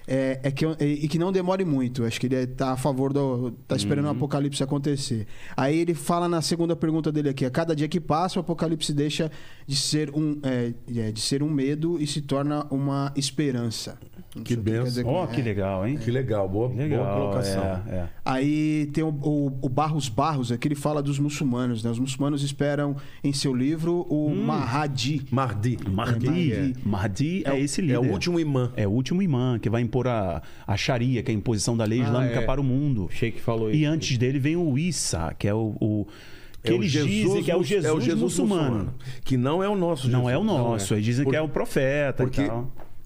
É, 0.06 0.40
é 0.42 0.50
que, 0.50 0.64
eu- 0.64 0.76
e 0.80 1.06
que 1.08 1.18
não 1.18 1.30
demore 1.30 1.64
muito. 1.64 2.04
Acho 2.04 2.20
que 2.20 2.26
ele 2.26 2.34
está 2.36 2.72
a 2.72 2.76
favor 2.76 3.12
do. 3.12 3.52
tá 3.68 3.76
esperando 3.76 4.06
o 4.06 4.10
apocalipse 4.10 4.62
acontecer. 4.62 5.26
Aí 5.56 5.78
ele 5.78 5.94
fala 5.94 6.28
na 6.28 6.42
segunda 6.42 6.74
pergunta 6.74 7.12
dele 7.12 7.28
aqui: 7.28 7.44
a 7.44 7.50
cada 7.50 7.74
dia 7.74 7.88
que 7.88 8.00
passa, 8.00 8.38
o 8.38 8.40
apocalipse 8.40 8.92
deixa 8.92 9.30
de 9.66 9.76
ser 9.76 10.10
um, 10.14 10.38
é, 10.42 10.72
é, 10.96 11.12
de 11.12 11.20
ser 11.20 11.42
um 11.42 11.48
medo 11.50 12.00
e 12.00 12.06
se 12.06 12.20
torna 12.20 12.66
uma 12.70 13.12
esperança. 13.16 13.98
Não 14.34 14.42
Que 14.42 14.56
benção. 14.56 15.04
Ó, 15.06 15.26
que 15.26 15.40
é. 15.40 15.44
legal, 15.44 15.86
hein? 15.86 15.98
Que 16.02 16.10
legal, 16.10 16.48
boa, 16.48 16.70
Que 16.70 16.76
legal. 16.76 17.04
boa 17.04 17.16
colocação. 17.18 17.62
é, 17.86 17.94
é. 17.94 18.08
Aí 18.24 18.86
tem 18.92 19.04
o, 19.04 19.08
o- 19.10 19.58
o 19.60 19.68
Barros 19.68 20.08
Barros, 20.08 20.50
aqui 20.50 20.68
ele 20.68 20.74
fala 20.74 21.02
dos 21.02 21.18
muçulmanos, 21.18 21.84
né? 21.84 21.90
Os 21.90 21.98
muçulmanos 21.98 22.42
esperam 22.42 22.96
em 23.22 23.32
seu 23.32 23.54
livro 23.54 24.06
o 24.08 24.30
Mahdi. 24.34 25.22
Mahdi. 25.30 25.78
Mahdi. 25.90 26.26
Mahdi. 26.26 26.74
Mahdi 26.84 27.42
é, 27.46 27.60
esse 27.60 27.80
É 27.80 27.84
líder. 27.84 27.98
o 27.98 28.10
último 28.10 28.40
imã. 28.40 28.72
É 28.74 28.88
o 28.88 28.90
último 28.90 29.22
imã 29.22 29.58
que 29.58 29.68
vai 29.68 29.82
impor 29.92 30.08
a, 30.08 30.40
a 30.66 30.76
Sharia, 30.76 31.22
que 31.22 31.30
é 31.30 31.34
a 31.34 31.36
imposição 31.36 31.76
da 31.76 31.84
lei 31.84 32.00
Ah, 32.00 32.04
islâmica 32.04 32.40
é. 32.40 32.44
para 32.46 32.60
o 32.60 32.64
mundo. 32.64 33.04
O 33.04 33.10
Sheik 33.10 33.40
falou 33.40 33.68
isso. 33.70 33.78
E 33.78 33.84
antes 33.84 34.16
dele 34.16 34.38
vem 34.38 34.56
o 34.56 34.78
Issa, 34.78 35.34
que 35.38 35.46
é 35.46 35.54
o. 35.54 35.76
o 35.80 36.06
que 36.62 36.70
É 36.70 36.74
o 36.74 36.76
eles 36.76 36.92
Jesus 36.92 37.10
dizem 37.10 37.42
que 37.42 37.50
é 37.50 37.54
o 37.54 37.58
mus- 37.58 37.66
Jesus, 37.68 38.06
muçulmano. 38.16 38.94
Que 39.24 39.36
não 39.36 39.62
é 39.62 39.68
o 39.68 39.76
nosso 39.76 40.08
Não 40.08 40.20
Jesus. 40.20 40.34
é 40.34 40.38
o 40.38 40.44
nosso. 40.44 40.94
Eles 40.94 41.04
dizem 41.04 41.24
Por- 41.24 41.30
que 41.32 41.36
é 41.36 41.40
o 41.42 41.48
profeta 41.48 42.22
Porque 42.22 42.48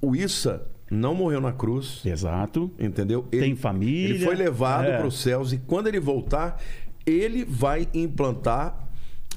o 0.02 0.14
Issa 0.14 0.62
não 0.90 1.14
morreu 1.14 1.40
na 1.40 1.52
cruz, 1.52 2.02
Exato. 2.04 2.70
entendeu? 2.78 3.22
Tem 3.22 3.56
família. 3.56 4.14
Ele 4.14 4.24
foi 4.24 4.36
levado 4.36 4.84
É. 4.88 4.98
para 4.98 5.06
os 5.06 5.18
céus 5.20 5.52
e 5.52 5.58
quando 5.58 5.86
ele 5.88 5.98
voltar, 5.98 6.60
ele 7.06 7.44
vai 7.44 7.88
implantar 7.94 8.85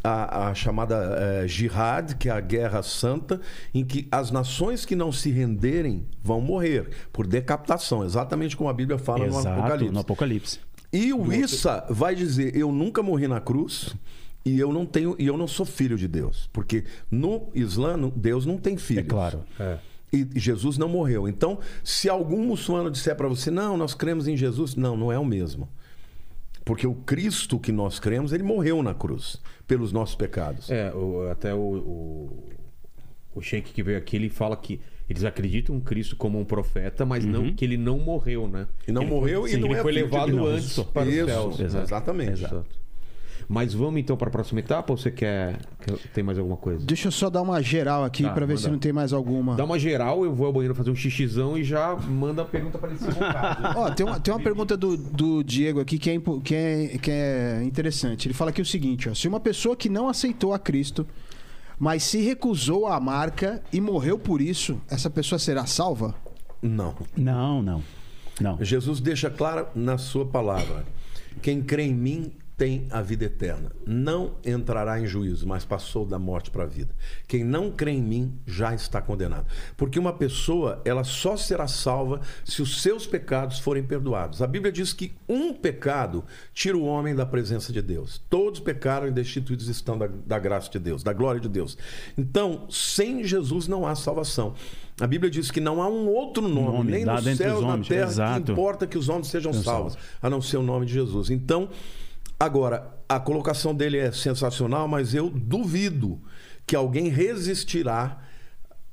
a, 0.03 0.49
a 0.49 0.53
chamada 0.53 0.95
eh, 0.95 1.47
jihad, 1.47 2.15
que 2.15 2.29
é 2.29 2.31
a 2.31 2.39
guerra 2.39 2.81
santa, 2.81 3.39
em 3.73 3.83
que 3.83 4.07
as 4.11 4.31
nações 4.31 4.85
que 4.85 4.95
não 4.95 5.11
se 5.11 5.29
renderem 5.29 6.05
vão 6.23 6.41
morrer 6.41 6.89
por 7.11 7.27
decapitação, 7.27 8.03
exatamente 8.03 8.55
como 8.55 8.69
a 8.69 8.73
Bíblia 8.73 8.97
fala 8.97 9.25
no 9.25 9.39
Exato, 9.39 9.59
Apocalipse. 9.59 9.93
no 9.93 9.99
Apocalipse. 9.99 10.59
E 10.91 11.13
o 11.13 11.31
Issa 11.31 11.85
vai 11.89 12.15
dizer: 12.15 12.55
Eu 12.55 12.71
nunca 12.71 13.03
morri 13.03 13.27
na 13.27 13.39
cruz 13.39 13.95
e 14.43 14.59
eu 14.59 14.73
não 14.73 14.85
tenho 14.85 15.15
e 15.19 15.27
eu 15.27 15.37
não 15.37 15.47
sou 15.47 15.65
filho 15.65 15.97
de 15.97 16.07
Deus, 16.07 16.49
porque 16.51 16.83
no 17.11 17.49
Islã 17.53 17.97
Deus 18.15 18.45
não 18.45 18.57
tem 18.57 18.77
filhos. 18.77 19.05
É 19.05 19.07
claro. 19.07 19.43
E 20.11 20.27
Jesus 20.35 20.77
não 20.77 20.89
morreu. 20.89 21.27
Então, 21.27 21.59
se 21.83 22.09
algum 22.09 22.43
muçulmano 22.43 22.89
disser 22.89 23.15
para 23.15 23.27
você: 23.27 23.51
Não, 23.51 23.77
nós 23.77 23.93
cremos 23.93 24.27
em 24.27 24.35
Jesus, 24.35 24.75
não, 24.75 24.97
não 24.97 25.11
é 25.11 25.19
o 25.19 25.25
mesmo. 25.25 25.69
Porque 26.65 26.85
o 26.85 26.93
Cristo 26.93 27.57
que 27.59 27.71
nós 27.71 27.99
cremos, 27.99 28.31
ele 28.33 28.43
morreu 28.43 28.81
na 28.83 28.93
cruz 28.93 29.41
pelos 29.67 29.91
nossos 29.91 30.15
pecados. 30.15 30.69
É, 30.69 30.91
o- 30.93 31.29
até 31.31 31.53
o, 31.53 31.57
o, 31.57 32.49
o 33.35 33.41
Sheik 33.41 33.71
que 33.73 33.81
veio 33.83 33.97
aqui, 33.97 34.15
ele 34.15 34.29
fala 34.29 34.55
que 34.55 34.79
eles 35.09 35.23
acreditam 35.23 35.75
em 35.75 35.79
Cristo 35.79 36.15
como 36.15 36.39
um 36.39 36.45
profeta, 36.45 37.05
mas 37.05 37.25
não 37.25 37.51
que 37.53 37.65
ele 37.65 37.77
não 37.77 37.97
morreu, 37.97 38.47
né? 38.47 38.67
E 38.87 38.91
não 38.91 39.01
Ele 39.01 39.11
morreu 39.11 39.41
foi, 39.41 39.53
e 39.53 39.57
não 39.57 39.67
ele 39.69 39.79
é 39.79 39.81
foi 39.81 39.91
levado 39.91 40.45
antes 40.45 40.79
para 40.79 41.09
Isso, 41.09 41.23
os 41.25 41.31
céus. 41.31 41.59
exato. 41.59 41.83
exatamente. 41.85 42.31
Exato. 42.31 42.65
Mas 43.47 43.73
vamos 43.73 43.99
então 43.99 44.15
para 44.17 44.27
a 44.27 44.31
próxima 44.31 44.59
etapa 44.59 44.91
ou 44.93 44.97
você 44.97 45.09
quer, 45.11 45.59
tem 46.13 46.23
mais 46.23 46.37
alguma 46.37 46.57
coisa? 46.57 46.85
Deixa 46.85 47.07
eu 47.07 47.11
só 47.11 47.29
dar 47.29 47.41
uma 47.41 47.61
geral 47.61 48.03
aqui 48.03 48.23
Tá, 48.23 48.29
pra 48.31 48.45
ver 48.45 48.53
manda. 48.53 48.61
se 48.65 48.69
não 48.71 48.77
tem 48.79 48.91
mais 48.93 49.13
alguma. 49.13 49.55
Dá 49.55 49.63
uma 49.63 49.79
geral, 49.79 50.23
eu 50.23 50.33
vou 50.33 50.47
ao 50.47 50.53
banheiro 50.53 50.75
fazer 50.75 50.91
um 50.91 50.95
xixizão 50.95 51.57
e 51.57 51.63
já 51.63 51.95
manda 51.95 52.41
a 52.41 52.45
pergunta 52.45 52.77
para 52.77 52.89
ele 52.89 52.99
se. 52.99 53.05
Ó, 53.75 53.89
tem 53.91 54.05
uma, 54.05 54.19
tem 54.19 54.33
uma 54.33 54.39
pergunta 54.39 54.75
do, 54.77 54.95
do 54.97 55.43
Diego 55.43 55.79
aqui 55.79 55.97
que 55.97 56.09
é, 56.11 56.19
que, 56.43 56.55
é, 56.55 56.97
que 57.01 57.11
é 57.11 57.63
interessante. 57.63 58.27
Ele 58.27 58.33
fala 58.33 58.49
aqui 58.51 58.61
o 58.61 58.65
seguinte: 58.65 59.09
ó, 59.09 59.13
se 59.13 59.27
uma 59.27 59.39
pessoa 59.39 59.75
que 59.75 59.89
não 59.89 60.07
aceitou 60.09 60.53
a 60.53 60.59
Cristo, 60.59 61.07
mas 61.79 62.03
se 62.03 62.21
recusou 62.21 62.87
à 62.87 62.99
marca 62.99 63.61
e 63.71 63.79
morreu 63.79 64.19
por 64.19 64.41
isso, 64.41 64.79
essa 64.89 65.09
pessoa 65.09 65.39
será 65.39 65.65
salva? 65.65 66.13
Não. 66.61 66.93
Não, 67.15 67.61
não. 67.61 67.81
Não. 68.41 68.57
Jesus 68.63 68.99
deixa 68.99 69.29
claro 69.29 69.67
na 69.75 69.97
sua 69.97 70.25
palavra: 70.25 70.85
quem 71.41 71.61
crê 71.61 71.83
em 71.83 71.93
mim 71.93 72.31
tem 72.59 72.87
a 72.91 73.01
vida 73.01 73.23
eterna. 73.23 73.71
Não 73.87 74.35
entrará 74.45 74.99
em 74.99 75.07
juízo, 75.07 75.47
mas 75.47 75.63
passou 75.63 76.05
da 76.05 76.19
morte 76.19 76.51
para 76.51 76.63
a 76.63 76.67
vida. 76.67 76.93
Quem 77.25 77.41
não 77.41 77.71
crê 77.71 77.91
em 77.91 78.03
mim 78.03 78.37
já 78.45 78.75
está 78.75 79.01
condenado. 79.01 79.45
Porque 79.77 79.97
uma 79.97 80.11
pessoa, 80.11 80.81
ela 80.83 81.05
só 81.05 81.37
será 81.37 81.69
salva 81.69 82.19
se 82.43 82.61
os 82.61 82.81
seus 82.81 83.07
pecados 83.07 83.59
forem 83.59 83.81
perdoados. 83.81 84.41
A 84.41 84.47
Bíblia 84.47 84.73
diz 84.73 84.91
que 84.91 85.13
um 85.27 85.53
pecado 85.53 86.25
tira 86.53 86.77
o 86.77 86.83
homem 86.83 87.15
da 87.15 87.25
presença 87.25 87.71
de 87.71 87.81
Deus. 87.81 88.21
Todos 88.29 88.59
pecaram 88.59 89.07
e 89.07 89.11
destituídos 89.11 89.69
estão 89.69 89.97
da, 89.97 90.07
da 90.07 90.37
graça 90.37 90.69
de 90.69 90.79
Deus, 90.79 91.01
da 91.01 91.13
glória 91.13 91.39
de 91.39 91.47
Deus. 91.47 91.77
Então, 92.17 92.67
sem 92.69 93.23
Jesus 93.23 93.69
não 93.69 93.87
há 93.87 93.95
salvação. 93.95 94.53
A 94.99 95.07
Bíblia 95.07 95.31
diz 95.31 95.49
que 95.49 95.61
não 95.61 95.81
há 95.81 95.87
um 95.87 96.09
outro 96.09 96.45
nome, 96.45 96.77
Nome 96.77 96.91
nem 96.91 97.09
os 97.09 97.37
céus, 97.37 97.63
na 97.63 97.77
terra, 97.77 98.09
Exato. 98.09 98.43
que 98.43 98.51
importa 98.51 98.85
que 98.85 98.97
os 98.97 99.07
homens 99.07 99.27
sejam 99.27 99.53
salvos. 99.53 99.97
a 100.21 100.29
não 100.29 100.41
ser 100.41 100.57
o 100.57 100.61
nome 100.61 100.85
de 100.85 100.91
Jesus. 100.91 101.29
Então, 101.29 101.69
agora, 102.39 102.87
a 103.07 103.19
colocação 103.19 103.73
dele 103.75 103.97
é 103.97 104.11
sensacional, 104.11 104.87
mas 104.87 105.13
eu 105.13 105.29
duvido 105.29 106.21
que 106.65 106.75
alguém 106.75 107.07
resistirá 107.09 108.17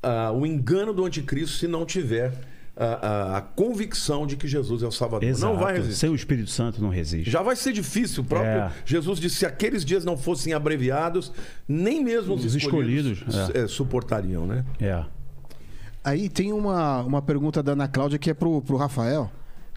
ao 0.03 0.47
engano 0.47 0.93
do 0.93 1.05
anticristo 1.05 1.57
se 1.57 1.67
não 1.67 1.85
tiver 1.85 2.33
a, 2.77 2.85
a- 2.85 3.37
a 3.39 3.41
convicção 3.41 4.27
de 4.27 4.37
que 4.37 4.47
Jesus 4.47 4.83
é 4.83 4.87
o 4.87 4.93
Salvador. 4.93 5.29
Exato. 5.29 5.53
Não 5.53 5.59
vai 5.61 5.75
resistir. 5.77 5.99
Sem 5.99 6.11
o 6.11 6.15
Espírito 6.15 6.51
Santo 6.51 6.81
não 6.81 6.91
resiste. 6.91 7.31
Já 7.31 7.43
vai 7.43 7.57
ser 7.57 7.73
difícil. 7.73 8.23
O 8.23 8.27
próprio 8.27 8.51
É. 8.51 8.73
Jesus 8.85 9.19
disse: 9.19 9.37
se 9.37 9.47
aqueles 9.47 9.85
dias 9.85 10.05
não 10.05 10.17
fossem 10.17 10.53
abreviados, 10.53 11.33
nem 11.67 12.05
mesmo 12.05 12.35
os, 12.35 12.45
Os 12.45 12.55
escolhidos, 12.55 13.19
escolhidos, 13.27 13.51
eh, 13.55 13.67
suportariam, 13.67 14.47
né? 14.47 14.65
É. 14.81 15.03
Aí 16.05 16.29
tem 16.29 16.53
uma, 16.53 17.01
uma 17.03 17.21
pergunta 17.23 17.63
da 17.63 17.73
Ana 17.73 17.89
Cláudia 17.89 18.19
que 18.19 18.31
é 18.31 18.35
pro, 18.35 18.63
pro 18.63 18.77
Rafael, 18.77 19.31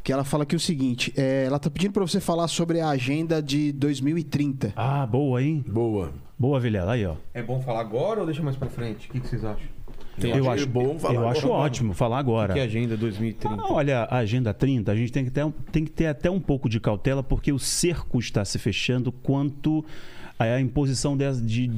que 0.09 0.13
ela 0.13 0.23
fala 0.23 0.41
aqui 0.41 0.55
o 0.55 0.59
seguinte: 0.59 1.13
é, 1.15 1.43
ela 1.45 1.59
tá 1.59 1.69
pedindo 1.69 1.91
pra 1.91 2.01
você 2.01 2.19
falar 2.19 2.47
sobre 2.47 2.79
a 2.81 2.89
agenda 2.89 3.43
de 3.43 3.71
2030. 3.73 4.73
Ah, 4.75 5.05
boa, 5.05 5.39
hein? 5.43 5.63
Boa. 5.67 6.11
Boa, 6.37 6.59
Vilela. 6.59 6.93
Aí, 6.93 7.05
ó. 7.05 7.13
É 7.31 7.43
bom 7.43 7.61
falar 7.61 7.81
agora 7.81 8.21
ou 8.21 8.25
deixa 8.25 8.41
mais 8.41 8.55
pra 8.55 8.67
frente? 8.69 9.07
O 9.07 9.11
que, 9.11 9.19
que 9.19 9.27
vocês 9.27 9.45
acham? 9.45 9.67
Eu 10.19 10.49
acho, 10.49 10.65
bom 10.65 10.97
falar 10.97 11.13
eu 11.13 11.19
agora. 11.19 11.37
acho 11.37 11.47
ótimo 11.47 11.93
falar 11.93 12.17
agora. 12.17 12.53
Que 12.53 12.59
é 12.59 12.63
a 12.63 12.65
agenda 12.65 12.97
2030? 12.97 13.61
Ah, 13.61 13.71
olha, 13.71 13.99
a 14.05 14.17
Agenda 14.17 14.51
30, 14.51 14.91
a 14.91 14.95
gente 14.95 15.11
tem 15.11 15.23
que, 15.23 15.29
ter, 15.29 15.47
tem 15.71 15.85
que 15.85 15.91
ter 15.91 16.07
até 16.07 16.29
um 16.31 16.39
pouco 16.39 16.67
de 16.67 16.79
cautela, 16.79 17.21
porque 17.21 17.51
o 17.53 17.59
cerco 17.59 18.17
está 18.17 18.43
se 18.43 18.57
fechando 18.57 19.11
quanto 19.11 19.85
à 20.39 20.59
imposição 20.59 21.15
des- 21.15 21.39
de- 21.45 21.69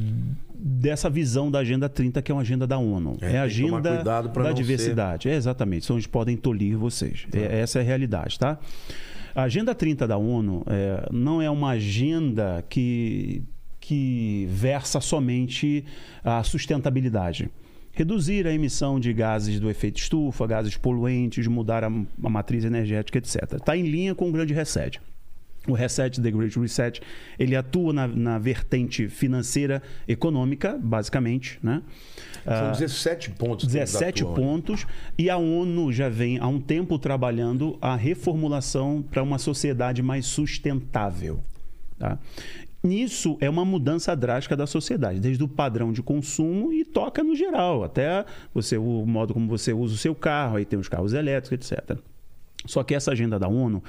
dessa 0.63 1.09
visão 1.09 1.49
da 1.49 1.59
Agenda 1.59 1.89
30, 1.89 2.21
que 2.21 2.31
é 2.31 2.35
uma 2.35 2.41
agenda 2.41 2.67
da 2.67 2.77
ONU. 2.77 3.17
É, 3.19 3.31
É, 3.33 3.39
a 3.39 3.43
agenda 3.43 4.03
da 4.03 4.51
diversidade. 4.51 5.27
É, 5.27 5.35
exatamente, 5.35 5.85
são 5.85 5.95
onde 5.95 6.07
podem 6.07 6.37
tolir 6.37 6.77
vocês. 6.77 7.25
É, 7.33 7.61
essa 7.61 7.79
é 7.79 7.81
a 7.81 7.85
realidade, 7.85 8.37
tá? 8.37 8.59
A 9.33 9.43
Agenda 9.43 9.73
30 9.73 10.07
da 10.07 10.17
ONU 10.17 10.63
é, 10.67 11.07
não 11.11 11.41
é 11.41 11.49
uma 11.49 11.71
agenda 11.71 12.63
que, 12.69 13.41
que 13.79 14.45
versa 14.49 14.99
somente 14.99 15.85
a 16.23 16.43
sustentabilidade. 16.43 17.49
Reduzir 17.93 18.45
a 18.45 18.53
emissão 18.53 18.99
de 18.99 19.11
gases 19.13 19.59
do 19.59 19.69
efeito 19.69 19.99
estufa, 19.99 20.45
gases 20.45 20.77
poluentes, 20.77 21.47
mudar 21.47 21.83
a, 21.83 21.87
a 21.87 22.29
matriz 22.29 22.63
energética, 22.65 23.17
etc. 23.17 23.53
Está 23.53 23.75
em 23.75 23.83
linha 23.83 24.13
com 24.13 24.29
o 24.29 24.31
grande 24.31 24.53
reset. 24.53 24.99
O 25.67 25.73
Reset, 25.73 26.19
The 26.19 26.31
Great 26.31 26.59
Reset, 26.59 26.99
ele 27.37 27.55
atua 27.55 27.93
na, 27.93 28.07
na 28.07 28.39
vertente 28.39 29.07
financeira 29.07 29.81
econômica, 30.07 30.75
basicamente, 30.81 31.59
né? 31.61 31.83
São 32.43 32.69
Ah, 32.69 32.71
17 32.71 33.29
pontos. 33.31 33.69
que 33.69 33.77
eles 33.77 33.91
17 33.91 34.23
atuam, 34.23 34.35
né? 34.35 34.41
pontos 34.41 34.87
e 35.17 35.29
a 35.29 35.37
ONU 35.37 35.93
já 35.93 36.09
vem 36.09 36.39
há 36.39 36.47
um 36.47 36.59
tempo 36.59 36.97
trabalhando 36.97 37.77
a 37.79 37.95
reformulação 37.95 39.03
para 39.03 39.21
uma 39.21 39.37
sociedade 39.37 40.01
mais 40.01 40.25
sustentável. 40.25 41.39
Tá? 41.99 42.17
Nisso 42.83 43.37
é 43.39 43.47
uma 43.47 43.63
mudança 43.63 44.15
drástica 44.15 44.57
da 44.57 44.65
sociedade, 44.65 45.19
desde 45.19 45.43
o 45.43 45.47
padrão 45.47 45.93
de 45.93 46.01
consumo 46.01 46.73
e 46.73 46.83
toca 46.83 47.23
no 47.23 47.35
geral, 47.35 47.83
até 47.83 48.25
você, 48.51 48.75
o 48.75 49.05
modo 49.05 49.35
como 49.35 49.47
você 49.47 49.71
usa 49.71 49.93
o 49.93 49.97
seu 49.97 50.15
carro, 50.15 50.57
aí 50.57 50.65
tem 50.65 50.79
os 50.79 50.89
carros 50.89 51.13
elétricos, 51.13 51.71
etc. 51.71 51.95
Só 52.65 52.83
que 52.83 52.93
essa 52.93 53.11
agenda 53.11 53.39
da 53.39 53.47
ONU 53.47 53.83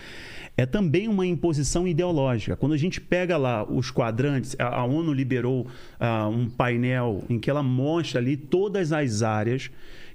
é 0.57 0.65
também 0.65 1.09
uma 1.09 1.27
imposição 1.27 1.86
ideológica. 1.86 2.57
Quando 2.57 2.73
a 2.73 2.77
gente 2.78 3.01
pega 3.01 3.36
lá 3.36 3.65
os 3.65 3.90
quadrantes, 3.90 4.57
a, 4.59 4.85
ONU 4.85 5.12
liberou 5.12 5.66
ah, 6.01 6.28
um 6.28 6.49
painel 6.49 7.23
em 7.28 7.39
que 7.39 7.51
ela 7.51 7.62
mostra 7.62 8.20
ali 8.20 8.36
todas 8.36 8.93
as 8.93 9.23
áreas 9.23 9.70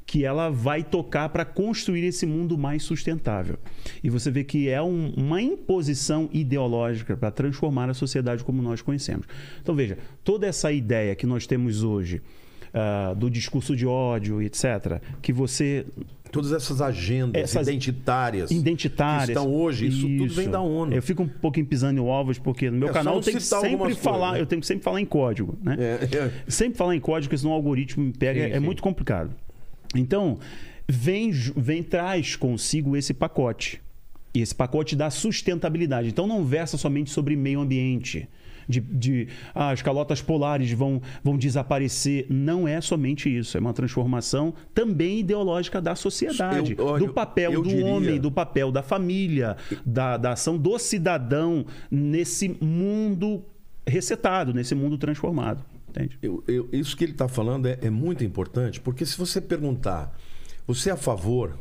que 0.07 0.23
ela 0.23 0.49
vai 0.49 0.83
tocar 0.83 1.27
para 1.29 1.43
construir 1.43 2.05
esse 2.05 2.25
mundo 2.25 2.57
mais 2.57 2.81
sustentável. 2.81 3.57
E 4.01 4.09
você 4.09 4.31
vê 4.31 4.41
que 4.43 4.69
é 4.69 4.81
um- 4.81 5.13
uma 5.17 5.41
imposição 5.41 6.29
ideológica 6.31 7.17
para 7.17 7.29
transformar 7.29 7.89
a 7.89 7.93
sociedade 7.93 8.41
como 8.43 8.61
nós 8.61 8.81
conhecemos. 8.81 9.27
Então 9.61 9.75
veja, 9.75 9.97
toda 10.23 10.47
essa 10.47 10.71
ideia 10.71 11.13
que 11.13 11.25
nós 11.27 11.45
temos 11.45 11.83
hoje 11.83 12.21
ah, 12.73 13.13
do 13.15 13.29
discurso 13.29 13.75
de 13.75 13.87
ódio, 13.87 14.41
etc., 14.41 15.01
que 15.21 15.33
você 15.33 15.85
Todas 16.31 16.51
essas 16.51 16.81
agendas 16.81 17.41
Essas- 17.41 17.67
identitárias. 17.67 18.51
identitárias. 18.51 19.25
Que 19.25 19.31
estão 19.31 19.53
hoje, 19.53 19.87
isso, 19.87 20.07
tudo 20.07 20.33
vem 20.33 20.49
da 20.49 20.59
ONU. 20.61 20.93
Eu 20.93 21.01
fico 21.01 21.23
um 21.23 21.27
pouquinho 21.27 21.65
pisando 21.65 21.99
em 21.99 22.03
ovos, 22.03 22.37
porque 22.37 22.69
no 22.69 22.77
meu 22.77 22.89
É, 22.89 22.91
canal 22.91 23.15
eu 23.15 23.21
tenho 23.21 23.37
que 23.37 23.43
sempre 23.43 23.95
falar, 23.95 24.17
coisas, 24.17 24.33
né? 24.33 24.41
eu 24.41 24.45
tenho 24.45 24.61
que 24.61 24.67
sempre 24.67 24.83
falar 24.83 25.01
em 25.01 25.05
código, 25.05 25.57
né? 25.61 25.75
É, 25.79 26.17
é. 26.17 26.31
Sempre 26.47 26.77
falar 26.77 26.95
em 26.95 26.99
código, 26.99 27.29
porque 27.29 27.37
senão 27.37 27.51
o 27.51 27.55
algoritmo 27.55 28.03
me 28.03 28.13
pega, 28.13 28.39
Sim, 28.45 28.51
é 28.51 28.59
sim. 28.59 28.65
muito 28.65 28.81
complicado. 28.81 29.31
Então, 29.95 30.37
vem, 30.87 31.31
vem 31.31 31.81
traz 31.83 32.35
consigo 32.35 32.95
esse 32.95 33.13
pacote. 33.13 33.81
E 34.33 34.41
esse 34.41 34.53
pacote 34.53 34.95
dá 34.95 35.09
sustentabilidade. 35.09 36.09
Então 36.09 36.27
não 36.27 36.43
versa 36.45 36.77
somente 36.77 37.09
sobre 37.09 37.35
meio 37.35 37.59
ambiente. 37.61 38.27
De, 38.69 38.81
de 38.81 39.27
ah, 39.55 39.69
as 39.69 39.81
calotas 39.81 40.21
polares 40.21 40.71
vão, 40.71 41.01
vão 41.23 41.37
desaparecer. 41.37 42.25
Não 42.29 42.67
é 42.67 42.81
somente 42.81 43.33
isso. 43.35 43.55
É 43.57 43.59
uma 43.61 43.73
transformação 43.73 44.53
também 44.73 45.19
ideológica 45.19 45.79
da 45.81 45.95
sociedade. 45.95 46.75
Eu- 46.77 46.85
olha, 46.85 47.05
do 47.07 47.13
papel 47.13 47.51
do 47.61 47.63
diria- 47.69 47.85
homem, 47.85 48.19
do 48.19 48.31
papel 48.31 48.71
da 48.71 48.83
família, 48.83 49.55
da, 49.85 50.17
da 50.17 50.31
ação 50.33 50.57
do 50.57 50.77
cidadão 50.77 51.65
nesse 51.89 52.49
mundo 52.61 53.43
resetado, 53.85 54.53
nesse 54.53 54.75
mundo 54.75 54.97
transformado. 54.97 55.63
Entende? 55.89 56.17
Eu- 56.21 56.43
eu- 56.47 56.67
isso 56.73 56.95
que 56.97 57.05
ele 57.05 57.13
está 57.13 57.27
falando 57.27 57.67
é, 57.67 57.77
é 57.81 57.89
muito 57.89 58.23
importante, 58.23 58.81
porque 58.81 59.05
se 59.05 59.17
você 59.17 59.39
perguntar, 59.39 60.13
você 60.67 60.89
é 60.89 60.93
a 60.93 60.97
favor 60.97 61.57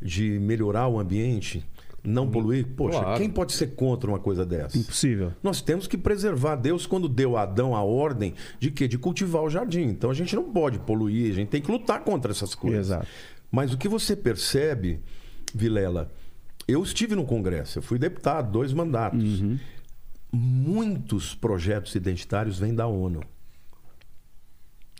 de 0.00 0.38
melhorar 0.40 0.88
o 0.88 0.98
ambiente, 0.98 1.64
não 2.06 2.30
poluir? 2.30 2.66
Poxa, 2.76 3.00
Claro. 3.00 3.18
quem 3.18 3.28
pode 3.28 3.52
ser 3.52 3.68
contra 3.74 4.08
uma 4.10 4.18
coisa 4.18 4.46
dessa? 4.46 4.78
Impossível. 4.78 5.32
Nós 5.42 5.60
temos 5.60 5.86
que 5.86 5.98
preservar. 5.98 6.56
Deus, 6.56 6.86
quando 6.86 7.08
deu 7.08 7.36
a 7.36 7.42
Adão 7.42 7.74
a 7.74 7.82
ordem 7.82 8.34
de 8.58 8.70
quê? 8.70 8.86
De 8.88 8.96
cultivar 8.98 9.42
o 9.42 9.50
jardim. 9.50 9.82
Então 9.82 10.10
a 10.10 10.14
gente 10.14 10.34
não 10.34 10.44
pode 10.52 10.78
poluir, 10.78 11.30
a 11.32 11.34
gente 11.34 11.48
tem 11.48 11.60
que 11.60 11.70
lutar 11.70 12.02
contra 12.04 12.30
essas 12.30 12.54
coisas. 12.54 12.86
Exato. 12.86 13.06
Mas 13.50 13.72
o 13.72 13.78
que 13.78 13.88
você 13.88 14.14
percebe, 14.16 15.00
Vilela, 15.54 16.12
eu 16.68 16.82
estive 16.82 17.14
no 17.14 17.24
Congresso, 17.24 17.78
eu 17.78 17.82
fui 17.82 17.98
deputado, 17.98 18.50
dois 18.50 18.72
mandatos. 18.72 19.42
Muitos 20.32 21.34
projetos 21.34 21.94
identitários 21.94 22.58
vêm 22.58 22.74
da 22.74 22.86
ONU. 22.86 23.20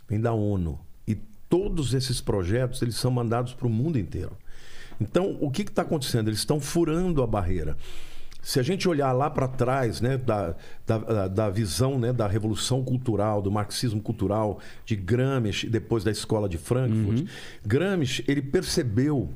Vêm 0.07 0.19
da 0.19 0.33
ONU. 0.33 0.79
E 1.07 1.15
todos 1.49 1.93
esses 1.93 2.21
projetos, 2.21 2.81
eles 2.81 2.95
são 2.95 3.11
mandados 3.11 3.53
para 3.53 3.67
o 3.67 3.69
mundo 3.69 3.99
inteiro. 3.99 4.37
Então, 4.99 5.37
o 5.39 5.49
que 5.51 5.61
está 5.61 5.81
acontecendo? 5.83 6.27
Eles 6.29 6.39
estão 6.39 6.59
furando 6.59 7.21
a 7.21 7.27
barreira. 7.27 7.77
Se 8.41 8.59
a 8.59 8.63
gente 8.63 8.87
olhar 8.87 9.11
lá 9.11 9.29
para 9.29 9.47
trás, 9.47 9.99
né, 9.99 10.17
da, 10.17 10.55
da, 10.85 11.27
da 11.27 11.49
visão 11.49 11.99
né, 11.99 12.13
da 12.13 12.27
revolução 12.27 12.81
cultural, 12.83 13.41
do 13.41 13.51
marxismo 13.51 14.01
cultural 14.01 14.59
de 14.85 14.95
Gramsci, 14.95 15.67
depois 15.67 16.03
da 16.03 16.11
escola 16.11 16.47
de 16.47 16.57
Frankfurt, 16.57 17.27
Gramsci 17.65 18.23
ele 18.27 18.41
percebeu 18.41 19.29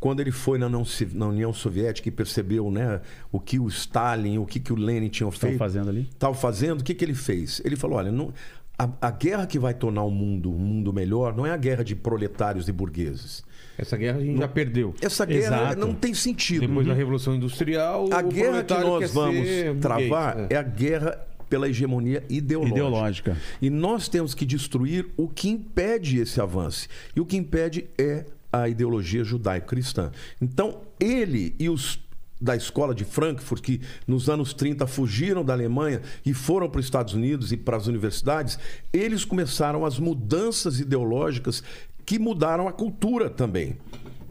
quando 0.00 0.20
ele 0.20 0.32
foi 0.32 0.58
na, 0.58 0.68
não, 0.68 0.82
na 1.12 1.26
União 1.28 1.52
Soviética 1.52 2.08
e 2.08 2.10
percebeu 2.10 2.70
né, 2.70 3.00
o 3.30 3.38
que 3.38 3.58
o 3.60 3.68
Stalin, 3.68 4.38
o 4.38 4.46
que, 4.46 4.58
que 4.58 4.72
o 4.72 4.76
Lenin 4.76 5.10
tinham 5.10 5.30
feito, 5.30 5.58
fazendo 5.58 5.90
ali? 5.90 6.08
estava 6.10 6.34
fazendo, 6.34 6.80
o 6.80 6.84
que, 6.84 6.94
que 6.94 7.04
ele 7.04 7.14
fez? 7.14 7.60
Ele 7.64 7.76
falou: 7.76 7.98
olha, 7.98 8.10
não- 8.10 8.32
a, 8.78 8.88
a 9.02 9.10
guerra 9.10 9.46
que 9.46 9.58
vai 9.58 9.74
tornar 9.74 10.02
o 10.04 10.10
mundo 10.10 10.50
um 10.50 10.56
mundo 10.58 10.90
melhor 10.90 11.36
não 11.36 11.44
é 11.46 11.50
a 11.52 11.56
guerra 11.56 11.84
de 11.84 11.94
proletários 11.94 12.66
e 12.66 12.72
burgueses. 12.72 13.44
Essa 13.80 13.96
guerra 13.96 14.18
a 14.18 14.20
gente 14.20 14.38
já 14.38 14.48
perdeu. 14.48 14.94
Essa 15.00 15.24
guerra 15.24 15.56
Exato. 15.62 15.80
não 15.80 15.94
tem 15.94 16.12
sentido. 16.12 16.66
Depois 16.66 16.86
da 16.86 16.92
Revolução 16.92 17.34
Industrial, 17.34 18.08
A 18.12 18.20
guerra 18.20 18.62
que 18.62 18.74
nós 18.74 19.10
vamos 19.10 19.48
travar 19.80 20.36
né? 20.36 20.48
é 20.50 20.56
a 20.56 20.62
guerra 20.62 21.26
pela 21.48 21.68
hegemonia 21.68 22.22
ideológica. 22.28 22.76
Ideológica. 22.76 23.36
E 23.60 23.70
nós 23.70 24.08
temos 24.08 24.34
que 24.34 24.44
destruir 24.44 25.08
o 25.16 25.28
que 25.28 25.48
impede 25.48 26.18
esse 26.18 26.40
avanço. 26.40 26.86
E 27.16 27.20
o 27.20 27.26
que 27.26 27.36
impede 27.36 27.86
é 27.98 28.26
a 28.52 28.68
ideologia 28.68 29.24
judaico-cristã. 29.24 30.12
Então, 30.40 30.82
ele 31.00 31.54
e 31.58 31.68
os 31.68 31.98
da 32.40 32.56
escola 32.56 32.94
de 32.94 33.04
Frankfurt, 33.04 33.60
que 33.62 33.80
nos 34.06 34.30
anos 34.30 34.54
30 34.54 34.86
fugiram 34.86 35.44
da 35.44 35.52
Alemanha 35.52 36.00
e 36.24 36.32
foram 36.32 36.70
para 36.70 36.78
os 36.78 36.86
Estados 36.86 37.12
Unidos 37.12 37.52
e 37.52 37.56
para 37.56 37.76
as 37.76 37.86
universidades, 37.86 38.58
eles 38.92 39.24
começaram 39.24 39.84
as 39.84 39.98
mudanças 39.98 40.80
ideológicas 40.80 41.62
que 42.10 42.18
mudaram 42.18 42.66
a 42.66 42.72
cultura 42.72 43.30
também. 43.30 43.76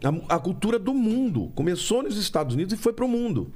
A, 0.04 0.36
a 0.36 0.38
cultura 0.38 0.78
do 0.78 0.92
mundo. 0.92 1.50
Começou 1.54 2.02
nos 2.02 2.18
Estados 2.18 2.54
Unidos 2.54 2.74
e 2.74 2.76
foi 2.76 2.92
para 2.92 3.06
o 3.06 3.08
mundo. 3.08 3.54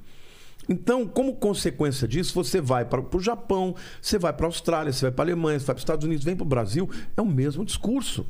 Então, 0.66 1.06
como 1.06 1.36
consequência 1.36 2.08
disso, 2.08 2.32
você 2.32 2.58
vai 2.58 2.86
para 2.86 3.02
o 3.02 3.20
Japão, 3.20 3.74
você 4.00 4.18
vai 4.18 4.32
para 4.32 4.46
a 4.46 4.48
Austrália, 4.48 4.90
você 4.90 5.02
vai 5.02 5.12
para 5.12 5.24
a 5.24 5.26
Alemanha, 5.26 5.60
você 5.60 5.66
vai 5.66 5.74
para 5.74 5.80
os 5.80 5.82
Estados 5.82 6.06
Unidos, 6.06 6.24
vem 6.24 6.34
para 6.34 6.42
o 6.42 6.48
Brasil, 6.48 6.88
é 7.14 7.20
o 7.20 7.26
mesmo 7.26 7.66
discurso. 7.66 8.26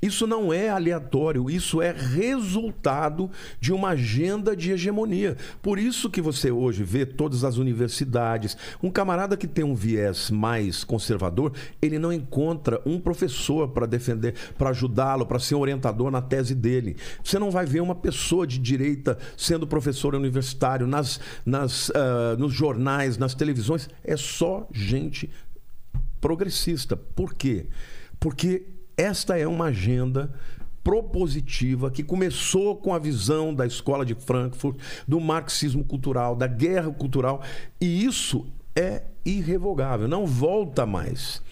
Isso 0.00 0.26
não 0.26 0.52
é 0.52 0.68
aleatório, 0.68 1.50
isso 1.50 1.80
é 1.80 1.90
resultado 1.90 3.30
de 3.58 3.72
uma 3.72 3.90
agenda 3.90 4.54
de 4.54 4.70
hegemonia. 4.70 5.36
Por 5.62 5.78
isso 5.78 6.10
que 6.10 6.20
você 6.20 6.50
hoje 6.50 6.84
vê 6.84 7.06
todas 7.06 7.44
as 7.44 7.56
universidades. 7.56 8.56
Um 8.82 8.90
camarada 8.90 9.36
que 9.36 9.46
tem 9.46 9.64
um 9.64 9.74
viés 9.74 10.30
mais 10.30 10.84
conservador, 10.84 11.52
ele 11.80 11.98
não 11.98 12.12
encontra 12.12 12.80
um 12.84 13.00
professor 13.00 13.68
para 13.68 13.86
defender, 13.86 14.34
para 14.58 14.70
ajudá-lo, 14.70 15.24
para 15.24 15.38
ser 15.38 15.54
orientador 15.54 16.10
na 16.10 16.20
tese 16.20 16.54
dele. 16.54 16.96
Você 17.24 17.38
não 17.38 17.50
vai 17.50 17.64
ver 17.64 17.80
uma 17.80 17.94
pessoa 17.94 18.46
de 18.46 18.58
direita 18.58 19.16
sendo 19.36 19.66
professor 19.66 20.14
universitário 20.14 20.86
nas, 20.86 21.18
nas, 21.44 21.90
ah, 21.94 22.36
nos 22.38 22.52
jornais, 22.52 23.16
nas 23.16 23.34
televisões. 23.34 23.88
É 24.04 24.16
só 24.16 24.68
gente 24.72 25.30
progressista. 26.20 26.96
Por 26.96 27.34
quê? 27.34 27.66
Porque 28.18 28.75
esta 28.96 29.38
é 29.38 29.46
uma 29.46 29.66
agenda 29.66 30.30
propositiva 30.82 31.90
que 31.90 32.04
começou 32.04 32.76
com 32.76 32.94
a 32.94 32.98
visão 32.98 33.52
da 33.52 33.66
escola 33.66 34.06
de 34.06 34.14
Frankfurt, 34.14 34.78
do 35.06 35.18
marxismo 35.18 35.84
cultural, 35.84 36.36
da 36.36 36.46
guerra 36.46 36.92
cultural, 36.92 37.42
e 37.80 38.04
isso 38.04 38.46
é 38.74 39.02
irrevogável, 39.24 40.06
não 40.06 40.26
volta 40.26 40.86
mais. 40.86 41.42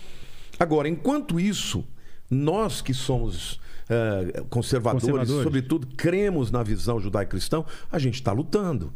Agora, 0.59 0.89
enquanto 0.89 1.41
isso, 1.41 1.85
nós 2.31 2.81
que 2.81 2.95
somos 2.95 3.61
eh, 3.89 4.45
conservadores, 4.49 5.05
Conservadores. 5.05 5.43
sobretudo 5.43 5.87
cremos 5.97 6.51
na 6.51 6.63
visão 6.63 7.01
judaico-cristã, 7.01 7.65
a 7.91 7.99
gente 7.99 8.15
está 8.15 8.33
lutando. 8.33 8.93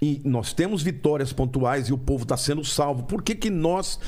E 0.00 0.20
nós 0.24 0.52
temos 0.52 0.82
vitórias 0.82 1.32
pontuais 1.32 1.88
e 1.88 1.92
o 1.92 1.98
povo 1.98 2.22
está 2.22 2.36
sendo 2.36 2.64
salvo. 2.64 3.02
Por 3.02 3.22
que, 3.22 3.34
que 3.34 3.50
nós. 3.50 4.00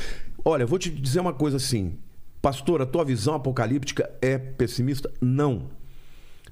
Olha, 0.44 0.62
eu 0.62 0.68
vou 0.68 0.78
te 0.78 0.90
dizer 0.90 1.20
uma 1.20 1.34
coisa 1.34 1.58
assim. 1.58 1.98
Pastor, 2.42 2.82
a 2.82 2.86
tua 2.86 3.04
visão 3.04 3.34
apocalíptica 3.34 4.10
é 4.20 4.36
pessimista? 4.36 5.08
Não. 5.20 5.70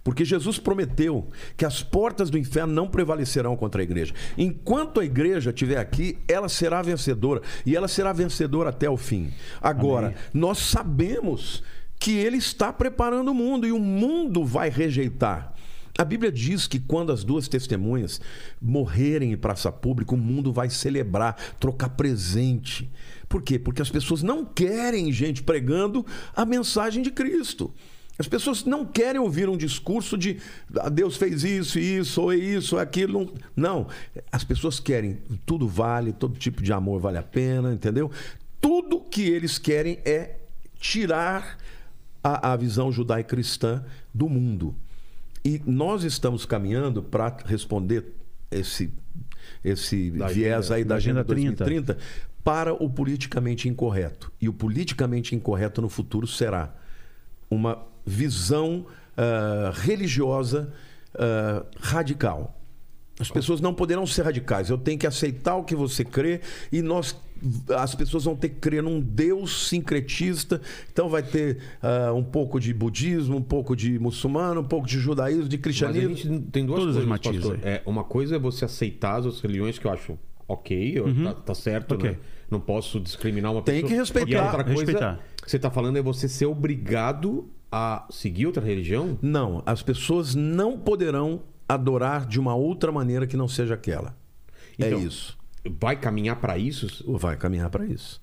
Porque 0.02 0.24
Jesus 0.24 0.58
prometeu 0.58 1.28
que 1.56 1.64
as 1.64 1.82
portas 1.82 2.30
do 2.30 2.38
inferno 2.38 2.72
não 2.72 2.88
prevalecerão 2.88 3.56
contra 3.56 3.82
a 3.82 3.84
igreja. 3.84 4.14
Enquanto 4.38 5.00
a 5.00 5.04
igreja 5.04 5.50
estiver 5.50 5.78
aqui, 5.78 6.16
ela 6.26 6.48
será 6.48 6.80
vencedora. 6.80 7.42
E 7.66 7.76
ela 7.76 7.88
será 7.88 8.12
vencedora 8.12 8.70
até 8.70 8.88
o 8.88 8.96
fim. 8.96 9.30
Agora, 9.60 10.14
nós 10.32 10.58
sabemos 10.58 11.62
que 11.98 12.12
ele 12.12 12.38
está 12.38 12.72
preparando 12.72 13.32
o 13.32 13.34
mundo 13.34 13.66
e 13.66 13.72
o 13.72 13.78
mundo 13.78 14.42
vai 14.44 14.70
rejeitar. 14.70 15.52
A 15.98 16.04
Bíblia 16.04 16.32
diz 16.32 16.66
que 16.66 16.80
quando 16.80 17.12
as 17.12 17.22
duas 17.22 17.46
testemunhas 17.46 18.22
morrerem 18.58 19.32
em 19.32 19.36
praça 19.36 19.70
pública, 19.70 20.14
o 20.14 20.18
mundo 20.18 20.50
vai 20.50 20.70
celebrar, 20.70 21.36
trocar 21.58 21.90
presente. 21.90 22.90
Por 23.30 23.42
quê? 23.42 23.60
Porque 23.60 23.80
as 23.80 23.88
pessoas 23.88 24.24
não 24.24 24.44
querem 24.44 25.12
gente 25.12 25.40
pregando 25.40 26.04
a 26.34 26.44
mensagem 26.44 27.00
de 27.00 27.12
Cristo. 27.12 27.72
As 28.18 28.26
pessoas 28.26 28.64
não 28.64 28.84
querem 28.84 29.20
ouvir 29.20 29.48
um 29.48 29.56
discurso 29.56 30.18
de 30.18 30.38
"Ah, 30.76 30.88
Deus 30.88 31.16
fez 31.16 31.44
isso, 31.44 31.78
isso, 31.78 32.20
ou 32.20 32.34
isso, 32.34 32.74
ou 32.74 32.82
aquilo. 32.82 33.32
Não. 33.54 33.86
As 34.32 34.42
pessoas 34.42 34.80
querem 34.80 35.18
tudo 35.46 35.68
vale, 35.68 36.12
todo 36.12 36.36
tipo 36.36 36.60
de 36.60 36.72
amor 36.72 37.00
vale 37.00 37.18
a 37.18 37.22
pena, 37.22 37.72
entendeu? 37.72 38.10
Tudo 38.60 39.00
que 39.00 39.22
eles 39.22 39.58
querem 39.58 40.00
é 40.04 40.36
tirar 40.80 41.56
a, 42.24 42.52
a 42.52 42.56
visão 42.56 42.90
judaico-cristã 42.90 43.84
do 44.12 44.28
mundo. 44.28 44.74
E 45.44 45.62
nós 45.64 46.02
estamos 46.02 46.44
caminhando 46.44 47.00
para 47.00 47.36
responder 47.46 48.04
esse, 48.50 48.92
esse 49.64 50.10
Da 50.10 50.28
viés 50.28 50.54
agenda- 50.70 50.74
aí 50.74 50.84
da 50.84 50.88
da 50.90 50.94
Agenda 50.96 51.20
Agenda 51.20 51.34
30. 51.34 51.64
2030 51.64 51.98
para 52.42 52.72
o 52.72 52.88
politicamente 52.88 53.68
incorreto. 53.68 54.32
E 54.40 54.48
o 54.48 54.52
politicamente 54.52 55.34
incorreto 55.34 55.82
no 55.82 55.88
futuro 55.88 56.26
será 56.26 56.74
uma 57.50 57.84
visão 58.06 58.86
ah, 59.16 59.70
religiosa 59.74 60.72
ah, 61.14 61.64
radical. 61.78 62.56
As 63.20 63.30
pessoas 63.30 63.60
não 63.60 63.74
poderão 63.74 64.06
ser 64.06 64.22
radicais. 64.22 64.70
Eu 64.70 64.78
tenho 64.78 64.98
que 64.98 65.06
aceitar 65.06 65.54
o 65.56 65.64
que 65.64 65.76
você 65.76 66.02
crê 66.02 66.40
e 66.72 66.80
nós 66.80 67.14
as 67.76 67.94
pessoas 67.94 68.24
vão 68.24 68.36
ter 68.36 68.48
que 68.50 68.56
crer 68.56 68.82
num 68.82 69.00
Deus 69.00 69.68
sincretista. 69.68 70.60
Então 70.92 71.08
vai 71.08 71.22
ter 71.22 71.58
ah, 71.82 72.12
um 72.12 72.22
pouco 72.22 72.58
de 72.60 72.72
budismo, 72.74 73.36
um 73.36 73.42
pouco 73.42 73.74
de 73.74 73.98
muçulmano, 73.98 74.60
um 74.60 74.64
pouco 74.64 74.86
de 74.86 74.98
judaísmo, 74.98 75.44
de 75.44 75.56
Mas 75.56 75.60
a 75.60 75.62
cristianismo. 75.62 76.14
gente 76.16 76.40
tem 76.50 76.64
duas 76.66 76.80
Todos 76.80 76.96
os 76.96 77.04
coisas, 77.04 77.08
matizes 77.08 77.40
pastor. 77.48 77.58
É, 77.66 77.82
uma 77.86 78.04
coisa 78.04 78.36
é 78.36 78.38
você 78.38 78.64
aceitar 78.64 79.16
as 79.18 79.24
outras 79.26 79.42
religiões, 79.42 79.78
que 79.78 79.86
eu 79.86 79.90
acho 79.92 80.18
ok, 80.48 80.92
eu- 80.98 81.24
tá, 81.24 81.34
tá 81.34 81.54
certo, 81.54 81.94
Ok. 81.94 82.10
né? 82.10 82.16
Não 82.50 82.58
posso 82.60 82.98
discriminar 82.98 83.52
uma 83.52 83.62
Tem 83.62 83.76
pessoa. 83.76 83.90
que 83.90 83.96
respeitar. 83.96 84.30
E 84.30 84.34
a 84.36 84.44
outra 84.44 84.64
coisa 84.64 84.80
Respeitar. 84.80 85.20
que 85.42 85.48
você 85.50 85.58
tá 85.58 85.70
falando 85.70 85.96
é 85.98 86.02
você 86.02 86.28
ser 86.28 86.46
obrigado 86.46 87.48
a 87.70 88.06
seguir 88.10 88.46
outra 88.46 88.64
religião? 88.64 89.16
Não, 89.22 89.62
as 89.64 89.82
pessoas 89.82 90.34
não 90.34 90.76
poderão 90.76 91.42
adorar 91.68 92.26
de 92.26 92.40
uma 92.40 92.56
outra 92.56 92.90
maneira 92.90 93.28
que 93.28 93.36
não 93.36 93.46
seja 93.46 93.74
aquela. 93.74 94.16
Então, 94.76 94.98
é 94.98 95.02
isso. 95.02 95.38
Vai 95.78 95.96
caminhar 95.96 96.36
para 96.36 96.56
isso? 96.58 97.04
Vai 97.18 97.36
caminhar 97.36 97.68
para 97.70 97.84
isso. 97.84 98.20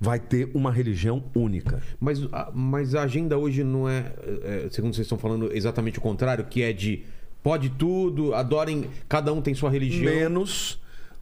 Vai 0.00 0.18
ter 0.18 0.50
uma 0.54 0.72
religião 0.72 1.22
única. 1.34 1.82
Mas, 2.00 2.20
a- 2.32 2.50
mas 2.54 2.94
a 2.94 3.02
agenda 3.02 3.36
hoje 3.38 3.62
não 3.62 3.88
é, 3.88 4.12
é, 4.42 4.68
segundo 4.70 4.94
vocês 4.94 5.04
estão 5.04 5.18
falando, 5.18 5.50
exatamente 5.54 5.98
o 5.98 6.00
contrário, 6.02 6.44
que 6.46 6.62
é 6.62 6.72
de 6.72 7.04
pode 7.42 7.68
tudo, 7.70 8.34
adorem, 8.34 8.86
cada 9.08 9.32
um 9.32 9.40
tem 9.42 9.54
sua 9.54 9.70
religião. 9.70 10.12
Menos 10.12 10.80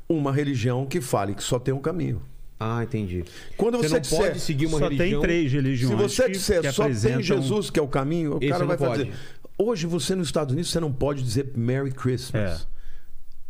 uma 0.09 0.33
religião 0.33 0.87
que 0.87 1.01
fale 1.01 1.35
que 1.35 1.43
só 1.43 1.59
tem 1.59 1.75
um 1.75 1.81
caminho. 1.81 2.23
Ah, 2.59 2.83
entendi. 2.83 3.25
Quando 3.57 3.79
você, 3.79 3.89
não 3.95 4.01
disser, 4.01 4.19
pode 4.19 4.41
seguir 4.41 4.67
uma 4.67 4.79
Só 4.79 4.85
religião. 4.89 5.21
tem 5.21 5.21
três 5.21 5.53
religiões. 5.53 5.95
Se 5.97 6.03
você 6.09 6.25
que- 6.25 6.33
disser 6.33 6.61
que 6.63 6.73
só 6.73 6.83
apresentam- 6.85 7.19
tem 7.19 7.25
Jesus 7.27 7.71
que 7.71 7.79
é 7.79 7.83
o 7.83 7.87
caminho, 7.89 8.35
o 8.35 8.39
Esse 8.39 8.49
cara 8.49 8.65
vai 8.65 8.77
pode. 8.77 9.05
fazer. 9.05 9.13
Hoje 9.59 9.87
você 9.87 10.15
nos 10.15 10.29
Estados 10.29 10.53
Unidos 10.53 10.71
você 10.71 10.81
não 10.81 10.93
pode 10.93 11.23
dizer 11.23 11.53
Merry 11.57 11.91
Christmas. 11.93 12.63
É. 12.63 12.67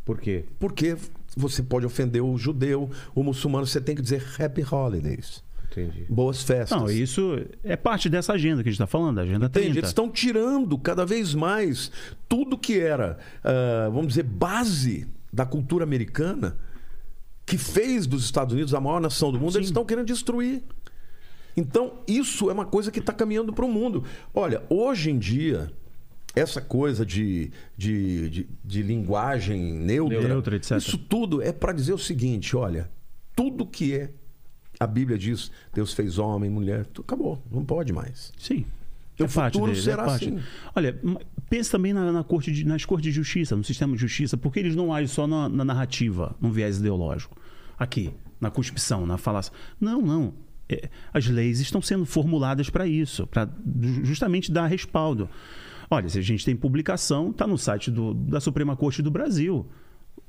Por 0.04 0.18
quê? 0.20 0.44
Porque 0.58 0.96
você 1.38 1.62
pode 1.62 1.86
ofender 1.86 2.22
o 2.22 2.36
judeu, 2.36 2.90
o 3.14 3.22
muçulmano, 3.22 3.66
você 3.66 3.80
tem 3.80 3.94
que 3.94 4.02
dizer 4.02 4.24
Happy 4.38 4.62
Holidays. 4.62 5.42
Entendi. 5.70 6.06
Boas 6.08 6.42
festas. 6.42 6.78
Não, 6.78 6.90
isso 6.90 7.38
é 7.62 7.76
parte 7.76 8.08
dessa 8.08 8.32
agenda 8.32 8.62
que 8.62 8.68
a 8.68 8.72
gente 8.72 8.80
está 8.80 8.86
falando, 8.86 9.18
a 9.18 9.22
Agenda 9.22 9.48
30. 9.48 9.60
Entende? 9.60 9.78
Eles 9.78 9.90
estão 9.90 10.10
tirando 10.10 10.76
cada 10.78 11.04
vez 11.04 11.34
mais 11.34 11.92
tudo 12.28 12.58
que 12.58 12.78
era, 12.78 13.18
ah, 13.44 13.88
vamos 13.90 14.08
dizer, 14.08 14.24
base 14.24 15.06
da 15.32 15.44
cultura 15.44 15.84
americana, 15.84 16.56
que 17.44 17.58
fez 17.58 18.06
dos 18.06 18.24
Estados 18.24 18.54
Unidos 18.54 18.74
a 18.74 18.80
maior 18.80 19.00
nação 19.00 19.30
do 19.30 19.38
mundo, 19.38 19.56
eles 19.56 19.68
estão 19.68 19.84
querendo 19.84 20.06
destruir. 20.06 20.62
Então, 21.56 21.94
isso 22.06 22.50
é 22.50 22.52
uma 22.52 22.66
coisa 22.66 22.90
que 22.90 23.00
está 23.00 23.12
caminhando 23.12 23.52
para 23.52 23.64
o 23.64 23.68
mundo. 23.68 24.04
Olha, 24.32 24.62
hoje 24.68 25.10
em 25.10 25.18
dia, 25.18 25.72
essa 26.38 26.60
coisa 26.60 27.04
de, 27.04 27.50
de, 27.76 28.30
de, 28.30 28.48
de 28.64 28.82
linguagem 28.82 29.60
neutra, 29.74 30.28
Neutra, 30.28 30.56
isso 30.56 30.96
tudo 30.98 31.42
é 31.42 31.52
para 31.52 31.72
dizer 31.72 31.92
o 31.92 31.98
seguinte: 31.98 32.56
olha, 32.56 32.90
tudo 33.36 33.66
que 33.66 33.94
é. 33.94 34.10
A 34.80 34.86
Bíblia 34.86 35.18
diz, 35.18 35.50
Deus 35.74 35.92
fez 35.92 36.18
homem, 36.18 36.48
mulher, 36.48 36.86
tudo 36.86 37.04
acabou, 37.04 37.42
não 37.50 37.64
pode 37.64 37.92
mais. 37.92 38.32
Sim. 38.38 38.64
O 39.18 39.24
É 39.24 39.28
futuro 39.28 39.66
dele, 39.66 39.78
é 39.78 39.82
será 39.82 40.04
parte. 40.04 40.28
assim. 40.28 40.38
Olha, 40.76 40.96
pense 41.50 41.68
também 41.68 41.92
na, 41.92 42.12
na 42.12 42.22
corte 42.22 42.52
de- 42.52 42.64
nas 42.64 42.84
cortes 42.84 43.06
de 43.06 43.10
justiça, 43.10 43.56
no 43.56 43.64
sistema 43.64 43.94
de 43.94 44.00
justiça, 44.00 44.36
porque 44.36 44.60
eles 44.60 44.76
não 44.76 44.94
agem 44.94 45.08
só 45.08 45.26
na, 45.26 45.48
na 45.48 45.64
narrativa, 45.64 46.36
num 46.40 46.52
viés 46.52 46.78
ideológico. 46.78 47.36
Aqui, 47.76 48.12
na 48.40 48.48
cuspição, 48.52 49.04
na 49.04 49.18
falácia. 49.18 49.52
Não, 49.80 50.00
não. 50.00 50.32
É, 50.68 50.88
as 51.12 51.26
leis 51.26 51.58
estão 51.58 51.82
sendo 51.82 52.06
formuladas 52.06 52.70
para 52.70 52.86
isso, 52.86 53.26
para 53.26 53.48
justamente 54.04 54.52
dar 54.52 54.66
respaldo. 54.68 55.28
Olha, 55.90 56.08
se 56.08 56.18
a 56.18 56.22
gente 56.22 56.44
tem 56.44 56.54
publicação, 56.54 57.30
está 57.30 57.46
no 57.46 57.56
site 57.56 57.90
do- 57.90 58.12
da 58.14 58.40
Suprema 58.40 58.76
Corte 58.76 59.00
do 59.02 59.10
Brasil. 59.10 59.66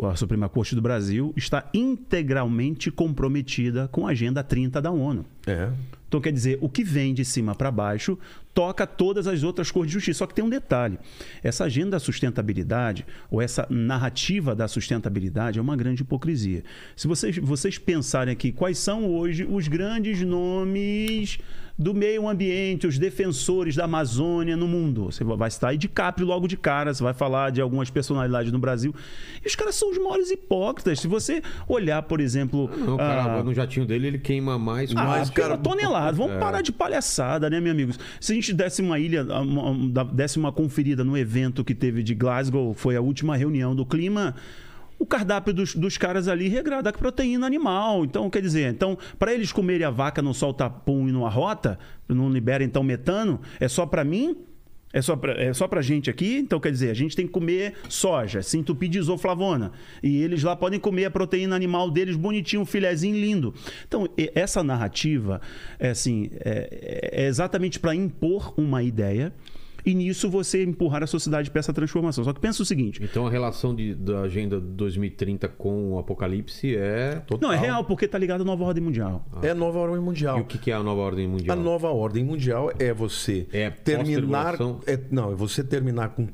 A 0.01 0.15
Suprema 0.15 0.47
Corte 0.47 0.75
do 0.75 0.81
Brasil 0.81 1.33
está 1.35 1.69
integralmente 1.73 2.89
comprometida 2.89 3.87
com 3.89 4.07
a 4.07 4.11
Agenda 4.11 4.41
30 4.43 4.81
da 4.81 4.91
ONU. 4.91 5.25
É. 5.45 5.69
Então, 6.09 6.19
quer 6.19 6.33
dizer, 6.33 6.57
o 6.59 6.67
que 6.67 6.83
vem 6.83 7.13
de 7.13 7.23
cima 7.23 7.53
para 7.53 7.69
baixo 7.69 8.17
toca 8.51 8.87
todas 8.87 9.27
as 9.27 9.43
outras 9.43 9.69
cores 9.69 9.89
de 9.89 9.93
justiça. 9.93 10.17
Só 10.19 10.25
que 10.25 10.33
tem 10.33 10.43
um 10.43 10.49
detalhe: 10.49 10.97
essa 11.43 11.65
agenda 11.65 11.91
da 11.91 11.99
sustentabilidade, 11.99 13.05
ou 13.29 13.41
essa 13.41 13.67
narrativa 13.69 14.55
da 14.55 14.67
sustentabilidade, 14.67 15.59
é 15.59 15.61
uma 15.61 15.77
grande 15.77 16.01
hipocrisia. 16.01 16.63
Se 16.95 17.07
vocês, 17.07 17.37
vocês 17.37 17.77
pensarem 17.77 18.33
aqui, 18.33 18.51
quais 18.51 18.79
são 18.79 19.05
hoje 19.05 19.47
os 19.49 19.67
grandes 19.67 20.21
nomes 20.21 21.37
do 21.77 21.93
meio 21.93 22.27
ambiente, 22.27 22.85
os 22.85 22.99
defensores 22.99 23.75
da 23.75 23.85
Amazônia 23.85 24.57
no 24.57 24.67
mundo? 24.67 25.05
Você 25.05 25.23
vai 25.23 25.47
estar 25.47 25.69
aí 25.69 25.77
de 25.77 25.87
capri 25.87 26.25
logo 26.25 26.45
de 26.45 26.57
cara, 26.57 26.93
você 26.93 27.01
vai 27.01 27.13
falar 27.13 27.51
de 27.51 27.61
algumas 27.61 27.89
personalidades 27.89 28.51
no 28.51 28.59
Brasil. 28.59 28.93
E 29.43 29.47
os 29.47 29.55
caras 29.55 29.75
são 29.75 29.89
os 29.89 29.97
maiores 29.97 30.29
hipócritas. 30.29 30.99
Se 30.99 31.07
você 31.07 31.41
olhar, 31.67 32.01
por 32.01 32.19
exemplo. 32.19 32.69
Não, 32.75 32.97
cara, 32.97 33.39
ah, 33.39 33.43
no 33.43 33.53
jatinho 33.53 33.85
dele 33.85 34.07
ele 34.07 34.19
queima 34.19 34.59
mais. 34.59 34.91
ah, 34.91 35.05
mais, 35.05 35.29
pela 35.29 35.57
tonelada. 35.57 35.98
Vamos 36.13 36.35
É. 36.35 36.39
parar 36.39 36.61
de 36.61 36.71
palhaçada, 36.71 37.49
né, 37.49 37.59
meus 37.59 37.73
amigos? 37.73 37.99
Se 38.19 38.31
a 38.31 38.35
gente 38.35 38.53
desse 38.53 38.81
uma 38.81 38.97
ilha, 38.99 39.23
uma- 39.23 40.05
desse 40.05 40.37
uma 40.37 40.51
conferida 40.51 41.03
no 41.03 41.17
evento 41.17 41.63
que 41.63 41.75
teve 41.75 42.01
de 42.03 42.13
Glasgow, 42.15 42.73
foi 42.73 42.95
a 42.95 43.01
última 43.01 43.35
reunião 43.35 43.75
do 43.75 43.85
clima. 43.85 44.35
O 44.97 45.05
cardápio 45.05 45.53
dos, 45.53 45.75
dos 45.75 45.97
caras 45.97 46.27
ali 46.27 46.49
regrada 46.49 46.91
com 46.91 46.99
proteína 46.99 47.47
animal. 47.47 48.03
Então, 48.03 48.29
quer 48.29 48.41
dizer, 48.41 48.69
então, 48.73 48.97
para 49.17 49.33
eles 49.33 49.51
comerem 49.51 49.85
a 49.87 49.89
vaca 49.89 50.21
não 50.21 50.33
solta 50.33 50.69
pum 50.69 51.07
e 51.07 51.11
não 51.11 51.25
arrota, 51.25 51.79
não 52.07 52.29
libera 52.29 52.63
então 52.63 52.83
metano, 52.83 53.39
é 53.61 53.67
só 53.69 53.85
para 53.85 54.03
mim? 54.03 54.35
É 54.91 55.01
só, 55.01 55.15
pra, 55.15 55.33
é 55.33 55.53
só 55.53 55.67
pra 55.67 55.81
gente 55.81 56.09
aqui? 56.09 56.37
Então, 56.37 56.59
quer 56.59 56.71
dizer, 56.71 56.89
a 56.89 56.95
gente 56.95 57.15
tem 57.15 57.27
que 57.27 57.31
comer 57.31 57.75
soja, 57.87 58.41
se 58.41 58.57
entupir 58.57 58.89
de 58.89 58.97
isoflavona. 58.97 59.71
E 60.01 60.21
eles 60.23 60.41
lá 60.41 60.55
podem 60.55 60.79
comer 60.79 61.05
a 61.05 61.11
proteína 61.11 61.55
animal 61.55 61.91
deles 61.91 62.15
bonitinho, 62.15 62.63
um 62.63 62.65
filezinho 62.65 63.15
lindo. 63.15 63.53
Então, 63.87 64.09
essa 64.33 64.63
narrativa 64.63 65.41
é, 65.77 65.89
assim, 65.89 66.31
é, 66.39 67.11
é 67.11 67.27
exatamente 67.27 67.79
para 67.79 67.93
impor 67.93 68.53
uma 68.57 68.81
ideia 68.81 69.31
E 69.85 69.93
nisso 69.93 70.29
você 70.29 70.63
empurrar 70.63 71.03
a 71.03 71.07
sociedade 71.07 71.49
para 71.49 71.59
essa 71.59 71.71
transformação. 71.73 72.23
Só 72.23 72.33
que 72.33 72.39
pensa 72.39 72.61
o 72.63 72.65
seguinte: 72.65 73.01
Então 73.03 73.25
a 73.27 73.29
relação 73.29 73.73
de- 73.75 73.93
da 73.95 74.21
agenda 74.21 74.59
2030 74.59 75.47
com 75.47 75.93
o 75.93 75.99
apocalipse 75.99 76.75
é. 76.75 77.21
não, 77.41 77.51
é 77.51 77.57
real, 77.57 77.83
porque 77.85 78.07
tá 78.07 78.17
ligado 78.17 78.41
à 78.41 78.45
nova 78.45 78.63
ordem 78.65 78.83
mundial. 78.83 79.25
É 79.41 79.51
a 79.51 79.55
nova 79.55 79.79
ordem 79.79 79.99
mundial. 80.01 80.37
E 80.37 80.41
o 80.41 80.45
que 80.45 80.57
que 80.57 80.71
é 80.71 80.73
a 80.73 80.83
nova 80.83 81.01
ordem 81.01 81.25
A 81.25 81.29
mundial? 81.29 81.57
nova 81.57 81.89
ordem 81.89 82.23
mundial 82.23 82.71
é 82.79 82.93
você 82.93 83.47
É 83.51 83.69
terminar. 83.69 84.55
é- 84.85 84.99
não, 85.11 85.31
é 85.31 85.35
você 85.35 85.63
terminar 85.63 86.09
com 86.09 86.27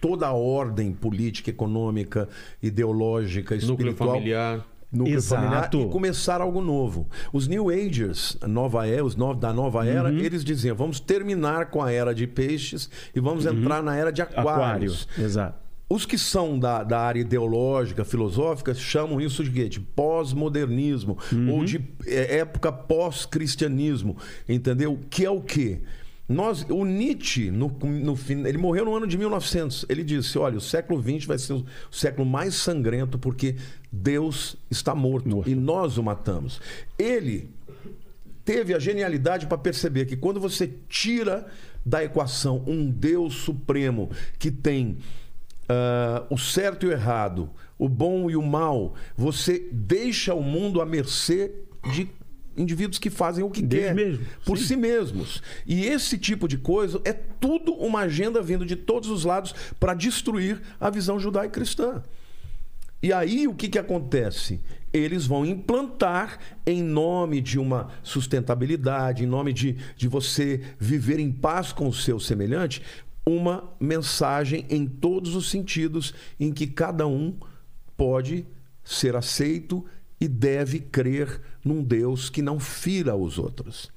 toda 0.00 0.26
a 0.26 0.32
ordem 0.32 0.92
política, 0.92 1.50
econômica, 1.50 2.28
ideológica, 2.62 3.54
Núcleo 3.56 3.72
espiritual. 3.90 4.14
familiar. 4.14 4.66
Núcleo 4.92 5.16
Exato. 5.16 5.40
familiar 5.42 5.70
e 5.72 5.88
começar 5.90 6.40
algo 6.40 6.60
novo. 6.60 7.08
Os 7.32 7.46
New 7.46 7.68
Agers, 7.70 8.36
nova 8.48 8.86
era, 8.86 9.04
os 9.04 9.14
no- 9.16 9.34
da 9.34 9.52
nova 9.52 9.86
era, 9.86 10.08
Uhum. 10.10 10.18
eles 10.18 10.42
diziam: 10.44 10.74
vamos 10.76 10.98
terminar 11.00 11.66
com 11.70 11.82
a 11.82 11.92
era 11.92 12.14
de 12.14 12.26
peixes 12.26 12.90
e 13.14 13.20
vamos 13.20 13.46
entrar 13.46 13.82
na 13.82 13.94
era 13.96 14.10
de 14.10 14.20
Uhum. 14.22 14.28
Aquário. 14.28 14.50
aquários. 14.52 15.08
Exato. 15.18 15.58
Os 15.92 16.06
que 16.06 16.16
são 16.16 16.56
da, 16.56 16.84
da 16.84 17.00
área 17.00 17.20
ideológica, 17.20 18.04
filosófica, 18.04 18.72
chamam 18.74 19.20
isso 19.20 19.42
de? 19.42 19.68
De 19.68 19.80
pós-modernismo 19.80 21.18
ou 21.50 21.64
de 21.64 21.80
é, 22.06 22.36
época 22.38 22.70
pós-cristianismo, 22.70 24.16
entendeu? 24.48 24.98
Que 25.08 25.24
é 25.24 25.30
o 25.30 25.40
quê? 25.40 25.80
Nós, 26.28 26.64
o 26.68 26.84
Nietzsche, 26.84 27.50
no, 27.50 27.66
no, 27.82 28.16
ele 28.46 28.56
morreu 28.56 28.84
no 28.84 28.94
ano 28.94 29.04
de 29.04 29.18
1900. 29.18 29.84
Ele 29.88 30.04
disse: 30.04 30.38
olha, 30.38 30.58
o 30.58 30.60
século 30.60 31.02
XX 31.02 31.24
vai 31.26 31.36
ser 31.38 31.54
o 31.54 31.64
século 31.90 32.24
mais 32.24 32.54
sangrento 32.54 33.18
porque 33.18 33.56
Deus 33.92 34.56
está 34.70 34.94
morto, 34.94 35.42
e 35.46 35.54
nós 35.54 35.98
o 35.98 36.02
matamos. 36.02 36.60
Ele 36.98 37.50
teve 38.44 38.74
a 38.74 38.78
genialidade 38.78 39.46
para 39.46 39.58
perceber 39.58 40.06
que 40.06 40.16
quando 40.16 40.40
você 40.40 40.72
tira 40.88 41.46
da 41.84 42.04
equação 42.04 42.62
um 42.66 42.90
Deus 42.90 43.34
supremo 43.34 44.10
que 44.38 44.50
tem 44.50 44.98
ah, 45.68 46.24
o 46.28 46.36
certo 46.36 46.84
e 46.84 46.88
o 46.88 46.92
errado, 46.92 47.48
o 47.78 47.88
bom 47.88 48.30
e 48.30 48.36
o 48.36 48.42
mal, 48.42 48.94
você 49.16 49.68
deixa 49.72 50.34
o 50.34 50.42
mundo 50.42 50.80
à 50.80 50.86
mercê 50.86 51.52
de 51.92 52.08
indivíduos 52.56 52.98
que 52.98 53.08
fazem 53.08 53.44
o 53.44 53.50
que 53.50 53.62
Deles 53.62 53.86
quer 53.86 53.94
mesmo, 53.94 54.26
por 54.44 54.58
sim. 54.58 54.64
si 54.64 54.76
mesmos. 54.76 55.42
E 55.64 55.84
esse 55.84 56.18
tipo 56.18 56.48
de 56.48 56.58
coisa 56.58 57.00
é 57.04 57.12
tudo 57.12 57.72
uma 57.72 58.00
agenda 58.00 58.42
vindo 58.42 58.66
de 58.66 58.76
todos 58.76 59.08
os 59.08 59.24
lados 59.24 59.54
para 59.78 59.94
destruir 59.94 60.60
a 60.78 60.90
visão 60.90 61.18
judaico-cristã. 61.18 62.02
E 63.02 63.12
aí 63.12 63.48
o 63.48 63.54
que, 63.54 63.68
que 63.68 63.78
acontece? 63.78 64.60
Eles 64.92 65.26
vão 65.26 65.46
implantar, 65.46 66.38
em 66.66 66.82
nome 66.82 67.40
de 67.40 67.58
uma 67.58 67.88
sustentabilidade, 68.02 69.24
em 69.24 69.26
nome 69.26 69.52
de, 69.52 69.76
de 69.96 70.08
você 70.08 70.60
viver 70.78 71.18
em 71.18 71.32
paz 71.32 71.72
com 71.72 71.88
o 71.88 71.94
seu 71.94 72.20
semelhante, 72.20 72.82
uma 73.24 73.72
mensagem 73.78 74.66
em 74.68 74.86
todos 74.86 75.34
os 75.34 75.48
sentidos 75.48 76.12
em 76.38 76.52
que 76.52 76.66
cada 76.66 77.06
um 77.06 77.36
pode 77.96 78.46
ser 78.82 79.14
aceito 79.14 79.84
e 80.20 80.28
deve 80.28 80.80
crer 80.80 81.40
num 81.64 81.82
Deus 81.82 82.28
que 82.28 82.42
não 82.42 82.58
fira 82.58 83.16
os 83.16 83.38
outros. 83.38 83.90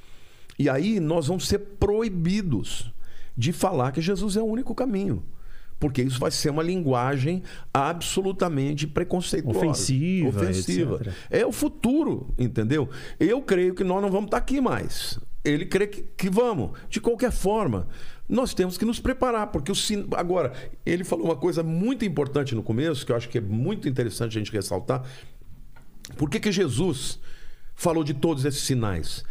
E 0.57 0.69
aí 0.69 0.99
nós 0.99 1.27
vamos 1.27 1.48
ser 1.48 1.59
proibidos 1.59 2.93
de 3.35 3.51
falar 3.51 3.91
que 3.91 4.01
Jesus 4.01 4.38
é 4.38 4.41
o 4.41 4.45
único 4.45 4.75
caminho. 4.75 5.23
Porque 5.83 6.01
isso 6.01 6.17
vai 6.17 6.31
ser 6.31 6.49
uma 6.49 6.63
linguagem 6.63 7.43
absolutamente 7.73 8.87
preconceituosa. 8.87 9.59
Ofensiva, 9.59 10.29
Ofensiva. 10.29 10.95
etc. 11.01 11.13
É 11.29 11.45
o 11.45 11.51
futuro, 11.51 12.33
entendeu? 12.39 12.89
Eu 13.19 13.41
creio 13.41 13.75
que 13.75 13.83
nós 13.83 14.01
não 14.01 14.09
vamos 14.09 14.27
estar 14.27 14.37
aqui 14.37 14.61
mais. 14.61 15.19
Ele 15.43 15.65
crê 15.65 15.87
que, 15.87 16.03
que 16.03 16.29
vamos. 16.29 16.71
De 16.89 17.01
qualquer 17.01 17.33
forma, 17.33 17.89
nós 18.29 18.53
temos 18.53 18.77
que 18.77 18.85
nos 18.85 19.01
preparar, 19.01 19.47
porque 19.47 19.73
o 19.73 19.75
sin... 19.75 20.07
agora 20.15 20.53
ele 20.85 21.03
falou 21.03 21.25
uma 21.25 21.35
coisa 21.35 21.61
muito 21.61 22.05
importante 22.05 22.55
no 22.55 22.63
começo 22.63 23.05
que 23.05 23.11
eu 23.11 23.17
acho 23.17 23.27
que 23.27 23.37
é 23.37 23.41
muito 23.41 23.89
interessante 23.89 24.37
a 24.37 24.39
gente 24.39 24.53
ressaltar. 24.53 25.03
Por 26.15 26.29
que, 26.29 26.39
que 26.39 26.49
Jesus 26.49 27.19
falou 27.75 28.05
de 28.05 28.13
todos 28.13 28.45
esses 28.45 28.61
sinais? 28.61 29.25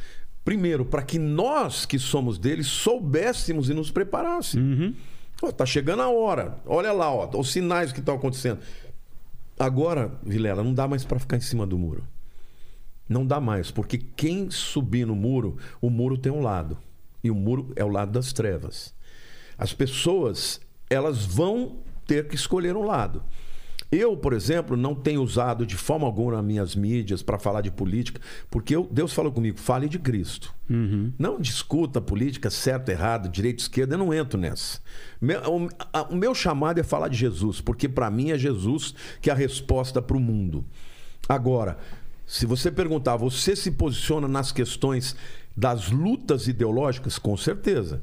Primeiro, 0.45 0.85
para 0.85 1.03
que 1.03 1.19
nós 1.19 1.87
que 1.87 1.99
somos 1.99 2.37
dele 2.37 2.63
soubéssemos 2.63 3.71
e 3.71 3.75
nos 3.75 3.91
preparássemos. 3.91 4.95
Ó, 5.43 5.51
tá 5.51 5.67
chegando 5.67 6.03
a 6.03 6.09
hora. 6.09 6.57
Olha 6.65 6.93
lá, 6.93 7.13
ó, 7.13 7.29
os 7.37 7.51
sinais 7.51 7.93
que 7.93 7.99
estão 7.99 8.15
acontecendo. 8.15 8.61
Agora, 9.59 10.13
Vilela, 10.23 10.63
não 10.63 10.73
dá 10.73 10.87
mais 10.87 11.05
para 11.05 11.19
ficar 11.19 11.37
em 11.37 11.41
cima 11.41 11.67
do 11.67 11.77
muro. 11.77 12.07
Não 13.09 13.27
dá 13.27 13.41
mais, 13.41 13.71
porque 13.71 13.99
quem 13.99 14.51
subir 14.51 15.07
no 15.07 15.15
muro, 15.15 15.59
o 15.81 15.91
muro 15.91 16.17
tem 16.17 16.31
um 16.33 16.41
lado. 16.41 16.79
E 17.23 17.31
o 17.31 17.35
muro 17.35 17.73
é 17.77 17.85
o 17.85 17.89
lado 17.89 18.13
das 18.13 18.33
trevas. 18.33 18.95
As 19.59 19.73
pessoas, 19.73 20.61
elas 20.89 21.25
vão 21.25 21.77
ter 22.07 22.29
que 22.29 22.35
escolher 22.35 22.77
um 22.77 22.85
lado. 22.85 23.23
Eu, 23.95 24.17
por 24.17 24.33
exemplo, 24.33 24.75
não 24.75 24.95
tenho 24.95 25.23
usado 25.23 25.67
de 25.67 25.77
forma 25.77 26.07
alguma 26.07 26.39
as 26.39 26.45
minhas 26.45 26.75
mídias 26.75 27.23
para 27.23 27.39
falar 27.39 27.61
de 27.61 27.71
política, 27.71 28.23
porque 28.51 28.75
eu- 28.75 28.89
Deus 28.91 29.13
falou 29.13 29.31
comigo, 29.31 29.59
fale 29.61 29.87
de 29.87 29.99
Cristo. 29.99 30.55
Não 31.19 31.39
discuta 31.39 32.01
política, 32.01 32.49
certo, 32.49 32.89
errado, 32.89 33.29
direita, 33.29 33.61
esquerda, 33.63 33.95
eu 33.95 33.99
não 33.99 34.15
entro 34.15 34.41
nessa. 34.41 34.81
Meu- 35.21 35.41
o, 35.43 35.69
a- 35.93 36.05
o 36.05 36.17
meu 36.17 36.35
chamado 36.35 36.81
é 36.81 36.83
falar 36.83 37.09
de 37.09 37.19
Jesus, 37.19 37.61
porque 37.61 37.87
para 37.87 38.11
mim 38.11 38.31
é 38.31 38.39
Jesus 38.39 38.95
que 39.21 39.29
é 39.29 39.33
a 39.35 39.37
resposta 39.37 40.01
para 40.01 40.17
o 40.17 40.21
mundo. 40.21 40.65
Agora, 41.29 41.77
se 42.27 42.47
você 42.47 42.71
perguntar, 42.71 43.17
você 43.17 43.55
se 43.55 43.71
posiciona 43.73 44.27
nas 44.27 44.51
questões 44.51 45.15
das 45.55 45.91
lutas 45.91 46.49
ideológicas? 46.49 47.19
Com 47.19 47.37
certeza. 47.37 48.03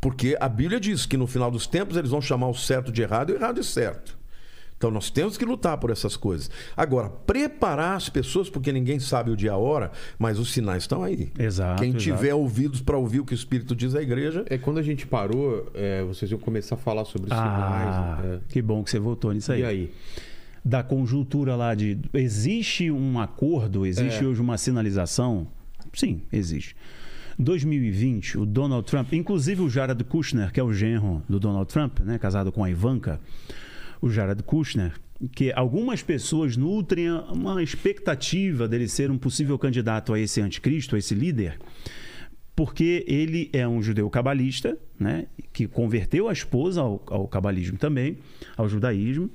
Porque 0.00 0.36
a 0.40 0.48
Bíblia 0.48 0.78
diz 0.78 1.06
que 1.06 1.16
no 1.16 1.26
final 1.26 1.50
dos 1.50 1.66
tempos 1.66 1.96
eles 1.96 2.10
vão 2.12 2.22
chamar 2.22 2.46
o 2.48 2.54
certo 2.54 2.92
de 2.92 3.02
errado 3.02 3.30
e 3.30 3.32
o 3.32 3.36
errado 3.36 3.56
de 3.60 3.66
certo. 3.66 4.21
Então 4.82 4.90
nós 4.90 5.10
temos 5.10 5.38
que 5.38 5.44
lutar 5.44 5.78
por 5.78 5.90
essas 5.92 6.16
coisas. 6.16 6.50
Agora, 6.76 7.08
preparar 7.08 7.94
as 7.96 8.08
pessoas, 8.08 8.50
porque 8.50 8.72
ninguém 8.72 8.98
sabe 8.98 9.30
o 9.30 9.36
dia 9.36 9.50
e 9.50 9.52
a 9.52 9.56
hora, 9.56 9.92
mas 10.18 10.40
os 10.40 10.50
sinais 10.52 10.82
estão 10.82 11.04
aí. 11.04 11.30
Exato, 11.38 11.80
Quem 11.80 11.90
exato. 11.90 12.02
tiver 12.02 12.34
ouvidos 12.34 12.80
para 12.80 12.96
ouvir 12.98 13.20
o 13.20 13.24
que 13.24 13.32
o 13.32 13.36
Espírito 13.36 13.76
diz 13.76 13.94
à 13.94 14.02
igreja, 14.02 14.44
É 14.50 14.58
quando 14.58 14.78
a 14.78 14.82
gente 14.82 15.06
parou, 15.06 15.70
é, 15.72 16.02
vocês 16.02 16.28
iam 16.32 16.40
começar 16.40 16.74
a 16.74 16.78
falar 16.78 17.04
sobre 17.04 17.28
os 17.28 17.32
Ah, 17.32 18.18
sinais. 18.20 18.40
que 18.48 18.60
bom 18.60 18.82
que 18.82 18.90
você 18.90 18.98
voltou 18.98 19.32
nisso 19.32 19.52
aí. 19.52 19.60
E 19.60 19.64
aí? 19.64 19.94
Da 20.64 20.82
conjuntura 20.82 21.54
lá 21.54 21.76
de. 21.76 21.96
Existe 22.12 22.90
um 22.90 23.20
acordo, 23.20 23.86
existe 23.86 24.24
É. 24.24 24.26
hoje 24.26 24.40
uma 24.40 24.58
sinalização? 24.58 25.46
Sim, 25.94 26.22
existe. 26.32 26.74
2020, 27.38 28.36
o 28.36 28.44
Donald 28.44 28.84
Trump, 28.84 29.12
inclusive 29.12 29.62
o 29.62 29.70
Jared 29.70 30.02
Kushner, 30.02 30.52
que 30.52 30.58
é 30.58 30.62
o 30.64 30.72
genro 30.72 31.22
do 31.28 31.38
Donald 31.38 31.68
Trump, 31.72 32.00
né, 32.00 32.18
casado 32.18 32.50
com 32.50 32.64
a 32.64 32.68
Ivanka, 32.70 33.20
o 34.02 34.10
Jared 34.10 34.42
Kushner, 34.42 34.92
que 35.30 35.52
algumas 35.52 36.02
pessoas 36.02 36.56
nutrem 36.56 37.08
uma 37.08 37.62
expectativa 37.62 38.66
dele 38.66 38.88
ser 38.88 39.10
um 39.10 39.16
possível 39.16 39.56
candidato 39.56 40.12
a 40.12 40.18
esse 40.18 40.40
anticristo, 40.40 40.96
a 40.96 40.98
esse 40.98 41.14
líder, 41.14 41.58
porque 42.56 43.04
ele 43.06 43.48
é 43.52 43.66
um 43.66 43.80
judeu 43.80 44.10
cabalista, 44.10 44.76
né, 44.98 45.26
que 45.52 45.68
converteu 45.68 46.28
a 46.28 46.32
esposa 46.32 46.80
ao, 46.80 47.00
ao 47.06 47.28
cabalismo 47.28 47.78
também, 47.78 48.18
ao 48.56 48.68
judaísmo. 48.68 49.30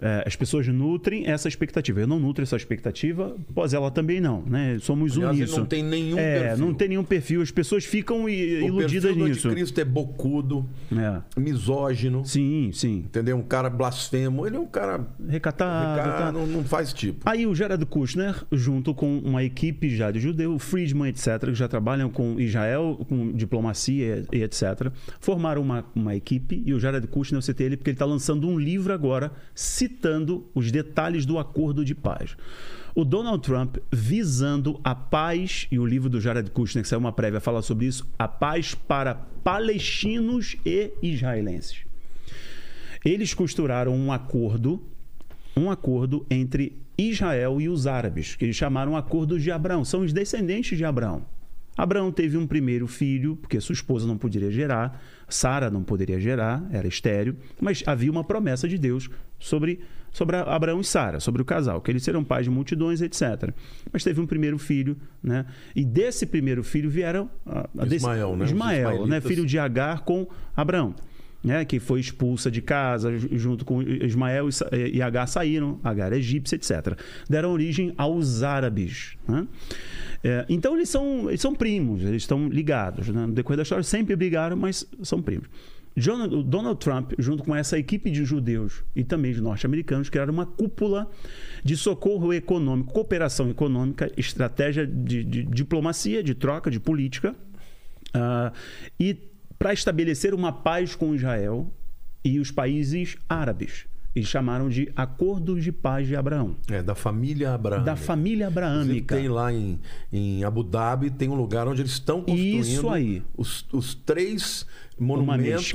É, 0.00 0.22
as 0.26 0.36
pessoas 0.36 0.66
nutrem 0.68 1.26
essa 1.26 1.48
expectativa. 1.48 2.00
Eu 2.00 2.06
não 2.06 2.18
nutro 2.20 2.42
essa 2.42 2.56
expectativa, 2.56 3.36
pois 3.54 3.74
ela 3.74 3.90
também 3.90 4.20
não, 4.20 4.42
né? 4.46 4.78
Somos 4.80 5.12
Aliás, 5.16 5.32
ele 5.34 5.40
uníssono. 5.42 5.60
não 5.62 5.66
tem 5.66 5.82
nenhum 5.82 6.18
é, 6.18 6.40
perfil. 6.40 6.66
não 6.66 6.74
tem 6.74 6.88
nenhum 6.88 7.04
perfil. 7.04 7.42
As 7.42 7.50
pessoas 7.50 7.84
ficam 7.84 8.24
o 8.24 8.28
iludidas 8.28 9.16
do 9.16 9.24
nisso. 9.26 9.48
anticristo 9.48 9.80
é 9.80 9.84
bocudo, 9.84 10.68
É. 10.92 11.40
misógino, 11.40 12.24
Sim, 12.24 12.70
sim. 12.72 12.98
entendeu? 13.06 13.36
Um 13.36 13.42
cara 13.42 13.68
blasfemo. 13.68 14.46
Ele 14.46 14.56
é 14.56 14.60
um 14.60 14.66
cara. 14.66 15.06
Recatado. 15.28 15.96
cara 16.00 16.12
tá. 16.26 16.32
não, 16.32 16.46
não 16.46 16.64
faz 16.64 16.92
tipo. 16.92 17.28
Aí 17.28 17.46
o 17.46 17.54
Jared 17.54 17.84
Kushner, 17.86 18.34
junto 18.52 18.94
com 18.94 19.18
uma 19.18 19.42
equipe 19.42 19.90
já 19.94 20.10
de 20.10 20.20
judeu, 20.20 20.54
o 20.54 20.58
Friedman, 20.58 21.08
etc., 21.08 21.40
que 21.46 21.54
já 21.54 21.66
trabalham 21.68 22.08
com 22.10 22.38
Israel, 22.40 23.04
com 23.08 23.32
diplomacia 23.32 24.24
e 24.32 24.42
etc., 24.42 24.90
formaram 25.20 25.62
uma, 25.62 25.84
uma 25.94 26.14
equipe 26.14 26.62
e 26.64 26.72
o 26.72 26.78
Jared 26.78 27.06
Kushner, 27.08 27.38
eu 27.38 27.42
citei 27.42 27.66
ele 27.66 27.76
porque 27.76 27.90
ele 27.90 27.94
está 27.96 28.04
lançando 28.04 28.48
um 28.48 28.58
livro 28.58 28.92
agora 28.92 29.32
citando 29.88 30.46
os 30.54 30.70
detalhes 30.70 31.24
do 31.24 31.38
acordo 31.38 31.82
de 31.84 31.94
paz. 31.94 32.36
O 32.94 33.04
Donald 33.04 33.42
Trump 33.42 33.78
visando 33.90 34.78
a 34.84 34.94
paz, 34.94 35.66
e 35.70 35.78
o 35.78 35.86
livro 35.86 36.10
do 36.10 36.20
Jared 36.20 36.50
Kushner, 36.50 36.82
que 36.82 36.88
saiu 36.88 37.00
uma 37.00 37.12
prévia, 37.12 37.40
fala 37.40 37.62
sobre 37.62 37.86
isso, 37.86 38.06
a 38.18 38.28
paz 38.28 38.74
para 38.74 39.14
palestinos 39.14 40.56
e 40.64 40.92
israelenses. 41.02 41.78
Eles 43.04 43.32
costuraram 43.32 43.94
um 43.94 44.12
acordo, 44.12 44.82
um 45.56 45.70
acordo 45.70 46.26
entre 46.30 46.76
Israel 46.98 47.60
e 47.60 47.68
os 47.68 47.86
árabes, 47.86 48.34
que 48.34 48.44
eles 48.44 48.56
chamaram 48.56 48.96
Acordo 48.96 49.38
de 49.38 49.50
Abraão. 49.50 49.84
São 49.84 50.00
os 50.00 50.12
descendentes 50.12 50.76
de 50.76 50.84
Abraão. 50.84 51.24
Abraão 51.76 52.10
teve 52.10 52.36
um 52.36 52.46
primeiro 52.46 52.88
filho, 52.88 53.36
porque 53.36 53.60
sua 53.60 53.72
esposa 53.72 54.04
não 54.04 54.18
poderia 54.18 54.50
gerar, 54.50 55.00
Sara 55.28 55.70
não 55.70 55.82
poderia 55.82 56.18
gerar, 56.18 56.66
era 56.70 56.86
estéreo, 56.88 57.36
mas 57.60 57.82
havia 57.86 58.10
uma 58.10 58.24
promessa 58.24 58.66
de 58.66 58.78
Deus 58.78 59.08
sobre, 59.38 59.80
sobre 60.10 60.36
Abraão 60.36 60.80
e 60.80 60.84
Sara, 60.84 61.20
sobre 61.20 61.42
o 61.42 61.44
casal, 61.44 61.80
que 61.80 61.90
eles 61.90 62.02
serão 62.02 62.24
pais 62.24 62.44
de 62.44 62.50
multidões, 62.50 63.00
etc. 63.02 63.52
Mas 63.92 64.02
teve 64.02 64.20
um 64.20 64.26
primeiro 64.26 64.58
filho, 64.58 64.96
né? 65.22 65.44
E 65.76 65.84
desse 65.84 66.24
primeiro 66.26 66.64
filho 66.64 66.88
vieram 66.88 67.30
a, 67.46 67.68
a 67.78 67.82
desse- 67.84 67.96
Ismael, 67.96 68.36
né? 68.36 68.44
Os 68.44 68.50
Ismael, 68.50 69.06
né? 69.06 69.20
Filho 69.20 69.46
de 69.46 69.58
Agar 69.58 70.00
com 70.00 70.26
Abraão. 70.56 70.94
Né, 71.42 71.64
que 71.64 71.78
foi 71.78 72.00
expulsa 72.00 72.50
de 72.50 72.60
casa 72.60 73.16
ju- 73.16 73.28
junto 73.30 73.64
com 73.64 73.80
Ismael 73.80 74.48
e 74.92 75.00
Agar 75.00 75.28
saíram, 75.28 75.78
Agar 75.84 76.12
egípcia, 76.12 76.56
etc. 76.56 76.98
Deram 77.30 77.52
origem 77.52 77.94
aos 77.96 78.42
árabes. 78.42 79.16
né? 79.26 79.46
É, 80.24 80.44
então 80.48 80.74
eles 80.74 80.88
são, 80.88 81.28
eles 81.28 81.40
são 81.40 81.54
primos, 81.54 82.02
eles 82.02 82.22
estão 82.24 82.48
ligados. 82.48 83.08
né? 83.08 83.24
No 83.24 83.32
decorrer 83.32 83.56
da 83.58 83.62
história 83.62 83.84
sempre 83.84 84.16
brigaram, 84.16 84.56
mas 84.56 84.84
são 85.04 85.22
primos. 85.22 85.46
John- 85.96 86.42
Donald 86.42 86.80
Trump, 86.80 87.12
junto 87.20 87.44
com 87.44 87.54
essa 87.54 87.78
equipe 87.78 88.10
de 88.10 88.24
judeus 88.24 88.82
e 88.96 89.04
também 89.04 89.32
de 89.32 89.40
norte-americanos, 89.40 90.10
criaram 90.10 90.32
uma 90.32 90.44
cúpula 90.46 91.08
de 91.64 91.76
socorro 91.76 92.32
econômico, 92.32 92.92
cooperação 92.92 93.48
econômica, 93.48 94.10
estratégia 94.16 94.84
de, 94.84 95.22
de 95.22 95.44
diplomacia, 95.44 96.20
de 96.20 96.34
troca, 96.34 96.68
de 96.68 96.80
política, 96.80 97.34
ah, 98.12 98.52
e 98.98 99.16
para 99.58 99.72
estabelecer 99.72 100.34
uma 100.34 100.52
paz 100.52 100.94
com 100.94 101.14
Israel 101.14 101.72
e 102.24 102.38
os 102.38 102.50
países 102.50 103.16
árabes. 103.28 103.86
Eles 104.18 104.28
chamaram 104.28 104.68
de 104.68 104.90
Acordos 104.96 105.62
de 105.62 105.72
Paz 105.72 106.06
de 106.06 106.14
Abraão. 106.16 106.56
É, 106.70 106.82
da 106.82 106.94
família 106.94 107.54
Abraão. 107.54 107.84
Da 107.84 107.96
família 107.96 108.46
abraâmica. 108.48 109.16
Tem 109.16 109.28
lá 109.28 109.52
em, 109.52 109.78
em 110.12 110.44
Abu 110.44 110.62
Dhabi, 110.62 111.10
tem 111.10 111.28
um 111.28 111.34
lugar 111.34 111.66
onde 111.68 111.82
eles 111.82 111.92
estão 111.92 112.20
construindo 112.22 112.60
Isso 112.64 112.88
aí. 112.88 113.22
Os, 113.36 113.64
os 113.72 113.94
três 113.94 114.66
monumentos 114.98 115.72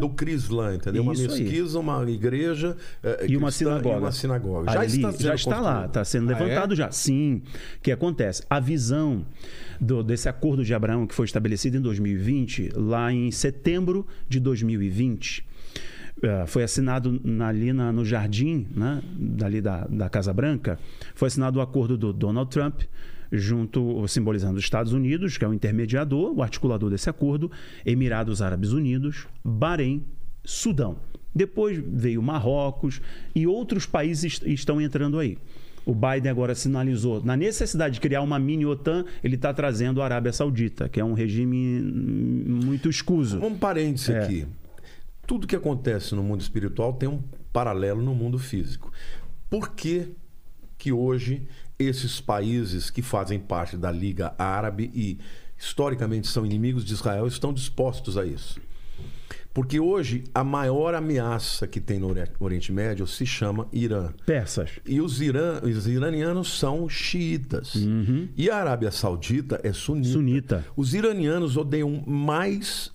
do 0.00 0.08
Crislan, 0.10 0.74
entendeu? 0.76 1.02
Uma 1.02 1.12
Isso 1.12 1.30
aí. 1.32 1.42
mesquita, 1.44 1.78
uma 1.78 2.10
igreja 2.10 2.76
eh, 3.02 3.26
E 3.28 3.36
uma 3.36 3.50
sinagoga. 3.50 3.96
E 3.96 3.98
uma 4.00 4.12
sinagoga. 4.12 4.72
Já 4.72 4.80
Ali, 4.80 4.86
está, 4.96 5.12
sendo 5.12 5.22
já 5.22 5.34
está 5.34 5.60
lá, 5.60 5.86
está 5.86 6.04
sendo 6.04 6.32
Ah, 6.32 6.38
levantado 6.38 6.72
é? 6.72 6.76
já. 6.76 6.90
Sim. 6.90 7.42
O 7.78 7.80
que 7.80 7.92
acontece? 7.92 8.42
A 8.50 8.58
visão 8.60 9.24
do- 9.80 10.02
desse 10.02 10.28
acordo 10.28 10.64
de 10.64 10.74
Abraão 10.74 11.06
que 11.06 11.14
foi 11.14 11.26
estabelecido 11.26 11.76
em 11.76 11.80
2020, 11.80 12.70
lá 12.74 13.12
em 13.12 13.30
setembro 13.30 14.06
de 14.28 14.40
2020, 14.40 15.44
eh, 16.22 16.44
foi 16.46 16.62
assinado 16.62 17.20
na- 17.24 17.48
ali 17.48 17.72
na- 17.72 17.92
no 17.92 18.04
jardim, 18.04 18.66
né, 18.74 19.02
dali 19.18 19.60
da, 19.60 19.86
da 19.86 20.08
Casa 20.08 20.32
Branca, 20.32 20.78
foi 21.14 21.28
assinado 21.28 21.58
o 21.58 21.62
acordo 21.62 21.96
do 21.96 22.12
Donald 22.12 22.50
Trump, 22.50 22.82
junto 23.30 24.06
simbolizando 24.08 24.56
os 24.58 24.64
Estados 24.64 24.92
Unidos, 24.92 25.36
que 25.36 25.44
é 25.44 25.48
o 25.48 25.52
intermediador, 25.54 26.32
o 26.34 26.42
articulador 26.42 26.90
desse 26.90 27.10
acordo, 27.10 27.50
Emirados 27.84 28.40
Árabes 28.40 28.72
Unidos, 28.72 29.26
Bahrein, 29.44 30.02
Sudão. 30.44 30.96
Depois 31.34 31.82
veio 31.86 32.22
Marrocos 32.22 33.00
e 33.34 33.46
outros 33.46 33.84
países 33.84 34.24
est- 34.34 34.46
estão 34.46 34.80
entrando 34.80 35.18
aí. 35.18 35.36
O 35.84 35.94
Biden 35.94 36.30
agora 36.30 36.54
sinalizou 36.54 37.22
na 37.22 37.36
necessidade 37.36 37.94
de 37.94 38.00
criar 38.00 38.22
uma 38.22 38.38
mini 38.38 38.64
OTAN, 38.64 39.04
ele 39.22 39.34
está 39.36 39.52
trazendo 39.52 40.00
a 40.00 40.04
Arábia 40.04 40.32
Saudita, 40.32 40.88
que 40.88 40.98
é 40.98 41.04
um 41.04 41.12
regime 41.12 41.80
muito 41.82 42.88
escuso. 42.88 43.38
Um 43.44 43.54
parêntese 43.56 44.12
É. 44.12 44.18
aqui. 44.22 44.46
Tudo 45.26 45.46
que 45.46 45.56
acontece 45.56 46.14
no 46.14 46.22
mundo 46.22 46.40
espiritual 46.40 46.92
tem 46.92 47.08
um 47.08 47.22
paralelo 47.52 48.02
no 48.02 48.14
mundo 48.14 48.38
físico. 48.38 48.92
Por 49.50 49.70
que, 49.72 50.08
que 50.78 50.92
hoje 50.92 51.46
esses 51.78 52.20
países 52.20 52.90
que 52.90 53.02
fazem 53.02 53.38
parte 53.38 53.76
da 53.76 53.90
Liga 53.90 54.34
Árabe 54.38 54.90
e 54.94 55.18
historicamente 55.58 56.26
são 56.28 56.44
inimigos 56.46 56.84
de 56.84 56.92
Israel 56.92 57.26
estão 57.26 57.52
dispostos 57.52 58.16
a 58.16 58.24
isso? 58.24 58.60
Porque 59.52 59.80
hoje 59.80 60.22
a 60.34 60.44
maior 60.44 60.94
ameaça 60.94 61.66
que 61.66 61.80
tem 61.80 61.98
no 61.98 62.08
Ori- 62.10 62.30
Oriente 62.38 62.70
Médio 62.70 63.06
se 63.06 63.24
chama 63.24 63.66
Irã. 63.72 64.12
Persas. 64.26 64.72
E 64.84 65.00
os, 65.00 65.22
irã, 65.22 65.60
os 65.62 65.86
iranianos 65.86 66.58
são 66.58 66.86
xiitas. 66.90 67.72
E 68.36 68.50
a 68.50 68.56
Arábia 68.58 68.90
Saudita 68.90 69.58
é 69.64 69.72
sunita. 69.72 70.12
Sunita. 70.12 70.66
Os 70.76 70.92
iranianos 70.92 71.56
odeiam 71.56 72.04
mais 72.06 72.92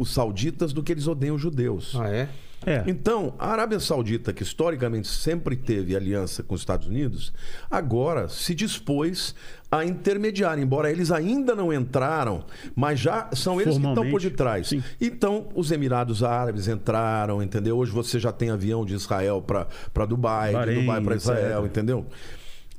os 0.00 0.14
sauditas 0.14 0.72
do 0.72 0.82
que 0.82 0.90
eles 0.90 1.06
odeiam 1.06 1.36
os 1.36 1.42
judeus. 1.42 1.94
Ah, 1.94 2.08
é? 2.08 2.28
É. 2.66 2.84
Então, 2.86 3.32
a 3.38 3.48
Arábia 3.52 3.80
Saudita, 3.80 4.32
que 4.32 4.42
historicamente 4.42 5.08
sempre 5.08 5.56
teve 5.56 5.96
aliança 5.96 6.42
com 6.42 6.54
os 6.54 6.60
Estados 6.60 6.86
Unidos, 6.86 7.32
agora 7.70 8.28
se 8.28 8.54
dispôs 8.54 9.34
a 9.70 9.84
intermediar, 9.84 10.58
embora 10.58 10.90
eles 10.90 11.10
ainda 11.10 11.54
não 11.54 11.72
entraram, 11.72 12.44
mas 12.74 13.00
já 13.00 13.30
são 13.32 13.60
eles 13.60 13.78
que 13.78 13.86
estão 13.86 14.10
por 14.10 14.20
detrás. 14.20 14.68
sim. 14.68 14.82
Então, 15.00 15.48
os 15.54 15.70
Emirados 15.70 16.22
Árabes 16.22 16.68
entraram, 16.68 17.42
entendeu? 17.42 17.78
Hoje 17.78 17.92
você 17.92 18.18
já 18.18 18.32
tem 18.32 18.50
avião 18.50 18.84
de 18.84 18.94
Israel 18.94 19.42
para 19.42 20.04
Dubai, 20.04 20.52
Bahrein, 20.52 20.74
de 20.74 20.80
Dubai 20.82 21.00
para 21.00 21.14
Israel, 21.14 21.60
etc. 21.60 21.70
entendeu? 21.70 22.06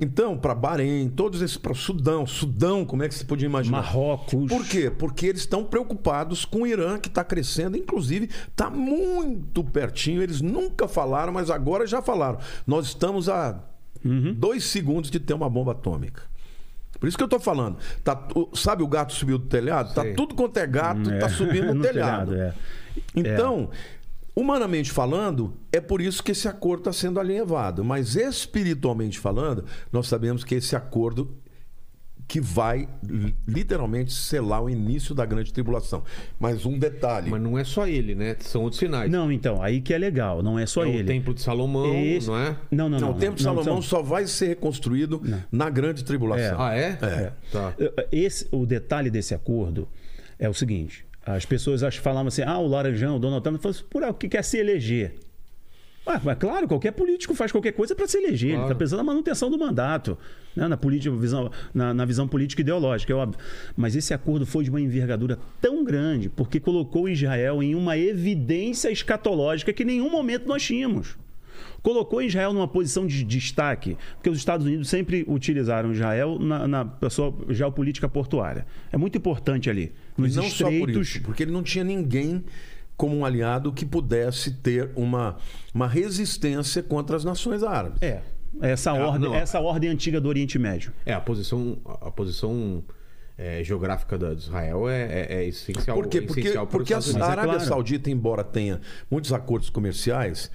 Então, 0.04 0.36
para 0.36 0.52
Bahrein, 0.52 1.08
todos 1.08 1.40
esses 1.40 1.56
para 1.56 1.74
Sudão, 1.74 2.26
Sudão, 2.26 2.84
como 2.84 3.04
é 3.04 3.08
que 3.08 3.14
você 3.14 3.24
podia 3.24 3.46
imaginar? 3.46 3.82
Marrocos. 3.82 4.48
Por 4.48 4.66
quê? 4.66 4.90
Porque 4.90 5.26
eles 5.26 5.42
estão 5.42 5.64
preocupados 5.64 6.44
com 6.44 6.62
o 6.62 6.66
Irã, 6.66 6.98
que 6.98 7.08
está 7.08 7.22
crescendo, 7.22 7.76
inclusive 7.76 8.28
está 8.48 8.68
muito 8.68 9.62
pertinho. 9.62 10.20
Eles 10.20 10.40
nunca 10.40 10.88
falaram, 10.88 11.32
mas 11.32 11.50
agora 11.50 11.86
já 11.86 12.02
falaram. 12.02 12.38
Nós 12.66 12.86
estamos 12.86 13.28
a 13.28 13.60
Uhum. 14.04 14.34
dois 14.36 14.64
segundos 14.64 15.08
de 15.08 15.20
ter 15.20 15.32
uma 15.34 15.48
bomba 15.48 15.70
atômica. 15.70 16.22
Por 16.98 17.08
isso 17.08 17.16
que 17.16 17.22
eu 17.22 17.28
tô 17.28 17.38
falando. 17.38 17.76
Tá, 18.02 18.20
sabe 18.54 18.82
o 18.82 18.88
gato 18.88 19.12
subiu 19.12 19.38
do 19.38 19.46
telhado? 19.46 19.94
Tá 19.94 20.02
tudo 20.16 20.34
quanto 20.34 20.56
é 20.56 20.66
gato, 20.66 21.08
É. 21.10 21.18
tá 21.18 21.28
subindo 21.28 21.66
no, 21.68 21.74
No 21.74 21.82
telhado. 21.82 22.32
telhado, 22.32 22.34
é. 22.34 22.54
Então, 23.14 23.70
humanamente 24.34 24.90
falando, 24.90 25.54
é 25.72 25.80
por 25.80 26.00
isso 26.00 26.22
que 26.22 26.32
esse 26.32 26.48
acordo 26.48 26.80
está 26.80 26.92
sendo 26.92 27.20
alinhavado. 27.20 27.84
Mas 27.84 28.16
espiritualmente 28.16 29.18
falando, 29.18 29.64
nós 29.92 30.06
sabemos 30.08 30.42
que 30.44 30.54
esse 30.54 30.74
acordo 30.76 31.36
que 32.28 32.40
vai 32.40 32.88
li- 33.06 33.34
literalmente 33.46 34.10
selar 34.10 34.62
o 34.62 34.70
início 34.70 35.14
da 35.14 35.26
grande 35.26 35.52
tribulação. 35.52 36.02
Mas 36.40 36.64
um 36.64 36.78
detalhe. 36.78 37.28
Mas 37.30 37.42
não 37.42 37.58
é 37.58 37.64
só 37.64 37.86
ele, 37.86 38.14
né? 38.14 38.36
São 38.40 38.62
outros 38.62 38.78
sinais. 38.78 39.10
Não, 39.10 39.30
então, 39.30 39.62
aí 39.62 39.82
que 39.82 39.92
é 39.92 39.98
legal, 39.98 40.42
não 40.42 40.58
é 40.58 40.64
só 40.64 40.82
é 40.84 40.88
ele. 40.88 41.02
o 41.02 41.06
Templo 41.06 41.34
de 41.34 41.42
Salomão, 41.42 41.94
Esse- 41.94 42.28
não 42.28 42.38
é? 42.38 42.56
Não, 42.70 42.88
não, 42.88 42.98
Não, 42.98 43.08
não. 43.08 43.16
o 43.16 43.18
tempo 43.18 43.36
de 43.36 43.44
não, 43.44 43.52
Salomão 43.54 43.74
não. 43.74 43.82
só 43.82 44.00
vai 44.02 44.26
ser 44.26 44.46
reconstruído 44.48 45.20
na 45.50 45.68
grande 45.68 46.04
tribulação. 46.04 46.58
Ah, 46.58 46.74
é? 46.74 46.96
É. 47.02 47.32
Tá. 47.50 47.74
Esse, 48.10 48.48
o 48.50 48.64
detalhe 48.64 49.10
desse 49.10 49.34
acordo 49.34 49.86
é 50.38 50.48
o 50.48 50.54
seguinte: 50.54 51.04
as 51.24 51.44
pessoas 51.44 51.82
falavam 51.96 52.28
assim, 52.28 52.42
ah, 52.42 52.58
o 52.58 52.66
Laranjão, 52.66 53.16
o 53.16 53.18
Donald 53.18 53.42
Trump, 53.42 53.60
falou 53.60 53.74
assim, 53.74 53.84
por 53.88 54.02
aí, 54.02 54.10
o 54.10 54.14
que 54.14 54.28
quer 54.28 54.42
se 54.42 54.58
eleger? 54.58 55.14
Ué, 56.04 56.20
mas 56.24 56.36
claro, 56.36 56.66
qualquer 56.66 56.90
político 56.90 57.32
faz 57.32 57.52
qualquer 57.52 57.70
coisa 57.72 57.94
para 57.94 58.08
se 58.08 58.18
eleger. 58.18 58.48
Ele 58.50 58.56
Claro. 58.56 58.72
está 58.72 58.78
pensando 58.78 58.98
na 58.98 59.04
manutenção 59.04 59.48
do 59.48 59.56
mandato, 59.56 60.18
né? 60.56 60.66
na, 60.66 60.76
política, 60.76 61.14
visão, 61.14 61.48
na, 61.72 61.94
na 61.94 62.04
visão 62.04 62.26
política 62.26 62.60
e 62.60 62.64
ideológica, 62.64 63.12
é 63.12 63.16
óbvio. 63.16 63.38
Mas 63.76 63.94
esse 63.94 64.12
acordo 64.12 64.44
foi 64.44 64.64
de 64.64 64.70
uma 64.70 64.80
envergadura 64.80 65.38
tão 65.60 65.84
grande 65.84 66.28
porque 66.28 66.58
colocou 66.58 67.08
Israel 67.08 67.62
em 67.62 67.76
uma 67.76 67.96
evidência 67.96 68.90
escatológica 68.90 69.72
que 69.72 69.84
em 69.84 69.86
nenhum 69.86 70.10
momento 70.10 70.48
nós 70.48 70.64
tínhamos. 70.64 71.16
Colocou 71.82 72.22
Israel 72.22 72.52
numa 72.52 72.68
posição 72.68 73.06
de 73.06 73.24
destaque, 73.24 73.96
porque 74.14 74.30
os 74.30 74.38
Estados 74.38 74.64
Unidos 74.66 74.88
sempre 74.88 75.24
utilizaram 75.26 75.92
Israel 75.92 76.38
na, 76.38 76.68
na 76.68 77.10
sua 77.10 77.34
geopolítica 77.48 78.08
portuária. 78.08 78.64
É 78.92 78.96
muito 78.96 79.18
importante 79.18 79.68
ali. 79.68 79.92
Nos 80.16 80.34
E 80.34 80.36
não 80.36 80.44
só 80.48 80.64
por 80.66 80.72
estreitos. 80.72 81.08
isso, 81.08 81.22
porque 81.22 81.42
ele 81.42 81.50
não 81.50 81.62
tinha 81.62 81.82
ninguém 81.82 82.44
como 82.96 83.16
um 83.16 83.24
aliado 83.24 83.72
que 83.72 83.84
pudesse 83.84 84.52
ter 84.52 84.90
uma, 84.94 85.36
uma 85.74 85.88
resistência 85.88 86.82
contra 86.84 87.16
as 87.16 87.24
nações 87.24 87.62
árabes. 87.64 88.00
É. 88.00 88.20
Essa, 88.60 88.90
Ah, 88.90 89.06
ordem, 89.08 89.28
não. 89.30 89.34
essa 89.34 89.58
ordem 89.58 89.90
antiga 89.90 90.20
do 90.20 90.28
Oriente 90.28 90.58
Médio. 90.58 90.92
É, 91.06 91.12
a 91.14 91.20
posição, 91.20 91.78
a 91.84 92.10
posição 92.10 92.84
é, 93.38 93.64
geográfica 93.64 94.16
da- 94.18 94.34
de 94.34 94.42
Israel 94.42 94.88
é, 94.88 95.02
é- 95.02 95.34
é 95.36 95.44
essencial. 95.46 95.96
Por 95.96 96.06
quê? 96.06 96.18
é 96.18 96.20
Porque, 96.20 96.40
essencial 96.42 96.64
os 96.66 96.70
porque 96.70 96.92
a. 96.94 96.98
Arábia 96.98 97.44
claro. 97.54 97.60
Saudita, 97.64 98.10
embora 98.10 98.44
tenha 98.44 98.78
muitos 99.10 99.32
acordos 99.32 99.70
comerciais, 99.70 100.50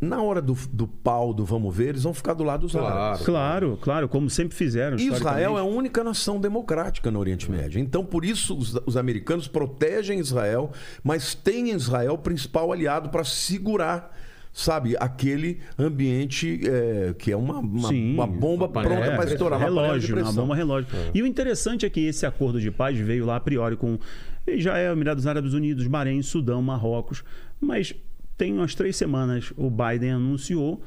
na 0.00 0.22
hora 0.22 0.40
do, 0.40 0.54
do 0.72 0.86
pau, 0.86 1.34
do 1.34 1.44
vamos 1.44 1.76
ver, 1.76 1.90
eles 1.90 2.02
vão 2.04 2.14
ficar 2.14 2.32
do 2.34 2.42
lado 2.42 2.62
dos 2.62 2.72
Claro. 2.72 2.86
árabes. 2.96 3.26
Claro, 3.26 3.78
claro, 3.82 4.08
como 4.08 4.30
sempre 4.30 4.56
fizeram. 4.56 4.96
Israel 4.96 5.58
é 5.58 5.60
a 5.60 5.64
única 5.64 6.02
nação 6.02 6.40
democrática 6.40 7.10
no 7.10 7.18
Oriente 7.18 7.50
Médio. 7.50 7.78
Então, 7.78 8.04
por 8.04 8.24
isso, 8.24 8.56
os, 8.56 8.74
os 8.86 8.96
americanos 8.96 9.46
protegem 9.46 10.18
Israel, 10.18 10.70
mas 11.04 11.34
têm 11.34 11.70
em 11.70 11.74
Israel 11.74 12.14
o 12.14 12.18
principal 12.18 12.72
aliado 12.72 13.10
para 13.10 13.24
segurar, 13.24 14.16
sabe, 14.52 14.96
aquele 14.98 15.60
ambiente 15.78 16.60
é, 16.66 17.14
que 17.18 17.30
é 17.30 17.36
uma, 17.36 17.58
uma, 17.58 17.88
Sim, 17.88 18.14
uma 18.14 18.26
bomba 18.26 18.66
uma 18.66 18.82
pronta 18.82 19.10
de 19.10 19.16
para 19.16 19.24
estourar. 19.30 19.58
uma 19.58 19.64
relógio, 19.66 20.16
uma 20.16 20.22
pressão. 20.24 20.42
bomba 20.44 20.54
relógio. 20.56 20.88
E 21.12 21.22
o 21.22 21.26
interessante 21.26 21.84
é 21.84 21.90
que 21.90 22.00
esse 22.06 22.24
acordo 22.24 22.58
de 22.58 22.70
paz 22.70 22.96
veio 22.98 23.26
lá 23.26 23.36
a 23.36 23.40
priori 23.40 23.76
com 23.76 23.98
Israel, 24.46 24.94
Emirados 24.94 25.26
Árabes 25.26 25.52
Unidos, 25.52 25.86
Bahrein, 25.86 26.22
Sudão, 26.22 26.62
Marrocos, 26.62 27.22
mas 27.60 27.94
tem 28.40 28.54
umas 28.54 28.74
três 28.74 28.96
semanas 28.96 29.52
o 29.54 29.68
Biden 29.70 30.12
anunciou 30.12 30.80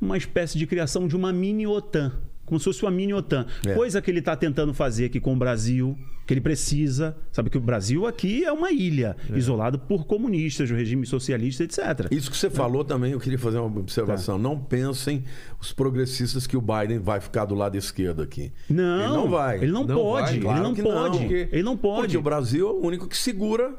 uma 0.00 0.16
espécie 0.16 0.56
de 0.58 0.66
criação 0.66 1.06
de 1.06 1.14
uma 1.14 1.30
mini 1.32 1.66
OTAN. 1.66 2.12
Como 2.46 2.58
se 2.58 2.64
fosse 2.64 2.82
uma 2.82 2.90
mini 2.90 3.12
OTAN. 3.14 3.46
É. 3.66 3.74
Coisa 3.74 4.00
que 4.02 4.10
ele 4.10 4.18
está 4.20 4.34
tentando 4.36 4.72
fazer 4.74 5.04
aqui 5.06 5.18
com 5.20 5.32
o 5.34 5.36
Brasil, 5.36 5.96
que 6.26 6.32
ele 6.34 6.40
precisa. 6.40 7.14
Sabe 7.32 7.48
que 7.50 7.56
o 7.58 7.60
Brasil 7.60 8.06
aqui 8.06 8.44
é 8.44 8.50
uma 8.52 8.70
ilha, 8.72 9.16
isolado 9.34 9.78
por 9.78 10.06
comunistas, 10.06 10.70
o 10.70 10.74
regime 10.74 11.06
socialista, 11.06 11.62
etc. 11.64 12.06
Isso 12.10 12.30
que 12.30 12.36
você 12.36 12.48
falou 12.50 12.84
também, 12.84 13.12
eu 13.12 13.20
queria 13.20 13.38
fazer 13.38 13.58
uma 13.58 13.78
observação. 13.80 14.38
Não 14.38 14.58
pensem 14.58 15.24
os 15.60 15.72
progressistas 15.72 16.46
que 16.46 16.56
o 16.56 16.60
Biden 16.62 16.98
vai 16.98 17.20
ficar 17.20 17.44
do 17.46 17.54
lado 17.54 17.76
esquerdo 17.76 18.20
aqui. 18.22 18.50
Não, 18.68 18.98
Ele 19.00 19.08
não 19.12 19.28
vai. 19.30 19.56
Ele 19.62 19.72
não, 19.72 19.84
Não 19.84 19.94
pode. 19.96 20.32
vai, 20.32 20.40
Claro 20.40 20.58
ele 20.58 20.62
não 20.68 20.74
pode. 20.74 21.18
porque- 21.18 21.48
Ele 21.52 21.62
não 21.62 21.76
pode. 21.76 22.00
Porque 22.02 22.16
o 22.18 22.22
Brasil 22.22 22.68
é 22.68 22.72
o 22.72 22.80
único 22.86 23.06
que 23.08 23.16
segura 23.16 23.74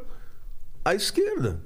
a 0.83 0.93
esquerda. 0.95 1.59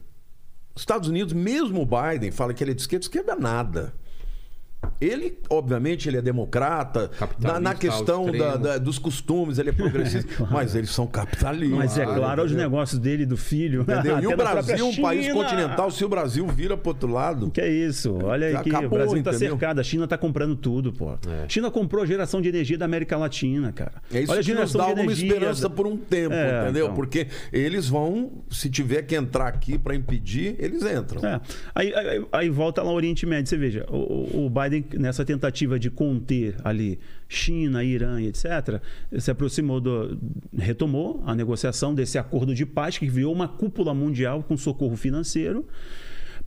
Os 0.75 0.81
Estados 0.81 1.09
Unidos, 1.09 1.33
mesmo 1.33 1.81
o 1.81 1.85
Biden, 1.85 2.31
fala 2.31 2.53
que 2.53 2.63
ele 2.63 2.71
é 2.71 2.73
de 2.73 2.81
esquerda, 2.81 3.05
esquerda 3.05 3.35
nada. 3.35 3.93
Ele, 5.01 5.37
obviamente, 5.49 6.09
ele 6.09 6.17
é 6.17 6.21
democrata, 6.21 7.09
na, 7.39 7.57
na 7.57 7.73
questão 7.73 8.29
da- 8.31 8.57
da- 8.57 8.77
dos 8.77 8.99
costumes, 8.99 9.57
ele 9.57 9.69
é 9.69 9.73
progressista, 9.73 10.27
mas 10.51 10.75
eles 10.75 10.89
são 10.89 11.07
capitalistas. 11.07 11.77
Mas 11.77 11.97
é 11.97 12.05
claro, 12.05 12.43
os 12.43 12.51
negócios 12.51 12.99
dele 12.99 13.23
e 13.23 13.25
do 13.25 13.37
filho. 13.37 13.83
Entendeu? 13.83 14.19
E 14.19 14.27
o 14.27 14.35
Brasil, 14.35 14.87
um 14.87 14.95
país 15.01 15.31
continental, 15.31 15.89
se 15.89 16.03
o 16.03 16.09
Brasil 16.09 16.45
vira 16.47 16.75
pro 16.75 16.89
outro 16.89 17.09
lado. 17.11 17.49
Que 17.49 17.61
é 17.61 17.69
isso? 17.69 18.17
Olha 18.23 18.47
aí 18.47 18.63
que 18.63 18.69
Acabou, 18.69 18.87
o 18.87 18.89
Brasil 18.89 19.23
tá 19.23 19.31
entendeu? 19.31 19.49
cercado, 19.51 19.79
a 19.79 19.83
China 19.83 20.05
tá 20.05 20.17
comprando 20.17 20.55
tudo, 20.57 20.91
pô. 20.91 21.17
China 21.47 21.71
comprou 21.71 22.03
a 22.03 22.05
geração 22.05 22.41
de 22.41 22.49
energia 22.49 22.77
da 22.77 22.83
América 22.85 23.15
Latina, 23.17 23.71
cara. 23.71 24.01
É 24.13 24.21
isso 24.21 24.31
Olha 24.33 24.41
a 24.41 24.43
que 24.43 24.53
nos 24.53 24.73
dá 24.73 24.83
alguma 24.83 25.11
esperança 25.13 25.69
por 25.69 25.87
um 25.87 25.95
tempo, 25.95 26.33
É, 26.35 26.63
entendeu? 26.63 26.85
então. 26.87 26.95
Porque 26.95 27.27
eles 27.53 27.87
vão, 27.87 28.31
se 28.49 28.69
tiver 28.69 29.03
que 29.03 29.15
entrar 29.15 29.47
aqui 29.47 29.77
para 29.77 29.95
impedir, 29.95 30.55
eles 30.59 30.83
entram. 30.83 31.25
É. 31.25 31.39
Aí, 31.73 31.93
aí- 31.95 32.25
aí 32.33 32.49
volta 32.49 32.83
lá 32.83 32.91
o 32.91 32.95
Oriente 32.95 33.25
Médio. 33.25 33.47
Você 33.49 33.55
veja, 33.57 33.85
o, 33.89 34.45
o 34.45 34.49
Biden, 34.49 34.68
nessa 34.97 35.25
tentativa 35.25 35.79
de 35.79 35.89
conter 35.89 36.55
ali 36.63 36.99
China, 37.27 37.83
Irã 37.83 38.21
e 38.21 38.27
etc., 38.27 38.81
se 39.17 39.31
aproximou 39.31 39.79
do. 39.79 40.19
retomou 40.57 41.23
a 41.25 41.35
negociação 41.35 41.95
desse 41.95 42.17
acordo 42.17 42.53
de 42.53 42.65
paz 42.65 42.97
que 42.97 43.09
virou 43.09 43.33
uma 43.33 43.47
cúpula 43.47 43.93
mundial 43.93 44.43
com 44.43 44.57
socorro 44.57 44.95
financeiro 44.95 45.65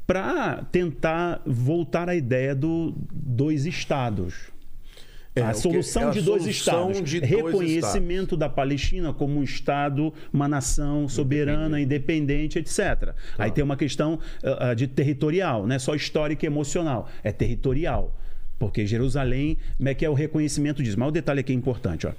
para 0.07 0.65
tentar 0.65 1.41
voltar 1.47 2.09
à 2.09 2.15
ideia 2.15 2.55
do 2.55 2.95
dois 3.11 3.67
estados. 3.67 4.52
É, 5.35 5.41
a 5.41 5.55
solução 5.55 6.03
é 6.03 6.07
a 6.07 6.11
de 6.11 6.21
dois 6.21 6.43
solução 6.43 6.91
estados. 6.91 7.11
de 7.11 7.21
dois 7.21 7.33
Reconhecimento 7.33 8.37
da 8.37 8.49
Palestina 8.51 9.15
como 9.15 9.39
um 9.39 9.43
estado, 9.43 10.13
uma 10.33 10.47
nação 10.47 11.09
soberana, 11.09 11.81
independente, 11.81 12.59
etc. 12.59 13.15
Aí 13.39 13.51
tem 13.51 13.65
uma 13.65 13.77
questão 13.77 14.19
ah, 14.43 14.75
de 14.75 14.87
territorial, 14.87 15.67
não 15.67 15.75
é 15.75 15.79
só 15.79 15.95
histórica 15.95 16.45
e 16.45 16.49
emocional, 16.49 17.09
é 17.25 17.33
territorial. 17.33 18.15
Porque 18.59 18.87
Jerusalém, 18.87 19.57
como 19.77 19.89
é 19.89 19.95
que 19.95 20.05
é 20.05 20.11
o 20.11 20.15
reconhecimento 20.15 20.83
disso? 20.83 20.99
Mas 20.99 21.09
o 21.09 21.13
detalhe 21.13 21.41
aqui 21.41 21.53
é 21.53 21.57
importante, 21.57 22.07
ó. 22.07 22.13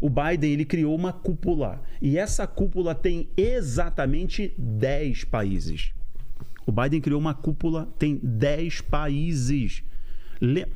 O 0.00 0.08
Biden 0.08 0.52
ele 0.52 0.64
criou 0.64 0.94
uma 0.94 1.12
cúpula 1.12 1.82
e 2.00 2.16
essa 2.16 2.46
cúpula 2.46 2.94
tem 2.94 3.28
exatamente 3.36 4.54
10 4.56 5.24
países. 5.24 5.92
O 6.64 6.72
Biden 6.72 7.00
criou 7.00 7.18
uma 7.18 7.34
cúpula, 7.34 7.88
tem 7.98 8.20
10 8.22 8.82
países. 8.82 9.82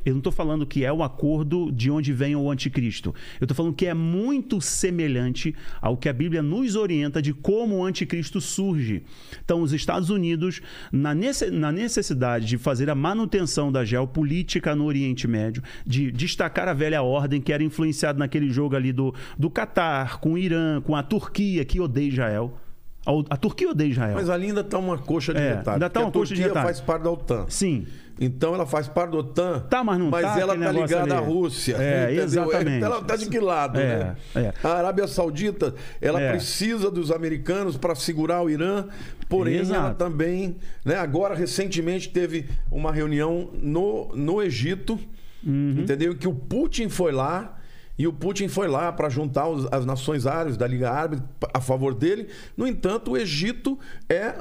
Eu 0.05 0.12
não 0.12 0.18
estou 0.18 0.33
falando 0.33 0.67
que 0.67 0.84
é 0.84 0.93
o 0.93 1.02
acordo 1.02 1.73
de 1.73 1.91
onde 1.91 2.12
vem 2.12 2.36
o 2.36 2.51
anticristo. 2.51 3.15
Eu 3.41 3.44
estou 3.47 3.57
falando 3.57 3.75
que 3.75 3.86
é 3.86 3.94
muito 3.94 4.60
semelhante 4.60 5.55
ao 5.81 5.97
que 5.97 6.09
a 6.09 6.12
Bíblia 6.12 6.43
nos 6.43 6.76
orienta 6.76 7.23
de 7.23 7.33
como 7.33 7.76
o 7.78 7.84
anticristo 7.84 8.41
surge. 8.41 9.02
Então, 9.44 9.62
os 9.62 9.73
Estados 9.73 10.10
Unidos, 10.10 10.60
na 10.93 11.15
nece- 11.15 11.51
na 11.51 11.73
necessidade 11.73 12.47
de 12.47 12.59
fazer 12.59 12.91
a 12.91 12.94
manutenção 12.94 13.73
da 13.73 13.84
geopolítica 13.84 14.75
no 14.75 14.84
Oriente 14.84 15.26
Médio, 15.26 15.62
de 15.86 16.12
destacar 16.12 16.68
a 16.68 16.75
velha 16.75 17.02
ordem 17.02 17.41
que 17.41 17.52
era 17.52 17.62
influenciada 17.65 18.18
naquele 18.18 18.51
jogo 18.51 18.76
ali 18.76 18.93
do, 18.93 19.15
do 19.39 19.49
Catar, 19.49 20.18
com 20.20 20.34
o 20.34 20.39
Irã, 20.39 20.81
com 20.83 20.94
a 20.94 21.02
Turquia, 21.02 21.65
que 21.65 21.81
odeia 21.81 22.09
Israel. 22.09 22.59
A, 23.07 23.10
a 23.34 23.36
Turquia 23.36 23.70
odeia 23.70 23.89
Israel. 23.89 24.15
Mas 24.15 24.28
ali 24.31 24.47
ainda 24.47 24.60
está 24.60 24.78
uma 24.78 24.97
coxa 24.99 25.33
de 25.34 25.41
É, 25.41 25.52
ainda 25.52 25.62
tá 25.65 25.73
porque 25.91 25.99
uma 25.99 26.09
a 26.09 26.12
coxa 26.12 26.34
de 26.34 26.43
Turquia 26.43 26.62
faz 26.62 26.81
parte 26.81 27.02
da 27.02 27.10
OTAN. 27.10 27.47
Sim. 27.49 27.86
Então 28.20 28.55
ela 28.55 28.65
faz 28.65 28.86
parte 28.86 29.10
da 29.10 29.18
OTAN. 29.18 29.60
Tá, 29.68 29.83
mas 29.83 29.99
não 29.99 30.10
tá, 30.10 30.39
ela 30.39 30.57
tá 30.57 30.70
ligada 30.73 31.15
à 31.15 31.18
ali. 31.18 31.26
Rússia. 31.26 31.76
É, 31.78 32.05
entendeu? 32.05 32.25
exatamente. 32.25 32.84
Ela 32.84 33.02
tá 33.02 33.17
de 33.17 33.28
que 33.28 33.41
lado, 33.41 33.78
É, 33.81 33.99
né? 33.99 34.17
é. 34.36 34.52
A 34.62 34.68
Arábia 34.75 35.07
Saudita, 35.09 35.75
ela 36.01 36.20
É. 36.20 36.31
precisa 36.31 36.91
dos 36.91 37.10
americanos 37.10 37.76
para 37.76 37.94
segurar 37.97 38.43
o 38.43 38.49
Irã, 38.49 38.86
porém 39.28 39.57
Exato. 39.57 39.81
ela 39.81 39.94
também, 39.94 40.57
né? 40.84 40.94
Agora 40.97 41.34
recentemente 41.34 42.09
teve 42.09 42.47
uma 42.70 42.93
reunião 42.93 43.51
no, 43.55 44.09
no 44.15 44.41
Egito, 44.41 44.99
Uhum. 45.44 45.81
entendeu? 45.81 46.15
Que 46.15 46.28
o 46.28 46.34
Putin 46.34 46.89
foi 46.89 47.10
lá 47.12 47.59
e 47.99 48.07
o 48.07 48.12
Putin 48.12 48.49
foi 48.49 48.68
lá 48.68 48.93
para 48.93 49.09
juntar 49.09 49.49
os- 49.49 49.67
as 49.73 49.84
nações 49.84 50.25
árabes 50.26 50.57
da 50.57 50.67
Liga 50.67 50.91
Árabe 50.91 51.20
a 51.52 51.60
favor 51.60 51.94
dele. 51.94 52.28
No 52.57 52.67
entanto, 52.67 53.10
o 53.10 53.17
Egito 53.17 53.78
é 54.09 54.34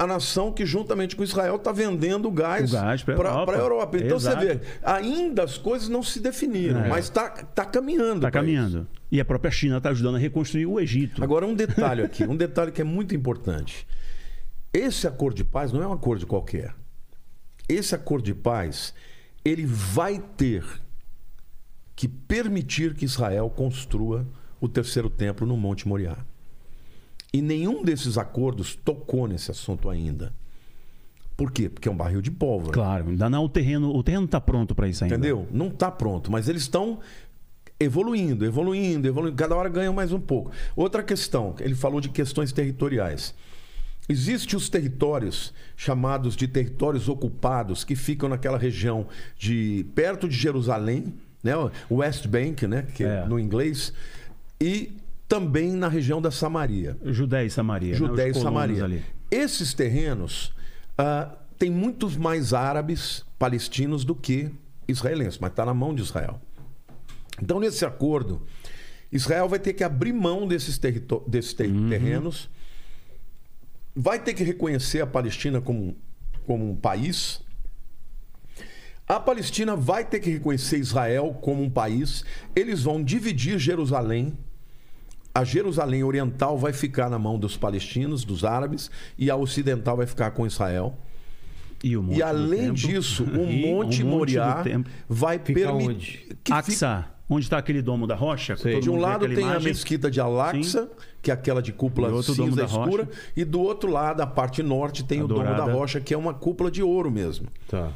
a 0.00 0.06
nação 0.06 0.50
que, 0.50 0.64
juntamente 0.64 1.14
com 1.14 1.22
Israel, 1.22 1.56
está 1.56 1.72
vendendo 1.72 2.30
gás 2.30 2.72
gás 2.72 3.02
para 3.02 3.12
Europa. 3.14 3.52
a 3.52 3.58
Europa. 3.58 3.98
Então 3.98 4.16
Exato. 4.16 4.40
você 4.40 4.54
vê, 4.54 4.60
ainda 4.82 5.44
as 5.44 5.58
coisas 5.58 5.90
não 5.90 6.02
se 6.02 6.18
definiram, 6.20 6.84
É. 6.84 6.88
mas 6.88 7.04
está 7.04 7.28
tá 7.28 7.66
caminhando. 7.66 8.16
Está 8.16 8.30
caminhando. 8.30 8.88
E 9.12 9.20
a 9.20 9.24
própria 9.26 9.50
China 9.50 9.76
está 9.76 9.90
ajudando 9.90 10.14
a 10.14 10.18
reconstruir 10.18 10.64
o 10.64 10.80
Egito. 10.80 11.16
isso. 11.16 11.22
Agora, 11.22 11.44
um 11.46 11.54
detalhe 11.54 12.00
aqui, 12.02 12.24
um 12.24 12.34
detalhe 12.34 12.72
que 12.72 12.80
é 12.80 12.84
muito 12.84 13.14
importante. 13.14 13.86
Esse 14.72 15.06
acordo 15.06 15.36
de 15.36 15.44
paz 15.44 15.70
não 15.70 15.82
é 15.82 15.86
um 15.86 15.92
acordo 15.92 16.26
qualquer. 16.26 16.74
Esse 17.68 17.94
acordo 17.94 18.24
de 18.24 18.34
paz, 18.34 18.94
ele 19.44 19.66
vai 19.66 20.18
ter 20.18 20.64
que 21.94 22.08
permitir 22.08 22.94
que 22.94 23.04
Israel 23.04 23.50
construa 23.50 24.26
o 24.58 24.66
terceiro 24.66 25.10
templo 25.10 25.46
no 25.46 25.58
Monte 25.58 25.86
Moriá. 25.86 26.16
E 27.32 27.40
nenhum 27.40 27.82
desses 27.82 28.18
acordos 28.18 28.74
tocou 28.74 29.28
nesse 29.28 29.50
assunto 29.50 29.88
ainda. 29.88 30.32
Por 31.36 31.50
quê? 31.50 31.68
Porque 31.68 31.88
é 31.88 31.92
um 31.92 31.96
barril 31.96 32.20
de 32.20 32.30
pólvora. 32.30 32.72
Claro, 32.72 33.08
ainda 33.08 33.30
não 33.30 33.44
o 33.44 33.48
terreno, 33.48 33.94
o 33.94 34.02
terreno 34.02 34.26
está 34.26 34.40
pronto 34.40 34.74
para 34.74 34.88
isso 34.88 35.04
ainda. 35.04 35.16
Entendeu? 35.16 35.46
Não 35.50 35.68
está 35.68 35.90
pronto, 35.90 36.30
mas 36.30 36.48
eles 36.48 36.62
estão 36.62 36.98
evoluindo, 37.78 38.44
evoluindo, 38.44 39.08
evoluindo. 39.08 39.36
Cada 39.36 39.56
hora 39.56 39.68
ganham 39.68 39.94
mais 39.94 40.12
um 40.12 40.20
pouco. 40.20 40.50
Outra 40.76 41.02
questão, 41.02 41.54
ele 41.60 41.74
falou 41.74 42.00
de 42.00 42.10
questões 42.10 42.52
territoriais. 42.52 43.34
Existem 44.06 44.56
os 44.56 44.68
territórios 44.68 45.54
chamados 45.76 46.36
de 46.36 46.46
territórios 46.46 47.08
ocupados 47.08 47.84
que 47.84 47.94
ficam 47.94 48.28
naquela 48.28 48.58
região 48.58 49.06
de 49.38 49.86
perto 49.94 50.28
de 50.28 50.36
Jerusalém, 50.36 51.14
né? 51.42 51.52
West 51.90 52.26
Bank, 52.26 52.66
né? 52.66 52.82
que 52.94 53.04
É. 53.04 53.24
no 53.24 53.38
inglês, 53.38 53.94
e 54.60 54.92
também 55.30 55.70
na 55.70 55.86
região 55.86 56.20
da 56.20 56.32
Samaria. 56.32 56.98
Judéia 57.04 57.46
e 57.46 57.50
Samaria. 57.50 57.92
né? 57.92 57.96
Judéia 57.96 58.32
Os 58.32 58.38
e 58.38 58.42
Samaria. 58.42 58.84
Ali. 58.84 59.04
Esses 59.30 59.72
terrenos 59.72 60.52
ah, 60.98 61.36
têm 61.56 61.70
muitos 61.70 62.16
mais 62.16 62.52
árabes 62.52 63.24
palestinos 63.38 64.04
do 64.04 64.12
que 64.12 64.50
israelenses, 64.88 65.38
mas 65.38 65.52
está 65.52 65.64
na 65.64 65.72
mão 65.72 65.94
de 65.94 66.02
Israel. 66.02 66.42
Então, 67.40 67.60
nesse 67.60 67.84
acordo, 67.84 68.42
Israel 69.12 69.48
vai 69.48 69.60
ter 69.60 69.72
que 69.72 69.84
abrir 69.84 70.12
mão 70.12 70.48
desses, 70.48 70.80
desses 71.28 71.54
ter- 71.54 71.70
terrenos, 71.88 72.50
vai 73.94 74.18
ter 74.18 74.34
que 74.34 74.42
reconhecer 74.42 75.00
a 75.00 75.06
Palestina 75.06 75.60
como, 75.60 75.96
como 76.44 76.68
um 76.68 76.74
país. 76.74 77.40
A 79.06 79.20
Palestina 79.20 79.76
vai 79.76 80.04
ter 80.04 80.18
que 80.18 80.30
reconhecer 80.30 80.78
Israel 80.78 81.38
como 81.40 81.62
um 81.62 81.70
país. 81.70 82.24
Eles 82.54 82.82
vão 82.82 83.00
dividir 83.00 83.60
Jerusalém 83.60 84.36
a 85.34 85.44
Jerusalém 85.44 86.02
Oriental 86.04 86.58
vai 86.58 86.72
ficar 86.72 87.08
na 87.08 87.18
mão 87.18 87.38
dos 87.38 87.56
palestinos, 87.56 88.24
dos 88.24 88.44
árabes, 88.44 88.90
e 89.18 89.30
a 89.30 89.36
ocidental 89.36 89.96
vai 89.96 90.06
ficar 90.06 90.30
com 90.32 90.46
Israel. 90.46 90.96
E, 91.82 91.96
o 91.96 92.02
Monte 92.02 92.18
e 92.18 92.22
além 92.22 92.72
disso, 92.72 93.24
o 93.24 93.26
E 93.50 93.66
Monte 93.66 94.02
o 94.02 94.06
Monte 94.06 94.36
Moriá 94.36 94.62
vai 95.08 95.38
permitir. 95.38 96.18
fica- 96.44 96.54
Aqsa, 96.56 97.06
onde 97.28 97.46
está 97.46 97.56
aquele 97.58 97.80
domo 97.80 98.06
da 98.06 98.14
rocha? 98.14 98.54
De 98.54 98.90
um 98.90 98.96
lado 98.96 99.26
tem 99.28 99.38
a 99.44 99.50
imagem. 99.52 99.68
mesquita 99.68 100.10
de 100.10 100.20
Al-Aqsa, 100.20 100.90
que 101.22 101.30
é 101.30 101.34
aquela 101.34 101.62
de 101.62 101.72
cúpula 101.72 102.22
cinza 102.22 102.64
escura, 102.64 103.08
e 103.36 103.44
do 103.44 103.60
outro 103.60 103.90
lado, 103.90 104.20
a 104.20 104.26
parte 104.26 104.62
norte, 104.62 105.04
tem 105.04 105.20
A 105.20 105.24
o 105.24 105.28
domo 105.28 105.44
da 105.44 105.64
rocha, 105.64 106.00
que 106.00 106.12
é 106.12 106.18
uma 106.18 106.34
cúpula 106.34 106.70
de 106.70 106.82
ouro 106.82 107.10
mesmo. 107.10 107.46
Tá. 107.68 107.92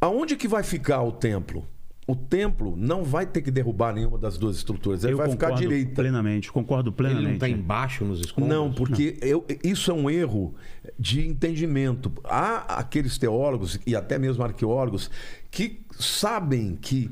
Aonde 0.00 0.36
que 0.36 0.46
vai 0.46 0.62
ficar 0.62 1.02
o 1.02 1.10
templo? 1.12 1.66
O 2.06 2.16
templo 2.16 2.74
não 2.76 3.04
vai 3.04 3.24
ter 3.24 3.42
que 3.42 3.50
derrubar 3.50 3.94
nenhuma 3.94 4.18
das 4.18 4.36
duas 4.36 4.56
estruturas, 4.56 5.04
ele 5.04 5.12
Eu 5.12 5.18
vai 5.18 5.30
ficar 5.30 5.46
à 5.46 5.50
concordo 5.50 5.68
direita. 5.68 5.94
plenamente, 5.94 6.50
concordo 6.50 6.90
Ele 6.90 6.96
plenamente. 6.96 7.24
não 7.26 7.32
está 7.34 7.48
embaixo 7.48 8.04
nos 8.04 8.18
escombros? 8.20 8.52
Não, 8.52 8.72
porque 8.72 9.16
eu- 9.22 9.46
isso 9.62 9.88
é 9.90 9.94
um 9.94 10.10
erro 10.10 10.52
de 10.98 11.24
entendimento. 11.24 12.12
Há 12.24 12.78
aqueles 12.78 13.18
teólogos 13.18 13.78
e 13.86 13.94
até 13.94 14.18
mesmo 14.18 14.42
arqueólogos 14.42 15.08
que 15.48 15.80
sabem 15.96 16.74
que 16.74 17.08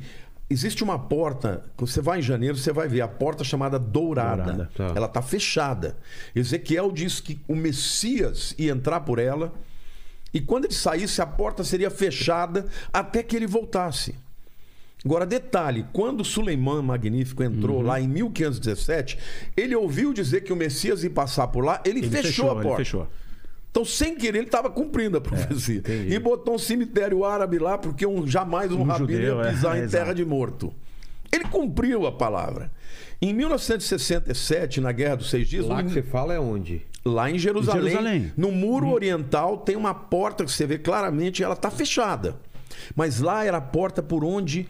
existe 0.51 0.83
uma 0.83 0.99
porta. 0.99 1.62
Você 1.78 2.01
vai 2.01 2.19
em 2.19 2.23
janeiro, 2.23 2.57
você 2.57 2.73
vai 2.73 2.89
ver 2.89 3.02
a 3.02 3.09
porta 3.09 3.44
chamada 3.44 3.78
Dourada. 3.78 4.43
Dourada, 4.43 4.70
tá. 4.77 4.93
Ela 4.97 5.07
está 5.07 5.23
fechada. 5.23 5.97
Ezequiel 6.35 6.91
diz 6.91 7.20
que 7.20 7.41
o 7.47 7.55
Messias 7.55 8.57
ia 8.59 8.73
entrar 8.73 9.01
por 9.02 9.20
ela 9.20 9.52
e 10.35 10.41
quando 10.41 10.65
ele 10.65 10.75
saísse, 10.75 11.23
a 11.23 11.27
porta 11.27 11.62
seria 11.62 11.91
fechada 11.93 12.67
até 12.93 13.23
que 13.23 13.36
ele 13.36 13.47
voltasse. 13.47 14.17
Agora, 15.05 15.25
detalhe: 15.25 15.87
quando 15.93 16.25
Suleiman 16.25 16.83
Magnífico 16.83 17.43
entrou 17.43 17.79
Uhum. 17.79 17.87
lá 17.87 18.01
em 18.01 18.07
1517, 18.09 19.19
ele 19.57 19.75
ouviu 19.75 20.12
dizer 20.12 20.43
que 20.43 20.53
o 20.53 20.57
Messias 20.57 21.03
ia 21.05 21.11
passar 21.11 21.49
por 21.49 21.65
lá, 21.65 21.81
ele, 21.85 22.01
Ele 22.01 22.09
fechou, 22.11 22.51
a 22.51 22.55
ele 22.55 22.62
porta. 22.62 22.77
fechou. 22.79 23.09
Então, 23.70 23.85
sem 23.85 24.17
querer, 24.17 24.39
ele 24.39 24.47
estava 24.49 24.69
cumprindo 24.69 25.17
a 25.17 25.20
profecia. 25.20 25.81
e 26.09 26.19
botou 26.19 26.57
um 26.57 26.59
cemitério 26.59 27.25
árabe 27.25 27.59
lá, 27.59 27.79
porque 27.79 28.05
um, 28.05 28.27
jamais 28.27 28.73
um, 28.73 28.81
Um 28.81 28.83
rabino 28.85 29.11
judeu, 29.12 29.37
ia 29.41 29.47
é, 29.47 29.51
pisar 29.53 29.77
é, 29.79 29.85
em 29.85 29.89
terra 29.89 30.05
exato. 30.07 30.15
de 30.17 30.25
morto. 30.25 30.75
Ele 31.33 31.45
cumpriu 31.45 32.05
a 32.07 32.11
palavra. 32.12 32.70
Em 33.23 33.33
1967, 33.33 34.81
na 34.81 34.93
Guerra 34.93 35.17
dos 35.17 35.31
Seis 35.31 35.49
Dias, 35.49 35.67
Lá 35.67 35.81
o- 35.81 35.85
que 35.85 35.91
você 35.93 36.03
fala 36.03 36.35
é 36.35 36.41
onde? 36.41 36.83
lá 37.05 37.31
em 37.31 37.39
Jerusalém, 37.39 37.83
Jerusalém. 37.93 38.33
no 38.37 38.51
muro 38.53 38.87
Hum. 38.89 38.93
oriental, 38.93 39.57
tem 39.59 39.75
uma 39.77 39.95
porta 39.95 40.45
que 40.45 40.51
você 40.53 40.67
vê 40.67 40.77
claramente, 40.79 41.43
ela 41.43 41.55
está 41.55 41.70
fechada. 41.70 42.37
Mas 42.95 43.20
lá 43.20 43.45
era 43.45 43.57
a 43.59 43.61
porta 43.61 44.03
por 44.03 44.25
onde 44.25 44.67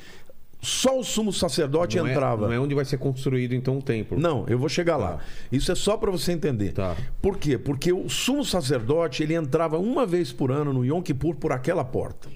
só 0.63 0.99
o 0.99 1.03
sumo 1.05 1.33
sacerdote 1.33 1.97
Não 1.97 2.07
é, 2.07 2.13
entrava. 2.13 2.47
não 2.47 2.53
é 2.53 2.61
onde 2.61 2.75
vai 2.75 2.85
ser 2.85 2.99
construído 2.99 3.55
então 3.55 3.79
o 3.79 3.83
templo. 3.83 4.19
Não, 4.21 4.45
eu 4.47 4.59
vou 4.59 4.69
chegar 4.69 4.97
lá. 4.97 5.19
Isso 5.51 5.73
é 5.73 5.75
só 5.75 5.97
para 5.97 6.11
você 6.11 6.33
entender. 6.33 6.73
Tá. 6.73 6.97
Por 7.23 7.39
quê? 7.39 7.57
Porque 7.57 7.93
o 7.93 8.09
sumo 8.11 8.45
sacerdote 8.45 9.23
ele 9.23 9.35
entrava 9.35 9.79
uma 9.79 10.05
vez 10.05 10.33
por 10.33 10.51
ano 10.53 10.73
no 10.73 10.85
Yom 10.85 11.01
Kippur 11.01 11.37
por 11.37 11.53
aquela 11.53 11.85
porta. 11.85 12.29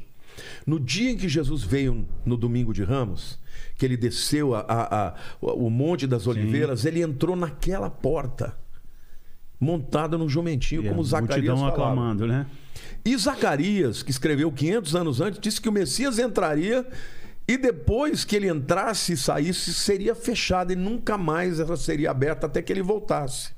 No 0.67 0.81
dia 0.81 1.11
em 1.11 1.17
que 1.17 1.29
Jesus 1.29 1.63
veio 1.63 2.07
no 2.25 2.37
domingo 2.37 2.73
de 2.73 2.83
Ramos, 2.83 3.39
que 3.77 3.85
ele 3.85 3.97
desceu 3.97 4.55
a- 4.55 4.61
a- 4.67 5.09
a- 5.09 5.15
o 5.41 5.69
Monte 5.69 6.07
das 6.07 6.27
Oliveiras, 6.27 6.85
ele 6.87 7.03
entrou 7.03 7.37
naquela 7.37 7.91
porta, 7.91 8.57
montado 9.61 10.19
num 10.19 10.29
jumentinho, 10.29 10.83
E 10.83 10.89
a 10.89 10.91
como 10.91 11.05
Zacarias 11.05 11.37
multidão 11.55 11.57
falava. 11.59 11.75
aclamando, 11.75 12.27
né? 12.27 12.47
E 13.05 13.17
Zacarias, 13.17 14.03
que 14.03 14.11
escreveu 14.11 14.51
500 14.51 14.97
anos 14.97 15.21
antes, 15.21 15.39
disse 15.39 15.61
que 15.61 15.69
o 15.69 15.73
Messias 15.73 16.19
entraria 16.19 16.87
e 17.47 17.59
depois 17.59 18.25
que 18.25 18.37
ele 18.37 18.49
entrasse 18.49 19.13
e 19.13 19.17
saísse, 19.17 19.75
seria 19.75 20.15
fechada 20.15 20.73
e 20.73 20.77
nunca 20.77 21.19
mais 21.19 21.61
ela 21.61 21.77
seria 21.77 22.11
aberta 22.11 22.47
até 22.47 22.63
que 22.63 22.73
ele 22.73 22.83
voltasse. 22.83 23.53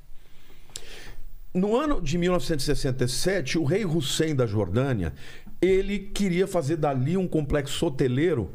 No 1.53 1.75
ano 1.75 2.01
de 2.01 2.17
1967, 2.17 3.57
o 3.57 3.63
rei 3.63 3.85
Hussein 3.85 4.35
da 4.35 4.45
Jordânia, 4.45 5.13
ele 5.61 5.99
queria 5.99 6.45
fazer 6.45 6.75
dali 6.75 7.15
um 7.15 7.27
complexo 7.27 7.85
hoteleiro 7.85 8.51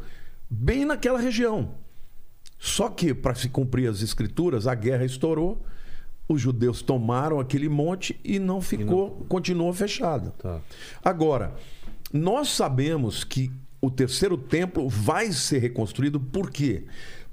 bem 0.48 0.84
naquela 0.84 1.18
região. 1.18 1.74
Só 2.58 2.88
que, 2.88 3.12
para 3.12 3.34
se 3.34 3.48
cumprir 3.48 3.88
as 3.88 4.02
escrituras, 4.02 4.66
a 4.66 4.74
guerra 4.74 5.04
estourou, 5.04 5.64
os 6.28 6.40
judeus 6.40 6.82
tomaram 6.82 7.40
aquele 7.40 7.68
monte 7.68 8.20
e 8.22 8.38
não 8.38 8.60
ficou, 8.60 9.24
continuou 9.28 9.72
fechado. 9.72 10.30
Tá. 10.38 10.60
Agora, 11.04 11.54
nós 12.12 12.50
sabemos 12.50 13.24
que 13.24 13.50
o 13.82 13.90
terceiro 13.90 14.38
templo 14.38 14.88
vai 14.88 15.32
ser 15.32 15.58
reconstruído, 15.58 16.20
por 16.20 16.50
quê? 16.50 16.84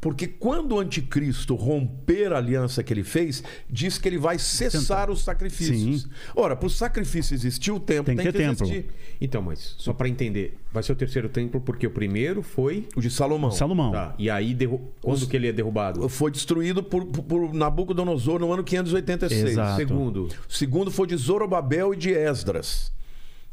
Porque 0.01 0.25
quando 0.27 0.75
o 0.75 0.79
anticristo 0.79 1.53
romper 1.53 2.33
a 2.33 2.37
aliança 2.37 2.81
que 2.81 2.91
ele 2.91 3.03
fez, 3.03 3.43
diz 3.69 3.97
que 3.97 4.07
ele 4.07 4.17
vai 4.17 4.39
cessar 4.39 5.11
os 5.11 5.23
sacrifícios. 5.23 6.03
Sim. 6.03 6.09
Ora, 6.35 6.55
para 6.55 6.65
o 6.65 6.69
sacrifício 6.69 7.35
existir, 7.35 7.69
o 7.71 7.79
templo 7.79 8.05
Tem 8.05 8.15
tem, 8.15 8.25
que 8.25 8.31
que, 8.31 8.37
templo. 8.37 8.65
existir. 8.65 8.85
Então, 9.19 9.41
mas 9.41 9.75
só 9.77 9.93
pra 9.93 10.07
entender, 10.07 10.57
vai 10.71 10.81
ser 10.81 10.93
o 10.93 10.95
terceiro 10.95 11.27
templo 11.27 11.59
porque 11.59 11.85
o 11.85 11.91
primeiro 11.91 12.41
foi. 12.41 12.87
O 12.95 13.01
de 13.01 13.11
Salomão. 13.11 13.51
Salomão. 13.51 13.91
Tá. 13.91 14.15
E 14.17 14.29
aí, 14.29 14.53
derru... 14.53 14.81
quando 15.01 15.27
que 15.27 15.35
ele 15.35 15.49
é 15.49 15.51
derrubado? 15.51 16.07
Foi 16.07 16.31
destruído 16.31 16.81
por, 16.81 17.05
por, 17.05 17.23
por 17.23 17.53
Nabucodonosor 17.53 18.39
no 18.39 18.51
ano 18.53 18.63
586. 18.63 19.51
Exato. 19.51 19.75
Segundo. 19.75 20.29
O 20.49 20.53
segundo 20.53 20.89
foi 20.89 21.07
de 21.07 21.17
Zorobabel 21.17 21.93
e 21.93 21.97
de 21.97 22.11
Esdras. 22.11 22.91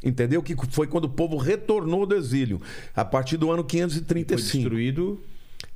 Entendeu? 0.06 0.42
Que 0.42 0.54
foi 0.70 0.86
quando 0.86 1.04
o 1.04 1.08
povo 1.08 1.36
retornou 1.36 2.06
do 2.06 2.14
exílio, 2.14 2.60
a 2.94 3.04
partir 3.04 3.36
do 3.36 3.50
ano 3.50 3.62
Foi 3.62 3.70
535. 3.70 4.58
destruído. 4.62 5.20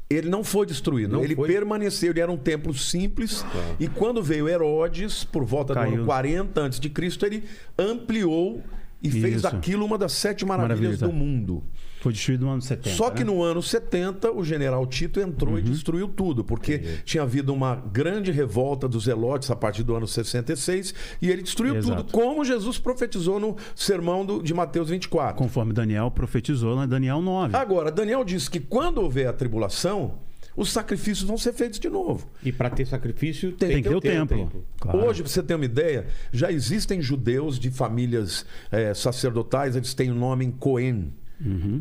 Ele 0.09 0.29
não 0.29 0.43
foi 0.43 0.67
destruído, 0.67 1.13
Não 1.13 1.23
ele 1.25 1.37
foi? 1.37 1.49
permaneceu, 1.49 2.11
ele 2.11 2.19
era 2.21 2.31
um 2.33 2.37
templo 2.37 2.75
simples. 2.75 3.45
E 3.79 3.87
quando 3.87 4.21
veio 4.23 4.49
Herodes, 4.49 5.23
por 5.23 5.45
volta 5.45 5.73
do 5.73 5.79
Caiu. 5.81 5.95
ano 5.95 6.05
40 6.05 6.67
a.C., 6.67 7.27
ele 7.27 7.45
ampliou 7.79 8.63
e 9.03 9.11
fez 9.11 9.35
Isso. 9.37 9.43
daquilo 9.45 9.85
uma 9.87 9.97
das 9.97 10.13
sete 10.13 10.45
maravilhas 10.45 11.01
Maravilha. 11.01 11.09
do 11.09 11.13
mundo. 11.13 11.63
Foi 12.01 12.13
destruído 12.13 12.47
no 12.47 12.53
ano 12.53 12.63
70. 12.63 12.97
Só 12.97 13.11
que 13.11 13.23
né? 13.25 13.31
no 13.31 13.43
ano 13.43 13.63
70, 13.63 14.33
o 14.33 14.43
general 14.43 14.87
Tito 14.87 15.21
entrou 15.21 15.53
Uhum. 15.55 15.59
e 15.59 15.63
destruiu 15.63 16.09
tudo, 16.09 16.43
porque 16.43 16.79
tinha 17.05 17.23
havido 17.23 17.53
uma 17.53 17.77
grande 17.77 18.31
revolta 18.33 18.89
dos 18.89 19.05
Zelotes 19.05 19.51
a 19.51 19.57
partir 19.57 19.83
do 19.83 19.95
ano 19.95 20.07
66 20.09 20.95
e 21.21 21.31
ele 21.31 21.43
destruiu 21.43 21.77
Exato. 21.77 22.05
tudo, 22.05 22.13
como 22.13 22.45
Jesus 22.45 22.79
profetizou 22.79 23.39
no 23.39 23.57
sermão 23.75 24.25
do- 24.25 24.43
de 24.43 24.55
Mateus 24.55 24.89
24. 24.89 25.37
Conforme 25.37 25.73
Daniel 25.73 26.11
profetizou 26.11 26.83
em 26.83 26.89
Daniel 26.89 27.21
9. 27.21 27.55
Agora, 27.57 27.91
Daniel 27.93 28.25
disse 28.25 28.51
que 28.51 28.61
quando 28.61 28.99
houver 28.99 29.27
a 29.29 29.33
tribulação, 29.33 30.15
os 30.57 30.73
sacrifícios 30.73 31.27
vão 31.29 31.39
ser 31.39 31.53
feitos 31.53 31.79
de 31.79 31.89
novo. 31.89 32.27
E 32.43 32.51
pra 32.51 32.69
ter 32.71 32.87
sacrifício, 32.87 33.53
tem, 33.53 33.69
Tem 33.69 33.83
que 33.83 33.89
ter 33.89 33.95
o 33.95 34.01
templo. 34.01 34.65
Claro. 34.81 35.07
Hoje, 35.07 35.23
para 35.23 35.31
você 35.31 35.43
ter 35.43 35.55
uma 35.55 35.65
ideia, 35.65 36.07
já 36.33 36.51
existem 36.51 37.01
judeus 37.01 37.59
de 37.59 37.71
famílias 37.71 38.45
eh, 38.73 38.93
sacerdotais, 38.95 39.77
eles 39.77 39.95
têm 39.95 40.11
o 40.11 40.15
nome 40.15 40.45
em 40.45 40.51
Cohen. 40.51 41.13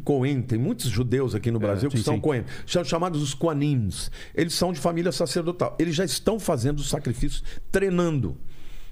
Cohen, 0.04 0.42
tem 0.42 0.58
muitos 0.58 0.88
judeus 0.90 1.36
aqui 1.36 1.52
no 1.52 1.60
Brasil 1.60 1.90
que 1.90 1.96
Uhum. 1.96 2.00
É, 2.00 2.04
sim, 2.04 2.06
são 2.06 2.16
sim. 2.16 2.22
Cohen. 2.22 2.44
São 2.66 2.84
chamados 2.84 3.22
os 3.22 3.34
Koanims. 3.34 4.10
Eles 4.34 4.54
são 4.54 4.72
de 4.72 4.80
família 4.80 5.12
sacerdotal. 5.12 5.76
Eles 5.80 5.96
já 5.96 6.06
estão 6.06 6.40
fazendo 6.40 6.80
os 6.80 6.90
sacrifícios, 6.90 7.44
treinando. 7.72 8.38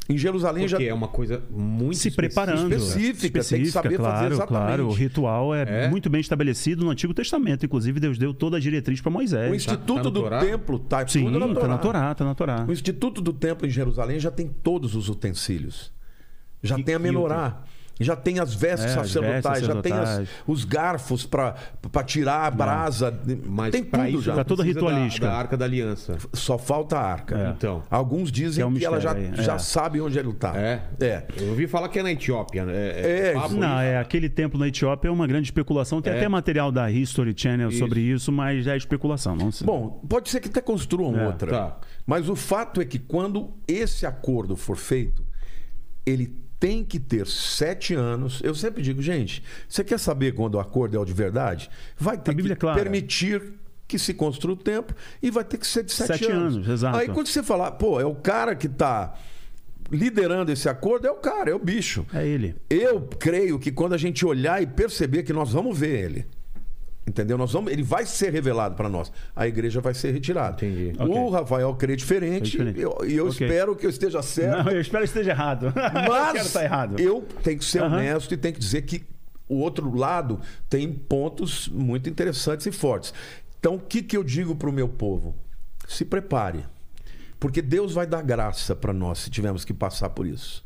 Em 0.09 0.17
Jerusalém 0.17 0.65
já 0.69 0.77
Porque 0.77 0.89
é 0.89 0.93
uma 0.93 1.09
coisa 1.09 1.43
muito 1.51 1.97
se 1.97 2.07
específica. 2.07 2.43
preparando. 2.45 2.73
Específica, 2.73 3.43
tem 3.43 3.61
que 3.63 3.71
saber 3.71 3.89
fazer 3.97 3.97
claro, 3.97 4.33
exatamente. 4.35 4.47
Claro, 4.65 4.87
o 4.87 4.93
ritual 4.93 5.53
é, 5.53 5.85
É? 5.85 5.89
muito 5.89 6.09
bem 6.09 6.21
estabelecido 6.21 6.85
no 6.85 6.91
Antigo 6.91 7.13
Testamento. 7.13 7.65
Inclusive, 7.65 7.99
Deus 7.99 8.17
deu 8.17 8.33
toda 8.33 8.55
a 8.55 8.59
diretriz 8.59 9.01
para 9.01 9.09
O 9.09 9.13
Moisés. 9.13 9.53
Instituto 9.53 9.95
tá 9.95 10.03
no 10.03 10.09
do 10.11 10.21
Torá? 10.21 10.39
Templo 10.39 10.77
está 10.77 11.05
Sim, 11.05 11.25
tudo 11.25 11.37
na 11.39 11.47
tá 11.49 11.53
Torá. 11.55 11.67
na 11.67 11.77
Torá, 11.77 12.15
tá 12.15 12.23
na 12.23 12.33
Torá. 12.35 12.65
O 12.65 12.71
Instituto 12.71 13.19
do 13.21 13.33
Templo 13.33 13.67
em 13.67 13.69
Jerusalém 13.69 14.17
já 14.17 14.31
tem 14.31 14.47
todos 14.47 14.95
os 14.95 15.09
utensílios. 15.09 15.91
Já 16.63 16.77
Que- 16.77 16.83
tem 16.83 16.95
a 16.95 16.97
que 16.99 17.03
menorá. 17.03 17.63
Já 17.99 18.15
tem 18.15 18.39
as 18.39 18.53
vestes 18.53 18.91
É, 18.91 18.93
sacerdotais, 18.95 19.63
já 19.65 19.81
tem 19.81 19.91
as- 19.93 20.27
os 20.45 20.63
garfos 20.63 21.25
para 21.25 21.55
tirar 22.05 22.45
a 22.45 22.51
brasa. 22.51 23.11
Mas 23.45 23.71
tem 23.71 23.83
tudo 23.83 24.05
isso 24.07 24.21
já. 24.21 24.35
Tá 24.35 24.43
toda 24.43 24.61
precisa 24.63 24.81
da- 24.81 24.87
ritualística. 24.87 25.25
Da, 25.27 25.33
Arca 25.33 25.57
da 25.57 25.65
Aliança. 25.65 26.17
Só 26.33 26.57
falta 26.57 26.97
a 26.97 27.01
arca. 27.11 27.37
É. 27.37 27.49
Então. 27.49 27.83
Alguns 27.89 28.31
dizem 28.31 28.63
Que 28.71 28.79
que, 28.79 28.85
é 28.85 28.89
um 28.89 28.93
ela 28.93 29.01
já, 29.01 29.15
já 29.41 29.55
é. 29.55 29.57
sabe 29.59 29.99
onde 29.99 30.17
ele 30.19 30.29
está. 30.29 30.55
É? 30.57 30.83
É. 30.99 31.23
Eu 31.37 31.49
ouvi 31.49 31.65
falar 31.67 31.89
que 31.89 31.97
é 31.99 32.03
na 32.03 32.11
Etiópia. 32.11 32.65
né? 32.65 32.73
É, 32.75 33.33
papo 33.33 33.53
Não, 33.55 33.67
isso. 33.67 33.81
é 33.81 33.97
aquele 33.97 34.29
templo 34.29 34.59
na 34.59 34.67
Etiópia 34.67 35.09
é 35.09 35.11
uma 35.11 35.25
grande 35.27 35.47
especulação. 35.47 36.01
Tem 36.01 36.13
É. 36.13 36.17
até 36.17 36.27
material 36.27 36.71
da 36.71 36.91
History 36.91 37.33
Channel 37.35 37.69
Isso. 37.69 37.79
sobre 37.79 37.99
isso, 38.01 38.31
mas 38.31 38.63
já 38.65 38.73
é 38.73 38.77
especulação. 38.77 39.35
Não 39.35 39.51
sei. 39.51 39.65
Bom, 39.65 40.01
pode 40.07 40.29
ser 40.29 40.39
que 40.39 40.47
até 40.49 40.61
construam 40.61 41.17
É, 41.19 41.25
outra. 41.27 41.49
tá. 41.51 41.77
Mas 42.05 42.29
o 42.29 42.35
fato 42.35 42.79
é 42.79 42.85
que 42.85 42.99
quando 42.99 43.53
esse 43.67 44.05
acordo 44.05 44.55
for 44.55 44.77
feito, 44.77 45.25
ele 46.05 46.35
tem 46.59 46.83
que 46.83 46.99
ter 46.99 47.27
sete 47.27 47.93
anos. 47.93 48.41
Eu 48.43 48.55
sempre 48.55 48.81
digo, 48.81 49.01
gente, 49.01 49.43
você 49.67 49.83
quer 49.83 49.99
saber 49.99 50.33
quando 50.33 50.55
o 50.55 50.59
acordo 50.59 50.97
é 50.97 50.99
o 50.99 51.05
de 51.05 51.13
verdade? 51.13 51.69
Vai 51.97 52.17
ter 52.17 52.35
que 52.35 52.51
é 52.51 52.55
clara. 52.55 52.81
permitir 52.81 53.53
que 53.87 53.97
se 53.97 54.13
construa 54.13 54.53
o 54.53 54.57
templo 54.57 54.95
e 55.21 55.31
vai 55.31 55.43
ter 55.43 55.57
que 55.57 55.65
ser 55.65 55.83
de 55.83 55.93
sete, 55.93 56.19
Sete 56.19 56.31
anos, 56.31 56.67
exato. 56.67 56.97
Aí 56.97 57.07
quando 57.07 57.27
você 57.27 57.41
falar, 57.41 57.71
pô, 57.71 57.99
é 58.01 58.05
o 58.05 58.15
cara 58.15 58.55
que 58.55 58.67
está 58.67 59.13
liderando 59.89 60.51
esse 60.51 60.67
acordo, 60.67 61.07
é 61.07 61.11
o 61.11 61.15
cara, 61.15 61.51
é 61.51 61.55
o 61.55 61.59
bicho. 61.59 62.05
É 62.13 62.27
ele. 62.27 62.55
Eu 62.69 63.01
creio 63.01 63.57
que 63.57 63.71
quando 63.71 63.93
a 63.93 63.97
gente 63.97 64.25
olhar 64.25 64.61
e 64.61 64.67
perceber 64.67 65.23
que 65.23 65.31
nós 65.31 65.51
vamos 65.51 65.77
ver 65.77 66.03
ele, 66.03 66.25
entendeu? 67.07 67.37
Nós 67.37 67.51
vamos, 67.53 67.71
ele 67.71 67.83
vai 67.83 68.05
ser 68.05 68.31
revelado 68.31 68.75
para 68.75 68.89
nós. 68.89 69.11
A 69.35 69.47
igreja 69.47 69.79
vai 69.79 69.93
ser 69.93 70.11
retirada. 70.11 70.63
Entendi. 70.65 70.93
O 70.99 71.29
Rafael 71.29 71.73
crê 71.75 71.95
diferente, 71.95 72.57
e 72.61 72.81
eu, 72.81 72.97
eu 73.03 73.27
Ok. 73.27 73.47
espero 73.47 73.75
que 73.75 73.85
eu 73.85 73.89
esteja 73.89 74.21
certo. 74.21 74.65
Não, 74.65 74.71
eu 74.71 74.81
espero 74.81 75.03
que 75.03 75.09
esteja 75.09 75.31
errado. 75.31 75.67
eu 75.71 75.71
quero 75.73 76.09
Mas 76.09 76.45
estar 76.45 76.63
errado. 76.63 76.99
eu 76.99 77.25
tenho 77.43 77.57
que 77.59 77.65
ser 77.65 77.81
Aham. 77.81 77.95
honesto 77.97 78.33
e 78.33 78.37
tenho 78.37 78.53
que 78.53 78.59
dizer 78.59 78.81
que 78.83 79.03
o 79.47 79.59
outro 79.59 79.95
lado 79.95 80.41
tem 80.69 80.91
pontos 80.91 81.69
muito 81.69 82.09
interessantes 82.09 82.65
e 82.65 82.71
fortes. 82.71 83.13
Então, 83.59 83.75
o 83.75 83.79
que, 83.79 84.01
que 84.03 84.17
eu 84.17 84.23
digo 84.23 84.55
para 84.55 84.69
o 84.69 84.73
meu 84.73 84.89
povo? 84.89 85.33
Se 85.87 86.03
prepare. 86.03 86.65
Porque 87.39 87.61
Deus 87.61 87.93
vai 87.93 88.05
dar 88.05 88.21
graça 88.23 88.75
para 88.75 88.91
nós 88.91 89.19
se 89.19 89.29
tivermos 89.29 89.63
que 89.63 89.73
passar 89.73 90.09
por 90.09 90.25
isso. 90.27 90.65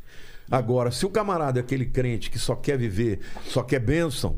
Agora, 0.50 0.90
se 0.92 1.06
o 1.06 1.10
camarada 1.10 1.60
é 1.60 1.62
aquele 1.62 1.86
crente 1.86 2.30
que 2.30 2.40
só 2.40 2.56
quer 2.56 2.78
viver, 2.78 3.20
só 3.46 3.62
quer 3.64 3.80
bênção, 3.80 4.36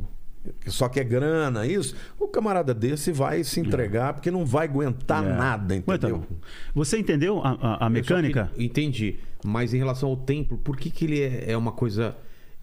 que 0.60 0.70
só 0.72 0.90
quer 0.90 1.04
grana, 1.06 1.66
isso, 1.66 1.96
o 2.20 2.28
camarada 2.28 2.74
desse 2.74 3.12
vai 3.12 3.44
se 3.44 3.60
entregar 3.60 4.14
porque 4.14 4.30
não 4.32 4.46
vai 4.46 4.66
aguentar 4.68 5.24
É. 5.24 5.28
nada, 5.30 5.76
entendeu? 5.76 5.96
Então, 6.26 6.38
você 6.76 6.98
entendeu 6.98 7.40
a, 7.42 7.52
a- 7.52 7.86
a 7.86 7.90
mecânica? 7.90 8.52
que- 8.54 8.64
entendi. 8.64 9.16
Mas 9.46 9.74
em 9.74 9.78
relação 9.78 10.10
ao 10.10 10.18
templo, 10.18 10.58
por 10.58 10.76
que, 10.78 10.90
que 10.90 11.06
ele 11.06 11.22
é, 11.22 11.52
é 11.52 11.58
uma 11.58 11.72
coisa 11.72 12.16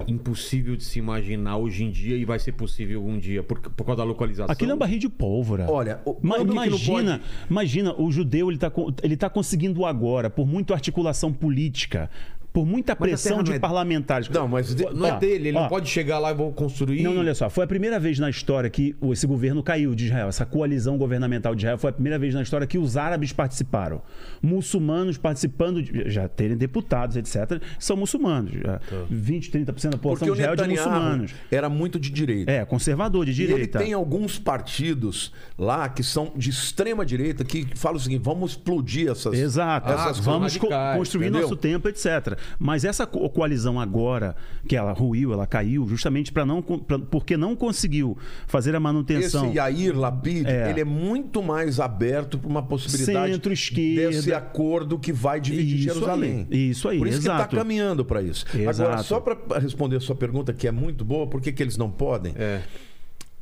impossível 0.09 0.77
de 0.77 0.85
se 0.85 0.99
imaginar 0.99 1.59
hoje 1.59 1.85
em 1.85 1.91
dia 1.91 2.17
e 2.17 2.25
vai 2.25 2.39
ser 2.39 2.53
possível 2.53 3.05
um 3.05 3.19
dia? 3.19 3.43
Por, 3.43 3.61
por 3.61 3.85
causa 3.85 3.99
da 3.99 4.05
localização? 4.05 4.51
Aquilo 4.51 4.73
é 4.73 4.75
um 4.75 4.79
barril 4.79 4.99
de 4.99 5.09
pólvora. 5.09 5.67
Olha, 5.71 6.01
o- 6.05 6.17
Ma- 6.23 6.39
imagina, 6.39 7.19
pode- 7.19 7.23
imagina, 7.51 7.95
o 8.01 8.11
judeu 8.11 8.49
ele 8.49 8.57
está 8.57 8.73
ele 9.03 9.17
tá 9.17 9.29
conseguindo 9.29 9.85
agora, 9.85 10.31
por 10.31 10.47
muita 10.47 10.73
articulação 10.75 11.33
política, 11.33 12.11
por 12.53 12.67
muita 12.67 12.97
pressão 12.97 13.43
de 13.43 13.53
é- 13.53 13.59
parlamentares. 13.59 14.29
Não, 14.29 14.49
mas 14.49 14.75
de- 14.75 14.85
Não 14.93 15.07
é 15.07 15.13
Ó, 15.13 15.19
dele, 15.19 15.49
ele 15.49 15.57
ó. 15.59 15.63
não 15.63 15.69
pode 15.69 15.89
chegar 15.89 16.19
lá 16.19 16.31
e 16.31 16.35
vou 16.35 16.53
construir. 16.53 17.03
Não, 17.03 17.13
não, 17.15 17.21
olha 17.21 17.35
só. 17.35 17.49
Foi 17.49 17.65
a 17.65 17.67
primeira 17.67 17.99
vez 18.01 18.19
na 18.19 18.29
história 18.29 18.69
que 18.69 18.95
esse 19.13 19.27
governo 19.27 19.63
caiu 19.63 19.95
de 19.95 20.07
Israel. 20.07 20.29
Essa 20.29 20.45
coalizão 20.45 20.99
governamental 20.99 21.55
de 21.55 21.63
Israel 21.63 21.79
foi 21.79 21.91
a 21.91 21.93
primeira 21.93 22.19
vez 22.19 22.35
na 22.35 22.43
história 22.43 22.67
que 22.67 22.77
os 22.79 22.97
árabes 22.97 23.33
participaram. 23.33 24.03
Muçulmanos 24.43 25.17
participando, 25.17 25.83
de, 25.83 26.11
já 26.11 26.29
terem 26.29 26.57
deputados, 26.57 27.17
etc., 27.17 27.63
são 27.79 27.97
muçulmanos. 27.97 28.53
Já 28.53 28.81
20, 29.09 29.51
30% 29.51 29.91
da 29.93 29.99
Porque 29.99 29.99
população 29.99 30.29
o 30.29 30.35
de 30.35 30.41
Israel 30.41 30.53
é 30.55 30.57
de 30.63 30.69
muçulmanos. 30.69 31.35
era 31.51 31.69
muito 31.69 32.01
de 32.01 32.11
direita. 32.11 32.51
É, 32.51 32.65
conservador, 32.65 33.25
de 33.27 33.31
E 33.33 33.45
ele 33.45 33.53
direita. 33.53 33.79
tem 33.79 33.93
alguns 33.93 34.39
partidos 34.39 35.33
lá 35.59 35.89
que 35.89 36.03
são 36.03 36.33
de 36.37 36.51
extrema 36.51 37.05
direita 37.07 37.45
que 37.45 37.67
falam 37.77 37.97
o 37.99 38.01
seguinte: 38.01 38.23
vamos 38.25 38.53
explodir 38.53 39.11
essas. 39.11 39.35
Exato. 39.39 39.89
essas 39.91 40.19
Ah, 40.19 40.23
Vamos 40.23 40.57
co- 40.57 40.67
radicais, 40.69 40.99
construir 40.99 41.27
entendeu? 41.27 41.43
nosso 41.43 41.57
tempo, 41.57 41.89
etc. 41.89 42.37
Mas 42.59 42.85
essa 42.85 43.07
co- 43.07 43.29
coalizão 43.31 43.81
agora, 43.81 44.37
que 44.67 44.77
ela 44.77 44.93
ruiu, 44.93 45.33
ela 45.33 45.47
caiu, 45.47 45.87
justamente 45.89 46.33
para 46.33 46.45
não, 46.47 46.63
pra- 46.63 46.99
porque 46.99 47.37
não 47.37 47.55
conseguiu 47.57 48.17
fazer 48.47 48.75
a 48.75 48.81
manutenção. 48.81 49.47
Esse 49.47 49.57
Yair 49.57 49.99
Lapid, 49.99 50.47
É. 50.47 50.71
ele 50.71 50.81
é 50.81 50.85
muito 50.85 51.43
mais 51.43 51.81
aberto 51.81 52.39
para 52.39 52.49
uma 52.49 52.63
possibilidade 52.63 53.39
desse 53.39 54.33
acordo 54.33 54.99
que 54.99 55.13
vai 55.13 55.41
dividir 55.41 55.77
Isso 55.77 55.95
Jerusalém. 55.95 56.47
aí, 56.51 56.71
isso 56.71 56.89
aí, 56.89 56.99
Por 56.99 57.07
isso 57.07 57.19
que 57.21 57.25
exato. 57.27 57.45
está 57.45 57.57
caminhando 57.57 58.05
para 58.05 58.23
isso. 58.23 58.45
Agora, 58.53 58.71
Exato. 58.71 59.05
só 59.05 59.21
para 59.21 59.59
responder 59.59 59.97
a 59.97 60.01
sua 60.01 60.15
pergunta, 60.15 60.53
que 60.53 60.67
é 60.67 60.73
muito 60.73 61.05
boa, 61.05 61.27
por 61.27 61.41
que, 61.41 61.53
que 61.53 61.63
eles 61.63 61.77
não 61.77 61.91
podem? 61.91 62.33
É. 62.37 62.61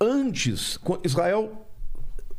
Antes, 0.01 0.78
Israel 1.05 1.67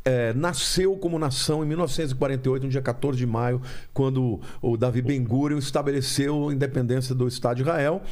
é, 0.04 0.32
nasceu 0.34 0.96
como 0.96 1.18
nação 1.18 1.62
em 1.64 1.66
1948, 1.68 2.62
no 2.64 2.68
dia 2.68 2.82
14 2.82 3.18
de 3.18 3.26
maio, 3.26 3.60
quando 3.92 4.40
o 4.62 4.76
Davi 4.76 5.02
Ben 5.02 5.22
Gurion 5.22 5.58
estabeleceu 5.58 6.48
a 6.48 6.52
independência 6.54 7.14
do 7.14 7.28
Estado 7.28 7.56
de 7.56 7.62
Israel, 7.62 8.02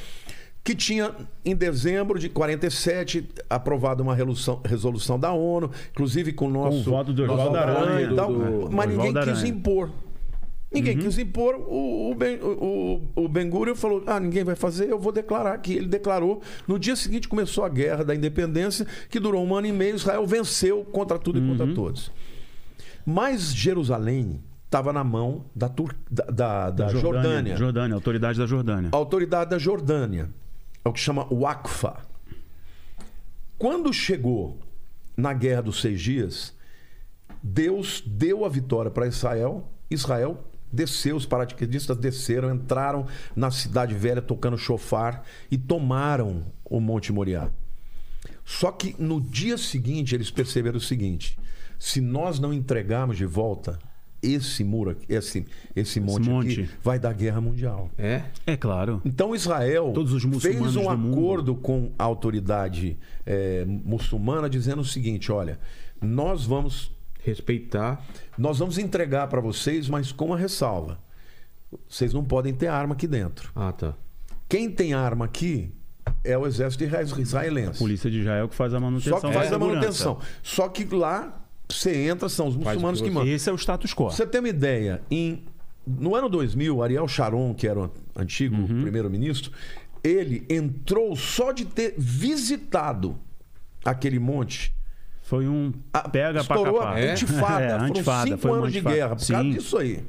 que 0.62 0.74
tinha, 0.74 1.12
em 1.44 1.56
dezembro 1.56 2.18
de 2.18 2.28
47, 2.28 3.26
aprovado 3.48 4.02
uma 4.02 4.14
resolução, 4.14 4.60
resolução 4.64 5.18
da 5.18 5.32
ONU, 5.32 5.70
inclusive 5.92 6.32
com 6.32 6.46
o 6.46 6.50
nosso... 6.50 6.80
o 6.80 6.82
voto 6.82 7.12
do 7.14 7.22
Oswaldo 7.22 7.56
Aranha, 7.56 8.14
tal, 8.14 8.32
do- 8.32 8.68
do- 8.68 8.70
mas 8.70 8.90
ninguém 8.90 9.08
Oswaldo 9.08 9.30
quis 9.30 9.38
Aranha. 9.38 9.48
impor. 9.54 9.90
Ninguém 10.70 10.98
quis 10.98 11.18
impor. 11.18 11.54
O, 11.54 12.10
o, 12.10 12.14
ben, 12.14 12.38
o, 12.42 13.02
o 13.16 13.28
Ben 13.28 13.50
falou: 13.74 14.02
ah, 14.06 14.20
ninguém 14.20 14.44
vai 14.44 14.54
fazer, 14.54 14.90
eu 14.90 14.98
vou 14.98 15.10
declarar 15.10 15.54
aqui. 15.54 15.74
Ele 15.74 15.86
declarou. 15.86 16.42
No 16.66 16.78
dia 16.78 16.94
seguinte 16.94 17.26
começou 17.26 17.64
a 17.64 17.68
guerra 17.68 18.04
da 18.04 18.14
independência, 18.14 18.86
que 19.08 19.18
durou 19.18 19.44
um 19.44 19.54
ano 19.54 19.66
e 19.66 19.72
meio. 19.72 19.96
Israel 19.96 20.26
venceu 20.26 20.84
contra 20.84 21.18
tudo 21.18 21.38
e 21.38 21.46
contra 21.46 21.74
todos. 21.74 22.12
Mas 23.04 23.54
Jerusalém 23.54 24.42
estava 24.66 24.92
na 24.92 25.02
mão 25.02 25.46
da, 25.56 25.68
Tur... 25.70 25.94
da, 26.10 26.24
da, 26.24 26.70
da 26.70 26.88
Jordânia. 26.88 27.56
Jordânia, 27.56 27.94
autoridade 27.94 28.38
da 28.38 28.46
Jordânia. 28.46 28.90
A 28.92 28.96
autoridade 28.96 29.50
da 29.50 29.58
Jordânia. 29.58 30.28
É 30.84 30.88
o 30.88 30.92
que 30.92 31.00
chama 31.00 31.26
Wakfa. 31.32 31.96
Quando 33.58 33.92
chegou 33.92 34.58
na 35.16 35.32
Guerra 35.32 35.62
dos 35.62 35.80
Seis 35.80 36.00
Dias, 36.00 36.54
Deus 37.42 38.02
deu 38.06 38.44
a 38.44 38.48
vitória 38.50 38.90
para 38.90 39.06
Israel. 39.06 39.66
Israel 39.90 40.44
desceu, 40.72 41.16
os 41.16 41.26
paraquedistas 41.26 41.96
desceram, 41.96 42.54
entraram 42.54 43.06
na 43.34 43.50
cidade 43.50 43.94
velha 43.94 44.20
tocando 44.22 44.56
chofar 44.58 45.24
e 45.50 45.56
tomaram 45.58 46.42
o 46.64 46.80
Monte 46.80 47.12
Moriá. 47.12 47.50
Só 48.44 48.70
que 48.72 48.94
no 48.98 49.20
dia 49.20 49.58
seguinte 49.58 50.14
eles 50.14 50.30
perceberam 50.30 50.78
o 50.78 50.80
seguinte: 50.80 51.38
se 51.78 52.00
nós 52.00 52.38
não 52.38 52.52
entregarmos 52.52 53.16
de 53.16 53.26
volta 53.26 53.78
esse 54.20 54.64
muro, 54.64 54.90
aqui- 54.90 55.06
esse, 55.08 55.46
esse 55.76 56.00
monte, 56.00 56.28
monte. 56.28 56.60
aqui, 56.62 56.70
vai 56.82 56.98
dar 56.98 57.12
guerra 57.12 57.40
mundial. 57.40 57.88
É? 57.96 58.22
É 58.46 58.56
claro. 58.56 59.00
Então 59.04 59.32
Israel 59.34 59.92
Todos 59.94 60.12
os 60.12 60.24
muçulmanos 60.24 60.74
fez 60.74 60.76
um 60.76 60.90
do 60.90 60.98
mundo. 60.98 61.12
acordo 61.18 61.54
com 61.54 61.92
a 61.96 62.02
autoridade 62.04 62.98
eh, 63.24 63.64
muçulmana 63.66 64.48
dizendo 64.50 64.80
o 64.80 64.84
seguinte: 64.84 65.30
olha, 65.30 65.58
nós 66.02 66.44
vamos 66.44 66.90
Respeitar. 67.18 68.04
nós 68.36 68.58
vamos 68.58 68.78
entregar 68.78 69.26
para 69.28 69.40
vocês, 69.40 69.88
mas 69.88 70.12
com 70.12 70.26
uma 70.26 70.36
ressalva. 70.38 70.98
Vocês 71.88 72.14
não 72.14 72.24
podem 72.24 72.54
ter 72.54 72.68
arma 72.68 72.94
aqui 72.94 73.06
dentro. 73.06 73.50
Ah, 73.54 73.72
tá. 73.72 73.94
Quem 74.48 74.70
tem 74.70 74.94
arma 74.94 75.26
aqui 75.26 75.70
é 76.24 76.38
o 76.38 76.46
exército 76.46 76.84
israelense. 77.20 77.78
Polícia 77.78 78.10
de 78.10 78.20
Israel 78.20 78.48
que 78.48 78.54
faz 78.54 78.72
a 78.72 78.80
manutenção. 78.80 79.20
Só 79.20 79.26
que 79.28 79.34
faz 79.34 79.50
da 79.50 79.56
a 79.56 79.58
manutenção. 79.58 80.18
Só 80.42 80.68
que 80.68 80.84
lá 80.94 81.44
você 81.68 82.06
entra, 82.06 82.28
são 82.30 82.48
os 82.48 82.56
muçulmanos 82.56 83.02
que 83.02 83.10
mandam. 83.10 83.28
Esse 83.30 83.50
é 83.50 83.52
o 83.52 83.56
status 83.58 83.92
quo. 83.92 84.10
Você 84.10 84.26
ter 84.26 84.38
uma 84.38 84.48
ideia, 84.48 85.02
em, 85.10 85.44
no 85.86 86.14
ano 86.14 86.30
2000, 86.30 86.82
Ariel 86.82 87.06
Sharon, 87.06 87.52
que 87.52 87.68
era 87.68 87.78
o 87.80 87.90
antigo 88.16 88.56
Uhum. 88.56 88.82
primeiro-ministro, 88.82 89.52
ele 90.02 90.46
entrou 90.48 91.14
só 91.14 91.52
de 91.52 91.66
ter 91.66 91.94
visitado 91.98 93.18
aquele 93.84 94.18
monte. 94.18 94.72
Foi 95.28 95.46
um 95.46 95.72
a- 95.92 96.08
pega 96.08 96.42
pra 96.42 96.56
estourou 96.56 96.78
capar. 96.80 96.96
a 96.96 97.12
intifada. 97.12 97.64
É, 97.66 97.70
Foram 97.78 97.88
intifada, 97.88 98.26
cinco 98.30 98.38
foi 98.38 98.50
uma 98.50 98.58
anos 98.60 98.72
de 98.72 98.80
guerra 98.80 99.14
por 99.16 99.26
causa 99.26 99.42
Sim. 99.42 99.50
disso 99.50 99.76
aí. 99.76 100.02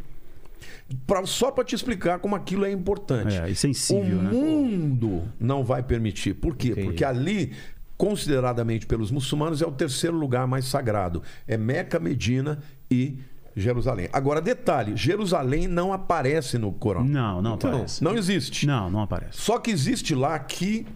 Pra- 1.05 1.25
só 1.25 1.51
para 1.51 1.63
te 1.65 1.75
explicar 1.75 2.19
como 2.19 2.35
aquilo 2.37 2.63
é 2.65 2.71
importante. 2.71 3.35
É, 3.37 3.49
e 3.49 3.53
sensível, 3.55 4.17
o 4.17 4.21
né? 4.21 4.31
mundo 4.31 5.23
não 5.37 5.61
vai 5.63 5.83
permitir. 5.83 6.35
Por 6.35 6.55
quê? 6.55 6.69
Entendi. 6.69 6.87
Porque 6.87 7.03
ali, 7.03 7.51
consideradamente 7.97 8.87
pelos 8.87 9.11
muçulmanos, 9.11 9.61
é 9.61 9.65
o 9.67 9.71
terceiro 9.71 10.15
lugar 10.15 10.47
mais 10.47 10.63
sagrado. 10.65 11.21
É 11.45 11.57
Meca, 11.57 11.99
Medina 11.99 12.59
e 12.89 13.17
Jerusalém. 13.55 14.07
Agora, 14.13 14.39
detalhe: 14.41 14.95
Jerusalém 14.95 15.67
não 15.67 15.91
aparece 15.91 16.57
no 16.57 16.71
Corão. 16.71 17.03
Não, 17.03 17.41
não 17.41 17.55
Então, 17.55 17.71
aparece. 17.71 18.01
Não 18.01 18.15
existe. 18.15 18.65
Não, 18.65 18.89
não 18.89 19.01
aparece. 19.01 19.33
Só 19.41 19.59
que 19.59 19.69
existe 19.69 20.15
lá 20.15 20.39
que 20.39 20.87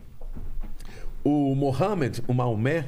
o 1.24 1.54
Mohammed, 1.56 2.24
o 2.28 2.34
Maomé, 2.34 2.88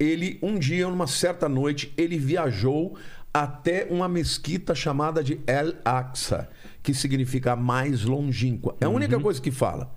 ele 0.00 0.38
um 0.42 0.58
dia, 0.58 0.88
numa 0.88 1.06
certa 1.06 1.48
noite, 1.48 1.92
ele 1.96 2.18
viajou 2.18 2.96
até 3.32 3.86
uma 3.90 4.08
mesquita 4.08 4.74
chamada 4.74 5.22
de 5.22 5.38
El 5.46 5.74
Aqsa, 5.84 6.48
que 6.82 6.92
significa 6.94 7.54
mais 7.54 8.02
longínqua. 8.04 8.74
É 8.80 8.86
a 8.86 8.88
única 8.88 9.20
coisa 9.20 9.40
que 9.40 9.50
fala. 9.50 9.94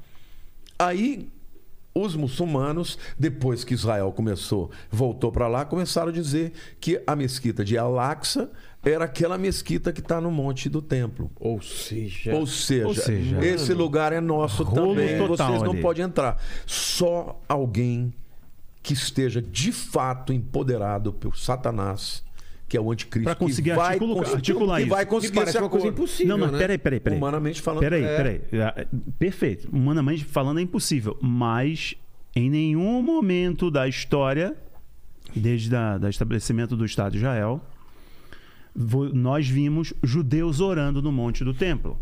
Aí 0.78 1.30
os 1.96 2.16
muçulmanos, 2.16 2.98
depois 3.18 3.64
que 3.64 3.74
Israel 3.74 4.12
começou, 4.12 4.70
voltou 4.92 5.32
para 5.32 5.48
lá, 5.48 5.64
começaram 5.64 6.10
a 6.10 6.14
dizer 6.14 6.52
que 6.80 7.02
a 7.08 7.16
mesquita 7.16 7.64
de 7.64 7.78
Al-Aqsa 7.78 8.52
era 8.84 9.06
aquela 9.06 9.38
mesquita 9.38 9.94
que 9.94 10.02
está 10.02 10.20
no 10.20 10.30
monte 10.30 10.68
do 10.70 10.82
templo. 10.82 11.32
Ou 11.40 11.62
seja. 11.62 12.36
Ou 12.36 12.46
seja, 12.46 12.88
Ou 12.88 12.94
seja, 12.94 13.46
esse 13.46 13.74
lugar 13.74 14.12
é 14.12 14.20
nosso 14.20 14.66
também. 14.66 15.18
total 15.18 15.48
Vocês 15.48 15.64
não 15.64 15.72
ali. 15.72 15.82
podem 15.82 16.04
entrar. 16.06 16.38
Só 16.66 17.40
alguém 17.48 18.14
que 18.84 18.94
esteja 18.94 19.42
de 19.42 19.72
fato 19.72 20.32
empoderado 20.34 21.12
por 21.14 21.38
Satanás, 21.38 22.24
que 22.68 22.76
é 22.78 22.82
o 22.82 22.92
anticristo, 22.92 23.24
Pra 23.26 23.36
conseguir 23.36 23.70
que 23.72 23.76
vai, 23.76 23.88
articula- 23.94 24.16
conseguir- 24.16 24.36
articular 24.36 24.76
que 24.78 24.82
isso. 24.82 24.90
vai 24.90 25.06
Que 25.06 25.10
conseguir 25.12 25.36
parece 25.36 25.50
esse 25.58 25.64
uma 25.64 25.70
coisa 25.70 25.88
impossível. 25.88 26.28
Não, 26.28 26.38
mas 26.46 26.52
né? 26.52 26.58
peraí, 26.60 26.78
peraí, 26.78 27.00
peraí. 27.00 27.18
Humanamente 27.18 27.62
falando. 27.62 27.80
Peraí, 27.82 28.04
é. 28.04 28.18
peraí. 28.18 28.42
Ah, 28.62 28.86
Perfeito. 29.18 29.70
Humanamente 29.72 30.26
falando 30.26 30.60
é 30.60 30.62
impossível. 30.62 31.18
Mas 31.22 31.96
em 32.36 32.50
nenhum 32.50 33.02
momento 33.02 33.72
da 33.72 33.88
história, 33.88 34.56
desde 35.36 35.74
o 35.76 36.08
estabelecimento 36.10 36.76
do 36.76 36.84
Estado 36.84 37.12
de 37.14 37.20
Israel, 37.20 37.62
nós 39.14 39.48
vimos 39.48 39.94
judeus 40.04 40.60
orando 40.60 41.02
no 41.02 41.12
Monte 41.12 41.44
do 41.44 41.54
Templo. 41.54 41.98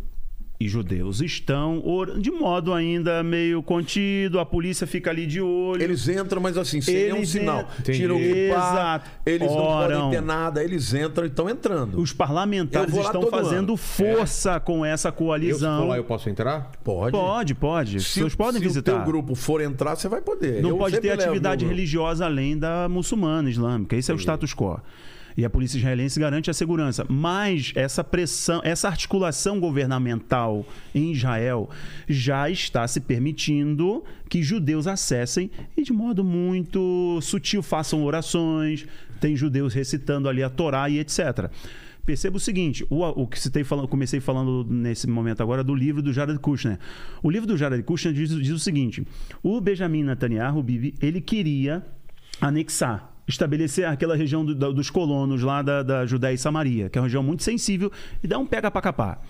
E 0.61 0.69
judeus 0.69 1.21
estão 1.21 1.81
orando 1.83 2.21
de 2.21 2.29
modo 2.29 2.71
ainda 2.71 3.23
meio 3.23 3.63
contido, 3.63 4.39
a 4.39 4.45
polícia 4.45 4.85
fica 4.85 5.09
ali 5.09 5.25
de 5.25 5.41
olho. 5.41 5.81
Eles 5.81 6.07
entram, 6.07 6.39
mas 6.39 6.55
assim, 6.55 6.79
sem 6.81 6.93
nenhum 6.93 7.15
Eles 7.17 7.29
sinal. 7.29 7.67
entram. 7.79 7.95
Tiram 7.95 8.15
o 8.15 8.19
Entendi. 8.19 8.39
Exato. 8.51 9.09
eles 9.25 9.47
não 9.51 9.57
Oram. 9.57 10.01
podem 10.01 10.19
ter 10.19 10.21
nada, 10.21 10.63
eles 10.63 10.93
entram 10.93 11.25
e 11.25 11.29
estão 11.29 11.49
entrando. 11.49 11.99
Os 11.99 12.13
parlamentares 12.13 12.93
Eu 12.95 13.01
estão 13.01 13.23
fazendo 13.27 13.69
ano. 13.69 13.77
força 13.77 14.59
com 14.59 14.85
essa 14.85 15.07
Eu, 15.07 15.11
se 15.13 15.17
coalizão. 15.17 15.79
for 15.81 15.87
lá, 15.87 15.97
eu 15.97 16.03
posso 16.03 16.29
entrar? 16.29 16.69
Pode. 16.83 17.11
Pode, 17.11 17.55
pode. 17.55 17.99
Se, 18.03 18.13
pessoas 18.15 18.35
podem 18.35 18.61
se 18.61 18.67
visitar. 18.67 18.91
o 18.91 18.95
teu 18.97 19.03
grupo 19.05 19.33
for 19.33 19.61
entrar, 19.61 19.95
você 19.95 20.07
vai 20.07 20.21
poder. 20.21 20.61
Não 20.61 20.69
Eu 20.69 20.77
pode 20.77 20.99
ter 20.99 21.09
atividade 21.09 21.65
religiosa 21.65 22.25
além 22.25 22.55
da 22.55 22.87
muçulmana 22.87 23.49
islâmica. 23.49 23.95
Esse 23.95 24.11
é 24.11 24.13
o 24.13 24.17
status 24.19 24.53
quo. 24.53 24.79
E 25.41 25.45
a 25.45 25.49
polícia 25.49 25.79
israelense 25.79 26.19
garante 26.19 26.51
a 26.51 26.53
segurança. 26.53 27.03
Mas 27.09 27.71
essa 27.73 28.03
pressão, 28.03 28.61
essa 28.63 28.87
articulação 28.87 29.59
governamental 29.59 30.63
em 30.93 31.11
Israel 31.11 31.67
já 32.07 32.47
está 32.47 32.87
se 32.87 33.01
permitindo 33.01 34.03
que 34.29 34.43
judeus 34.43 34.85
acessem 34.85 35.49
e 35.75 35.81
de 35.81 35.91
modo 35.91 36.23
muito 36.23 37.17
sutil 37.23 37.63
façam 37.63 38.03
orações, 38.03 38.85
tem 39.19 39.35
judeus 39.35 39.73
recitando 39.73 40.29
ali 40.29 40.43
a 40.43 40.49
Torá 40.49 40.87
e 40.87 40.99
etc. 40.99 41.49
Perceba 42.05 42.37
o 42.37 42.39
seguinte, 42.39 42.85
o, 42.87 43.01
o 43.03 43.25
que 43.25 43.39
citei 43.39 43.63
falando, 43.63 43.87
comecei 43.87 44.19
falando 44.19 44.63
nesse 44.69 45.07
momento 45.07 45.41
agora 45.41 45.63
do 45.63 45.73
livro 45.73 46.03
do 46.03 46.13
Jared 46.13 46.37
Kushner. 46.37 46.77
O 47.23 47.31
livro 47.31 47.47
do 47.47 47.57
Jared 47.57 47.81
Kushner 47.81 48.13
diz, 48.13 48.29
diz 48.29 48.51
o 48.51 48.59
seguinte: 48.59 49.03
o 49.41 49.59
Benjamin 49.59 50.03
Netanyahu, 50.03 50.61
Bibi, 50.61 50.93
ele 51.01 51.19
queria 51.19 51.83
anexar, 52.39 53.10
estabelecer 53.31 53.85
aquela 53.87 54.15
região 54.15 54.45
do- 54.45 54.53
da- 54.53 54.69
dos 54.71 54.89
colonos 54.89 55.41
lá 55.41 55.61
da, 55.61 55.81
da 55.81 56.05
Judéia 56.05 56.33
e 56.33 56.37
Samaria, 56.37 56.89
que 56.89 56.97
é 56.97 57.01
uma 57.01 57.07
região 57.07 57.23
muito 57.23 57.43
sensível 57.43 57.91
e 58.23 58.27
dá 58.27 58.37
um 58.37 58.45
pega 58.45 58.69
para 58.69 58.81
capar. 58.81 59.21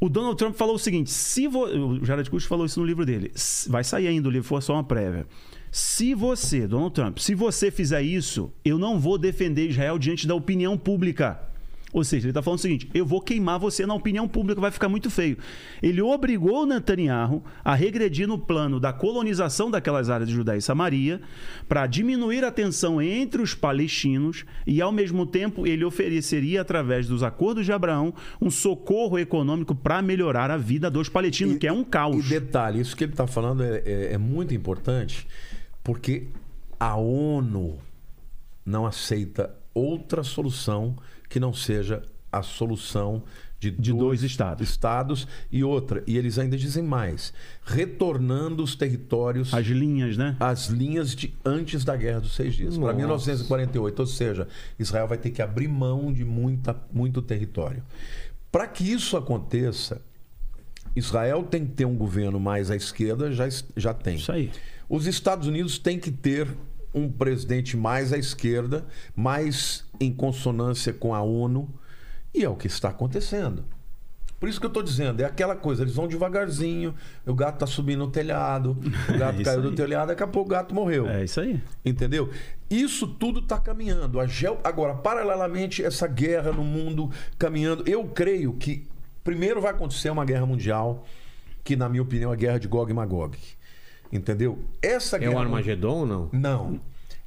O 0.00 0.08
Donald 0.08 0.36
Trump 0.36 0.54
falou 0.56 0.74
o 0.74 0.78
seguinte: 0.78 1.10
se 1.10 1.46
vo... 1.46 1.64
o 1.66 2.04
Jared 2.04 2.28
Kushner 2.30 2.48
falou 2.48 2.64
isso 2.66 2.80
no 2.80 2.86
livro 2.86 3.04
dele, 3.04 3.30
vai 3.68 3.84
sair 3.84 4.08
ainda 4.08 4.28
o 4.28 4.30
livro, 4.30 4.48
foi 4.48 4.60
só 4.62 4.72
uma 4.74 4.84
prévia. 4.84 5.26
Se 5.70 6.14
você, 6.14 6.66
Donald 6.66 6.92
Trump, 6.94 7.18
se 7.18 7.34
você 7.34 7.70
fizer 7.70 8.02
isso, 8.02 8.52
eu 8.64 8.76
não 8.78 8.98
vou 8.98 9.16
defender 9.16 9.68
Israel 9.68 9.98
diante 9.98 10.26
da 10.26 10.34
opinião 10.34 10.76
pública. 10.76 11.38
Ou 11.92 12.04
seja, 12.04 12.26
ele 12.26 12.30
está 12.30 12.40
falando 12.42 12.58
o 12.60 12.62
seguinte: 12.62 12.88
eu 12.94 13.04
vou 13.04 13.20
queimar 13.20 13.58
você 13.58 13.84
na 13.84 13.94
opinião 13.94 14.28
pública, 14.28 14.60
vai 14.60 14.70
ficar 14.70 14.88
muito 14.88 15.10
feio. 15.10 15.36
Ele 15.82 16.00
obrigou 16.00 16.62
o 16.62 16.66
Netanyahu 16.66 17.42
a 17.64 17.74
regredir 17.74 18.28
no 18.28 18.38
plano 18.38 18.78
da 18.78 18.92
colonização 18.92 19.70
daquelas 19.70 20.08
áreas 20.08 20.28
de 20.28 20.34
Judéia 20.34 20.58
e 20.58 20.62
Samaria 20.62 21.20
para 21.68 21.86
diminuir 21.88 22.44
a 22.44 22.52
tensão 22.52 23.02
entre 23.02 23.42
os 23.42 23.54
palestinos 23.54 24.44
e, 24.66 24.80
ao 24.80 24.92
mesmo 24.92 25.26
tempo, 25.26 25.66
ele 25.66 25.84
ofereceria, 25.84 26.60
através 26.60 27.08
dos 27.08 27.22
acordos 27.24 27.64
de 27.66 27.72
Abraão, 27.72 28.14
um 28.40 28.50
socorro 28.50 29.18
econômico 29.18 29.74
para 29.74 30.00
melhorar 30.00 30.50
a 30.50 30.56
vida 30.56 30.88
dos 30.88 31.08
palestinos, 31.08 31.56
E- 31.56 31.58
que 31.58 31.66
é 31.66 31.72
um 31.72 31.80
E 31.82 31.84
caos. 31.86 32.28
detalhe, 32.28 32.80
isso 32.80 32.96
que 32.96 33.02
ele 33.02 33.12
está 33.12 33.26
falando 33.26 33.64
é, 33.64 33.82
é- 33.84 34.12
é 34.12 34.18
muito 34.18 34.54
importante, 34.54 35.26
porque 35.82 36.28
a 36.78 36.94
ONU 36.96 37.78
não 38.64 38.86
aceita 38.86 39.54
outra 39.74 40.22
solução 40.22 40.96
que 41.30 41.40
não 41.40 41.54
seja 41.54 42.02
a 42.30 42.42
solução 42.42 43.22
de, 43.58 43.70
De 43.70 43.92
dois 43.92 44.22
estados. 44.22 44.68
estados 44.68 45.28
e 45.52 45.62
outra. 45.62 46.02
E 46.06 46.16
eles 46.16 46.38
ainda 46.38 46.56
dizem 46.56 46.82
mais: 46.82 47.32
retornando 47.64 48.62
os 48.62 48.74
territórios 48.74 49.52
As 49.52 49.66
linhas, 49.66 50.16
né? 50.16 50.34
as 50.40 50.66
linhas 50.68 51.14
de 51.14 51.34
antes 51.44 51.84
da 51.84 51.94
Guerra 51.94 52.20
dos 52.20 52.34
Seis 52.34 52.54
Dias, 52.54 52.74
para 52.76 52.86
Nossa. 52.86 52.96
1948. 52.98 54.00
Ou 54.00 54.06
seja, 54.06 54.48
Israel 54.78 55.06
vai 55.06 55.18
ter 55.18 55.30
que 55.30 55.42
abrir 55.42 55.68
mão 55.68 56.12
de 56.12 56.24
muita, 56.24 56.74
muito 56.92 57.20
território. 57.20 57.82
Para 58.50 58.66
que 58.66 58.82
isso 58.82 59.16
aconteça, 59.16 60.00
Israel 60.96 61.42
tem 61.44 61.66
que 61.66 61.72
ter 61.72 61.84
um 61.84 61.96
governo 61.96 62.40
mais 62.40 62.70
à 62.70 62.76
esquerda, 62.76 63.30
já, 63.30 63.46
já 63.76 63.92
tem. 63.94 64.16
Isso 64.16 64.32
aí. 64.32 64.50
Os 64.88 65.06
Estados 65.06 65.46
Unidos 65.46 65.78
têm 65.78 65.98
que 66.00 66.10
ter 66.10 66.48
um 66.92 67.08
presidente 67.08 67.76
mais 67.76 68.12
à 68.12 68.18
esquerda, 68.18 68.84
mais 69.14 69.84
em 70.00 70.12
consonância 70.12 70.92
com 70.92 71.14
a 71.14 71.20
ONU, 71.22 71.68
e 72.34 72.42
é 72.42 72.48
o 72.48 72.56
que 72.56 72.66
está 72.66 72.88
acontecendo. 72.88 73.64
Por 74.38 74.48
isso 74.48 74.58
que 74.58 74.64
eu 74.64 74.68
estou 74.68 74.82
dizendo, 74.82 75.20
é 75.20 75.26
aquela 75.26 75.54
coisa, 75.54 75.82
eles 75.82 75.94
vão 75.94 76.08
devagarzinho, 76.08 76.94
o 77.26 77.34
gato 77.34 77.56
está 77.56 77.66
subindo 77.66 77.98
no 78.06 78.10
telhado, 78.10 78.74
o 79.06 79.18
gato 79.18 79.34
isso 79.42 79.44
caiu 79.44 79.60
do 79.60 79.72
telhado, 79.72 80.08
daqui 80.08 80.22
a 80.22 80.26
pouco 80.26 80.48
o 80.48 80.50
gato 80.50 80.74
morreu. 80.74 81.06
É 81.06 81.24
isso 81.24 81.40
aí. 81.40 81.60
Entendeu? 81.84 82.30
Isso 82.70 83.06
tudo 83.06 83.40
está 83.40 83.58
caminhando. 83.60 84.18
A 84.18 84.26
geo... 84.26 84.56
Agora, 84.64 84.94
paralelamente, 84.94 85.84
essa 85.84 86.06
guerra 86.06 86.52
no 86.52 86.64
mundo 86.64 87.10
caminhando. 87.38 87.84
Eu 87.86 88.04
creio 88.04 88.54
que 88.54 88.88
primeiro 89.22 89.60
vai 89.60 89.72
acontecer 89.72 90.08
uma 90.08 90.24
guerra 90.24 90.46
mundial, 90.46 91.04
que, 91.62 91.76
na 91.76 91.86
minha 91.90 92.02
opinião, 92.02 92.30
é 92.30 92.34
a 92.34 92.36
guerra 92.36 92.58
de 92.58 92.66
Gog 92.66 92.90
e 92.90 92.94
Magog. 92.94 93.36
Entendeu? 94.10 94.58
Essa 94.80 95.16
É 95.16 95.20
guerra. 95.20 95.34
o 95.34 95.38
Armagedon 95.38 95.98
ou 95.98 96.06
não? 96.06 96.28
Não. 96.32 96.80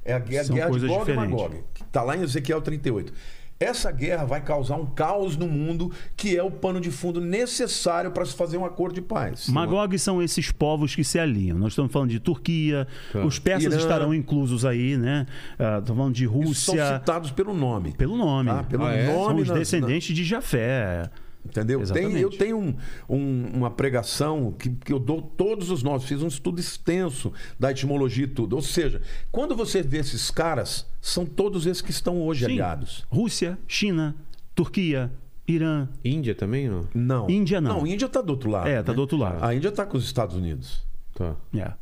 É 0.04 0.12
a 0.14 0.18
guerra, 0.18 0.44
São 0.44 0.54
guerra 0.56 0.70
de 0.70 0.86
Gog 0.86 1.10
e. 1.10 1.14
Magog. 1.14 1.56
Que 1.72 1.82
está 1.82 2.02
lá 2.02 2.16
em 2.16 2.22
Ezequiel 2.22 2.60
38. 2.60 3.12
Essa 3.58 3.90
guerra 3.92 4.24
vai 4.24 4.40
causar 4.42 4.76
um 4.76 4.84
caos 4.84 5.36
no 5.36 5.46
mundo, 5.46 5.90
que 6.16 6.36
é 6.36 6.42
o 6.42 6.50
pano 6.50 6.80
de 6.80 6.90
fundo 6.90 7.20
necessário 7.20 8.10
para 8.10 8.26
se 8.26 8.34
fazer 8.34 8.56
um 8.58 8.64
acordo 8.64 8.94
de 8.96 9.00
paz. 9.00 9.48
Magog 9.48 9.96
são 9.98 10.20
esses 10.20 10.50
povos 10.50 10.94
que 10.94 11.04
se 11.04 11.18
alinham. 11.20 11.56
Nós 11.56 11.72
estamos 11.72 11.92
falando 11.92 12.10
de 12.10 12.18
Turquia, 12.18 12.86
Tá. 13.12 13.24
os 13.24 13.38
persas 13.38 13.72
Irã. 13.72 13.80
estarão 13.80 14.12
inclusos 14.12 14.64
aí, 14.66 14.96
né? 14.96 15.24
Ah, 15.58 15.78
Estamos 15.78 15.96
falando 15.98 16.14
de 16.14 16.24
Isso 16.24 16.32
são 16.54 16.74
Rússia. 16.74 16.98
citados 16.98 17.30
pelo 17.30 17.54
nome. 17.54 17.92
Pelo 17.96 18.16
nome. 18.16 18.50
Tá? 18.50 18.62
Pelo 18.64 18.84
Ah, 18.84 18.92
é? 18.92 19.06
São 19.06 19.22
nome 19.28 19.42
os 19.42 19.48
nas- 19.48 19.58
descendentes 19.58 20.14
de 20.14 20.24
Jafé. 20.24 21.08
Entendeu? 21.44 21.82
Tem, 21.84 22.16
eu 22.18 22.30
tenho 22.30 22.58
um- 22.58 22.74
um- 23.08 23.50
uma 23.54 23.70
pregação 23.70 24.50
que, 24.52 24.70
que 24.70 24.92
eu 24.92 24.98
dou 24.98 25.20
todos 25.20 25.70
os 25.70 25.82
nomes, 25.82 26.04
fiz 26.04 26.22
um 26.22 26.26
estudo 26.28 26.58
extenso 26.58 27.32
da 27.60 27.70
etimologia 27.70 28.24
e 28.24 28.28
tudo. 28.28 28.56
Ou 28.56 28.62
seja, 28.62 29.02
quando 29.30 29.54
você 29.54 29.82
vê 29.82 29.98
esses 29.98 30.30
caras, 30.30 30.86
são 31.00 31.26
todos 31.26 31.66
esses 31.66 31.82
que 31.82 31.90
estão 31.90 32.22
hoje 32.22 32.46
Sim. 32.46 32.52
aliados. 32.52 33.04
Rússia, 33.10 33.58
China, 33.68 34.16
Turquia, 34.54 35.12
Irã. 35.46 35.86
Índia 36.02 36.34
também, 36.34 36.68
não? 36.68 36.88
Não. 36.94 37.28
Índia 37.30 37.60
não. 37.60 37.80
Não, 37.80 37.86
Índia 37.86 38.06
está 38.06 38.22
do 38.22 38.30
outro 38.30 38.50
lado. 38.50 38.66
É, 38.68 38.82
tá 38.82 38.92
né? 38.92 38.96
do 38.96 39.00
outro 39.02 39.18
lado. 39.18 39.44
A 39.44 39.54
Índia 39.54 39.68
está 39.68 39.84
com 39.84 39.98
os 39.98 40.04
Estados 40.04 40.34
Unidos. 40.36 40.82
Tá. 41.14 41.36
É. 41.54 41.72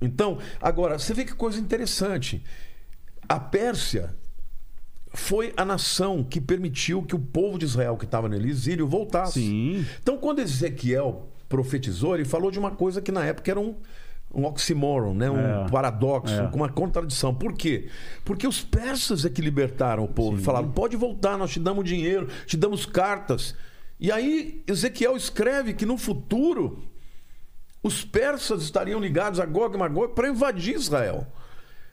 Então, 0.00 0.38
agora, 0.62 0.96
você 0.96 1.12
vê 1.12 1.24
que 1.24 1.34
coisa 1.34 1.58
interessante. 1.58 2.40
A 3.28 3.40
Pérsia 3.40 4.14
foi 5.14 5.52
a 5.56 5.64
nação 5.64 6.22
que 6.22 6.40
permitiu 6.40 7.02
que 7.02 7.14
o 7.14 7.18
povo 7.18 7.58
de 7.58 7.64
Israel 7.64 7.96
que 7.96 8.04
estava 8.04 8.28
no 8.28 8.36
exílio 8.36 8.86
voltasse. 8.86 9.40
Sim. 9.40 9.84
Então, 10.02 10.16
quando 10.18 10.40
Ezequiel 10.40 11.28
profetizou, 11.48 12.14
ele 12.14 12.24
falou 12.24 12.50
de 12.50 12.58
uma 12.58 12.70
coisa 12.70 13.00
que 13.00 13.10
na 13.10 13.24
época 13.24 13.50
era 13.50 13.58
um, 13.58 13.74
um 14.34 14.44
oxímoron, 14.44 15.14
né? 15.14 15.30
um 15.30 15.64
É. 15.64 15.68
paradoxo, 15.70 16.34
É. 16.34 16.42
uma 16.54 16.68
contradição. 16.68 17.34
Por 17.34 17.54
quê? 17.54 17.88
Porque 18.24 18.46
os 18.46 18.60
persas 18.62 19.24
é 19.24 19.30
que 19.30 19.40
libertaram 19.40 20.04
o 20.04 20.08
povo. 20.08 20.36
Falaram: 20.42 20.70
pode 20.70 20.96
voltar, 20.96 21.38
nós 21.38 21.50
te 21.52 21.58
damos 21.60 21.84
dinheiro, 21.84 22.28
te 22.46 22.56
damos 22.56 22.84
cartas. 22.84 23.54
E 23.98 24.12
aí, 24.12 24.62
Ezequiel 24.66 25.16
escreve 25.16 25.72
que 25.74 25.86
no 25.86 25.96
futuro 25.96 26.82
os 27.82 28.04
persas 28.04 28.62
estariam 28.62 29.00
ligados 29.00 29.40
a 29.40 29.46
Gog 29.46 29.74
e 29.74 29.78
Magog 29.78 30.14
para 30.14 30.28
invadir 30.28 30.74
Israel. 30.76 31.26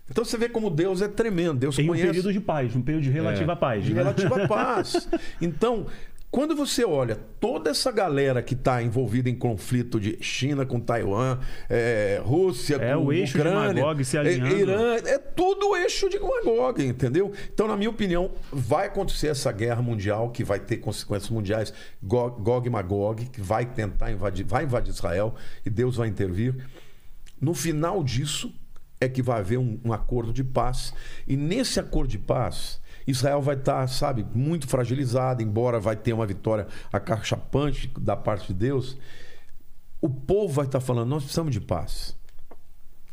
Então 0.10 0.24
você 0.24 0.38
vê 0.38 0.48
como 0.50 0.70
Deus 0.70 1.02
é 1.02 1.08
tremendo. 1.08 1.60
Deus 1.60 1.80
Em 1.80 1.84
um 1.86 1.88
conhece 1.88 2.08
período 2.08 2.34
de 2.34 2.40
paz, 2.40 2.76
um 2.76 2.82
período 2.82 3.04
de 3.04 3.10
relativa 3.10 3.54
É. 3.54 3.56
paz. 3.56 3.84
de 3.84 3.94
né? 3.94 4.02
relativa 4.02 4.46
paz. 4.48 5.10
Então, 5.42 5.88
quando 6.30 6.54
você 6.54 6.84
olha 6.84 7.16
toda 7.40 7.70
essa 7.70 7.90
galera 7.92 8.44
que 8.44 8.54
está 8.56 8.84
envolvida 8.84 9.30
em 9.30 9.36
conflito 9.36 10.00
de 10.00 10.18
China 10.22 10.66
com 10.66 10.80
Taiwan, 10.82 11.40
é, 11.70 12.22
Rússia 12.24 12.76
É, 12.76 12.94
com 12.94 13.06
o 13.06 13.14
eixo 13.14 13.34
de 13.34 13.40
Ucrânia, 13.40 13.74
Magog 13.82 14.04
se 14.04 14.18
é, 14.18 14.20
alinhando. 14.20 14.56
Irã, 14.60 14.96
é 14.96 15.18
tudo 15.18 15.70
o 15.70 15.78
eixo 15.78 16.10
de 16.10 16.20
Magog, 16.20 16.86
entendeu? 16.86 17.32
Então, 17.54 17.68
na 17.70 17.78
minha 17.78 17.90
opinião, 17.90 18.32
vai 18.52 18.88
acontecer 18.88 19.28
essa 19.28 19.50
guerra 19.52 19.82
mundial 19.82 20.30
que 20.30 20.44
vai 20.44 20.60
ter 20.60 20.78
consequências 20.78 21.30
mundiais, 21.32 21.74
Gog, 22.04 22.42
Gog 22.44 22.68
e 22.68 22.70
Magog, 22.70 23.26
que 23.28 23.40
vai 23.40 23.66
tentar 23.66 24.12
invadir, 24.12 24.46
vai 24.46 24.66
invadir 24.66 24.92
Israel 24.94 25.36
e 25.66 25.70
Deus 25.70 25.96
vai 25.96 26.10
intervir. 26.10 26.54
No 27.40 27.54
final 27.54 28.04
disso 28.04 28.54
é 29.00 29.10
que 29.10 29.22
vai 29.22 29.40
haver 29.40 29.58
um, 29.58 29.80
um 29.84 29.94
acordo 29.94 30.32
de 30.32 30.44
paz. 30.44 30.94
E 31.28 31.36
nesse 31.36 31.80
acordo 31.80 32.10
de 32.10 32.20
paz, 32.20 32.82
Israel 33.08 33.42
vai 33.42 33.56
estar, 33.56 33.88
sabe, 33.88 34.26
muito 34.34 34.68
fragilizado, 34.68 35.44
embora 35.44 35.80
vai 35.80 35.96
ter 35.96 36.14
uma 36.14 36.26
vitória 36.26 36.68
acachapante 36.92 37.92
da 38.00 38.16
parte 38.16 38.48
de 38.48 38.54
Deus. 38.54 38.98
O 40.02 40.10
povo 40.10 40.54
vai 40.54 40.66
estar 40.66 40.80
falando: 40.80 41.10
nós 41.10 41.24
precisamos 41.24 41.54
de 41.54 41.62
paz. 41.62 42.16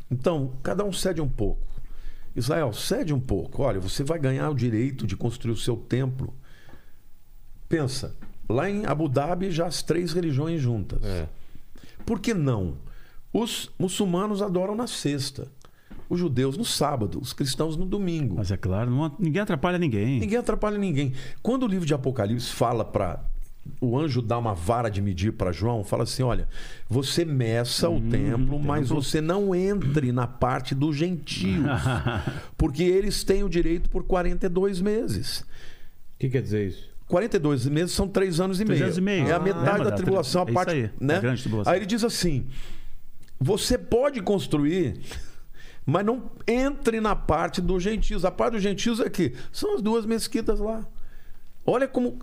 Então, 0.09 0.53
cada 0.61 0.83
um 0.83 0.93
cede 0.93 1.21
um 1.21 1.29
pouco. 1.29 1.67
Israel, 2.35 2.73
cede 2.73 3.13
um 3.13 3.19
pouco. 3.19 3.61
Olha, 3.61 3.79
você 3.79 4.03
vai 4.03 4.19
ganhar 4.19 4.49
o 4.49 4.55
direito 4.55 5.05
de 5.05 5.15
construir 5.15 5.53
o 5.53 5.57
seu 5.57 5.75
templo. 5.75 6.33
Pensa, 7.69 8.15
lá 8.49 8.69
em 8.69 8.85
Abu 8.85 9.07
Dhabi 9.07 9.51
já 9.51 9.67
as 9.67 9.81
três 9.81 10.13
religiões 10.13 10.61
juntas. 10.61 11.03
É. 11.03 11.27
Por 12.05 12.19
que 12.19 12.33
não? 12.33 12.77
Os 13.31 13.71
muçulmanos 13.79 14.41
adoram 14.41 14.75
na 14.75 14.85
sexta, 14.85 15.51
os 16.13 16.19
judeus 16.19 16.57
no 16.57 16.65
sábado, 16.65 17.19
os 17.21 17.33
cristãos 17.33 17.75
no 17.77 17.85
domingo. 17.85 18.35
Mas 18.37 18.51
é 18.51 18.57
claro, 18.57 18.89
não- 18.91 19.15
ninguém 19.19 19.41
atrapalha 19.41 19.77
ninguém. 19.77 20.19
Ninguém 20.19 20.37
atrapalha 20.37 20.77
ninguém. 20.77 21.13
Quando 21.41 21.63
o 21.63 21.67
livro 21.67 21.85
de 21.85 21.93
Apocalipse 21.93 22.49
fala 22.51 22.83
para 22.85 23.23
o 23.79 23.97
anjo 23.97 24.21
dar 24.21 24.37
uma 24.39 24.53
vara 24.53 24.89
de 24.89 25.01
medir 25.01 25.31
para 25.33 25.51
João, 25.51 25.83
fala 25.83 26.03
assim: 26.03 26.21
olha, 26.23 26.47
você 26.89 27.23
meça 27.23 27.89
o 27.89 28.01
templo, 28.01 28.59
mas 28.59 28.89
você 28.89 29.21
não 29.21 29.55
entre 29.55 30.11
na 30.11 30.27
parte 30.27 30.75
dos 30.75 30.95
gentios, 30.95 31.65
porque 32.57 32.83
eles 32.83 33.23
têm 33.23 33.43
o 33.43 33.49
direito 33.49 33.89
por 33.89 34.03
42 34.03 34.81
meses. 34.81 35.39
O 35.41 35.45
que 36.19 36.29
quer 36.29 36.41
dizer 36.41 36.67
isso? 36.67 36.91
42 37.07 37.65
meses 37.67 37.91
são 37.93 38.07
três 38.07 38.39
anos 38.39 38.59
e 38.59 38.65
Três 38.65 38.79
meio. 38.79 38.85
anos 38.85 38.97
e 38.97 39.01
meio. 39.01 39.27
É 39.27 39.31
a 39.33 39.35
Ah, 39.35 39.39
metade 39.39 39.65
lembra 39.77 39.83
da 39.85 39.91
tribulação, 39.91 40.43
a 40.45 40.49
é 40.49 40.53
parte. 40.53 40.69
isso 40.69 40.77
aí, 40.85 40.89
né? 40.99 41.13
da 41.15 41.19
grande 41.21 41.41
tribulação. 41.41 41.71
Aí 41.73 41.79
ele 41.79 41.85
diz 41.85 42.03
assim: 42.03 42.45
você 43.39 43.77
pode 43.77 44.21
construir, 44.21 44.99
mas 45.85 46.05
não 46.05 46.31
entre 46.47 46.99
na 47.01 47.15
parte 47.15 47.61
dos 47.61 47.81
gentios. 47.83 48.23
A 48.25 48.31
parte 48.31 48.53
dos 48.53 48.61
gentios 48.63 48.99
é 48.99 49.09
que 49.09 49.33
são 49.51 49.75
as 49.75 49.81
duas 49.81 50.05
mesquitas 50.05 50.59
lá. 50.59 50.85
Olha 51.65 51.87
como 51.87 52.19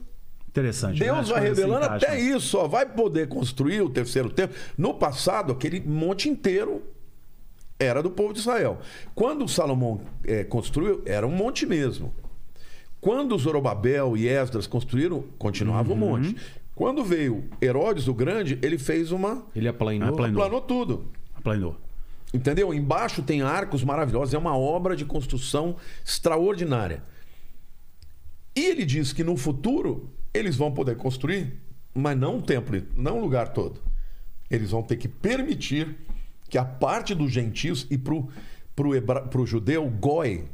Interessante. 0.49 0.99
né? 0.99 1.07
Deus 1.07 1.19
As 1.21 1.29
vai 1.29 1.41
revelando 1.43 1.85
até 1.87 2.19
isso. 2.21 2.59
Ó, 2.59 2.67
vai 2.67 2.85
poder 2.85 3.29
construir 3.29 3.81
o 3.83 3.89
terceiro 3.91 4.29
templo. 4.31 4.57
No 4.77 4.95
passado, 4.95 5.53
aquele 5.53 5.81
monte 5.81 6.29
inteiro 6.29 6.83
era 7.79 8.03
do 8.03 8.11
povo 8.11 8.33
de 8.33 8.41
Israel. 8.41 8.79
Quando 9.15 9.47
Salomão 9.49 10.01
eh, 10.25 10.43
construiu, 10.45 11.03
era 11.07 11.27
um 11.27 11.31
monte 11.31 11.65
mesmo. 11.65 12.13
Quando 13.01 13.39
Zorobabel 13.39 14.17
e 14.17 14.29
Esdras 14.29 14.67
construíram, 14.67 15.25
continuava 15.39 15.89
o 15.91 15.93
Uhum. 15.93 15.99
monte. 15.99 16.37
Quando 16.75 17.05
veio 17.05 17.45
Herodes 17.63 18.09
o 18.09 18.13
Grande, 18.15 18.59
ele 18.61 18.77
fez 18.77 19.13
uma. 19.13 19.45
Ele 19.55 19.69
aplanou? 19.69 20.09
Aplanou. 20.09 20.35
planou 20.43 20.61
tudo. 20.61 21.05
Aplanou. 21.35 21.77
Entendeu? 22.33 22.73
Embaixo 22.73 23.23
tem 23.23 23.43
arcos 23.43 23.83
maravilhosos, 23.83 24.35
é 24.35 24.39
uma 24.39 24.57
obra 24.57 24.95
de 24.95 25.05
construção 25.05 25.77
extraordinária. 26.05 27.03
E 28.55 28.67
ele 28.67 28.85
diz 28.85 29.13
que 29.13 29.25
no 29.25 29.37
futuro 29.37 30.11
eles 30.33 30.57
vão 30.57 30.73
poder 30.73 30.97
construir 30.97 31.61
mas 31.95 32.17
não 32.17 32.39
o 32.39 32.43
templo, 32.43 32.81
não 32.97 33.19
o 33.19 33.21
lugar 33.21 33.49
todo. 33.49 33.81
Eles 34.51 34.71
vão 34.71 34.83
ter 34.83 34.97
que 34.97 35.09
permitir 35.09 35.97
que 36.49 36.59
a 36.59 36.65
parte 36.65 37.15
dos 37.15 37.31
gentios 37.31 37.87
e 37.91 37.99
para 37.99 38.15
o 38.15 39.47
judeu, 39.47 39.89
goi, 39.89 40.45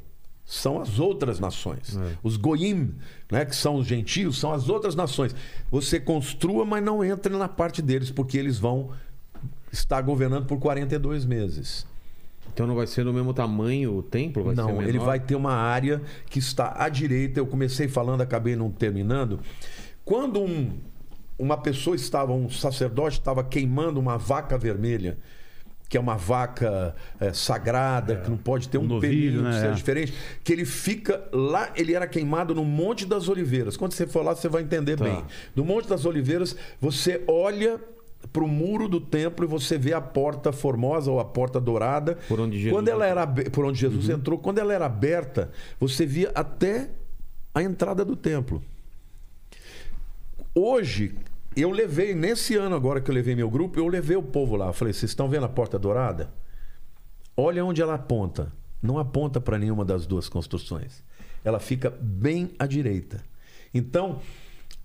são 0.44 0.80
as 0.80 0.98
outras 0.98 1.40
nações. 1.40 1.98
Os 2.22 2.36
goim, 2.36 2.94
né, 3.30 3.44
que 3.44 3.56
são 3.56 3.76
os 3.76 3.86
gentios, 3.86 4.38
são 4.38 4.52
as 4.52 4.68
outras 4.68 4.94
nações. 4.94 5.34
Você 5.70 5.98
construa, 5.98 6.64
mas 6.64 6.84
não 6.84 7.04
entre 7.04 7.36
na 7.36 7.48
parte 7.48 7.82
deles, 7.82 8.10
porque 8.10 8.38
eles 8.38 8.58
vão 8.58 8.90
estar 9.76 10.00
governando 10.02 10.46
por 10.46 10.58
42 10.58 11.24
meses. 11.24 11.86
Então 12.52 12.66
não 12.66 12.74
vai 12.74 12.86
ser 12.86 13.04
do 13.04 13.12
mesmo 13.12 13.34
tamanho 13.34 13.96
o 13.96 14.02
templo? 14.02 14.44
Vai 14.44 14.54
ser 14.54 14.62
não, 14.62 14.80
ele 14.82 14.98
vai 14.98 15.20
ter 15.20 15.34
uma 15.34 15.52
área 15.52 16.00
que 16.30 16.38
está 16.38 16.74
à 16.76 16.88
direita. 16.88 17.38
Eu 17.40 17.46
comecei 17.46 17.86
falando, 17.88 18.20
acabei 18.22 18.56
não 18.56 18.70
terminando. 18.70 19.40
Quando 20.04 20.40
um, 20.40 20.70
uma 21.38 21.56
pessoa 21.58 21.94
estava, 21.96 22.32
um 22.32 22.48
sacerdote 22.48 23.18
estava 23.18 23.44
queimando 23.44 24.00
uma 24.00 24.16
vaca 24.16 24.56
vermelha, 24.56 25.18
que 25.88 25.96
é 25.96 26.00
uma 26.00 26.16
vaca 26.16 26.94
é, 27.20 27.32
sagrada, 27.32 28.16
que 28.16 28.30
não 28.30 28.38
pode 28.38 28.68
ter 28.68 28.78
um, 28.78 28.82
Um 28.82 28.86
novilho, 28.86 29.42
pelinho, 29.42 29.42
né? 29.42 29.68
É. 29.68 29.72
diferente, 29.72 30.14
que 30.42 30.52
ele 30.52 30.64
fica 30.64 31.22
lá, 31.32 31.70
ele 31.76 31.94
era 31.94 32.06
queimado 32.06 32.54
no 32.54 32.64
Monte 32.64 33.04
das 33.04 33.28
Oliveiras. 33.28 33.76
Quando 33.76 33.92
você 33.92 34.06
for 34.06 34.24
lá, 34.24 34.34
você 34.34 34.48
vai 34.48 34.62
entender 34.62 34.96
Tá. 34.96 35.04
bem. 35.04 35.22
No 35.54 35.64
Monte 35.64 35.88
das 35.88 36.04
Oliveiras, 36.06 36.56
você 36.80 37.22
olha 37.28 37.78
para 38.32 38.44
o 38.44 38.48
muro 38.48 38.88
do 38.88 39.00
templo 39.00 39.44
e 39.44 39.48
você 39.48 39.78
vê 39.78 39.92
a 39.92 40.00
porta 40.00 40.52
formosa 40.52 41.10
ou 41.10 41.20
a 41.20 41.24
porta 41.24 41.60
dourada. 41.60 42.16
Por 42.28 42.40
onde 42.40 42.58
Jesus 42.58 42.72
Quando 42.72 42.88
ela 42.88 43.08
entrou. 43.08 43.22
era 43.22 43.50
por 43.50 43.64
onde 43.64 43.78
Jesus 43.78 44.08
entrou, 44.08 44.38
quando 44.38 44.58
ela 44.58 44.72
era 44.72 44.86
aberta, 44.86 45.50
você 45.78 46.06
via 46.06 46.30
até 46.34 46.90
a 47.54 47.62
entrada 47.62 48.04
do 48.04 48.16
templo. 48.16 48.62
Hoje, 50.54 51.14
eu 51.56 51.70
levei, 51.70 52.14
nesse 52.14 52.54
ano 52.54 52.76
agora 52.76 53.00
que 53.00 53.10
eu 53.10 53.14
levei 53.14 53.34
meu 53.34 53.48
grupo, 53.50 53.78
eu 53.78 53.86
levei 53.86 54.16
o 54.16 54.22
povo 54.22 54.56
lá. 54.56 54.66
Eu 54.66 54.72
falei, 54.72 54.92
vocês 54.92 55.10
estão 55.10 55.28
vendo 55.28 55.44
a 55.46 55.48
porta 55.48 55.78
dourada? 55.78 56.30
Olha 57.36 57.64
onde 57.64 57.80
ela 57.80 57.94
aponta. 57.94 58.52
Não 58.82 58.98
aponta 58.98 59.40
para 59.40 59.58
nenhuma 59.58 59.84
das 59.84 60.06
duas 60.06 60.28
construções. 60.28 61.02
Ela 61.42 61.58
fica 61.58 61.90
bem 62.00 62.50
à 62.58 62.66
direita. 62.66 63.24
Então, 63.72 64.20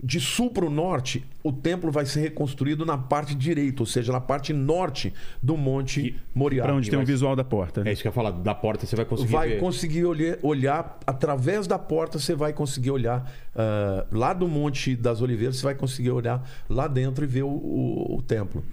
de 0.03 0.19
sul 0.19 0.49
para 0.49 0.65
o 0.65 0.69
norte, 0.69 1.23
o 1.43 1.51
templo 1.51 1.91
vai 1.91 2.05
ser 2.07 2.21
reconstruído 2.21 2.83
na 2.85 2.97
parte 2.97 3.35
direita, 3.35 3.83
ou 3.83 3.85
seja, 3.85 4.11
na 4.11 4.19
parte 4.19 4.51
norte 4.51 5.13
do 5.43 5.55
Monte 5.55 6.15
Moriá. 6.33 6.63
Para 6.63 6.73
onde 6.73 6.89
tem 6.89 6.97
o 6.97 7.05
visual 7.05 7.35
da 7.35 7.43
porta. 7.43 7.88
É 7.88 7.91
isso 7.93 8.01
que 8.01 8.07
eu 8.07 8.09
ia 8.09 8.13
falar. 8.15 8.31
Da 8.31 8.55
porta 8.55 8.85
você 8.88 8.95
vai 8.95 9.05
conseguir 9.05 9.31
vai 9.31 9.49
ver. 9.49 9.59
conseguir 9.59 10.05
olhar, 10.05 10.38
olhar 10.41 10.99
através 11.05 11.67
da 11.67 11.77
porta, 11.77 12.17
você 12.17 12.33
vai 12.33 12.51
conseguir 12.51 12.89
olhar 12.89 13.31
ah, 13.55 14.05
lá 14.11 14.33
do 14.33 14.47
Monte 14.47 14.95
das 14.95 15.21
Oliveiras, 15.21 15.57
você 15.57 15.63
vai 15.63 15.75
conseguir 15.75 16.09
olhar 16.11 16.43
lá 16.67 16.88
dentro 16.88 17.23
e 17.23 17.27
ver 17.27 17.43
o, 17.43 17.49
o- 17.49 18.15
o 18.17 18.21
templo. 18.23 18.63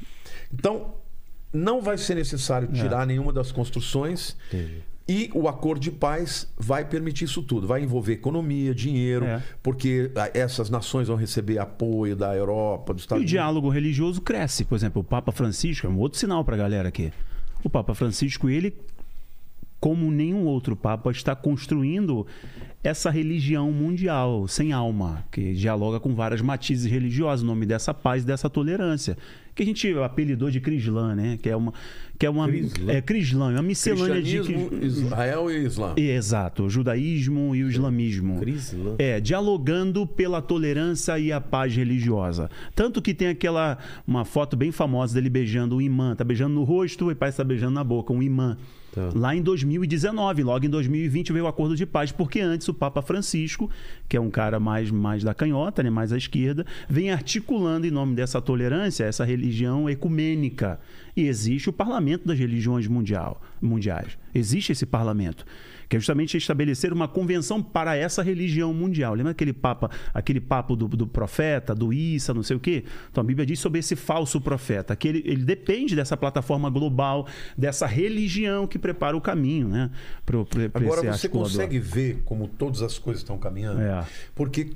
Então, 0.53 0.95
não 1.53 1.81
vai 1.83 1.99
ser 1.99 2.15
necessário 2.15 2.69
tirar 2.69 3.07
nenhuma 3.07 3.33
das 3.33 3.53
construções. 3.53 4.35
E 5.09 5.31
o 5.33 5.49
acordo 5.49 5.81
de 5.81 5.91
paz 5.91 6.47
vai 6.59 6.85
permitir 6.85 7.25
isso 7.25 7.43
tudo. 7.43 7.67
Vai 7.67 7.83
envolver 7.83 8.13
economia, 8.13 8.75
dinheiro, 8.75 9.25
É. 9.25 9.43
porque 9.63 10.11
ah, 10.15 10.31
essas 10.35 10.69
nações 10.69 11.09
vão 11.09 11.17
receber 11.17 11.59
apoio 11.59 12.15
da 12.15 12.37
Europa, 12.37 12.93
dos 12.93 13.03
E 13.03 13.05
Estados 13.05 13.25
o 13.25 13.27
diálogo 13.27 13.71
religioso 13.71 14.21
cresce. 14.21 14.65
Por 14.67 14.75
exemplo, 14.75 15.01
o 15.01 15.05
Papa 15.05 15.33
Francisco 15.33 15.87
é 15.87 15.91
um 15.91 15.99
outro 15.99 16.19
sinal 16.19 16.45
para 16.45 16.57
a 16.57 16.59
galera 16.59 16.89
aqui. 16.89 17.11
O 17.65 17.71
Papa 17.71 17.95
Francisco, 17.95 18.51
ele, 18.51 18.75
como 19.81 20.11
nenhum 20.11 20.45
outro 20.45 20.75
Papa, 20.77 21.11
está 21.11 21.35
construindo 21.35 22.27
essa 22.83 23.11
religião 23.11 23.73
mundial, 23.73 24.47
sem 24.47 24.73
alma, 24.73 25.25
que 25.33 25.53
dialoga 25.53 25.99
com 25.99 26.15
várias 26.15 26.41
matizes 26.41 26.91
religiosas, 26.91 27.43
o 27.43 27.47
nome 27.47 27.67
dessa 27.67 27.93
paz, 27.93 28.25
dessa 28.25 28.49
tolerância. 28.49 29.17
Que 29.55 29.65
a 29.65 29.67
gente 29.67 29.93
apelidou 29.99 30.53
de 30.53 30.61
Crislã, 30.61 31.17
né? 31.17 31.37
Que 31.43 31.49
é 31.49 31.57
uma. 31.57 31.75
Que 32.17 32.27
é 32.27 32.31
uma 32.31 32.47
Crislã. 32.47 32.93
É 32.93 33.03
Crislã, 33.03 33.51
é 33.51 33.55
uma 33.55 33.63
miscelânea 33.63 34.23
de. 34.23 34.39
Israel 34.81 35.51
e 35.51 35.65
Islã. 35.65 35.95
Exato, 35.97 36.65
o 36.65 36.71
judaísmo 36.71 37.57
e 37.57 37.65
o 37.65 37.69
islamismo. 37.69 38.39
Crislã. 38.39 38.95
É, 38.99 39.19
dialogando 39.19 40.07
pela 40.07 40.41
tolerância 40.41 41.19
e 41.19 41.33
a 41.33 41.41
paz 41.41 41.75
religiosa. 41.75 42.49
Tanto 42.73 43.03
que 43.03 43.13
tem 43.13 43.29
aquela 43.29 43.79
uma 44.07 44.25
foto 44.25 44.57
bem 44.57 44.71
famosa 44.71 45.15
dele 45.15 45.29
beijando 45.29 45.77
o 45.77 45.83
imã, 45.83 46.15
tá 46.15 46.23
beijando 46.23 46.55
no 46.55 46.63
rosto 46.63 47.11
e 47.11 47.15
parece 47.17 47.37
que 47.37 47.43
tá 47.43 47.49
beijando 47.49 47.73
na 47.73 47.83
boca, 47.83 48.13
um 48.13 48.23
imã. 48.23 48.57
Tá. 48.93 49.11
Lá 49.15 49.35
em 49.35 49.43
2019, 49.43 50.43
logo 50.43 50.65
em 50.65 50.71
2020 50.71 51.33
veio 51.33 51.45
o 51.45 51.49
acordo 51.49 51.77
de 51.77 51.85
paz, 51.85 52.11
porque 52.11 52.41
antes 52.41 52.69
o 52.69 52.75
Papa 52.75 53.03
Francisco, 53.03 53.71
que 54.09 54.17
é 54.17 54.21
um 54.21 54.31
cara 54.31 54.59
mais, 54.59 54.91
mais 54.91 55.23
da 55.23 55.35
canhota, 55.35 55.83
né, 55.83 55.91
mais 55.91 56.13
à 56.13 56.17
esquerda, 56.17 56.65
vem 56.89 57.11
articulando 57.11 57.87
em 57.87 57.91
nome 57.91 58.15
dessa 58.15 58.41
tolerância 58.41 59.05
essa 59.05 59.25
religião 59.25 59.89
ecumênica. 59.89 60.81
E 61.17 61.27
existe 61.27 61.69
o 61.69 61.73
parlamento 61.73 62.27
das 62.27 62.39
religiões 62.39 62.87
mundial, 62.87 63.41
mundiais. 63.61 64.17
Existe 64.35 64.73
esse 64.73 64.87
parlamento 64.87 65.45
que 65.89 65.97
é 65.97 65.99
justamente 65.99 66.37
estabelecer 66.37 66.93
uma 66.93 67.09
convenção 67.09 67.63
para 67.63 67.97
essa 67.97 68.23
religião 68.23 68.75
mundial. 68.75 69.15
Lembra 69.15 69.33
aquele 69.33 69.53
papa, 69.53 69.91
aquele 70.13 70.41
papo 70.41 70.77
do, 70.77 70.87
do 70.89 71.07
profeta, 71.07 71.75
do 71.75 71.93
Issa, 71.93 72.35
não 72.35 72.43
sei 72.43 72.57
o 72.57 72.61
quê? 72.61 72.85
Então 73.11 73.23
a 73.23 73.25
Bíblia 73.25 73.47
diz 73.47 73.59
sobre 73.59 73.79
esse 73.79 73.97
falso 73.97 74.41
profeta, 74.41 74.95
que 74.95 75.09
ele, 75.09 75.23
ele 75.25 75.45
depende 75.45 75.97
dessa 75.97 76.17
plataforma 76.17 76.69
global, 76.69 77.27
dessa 77.57 77.87
religião 77.87 78.67
que 78.67 78.79
prepara 78.79 79.17
o 79.17 79.21
caminho, 79.21 79.69
né? 79.69 79.91
Pro, 80.27 80.45
pro, 80.45 80.69
pra 80.69 80.81
Agora 80.81 81.13
você 81.13 81.29
consegue 81.29 81.79
ver 81.79 82.23
como 82.25 82.47
todas 82.47 82.83
as 82.83 82.99
coisas 82.99 83.23
estão 83.23 83.39
caminhando? 83.39 83.81
É. 83.81 84.05
Porque 84.35 84.73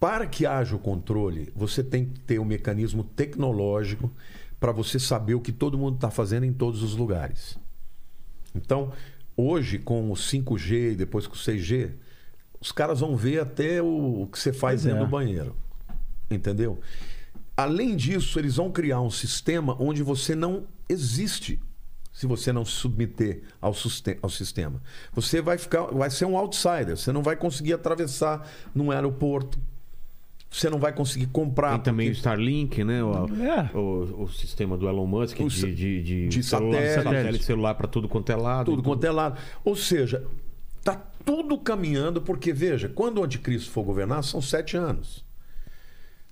para 0.00 0.26
que 0.26 0.44
haja 0.44 0.74
o 0.76 0.78
controle, 0.78 1.52
você 1.54 1.82
tem 1.82 2.06
que 2.06 2.20
ter 2.20 2.38
um 2.38 2.44
mecanismo 2.44 3.04
tecnológico 3.04 4.10
para 4.58 4.72
você 4.72 4.98
saber 4.98 5.34
o 5.34 5.40
que 5.40 5.52
todo 5.52 5.78
mundo 5.78 5.94
está 5.94 6.10
fazendo 6.10 6.44
em 6.44 6.52
todos 6.52 6.82
os 6.82 6.96
lugares. 6.96 7.58
Então, 8.54 8.92
hoje, 9.36 9.78
com 9.78 10.10
o 10.10 10.14
5G 10.14 10.92
e 10.92 10.94
depois 10.94 11.26
com 11.26 11.34
o 11.34 11.38
6G, 11.38 11.92
os 12.60 12.72
caras 12.72 13.00
vão 13.00 13.16
ver 13.16 13.40
até 13.40 13.82
o, 13.82 14.28
que 14.30 14.38
você 14.38 14.52
faz 14.52 14.82
Pois 14.82 14.84
dentro 14.84 15.02
é. 15.02 15.04
do 15.04 15.10
banheiro. 15.10 15.56
Entendeu? 16.30 16.80
Além 17.56 17.94
disso, 17.94 18.38
eles 18.38 18.56
vão 18.56 18.70
criar 18.70 19.00
um 19.00 19.10
sistema 19.10 19.76
onde 19.78 20.02
você 20.02 20.34
não 20.34 20.64
existe 20.88 21.60
se 22.12 22.26
você 22.26 22.52
não 22.52 22.64
se 22.64 22.72
submeter 22.72 23.42
ao, 23.60 23.74
ao 24.22 24.30
sistema. 24.30 24.80
Você 25.12 25.42
vai 25.42 25.58
ficar, 25.58 25.82
vai 25.86 26.08
ser 26.10 26.24
um 26.24 26.36
outsider. 26.36 26.96
Você 26.96 27.12
não 27.12 27.22
vai 27.22 27.34
conseguir 27.36 27.72
atravessar 27.72 28.48
num 28.72 28.90
aeroporto. 28.92 29.58
Você 30.54 30.70
não 30.70 30.78
vai 30.78 30.92
conseguir 30.92 31.26
comprar. 31.26 31.72
Tem 31.72 31.80
também 31.80 32.06
o 32.06 32.10
porque- 32.10 32.18
Starlink, 32.18 32.84
né? 32.84 33.02
O, 33.02 33.26
É. 33.42 33.70
o, 33.76 34.22
o 34.24 34.28
sistema 34.28 34.76
do 34.76 34.88
Elon 34.88 35.04
Musk 35.06 35.40
O 35.40 35.48
de, 35.48 35.74
de, 35.74 36.02
de, 36.02 36.28
de 36.28 36.42
celular, 36.44 36.74
satélite. 36.80 37.02
satélite 37.02 37.44
celular 37.44 37.74
para 37.74 37.88
tudo 37.88 38.08
quanto 38.08 38.30
é 38.30 38.36
lado. 38.36 38.66
tudo 38.66 38.80
Então, 38.80 38.92
quanto 38.92 39.04
é 39.04 39.10
lado. 39.10 39.36
Ou 39.64 39.74
seja, 39.74 40.24
tá 40.84 40.94
tudo 41.24 41.58
caminhando, 41.58 42.22
porque 42.22 42.52
veja, 42.52 42.88
quando 42.88 43.18
o 43.18 43.24
anticristo 43.24 43.70
for 43.72 43.82
governar, 43.82 44.22
são 44.22 44.40
sete 44.40 44.76
anos. 44.76 45.24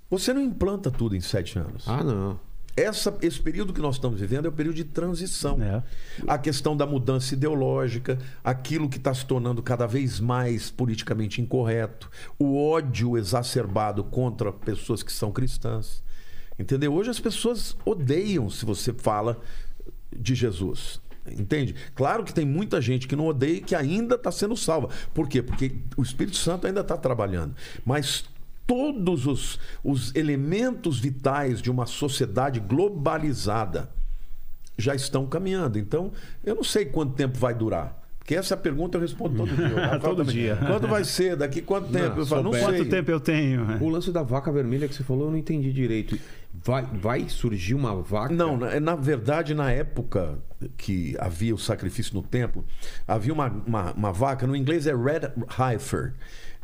Você 0.09 0.33
não 0.33 0.41
implanta 0.41 0.91
tudo 0.91 1.17
em 1.17 1.21
sete 1.21 1.59
anos. 1.59 1.85
Ah, 1.89 2.05
não. 2.05 2.39
Essa, 2.77 3.17
esse 3.21 3.41
período 3.41 3.73
que 3.73 3.81
nós 3.81 3.97
estamos 3.97 4.19
vivendo 4.19 4.47
é 4.47 4.49
o 4.49 4.53
período 4.53 4.77
de 4.77 4.85
transição. 4.85 5.63
É. 5.63 5.83
A 6.27 6.39
questão 6.39 6.77
da 6.77 6.87
mudança 6.87 7.35
ideológica, 7.35 8.19
aquilo 8.43 8.89
que 8.89 8.97
está 8.97 9.13
se 9.13 9.27
tornando 9.27 9.63
cada 9.63 9.87
vez 9.87 10.19
mais 10.19 10.71
politicamente 10.71 11.41
incorreto, 11.41 12.11
o 12.39 12.57
ódio 12.57 13.19
exacerbado 13.19 14.03
contra 14.05 14.51
pessoas 14.51 15.03
que 15.03 15.13
são 15.13 15.31
cristãs. 15.31 16.03
Entendeu? 16.59 16.95
Hoje 16.95 17.11
as 17.11 17.21
pessoas 17.21 17.77
odeiam 17.85 18.49
se 18.49 18.65
você 18.65 18.93
fala 18.93 19.39
de 20.15 20.35
Jesus. 20.35 21.01
Entende? 21.31 21.75
Claro 21.95 22.25
que 22.25 22.35
tem 22.35 22.45
muita 22.45 22.81
gente 22.81 23.07
que 23.07 23.15
não 23.15 23.27
odeia 23.27 23.59
e 23.59 23.61
que 23.61 23.75
ainda 23.75 24.17
está 24.17 24.33
sendo 24.33 24.57
salva. 24.57 24.89
Por 25.15 25.29
quê? 25.29 25.43
Porque 25.43 25.77
o 25.97 26.03
Espírito 26.03 26.37
Santo 26.37 26.67
ainda 26.67 26.81
está 26.81 26.97
trabalhando. 26.97 27.55
Mas 27.85 28.25
todos 28.67 29.27
os, 29.27 29.59
os 29.83 30.15
elementos 30.15 30.99
vitais 30.99 31.61
de 31.61 31.71
uma 31.71 31.87
sociedade 31.87 32.61
globalizada 32.61 33.91
já 34.77 34.95
estão 34.95 35.27
caminhando. 35.27 35.79
Então, 35.79 36.13
eu 36.45 36.55
não 36.55 36.65
sei 36.65 36.87
quanto 36.87 37.15
tempo 37.15 37.39
vai 37.39 37.55
durar. 37.55 38.03
Porque 38.19 38.37
essa 38.37 38.57
pergunta 38.57 38.97
eu 38.97 39.01
respondo 39.01 39.37
todo 39.37 39.57
dia. 39.57 39.99
Todo 39.99 40.25
dia. 40.25 40.57
Quanto 40.57 40.87
vai 40.87 41.03
ser? 41.03 41.35
Daqui 41.35 41.61
quanto 41.61 41.91
tempo? 41.91 42.21
eu 42.21 42.27
falo, 42.27 42.45
não 42.45 42.53
sei. 42.53 42.63
Quanto 42.63 42.85
tempo 42.85 43.11
eu 43.11 43.19
tenho? 43.19 43.83
O 43.83 43.89
lance 43.89 44.13
da 44.13 44.23
vaca 44.23 44.53
vermelha 44.53 44.87
que 44.87 44.95
você 44.95 45.03
falou, 45.03 45.25
eu 45.25 45.31
não 45.33 45.39
entendi 45.39 45.73
direito. 45.73 46.17
Vai, 46.55 46.85
vai 46.85 47.29
surgir 47.29 47.75
uma 47.75 48.01
vaca? 48.01 48.33
Não, 48.33 48.57
na, 48.57 48.79
na 48.79 48.95
verdade, 48.95 49.55
na 49.55 49.73
época 49.73 50.39
que 50.77 51.17
havia 51.19 51.53
o 51.53 51.59
sacrifício 51.59 52.15
no 52.15 52.23
templo, 52.23 52.65
havia 53.09 53.33
uma, 53.33 53.49
uma, 53.67 53.93
uma 53.93 54.13
vaca, 54.13 54.47
no 54.47 54.55
inglês 54.55 54.87
é 54.87 54.95
Red 54.95 55.33
Heifer. 55.59 56.15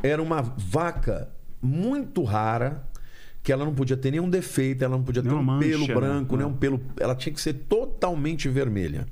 Era 0.01 0.23
uma 0.23 0.41
vaca 0.41 1.29
muito 1.61 2.23
rara, 2.23 2.87
que 3.43 3.53
ela 3.53 3.65
não 3.65 3.75
podia 3.75 3.97
ter 3.97 4.11
nenhum 4.11 4.29
defeito, 4.29 4.85
ela 4.85 4.97
não 4.97 5.05
podia 5.05 5.23
ter 5.23 5.29
Nenhuma 5.29 5.57
um 5.57 5.61
pelo 5.61 5.81
mancha, 5.81 5.95
branco, 5.95 6.37
né? 6.37 6.45
nem 6.45 6.53
um 6.53 6.57
pelo. 6.57 6.81
Ela 6.99 7.15
tinha 7.15 7.33
que 7.33 7.41
ser 7.41 7.55
totalmente 7.55 8.49
vermelha. 8.49 9.07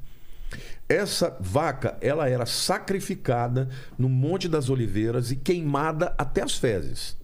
Essa 0.89 1.37
vaca, 1.41 1.97
ela 2.01 2.29
era 2.29 2.47
sacrificada 2.47 3.69
no 3.99 4.09
Monte 4.09 4.49
das 4.49 4.71
Oliveiras 4.71 5.31
e 5.31 5.37
queimada 5.37 6.15
até 6.17 6.43
as 6.43 6.57
fezes. 6.57 7.17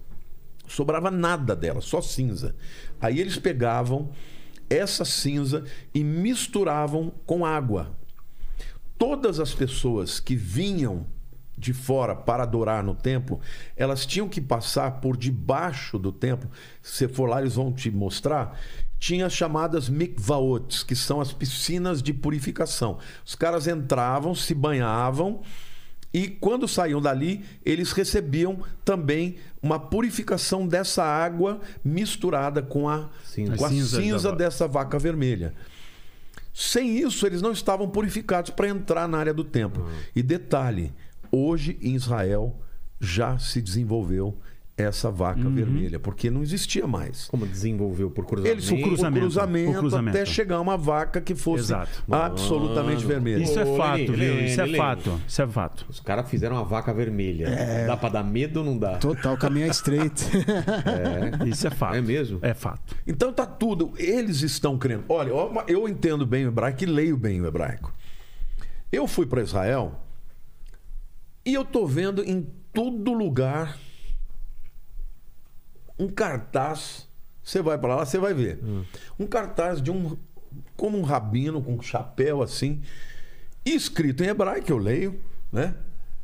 sobrava 0.66 1.10
nada 1.10 1.54
dela, 1.54 1.80
só 1.80 2.00
cinza. 2.00 2.56
Aí 3.00 3.20
eles 3.20 3.38
pegavam 3.38 4.10
essa 4.68 5.04
cinza 5.04 5.64
e 5.94 6.02
misturavam 6.02 7.12
com 7.26 7.44
água. 7.44 7.96
Todas 8.98 9.38
as 9.38 9.54
pessoas 9.54 10.18
que 10.18 10.34
vinham 10.34 11.06
de 11.62 11.72
fora 11.72 12.14
para 12.14 12.42
adorar 12.42 12.82
no 12.82 12.94
templo, 12.94 13.40
elas 13.76 14.04
tinham 14.04 14.28
que 14.28 14.40
passar 14.40 15.00
por 15.00 15.16
debaixo 15.16 15.98
do 15.98 16.12
templo. 16.12 16.50
Se 16.82 17.06
você 17.06 17.08
for 17.08 17.28
lá, 17.28 17.40
eles 17.40 17.54
vão 17.54 17.72
te 17.72 17.90
mostrar. 17.90 18.58
Tinha 18.98 19.26
as 19.26 19.32
chamadas 19.32 19.88
mikvaot, 19.88 20.84
que 20.84 20.94
são 20.94 21.20
as 21.20 21.32
piscinas 21.32 22.02
de 22.02 22.12
purificação. 22.12 22.98
Os 23.24 23.34
caras 23.34 23.66
entravam, 23.66 24.34
se 24.34 24.54
banhavam 24.54 25.42
e 26.12 26.28
quando 26.28 26.68
saíam 26.68 27.00
dali, 27.00 27.42
eles 27.64 27.92
recebiam 27.92 28.58
também 28.84 29.36
uma 29.62 29.78
purificação 29.78 30.66
dessa 30.66 31.02
água 31.02 31.60
misturada 31.82 32.60
com 32.60 32.88
a 32.88 33.08
Cinza. 33.24 33.56
com 33.56 33.64
a 33.64 33.68
cinza 33.70 34.00
cinza, 34.00 34.32
dessa 34.32 34.68
vaca 34.68 34.98
vermelha. 34.98 35.54
Sem 36.52 36.98
isso, 36.98 37.26
eles 37.26 37.40
não 37.40 37.52
estavam 37.52 37.88
purificados 37.88 38.50
para 38.50 38.68
entrar 38.68 39.08
na 39.08 39.16
área 39.16 39.32
do 39.32 39.42
templo. 39.42 39.88
E 40.14 40.22
detalhe: 40.22 40.92
hoje 41.32 41.78
em 41.80 41.94
Israel 41.94 42.60
já 43.00 43.38
se 43.38 43.60
desenvolveu 43.60 44.38
essa 44.74 45.10
vaca 45.10 45.48
vermelha, 45.50 46.00
porque 46.00 46.30
não 46.30 46.42
existia 46.42 46.86
mais. 46.86 47.26
Como 47.26 47.46
desenvolveu 47.46 48.10
por 48.10 48.24
cruzamento? 48.24 48.54
Eles 48.56 48.70
por 48.70 48.80
cruzamento, 48.80 49.20
cruzamento, 49.20 49.72
por 49.72 49.78
cruzamento. 49.80 50.16
até 50.16 50.26
chegar 50.26 50.60
uma 50.60 50.78
vaca 50.78 51.20
que 51.20 51.34
fosse 51.34 51.64
Exato. 51.64 52.02
absolutamente 52.10 52.96
Mano. 53.04 53.08
vermelha. 53.08 53.42
Isso 53.42 53.60
é 53.60 53.66
fato, 53.76 53.98
Lene, 53.98 54.16
viu? 54.16 54.34
Lene, 54.34 54.46
Isso 54.46 54.60
é 54.60 54.76
fato. 54.76 55.20
Isso 55.28 55.42
é 55.42 55.46
fato. 55.46 55.86
Os 55.88 56.00
caras 56.00 56.28
fizeram 56.28 56.56
uma 56.56 56.64
vaca 56.64 56.92
vermelha. 56.92 57.48
É. 57.48 57.86
Dá 57.86 57.96
pra 57.96 58.08
dar 58.08 58.24
medo 58.24 58.60
ou 58.60 58.64
não 58.64 58.78
dá? 58.78 58.96
Total, 58.96 59.34
o 59.34 59.38
caminho 59.38 59.66
é 59.66 59.68
estreito. 59.68 60.22
Isso 61.46 61.66
é 61.66 61.70
fato. 61.70 61.96
É 61.96 62.00
mesmo? 62.00 62.38
É 62.40 62.54
fato. 62.54 62.96
Então 63.06 63.32
tá 63.32 63.44
tudo. 63.44 63.92
Eles 63.98 64.40
estão 64.42 64.78
crendo. 64.78 65.04
Olha, 65.08 65.32
eu 65.68 65.86
entendo 65.88 66.24
bem 66.24 66.46
o 66.46 66.48
hebraico 66.48 66.82
e 66.82 66.86
leio 66.86 67.16
bem 67.16 67.40
o 67.40 67.46
hebraico. 67.46 67.92
Eu 68.90 69.06
fui 69.06 69.26
para 69.26 69.42
Israel 69.42 70.00
e 71.44 71.54
eu 71.54 71.64
tô 71.64 71.86
vendo 71.86 72.22
em 72.22 72.42
todo 72.72 73.12
lugar 73.12 73.78
um 75.98 76.08
cartaz. 76.08 77.08
Você 77.42 77.60
vai 77.60 77.76
para 77.78 77.96
lá, 77.96 78.04
você 78.04 78.18
vai 78.18 78.34
ver. 78.34 78.60
Um 79.18 79.26
cartaz 79.26 79.82
de 79.82 79.90
um. 79.90 80.16
Como 80.76 80.98
um 80.98 81.02
rabino 81.02 81.62
com 81.62 81.74
um 81.74 81.82
chapéu 81.82 82.42
assim, 82.42 82.82
escrito 83.64 84.22
em 84.22 84.28
hebraico, 84.28 84.70
eu 84.70 84.76
leio, 84.76 85.22
né? 85.50 85.74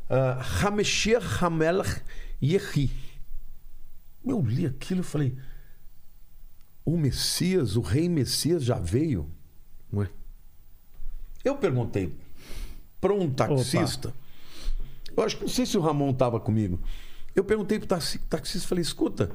Ah, 0.08 0.44
Hamesher 0.62 1.22
Hamelech 1.42 2.02
Yehi. 2.42 2.90
Eu 4.24 4.40
li 4.42 4.66
aquilo 4.66 5.00
e 5.00 5.04
falei: 5.04 5.36
o 6.84 6.96
Messias, 6.96 7.76
o 7.76 7.80
rei 7.80 8.08
Messias 8.08 8.64
já 8.64 8.78
veio? 8.78 9.30
Ué. 9.92 10.08
Eu 11.44 11.56
perguntei 11.56 12.14
para 13.00 13.12
um 13.12 13.30
taxista. 13.30 14.12
Eu 15.18 15.24
acho 15.24 15.36
que 15.36 15.42
não 15.42 15.48
sei 15.48 15.66
se 15.66 15.76
o 15.76 15.80
Ramon 15.80 16.10
estava 16.10 16.38
comigo. 16.38 16.78
Eu 17.34 17.42
perguntei 17.42 17.78
para 17.78 17.84
o 17.86 17.88
taxi, 17.88 18.18
taxista, 18.30 18.68
falei: 18.68 18.82
escuta, 18.82 19.30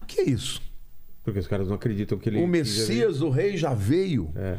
o 0.00 0.06
que 0.06 0.20
é 0.20 0.24
isso? 0.30 0.62
Porque 1.24 1.38
os 1.40 1.48
caras 1.48 1.68
não 1.68 1.74
acreditam 1.74 2.16
que 2.16 2.28
ele. 2.28 2.42
o 2.42 2.46
Messias, 2.46 3.20
o 3.20 3.28
rei 3.28 3.56
já 3.56 3.74
veio. 3.74 4.30
É. 4.36 4.58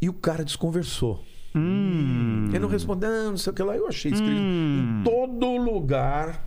E 0.00 0.08
o 0.08 0.14
cara 0.14 0.44
desconversou. 0.44 1.22
Hum. 1.54 2.46
Ele 2.48 2.58
não 2.58 2.68
respondeu, 2.68 3.08
"Ah, 3.08 3.30
não 3.30 3.36
sei 3.36 3.52
o 3.52 3.54
que 3.54 3.62
lá. 3.62 3.76
Eu 3.76 3.86
achei 3.86 4.10
escrito 4.10 4.32
em 4.32 5.02
todo 5.04 5.56
lugar 5.56 6.44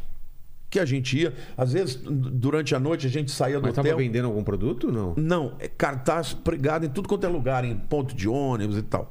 que 0.69 0.79
a 0.79 0.85
gente 0.85 1.17
ia. 1.17 1.33
Às 1.55 1.73
vezes, 1.73 1.95
durante 1.95 2.75
a 2.75 2.79
noite, 2.79 3.07
a 3.07 3.09
gente 3.09 3.31
saía 3.31 3.59
do 3.59 3.67
Mas 3.67 3.77
hotel. 3.77 3.97
vendendo 3.97 4.25
algum 4.25 4.43
produto? 4.43 4.91
Não. 4.91 5.13
Não, 5.15 5.55
é 5.59 5.67
cartaz 5.67 6.33
pregado 6.33 6.85
em 6.85 6.89
tudo 6.89 7.07
quanto 7.07 7.25
é 7.25 7.29
lugar, 7.29 7.63
em 7.63 7.77
ponto 7.77 8.13
de 8.13 8.27
ônibus 8.27 8.77
e 8.77 8.81
tal. 8.81 9.09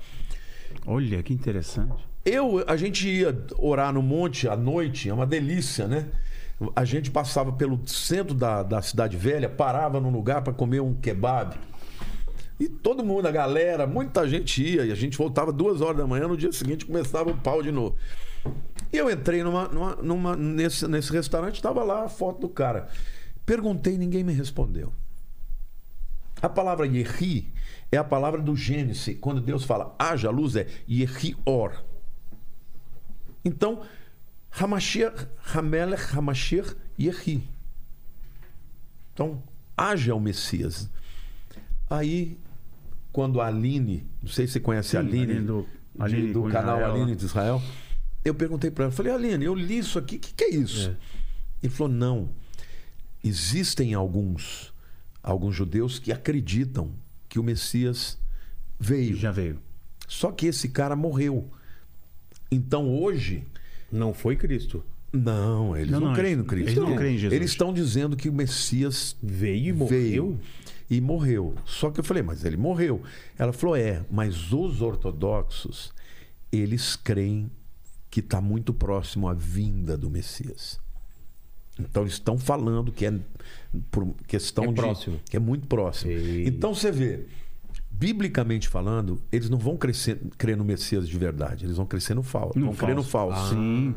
Olha 0.85 1.23
que 1.23 1.33
interessante. 1.33 2.05
Eu, 2.27 2.65
a 2.67 2.77
gente 2.77 3.09
ia 3.09 3.39
orar 3.57 3.93
no 3.93 4.03
monte 4.03 4.49
à 4.49 4.57
noite, 4.57 5.09
é 5.09 5.15
uma 5.15 5.25
delícia, 5.25 5.87
né? 5.87 6.09
A 6.75 6.85
gente 6.85 7.09
passava 7.09 7.53
pelo 7.53 7.87
centro 7.87 8.35
da, 8.35 8.65
da 8.65 8.83
cidade 8.83 9.17
velha, 9.17 9.49
parava 9.49 10.01
num 10.01 10.11
lugar 10.11 10.43
para 10.43 10.53
comer 10.53 10.81
um 10.81 10.93
kebab. 10.93 11.57
E 12.59 12.69
todo 12.69 13.05
mundo, 13.05 13.27
a 13.29 13.31
galera, 13.31 13.87
muita 13.87 14.27
gente 14.29 14.61
ia, 14.65 14.85
e 14.87 14.91
a 14.91 14.95
gente 14.97 15.17
voltava 15.17 15.53
duas 15.53 15.81
horas 15.81 15.99
da 15.99 16.07
manhã, 16.07 16.27
no 16.27 16.37
dia 16.37 16.51
seguinte 16.51 16.85
começava 16.85 17.31
o 17.31 17.37
pau 17.37 17.63
de 17.63 17.71
novo. 17.71 17.95
E 18.93 18.97
eu 18.97 19.09
entrei 19.09 19.45
numa, 19.45 19.69
numa- 19.69 19.97
numa- 19.97 20.37
nesse, 20.37 20.89
nesse 20.89 21.13
restaurante, 21.13 21.57
estava 21.57 21.85
lá 21.85 22.05
a 22.07 22.09
foto 22.09 22.41
do 22.41 22.49
cara. 22.49 22.89
Perguntei, 23.45 23.97
ninguém 23.97 24.25
me 24.25 24.33
respondeu. 24.33 24.93
A 26.43 26.49
palavra 26.49 26.87
Yehi 26.87 27.53
é 27.93 27.97
a 27.99 28.05
palavra 28.05 28.41
do 28.41 28.57
Gênesis. 28.57 29.17
Quando 29.21 29.41
Deus 29.41 29.63
fala 29.63 29.95
haja 29.99 30.29
luz, 30.31 30.57
é 30.57 30.67
Yehi-or. 30.89 31.73
Então, 33.47 33.83
Hamashiach, 34.51 35.27
Hamelech, 35.55 36.03
Hamashiach, 36.17 36.75
Yehi. 36.99 37.43
Então, 39.15 39.41
haja 39.77 40.15
o 40.15 40.21
Messias. 40.21 40.91
Aí, 41.89 42.39
quando 43.13 43.41
a 43.41 43.47
Aline, 43.47 44.05
não 44.21 44.29
sei 44.29 44.47
se 44.49 44.55
você 44.55 44.61
conhece 44.61 44.97
a 44.97 45.01
Sim, 45.01 45.07
Aline, 45.09 45.33
Aline 45.33 45.47
do- 45.47 45.63
de- 45.63 46.03
Aline 46.03 46.33
do 46.33 46.43
com 46.43 46.51
canal 46.51 46.77
Israel, 46.79 46.95
Aline 46.95 47.11
né? 47.13 47.17
de 47.17 47.25
Israel, 47.25 47.63
eu 48.25 48.35
perguntei 48.35 48.71
para 48.71 48.85
ela, 48.85 48.93
falei, 48.93 49.13
Aline, 49.13 49.45
eu 49.45 49.55
li 49.55 49.79
isso 49.79 49.99
aqui, 49.99 50.17
o 50.17 50.19
que, 50.19 50.35
que 50.35 50.45
é 50.45 50.51
isso? 50.51 50.95
Ele 51.63 51.73
falou, 51.73 51.93
não, 51.93 52.29
existem 53.23 53.95
alguns, 53.95 54.75
alguns 55.23 55.55
judeus 55.55 55.99
que 56.01 56.13
acreditam 56.13 56.91
que 57.29 57.39
o 57.39 57.43
Messias 57.45 58.19
veio. 58.79 59.17
Já 59.17 59.31
veio. 59.31 59.61
Só 60.09 60.31
que 60.33 60.47
esse 60.47 60.69
cara 60.69 60.95
morreu. 60.97 61.49
Então 62.51 62.89
hoje, 62.89 63.45
Não 63.91 64.13
foi 64.15 64.37
Cristo. 64.37 64.83
não, 65.13 65.77
eles 65.77 65.91
Não, 65.91 66.01
não, 66.01 66.09
não, 66.09 66.15
creem 66.15 66.37
no 66.37 66.45
Cristo. 66.45 66.69
eles 66.71 66.79
não 66.91 66.97
creem 66.97 67.15
em 67.15 67.19
Jesus. 67.19 67.33
Eles 67.33 67.51
estão 67.51 67.73
dizendo 67.73 68.17
que 68.17 68.29
o 68.29 68.33
Messias 68.33 69.17
Veio 69.23 69.67
e 69.69 69.73
morreu. 69.73 69.89
veio 70.01 70.41
e 70.89 71.01
morreu. 71.01 71.55
Só 71.65 71.91
que 71.91 72.01
eu 72.01 72.05
falei, 72.05 72.23
mas 72.23 72.45
ele 72.45 72.57
morreu. 72.57 73.03
Ela 73.39 73.53
falou, 73.53 73.75
é, 73.77 74.05
mas 74.11 74.53
os 74.53 74.81
ortodoxos, 74.83 75.93
eles 76.53 76.95
creem 76.97 77.51
que 78.11 78.21
está 78.21 78.41
muito 78.41 78.73
próximo 78.73 79.29
à 79.29 79.35
vinda 79.35 79.97
do 79.97 80.09
Messias. 80.09 80.79
Então 81.79 82.03
eles 82.05 82.15
estão 82.15 82.39
falando 82.39 82.91
que 82.93 83.05
é 83.05 83.13
por 83.91 84.15
questão 84.27 84.65
É 84.65 84.69
de 84.69 84.75
próximo. 84.75 85.21
que 85.29 85.37
é 85.37 85.41
muito 85.41 85.67
próximo. 85.67 86.11
Sei. 86.13 86.47
Então 86.47 86.75
você 86.75 86.91
vê, 86.91 87.27
biblicamente 87.99 88.69
falando, 88.69 89.21
eles 89.33 89.49
não 89.49 89.59
vão 89.59 89.77
crescer, 89.77 90.21
crer 90.37 90.57
no 90.57 90.65
Messias 90.65 91.09
de 91.09 91.17
verdade, 91.19 91.65
eles 91.65 91.77
vão 91.77 91.87
crescer 91.87 92.15
no 92.15 92.23
falso, 92.23 92.59
No 92.59 92.67
vão 92.67 92.75
crer 92.75 92.95
no 92.95 93.03
falso. 93.03 93.37
falso. 93.39 93.55
Sim. 93.55 93.95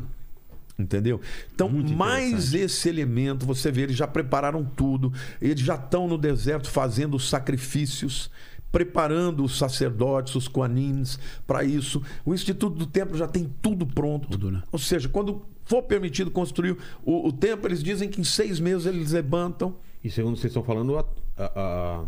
Entendeu? 0.78 1.20
Então, 1.54 1.68
Muito 1.68 1.92
mais 1.92 2.54
esse 2.54 2.88
elemento, 2.88 3.44
você 3.44 3.70
vê, 3.70 3.82
eles 3.82 3.96
já 3.96 4.06
prepararam 4.06 4.64
tudo, 4.64 5.12
eles 5.40 5.60
já 5.60 5.74
estão 5.74 6.08
no 6.08 6.16
deserto 6.16 6.70
fazendo 6.70 7.14
os 7.16 7.28
sacrifícios, 7.28 8.30
preparando 8.72 9.44
os 9.44 9.58
sacerdotes, 9.58 10.34
os 10.36 10.48
coanims 10.48 11.18
para 11.46 11.62
isso. 11.64 12.02
O 12.24 12.32
Instituto 12.32 12.76
do 12.78 12.86
Templo 12.86 13.18
já 13.18 13.28
tem 13.28 13.52
tudo 13.60 13.86
pronto. 13.86 14.28
Tudo, 14.30 14.50
né? 14.50 14.62
Ou 14.72 14.78
seja, 14.78 15.06
quando 15.08 15.42
for 15.66 15.82
permitido 15.82 16.30
construir 16.30 16.76
o, 17.04 17.28
o 17.28 17.32
templo, 17.32 17.68
eles 17.68 17.82
dizem 17.82 18.08
que 18.08 18.18
em 18.20 18.24
seis 18.24 18.58
meses 18.58 18.86
eles 18.86 19.12
levantam. 19.12 19.76
E 20.02 20.10
segundo 20.10 20.36
vocês 20.36 20.50
estão 20.50 20.62
falando, 20.64 20.96
a, 20.96 21.04
a- 21.36 21.52
a- 21.54 22.04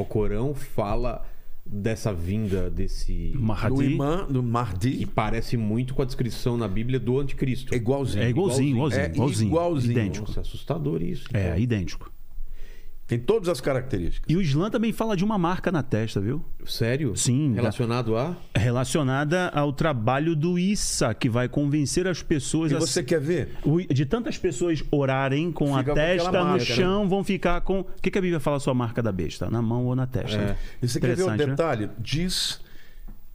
o 0.00 0.04
Corão 0.04 0.54
fala 0.54 1.24
dessa 1.64 2.12
vinda 2.12 2.70
desse. 2.70 3.30
Do 3.30 3.40
Mahdi. 3.40 3.84
imã, 3.84 4.26
do 4.26 4.42
Que 4.42 4.48
Mahdi, 4.48 5.06
parece 5.06 5.56
muito 5.56 5.94
com 5.94 6.02
a 6.02 6.04
descrição 6.04 6.56
na 6.56 6.68
Bíblia 6.68 7.00
do 7.00 7.18
anticristo. 7.18 7.72
é 7.72 7.76
igualzinho. 7.76 8.22
É 8.22 8.28
igualzinho, 8.28 8.76
igualzinho. 8.76 9.02
É 9.02 9.06
igualzinho. 9.08 9.48
igualzinho. 9.48 9.92
Idêntico. 9.92 10.26
Nossa, 10.26 10.40
é 10.40 10.42
assustador 10.42 11.02
isso. 11.02 11.26
É, 11.32 11.46
então. 11.46 11.58
idêntico. 11.58 12.13
Tem 13.06 13.18
todas 13.18 13.50
as 13.50 13.60
características. 13.60 14.24
E 14.32 14.34
o 14.34 14.40
Islã 14.40 14.70
também 14.70 14.90
fala 14.90 15.14
de 15.14 15.22
uma 15.22 15.36
marca 15.36 15.70
na 15.70 15.82
testa, 15.82 16.22
viu? 16.22 16.42
Sério? 16.64 17.14
Sim, 17.14 17.52
Relacionado 17.52 18.16
a. 18.16 18.34
Relacionada 18.56 19.50
ao 19.50 19.74
trabalho 19.74 20.34
do 20.34 20.58
Issa, 20.58 21.12
que 21.12 21.28
vai 21.28 21.46
convencer 21.46 22.06
as 22.08 22.22
pessoas 22.22 22.72
E 22.72 22.76
a 22.76 22.78
você 22.78 23.02
quer 23.02 23.20
ver? 23.20 23.58
De 23.90 24.06
tantas 24.06 24.38
pessoas 24.38 24.82
orarem 24.90 25.52
com 25.52 25.66
Fica 25.66 25.80
a 25.80 25.84
com 25.84 25.94
testa 25.94 26.32
no 26.32 26.44
marca, 26.44 26.58
né? 26.58 26.64
chão, 26.64 27.06
vão 27.06 27.22
ficar 27.22 27.60
com. 27.60 27.80
O 27.80 27.84
que, 28.00 28.10
que 28.10 28.16
a 28.18 28.22
Bíblia 28.22 28.40
fala 28.40 28.56
a 28.56 28.60
sua 28.60 28.72
marca 28.72 29.02
da 29.02 29.12
besta? 29.12 29.50
Na 29.50 29.60
mão 29.60 29.84
ou 29.84 29.94
na 29.94 30.06
testa? 30.06 30.36
É. 30.38 30.56
E 30.82 30.88
você 30.88 30.98
quer 30.98 31.08
ver 31.08 31.24
o 31.24 31.26
Interessante, 31.26 31.40
né? 31.40 31.46
detalhe? 31.46 31.90
Diz 31.98 32.58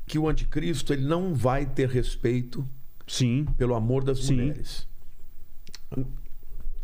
que 0.08 0.18
o 0.18 0.28
anticristo 0.28 0.92
ele 0.94 1.06
não 1.06 1.36
vai 1.36 1.68
ter 1.68 1.88
respeito 1.90 2.68
Sim. 3.06 3.46
pelo 3.56 3.76
amor 3.76 4.04
das 4.04 4.26
Sim. 4.26 4.34
mulheres. 4.38 4.88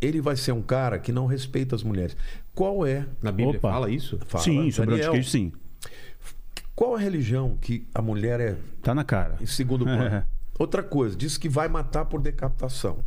Ele 0.00 0.20
vai 0.20 0.36
ser 0.36 0.52
um 0.52 0.62
cara 0.62 0.98
que 0.98 1.10
não 1.10 1.26
respeita 1.26 1.74
as 1.74 1.82
mulheres. 1.82 2.16
Qual 2.54 2.86
é? 2.86 3.06
Na 3.22 3.32
Bíblia 3.32 3.58
Opa. 3.58 3.70
fala 3.72 3.90
isso? 3.90 4.18
Fala, 4.26 4.44
sim, 4.44 4.70
sobre 4.70 4.94
o 4.94 4.96
Daniel, 4.96 5.12
anticristo, 5.12 5.32
sim. 5.32 5.52
Qual 6.74 6.94
a 6.94 6.98
religião 6.98 7.56
que 7.60 7.86
a 7.94 8.02
mulher 8.02 8.38
é 8.40 8.56
Tá 8.82 8.94
na 8.94 9.02
cara. 9.04 9.36
em 9.40 9.46
segundo 9.46 9.84
plano? 9.84 10.02
É. 10.04 10.24
Outra 10.58 10.82
coisa, 10.82 11.16
diz 11.16 11.36
que 11.38 11.48
vai 11.48 11.68
matar 11.68 12.04
por 12.04 12.20
decapitação. 12.20 12.98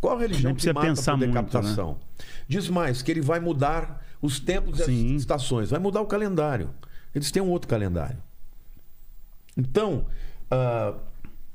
Qual 0.00 0.16
a 0.16 0.20
religião 0.20 0.52
que 0.52 0.56
precisa 0.56 0.72
mata 0.72 0.86
pensar 0.86 1.12
por 1.12 1.18
muito, 1.18 1.34
né? 1.34 1.42
decapitação? 1.42 1.98
Diz 2.46 2.68
mais 2.68 3.02
que 3.02 3.10
ele 3.10 3.20
vai 3.20 3.40
mudar 3.40 4.06
os 4.22 4.38
tempos 4.40 4.80
e 4.80 4.84
Sim. 4.84 5.14
as 5.14 5.22
estações, 5.22 5.70
vai 5.70 5.80
mudar 5.80 6.00
o 6.00 6.06
calendário. 6.06 6.70
Eles 7.14 7.30
têm 7.30 7.42
um 7.42 7.48
outro 7.50 7.68
calendário. 7.68 8.18
Então, 9.56 10.06
ah, 10.50 10.94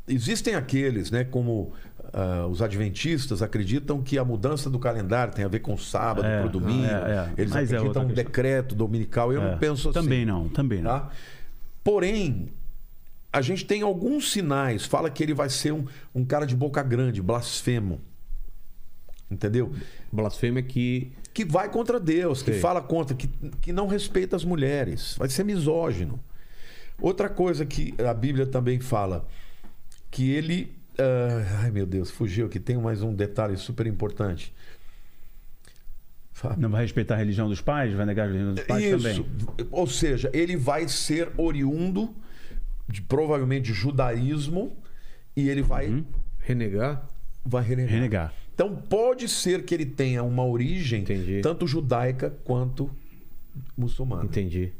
existem 0.08 0.56
aqueles, 0.56 1.10
né, 1.10 1.24
como 1.24 1.72
ah, 2.14 2.46
os 2.48 2.62
adventistas 2.62 3.42
acreditam 3.42 4.02
que 4.02 4.18
a 4.20 4.24
mudança 4.24 4.70
do 4.70 4.78
calendário 4.78 5.34
tem 5.34 5.44
a 5.44 5.48
ver 5.48 5.60
com 5.60 5.76
sábado 5.78 6.26
É, 6.28 6.40
para 6.40 6.48
o 6.48 6.50
domingo. 6.50 6.86
é, 6.86 7.30
é. 7.38 7.42
Eles 7.42 7.52
Mas 7.52 7.72
é 7.72 7.76
acreditam 7.76 7.86
outra 7.88 8.02
um 8.04 8.08
decreto 8.16 8.76
dominical. 8.76 9.34
Eu 9.34 9.42
É. 9.42 9.52
não 9.52 9.58
penso 9.58 9.90
assim. 9.90 10.00
Também 10.00 10.26
não, 10.26 10.48
também 10.48 10.82
não. 10.82 10.92
Tá? 10.92 11.10
Porém, 11.84 12.50
a 13.32 13.42
gente 13.42 13.66
tem 13.66 13.82
alguns 13.82 14.32
sinais. 14.32 14.86
Fala 14.86 15.10
que 15.10 15.24
ele 15.24 15.34
vai 15.34 15.50
ser 15.50 15.74
um, 15.74 15.86
um 16.14 16.24
cara 16.24 16.46
de 16.46 16.56
boca 16.56 16.84
grande, 16.84 17.22
blasfemo. 17.22 18.00
Entendeu? 19.30 19.74
Blasfêmia 20.12 20.62
que. 20.62 21.12
Que 21.34 21.44
vai 21.44 21.68
contra 21.68 22.00
Deus, 22.00 22.44
que 22.44 22.52
Sei. 22.52 22.60
fala 22.62 22.80
contra, 22.80 23.16
que, 23.16 23.28
que 23.60 23.74
não 23.74 23.88
respeita 23.88 24.36
as 24.36 24.46
mulheres. 24.46 25.16
Vai 25.18 25.28
ser 25.30 25.44
misógino. 25.44 26.20
Outra 27.02 27.28
coisa 27.28 27.66
que 27.66 27.96
a 28.08 28.14
Bíblia 28.14 28.46
também 28.46 28.80
fala, 28.80 29.26
que 30.12 30.30
ele. 30.30 30.72
Ah, 30.98 31.62
ai 31.64 31.72
meu 31.72 31.86
Deus, 31.86 32.10
fugiu 32.12 32.46
aqui. 32.48 32.60
Tem 32.60 32.78
mais 32.78 33.02
um 33.02 33.14
detalhe 33.14 33.58
super 33.58 33.86
importante. 33.88 34.54
Não 36.58 36.70
vai 36.70 36.82
respeitar 36.82 37.16
a 37.16 37.18
religião 37.18 37.48
dos 37.48 37.62
pais? 37.62 37.94
Vai 37.94 38.06
negar 38.06 38.24
a 38.24 38.28
religião 38.28 38.54
dos 38.54 38.64
pais 38.66 38.84
Isso. 38.84 39.24
também? 39.24 39.68
Ou 39.72 39.88
seja, 39.88 40.30
ele 40.34 40.58
vai 40.58 40.88
ser 40.90 41.32
oriundo 41.38 42.14
de 42.90 43.02
provavelmente 43.02 43.66
de 43.68 43.74
judaísmo 43.74 44.76
e 45.38 45.48
ele 45.50 45.62
vai, 45.62 45.88
Uhum. 45.88 46.04
Renegar? 46.40 47.08
vai 47.46 47.64
renegar. 47.64 47.94
Renegar. 47.94 48.34
Então 48.54 48.76
pode 48.76 49.30
ser 49.30 49.64
que 49.64 49.74
ele 49.74 49.86
tenha 49.86 50.22
uma 50.24 50.46
origem 50.46 51.02
Entendi. 51.02 51.40
tanto 51.42 51.66
judaica 51.66 52.30
quanto 52.44 52.90
muçulmana. 53.78 54.26
Entendi. 54.26 54.74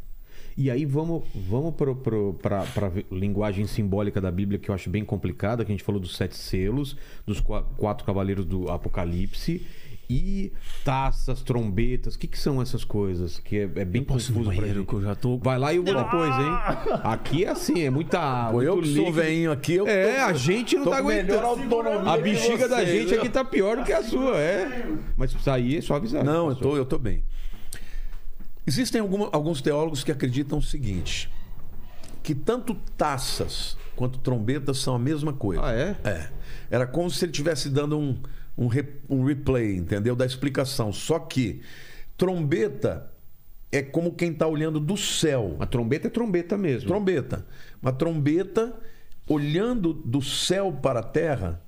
E 0.56 0.70
aí 0.70 0.86
vamos, 0.86 1.24
vamos 1.34 1.74
para 1.76 2.60
a 2.62 2.92
linguagem 3.16 3.66
simbólica 3.66 4.22
da 4.22 4.32
Bíblia, 4.32 4.60
que 4.60 4.70
eu 4.70 4.76
acho 4.76 4.90
bem 4.90 5.04
complicada, 5.04 5.66
que 5.66 5.72
a 5.72 5.74
gente 5.74 5.84
falou 5.84 6.00
dos 6.00 6.16
sete 6.16 6.36
selos, 6.36 6.96
dos 7.26 7.40
qua- 7.40 7.64
quatro 7.78 8.06
cavaleiros 8.06 8.46
do 8.46 8.70
Apocalipse, 8.70 9.66
e 10.10 10.52
taças, 10.84 11.42
trombetas, 11.42 12.14
o 12.16 12.20
que, 12.20 12.28
que 12.28 12.38
são 12.38 12.62
essas 12.62 12.84
coisas? 12.84 13.40
Que 13.40 13.60
é, 13.60 13.62
é 13.78 13.86
bem 13.86 14.04
Posso 14.04 14.30
ir 14.32 14.34
no 14.34 14.40
confuso 14.40 14.50
pra 14.52 14.60
banheiro 14.62 14.80
gente. 14.82 14.90
que 14.90 14.94
eu 14.96 15.02
já 15.02 15.16
tô... 15.16 15.38
Vai 15.40 15.58
lá 15.58 15.74
e 15.74 15.78
eu 15.78 15.84
vou 15.84 15.96
depois, 15.96 16.30
hein? 16.30 17.00
Aqui 17.04 17.46
é 17.46 17.50
assim, 17.50 17.82
é 17.82 17.90
muita 17.90 18.20
água. 18.20 18.62
Pô, 18.62 18.62
eu 18.62 18.80
que 18.80 18.88
sou 18.90 18.96
líquido. 19.06 19.12
veinho 19.14 19.52
aqui, 19.52 19.74
eu 19.76 19.88
É, 19.88 20.18
tô- 20.18 20.22
a 20.26 20.34
gente 20.34 20.76
não 20.76 20.86
tá 20.86 20.98
aguentando. 20.98 22.10
A 22.10 22.18
bexiga 22.18 22.68
da 22.68 22.76
vocês, 22.76 22.90
gente 22.90 23.10
viu? 23.10 23.20
aqui 23.22 23.30
tá 23.30 23.44
pior 23.46 23.78
do 23.78 23.84
que 23.84 23.94
a 23.94 24.04
sua, 24.04 24.38
é. 24.38 24.88
Mas 25.18 25.32
sair, 25.42 25.78
é 25.78 25.82
só 25.82 25.96
avisar. 25.96 26.24
Não, 26.24 26.50
eu 26.50 26.56
tô, 26.58 26.78
eu 26.78 26.86
tô 26.86 27.00
bem. 27.00 27.24
Existem 28.66 29.02
alguma- 29.02 29.30
alguns 29.32 29.62
teólogos 29.62 30.04
que 30.04 30.12
acreditam 30.12 30.58
o 30.60 30.62
seguinte: 30.62 31.30
que 32.22 32.34
tanto 32.34 32.76
taças 32.98 33.78
quanto 33.96 34.20
trombetas 34.20 34.78
são 34.80 34.96
a 34.96 35.00
mesma 35.00 35.34
coisa. 35.34 35.64
Ah, 35.66 35.74
é? 35.74 35.96
É. 36.04 36.30
Era 36.72 36.88
como 36.88 37.10
se 37.12 37.24
ele 37.26 37.32
estivesse 37.32 37.70
dando 37.70 37.98
um, 38.00 38.18
um, 38.58 38.68
re- 38.68 39.00
um 39.10 39.24
replay, 39.26 39.76
entendeu? 39.76 40.16
Da 40.16 40.26
explicação. 40.26 40.92
Só 40.94 41.20
que 41.20 41.62
trombeta 42.18 43.12
é 43.72 43.82
como 43.82 44.14
quem 44.14 44.32
está 44.32 44.48
olhando 44.48 44.80
do 44.80 44.96
céu. 44.96 45.56
A 45.60 45.66
trombeta 45.66 46.08
é 46.08 46.10
trombeta 46.10 46.58
mesmo. 46.58 46.88
Trombeta. 46.88 47.46
Uma 47.82 47.92
trombeta, 47.92 48.74
olhando 49.28 49.94
do 49.94 50.22
céu 50.22 50.72
para 50.72 51.00
a 51.02 51.04
terra, 51.04 51.62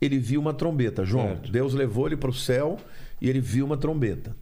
ele 0.00 0.18
viu 0.18 0.40
uma 0.40 0.54
trombeta. 0.54 1.04
João, 1.04 1.28
Certo. 1.28 1.50
Deus 1.52 1.74
levou 1.74 2.06
ele 2.06 2.16
para 2.16 2.30
o 2.30 2.34
céu 2.34 2.78
e 3.20 3.28
ele 3.28 3.40
viu 3.40 3.64
uma 3.66 3.76
trombeta. 3.76 4.36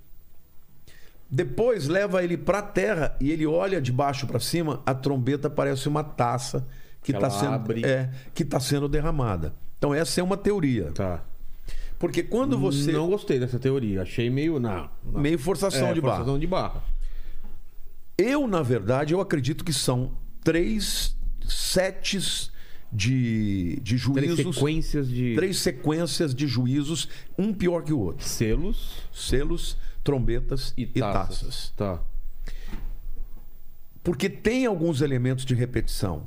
Depois 1.31 1.89
leva 1.89 2.23
ele 2.25 2.37
para 2.39 2.59
a 2.61 2.63
terra 2.63 3.17
e 3.21 3.31
ele 3.31 3.47
olha 3.47 3.81
de 3.83 3.93
baixo 3.93 4.27
para 4.27 4.41
cima, 4.41 4.83
a 4.87 4.95
trombeta 4.95 5.51
parece 5.51 5.87
uma 5.89 6.03
taça 6.03 6.67
que 7.03 7.13
está 7.13 7.29
sendo, 7.29 7.53
abre. 7.53 7.85
é, 7.85 8.11
que 8.35 8.45
tá 8.45 8.59
sendo 8.59 8.89
derramada. 8.89 9.55
Então 9.79 9.95
essa 9.95 10.21
é 10.21 10.25
uma 10.25 10.37
teoria. 10.37 10.91
Tá. 10.93 11.23
Porque 11.99 12.23
quando 12.23 12.59
você 12.59 12.93
Não 12.93 13.09
gostei 13.11 13.39
dessa 13.39 13.59
teoria. 13.59 14.03
Achei 14.03 14.31
meio. 14.31 14.59
Não. 14.59 14.89
não. 15.05 15.21
meio 15.21 15.39
forçação 15.39 15.89
É, 15.89 15.93
de 15.93 16.01
barra. 16.01 16.17
forçação 16.17 16.39
de 16.39 16.47
barra. 16.47 16.83
Eu, 18.17 18.47
na 18.49 18.63
verdade, 18.63 19.13
eu 19.15 19.21
acredito 19.21 19.65
que 19.65 19.73
são 19.73 20.13
três 20.43 21.17
setes 21.47 22.51
de, 22.93 23.79
de 23.83 23.97
Três 24.13 24.35
juízos. 24.37 24.57
sequências 24.57 25.09
de 25.09 25.35
três 25.37 25.59
sequências 25.59 26.35
de 26.35 26.47
juízos, 26.47 27.09
um 27.39 27.53
pior 27.53 27.83
que 27.83 27.93
o 27.93 27.99
outro. 27.99 28.27
selos 28.27 29.03
Selos, 29.13 29.77
trombetas 30.09 30.73
e 30.77 30.83
e 30.83 30.87
taças. 30.87 31.41
taças. 31.41 31.73
Tá. 31.77 32.01
Porque 34.03 34.29
tem 34.31 34.65
alguns 34.67 35.01
elementos 35.03 35.45
de 35.45 35.55
repetição. 35.55 36.23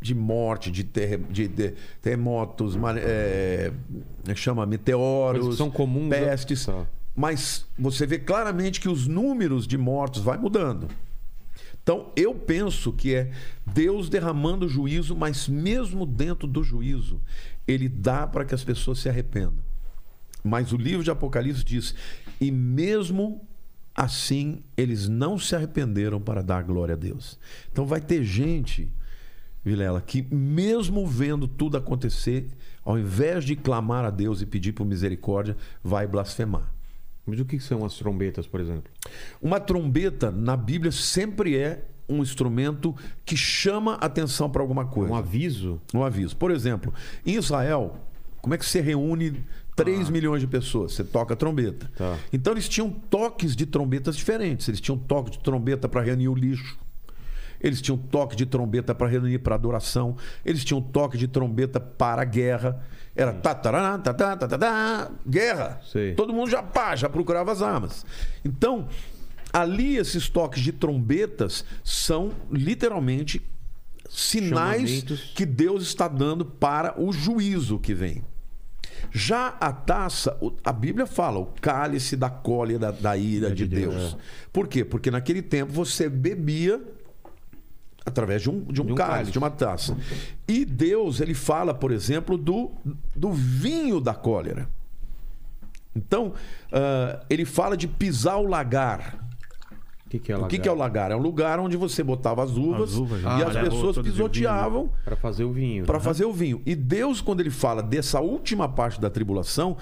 De 0.00 0.14
morte, 0.14 0.70
de, 0.70 0.84
terre- 0.84 1.18
de- 1.28 1.48
de 1.48 1.74
terremotos, 2.00 2.76
é, 3.02 3.72
é 4.28 4.34
chama 4.34 4.64
meteoros, 4.64 5.40
Coisas 5.40 5.58
são 5.58 5.70
comuns, 5.72 6.08
né? 6.08 6.20
pestes. 6.20 6.64
Tá. 6.66 6.86
Mas 7.16 7.66
você 7.76 8.06
vê 8.06 8.16
claramente 8.16 8.80
que 8.80 8.88
os 8.88 9.08
números 9.08 9.66
de 9.66 9.76
mortos 9.76 10.22
vai 10.22 10.38
mudando. 10.38 10.86
Então, 11.82 12.12
eu 12.14 12.32
penso 12.32 12.92
que 12.92 13.12
é 13.14 13.32
Deus 13.66 14.08
derramando 14.08 14.68
juízo, 14.68 15.16
mas 15.16 15.48
mesmo 15.48 16.06
dentro 16.06 16.46
do 16.46 16.62
juízo, 16.62 17.20
ele 17.66 17.88
dá 17.88 18.24
para 18.24 18.44
que 18.44 18.54
as 18.54 18.62
pessoas 18.62 19.00
se 19.00 19.08
arrependam. 19.08 19.58
Mas 20.42 20.72
o 20.72 20.76
livro 20.76 21.04
de 21.04 21.10
Apocalipse 21.10 21.64
diz: 21.64 21.94
e 22.40 22.50
mesmo 22.50 23.40
assim, 23.94 24.62
eles 24.76 25.08
não 25.08 25.38
se 25.38 25.56
arrependeram 25.56 26.20
para 26.20 26.42
dar 26.42 26.62
glória 26.62 26.94
a 26.94 26.96
Deus. 26.96 27.38
Então, 27.72 27.84
vai 27.84 28.00
ter 28.00 28.22
gente, 28.22 28.92
Vilela, 29.64 30.00
que 30.00 30.22
mesmo 30.22 31.04
vendo 31.04 31.48
tudo 31.48 31.76
acontecer, 31.76 32.46
ao 32.84 32.96
invés 32.96 33.44
de 33.44 33.56
clamar 33.56 34.04
a 34.04 34.10
Deus 34.10 34.40
e 34.40 34.46
pedir 34.46 34.72
por 34.72 34.86
misericórdia, 34.86 35.56
vai 35.82 36.06
blasfemar. 36.06 36.72
Mas 37.26 37.40
o 37.40 37.44
que 37.44 37.58
são 37.58 37.84
as 37.84 37.94
trombetas, 37.94 38.46
por 38.46 38.60
exemplo? 38.60 38.90
Uma 39.42 39.58
trombeta 39.58 40.30
na 40.30 40.56
Bíblia 40.56 40.92
sempre 40.92 41.56
é 41.56 41.84
um 42.08 42.22
instrumento 42.22 42.94
que 43.24 43.36
chama 43.36 43.94
atenção 43.96 44.48
para 44.48 44.62
alguma 44.62 44.86
coisa. 44.86 45.12
Um 45.12 45.16
aviso? 45.16 45.80
Um 45.92 46.02
aviso. 46.02 46.36
Por 46.36 46.50
exemplo, 46.50 46.94
em 47.26 47.34
Israel, 47.34 48.00
como 48.40 48.54
é 48.54 48.58
que 48.58 48.64
você 48.64 48.80
reúne 48.80 49.44
3 49.84 50.10
milhões 50.10 50.40
de 50.40 50.46
pessoas? 50.46 50.92
Você 50.92 51.04
toca 51.04 51.34
trombeta. 51.36 51.90
Tá. 51.96 52.18
Então 52.32 52.52
eles 52.52 52.68
tinham 52.68 52.90
toques 52.90 53.54
de 53.54 53.66
trombetas 53.66 54.16
diferentes. 54.16 54.68
Eles 54.68 54.80
tinham 54.80 54.98
toque 54.98 55.30
de 55.30 55.38
trombeta 55.38 55.88
para 55.88 56.02
reunir 56.02 56.28
o 56.28 56.34
lixo. 56.34 56.78
Eles 57.60 57.80
tinham 57.80 57.98
toque 57.98 58.36
de 58.36 58.46
trombeta 58.46 58.94
para 58.94 59.08
reunir 59.08 59.38
para 59.38 59.54
adoração. 59.54 60.16
Eles 60.44 60.64
tinham 60.64 60.80
toque 60.80 61.18
de 61.18 61.26
trombeta 61.26 61.80
para 61.80 62.22
a 62.22 62.24
guerra. 62.24 62.80
Era 63.16 63.32
tá, 63.32 63.54
tarará, 63.54 63.98
tá, 63.98 64.14
tá, 64.14 64.36
tá, 64.36 64.48
tá, 64.48 64.58
tá, 64.58 65.10
guerra. 65.26 65.80
Sei. 65.84 66.14
Todo 66.14 66.32
mundo 66.32 66.50
já 66.50 66.62
pá, 66.62 66.94
já 66.94 67.08
procurava 67.08 67.50
as 67.50 67.62
armas. 67.62 68.06
Então, 68.44 68.88
ali 69.52 69.96
esses 69.96 70.28
toques 70.28 70.62
de 70.62 70.72
trombetas 70.72 71.64
são 71.82 72.30
literalmente 72.50 73.42
sinais 74.08 74.90
Chamamentos. 74.90 75.32
que 75.34 75.44
Deus 75.44 75.82
está 75.82 76.06
dando 76.06 76.44
para 76.44 77.00
o 77.00 77.12
juízo 77.12 77.78
que 77.78 77.92
vem. 77.92 78.24
Já 79.10 79.48
a 79.60 79.72
taça, 79.72 80.38
a 80.64 80.72
Bíblia 80.72 81.06
fala, 81.06 81.38
o 81.38 81.46
cálice 81.46 82.16
da 82.16 82.30
cólera 82.30 82.92
da, 82.92 83.16
ira 83.16 83.50
de, 83.50 83.66
Deus. 83.66 84.16
Por 84.52 84.68
quê? 84.68 84.84
Porque 84.84 85.10
naquele 85.10 85.42
tempo 85.42 85.72
você 85.72 86.08
bebia 86.08 86.80
através 88.04 88.42
de 88.42 88.50
um, 88.50 88.60
de 88.62 88.80
um, 88.80 88.86
De 88.86 88.92
um 88.92 88.94
cálice, 88.94 89.14
cálice. 89.14 89.32
de 89.32 89.38
uma 89.38 89.50
taça. 89.50 89.96
E 90.46 90.64
Deus, 90.64 91.20
ele 91.20 91.34
fala, 91.34 91.74
por 91.74 91.92
exemplo, 91.92 92.38
do, 92.38 92.70
do 93.14 93.32
vinho 93.32 94.00
da 94.00 94.14
cólera. 94.14 94.68
Então, 95.94 96.32
ah, 96.72 97.20
ele 97.28 97.44
fala 97.44 97.76
de 97.76 97.86
pisar 97.86 98.36
o 98.38 98.46
lagar. 98.46 99.27
O 100.08 100.10
que, 100.10 100.18
que 100.18 100.32
é 100.32 100.38
O 100.38 100.46
que, 100.46 100.58
que 100.58 100.66
é 100.66 100.72
o 100.72 100.74
lagar? 100.74 101.10
É 101.10 101.16
um 101.16 101.20
lugar 101.20 101.60
onde 101.60 101.76
você 101.76 102.02
botava 102.02 102.42
as 102.42 102.56
uvas, 102.56 102.92
As 102.92 102.96
uvas, 102.96 103.22
e 103.22 103.26
ah, 103.26 103.46
as 103.46 103.56
pessoas 103.68 103.98
pisoteavam 103.98 104.90
Para 105.04 105.16
fazer 105.16 105.44
o 105.44 105.52
vinho. 105.52 105.84
para 105.84 106.00
fazer 106.00 106.24
o 106.24 106.32
vinho. 106.32 106.62
E 106.64 106.74
Deus, 106.74 107.20
quando 107.20 107.40
ele 107.40 107.50
fala 107.50 107.82
dessa 107.82 108.18
última 108.18 108.66
parte 108.66 108.98
da 108.98 109.10
tribulação, 109.10 109.76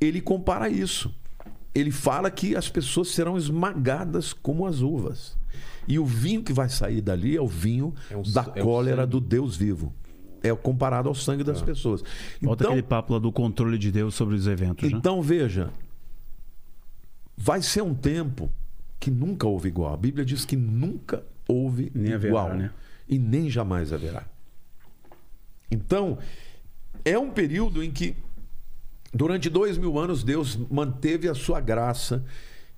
ele 0.00 0.20
compara 0.20 0.68
isso. 0.68 1.12
Ele 1.74 1.90
fala 1.90 2.30
que 2.30 2.54
as 2.54 2.68
pessoas 2.68 3.08
serão 3.08 3.36
esmagadas 3.36 4.32
como 4.32 4.66
as 4.66 4.82
uvas. 4.82 5.36
E 5.88 5.98
o 5.98 6.06
vinho 6.06 6.44
que 6.44 6.52
vai 6.52 6.68
sair 6.68 7.00
dali 7.00 7.36
é 7.36 7.40
o 7.40 7.48
vinho 7.48 7.92
É 8.08 8.16
um- 8.16 8.22
da 8.22 8.52
é 8.54 8.62
cólera 8.62 9.04
do 9.04 9.18
Deus 9.20 9.56
vivo. 9.56 9.92
É 10.44 10.54
comparado 10.54 11.08
ao 11.08 11.14
sangue 11.14 11.42
das 11.42 11.60
pessoas. 11.60 12.04
Volta 12.40 12.62
Então, 12.62 12.72
aquele 12.72 12.86
papo 12.86 13.14
lá 13.14 13.18
do 13.18 13.32
controle 13.32 13.76
de 13.78 13.90
Deus 13.90 14.14
sobre 14.14 14.36
os 14.36 14.46
eventos, 14.46 14.88
né? 14.90 14.96
então 14.96 15.20
veja, 15.20 15.70
vai 17.36 17.60
ser 17.62 17.82
um 17.82 17.94
tempo 17.94 18.48
que 19.02 19.10
nunca 19.10 19.46
houve 19.46 19.68
igual. 19.68 19.92
A 19.92 19.96
Bíblia 19.96 20.24
diz 20.24 20.44
que 20.44 20.56
nunca 20.56 21.24
houve 21.46 21.90
Nem 21.94 22.12
haverá, 22.12 22.28
igual. 22.28 22.54
né? 22.54 22.70
E 23.08 23.18
nem 23.18 23.50
jamais 23.50 23.92
haverá. 23.92 24.24
Então, 25.70 26.18
é 27.04 27.18
um 27.18 27.30
período 27.30 27.82
em 27.82 27.90
que 27.90 28.16
Durante 29.14 29.50
dois 29.50 29.76
mil 29.76 29.98
anos, 29.98 30.24
Deus 30.24 30.58
manteve 30.70 31.28
a 31.28 31.34
sua 31.34 31.60
graça. 31.60 32.24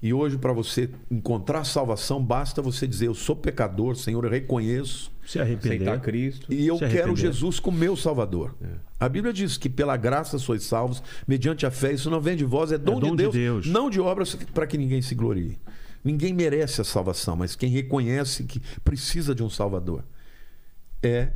E 0.03 0.13
hoje, 0.13 0.37
para 0.37 0.53
você 0.53 0.91
encontrar 1.11 1.65
salvação, 1.65 2.23
basta 2.23 2.61
você 2.61 2.87
dizer: 2.87 3.07
Eu 3.07 3.15
sou 3.15 3.37
pecador, 3.37 3.95
Senhor, 3.95 4.23
eu 4.25 4.31
reconheço. 4.31 5.13
Se 5.25 5.39
arrepender. 5.39 5.77
Aceitar 5.89 6.01
Cristo. 6.01 6.53
E 6.53 6.67
eu 6.67 6.77
quero. 6.77 7.15
Jesus 7.15 7.61
como 7.61 7.79
meu 7.79 7.97
Salvador. 7.97 8.55
A 8.99 9.09
Bíblia 9.09 9.33
diz 9.33 9.57
que 9.57 9.71
pela 9.71 9.97
graça 9.97 10.39
sois 10.39 10.65
salvos, 10.65 11.03
mediante 11.27 11.65
a 11.65 11.71
fé. 11.71 11.93
Isso 11.93 12.11
não 12.11 12.21
vem 12.21 12.37
de 12.37 12.45
vós, 12.45 12.73
é 12.73 12.79
dom, 12.79 12.99
dom 12.99 13.15
de 13.15 13.25
de, 13.25 13.31
Deus, 13.31 13.35
Deus. 13.35 13.67
não 13.67 13.89
de 13.89 14.01
obras 14.01 14.35
para 14.53 14.67
que 14.67 14.77
ninguém 14.77 15.01
se 15.01 15.15
glorie. 15.15 15.57
Ninguém 16.05 16.35
merece 16.35 16.83
a 16.83 16.85
salvação, 16.85 17.35
mas 17.35 17.57
quem 17.57 17.71
reconhece 17.71 18.45
que 18.45 18.61
precisa 18.85 19.35
de 19.35 19.43
um 19.43 19.49
Salvador 19.49 20.05
é 21.03 21.33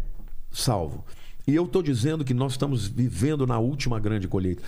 salvo. 0.53 1.05
E 1.47 1.55
eu 1.55 1.65
estou 1.65 1.83
dizendo 1.83 2.23
que 2.23 2.35
nós 2.35 2.53
estamos 2.53 2.87
vivendo 2.87 3.47
na 3.47 3.59
última 3.59 3.99
grande 3.99 4.29
colheita. 4.29 4.63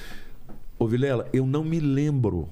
Ô 0.78 0.86
Vilela, 0.88 1.28
eu 1.30 1.44
não 1.46 1.62
me 1.62 1.78
lembro, 1.78 2.48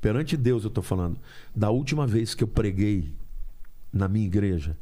perante 0.00 0.36
Deus 0.36 0.62
eu 0.62 0.68
estou 0.68 0.84
falando, 0.84 1.18
da 1.54 1.70
última 1.70 2.06
vez 2.06 2.34
que 2.34 2.44
eu 2.44 2.48
preguei 2.48 3.12
na 3.92 4.06
minha 4.06 4.26
igreja 4.26 4.76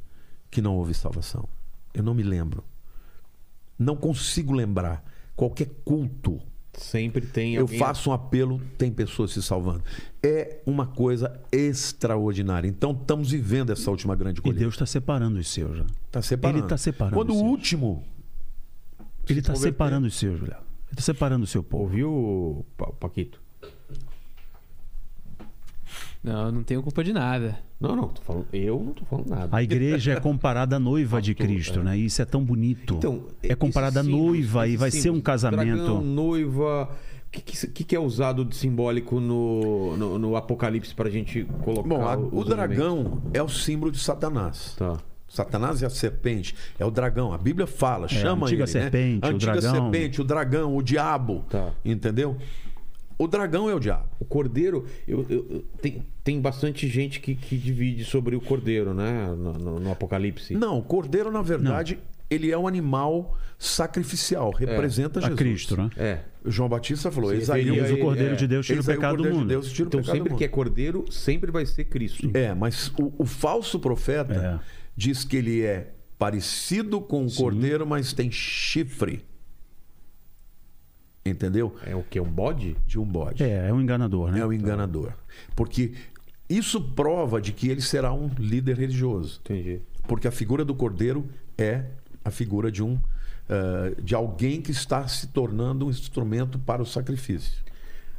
que 0.51 0.60
não 0.60 0.76
houve 0.76 0.93
salvação. 0.93 1.49
Eu 1.94 2.02
não 2.02 2.12
me 2.12 2.23
lembro. 2.23 2.62
Não 3.78 3.97
consigo 3.97 4.52
lembrar. 4.52 5.02
Qualquer 5.34 5.70
culto, 5.84 6.41
Sempre 6.77 7.27
tem 7.27 7.55
eu 7.55 7.62
alguém... 7.62 7.78
faço 7.78 8.11
um 8.11 8.12
apelo, 8.12 8.61
tem 8.77 8.91
pessoas 8.93 9.33
se 9.33 9.43
salvando. 9.43 9.83
É 10.23 10.59
uma 10.67 10.86
coisa 10.86 11.41
extraordinária. 11.53 12.67
Então 12.69 12.93
estamos 12.93 13.31
vivendo 13.31 13.70
essa 13.70 13.91
última 13.91 14.15
grande 14.17 14.41
E 14.41 14.43
colheita. 14.43 14.61
Deus 14.61 14.75
está 14.75 14.86
separando 14.86 15.39
os 15.39 15.49
seus. 15.49 15.85
Está 16.07 16.20
separando. 16.23 16.59
Ele 16.61 16.69
tá 16.69 16.77
separando 16.77 17.17
Quando 17.17 17.31
o 17.31 17.33
os 17.35 17.39
seus. 17.41 17.51
último. 17.51 18.05
Ele 19.28 19.41
está 19.41 19.53
converter. 19.53 19.73
separando 19.73 20.07
os 20.07 20.15
seus, 20.15 20.41
Léo. 20.41 20.51
Ele 20.51 20.61
está 20.93 21.03
separando 21.03 21.44
o 21.44 21.47
seu 21.47 21.62
povo. 21.62 21.85
Ouviu, 21.85 22.67
Pa- 22.77 22.93
Paquito? 22.93 23.41
Não, 26.25 26.47
eu 26.47 26.53
não 26.53 26.62
tenho 26.62 26.83
culpa 26.83 27.05
de 27.05 27.12
nada. 27.12 27.59
Não, 27.78 27.94
não, 27.94 28.09
tô 28.09 28.23
falando, 28.23 28.47
eu 28.51 28.83
não 28.83 28.93
tô 28.94 29.05
falando 29.05 29.28
nada. 29.28 29.49
A 29.55 29.62
igreja 29.62 30.12
é 30.15 30.20
comparada 30.20 30.77
à 30.77 30.78
noiva 30.81 31.20
de 31.20 31.35
Pastor, 31.36 31.47
Cristo, 31.55 31.81
é. 31.81 31.83
né? 31.83 31.99
E 31.99 32.07
isso 32.07 32.23
é 32.23 32.25
tão 32.25 32.43
bonito. 32.43 32.94
Então, 32.94 33.25
é 33.43 33.55
comparada 33.55 34.01
à 34.01 34.03
noiva 34.03 34.67
e 34.67 34.75
vai 34.77 34.91
ser 34.91 35.11
um 35.11 35.20
casamento. 35.20 35.77
Dragão, 35.77 36.01
noiva. 36.03 36.89
O 37.27 37.31
que, 37.31 37.43
que, 37.69 37.85
que 37.85 37.97
é 37.97 38.01
usado 38.01 38.44
de 38.44 38.57
simbólico 38.57 39.20
no, 39.20 39.97
no, 39.99 40.19
no 40.19 40.36
Apocalipse 40.36 40.94
pra 40.94 41.11
gente 41.11 41.44
colocar? 41.62 41.89
Bom, 41.89 42.07
a- 42.07 42.17
o 42.17 42.43
dragão 42.44 43.20
é 43.35 43.43
o 43.43 43.49
símbolo 43.49 43.93
de 43.93 43.99
Satanás. 43.99 44.75
Tá. 44.78 44.97
Satanás 45.28 45.83
é 45.83 45.86
a 45.86 45.91
serpente, 45.91 46.55
é 46.78 46.86
o 46.86 46.93
dragão. 46.93 47.33
A 47.33 47.39
Bíblia 47.39 47.67
fala, 47.67 48.07
chama 48.07 48.47
a 48.47 48.47
antiga 48.47 48.62
ele, 48.62 48.70
serpente, 48.70 49.20
né? 49.20 49.28
A 49.28 49.33
o 49.33 49.35
antiga 49.35 49.53
dragão. 49.61 49.91
serpente, 49.93 50.20
o 50.20 50.25
dragão, 50.25 50.77
o 50.77 50.81
diabo. 50.83 51.44
Tá. 51.51 51.70
Entendeu? 51.85 52.36
O 53.18 53.26
dragão 53.28 53.68
é 53.70 53.75
o 53.75 53.78
diabo. 53.81 54.09
O 54.18 54.25
cordeiro, 54.25 54.84
eu, 55.07 55.25
eu- 55.28 55.65
tem, 55.81 56.02
tem 56.23 56.41
bastante 56.41 56.89
gente 56.89 57.20
que, 57.20 57.34
que 57.34 57.57
divide 57.57 58.05
sobre 58.05 58.34
o 58.36 58.41
cordeiro, 58.41 58.93
né? 58.93 59.26
No, 59.36 59.52
no- 59.52 59.81
no 59.81 59.93
Apocalipse. 59.93 60.55
Não, 60.55 60.78
o 60.78 60.83
cordeiro, 60.83 61.31
na 61.31 61.43
verdade, 61.43 61.99
ele 62.31 62.51
é 62.51 62.59
um 62.59 62.67
animal 62.67 63.36
sacrificial, 63.59 64.51
representa 64.51 65.18
A 65.20 65.23
Jesus. 65.23 65.39
Cristo, 65.39 65.76
né? 65.76 65.91
É. 65.97 66.18
João 66.44 66.68
Batista 66.68 67.10
falou, 67.10 67.31
aí 67.31 67.39
referia 67.39 67.73
o 67.73 67.94
a 67.94 67.99
Cordeiro 67.99 68.33
é. 68.34 68.36
de 68.36 68.47
Deus 68.47 68.67
tira 68.67 68.81
o 68.81 68.84
pecado 68.84 69.17
do 69.17 69.23
de 69.23 69.28
mundo. 69.31 69.59
O 69.59 69.83
Então 69.83 70.02
sempre 70.05 70.34
que 70.34 70.44
é 70.44 70.49
cordeiro, 70.49 71.05
sempre 71.10 71.51
vai 71.51 71.65
ser 71.65 71.84
Cristo. 71.84 72.31
É, 72.34 72.52
mas 72.55 72.89
o, 72.99 73.12
o 73.18 73.25
falso 73.25 73.78
profeta 73.78 74.34
É. 74.34 74.60
diz 74.97 75.25
que 75.25 75.36
ele 75.36 75.62
é 75.62 75.93
parecido 76.18 77.01
com 77.01 77.25
o 77.25 77.33
cordeiro, 77.33 77.86
mas 77.86 78.12
tem 78.12 78.31
chifre. 78.31 79.25
Entendeu? 81.25 81.75
É 81.86 81.97
o 81.97 82.03
que? 82.03 82.20
Um 82.20 82.31
bode? 82.31 82.77
De 82.86 82.99
um 82.99 83.05
bode. 83.05 83.43
É, 83.43 83.69
é 83.69 83.73
um 83.73 83.81
enganador, 83.81 84.31
né? 84.31 84.41
É 84.41 84.47
o 84.47 84.53
enganador. 84.53 85.12
Porque 85.57 85.93
isso 86.49 86.81
prova 86.81 87.41
de 87.41 87.53
que 87.53 87.69
ele 87.69 87.81
será 87.81 88.12
um 88.12 88.28
líder 88.39 88.77
religioso. 88.77 89.41
Entendi. 89.44 89.81
Porque 90.07 90.28
a 90.28 90.31
figura 90.31 90.65
do 90.65 90.75
cordeiro 90.75 91.27
é 91.57 91.86
a 92.23 92.31
figura 92.31 92.70
de 92.70 92.83
um 92.83 92.99
eh, 93.49 93.94
de 94.03 94.15
alguém 94.15 94.61
que 94.61 94.70
está 94.70 95.07
se 95.09 95.28
tornando 95.28 95.86
um 95.86 95.91
instrumento 95.91 96.59
para 96.59 96.83
o 96.83 96.86
sacrifício. 96.86 97.62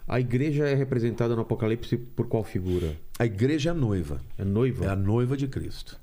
A 0.07 0.19
igreja 0.19 0.67
é 0.67 0.73
representada 0.75 1.35
no 1.35 1.41
Apocalipse 1.41 1.97
por 1.97 2.27
qual 2.27 2.43
figura? 2.43 2.95
A 3.17 3.25
igreja 3.25 3.69
é 3.69 3.71
a 3.71 3.75
noiva. 3.75 4.19
É 4.37 4.43
noiva? 4.45 4.85
É 4.85 4.89
a 4.89 4.95
noiva 4.95 5.35
de 5.35 5.47
Cristo. 5.47 5.99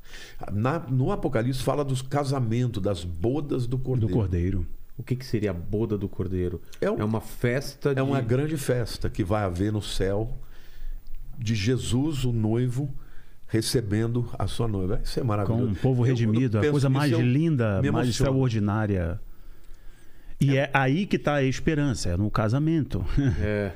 Na- 0.52 0.80
no 0.88 1.12
Apocalipse 1.12 1.62
fala 1.62 1.84
dos 1.84 2.02
casamentos, 2.02 2.82
das 2.82 3.04
bodas 3.04 3.66
do 3.66 3.76
Do 3.76 4.08
cordeiro. 4.08 4.66
O 4.96 5.02
que, 5.02 5.16
que 5.16 5.24
seria 5.24 5.50
a 5.50 5.54
boda 5.54 5.96
do 5.96 6.08
cordeiro? 6.08 6.60
É 6.80 6.90
um- 6.90 7.04
uma 7.04 7.20
festa 7.20 7.94
de... 7.94 8.00
É 8.00 8.02
uma 8.02 8.20
grande 8.20 8.56
festa 8.56 9.08
que 9.08 9.24
vai 9.24 9.42
haver 9.44 9.72
no 9.72 9.82
céu 9.82 10.36
de 11.38 11.54
Jesus, 11.54 12.24
o 12.24 12.32
noivo, 12.32 12.94
recebendo 13.48 14.28
a 14.38 14.46
sua 14.46 14.68
noiva. 14.68 15.00
Isso 15.02 15.18
é 15.18 15.22
Com 15.22 15.28
maravilhoso. 15.28 15.64
um 15.70 15.74
povo 15.74 16.02
Eu- 16.02 16.06
eu 16.08 16.14
redimido, 16.14 16.58
a 16.58 16.70
coisa 16.70 16.88
mais 16.88 17.10
eu 17.10 17.20
linda, 17.20 17.80
mais 17.90 18.08
extraordinária. 18.08 19.18
E 20.40 20.56
é 20.56 20.70
aí 20.74 21.06
que 21.06 21.16
está 21.16 21.36
a 21.36 21.42
esperança, 21.44 22.10
é 22.10 22.16
no 22.16 22.30
casamento. 22.30 23.04
É. 23.40 23.72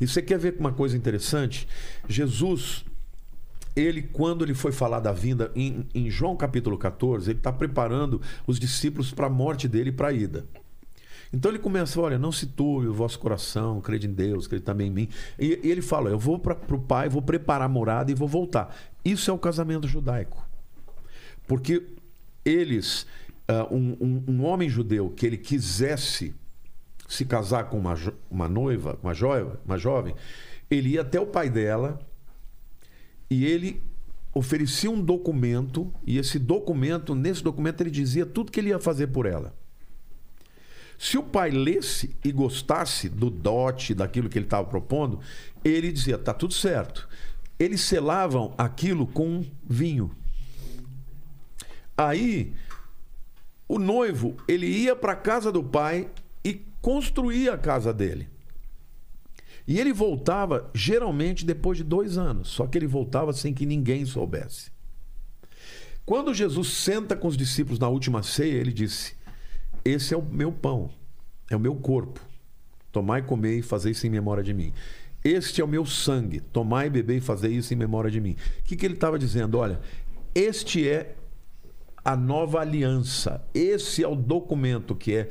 E 0.00 0.06
você 0.06 0.20
quer 0.22 0.38
ver 0.38 0.56
uma 0.58 0.72
coisa 0.72 0.96
interessante? 0.96 1.66
Jesus, 2.08 2.84
ele, 3.76 4.02
quando 4.02 4.44
ele 4.44 4.54
foi 4.54 4.72
falar 4.72 5.00
da 5.00 5.12
vinda, 5.12 5.50
em, 5.54 5.86
em 5.94 6.08
João 6.10 6.36
capítulo 6.36 6.78
14, 6.78 7.30
ele 7.30 7.38
está 7.38 7.52
preparando 7.52 8.20
os 8.46 8.58
discípulos 8.58 9.12
para 9.12 9.26
a 9.26 9.30
morte 9.30 9.66
dele 9.68 9.90
e 9.90 9.92
para 9.92 10.08
a 10.08 10.12
ida. 10.12 10.46
Então 11.32 11.50
ele 11.50 11.58
começa, 11.58 12.00
olha, 12.00 12.16
não 12.16 12.30
se 12.30 12.46
turbe 12.46 12.86
o 12.86 12.94
vosso 12.94 13.18
coração, 13.18 13.80
crede 13.80 14.06
em 14.06 14.12
Deus, 14.12 14.46
crede 14.46 14.62
também 14.64 14.86
em 14.86 14.90
mim. 14.90 15.08
E, 15.36 15.58
e 15.64 15.70
ele 15.70 15.82
fala, 15.82 16.08
eu 16.10 16.18
vou 16.18 16.38
para 16.38 16.56
o 16.70 16.78
Pai, 16.78 17.08
vou 17.08 17.20
preparar 17.22 17.66
a 17.66 17.68
morada 17.68 18.12
e 18.12 18.14
vou 18.14 18.28
voltar. 18.28 18.76
Isso 19.04 19.30
é 19.30 19.34
o 19.34 19.38
casamento 19.38 19.88
judaico. 19.88 20.46
Porque 21.48 21.82
eles, 22.44 23.06
ah, 23.48 23.66
um, 23.70 23.96
um- 24.00 24.24
um 24.28 24.44
homem 24.44 24.68
judeu 24.68 25.10
que 25.10 25.26
ele 25.26 25.36
quisesse 25.36 26.32
se 27.08 27.24
casar 27.24 27.64
com 27.64 27.78
uma, 27.78 27.94
uma 28.30 28.48
noiva, 28.48 28.98
uma 29.02 29.12
uma 29.64 29.78
jovem, 29.78 30.14
ele 30.70 30.90
ia 30.90 31.00
até 31.02 31.20
o 31.20 31.26
pai 31.26 31.50
dela 31.50 31.98
e 33.30 33.44
ele 33.44 33.82
oferecia 34.34 34.90
um 34.90 35.00
documento 35.00 35.92
e 36.04 36.18
esse 36.18 36.38
documento, 36.38 37.14
nesse 37.14 37.42
documento 37.42 37.80
ele 37.80 37.90
dizia 37.90 38.26
tudo 38.26 38.50
que 38.50 38.60
ele 38.60 38.70
ia 38.70 38.80
fazer 38.80 39.08
por 39.08 39.26
ela. 39.26 39.54
Se 40.98 41.18
o 41.18 41.22
pai 41.22 41.50
lesse 41.50 42.16
e 42.24 42.32
gostasse 42.32 43.08
do 43.08 43.30
dote, 43.30 43.94
daquilo 43.94 44.28
que 44.28 44.38
ele 44.38 44.46
estava 44.46 44.66
propondo, 44.66 45.20
ele 45.64 45.92
dizia: 45.92 46.16
tá 46.16 46.32
tudo 46.32 46.54
certo. 46.54 47.08
Eles 47.58 47.80
selavam 47.80 48.54
aquilo 48.56 49.06
com 49.06 49.44
vinho. 49.62 50.10
Aí, 51.96 52.52
o 53.68 53.78
noivo, 53.78 54.36
ele 54.48 54.66
ia 54.66 54.96
para 54.96 55.12
a 55.12 55.16
casa 55.16 55.52
do 55.52 55.62
pai 55.62 56.08
e 56.44 56.54
construía 56.80 57.54
a 57.54 57.58
casa 57.58 57.92
dele. 57.92 58.28
E 59.66 59.78
ele 59.78 59.92
voltava, 59.92 60.70
geralmente, 60.74 61.44
depois 61.44 61.78
de 61.78 61.84
dois 61.84 62.18
anos. 62.18 62.48
Só 62.48 62.66
que 62.66 62.76
ele 62.76 62.86
voltava 62.86 63.32
sem 63.32 63.54
que 63.54 63.64
ninguém 63.64 64.04
soubesse. 64.04 64.70
Quando 66.04 66.34
Jesus 66.34 66.68
senta 66.68 67.16
com 67.16 67.28
os 67.28 67.36
discípulos 67.36 67.78
na 67.78 67.88
última 67.88 68.22
ceia, 68.22 68.54
ele 68.54 68.72
disse: 68.72 69.14
Esse 69.84 70.12
é 70.12 70.16
o 70.16 70.22
meu 70.22 70.52
pão, 70.52 70.90
é 71.50 71.56
o 71.56 71.60
meu 71.60 71.74
corpo. 71.74 72.20
Tomai, 72.92 73.22
comei 73.22 73.60
e 73.60 73.62
fazei 73.62 73.92
isso 73.92 74.06
em 74.06 74.10
memória 74.10 74.42
de 74.42 74.52
mim. 74.52 74.72
Este 75.24 75.62
é 75.62 75.64
o 75.64 75.68
meu 75.68 75.86
sangue. 75.86 76.40
Tomai, 76.40 76.90
bebei 76.90 77.16
e 77.16 77.20
fazei 77.20 77.52
isso 77.52 77.72
em 77.72 77.76
memória 77.76 78.10
de 78.10 78.20
mim. 78.20 78.36
O 78.60 78.62
que, 78.64 78.76
que 78.76 78.84
ele 78.84 78.94
estava 78.94 79.18
dizendo? 79.18 79.58
Olha, 79.58 79.80
este 80.34 80.86
é 80.86 81.14
a 82.04 82.14
nova 82.14 82.60
aliança. 82.60 83.42
Esse 83.54 84.04
é 84.04 84.06
o 84.06 84.14
documento 84.14 84.94
que 84.94 85.14
é 85.14 85.28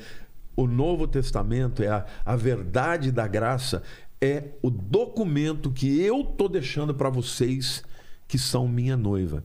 o 0.55 0.67
Novo 0.67 1.07
Testamento, 1.07 1.83
é 1.83 1.87
a, 1.87 2.05
a 2.25 2.35
verdade 2.35 3.11
da 3.11 3.27
graça, 3.27 3.83
é 4.23 4.53
o 4.61 4.69
documento 4.69 5.69
que 5.69 5.99
eu 5.99 6.21
estou 6.21 6.47
deixando 6.47 6.95
para 6.95 7.09
vocês 7.09 7.83
que 8.25 8.37
são 8.39 8.69
minha 8.69 8.95
noiva. 8.95 9.43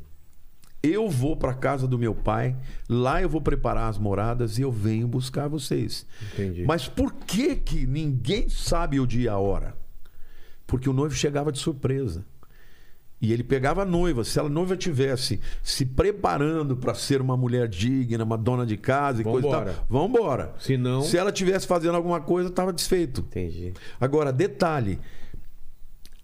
Eu 0.80 1.10
vou 1.10 1.36
para 1.36 1.50
a 1.50 1.54
casa 1.54 1.88
do 1.88 1.98
meu 1.98 2.14
pai, 2.14 2.56
lá 2.88 3.20
eu 3.20 3.28
vou 3.28 3.40
preparar 3.40 3.90
as 3.90 3.98
moradas 3.98 4.56
e 4.56 4.62
eu 4.62 4.70
venho 4.70 5.08
buscar 5.08 5.48
vocês. 5.48 6.06
Entendi. 6.32 6.64
Mas 6.64 6.86
por 6.86 7.12
que 7.12 7.56
que 7.56 7.84
ninguém 7.88 8.48
sabe 8.48 9.00
o 9.00 9.06
dia 9.06 9.24
e 9.24 9.28
a 9.28 9.36
hora? 9.36 9.76
Porque 10.64 10.88
o 10.88 10.92
noivo 10.92 11.16
chegava 11.16 11.50
de 11.50 11.58
surpresa. 11.58 12.24
E 13.20 13.32
ele 13.32 13.42
pegava 13.42 13.82
a 13.82 13.84
noiva. 13.84 14.22
Se 14.22 14.38
a 14.38 14.48
noiva 14.48 14.76
tivesse 14.76 15.40
se 15.62 15.84
preparando 15.84 16.76
para 16.76 16.94
ser 16.94 17.20
uma 17.20 17.36
mulher 17.36 17.66
digna, 17.66 18.22
uma 18.22 18.38
dona 18.38 18.64
de 18.64 18.76
casa 18.76 19.20
e 19.20 19.24
coisa 19.24 19.46
e 19.46 19.50
Vambora. 19.50 19.72
tal, 19.74 19.86
vamos 19.88 20.10
embora. 20.10 20.54
Se 20.60 20.76
não- 20.76 21.02
Se 21.02 21.16
ela 21.18 21.32
tivesse 21.32 21.66
fazendo 21.66 21.96
alguma 21.96 22.20
coisa, 22.20 22.48
estava 22.48 22.72
desfeito. 22.72 23.22
Entendi. 23.22 23.72
Agora, 24.00 24.32
detalhe: 24.32 25.00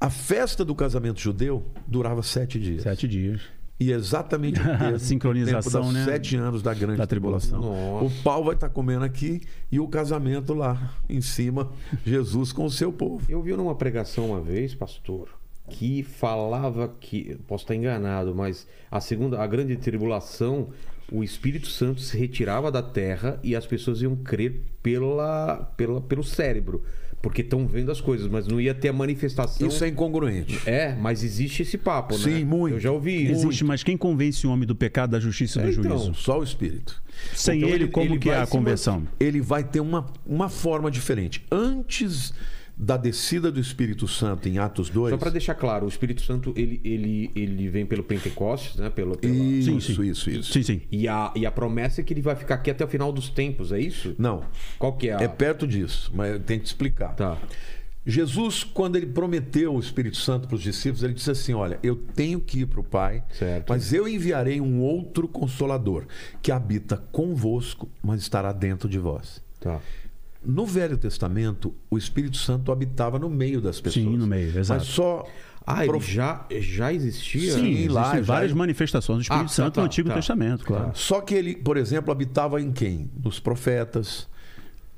a 0.00 0.10
festa 0.10 0.64
do 0.64 0.74
casamento 0.74 1.20
judeu 1.20 1.64
durava 1.86 2.22
sete 2.22 2.58
dias. 2.60 2.82
Sete 2.82 3.08
dias. 3.08 3.40
E 3.80 3.90
exatamente 3.90 4.60
o 4.60 4.62
termo, 4.78 4.98
Sincronização, 5.00 5.80
tempo 5.82 5.92
né? 5.94 6.04
sete 6.04 6.36
anos 6.36 6.62
da 6.62 6.72
grande 6.72 6.98
Da 6.98 7.06
tribulação. 7.08 7.60
Nossa. 7.60 8.04
O 8.04 8.10
pau 8.22 8.44
vai 8.44 8.54
estar 8.54 8.68
comendo 8.68 9.04
aqui 9.04 9.40
e 9.70 9.80
o 9.80 9.88
casamento 9.88 10.54
lá 10.54 10.94
em 11.08 11.20
cima, 11.20 11.72
Jesus 12.06 12.52
com 12.52 12.64
o 12.66 12.70
seu 12.70 12.92
povo. 12.92 13.26
Eu 13.28 13.42
vi 13.42 13.52
numa 13.56 13.74
pregação 13.74 14.26
uma 14.30 14.40
vez, 14.40 14.74
pastor, 14.76 15.28
que 15.68 16.02
falava 16.02 16.94
que, 17.00 17.36
posso 17.46 17.64
estar 17.64 17.74
enganado, 17.74 18.34
mas 18.34 18.66
a 18.90 19.00
segunda, 19.00 19.40
a 19.40 19.46
grande 19.46 19.76
tribulação, 19.76 20.68
o 21.10 21.24
Espírito 21.24 21.68
Santo 21.68 22.00
se 22.00 22.16
retirava 22.18 22.70
da 22.70 22.82
terra 22.82 23.38
e 23.42 23.56
as 23.56 23.66
pessoas 23.66 24.02
iam 24.02 24.14
crer 24.16 24.60
pela, 24.82 25.72
pela, 25.76 26.00
pelo 26.02 26.22
cérebro, 26.22 26.82
porque 27.22 27.40
estão 27.40 27.66
vendo 27.66 27.90
as 27.90 28.02
coisas, 28.02 28.28
mas 28.28 28.46
não 28.46 28.60
ia 28.60 28.74
ter 28.74 28.88
a 28.88 28.92
manifestação. 28.92 29.66
Isso 29.66 29.82
é 29.82 29.88
incongruente. 29.88 30.60
É, 30.66 30.94
mas 30.94 31.24
existe 31.24 31.62
esse 31.62 31.78
papo, 31.78 32.14
né? 32.18 32.22
Sim, 32.22 32.44
muito. 32.44 32.74
Eu 32.76 32.80
já 32.80 32.92
ouvi. 32.92 33.26
Existe, 33.30 33.64
mas 33.64 33.82
quem 33.82 33.96
convence 33.96 34.46
o 34.46 34.50
homem 34.50 34.66
do 34.66 34.76
pecado, 34.76 35.12
da 35.12 35.20
justiça 35.20 35.58
e 35.60 35.62
do 35.62 35.68
É, 35.68 35.72
então. 35.72 35.98
juízo? 35.98 36.14
Só 36.14 36.38
o 36.40 36.42
Espírito. 36.44 37.02
Sem 37.34 37.58
Então 37.58 37.68
ele, 37.70 37.84
ele- 37.84 37.90
como 37.92 38.06
ele 38.12 38.18
que 38.18 38.28
é 38.28 38.38
a 38.38 38.46
conversão? 38.46 39.06
Ele 39.18 39.40
vai 39.40 39.64
ter 39.64 39.80
uma, 39.80 40.04
uma 40.26 40.50
forma 40.50 40.90
diferente. 40.90 41.42
Antes 41.50 42.34
da 42.76 42.96
descida 42.96 43.52
do 43.52 43.60
Espírito 43.60 44.08
Santo 44.08 44.48
em 44.48 44.58
Atos 44.58 44.90
2. 44.90 45.10
Só 45.12 45.16
para 45.16 45.30
deixar 45.30 45.54
claro, 45.54 45.86
o 45.86 45.88
Espírito 45.88 46.22
Santo 46.22 46.52
ele, 46.56 46.80
ele, 46.84 47.30
ele 47.36 47.68
vem 47.68 47.86
pelo 47.86 48.02
Pentecostes, 48.02 48.76
né? 48.76 48.90
Pelo, 48.90 49.16
pela- 49.16 49.32
Isso, 49.32 49.70
Sim, 49.70 49.80
sim. 49.80 50.02
isso, 50.10 50.30
isso. 50.30 50.52
Sim, 50.52 50.62
sim. 50.62 50.82
E, 50.90 51.06
a, 51.06 51.32
e 51.36 51.46
a 51.46 51.52
promessa 51.52 52.00
é 52.00 52.04
que 52.04 52.12
ele 52.12 52.20
vai 52.22 52.34
ficar 52.34 52.56
aqui 52.56 52.70
até 52.70 52.84
o 52.84 52.88
final 52.88 53.12
dos 53.12 53.28
tempos, 53.28 53.70
é 53.70 53.78
isso? 53.78 54.14
Não, 54.18 54.42
Qual 54.78 54.92
que 54.94 55.08
é 55.08 55.14
a. 55.14 55.20
é 55.20 55.28
perto 55.28 55.66
disso, 55.66 56.10
mas 56.14 56.32
eu 56.32 56.40
tenho 56.40 56.58
que 56.60 56.64
te 56.66 56.68
explicar. 56.68 57.14
Tá. 57.14 57.38
Jesus, 58.06 58.62
quando 58.64 58.96
ele 58.96 59.06
prometeu 59.06 59.74
o 59.74 59.80
Espírito 59.80 60.18
Santo 60.18 60.46
para 60.46 60.56
os 60.56 60.62
discípulos, 60.62 61.02
ele 61.02 61.14
disse 61.14 61.30
assim: 61.30 61.54
Olha, 61.54 61.78
eu 61.82 61.96
tenho 61.96 62.38
que 62.38 62.60
ir 62.60 62.66
para 62.66 62.80
o 62.80 62.84
Pai, 62.84 63.22
Certo. 63.32 63.70
mas 63.70 63.94
eu 63.94 64.06
enviarei 64.06 64.60
um 64.60 64.80
outro 64.82 65.26
consolador 65.26 66.04
que 66.42 66.52
habita 66.52 66.98
convosco, 67.10 67.88
mas 68.02 68.20
estará 68.20 68.52
dentro 68.52 68.88
de 68.90 68.98
vós. 68.98 69.40
Tá. 69.58 69.80
No 70.44 70.66
Velho 70.66 70.96
Testamento, 70.96 71.74
o 71.90 71.96
Espírito 71.98 72.36
Santo 72.36 72.70
habitava 72.70 73.18
no 73.18 73.28
meio 73.30 73.60
das 73.60 73.80
pessoas. 73.80 74.04
Sim, 74.04 74.16
no 74.16 74.26
meio, 74.26 74.48
exato. 74.58 74.80
Mas 74.80 74.88
só. 74.88 75.26
Ah, 75.66 75.80
já, 76.00 76.44
já 76.60 76.92
existia? 76.92 77.54
Sim, 77.54 77.88
lá 77.88 78.02
existem 78.02 78.24
já- 78.24 78.34
várias 78.34 78.52
manifestações 78.52 79.18
do 79.18 79.22
Espírito 79.22 79.46
Ah, 79.46 79.48
Santo 79.48 79.74
tá, 79.76 79.80
no 79.80 79.86
Antigo 79.86 80.08
tá. 80.10 80.14
Testamento, 80.16 80.64
claro. 80.66 80.90
Só 80.94 81.22
que 81.22 81.34
ele, 81.34 81.56
por 81.56 81.78
exemplo, 81.78 82.12
habitava 82.12 82.60
em 82.60 82.70
quem? 82.70 83.10
Nos 83.24 83.40
profetas, 83.40 84.28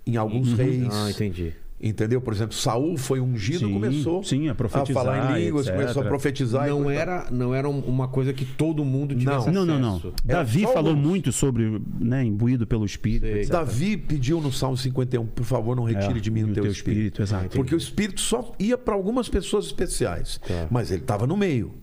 em 0.05 0.17
alguns 0.17 0.53
reis. 0.55 0.89
Ah, 0.93 1.09
entendi. 1.11 1.53
Entendeu? 1.79 2.23
Por 2.23 2.33
exemplo, 2.33 2.55
Saul 2.55 2.97
foi 2.97 3.21
ungido, 3.21 3.67
Sim, 3.67 3.73
começou 3.75 4.25
sim, 4.25 4.49
a 4.49 4.55
profetizar, 4.55 4.95
falar 5.05 5.39
em 5.39 5.45
línguas, 5.45 5.67
etc. 5.67 5.79
começou 5.79 6.03
a 6.03 6.07
profetizar. 6.07 6.69
Não 6.71 6.89
era, 6.91 7.27
não 7.31 7.55
era 7.55 7.69
um- 7.69 7.81
uma 7.81 8.09
coisa 8.09 8.33
que 8.33 8.47
todo 8.47 8.83
mundo 8.83 9.15
tivesse 9.15 9.51
Não. 9.51 9.67
Não, 9.67 9.79
não, 9.79 9.91
acesso. 9.97 10.07
não. 10.07 10.15
Era 10.27 10.39
Davi 10.39 10.63
falou 10.63 10.93
alguns. 10.93 11.07
muito 11.07 11.33
sobre, 11.33 11.79
né, 12.01 12.25
imbuído 12.25 12.67
pelo 12.67 12.87
Espírito. 12.87 13.51
Davi 13.51 13.99
pediu 13.99 14.41
no 14.41 14.51
Salmo 14.51 14.77
51, 14.79 15.27
por 15.27 15.45
favor, 15.45 15.77
não 15.77 15.85
retire 15.85 16.17
É, 16.17 16.21
de 16.21 16.31
mim 16.31 16.45
o 16.45 16.55
teu, 16.55 16.63
teu 16.63 16.73
espírito. 16.73 17.21
espírito, 17.21 17.23
exato. 17.23 17.57
Porque 17.57 17.75
o 17.75 17.79
espírito 17.79 18.23
só 18.23 18.53
ia 18.59 18.79
para 18.79 18.95
algumas 18.95 19.29
pessoas 19.29 19.67
especiais, 19.67 20.39
Tá. 20.39 20.67
mas 20.71 20.91
ele 20.91 21.03
estava 21.03 21.27
no 21.27 21.37
meio. 21.37 21.75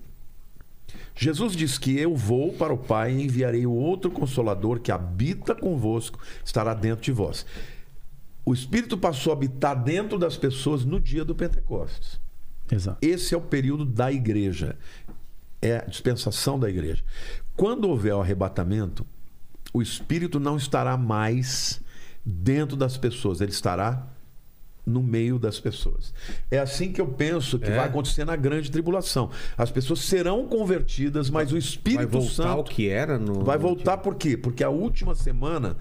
Jesus 1.16 1.56
diz 1.56 1.78
que 1.78 1.96
eu 2.00 2.16
vou 2.16 2.52
para 2.54 2.74
o 2.74 2.78
Pai 2.78 3.14
e 3.14 3.24
enviarei 3.24 3.68
o 3.68 3.72
outro 3.72 4.10
consolador 4.10 4.80
que 4.80 4.92
habita 4.92 5.54
convosco, 5.54 6.18
estará 6.44 6.74
dentro 6.74 7.04
de 7.04 7.12
vós. 7.12 7.46
O 8.46 8.54
Espírito 8.54 8.98
passou 8.98 9.32
a 9.32 9.36
habitar 9.36 9.82
dentro 9.82 10.18
das 10.18 10.36
pessoas 10.38 10.84
no 10.84 11.00
dia 11.00 11.24
do 11.24 11.34
Pentecostes. 11.34 12.20
Exato. 12.72 12.98
Esse 13.02 13.34
é 13.34 13.38
o 13.38 13.42
período 13.42 13.86
da 13.86 14.12
igreja. 14.12 14.76
É 15.62 15.78
a 15.78 15.86
dispensação 15.86 16.60
da 16.60 16.70
igreja. 16.70 17.04
Quando 17.56 17.88
houver 17.88 18.14
o 18.16 18.22
arrebatamento, 18.22 19.06
o 19.74 19.82
Espírito 19.82 20.40
não 20.40 20.58
estará 20.58 20.98
mais 20.98 21.80
dentro 22.26 22.76
das 22.76 22.98
pessoas, 22.98 23.40
ele 23.42 23.52
estará 23.52 24.08
no 24.86 25.02
meio 25.02 25.40
das 25.40 25.62
pessoas. 25.62 26.14
É 26.52 26.60
assim 26.60 26.92
que 26.92 27.00
eu 27.00 27.08
penso 27.08 27.58
que 27.58 27.70
É? 27.70 27.76
vai 27.78 27.86
acontecer 27.88 28.26
na 28.26 28.36
grande 28.36 28.70
tribulação. 28.70 29.30
As 29.58 29.72
pessoas 29.72 30.00
serão 30.02 30.46
convertidas, 30.48 31.30
mas 31.30 31.50
o 31.50 31.52
Vai 31.52 31.60
Espírito 31.60 32.10
voltar 32.10 32.48
ao 32.50 32.58
Santo 32.58 32.72
que 32.72 32.90
era 32.90 33.18
no. 33.18 33.46
vai 33.46 33.58
voltar 33.58 33.98
por 34.00 34.16
quê? 34.16 34.36
Porque 34.36 34.62
a 34.64 34.70
última 34.70 35.16
semana 35.16 35.78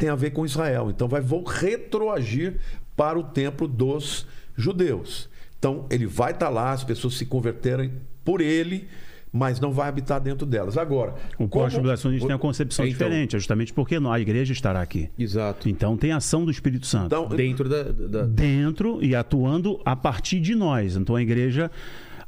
tem 0.00 0.08
a 0.08 0.16
ver 0.16 0.30
com 0.30 0.44
Israel. 0.44 0.90
Então 0.90 1.06
vai 1.06 1.20
vol- 1.20 1.44
retroagir 1.44 2.56
para 2.96 3.16
o 3.18 3.22
templo 3.22 3.68
dos 3.68 4.26
judeus. 4.56 5.28
Então 5.58 5.86
ele 5.90 6.06
vai 6.06 6.32
estar 6.32 6.48
lá, 6.48 6.72
as 6.72 6.82
pessoas 6.82 7.14
se 7.14 7.26
converterem 7.26 7.92
por 8.24 8.40
ele, 8.40 8.88
mas 9.32 9.60
não 9.60 9.70
vai 9.72 9.88
habitar 9.88 10.20
dentro 10.20 10.44
delas. 10.46 10.76
Agora, 10.76 11.14
O 11.38 11.46
pós-tribulacionista 11.46 12.26
tem 12.26 12.34
uma 12.34 12.40
concepção 12.40 12.84
Então- 12.84 12.92
diferente, 13.08 13.32
justamente 13.32 13.72
porque 13.72 14.00
não, 14.00 14.10
a 14.12 14.18
igreja 14.18 14.52
estará 14.52 14.80
aqui. 14.80 15.08
Exato. 15.18 15.68
Então 15.68 15.96
tem 15.96 16.12
ação 16.12 16.44
do 16.44 16.50
Espírito 16.50 16.86
Santo. 16.86 17.06
então, 17.06 17.28
Dentro 17.28 17.68
da. 17.68 17.82
da- 17.84 18.24
dentro 18.24 18.98
e 19.04 19.14
atuando 19.14 19.80
a 19.84 19.94
partir 19.94 20.40
de 20.40 20.54
nós. 20.54 20.96
Então 20.96 21.14
a 21.14 21.22
igreja 21.22 21.70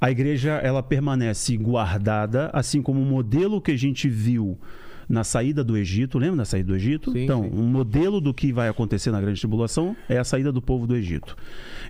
a 0.01 0.11
igreja 0.11 0.53
ela 0.55 0.83
permanece 0.83 1.57
guardada, 1.57 2.51
assim 2.53 2.83
como 2.83 3.01
o 3.01 3.05
modelo 3.05 3.61
que 3.61 3.71
a 3.71 3.77
gente 3.79 4.09
viu 4.09 4.59
na 5.09 5.25
saída 5.25 5.63
do 5.65 5.77
Egito, 5.77 6.19
lembra 6.19 6.39
da 6.39 6.45
saída 6.45 6.69
do 6.69 6.77
Egito? 6.77 7.13
Sim, 7.13 7.25
então, 7.25 7.43
sim. 7.45 7.51
um 7.53 7.65
modelo 7.67 8.21
do 8.21 8.33
que 8.33 8.53
vai 8.53 8.69
acontecer 8.69 9.11
na 9.11 9.21
grande 9.21 9.41
tribulação 9.41 9.97
é 10.09 10.19
a 10.19 10.25
saída 10.25 10.51
do 10.53 10.61
povo 10.63 10.87
do 10.87 10.95
Egito. 10.97 11.37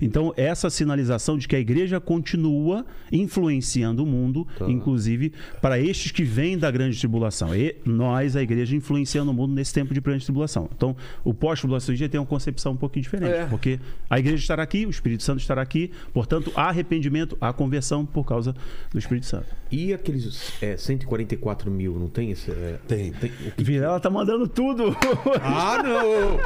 Então, 0.01 0.33
essa 0.37 0.69
sinalização 0.71 1.39
de 1.39 1.47
que 1.47 1.55
a 1.55 1.61
igreja 1.61 2.01
continua 2.01 2.85
influenciando 3.11 4.03
o 4.03 4.07
mundo, 4.07 4.47
Tá. 4.59 4.69
inclusive 4.71 5.33
para 5.61 5.79
estes 5.79 6.11
que 6.11 6.25
vêm 6.25 6.59
da 6.59 6.71
grande 6.71 6.99
tribulação. 6.99 7.55
E 7.55 7.77
nós, 7.85 8.35
a 8.37 8.43
igreja, 8.43 8.75
influenciando 8.75 9.31
o 9.31 9.35
mundo 9.35 9.55
nesse 9.55 9.73
tempo 9.73 9.95
de 9.95 10.01
grande 10.01 10.25
tribulação. 10.25 10.69
Então, 10.75 10.97
o 11.25 11.33
pós-tribulacionista 11.33 12.09
tem 12.09 12.19
uma 12.21 12.27
concepção 12.27 12.73
um 12.73 12.77
pouquinho 12.77 13.03
diferente, 13.03 13.33
É. 13.33 13.47
porque 13.47 13.79
a 14.11 14.19
igreja 14.19 14.39
estará 14.43 14.63
aqui, 14.63 14.85
o 14.87 14.91
Espírito 14.91 15.23
Santo 15.23 15.41
estará 15.41 15.63
aqui, 15.63 15.91
portanto, 16.13 16.51
há 16.55 16.69
arrependimento, 16.69 17.37
há 17.41 17.53
conversão 17.53 18.05
por 18.05 18.25
causa 18.25 18.55
do 18.91 18.99
Espírito 18.99 19.27
Santo. 19.27 19.47
E 19.71 19.93
aqueles 19.93 20.53
é, 20.63 20.77
144 20.77 21.71
mil, 21.71 21.99
não 21.99 22.09
tem 22.09 22.31
esse. 22.31 22.51
é, 22.51 22.79
Tem. 22.89 23.02
O 23.11 23.53
que- 23.53 23.63
Virela 23.65 23.99
tá 24.01 24.09
mandando 24.11 24.47
tudo. 24.49 24.97
Ah, 25.43 25.83
não! 25.83 26.37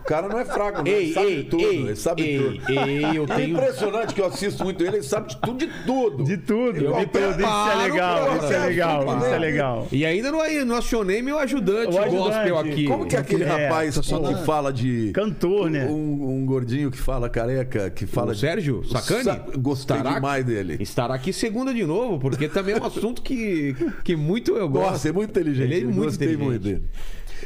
O 0.00 0.04
cara 0.10 0.28
não 0.28 0.40
é 0.40 0.44
fraco, 0.44 0.78
não. 0.78 0.86
ei, 0.86 1.04
ele 1.04 1.12
sabe 1.14 1.26
ei, 1.28 1.36
de 1.36 1.44
tudo. 1.44 1.62
ei, 1.62 1.76
ele 1.82 1.96
sabe 1.96 2.22
ei, 2.22 2.38
de 2.38 2.58
tudo. 2.58 2.72
ei, 2.80 3.04
eu 3.18 3.24
É 3.24 3.26
tenho. 3.36 3.50
impressionante 3.56 4.14
que 4.14 4.20
eu 4.20 4.26
assisto 4.26 4.64
muito 4.64 4.82
ele, 4.82 4.96
ele 4.96 5.02
sabe 5.04 5.28
de 5.28 5.36
tudo, 5.36 5.58
de 5.58 5.66
tudo. 5.86 6.24
De 6.24 6.36
tudo. 6.36 6.76
Eu 6.84 6.96
me 6.96 7.02
Isso 7.04 7.10
é 7.18 7.74
legal, 7.76 8.36
isso 8.36 8.52
é 8.52 8.58
legal, 8.66 9.16
isso 9.18 9.26
é 9.26 9.38
legal. 9.38 9.88
E 9.92 10.04
ainda 10.04 10.32
não, 10.32 10.40
não 10.66 10.76
acionei 10.76 11.22
meu 11.22 11.38
ajudante, 11.38 11.94
O 11.94 11.98
ajudante. 12.00 12.16
gospel 12.16 12.58
aqui. 12.58 12.84
Como 12.86 13.06
que 13.06 13.14
é 13.14 13.18
aquele 13.20 13.44
É, 13.44 13.46
rapaz 13.68 13.94
só 13.94 14.18
que 14.20 14.34
fala 14.44 14.72
de. 14.72 15.12
Cantor, 15.12 15.70
né? 15.70 15.86
Um, 15.86 16.38
um 16.40 16.46
gordinho 16.46 16.90
que 16.90 16.98
fala 16.98 17.28
careca, 17.28 17.88
que 17.90 18.04
fala 18.06 18.32
O 18.32 18.34
Sérgio 18.34 18.82
Sacani? 18.84 19.24
Sa- 19.24 19.44
Gostei 19.58 19.96
demais 20.02 20.44
dele. 20.44 20.76
Estará 20.80 21.14
aqui 21.14 21.32
segunda 21.32 21.72
de 21.72 21.84
novo, 21.84 22.18
porque 22.18 22.48
também 22.48 22.74
é 22.74 22.80
um 22.80 22.84
assunto 22.86 23.22
que, 23.22 23.76
que 24.02 24.16
muito 24.16 24.56
eu 24.56 24.68
gosto. 24.68 24.90
Nossa, 24.90 25.08
é 25.08 25.12
muito 25.12 25.30
inteligente. 25.30 25.72
Ele 25.72 25.88
é 25.88 25.89
muito 25.90 26.14
inteligente. 26.14 26.42
muito 26.44 26.62
dele. 26.62 26.82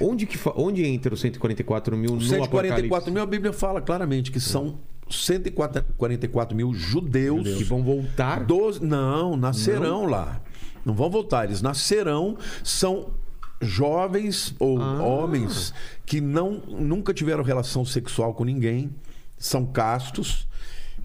Onde, 0.00 0.26
que 0.26 0.38
onde 0.56 0.84
entra 0.84 1.14
os 1.14 1.20
144 1.20 1.96
mil 1.96 2.14
no 2.16 2.20
144 2.20 2.78
Apocalipse? 2.86 3.10
mil, 3.12 3.22
a 3.22 3.26
Bíblia 3.26 3.52
fala 3.52 3.80
claramente 3.80 4.30
que 4.32 4.40
são 4.40 4.78
144 5.08 6.56
mil 6.56 6.72
judeus. 6.74 7.56
Que 7.56 7.64
vão 7.64 7.82
voltar. 7.82 8.44
12, 8.44 8.84
não, 8.84 9.36
nascerão 9.36 10.06
lá. 10.06 10.40
Não 10.84 10.94
vão 10.94 11.08
voltar, 11.08 11.44
eles 11.44 11.62
nascerão, 11.62 12.36
são 12.62 13.12
jovens 13.60 14.54
ou 14.58 14.78
Ah. 14.80 15.02
homens 15.02 15.72
que 16.04 16.20
não 16.20 16.60
nunca 16.68 17.14
tiveram 17.14 17.42
relação 17.42 17.84
sexual 17.84 18.34
com 18.34 18.44
ninguém, 18.44 18.90
são 19.38 19.64
castos 19.64 20.46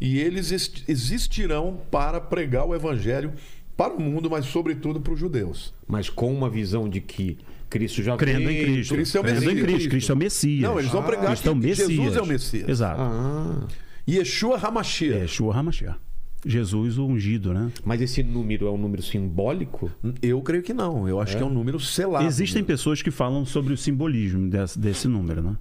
e 0.01 0.19
eles 0.19 0.51
existirão 0.88 1.80
para 1.90 2.19
pregar 2.19 2.66
o 2.66 2.76
evangelho 2.76 3.34
para 3.80 3.93
o 3.93 4.01
mundo, 4.01 4.30
mas 4.30 4.45
sobretudo 4.45 4.99
para 4.99 5.14
os 5.14 5.17
judeus. 5.17 5.74
Mas 5.88 6.09
com 6.09 6.33
uma 6.33 6.49
visão 6.49 6.90
de 6.90 6.99
que 6.99 7.38
Cristo 7.69 8.03
já 8.03 8.17
Crendo 8.17 8.48
veio. 8.48 8.61
em 8.61 8.74
Cristo. 8.74 8.93
Cristo 8.93 9.17
é 9.17 9.22
o 9.22 9.24
Crendo 9.24 9.38
em 9.43 9.45
Messias. 9.45 9.64
Cristo. 9.64 9.90
Cristo 9.90 10.11
é 10.11 10.16
o 10.16 10.17
Messias. 10.17 10.61
Não, 10.61 10.80
eles 10.80 10.91
vão 10.91 11.03
pregar 11.03 11.27
Cristo 11.27 11.48
é 11.48 11.51
o 11.51 11.56
que 11.56 11.67
Messias. 11.67 11.90
Jesus 11.90 12.17
é 12.17 12.22
o 12.22 12.25
Messias. 12.25 12.69
Exato. 12.69 13.01
Ah, 13.01 13.67
Yeshua 14.06 14.58
É 14.58 14.67
Hamashiach. 14.67 15.19
Yeshua 15.22 15.56
HaMashiach. 15.56 15.98
Jesus 16.45 16.98
o 16.98 17.06
ungido, 17.06 17.53
né? 17.53 17.72
mas 17.85 18.01
esse 18.01 18.22
número 18.22 18.67
é 18.67 18.72
um 18.72 18.77
número 18.77 19.01
simbólico? 19.01 19.90
Eu 20.22 20.41
creio 20.41 20.61
que 20.61 20.74
não. 20.74 21.08
Eu 21.08 21.22
acho 21.22 21.38
que 21.38 21.43
é 21.43 21.45
um 21.45 21.49
número 21.49 21.80
selado. 21.80 22.25
Existem 22.25 22.61
mesmo. 22.61 22.67
pessoas 22.67 23.01
que 23.01 23.11
falam 23.11 23.45
sobre 23.45 23.74
o 23.74 23.77
simbolismo 23.77 24.49
desse, 24.49 24.77
desse 24.77 25.08
número, 25.08 25.41
né? 25.41 25.58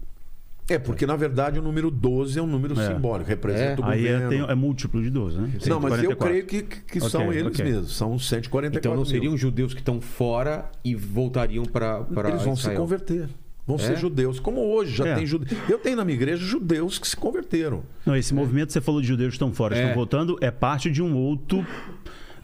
É, 0.69 0.79
porque 0.79 1.07
na 1.07 1.17
verdade 1.17 1.59
o 1.59 1.63
número 1.63 1.91
12 1.91 2.39
é 2.39 2.43
um 2.43 2.47
número 2.47 2.79
É. 2.79 2.89
simbólico, 2.89 3.29
representa 3.31 3.81
É. 3.81 3.85
o 3.85 3.89
Aí 3.89 4.07
é, 4.07 4.13
governo. 4.13 4.29
tem- 4.47 4.53
é 4.53 4.55
múltiplo 4.55 5.03
de 5.03 5.09
12, 5.11 5.39
né? 5.39 5.51
Não, 5.67 5.81
mas 5.81 5.93
eu 6.03 6.11
144. 6.11 6.27
creio 6.29 6.45
que, 6.47 6.63
que 6.63 6.81
que 6.83 6.99
Ok, 6.99 7.09
são 7.11 7.33
eles 7.33 7.47
ok. 7.59 7.65
mesmos. 7.65 7.97
São 7.97 8.19
144 8.19 8.79
Então 8.79 8.93
não 8.93 9.03
mil. 9.03 9.07
seriam 9.11 9.37
judeus 9.37 9.73
que 9.73 9.81
estão 9.81 10.01
fora 10.01 10.71
e 10.85 10.95
voltariam 10.95 11.65
para 11.65 12.05
Eles 12.29 12.43
vão 12.43 12.55
se 12.55 12.63
Israel? 12.63 12.81
converter. 12.81 13.29
Vão 13.67 13.77
É? 13.77 13.81
ser 13.81 13.97
judeus. 13.97 14.39
Como 14.41 14.61
hoje 14.61 14.97
já 14.97 15.07
É. 15.09 15.15
tem 15.15 15.27
judeus. 15.27 15.59
Eu 15.69 15.79
tenho 15.79 15.97
na 15.97 16.05
minha 16.05 16.17
igreja 16.17 16.43
judeus 16.45 16.99
que 16.99 17.07
se 17.09 17.17
converteram. 17.17 17.83
Não, 18.05 18.15
esse 18.17 18.33
movimento 18.35 18.69
que 18.69 18.73
você 18.75 18.81
falou 18.81 19.01
de 19.01 19.07
judeus 19.07 19.31
que 19.31 19.35
estão 19.37 19.53
fora, 19.53 19.75
É. 19.77 19.81
estão 19.81 19.95
voltando, 19.95 20.37
é 20.41 20.51
parte 20.51 20.91
de 20.91 21.03
um 21.03 21.15
outro 21.17 21.67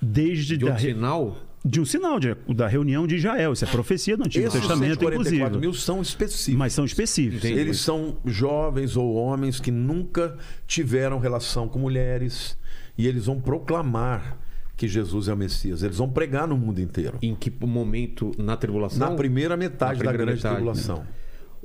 desde 0.00 0.56
De 0.56 0.64
da 0.66 0.76
sinal? 0.78 1.36
De 1.64 1.80
um 1.80 1.84
sinal 1.84 2.20
de, 2.20 2.36
da 2.54 2.68
reunião 2.68 3.06
de 3.06 3.16
Israel. 3.16 3.52
Isso 3.52 3.64
é 3.64 3.68
profecia 3.68 4.16
do 4.16 4.24
Antigo 4.24 4.46
Esses 4.46 4.60
Testamento, 4.60 5.00
144 5.00 5.46
inclusive. 5.46 5.58
mil 5.60 5.72
são 5.72 6.02
específicos. 6.02 6.58
Mas 6.58 6.72
são 6.74 6.84
específicos. 6.84 7.44
Entendi. 7.44 7.58
Eles 7.58 7.80
são 7.80 8.18
jovens 8.24 8.96
ou 8.96 9.14
homens 9.14 9.60
que 9.60 9.70
nunca 9.70 10.36
tiveram 10.66 11.18
relação 11.18 11.66
com 11.66 11.78
mulheres 11.78 12.56
e 12.98 13.06
eles 13.06 13.26
vão 13.26 13.40
proclamar 13.40 14.38
que 14.76 14.86
Jesus 14.88 15.28
é 15.28 15.32
o 15.32 15.36
Messias. 15.36 15.82
Eles 15.82 15.96
vão 15.96 16.08
pregar 16.08 16.46
no 16.46 16.56
mundo 16.56 16.80
inteiro. 16.80 17.18
Em 17.22 17.34
que 17.34 17.50
momento 17.64 18.32
na 18.36 18.56
tribulação? 18.56 19.10
Na 19.10 19.16
primeira 19.16 19.56
metade 19.56 19.98
Na 20.00 20.04
da 20.04 20.10
primeira 20.10 20.32
grande 20.32 20.36
metade, 20.38 20.54
tribulação. 20.56 21.06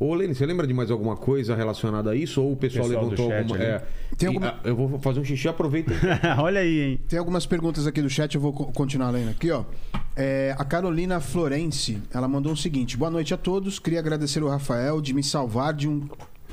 Ô, 0.01 0.13
Lene, 0.15 0.33
você 0.33 0.45
lembra 0.45 0.65
de 0.65 0.73
mais 0.73 0.89
alguma 0.89 1.17
coisa 1.17 1.53
relacionada 1.55 2.11
a 2.11 2.15
isso? 2.15 2.41
Ou 2.41 2.53
o 2.53 2.55
pessoal, 2.55 2.85
Pessoal 2.87 3.03
levantou 3.03 3.27
chat 3.29 3.37
alguma. 3.39 3.57
É, 3.61 3.79
Tem 4.17 4.25
E, 4.25 4.27
alguma- 4.27 4.47
ah, 4.47 4.59
Eu 4.63 4.75
vou 4.75 4.97
fazer 4.99 5.19
um 5.19 5.25
xixi, 5.25 5.47
aproveita. 5.49 5.91
Olha 6.41 6.61
aí, 6.61 6.79
hein? 6.79 6.99
Tem 7.09 7.19
algumas 7.19 7.45
perguntas 7.45 7.85
aqui 7.85 8.01
do 8.01 8.09
chat, 8.09 8.33
eu 8.33 8.39
vou 8.39 8.53
co- 8.53 8.65
continuar 8.71 9.09
lendo 9.09 9.29
aqui, 9.31 9.51
ó. 9.51 9.65
É, 10.15 10.55
a 10.57 10.63
Carolina 10.63 11.19
Florence, 11.19 12.01
ela 12.13 12.27
mandou 12.29 12.53
o 12.53 12.57
seguinte: 12.57 12.95
Boa 12.95 13.11
noite 13.11 13.33
a 13.33 13.37
todos. 13.37 13.77
Queria 13.77 13.99
agradecer 13.99 14.41
o 14.41 14.47
Rafael 14.47 15.01
de 15.01 15.13
me 15.13 15.21
salvar 15.23 15.73
de 15.73 15.87
um 15.89 16.07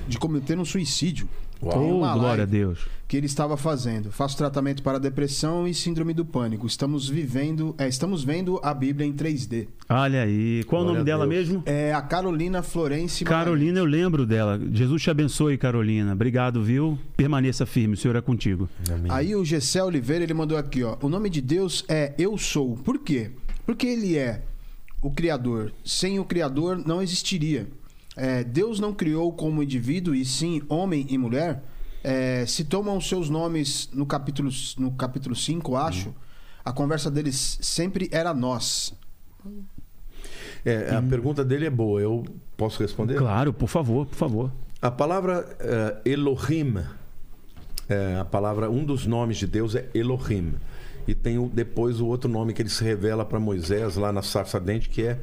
de 0.08 0.18
cometer 0.18 0.58
um 0.58 0.64
suicídio. 0.64 1.28
Oh, 1.60 1.70
uma 1.70 2.12
glória 2.14 2.42
a 2.42 2.46
Deus. 2.46 2.86
Que 3.08 3.16
ele 3.16 3.24
estava 3.24 3.56
fazendo. 3.56 4.12
Faço 4.12 4.36
tratamento 4.36 4.82
para 4.82 4.98
depressão 4.98 5.66
e 5.66 5.72
síndrome 5.72 6.12
do 6.12 6.22
pânico. 6.22 6.66
Estamos 6.66 7.08
vivendo, 7.08 7.74
é, 7.78 7.88
estamos 7.88 8.22
vendo 8.22 8.60
a 8.62 8.74
Bíblia 8.74 9.06
em 9.06 9.12
3D. 9.14 9.66
Olha 9.88 10.22
aí. 10.22 10.62
Qual 10.64 10.82
o 10.82 10.84
Glória 10.84 10.98
nome 10.98 11.10
a 11.10 11.14
dela 11.14 11.26
Deus. 11.26 11.48
mesmo? 11.48 11.62
É 11.64 11.94
a 11.94 12.02
Carolina 12.02 12.62
Florence. 12.62 13.24
Carolina, 13.24 13.78
eu 13.78 13.86
lembro 13.86 14.26
dela. 14.26 14.60
Jesus 14.70 15.02
te 15.02 15.08
abençoe, 15.10 15.56
Carolina. 15.56 16.12
Obrigado, 16.12 16.62
viu? 16.62 16.98
Permaneça 17.16 17.64
firme, 17.64 17.94
o 17.94 17.96
Senhor 17.96 18.16
é 18.16 18.20
contigo. 18.20 18.68
Aí 19.08 19.34
o 19.34 19.42
Gessé 19.44 19.82
Oliveira 19.82 20.24
ele 20.24 20.34
mandou 20.34 20.58
aqui, 20.58 20.82
ó. 20.82 20.98
O 21.00 21.08
nome 21.08 21.30
de 21.30 21.40
Deus 21.40 21.84
é 21.88 22.12
Eu 22.18 22.36
Sou. 22.36 22.76
Por 22.76 22.98
quê? 22.98 23.30
Porque 23.64 23.86
ele 23.86 24.18
é 24.18 24.42
o 25.00 25.10
Criador. 25.10 25.72
Sem 25.82 26.18
o 26.18 26.24
Criador 26.24 26.76
não 26.84 27.00
existiria. 27.00 27.66
É, 28.16 28.42
Deus 28.42 28.80
não 28.80 28.94
criou 28.94 29.32
como 29.32 29.62
indivíduo 29.62 30.14
e 30.14 30.24
sim 30.24 30.62
homem 30.68 31.06
e 31.10 31.18
mulher. 31.18 31.62
É, 32.02 32.46
se 32.46 32.64
tomam 32.64 32.96
os 32.96 33.08
seus 33.08 33.28
nomes 33.28 33.90
no 33.92 34.06
capítulo 34.06 34.50
no 34.78 34.92
capítulo 34.92 35.34
5, 35.36 35.76
acho. 35.76 36.14
A 36.64 36.72
conversa 36.72 37.10
deles 37.10 37.58
sempre 37.60 38.08
era 38.10 38.32
nós. 38.32 38.94
É, 40.64 40.94
a 40.94 41.02
pergunta 41.02 41.44
dele 41.44 41.66
é 41.66 41.70
boa. 41.70 42.00
Eu 42.00 42.24
posso 42.56 42.80
responder? 42.82 43.16
Claro, 43.16 43.52
por 43.52 43.68
favor, 43.68 44.06
por 44.06 44.16
favor. 44.16 44.52
A 44.82 44.90
palavra 44.90 45.56
eh, 45.60 45.96
Elohim, 46.12 46.76
é, 47.88 48.16
a 48.20 48.24
palavra, 48.24 48.70
um 48.70 48.84
dos 48.84 49.06
nomes 49.06 49.36
de 49.38 49.46
Deus 49.46 49.74
é 49.74 49.88
Elohim. 49.94 50.54
E 51.08 51.14
tem 51.14 51.38
o- 51.38 51.48
depois 51.48 52.00
o 52.00 52.06
outro 52.06 52.28
nome 52.28 52.52
que 52.52 52.60
ele 52.62 52.68
se 52.68 52.82
revela 52.82 53.24
para 53.24 53.38
Moisés 53.38 53.96
lá 53.96 54.12
na 54.12 54.22
sarça 54.22 54.58
dente, 54.60 54.88
que 54.88 55.02
é 55.02 55.20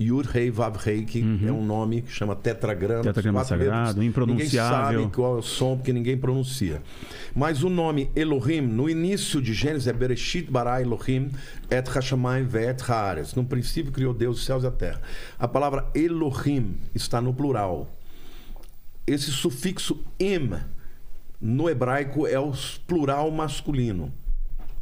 Yud 0.00 0.26
Rei 0.26 0.50
Vav 0.50 0.76
Rei, 0.76 1.04
que 1.04 1.20
é 1.46 1.52
um 1.52 1.64
nome 1.64 2.02
que 2.02 2.10
chama 2.10 2.34
tetragrama. 2.34 3.02
Tetragrama 3.02 3.44
sagrado, 3.44 4.02
impronunciável. 4.02 4.92
Ninguém 4.92 5.02
sabe 5.02 5.14
qual 5.14 5.36
é 5.36 5.38
o 5.38 5.42
som, 5.42 5.76
porque 5.76 5.92
ninguém 5.92 6.16
pronuncia. 6.16 6.82
Mas 7.34 7.62
o 7.62 7.68
nome 7.68 8.10
Elohim, 8.16 8.62
no 8.62 8.88
início 8.88 9.42
de 9.42 9.52
Gênesis, 9.52 9.86
é 9.86 9.92
Bereshit 9.92 10.50
bara 10.50 10.80
Elohim 10.80 11.30
et 11.70 11.88
hashamayim 11.88 12.46
ve'et 12.46 12.82
haaretz. 12.88 13.34
No 13.34 13.44
princípio 13.44 13.92
criou 13.92 14.14
Deus 14.14 14.38
os 14.38 14.44
céus 14.44 14.64
e 14.64 14.66
a 14.66 14.70
terra. 14.70 15.02
A 15.38 15.46
palavra 15.46 15.86
Elohim 15.94 16.76
está 16.94 17.20
no 17.20 17.34
plural 17.34 18.00
esse 19.10 19.32
sufixo 19.32 20.04
im 20.20 20.50
no 21.40 21.68
hebraico 21.68 22.26
é 22.26 22.38
o 22.38 22.52
plural 22.86 23.30
masculino. 23.30 24.12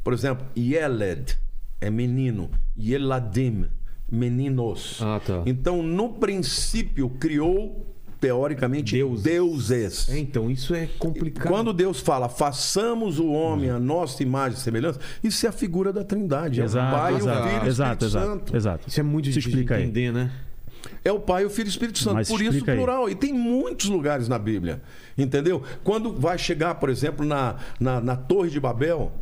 Por 0.04 0.12
exemplo, 0.12 0.46
yeled 0.56 1.38
é 1.80 1.88
menino, 1.88 2.50
yeladim, 2.76 3.68
meninos. 4.10 4.98
Ah, 5.02 5.20
tá. 5.24 5.42
Então, 5.46 5.82
no 5.82 6.10
princípio, 6.14 7.08
criou, 7.10 7.86
teoricamente, 8.20 8.96
Deuses. 8.96 9.22
deuses. 9.22 10.08
É, 10.08 10.18
então, 10.18 10.50
isso 10.50 10.74
é 10.74 10.86
complicado. 10.98 11.46
Quando 11.48 11.72
Deus 11.72 12.00
fala, 12.00 12.28
façamos 12.28 13.18
o 13.18 13.28
homem 13.30 13.70
a 13.70 13.78
nossa 13.78 14.22
imagem 14.22 14.58
e 14.58 14.60
semelhança, 14.60 14.98
isso 15.22 15.46
é 15.46 15.48
a 15.48 15.52
figura 15.52 15.92
da 15.92 16.02
trindade. 16.04 16.60
Exato, 16.60 16.86
é 16.86 16.88
o 16.88 17.00
Pai, 17.00 17.14
exato, 17.14 17.38
o 17.38 17.42
Filho 17.48 17.56
e 17.62 17.64
o 17.64 17.68
exato, 17.68 18.04
Espírito 18.04 18.04
exato, 18.04 18.26
Santo. 18.26 18.56
exato. 18.56 18.88
Isso 18.88 19.00
é 19.00 19.02
muito 19.02 19.26
Se 19.26 19.32
difícil 19.34 19.64
de 19.64 19.72
aí. 19.72 19.82
entender, 19.82 20.12
né? 20.12 20.32
É 21.04 21.12
o 21.12 21.20
Pai, 21.20 21.44
o 21.44 21.50
Filho 21.50 21.66
e 21.66 21.68
o 21.68 21.70
Espírito 21.70 21.98
Santo. 21.98 22.14
Mas 22.14 22.28
Por 22.28 22.40
isso, 22.40 22.50
explica 22.50 22.72
aí. 22.72 22.78
plural. 22.78 23.08
E 23.08 23.14
tem 23.14 23.32
muitos 23.32 23.86
lugares 23.88 24.28
na 24.28 24.38
Bíblia. 24.38 24.80
Entendeu? 25.16 25.62
Quando 25.84 26.12
vai 26.12 26.38
chegar, 26.38 26.74
por 26.76 26.88
exemplo, 26.88 27.24
na, 27.26 27.56
na, 27.78 28.00
na 28.00 28.16
Torre 28.16 28.50
de 28.50 28.60
Babel, 28.60 29.12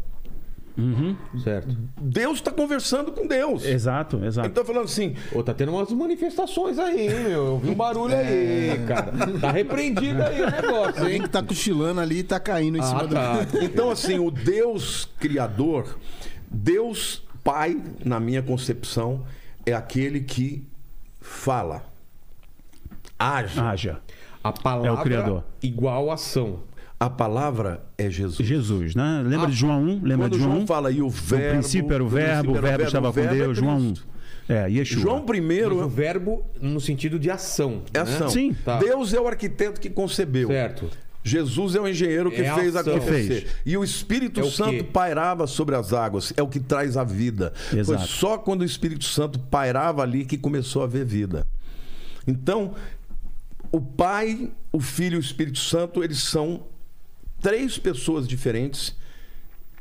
Certo. 1.43 1.77
Deus 2.01 2.35
está 2.37 2.51
conversando 2.51 3.11
com 3.13 3.27
Deus. 3.27 3.65
Exato, 3.65 4.23
exato. 4.25 4.49
está 4.49 4.65
falando 4.65 4.85
assim: 4.85 5.15
Ô, 5.33 5.43
tá 5.43 5.55
tendo 5.55 5.73
umas 5.73 5.91
manifestações 5.91 6.79
aí, 6.79 7.09
hein, 7.09 7.21
meu? 7.25 7.47
Eu 7.47 7.59
vi 7.59 7.71
um 7.71 7.75
barulho 7.75 8.15
aí, 8.15 8.85
cara. 8.87 9.13
Tá 9.41 9.51
repreendido 9.51 10.23
aí 10.23 10.43
o 10.43 10.51
negócio, 10.51 11.01
Alguém 11.03 11.17
hein? 11.17 11.23
que 11.23 11.29
tá 11.31 11.43
cochilando 11.43 12.01
ali 12.01 12.19
e 12.19 12.23
tá 12.23 12.39
caindo 12.39 12.77
em 12.79 12.83
cima 12.83 13.01
Ah, 13.03 13.07
do. 13.07 13.15
tá. 13.15 13.47
Então, 13.63 13.91
assim, 13.91 14.19
o 14.19 14.31
Deus 14.31 15.09
Criador, 15.19 15.97
Deus 16.51 17.23
Pai, 17.43 17.81
na 18.05 18.19
minha 18.21 18.43
concepção, 18.43 19.25
é 19.65 19.73
aquele 19.73 20.21
que 20.21 20.67
fala, 21.21 21.85
age. 23.19 23.59
Haja. 23.61 24.01
A 24.43 24.53
palavra 24.53 24.89
É 24.89 24.93
o 24.93 24.99
Criador. 25.03 25.45
igual 25.63 26.11
ação. 26.11 26.61
A 26.99 27.11
palavra 27.11 27.85
é 27.99 28.09
Jesus. 28.09 28.47
Jesus, 28.47 28.95
né? 28.95 29.23
Lembra 29.25 29.47
Ah, 29.47 29.51
de 29.51 29.57
João 29.57 29.83
1? 29.83 30.01
Lembra 30.03 30.17
Quando 30.29 30.33
de 30.33 30.39
João 30.39 30.51
João 30.53 30.63
1? 30.63 30.67
fala, 30.67 30.91
e 30.91 31.03
o 31.03 31.05
No 31.05 31.11
verbo... 31.11 31.51
princípio 31.59 31.93
era 31.93 32.03
o 32.03 32.07
no 32.07 32.11
verbo, 32.11 32.51
o 32.57 32.61
verbo 32.61 32.85
estava 32.85 33.13
com 33.13 33.21
é 33.21 33.27
Deus. 33.27 33.59
João 33.59 33.77
1. 33.77 33.81
Cristo. 33.93 34.07
É, 34.49 34.71
Yeshua. 34.71 35.03
João 35.03 35.15
Mas 35.17 35.23
o 35.25 35.27
primeiro 35.27 35.89
verbo 35.89 36.45
no 36.61 36.81
sentido 36.81 37.19
de 37.19 37.31
ação. 37.31 37.83
é 37.93 37.99
né? 37.99 38.03
ação. 38.03 38.31
Sim. 38.31 38.55
Tá. 38.65 38.79
Deus 38.79 39.13
é 39.13 39.21
o 39.21 39.27
arquiteto 39.27 39.81
que 39.81 39.91
concebeu. 39.91 40.49
Certo. 40.49 40.89
Jesus 41.23 41.75
é 41.75 41.81
o 41.81 41.89
engenheiro 41.89 42.31
que 42.31 42.41
É 42.41 42.49
a 42.49 42.55
fez 42.55 42.77
ação. 42.77 42.95
acontecer. 42.95 43.23
Que 43.23 43.41
fez. 43.49 43.57
E 43.67 43.77
o 43.77 43.83
Espírito 43.83 44.39
É 44.41 44.45
o 44.45 44.51
Santo 44.51 44.71
quê? 44.71 44.83
pairava 44.85 45.47
sobre 45.49 45.75
as 45.75 45.93
águas. 45.93 46.33
É 46.37 46.43
o 46.43 46.47
que 46.49 46.61
traz 46.61 46.97
a 46.97 47.03
vida. 47.03 47.53
Foi 47.57 47.81
Exato. 47.81 48.07
só 48.07 48.39
quando 48.39 48.61
o 48.61 48.65
Espírito 48.65 49.05
Santo 49.05 49.39
pairava 49.39 50.03
ali 50.03 50.25
que 50.25 50.39
começou 50.39 50.83
a 50.83 50.85
haver 50.85 51.05
vida. 51.05 51.45
Então, 52.27 52.75
o 53.73 53.81
Pai, 53.81 54.51
o 54.73 54.79
Filho 54.81 55.17
e 55.17 55.19
o 55.19 55.21
Espírito 55.21 55.59
Santo, 55.59 56.03
eles 56.05 56.19
são 56.23 56.63
três 57.47 57.79
pessoas 57.79 58.27
diferentes, 58.27 58.97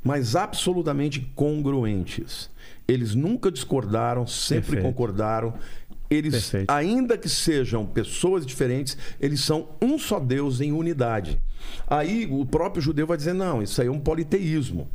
mas 0.04 0.36
absolutamente 0.36 1.20
congruentes. 1.34 2.48
Eles 2.88 3.16
nunca 3.16 3.52
discordaram, 3.52 4.28
sempre 4.28 4.74
Perfeito. 4.74 4.84
concordaram. 4.84 5.52
Eles, 6.08 6.34
Perfeito. 6.34 6.70
ainda 6.70 7.18
que 7.18 7.28
sejam 7.28 7.84
pessoas 7.84 8.46
diferentes, 8.46 8.96
eles 9.20 9.40
são 9.40 9.70
um 9.82 9.98
só 9.98 10.20
Deus 10.20 10.62
em 10.62 10.72
unidade. 10.72 11.42
Aí 11.88 12.28
o 12.30 12.46
próprio 12.46 12.84
judeu 12.84 13.08
vai 13.08 13.18
dizer: 13.18 13.34
não, 13.34 13.64
isso 13.64 13.82
aí 13.82 13.88
é 13.88 13.92
um 13.92 14.00
politeísmo. 14.00 14.88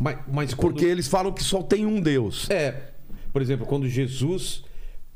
Mas, 0.00 0.18
mas 0.26 0.54
quando... 0.54 0.72
Porque 0.72 0.84
eles 0.84 1.06
falam 1.06 1.30
que 1.30 1.44
só 1.44 1.62
tem 1.62 1.86
um 1.86 2.00
Deus. 2.00 2.50
É, 2.50 2.90
por 3.32 3.40
exemplo, 3.40 3.64
quando 3.66 3.88
Jesus 3.88 4.64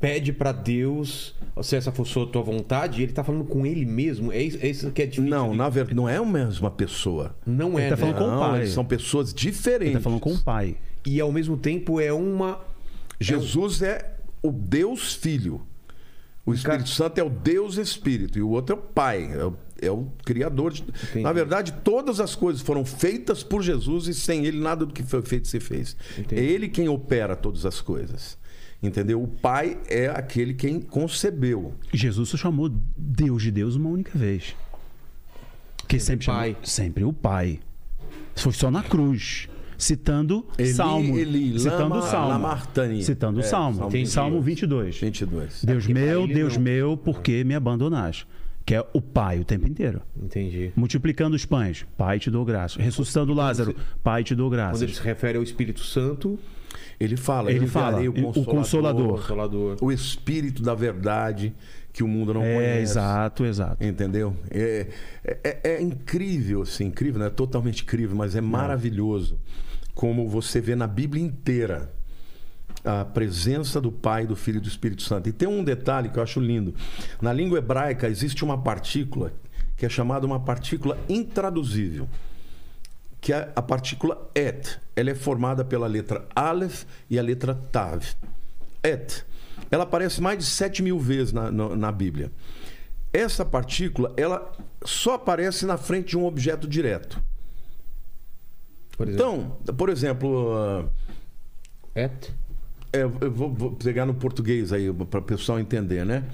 pede 0.03 0.33
pra 0.33 0.51
Deus, 0.51 1.33
se 1.61 1.77
essa 1.77 1.89
for 1.89 2.05
sua 2.05 2.27
tua 2.27 2.41
vontade, 2.41 3.01
ele 3.01 3.13
tá 3.13 3.23
falando 3.23 3.45
com 3.45 3.65
ele 3.65 3.85
mesmo. 3.85 4.33
É 4.33 4.41
isso, 4.41 4.57
é 4.61 4.67
isso 4.67 4.91
que 4.91 5.01
é 5.01 5.05
difícil. 5.05 5.29
Não, 5.29 5.51
de- 5.51 5.57
na 5.57 5.69
verdade, 5.69 5.95
não 5.95 6.09
é 6.09 6.17
a 6.17 6.25
mesma 6.25 6.69
pessoa. 6.69 7.33
Não 7.45 7.79
é, 7.79 7.83
Ele 7.87 7.95
tá 7.95 8.05
né? 8.05 8.13
falando 8.13 8.17
com 8.29 8.35
o 8.35 8.39
Pai. 8.39 8.67
são 8.67 8.83
pessoas 8.83 9.33
diferentes. 9.33 9.87
Ele 9.87 9.97
tá 9.99 10.01
falando 10.03 10.19
com 10.19 10.33
o 10.33 10.43
pai. 10.43 10.75
E 11.05 11.21
ao 11.21 11.31
mesmo 11.31 11.55
tempo 11.55 12.01
é 12.01 12.11
uma. 12.11 12.59
Jesus 13.17 13.81
é 13.81 14.17
o 14.41 14.51
Deus 14.51 15.13
Filho. 15.13 15.61
O 16.45 16.53
Espírito 16.53 16.89
Santo 16.89 17.17
é 17.19 17.23
o 17.23 17.29
Deus 17.29 17.77
Espírito. 17.77 18.37
E 18.37 18.41
o 18.41 18.49
outro 18.49 18.75
é 18.75 18.77
o 18.77 18.81
Pai. 18.81 19.31
É 19.33 19.45
o, 19.45 19.53
é 19.81 19.89
o 19.91 20.07
Criador. 20.25 20.73
De... 20.73 20.83
Na 21.15 21.31
verdade, 21.31 21.71
todas 21.81 22.19
as 22.19 22.35
coisas 22.35 22.61
foram 22.61 22.83
feitas 22.83 23.41
por 23.41 23.61
Jesus 23.63 24.09
e 24.09 24.13
sem 24.13 24.45
Ele 24.45 24.59
nada 24.59 24.85
do 24.85 24.91
que 24.93 25.01
foi 25.01 25.21
feito 25.21 25.47
se 25.47 25.61
fez. 25.61 25.95
Entendi. 26.19 26.41
É 26.41 26.43
Ele 26.43 26.67
quem 26.67 26.89
opera 26.89 27.37
todas 27.37 27.65
as 27.65 27.79
coisas. 27.79 28.37
Entendeu? 28.83 29.23
O 29.23 29.27
Pai 29.27 29.77
é 29.89 30.07
aquele 30.07 30.53
quem 30.53 30.81
concebeu. 30.81 31.73
Jesus 31.93 32.29
só 32.29 32.37
chamou 32.37 32.69
Deus 32.97 33.41
de 33.43 33.49
Deus 33.51 33.75
uma 33.75 33.89
única 33.89 34.17
vez. 34.17 34.55
Que 35.87 35.99
sempre, 35.99 36.25
Pai. 36.25 36.49
chamou 36.51 36.65
sempre 36.65 37.03
o 37.05 37.13
Pai. 37.13 37.59
Foi 38.35 38.51
só 38.51 38.69
na 38.69 38.83
cruz. 38.83 39.47
Citando 39.77 40.45
Eli, 40.57 40.73
Salmo. 40.73 41.17
Eli, 41.17 41.59
citando 41.59 41.95
lama, 41.95 42.01
Salmo. 42.03 42.29
Lamartani. 42.29 43.03
Citando 43.03 43.39
É, 43.39 43.43
Salmo. 43.43 43.77
Salmo 43.79 43.91
Tem 43.91 44.05
Salmo 44.05 44.41
22. 44.41 44.99
22. 44.99 45.63
Deus 45.65 45.85
pra 45.85 45.93
meu, 45.93 46.27
Deus 46.27 46.55
não. 46.55 46.63
meu, 46.63 46.97
por 46.97 47.21
que 47.21 47.43
me 47.43 47.53
abandonaste? 47.55 48.25
Que 48.65 48.75
é 48.75 48.87
o 48.93 49.01
Pai 49.01 49.39
o 49.39 49.43
tempo 49.43 49.67
inteiro. 49.67 50.01
Entendi. 50.15 50.71
Multiplicando 50.75 51.35
os 51.35 51.45
pães, 51.45 51.85
Pai 51.97 52.17
te 52.17 52.31
dou 52.31 52.45
graça. 52.45 52.81
Ressuscitando 52.81 53.33
Lázaro, 53.33 53.75
Pai 54.01 54.23
te 54.23 54.33
dou 54.33 54.47
Quando 54.47 54.53
graça. 54.55 54.83
ele 54.85 54.93
se 54.93 55.01
refere 55.01 55.37
ao 55.37 55.43
Espírito 55.43 55.81
Santo, 55.81 56.39
Ele 56.99 57.17
fala, 57.17 57.51
Ele 57.51 57.67
fala, 57.67 58.03
enviarei 58.03 58.07
o 58.09 58.43
Consolador. 58.45 59.19
Consolador. 59.19 59.77
o 59.81 59.91
Espírito 59.91 60.61
da 60.61 60.73
verdade 60.75 61.53
que 61.91 62.03
o 62.03 62.07
mundo 62.07 62.33
não 62.33 62.43
É, 62.43 62.55
conhece. 62.55 62.81
exato, 62.81 63.45
exato. 63.45 63.83
Entendeu? 63.83 64.35
É, 64.49 64.87
é, 65.23 65.59
é 65.75 65.81
incrível, 65.81 66.61
assim, 66.63 66.85
incrível, 66.85 67.19
não 67.19 67.27
é 67.27 67.29
totalmente 67.29 67.83
incrível, 67.83 68.15
mas 68.15 68.35
é 68.35 68.41
maravilhoso 68.41 69.39
como 69.93 70.27
você 70.27 70.59
vê 70.59 70.75
na 70.75 70.87
Bíblia 70.87 71.23
inteira 71.23 71.91
a 72.83 73.05
presença 73.05 73.79
do 73.79 73.91
Pai, 73.91 74.25
do 74.25 74.35
Filho 74.35 74.57
e 74.57 74.61
do 74.61 74.67
Espírito 74.67 75.03
Santo. 75.03 75.29
E 75.29 75.31
tem 75.31 75.47
um 75.47 75.63
detalhe 75.63 76.09
que 76.09 76.17
eu 76.17 76.23
acho 76.23 76.39
lindo. 76.39 76.73
Na 77.21 77.31
língua 77.31 77.59
hebraica 77.59 78.07
existe 78.09 78.43
uma 78.43 78.57
partícula 78.57 79.31
que 79.77 79.85
é 79.85 79.89
chamada 79.89 80.25
uma 80.25 80.39
partícula 80.39 80.97
intraduzível, 81.07 82.07
que 83.23 83.31
é 83.31 83.49
a 83.55 83.61
partícula 83.61 84.29
et. 84.35 84.77
Ela 84.95 85.11
é 85.11 85.15
formada 85.15 85.63
pela 85.63 85.87
letra 85.87 86.27
Aleph 86.35 86.83
e 87.09 87.17
a 87.17 87.23
letra 87.23 87.55
Tav. 87.71 88.03
Et. 88.83 89.25
Ela 89.71 89.83
aparece 89.83 90.21
mais 90.21 90.37
de 90.37 90.43
7 90.43 90.83
mil 90.83 90.99
vezes 90.99 91.31
na, 91.31 91.49
na, 91.49 91.73
na 91.73 91.91
Bíblia. 91.91 92.29
Essa 93.13 93.45
partícula, 93.45 94.13
ela 94.17 94.51
só 94.83 95.13
aparece 95.13 95.65
na 95.65 95.77
frente 95.77 96.09
de 96.09 96.17
um 96.17 96.25
objeto 96.25 96.67
direto. 96.67 97.23
Por. 98.97 99.07
Então, 99.07 99.57
por 99.77 99.87
exemplo, 99.87 100.53
ah, 100.53 100.85
Et? 101.95 102.33
é, 102.91 103.03
eu 103.03 103.31
vou, 103.31 103.53
vou 103.53 103.71
pegar 103.71 104.05
no 104.05 104.13
português 104.13 104.73
aí 104.73 104.91
para 104.91 105.21
o 105.21 105.23
pessoal 105.23 105.61
entender, 105.61 106.05
né? 106.05 106.25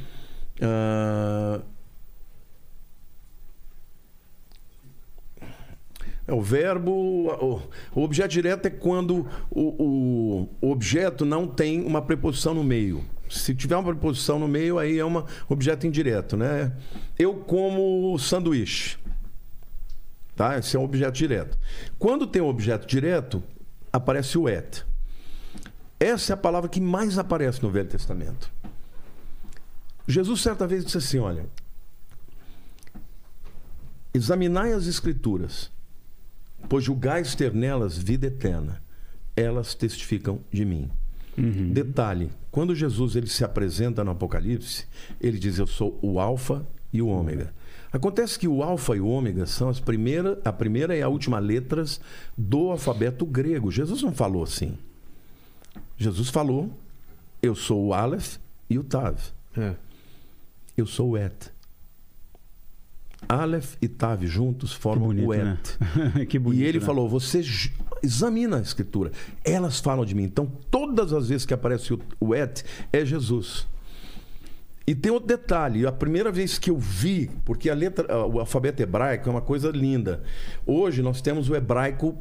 Ah, 0.59 1.61
é 6.29 6.33
o 6.33 6.41
verbo. 6.41 6.91
O, 7.95 8.01
objeto 8.03 8.29
direto 8.31 8.65
é 8.67 8.69
quando 8.69 9.27
o, 9.49 9.61
o- 9.83 10.49
o 10.61 10.71
objeto 10.71 11.25
não 11.25 11.47
tem 11.47 11.81
uma 11.85 12.01
preposição 12.01 12.53
no 12.53 12.63
meio. 12.63 13.03
Se 13.29 13.53
tiver 13.55 13.75
uma 13.75 13.83
preposição 13.91 14.39
no 14.39 14.47
meio, 14.47 14.77
aí 14.79 14.97
é 14.99 15.05
um 15.05 15.23
objeto 15.47 15.85
indireto, 15.87 16.37
né? 16.37 16.71
Eu 17.17 17.33
como 17.35 18.17
sanduíche. 18.17 18.97
Tá? 20.35 20.57
Esse 20.57 20.75
é 20.77 20.79
um 20.79 20.83
objeto 20.83 21.13
direto. 21.15 21.57
Quando 21.97 22.25
tem 22.25 22.41
um 22.41 22.47
objeto 22.47 22.87
direto, 22.87 23.43
aparece 23.91 24.37
o 24.37 24.47
et. 24.47 24.85
Essa 25.99 26.33
é 26.33 26.35
a 26.35 26.37
palavra 26.37 26.69
que 26.69 26.79
mais 26.79 27.17
aparece 27.17 27.61
no 27.61 27.69
Velho 27.69 27.89
Testamento. 27.89 28.49
Jesus 30.07 30.41
certa 30.41 30.65
vez 30.65 30.85
disse 30.85 30.97
assim: 30.97 31.19
Olha, 31.19 31.45
examinai 34.13 34.71
as 34.73 34.87
Escrituras, 34.87 35.69
pois 36.67 36.83
julgais 36.83 37.35
ter 37.35 37.53
nelas 37.53 37.97
vida 37.97 38.27
eterna. 38.27 38.81
Elas 39.35 39.73
testificam 39.73 40.39
de 40.51 40.65
mim. 40.65 40.89
Detalhe: 41.71 42.29
quando 42.51 42.75
Jesus 42.75 43.15
ele 43.15 43.27
se 43.27 43.43
apresenta 43.43 44.03
no 44.03 44.11
Apocalipse, 44.11 44.85
ele 45.21 45.37
diz: 45.37 45.57
Eu 45.57 45.67
sou 45.67 45.97
o 46.01 46.19
Alfa 46.19 46.65
e 46.91 47.01
o 47.01 47.07
Ômega. 47.07 47.53
Acontece 47.91 48.37
que 48.37 48.47
o 48.47 48.61
Alfa 48.61 48.95
e 48.95 48.99
o 48.99 49.07
Ômega 49.07 49.45
são 49.45 49.69
as 49.69 49.79
primeira, 49.79 50.39
a 50.43 50.51
primeira 50.51 50.95
e 50.95 51.01
a 51.01 51.07
última 51.07 51.39
letras 51.39 51.99
do 52.37 52.69
alfabeto 52.69 53.25
grego. 53.25 53.71
Jesus 53.71 54.03
não 54.03 54.13
falou 54.13 54.43
assim. 54.43 54.77
Jesus 55.97 56.29
falou: 56.29 56.71
Eu 57.41 57.55
sou 57.55 57.87
o 57.87 57.93
Aleph 57.93 58.37
e 58.69 58.77
o 58.77 58.83
Tav. 58.83 59.17
É. 59.57 59.75
Eu 60.77 60.85
sou 60.85 61.11
o 61.11 61.17
Et. 61.17 61.51
Aleph 63.29 63.75
e 63.79 63.87
Tav 63.87 64.25
juntos 64.25 64.73
formam 64.73 65.09
o 65.09 65.33
Et. 65.33 65.43
né? 65.43 66.25
que 66.27 66.39
bonito. 66.39 66.61
e 66.61 66.65
ele 66.65 66.79
né? 66.79 66.85
falou: 66.85 67.07
Você 67.07 67.41
examina 68.01 68.57
a 68.57 68.61
escritura. 68.61 69.11
Elas 69.45 69.79
falam 69.79 70.03
de 70.03 70.15
mim. 70.15 70.23
Então, 70.23 70.51
todas 70.71 71.13
as 71.13 71.29
vezes 71.29 71.45
que 71.45 71.53
aparece 71.53 71.93
o, 71.93 71.99
o 72.19 72.33
Et, 72.33 72.65
é 72.91 73.05
Jesus. 73.05 73.67
E 74.87 74.95
tem 74.95 75.11
outro 75.11 75.27
detalhe: 75.27 75.85
a 75.85 75.91
primeira 75.91 76.31
vez 76.31 76.57
que 76.57 76.71
eu 76.71 76.77
vi, 76.77 77.29
porque 77.45 77.69
a 77.69 77.75
letra, 77.75 78.25
o 78.25 78.39
alfabeto 78.39 78.81
hebraico 78.81 79.29
é 79.29 79.31
uma 79.31 79.41
coisa 79.41 79.69
linda. 79.69 80.23
Hoje 80.65 81.03
nós 81.03 81.21
temos 81.21 81.47
o 81.47 81.55
hebraico 81.55 82.17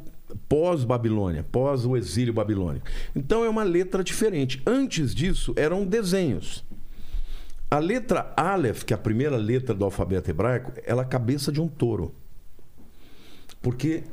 pós-Babilônia, 0.46 1.42
pós 1.50 1.86
o 1.86 1.96
exílio 1.96 2.34
babilônico. 2.34 2.86
Então 3.16 3.42
é 3.44 3.48
uma 3.48 3.62
letra 3.62 4.04
diferente. 4.04 4.60
Antes 4.66 5.14
disso, 5.14 5.54
eram 5.56 5.86
desenhos. 5.86 6.62
A 7.70 7.78
letra 7.78 8.32
Aleph, 8.36 8.82
que 8.84 8.94
é 8.94 8.96
a 8.96 8.98
primeira 8.98 9.36
letra 9.36 9.74
do 9.74 9.84
alfabeto 9.84 10.30
hebraico, 10.30 10.72
ela 10.86 11.02
é 11.02 11.04
a 11.04 11.08
cabeça 11.08 11.52
de 11.52 11.60
um 11.60 11.68
touro. 11.68 12.14
Porque 13.60 14.04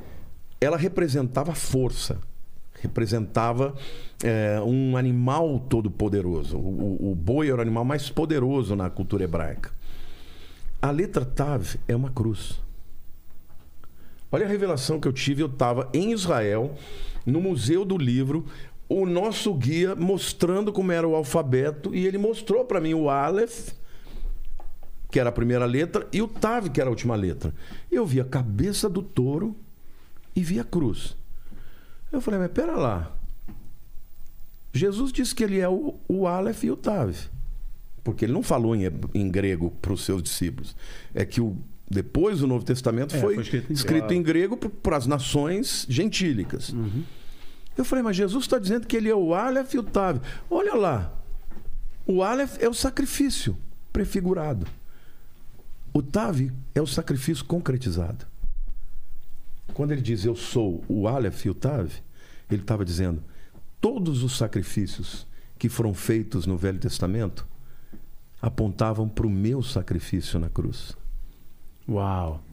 ela 0.59 0.75
representava 0.75 1.53
força, 1.56 2.19
representava 2.82 3.74
é, 4.24 4.59
um 4.61 4.98
animal 4.98 5.59
todo 5.69 5.90
poderoso. 5.90 6.58
O, 6.58 6.98
o- 7.08 7.11
o 7.11 7.16
boi 7.16 7.48
era 7.50 7.58
o 7.58 7.61
animal 7.61 7.85
mais 7.85 8.09
poderoso 8.09 8.75
na 8.75 8.90
cultura 8.90 9.24
hebraica. 9.24 9.72
A 10.82 10.92
letra 10.92 11.24
Tav 11.24 11.75
é 11.88 11.95
uma 11.95 12.09
cruz. 12.11 12.59
Olha 14.32 14.45
a 14.45 14.50
revelação 14.50 15.00
que 15.00 15.08
eu 15.08 15.14
tive. 15.14 15.42
Eu 15.42 15.48
estava 15.48 15.90
em 15.93 16.11
Israel, 16.11 16.75
no 17.25 17.40
Museu 17.40 17.85
do 17.85 17.98
Livro, 17.98 18.45
o 18.88 19.05
nosso 19.05 19.53
guia 19.53 19.95
mostrando 19.95 20.72
como 20.72 20.91
era 20.91 21.07
o 21.07 21.15
alfabeto, 21.15 21.93
e 21.93 22.05
ele 22.05 22.17
mostrou 22.17 22.65
para 22.65 22.80
mim 22.80 22.93
o 22.93 23.09
Aleph, 23.09 23.69
que 25.09 25.19
era 25.19 25.30
a 25.30 25.33
primeira 25.33 25.65
letra, 25.65 26.07
e 26.11 26.22
o 26.22 26.27
Tav, 26.27 26.69
que 26.69 26.80
era 26.80 26.89
a 26.89 26.91
última 26.91 27.15
letra. 27.15 27.53
Eu 27.91 28.05
vi 28.05 28.19
a 28.19 28.25
cabeça 28.25 28.89
do 28.89 29.01
touro 29.01 29.55
e 30.35 30.41
vi 30.43 30.59
a 30.59 30.64
cruz. 30.64 31.15
Eu 32.11 32.22
falei, 32.22 32.39
mas 32.39 32.51
pera 32.51 32.75
lá. 32.75 33.11
Jesus 34.73 35.11
disse 35.11 35.33
que 35.33 35.43
ele 35.43 35.59
é 35.59 35.69
o, 35.69 35.95
o 36.07 36.27
Aleph 36.27 36.64
e 36.65 36.72
o 36.72 36.75
Tav. 36.75 37.15
Porque 38.03 38.25
ele 38.25 38.33
não 38.33 38.43
falou 38.43 38.75
em, 38.75 38.83
em 39.14 39.30
grego 39.30 39.72
para 39.81 39.93
os 39.93 40.03
seus 40.03 40.22
discípulos. 40.22 40.75
É 41.14 41.25
que 41.25 41.41
o, 41.41 41.57
depois 41.89 42.43
o 42.43 42.47
Novo 42.47 42.65
Testamento 42.65 43.15
É, 43.15 43.19
foi, 43.19 43.35
foi 43.35 43.43
escrito 43.43 43.73
escrito, 43.73 44.11
em 44.11 44.17
em 44.17 44.23
grego 44.23 44.57
para 44.57 44.97
as 44.97 45.07
nações 45.07 45.85
gentílicas. 45.89 46.75
Eu 47.77 47.83
falei, 47.83 48.03
mas 48.03 48.15
Jesus 48.15 48.45
está 48.45 48.57
dizendo 48.57 48.87
que 48.87 48.95
ele 48.95 49.09
é 49.09 49.15
o 49.15 49.33
Aleph 49.33 49.73
e 49.73 49.79
o 49.79 49.83
Tav. 49.83 50.21
Olha 50.49 50.75
lá. 50.75 51.13
O 52.05 52.23
Aleph 52.23 52.61
é 52.61 52.69
o 52.69 52.73
sacrifício 52.73 53.57
prefigurado. 53.91 54.67
O 55.93 56.01
Tav 56.01 56.51
é 56.73 56.81
o 56.81 56.87
sacrifício 56.87 57.45
concretizado. 57.45 58.25
Quando 59.73 59.91
ele 59.91 60.01
diz 60.01 60.23
eu 60.23 60.35
sou 60.35 60.83
o 60.87 61.07
Aleph 61.07 61.45
e 61.45 61.49
o 61.49 61.53
Tav, 61.53 61.89
ele 62.49 62.61
estava 62.61 62.85
dizendo 62.85 63.23
todos 63.81 64.23
os 64.23 64.37
sacrifícios 64.37 65.27
que 65.57 65.69
foram 65.69 65.93
feitos 65.93 66.45
no 66.45 66.57
Velho 66.57 66.79
Testamento 66.79 67.47
apontavam 68.41 69.09
para 69.09 69.25
o 69.25 69.29
meu 69.29 69.63
sacrifício 69.63 70.39
na 70.39 70.49
cruz. 70.49 70.95
Uau. 71.87 72.43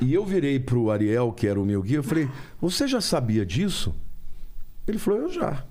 E 0.00 0.14
eu 0.14 0.24
virei 0.24 0.60
para 0.60 0.76
o 0.76 0.90
Ariel, 0.90 1.32
que 1.32 1.46
era 1.46 1.60
o 1.60 1.64
meu 1.64 1.82
guia, 1.82 1.96
eu 1.96 2.02
falei: 2.02 2.28
Você 2.60 2.86
já 2.86 3.00
sabia 3.00 3.44
disso? 3.44 3.94
Ele 4.88 4.98
falou: 4.98 5.20
Eu 5.20 5.28
já. 5.32 5.64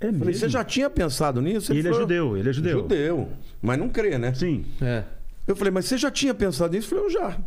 É 0.00 0.08
Eu 0.08 0.14
falei? 0.14 0.34
Você 0.34 0.48
já 0.48 0.64
tinha 0.64 0.88
pensado 0.88 1.40
nisso? 1.40 1.72
E 1.72 1.78
ele 1.78 1.88
é 1.88 1.90
falou, 1.90 2.00
judeu, 2.06 2.36
ele 2.36 2.48
é 2.48 2.52
judeu. 2.52 2.80
Judeu. 2.80 3.28
Mas 3.60 3.78
não 3.78 3.88
crê, 3.88 4.16
né? 4.18 4.34
Sim. 4.34 4.64
É. 4.80 5.04
Eu 5.46 5.56
falei: 5.56 5.72
Mas 5.72 5.86
você 5.86 5.96
já 5.96 6.10
tinha 6.10 6.34
pensado 6.34 6.72
nisso? 6.74 6.94
Eu 6.94 6.98
falei: 6.98 7.04
Eu 7.04 7.10
já. 7.10 7.38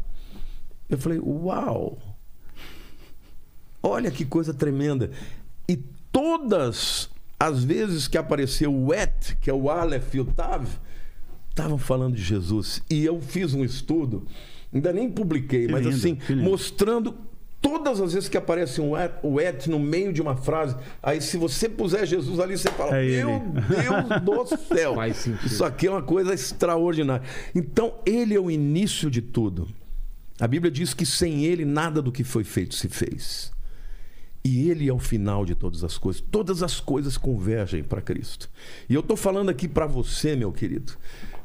Eu 0.89 0.97
falei: 0.97 1.19
Uau! 1.19 1.97
Olha 3.83 4.11
que 4.11 4.25
coisa 4.25 4.53
tremenda. 4.53 5.11
E 5.67 5.77
todas 6.11 7.09
as 7.39 7.63
vezes 7.63 8.07
que 8.07 8.17
apareceu 8.17 8.73
o 8.73 8.93
Et, 8.93 9.35
que 9.41 9.49
é 9.49 9.53
o 9.53 9.69
Aleph 9.69 10.13
e 10.13 10.19
o 10.19 10.25
Tav, 10.25 10.67
estavam 11.49 11.77
falando 11.77 12.15
de 12.15 12.21
Jesus. 12.21 12.83
E 12.89 13.03
eu 13.03 13.19
fiz 13.19 13.53
um 13.53 13.63
estudo, 13.63 14.27
ainda 14.71 14.93
nem 14.93 15.09
publiquei, 15.09 15.65
Que 15.65 15.71
mas 15.71 15.83
lindo, 15.83 15.95
assim, 15.95 16.17
mostrando 16.35 17.15
todas 17.61 18.01
as 18.01 18.13
vezes 18.13 18.27
que 18.27 18.37
aparece 18.37 18.81
um 18.81 18.97
et, 18.97 19.13
o 19.21 19.39
et 19.39 19.69
no 19.69 19.79
meio 19.79 20.11
de 20.11 20.21
uma 20.21 20.35
frase. 20.35 20.75
Aí, 21.01 21.21
se 21.21 21.37
você 21.37 21.69
puser 21.69 22.05
Jesus 22.05 22.39
ali, 22.39 22.57
você 22.57 22.71
fala: 22.71 22.97
É. 22.97 23.23
Meu 23.23 23.39
Deus 24.19 24.49
do 24.49 24.57
céu! 24.75 24.95
Isso 25.45 25.63
aqui 25.63 25.87
é 25.87 25.91
uma 25.91 26.01
coisa 26.01 26.33
extraordinária. 26.33 27.25
Então, 27.53 27.93
ele 28.05 28.33
é 28.33 28.39
o 28.39 28.49
início 28.49 29.09
de 29.09 29.21
tudo. 29.21 29.67
A 30.39 30.47
Bíblia 30.47 30.71
diz 30.71 30.93
que 30.93 31.05
sem 31.05 31.45
ele 31.45 31.63
nada 31.63 32.01
do 32.01 32.11
que 32.11 32.23
foi 32.23 32.43
feito 32.43 32.73
se 32.73 32.89
fez. 32.89 33.51
E 34.43 34.71
ele 34.71 34.89
é 34.89 34.93
o 34.93 34.97
final 34.97 35.45
de 35.45 35.53
todas 35.53 35.83
as 35.83 35.99
coisas. 35.99 36.19
Todas 36.31 36.63
as 36.63 36.79
coisas 36.79 37.15
convergem 37.15 37.83
para 37.83 38.01
Cristo. 38.01 38.49
E 38.89 38.95
eu 38.95 39.01
estou 39.01 39.15
falando 39.15 39.49
aqui 39.49 39.67
para 39.67 39.85
você, 39.85 40.35
meu 40.35 40.51
querido. 40.51 40.93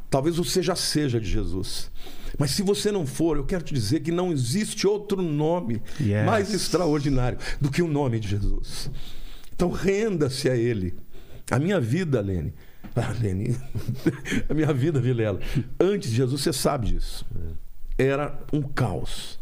Talvez 0.09 0.39
você 0.39 0.63
já 0.63 0.75
seja 0.75 1.21
de 1.21 1.29
Jesus. 1.29 1.91
Mas 2.39 2.51
se 2.51 2.63
você 2.63 2.93
não 2.93 3.07
for, 3.07 3.37
eu 3.37 3.45
quero 3.45 3.65
te 3.65 3.73
dizer 3.73 4.01
que 4.01 4.11
não 4.13 4.31
existe 4.33 4.87
outro 4.87 5.23
nome 5.23 5.83
Yes. 6.01 6.25
mais 6.27 6.53
extraordinário 6.53 7.39
do 7.61 7.71
que 7.71 7.83
o 7.83 7.89
nome 7.89 8.21
de 8.21 8.29
Jesus. 8.29 8.91
Então 9.55 9.71
renda-se 9.71 10.49
a 10.51 10.57
Ele. 10.57 10.95
A 11.51 11.59
minha 11.59 11.81
vida, 11.81 12.21
Lene. 12.21 12.53
Ah, 12.99 13.15
Lene. 13.21 13.55
a 14.49 14.55
minha 14.55 14.73
vida, 14.73 14.99
Vilela. 14.99 15.39
Antes 15.79 16.09
de 16.11 16.17
Jesus, 16.17 16.41
você 16.41 16.53
sabe 16.53 16.87
disso. 16.87 17.27
Era 17.99 18.39
um 18.53 18.63
caos. 18.63 19.39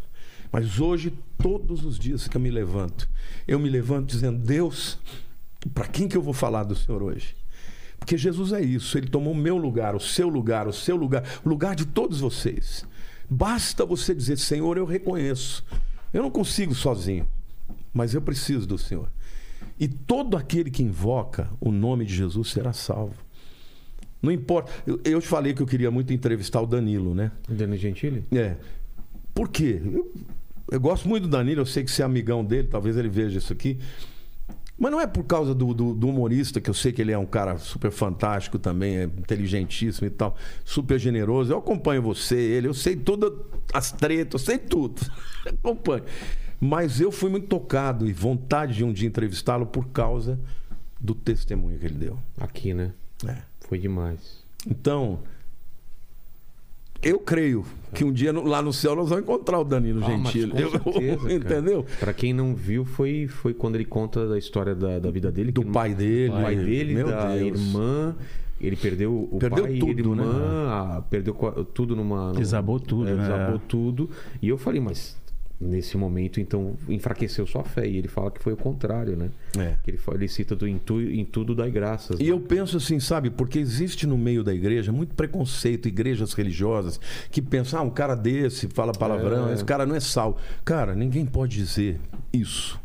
Mas 0.50 0.80
hoje, 0.80 1.12
todos 1.40 1.84
os 1.84 1.96
dias 1.98 2.26
que 2.26 2.36
eu 2.36 2.40
me 2.40 2.50
levanto, 2.50 3.08
eu 3.46 3.58
me 3.60 3.68
levanto 3.70 4.06
dizendo: 4.08 4.38
Deus, 4.38 4.98
para 5.72 5.86
quem 5.86 6.08
que 6.08 6.16
eu 6.16 6.22
vou 6.22 6.34
falar 6.34 6.64
do 6.64 6.74
Senhor 6.74 7.00
hoje? 7.00 7.36
Porque 8.04 8.18
Jesus 8.18 8.52
é 8.52 8.60
isso, 8.60 8.98
ele 8.98 9.08
tomou 9.08 9.32
o 9.32 9.36
meu 9.36 9.56
lugar, 9.56 9.96
o 9.96 10.00
seu 10.00 10.28
lugar, 10.28 10.68
o 10.68 10.74
seu 10.74 10.94
lugar, 10.94 11.24
o 11.42 11.48
lugar 11.48 11.74
de 11.74 11.86
todos 11.86 12.20
vocês. 12.20 12.86
Basta 13.30 13.86
você 13.86 14.14
dizer: 14.14 14.36
Senhor, 14.36 14.76
eu 14.76 14.84
reconheço. 14.84 15.64
Eu 16.12 16.22
não 16.22 16.30
consigo 16.30 16.74
sozinho, 16.74 17.26
mas 17.94 18.12
eu 18.12 18.20
preciso 18.20 18.66
do 18.66 18.76
Senhor. 18.76 19.10
E 19.80 19.88
todo 19.88 20.36
aquele 20.36 20.70
que 20.70 20.82
invoca 20.82 21.48
o 21.58 21.72
nome 21.72 22.04
de 22.04 22.14
Jesus 22.14 22.50
será 22.50 22.74
salvo. 22.74 23.16
Não 24.20 24.30
importa. 24.30 24.70
Eu, 24.86 25.00
eu 25.02 25.18
te 25.18 25.26
falei 25.26 25.54
que 25.54 25.62
eu 25.62 25.66
queria 25.66 25.90
muito 25.90 26.12
entrevistar 26.12 26.60
o 26.60 26.66
Danilo, 26.66 27.14
né? 27.14 27.32
Danilo 27.48 27.78
Gentili? 27.78 28.22
É. 28.30 28.56
Por 29.32 29.48
quê? 29.48 29.80
Eu, 29.82 30.12
eu 30.70 30.80
gosto 30.80 31.08
muito 31.08 31.22
do 31.22 31.30
Danilo, 31.30 31.62
eu 31.62 31.66
sei 31.66 31.82
que 31.82 31.90
você 31.90 32.02
é 32.02 32.04
amigão 32.04 32.44
dele, 32.44 32.68
talvez 32.68 32.98
ele 32.98 33.08
veja 33.08 33.38
isso 33.38 33.52
aqui. 33.52 33.78
Mas 34.76 34.90
não 34.90 35.00
é 35.00 35.06
por 35.06 35.22
causa 35.24 35.54
do, 35.54 35.72
do, 35.72 35.94
do 35.94 36.08
humorista, 36.08 36.60
que 36.60 36.68
eu 36.68 36.74
sei 36.74 36.92
que 36.92 37.00
ele 37.00 37.12
é 37.12 37.18
um 37.18 37.26
cara 37.26 37.58
super 37.58 37.92
fantástico 37.92 38.58
também, 38.58 38.96
é 38.96 39.04
inteligentíssimo 39.04 40.06
e 40.06 40.10
tal, 40.10 40.36
super 40.64 40.98
generoso. 40.98 41.52
Eu 41.52 41.58
acompanho 41.58 42.02
você, 42.02 42.36
ele, 42.36 42.66
eu 42.66 42.74
sei 42.74 42.96
todas 42.96 43.32
as 43.72 43.92
tretas, 43.92 44.40
eu 44.40 44.46
sei 44.46 44.58
tudo. 44.58 45.00
acompanho. 45.46 46.04
Mas 46.60 47.00
eu 47.00 47.12
fui 47.12 47.30
muito 47.30 47.46
tocado 47.46 48.08
e 48.08 48.12
vontade 48.12 48.74
de 48.74 48.84
um 48.84 48.92
dia 48.92 49.06
entrevistá-lo 49.06 49.66
por 49.66 49.88
causa 49.88 50.40
do 51.00 51.14
testemunho 51.14 51.78
que 51.78 51.86
ele 51.86 51.98
deu. 51.98 52.18
Aqui, 52.40 52.74
né? 52.74 52.92
É. 53.26 53.36
Foi 53.68 53.78
demais. 53.78 54.42
Então, 54.66 55.20
eu 57.02 57.18
creio 57.18 57.64
que 57.94 58.04
um 58.04 58.12
dia 58.12 58.32
lá 58.32 58.60
no 58.60 58.72
céu 58.72 58.94
nós 58.96 59.08
vamos 59.08 59.24
encontrar 59.24 59.58
o 59.60 59.64
Danilo 59.64 60.00
Ah, 60.04 60.08
mas 60.18 60.32
Gentili. 60.32 60.60
Eu- 60.62 60.70
certeza, 60.70 61.32
entendeu? 61.32 61.86
Pra 62.00 62.12
quem 62.12 62.32
não 62.32 62.54
viu, 62.54 62.84
foi, 62.84 63.26
foi 63.28 63.54
quando 63.54 63.76
ele 63.76 63.84
conta 63.84 64.26
da 64.28 64.36
história 64.36 64.74
da, 64.74 64.98
da 64.98 65.10
vida 65.10 65.30
dele. 65.32 65.52
Do 65.52 65.62
que 65.62 65.70
pai 65.70 65.94
dele. 65.94 66.28
Do 66.32 66.40
pai 66.42 66.56
dele, 66.56 66.94
Meu 66.94 67.06
da 67.06 67.34
Deus. 67.34 67.60
irmã. 67.60 68.14
Ele 68.60 68.76
perdeu 68.76 69.28
o 69.30 69.38
Perdeu 69.38 69.64
pai 69.64 69.74
e 69.74 69.78
tudo, 69.78 69.90
a 69.90 70.00
irmã, 70.16 70.24
né? 70.24 70.68
a- 70.68 71.02
perdeu 71.10 71.34
tudo 71.74 71.94
numa. 71.96 72.28
num- 72.32 72.38
Desabou 72.38 72.78
tudo, 72.80 73.08
é, 73.08 73.14
né? 73.14 73.22
Desabou 73.22 73.58
tudo. 73.58 74.08
E 74.40 74.48
eu 74.48 74.56
falei, 74.56 74.80
mas 74.80 75.16
nesse 75.60 75.96
momento, 75.96 76.40
então, 76.40 76.76
enfraqueceu 76.88 77.46
sua 77.46 77.64
fé. 77.64 77.86
E 77.86 77.96
ele 77.96 78.08
fala 78.08 78.30
que 78.30 78.42
foi 78.42 78.52
o 78.52 78.56
contrário, 78.56 79.16
né? 79.16 79.30
É. 79.58 79.76
Que 79.82 79.92
ele, 79.92 80.00
ele 80.12 80.28
cita 80.28 80.54
do 80.56 80.66
em, 80.66 80.78
tu- 80.78 81.00
em 81.00 81.24
tudo 81.24 81.54
dai 81.54 81.70
graças. 81.70 82.18
E 82.20 82.24
né? 82.24 82.30
eu 82.30 82.40
penso 82.40 82.76
assim, 82.76 82.98
sabe, 83.00 83.30
porque 83.30 83.58
existe 83.58 84.06
no 84.06 84.18
meio 84.18 84.42
da 84.44 84.52
igreja 84.52 84.92
muito 84.92 85.14
preconceito, 85.14 85.86
igrejas 85.88 86.32
religiosas, 86.34 87.00
que 87.30 87.40
pensam, 87.40 87.80
ah, 87.80 87.82
um 87.82 87.90
cara 87.90 88.14
desse 88.14 88.68
fala 88.68 88.92
palavrão, 88.92 89.48
É. 89.50 89.54
esse 89.54 89.64
cara 89.64 89.86
não 89.86 89.94
é 89.94 90.00
sal. 90.00 90.38
Cara, 90.64 90.94
ninguém 90.94 91.24
pode 91.24 91.56
dizer 91.56 91.98
isso. 92.32 92.78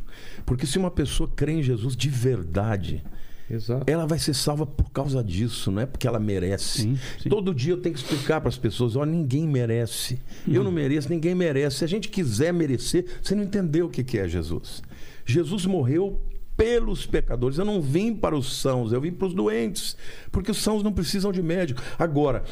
Porque 0.45 0.65
se 0.65 0.77
uma 0.77 0.91
pessoa 0.91 1.29
crê 1.35 1.53
em 1.53 1.63
Jesus 1.63 1.95
de 1.95 2.09
verdade, 2.09 3.03
Exato. 3.49 3.83
ela 3.89 4.05
vai 4.05 4.19
ser 4.19 4.33
salva 4.33 4.65
por 4.65 4.91
causa 4.91 5.23
disso, 5.23 5.71
não 5.71 5.81
é 5.81 5.85
porque 5.85 6.07
ela 6.07 6.19
merece. 6.19 6.81
Sim, 6.81 6.99
sim. 7.21 7.29
Todo 7.29 7.53
dia 7.53 7.73
eu 7.73 7.81
tenho 7.81 7.95
que 7.95 8.01
explicar 8.01 8.39
para 8.41 8.49
as 8.49 8.57
pessoas: 8.57 8.95
ó, 8.95 9.05
ninguém 9.05 9.47
merece. 9.47 10.19
Eu 10.47 10.63
não 10.63 10.71
mereço, 10.71 11.09
ninguém 11.09 11.33
merece. 11.33 11.77
Se 11.77 11.83
a 11.85 11.87
gente 11.87 12.09
quiser 12.09 12.53
merecer, 12.53 13.05
você 13.21 13.33
não 13.33 13.43
entendeu 13.43 13.87
o 13.87 13.89
que 13.89 14.03
que 14.03 14.19
é 14.19 14.27
Jesus. 14.27 14.83
Jesus 15.25 15.65
morreu 15.65 16.21
pelos 16.55 17.05
pecadores. 17.05 17.57
Eu 17.57 17.65
não 17.65 17.81
vim 17.81 18.13
para 18.13 18.35
os 18.35 18.57
sãos, 18.57 18.91
eu 18.91 18.99
vim 18.99 19.11
para 19.11 19.27
os 19.27 19.33
doentes, 19.33 19.95
porque 20.31 20.51
os 20.51 20.57
sãos 20.57 20.83
não 20.83 20.91
precisam 20.91 21.31
de 21.31 21.41
médico. 21.41 21.81
Agora, 21.97 22.43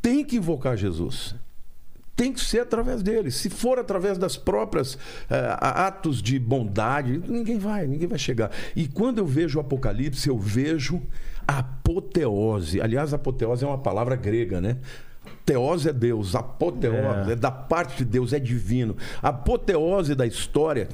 tem 0.00 0.24
que 0.24 0.36
invocar 0.36 0.76
Jesus 0.76 1.34
tem 2.16 2.32
que 2.32 2.40
ser 2.40 2.60
através 2.60 3.02
dele. 3.02 3.30
Se 3.30 3.50
for 3.50 3.78
através 3.78 4.18
das 4.18 4.36
próprias 4.36 4.96
eh, 5.28 5.56
atos 5.60 6.22
de 6.22 6.38
bondade, 6.38 7.20
ninguém 7.26 7.58
vai, 7.58 7.86
ninguém 7.86 8.06
vai 8.06 8.18
chegar. 8.18 8.50
E 8.76 8.86
quando 8.86 9.18
eu 9.18 9.26
vejo 9.26 9.58
o 9.58 9.60
Apocalipse, 9.60 10.28
eu 10.28 10.38
vejo 10.38 11.02
apoteose. 11.46 12.80
Aliás, 12.80 13.12
apoteose 13.12 13.64
é 13.64 13.66
uma 13.66 13.78
palavra 13.78 14.16
grega, 14.16 14.60
né? 14.60 14.78
Teose 15.44 15.88
é 15.88 15.92
Deus, 15.92 16.34
apoteose 16.34 17.30
é. 17.30 17.32
É. 17.32 17.36
da 17.36 17.50
parte 17.50 17.98
de 17.98 18.04
Deus, 18.04 18.32
é 18.32 18.38
divino. 18.38 18.96
A 19.22 19.28
apoteose 19.28 20.14
da 20.14 20.26
história 20.26 20.88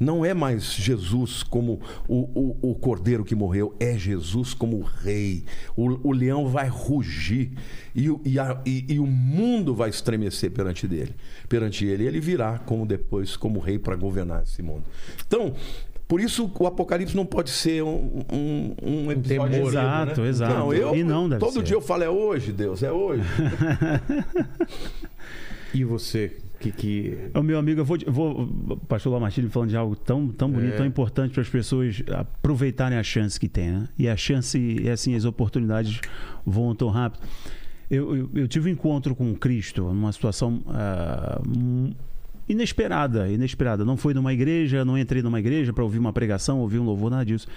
não 0.00 0.24
é 0.24 0.32
mais 0.32 0.72
Jesus 0.74 1.42
como 1.42 1.78
o, 2.08 2.56
o, 2.62 2.70
o 2.70 2.74
cordeiro 2.74 3.22
que 3.24 3.34
morreu, 3.34 3.74
é 3.78 3.98
Jesus 3.98 4.54
como 4.54 4.78
o 4.78 4.82
rei. 4.82 5.44
O, 5.76 6.08
o 6.08 6.12
leão 6.12 6.48
vai 6.48 6.68
rugir 6.68 7.52
e, 7.94 8.08
o- 8.08 8.18
e, 8.24 8.38
a- 8.38 8.58
e- 8.64 8.86
e 8.94 8.98
o 8.98 9.06
mundo 9.06 9.74
vai 9.74 9.90
estremecer 9.90 10.50
perante 10.50 10.88
dele, 10.88 11.14
perante 11.48 11.84
ele. 11.84 12.04
E 12.04 12.06
ele 12.06 12.18
virá 12.18 12.58
como 12.60 12.86
depois 12.86 13.36
como 13.36 13.60
rei 13.60 13.78
para 13.78 13.94
governar 13.94 14.42
esse 14.42 14.62
mundo. 14.62 14.84
Então, 15.26 15.54
por 16.08 16.20
isso 16.20 16.50
o 16.58 16.66
Apocalipse 16.66 17.14
não 17.14 17.24
pode 17.26 17.50
ser 17.50 17.84
um, 17.84 18.22
um, 18.32 18.74
um 18.82 19.12
episódio 19.12 19.50
temor. 19.52 19.68
Exato, 19.68 20.20
né? 20.22 20.28
exato. 20.28 20.54
Não, 20.54 20.72
eu, 20.74 20.96
E 20.96 21.04
não 21.04 21.28
deve 21.28 21.38
todo 21.40 21.52
ser. 21.52 21.62
dia 21.62 21.76
eu 21.76 21.80
falo 21.82 22.02
é 22.02 22.10
hoje, 22.10 22.50
Deus, 22.52 22.82
é 22.82 22.90
hoje. 22.90 23.22
E 25.72 25.84
você, 25.84 26.36
que. 26.60 26.70
que... 26.70 27.30
O 27.34 27.42
meu 27.42 27.58
amigo, 27.58 27.80
eu 27.80 27.84
vou, 27.84 27.98
vou 28.06 28.76
pastor 28.88 29.12
Lamartine 29.12 29.48
falando 29.48 29.70
de 29.70 29.76
algo 29.76 29.96
tão, 29.96 30.28
tão 30.28 30.50
bonito, 30.50 30.74
É. 30.74 30.76
tão 30.76 30.86
importante 30.86 31.32
para 31.32 31.42
as 31.42 31.48
pessoas 31.48 32.02
aproveitarem 32.12 32.98
a 32.98 33.02
chance 33.02 33.40
que 33.40 33.48
tem, 33.48 33.70
né? 33.70 33.88
E 33.98 34.08
a 34.08 34.16
chance, 34.16 34.88
assim, 34.88 35.14
as 35.14 35.24
oportunidades 35.24 36.00
voam 36.44 36.74
tão 36.74 36.88
rápido. 36.88 37.22
Eu, 37.90 38.16
eu, 38.16 38.30
eu 38.34 38.48
tive 38.48 38.70
um 38.70 38.72
encontro 38.72 39.16
com 39.16 39.34
Cristo 39.34 39.82
numa 39.82 40.12
situação 40.12 40.62
hum, 41.48 41.90
inesperada, 42.48 43.28
inesperada. 43.28 43.84
Não 43.84 43.96
foi 43.96 44.14
numa 44.14 44.32
igreja, 44.32 44.84
não 44.84 44.96
entrei 44.96 45.22
numa 45.22 45.40
igreja 45.40 45.72
para 45.72 45.82
ouvir 45.82 45.98
uma 45.98 46.12
pregação, 46.12 46.60
ouvir 46.60 46.78
um 46.78 46.84
louvor, 46.84 47.10
nada 47.10 47.24
disso. 47.24 47.48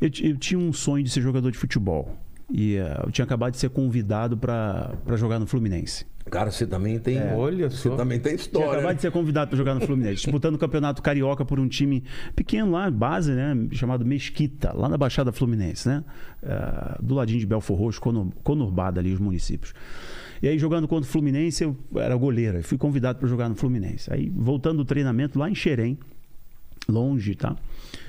Eu, 0.00 0.08
eu 0.22 0.36
tinha 0.36 0.58
um 0.58 0.72
sonho 0.72 1.04
de 1.04 1.10
ser 1.10 1.20
jogador 1.20 1.50
de 1.50 1.58
futebol. 1.58 2.16
E 2.50 2.78
ah, 2.78 3.02
eu 3.04 3.12
tinha 3.12 3.24
acabado 3.24 3.52
de 3.52 3.58
ser 3.58 3.68
convidado 3.68 4.36
para 4.36 4.94
jogar 5.16 5.38
no 5.38 5.46
Fluminense. 5.46 6.06
Cara, 6.30 6.50
você 6.50 6.66
também 6.66 6.98
tem. 6.98 7.18
Olha 7.34 7.68
Você 7.70 7.88
só. 7.88 7.96
também 7.96 8.18
tem 8.18 8.32
Tinha 8.32 8.42
história. 8.42 8.68
acabado 8.70 8.88
né? 8.88 8.94
de 8.94 9.02
ser 9.02 9.10
convidado 9.10 9.48
para 9.48 9.56
jogar 9.56 9.74
no 9.74 9.80
Fluminense, 9.80 10.22
disputando 10.22 10.54
o 10.54 10.58
Campeonato 10.58 11.02
Carioca 11.02 11.44
por 11.44 11.58
um 11.58 11.68
time 11.68 12.04
pequeno 12.36 12.70
lá, 12.72 12.90
base, 12.90 13.32
né? 13.32 13.56
Chamado 13.72 14.04
Mesquita, 14.04 14.72
lá 14.74 14.88
na 14.88 14.96
Baixada 14.96 15.32
Fluminense, 15.32 15.88
né? 15.88 16.04
Ah, 16.42 16.98
do 17.02 17.14
ladinho 17.14 17.40
de 17.40 17.46
Belfor 17.46 17.76
Roxo, 17.78 18.00
conur- 18.00 18.32
conurbada 18.42 19.00
ali 19.00 19.12
os 19.12 19.18
municípios. 19.20 19.72
E 20.42 20.46
aí, 20.48 20.58
jogando 20.58 20.86
contra 20.86 21.08
o 21.08 21.12
Fluminense, 21.12 21.64
eu 21.64 21.76
era 21.96 22.14
goleiro, 22.14 22.58
eu 22.58 22.62
fui 22.62 22.78
convidado 22.78 23.18
para 23.18 23.28
jogar 23.28 23.48
no 23.48 23.56
Fluminense. 23.56 24.12
Aí, 24.12 24.30
voltando 24.34 24.76
do 24.78 24.84
treinamento 24.84 25.38
lá 25.38 25.50
em 25.50 25.54
Xerém, 25.54 25.98
longe, 26.88 27.34
tá? 27.34 27.56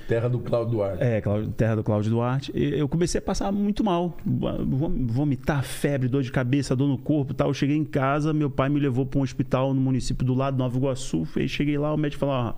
Terra 0.08 0.28
do 0.28 0.40
Cláudio 0.40 0.72
Duarte. 0.72 1.04
É, 1.04 1.22
terra 1.56 1.76
do 1.76 1.84
Cláudio 1.84 2.10
Duarte. 2.12 2.52
E 2.56 2.80
Eu 2.80 2.90
comecei 2.90 3.20
a 3.20 3.22
passar 3.22 3.52
muito 3.52 3.84
mal. 3.84 4.18
Vom- 4.26 5.06
Vomitar, 5.08 5.64
febre, 5.64 6.08
dor 6.08 6.24
de 6.24 6.32
cabeça, 6.32 6.76
dor 6.76 6.88
no 6.88 6.98
corpo 6.98 7.32
e 7.32 7.36
tal. 7.36 7.50
Eu 7.50 7.54
cheguei 7.54 7.76
em 7.78 7.86
casa, 7.86 8.34
meu 8.34 8.50
pai 8.50 8.70
me 8.70 8.80
levou 8.80 9.06
para 9.06 9.20
um 9.20 9.24
hospital 9.24 9.74
no 9.74 9.80
município 9.82 10.26
do 10.26 10.34
lado, 10.34 10.58
Nova 10.58 10.76
Iguaçu. 10.78 11.28
Aí 11.36 11.48
cheguei 11.48 11.78
lá, 11.78 11.94
o 11.94 11.98
médico 11.98 12.22
falou: 12.22 12.36
"Ó, 12.36 12.54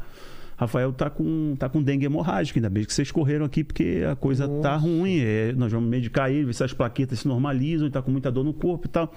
Rafael 0.56 0.94
tá 0.94 1.10
com, 1.10 1.56
tá 1.60 1.68
com 1.68 1.82
dengue 1.84 2.06
hemorrágica, 2.06 2.58
ainda 2.58 2.70
bem 2.70 2.86
que 2.86 2.94
vocês 2.94 3.12
correram 3.12 3.46
aqui 3.46 3.64
porque 3.66 4.04
a 4.10 4.16
coisa 4.16 4.48
tá 4.62 4.78
ruim. 4.78 5.20
É, 5.20 5.52
nós 5.54 5.72
vamos 5.74 5.90
medicar 5.90 6.32
ele, 6.32 6.46
ver 6.46 6.54
se 6.54 6.64
as 6.64 6.72
plaquetas 6.72 7.20
se 7.20 7.28
normalizam, 7.28 7.86
ele 7.88 7.92
tá 7.94 8.02
com 8.02 8.12
muita 8.12 8.32
dor 8.32 8.46
no 8.46 8.54
corpo 8.54 8.88
e 8.88 8.90
tal. 8.90 9.12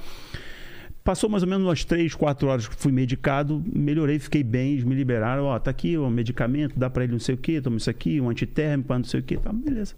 Passou 1.04 1.28
mais 1.28 1.42
ou 1.42 1.48
menos 1.48 1.66
umas 1.66 1.84
3, 1.84 2.14
4 2.14 2.48
horas 2.48 2.66
que 2.66 2.74
fui 2.74 2.90
medicado, 2.90 3.62
melhorei, 3.70 4.18
fiquei 4.18 4.42
bem, 4.42 4.72
eles 4.72 4.84
me 4.84 4.94
liberaram, 4.94 5.44
ó, 5.44 5.58
tá 5.58 5.70
aqui 5.70 5.98
o 5.98 6.08
medicamento, 6.08 6.78
dá 6.78 6.88
pra 6.88 7.04
ele 7.04 7.12
não 7.12 7.20
sei 7.20 7.34
o 7.34 7.38
quê, 7.38 7.60
toma 7.60 7.76
isso 7.76 7.90
aqui, 7.90 8.18
um 8.22 8.30
antitérmico, 8.30 8.94
não 8.94 9.04
sei 9.04 9.20
o 9.20 9.22
quê, 9.22 9.36
tá, 9.36 9.52
beleza. 9.52 9.94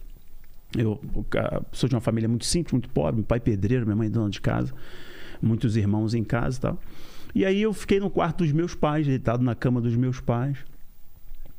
Eu 0.77 1.01
sou 1.71 1.89
de 1.89 1.95
uma 1.95 2.01
família 2.01 2.29
muito 2.29 2.45
simples, 2.45 2.73
muito 2.73 2.91
pobre, 2.91 3.17
meu 3.17 3.25
pai 3.25 3.39
pedreiro, 3.39 3.87
minha 3.87 3.95
mãe 3.95 4.11
dona 4.11 4.29
de 4.29 4.41
casa, 4.41 4.75
muitos 5.41 5.77
irmãos 5.77 6.13
em 6.13 6.25
casa 6.25 6.59
e 6.59 6.61
tal. 6.61 6.81
E 7.37 7.45
aí 7.45 7.63
eu 7.63 7.73
fiquei 7.73 8.01
no 8.01 8.11
quarto 8.11 8.39
dos 8.39 8.53
meus 8.53 8.75
pais, 8.75 9.07
deitado 9.07 9.45
na 9.45 9.55
cama 9.55 9.81
dos 9.81 9.95
meus 9.95 10.19
pais. 10.19 10.59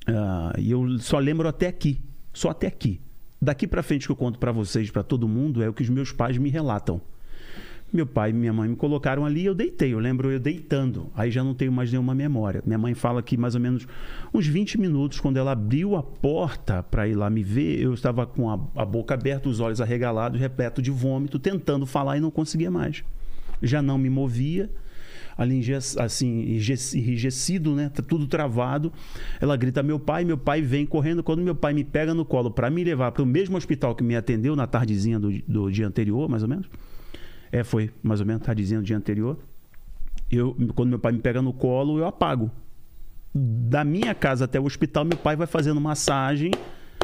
Ah, 0.05 0.53
e 0.57 0.71
eu 0.71 0.99
só 0.99 1.19
lembro 1.19 1.47
até 1.47 1.67
aqui, 1.67 2.01
só 2.33 2.49
até 2.49 2.67
aqui. 2.67 2.99
Daqui 3.41 3.65
pra 3.65 3.81
frente 3.81 4.07
que 4.07 4.11
eu 4.11 4.15
conto 4.15 4.39
pra 4.39 4.51
vocês, 4.51 4.91
pra 4.91 5.03
todo 5.03 5.25
mundo, 5.25 5.63
é 5.63 5.69
o 5.69 5.73
que 5.73 5.83
os 5.83 5.89
meus 5.89 6.11
pais 6.11 6.37
me 6.37 6.49
relatam. 6.49 6.99
Meu 7.91 8.05
pai 8.05 8.31
e 8.31 8.33
minha 8.33 8.51
mãe 8.51 8.67
me 8.67 8.75
colocaram 8.75 9.25
ali 9.25 9.45
eu 9.45 9.55
deitei. 9.55 9.93
Eu 9.93 9.99
lembro 9.99 10.29
eu 10.29 10.39
deitando. 10.39 11.09
Aí 11.15 11.31
já 11.31 11.41
não 11.41 11.53
tenho 11.53 11.71
mais 11.71 11.89
nenhuma 11.89 12.13
memória. 12.13 12.61
Minha 12.65 12.77
mãe 12.77 12.93
fala 12.93 13.23
que 13.23 13.37
mais 13.37 13.55
ou 13.55 13.61
menos 13.61 13.87
uns 14.33 14.45
20 14.45 14.77
minutos, 14.77 15.21
quando 15.21 15.37
ela 15.37 15.53
abriu 15.53 15.95
a 15.95 16.03
porta 16.03 16.83
para 16.83 17.07
ir 17.07 17.15
lá 17.15 17.29
me 17.29 17.43
ver, 17.43 17.79
eu 17.79 17.93
estava 17.93 18.25
com 18.25 18.49
a, 18.49 18.59
a 18.75 18.85
boca 18.85 19.13
aberta, 19.13 19.47
os 19.47 19.61
olhos 19.61 19.79
arregalados, 19.79 20.39
repleto 20.39 20.81
de 20.81 20.91
vômito, 20.91 21.39
tentando 21.39 21.85
falar 21.85 22.17
e 22.17 22.19
não 22.19 22.29
conseguia 22.29 22.69
mais. 22.69 23.05
Já 23.63 23.81
não 23.81 23.97
me 23.97 24.09
movia. 24.09 24.69
Ali 25.37 25.61
assim, 25.99 26.57
enrijecido, 26.95 27.75
né? 27.75 27.89
Tá 27.89 28.01
tudo 28.01 28.27
travado. 28.27 28.91
Ela 29.39 29.55
grita 29.55 29.81
meu 29.83 29.99
pai, 29.99 30.25
meu 30.25 30.37
pai 30.37 30.61
vem 30.61 30.85
correndo. 30.85 31.23
Quando 31.23 31.41
meu 31.41 31.55
pai 31.55 31.73
me 31.73 31.83
pega 31.83 32.13
no 32.13 32.25
colo 32.25 32.51
para 32.51 32.69
me 32.69 32.83
levar 32.83 33.11
para 33.11 33.23
o 33.23 33.25
mesmo 33.25 33.55
hospital 33.55 33.95
que 33.95 34.03
me 34.03 34.15
atendeu 34.15 34.55
na 34.55 34.65
tardezinha 34.67 35.19
do, 35.19 35.31
do 35.47 35.71
dia 35.71 35.87
anterior, 35.87 36.27
mais 36.27 36.43
ou 36.43 36.49
menos. 36.49 36.67
É, 37.51 37.63
foi 37.63 37.91
mais 38.01 38.19
ou 38.19 38.25
menos 38.25 38.43
tardezinha 38.43 38.79
do 38.79 38.85
dia 38.85 38.97
anterior. 38.97 39.37
Eu, 40.29 40.55
quando 40.75 40.89
meu 40.89 40.99
pai 40.99 41.11
me 41.11 41.19
pega 41.19 41.41
no 41.41 41.53
colo, 41.53 41.97
eu 41.97 42.05
apago. 42.05 42.51
Da 43.33 43.83
minha 43.83 44.13
casa 44.13 44.45
até 44.45 44.59
o 44.59 44.65
hospital, 44.65 45.05
meu 45.05 45.17
pai 45.17 45.35
vai 45.35 45.47
fazendo 45.47 45.79
massagem, 45.79 46.51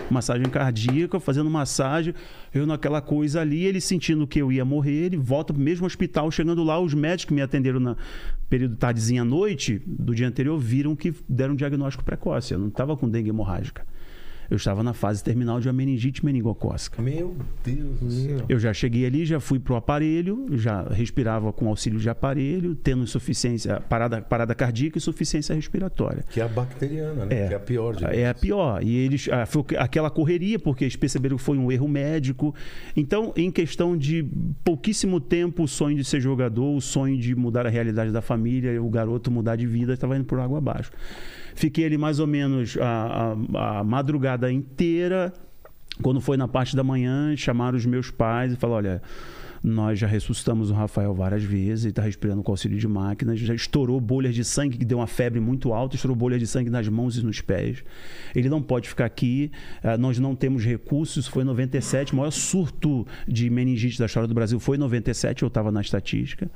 massagem 0.10 0.46
cardíaca, 0.50 1.20
fazendo 1.20 1.50
massagem, 1.50 2.14
eu 2.54 2.66
naquela 2.66 3.02
coisa 3.02 3.42
ali, 3.42 3.64
ele 3.66 3.80
sentindo 3.80 4.26
que 4.28 4.40
eu 4.40 4.52
ia 4.52 4.66
morrer, 4.66 5.06
ele 5.06 5.18
volta 5.18 5.54
pro 5.54 5.62
mesmo 5.62 5.86
hospital, 5.86 6.30
chegando 6.32 6.64
lá, 6.64 6.80
os 6.80 6.94
médicos 6.94 7.26
que 7.26 7.34
me 7.34 7.42
atenderam 7.42 7.80
no 7.80 7.98
período 8.50 8.76
tardezinha 8.76 9.22
à 9.22 9.26
noite 9.26 9.82
do 9.86 10.14
dia 10.14 10.28
anterior 10.28 10.58
viram 10.58 10.96
que 10.96 11.14
deram 11.28 11.54
um 11.54 11.58
diagnóstico 11.58 12.04
precoce, 12.04 12.54
eu 12.54 12.60
não 12.60 12.68
estava 12.68 12.98
com 12.98 13.08
dengue 13.08 13.30
hemorrágica. 13.30 13.86
Eu 14.50 14.58
estava 14.58 14.84
na 14.84 14.94
fase 14.94 15.24
terminal 15.24 15.60
de 15.60 15.68
uma 15.68 15.74
meningite 15.74 16.24
meningocócica. 16.24 17.02
Meu 17.02 17.36
Deus 17.64 18.00
do 18.00 18.12
céu. 18.12 18.46
Eu 18.48 18.60
já 18.60 18.74
cheguei 18.74 19.06
ali, 19.06 19.26
já 19.26 19.40
fui 19.40 19.60
pro 19.60 19.76
aparelho, 19.76 20.46
já 20.52 20.84
respirava 20.84 21.52
com 21.52 21.68
auxílio 21.68 22.00
de 22.00 22.10
aparelho, 22.10 22.76
tendo 22.76 23.04
insuficiência, 23.04 23.80
parada, 23.82 24.22
parada 24.22 24.54
cardíaca 24.54 24.98
e 24.98 25.00
insuficiência 25.00 25.56
respiratória. 25.56 26.24
Que 26.30 26.40
é 26.40 26.44
a 26.44 26.48
bacteriana, 26.48 27.26
né? 27.26 27.46
É. 27.46 27.48
Que 27.48 27.54
é 27.54 27.58
a 27.58 27.60
pior 27.60 27.96
de 27.96 28.06
É 28.06 28.30
a 28.30 28.34
pior. 28.34 28.84
E 28.84 28.96
eles 28.96 29.28
ah, 29.32 29.46
foi 29.46 29.64
aquela 29.78 30.10
correria, 30.10 30.60
porque 30.60 30.84
eles 30.84 30.96
perceberam 30.96 31.38
que 31.38 31.44
foi 31.44 31.58
um 31.58 31.72
erro 31.72 31.88
médico. 31.88 32.54
Então, 32.96 33.34
em 33.36 33.52
questão 33.52 33.98
de 33.98 34.26
pouquíssimo 34.64 35.20
tempo, 35.20 35.64
o 35.64 35.68
sonho 35.68 35.98
de 35.98 36.04
ser 36.04 36.20
jogador, 36.20 36.76
o 36.76 36.82
sonho 36.82 37.18
de 37.18 37.36
mudar 37.36 37.66
a 37.66 37.70
realidade 37.70 38.12
da 38.12 38.22
família, 38.22 38.82
o 38.82 38.90
garoto 38.90 39.32
mudar 39.32 39.56
de 39.56 39.66
vida, 39.66 39.94
estava 39.94 40.16
indo 40.16 40.26
por 40.26 40.40
água 40.40 40.58
abaixo. 40.58 40.92
Fiquei 41.56 41.86
ali 41.86 41.98
mais 41.98 42.20
ou 42.20 42.28
menos 42.28 42.78
a, 42.80 43.34
a- 43.56 43.80
a 43.80 43.84
madrugada 43.84 44.52
inteira. 44.52 45.32
Quando 46.02 46.20
foi 46.20 46.38
na 46.38 46.48
parte 46.48 46.76
da 46.76 46.84
manhã, 46.84 47.36
chamaram 47.38 47.78
os 47.78 47.86
meus 47.86 48.10
pais 48.12 48.54
e 48.54 48.56
falaram: 48.56 48.78
olha. 48.90 49.02
Nós 49.66 49.98
já 49.98 50.08
ressuscitamos 50.08 50.70
o 50.70 50.74
Rafael 50.74 51.14
várias 51.14 51.42
vezes, 51.42 51.86
ele 51.86 51.92
está 51.94 52.02
respirando 52.02 52.44
com 52.44 52.52
auxílio 52.52 52.78
de 52.78 52.86
máquinas, 52.86 53.40
já 53.40 53.54
estourou 53.56 53.98
bolhas 54.02 54.36
de 54.36 54.44
sangue, 54.44 54.78
que 54.78 54.84
deu 54.84 54.98
uma 54.98 55.08
febre 55.08 55.40
muito 55.40 55.72
alta, 55.72 55.96
estourou 55.96 56.18
bolhas 56.18 56.42
de 56.42 56.46
sangue 56.48 56.70
nas 56.70 56.86
mãos 56.90 57.16
e 57.18 57.24
nos 57.24 57.40
pés. 57.40 57.82
Ele 58.36 58.50
não 58.50 58.62
pode 58.62 58.90
ficar 58.90 59.06
aqui, 59.06 59.50
ah, 59.82 59.96
nós 59.98 60.20
não 60.20 60.36
temos 60.36 60.66
recursos. 60.66 61.28
Foi 61.28 61.44
em 61.44 61.46
97, 61.46 62.12
o 62.12 62.18
maior 62.18 62.32
surto 62.32 63.08
de 63.26 63.50
meningite 63.50 63.98
da 63.98 64.06
história 64.06 64.28
do 64.28 64.34
Brasil 64.34 64.60
foi 64.60 64.76
em 64.76 64.80
97, 64.82 65.44
eu 65.44 65.48
estava 65.48 65.72
na 65.72 65.80
estatística. 65.80 66.52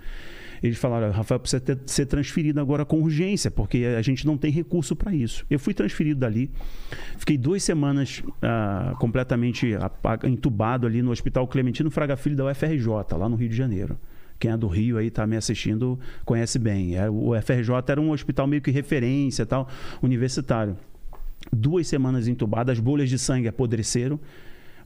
Eles 0.62 0.78
falaram, 0.78 1.12
Rafael, 1.12 1.40
precisa 1.40 1.60
ter- 1.60 1.80
ser 1.86 2.06
transferido 2.06 2.60
agora 2.60 2.86
com 2.86 3.02
urgência, 3.02 3.52
porque 3.52 3.86
a 3.98 4.02
gente 4.02 4.26
não 4.26 4.38
tem 4.38 4.52
recurso 4.52 4.96
para 4.96 5.14
isso. 5.14 5.46
Eu 5.50 5.60
fui 5.60 5.74
transferido 5.74 6.20
dali, 6.20 6.50
fiquei 7.18 7.38
duas 7.38 7.64
semanas 7.64 8.24
ah, 8.42 8.96
completamente 9.00 9.68
entubado 10.24 10.88
ali 10.88 11.02
no 11.02 11.12
Hospital 11.12 11.48
Clementino 11.48 11.92
Fraga 11.92 12.18
Filho 12.18 12.36
da 12.36 12.46
UFRJ, 12.46 12.88
lá 13.18 13.30
no 13.30 13.36
Rio 13.36 13.50
de 13.50 13.56
Janeiro. 13.56 13.98
Quem 14.40 14.52
é 14.52 14.58
do 14.58 14.68
Rio 14.68 14.98
aí 14.98 15.08
está 15.08 15.26
me 15.26 15.36
assistindo 15.36 16.00
conhece 16.24 16.60
bem. 16.60 16.96
É, 16.96 17.10
o 17.10 17.36
UFRJ 17.36 17.74
era 17.88 18.00
um 18.00 18.12
hospital 18.12 18.46
meio 18.46 18.62
que 18.62 18.70
referência, 18.70 19.46
tal, 19.46 19.68
universitário. 20.02 20.78
Duas 21.52 21.88
semanas 21.88 22.28
entubado, 22.28 22.72
as 22.72 22.80
bolhas 22.80 23.10
de 23.10 23.18
sangue 23.18 23.48
apodreceram. 23.48 24.20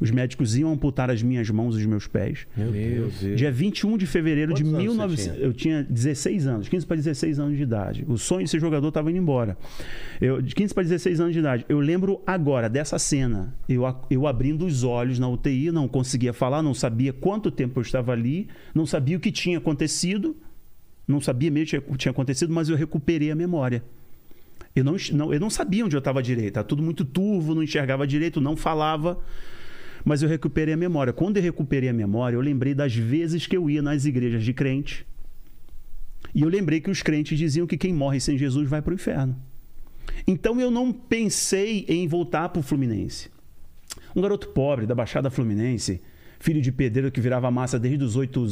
Os 0.01 0.09
médicos 0.09 0.57
iam 0.57 0.71
amputar 0.71 1.11
as 1.11 1.21
minhas 1.21 1.47
mãos 1.51 1.75
e 1.75 1.81
os 1.81 1.85
meus 1.85 2.07
pés. 2.07 2.47
Meu 2.57 2.71
Deus. 2.71 3.19
Dia 3.37 3.51
21 3.51 3.99
de 3.99 4.07
fevereiro 4.07 4.51
de 4.51 4.63
Quantos 4.63 4.83
você 4.83 4.87
1900. 4.89 5.23
tinha? 5.23 5.35
Eu 5.35 5.53
tinha 5.53 5.83
16 5.83 6.47
anos, 6.47 6.67
15 6.67 6.85
para 6.87 6.95
16 6.95 7.39
anos 7.39 7.55
de 7.55 7.61
idade. 7.61 8.03
O 8.07 8.17
sonho 8.17 8.43
de 8.43 8.49
ser 8.49 8.59
jogador 8.59 8.87
estava 8.87 9.11
indo 9.11 9.19
embora. 9.19 9.55
Eu, 10.19 10.41
de 10.41 10.55
15 10.55 10.73
para 10.73 10.81
16 10.81 11.19
anos 11.19 11.33
de 11.33 11.39
idade. 11.39 11.65
Eu 11.69 11.79
lembro 11.79 12.19
agora 12.25 12.67
dessa 12.67 12.97
cena. 12.97 13.53
Eu, 13.69 13.83
eu 14.09 14.25
abrindo 14.25 14.65
os 14.65 14.83
olhos 14.83 15.19
na 15.19 15.29
UTI, 15.29 15.71
não 15.71 15.87
conseguia 15.87 16.33
falar, 16.33 16.63
não 16.63 16.73
sabia 16.73 17.13
quanto 17.13 17.51
tempo 17.51 17.79
eu 17.79 17.83
estava 17.83 18.11
ali, 18.11 18.47
não 18.73 18.87
sabia 18.87 19.17
o 19.17 19.19
que 19.19 19.31
tinha 19.31 19.59
acontecido, 19.59 20.35
não 21.07 21.21
sabia 21.21 21.51
mesmo 21.51 21.77
o 21.87 21.91
que 21.91 21.97
tinha 21.99 22.11
acontecido, 22.11 22.51
mas 22.51 22.69
eu 22.69 22.75
recuperei 22.75 23.29
a 23.29 23.35
memória. 23.35 23.83
Eu 24.75 24.83
não, 24.83 24.95
não, 25.13 25.31
eu 25.31 25.39
não 25.39 25.49
sabia 25.51 25.85
onde 25.85 25.95
eu 25.95 25.99
estava 25.99 26.23
direito. 26.23 26.47
Estava 26.47 26.67
tudo 26.67 26.81
muito 26.81 27.05
turvo, 27.05 27.53
não 27.53 27.61
enxergava 27.61 28.07
direito, 28.07 28.41
não 28.41 28.57
falava. 28.57 29.19
Mas 30.03 30.21
eu 30.21 30.29
recuperei 30.29 30.73
a 30.73 30.77
memória. 30.77 31.13
Quando 31.13 31.37
eu 31.37 31.43
recuperei 31.43 31.89
a 31.89 31.93
memória, 31.93 32.35
eu 32.35 32.41
lembrei 32.41 32.73
das 32.73 32.95
vezes 32.95 33.47
que 33.47 33.55
eu 33.55 33.69
ia 33.69 33.81
nas 33.81 34.05
igrejas 34.05 34.43
de 34.43 34.53
crente. 34.53 35.05
E 36.33 36.41
eu 36.41 36.49
lembrei 36.49 36.79
que 36.79 36.89
os 36.89 37.01
crentes 37.01 37.37
diziam 37.37 37.67
que 37.67 37.77
quem 37.77 37.93
morre 37.93 38.19
sem 38.19 38.37
Jesus 38.37 38.69
vai 38.69 38.81
para 38.81 38.91
o 38.91 38.95
inferno. 38.95 39.35
Então 40.27 40.59
eu 40.59 40.71
não 40.71 40.91
pensei 40.91 41.85
em 41.87 42.07
voltar 42.07 42.49
para 42.49 42.59
o 42.59 42.63
Fluminense. 42.63 43.29
Um 44.15 44.21
garoto 44.21 44.49
pobre 44.49 44.85
da 44.85 44.95
Baixada 44.95 45.29
Fluminense, 45.29 46.01
filho 46.39 46.61
de 46.61 46.71
pedreiro 46.71 47.11
que 47.11 47.21
virava 47.21 47.51
massa 47.51 47.79
desde 47.79 48.03
os 48.03 48.15
8, 48.15 48.47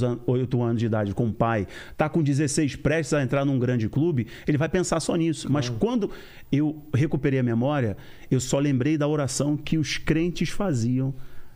anos 0.62 0.80
de 0.80 0.86
idade 0.86 1.14
com 1.14 1.28
o 1.28 1.34
pai, 1.34 1.68
tá 1.98 2.08
com 2.08 2.22
16 2.22 2.76
prestes 2.78 3.14
a 3.14 3.24
entrar 3.24 3.46
num 3.46 3.58
grande 3.58 3.90
clube, 3.90 4.28
ele 4.48 4.58
vai 4.58 4.70
pensar 4.70 5.00
só 5.00 5.16
nisso. 5.16 5.52
Mas 5.52 5.70
quando 5.70 6.12
eu 6.52 6.84
recuperei 6.94 7.40
a 7.40 7.44
memória, 7.44 7.98
eu 8.30 8.40
só 8.40 8.60
lembrei 8.60 8.98
da 8.98 9.08
oração 9.08 9.58
que 9.58 9.78
os 9.78 9.98
crentes 9.98 10.50
faziam 10.50 11.14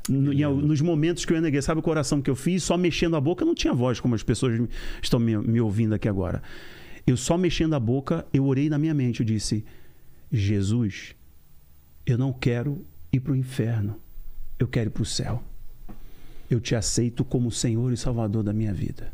no- 0.10 0.34
em 0.34 0.44
nos 0.62 0.82
momentos 0.82 1.26
que 1.26 1.34
eu 1.34 1.38
igreja. 1.48 1.62
Sabe 1.68 1.82
a 1.90 1.90
oração 1.90 2.22
que 2.22 2.30
eu 2.30 2.36
fiz? 2.36 2.64
Só 2.64 2.78
mexendo 2.78 3.16
a 3.16 3.22
boca, 3.22 3.44
eu 3.44 3.48
não 3.48 3.56
tinha 3.56 3.74
voz 3.74 4.00
como 4.00 4.16
as 4.16 4.24
pessoas 4.24 4.60
me- 4.60 4.70
estão 5.02 5.20
me, 5.20 5.38
me 5.38 5.62
ouvindo 5.62 5.94
aqui 5.94 6.08
agora. 6.10 6.42
Eu 7.06 7.18
só 7.18 7.38
mexendo 7.38 7.74
a 7.74 7.80
boca, 7.80 8.26
eu 8.34 8.46
orei 8.46 8.70
na 8.70 8.78
minha 8.78 8.94
mente, 8.94 9.20
eu 9.22 9.26
disse: 9.26 9.66
Jesus, 10.32 11.16
eu 12.06 12.18
não 12.18 12.32
quero 12.34 12.86
ir 13.12 13.20
para 13.20 13.34
o 13.34 13.36
inferno, 13.36 14.00
eu 14.60 14.68
quero 14.68 14.90
ir 14.90 14.92
para 14.92 15.04
o 15.04 15.06
céu. 15.06 15.44
Eu 16.50 16.60
te 16.60 16.76
aceito 16.76 17.24
como 17.24 17.50
Senhor 17.52 17.92
e 17.92 17.98
Salvador 17.98 18.44
da 18.44 18.54
minha 18.54 18.74
vida. 18.74 19.12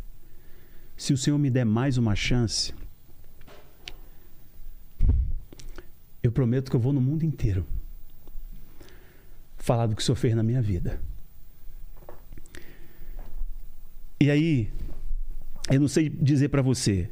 Se 0.98 1.14
o 1.14 1.18
Senhor 1.18 1.38
me 1.38 1.50
der 1.50 1.66
mais 1.66 1.98
uma 1.98 2.16
chance, 2.16 2.74
eu 6.22 6.32
prometo 6.32 6.70
que 6.70 6.76
eu 6.76 6.80
vou 6.80 6.92
no 6.92 7.00
mundo 7.00 7.24
inteiro 7.24 7.66
falar 9.70 9.86
do 9.86 9.96
que 9.96 10.02
o 10.02 10.06
Senhor 10.06 10.16
fez 10.16 10.34
na 10.34 10.42
minha 10.42 10.64
vida. 10.64 11.00
E 14.20 14.32
aí, 14.32 14.68
eu 15.70 15.80
não 15.80 15.88
sei 15.88 16.10
dizer 16.10 16.50
para 16.50 16.64
você 16.64 17.08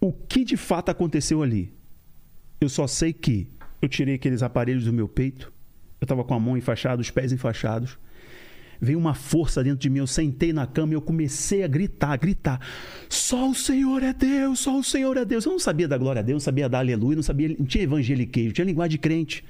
o 0.00 0.12
que 0.12 0.44
de 0.44 0.56
fato 0.56 0.88
aconteceu 0.90 1.44
ali. 1.44 1.72
Eu 2.60 2.68
só 2.68 2.88
sei 2.88 3.12
que 3.12 3.48
eu 3.80 3.88
tirei 3.88 4.16
aqueles 4.16 4.42
aparelhos 4.42 4.84
do 4.84 4.92
meu 4.92 5.06
peito, 5.06 5.52
eu 6.00 6.04
estava 6.04 6.24
com 6.24 6.34
a 6.34 6.40
mão 6.40 6.56
enfaixada, 6.56 7.00
os 7.00 7.12
pés 7.12 7.30
enfaixados. 7.30 8.00
Veio 8.80 8.98
uma 8.98 9.14
força 9.14 9.62
dentro 9.62 9.78
de 9.78 9.88
mim, 9.88 10.00
eu 10.00 10.08
sentei 10.08 10.52
na 10.52 10.66
cama 10.66 10.92
e 10.92 10.96
eu 10.96 11.00
comecei 11.00 11.62
a 11.62 11.68
gritar, 11.68 12.10
a 12.10 12.16
gritar. 12.16 12.60
Só 13.08 13.48
o 13.48 13.54
Senhor 13.54 14.02
é 14.02 14.12
Deus, 14.12 14.58
só 14.58 14.76
o 14.76 14.82
Senhor 14.82 15.16
é 15.16 15.24
Deus. 15.24 15.44
Eu 15.44 15.52
não 15.52 15.60
sabia 15.60 15.86
da 15.86 15.96
glória 15.96 16.18
a 16.18 16.22
Deus, 16.22 16.42
não 16.42 16.44
sabia 16.44 16.68
da 16.68 16.80
aleluia, 16.80 17.14
não 17.14 17.22
sabia, 17.22 17.54
não 17.56 17.64
tinha 17.64 17.84
evangeliquejo, 17.84 18.52
tinha 18.52 18.64
linguagem 18.64 18.90
de 18.90 18.98
crente. 18.98 19.44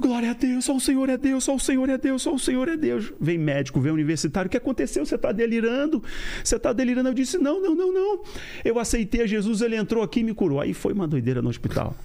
Glória 0.00 0.30
a 0.30 0.34
Deus, 0.34 0.64
só 0.64 0.76
o 0.76 0.80
Senhor 0.80 1.08
é 1.08 1.16
Deus, 1.16 1.42
só 1.42 1.56
o 1.56 1.58
Senhor 1.58 1.88
é 1.88 1.98
Deus, 1.98 2.22
só 2.22 2.32
o 2.32 2.38
Senhor 2.38 2.68
é 2.68 2.76
Deus. 2.76 3.12
Vem 3.20 3.36
médico, 3.36 3.80
vem 3.80 3.90
universitário, 3.90 4.46
o 4.46 4.50
que 4.50 4.56
aconteceu? 4.56 5.04
Você 5.04 5.16
está 5.16 5.32
delirando? 5.32 6.02
Você 6.42 6.56
está 6.56 6.72
delirando? 6.72 7.08
Eu 7.08 7.14
disse: 7.14 7.36
não, 7.36 7.60
não, 7.60 7.74
não, 7.74 7.92
não. 7.92 8.22
Eu 8.64 8.78
aceitei 8.78 9.26
Jesus, 9.26 9.60
ele 9.60 9.76
entrou 9.76 10.02
aqui 10.02 10.20
e 10.20 10.22
me 10.24 10.32
curou. 10.32 10.60
Aí 10.60 10.72
foi 10.72 10.92
uma 10.92 11.08
doideira 11.08 11.42
no 11.42 11.48
hospital. 11.48 11.96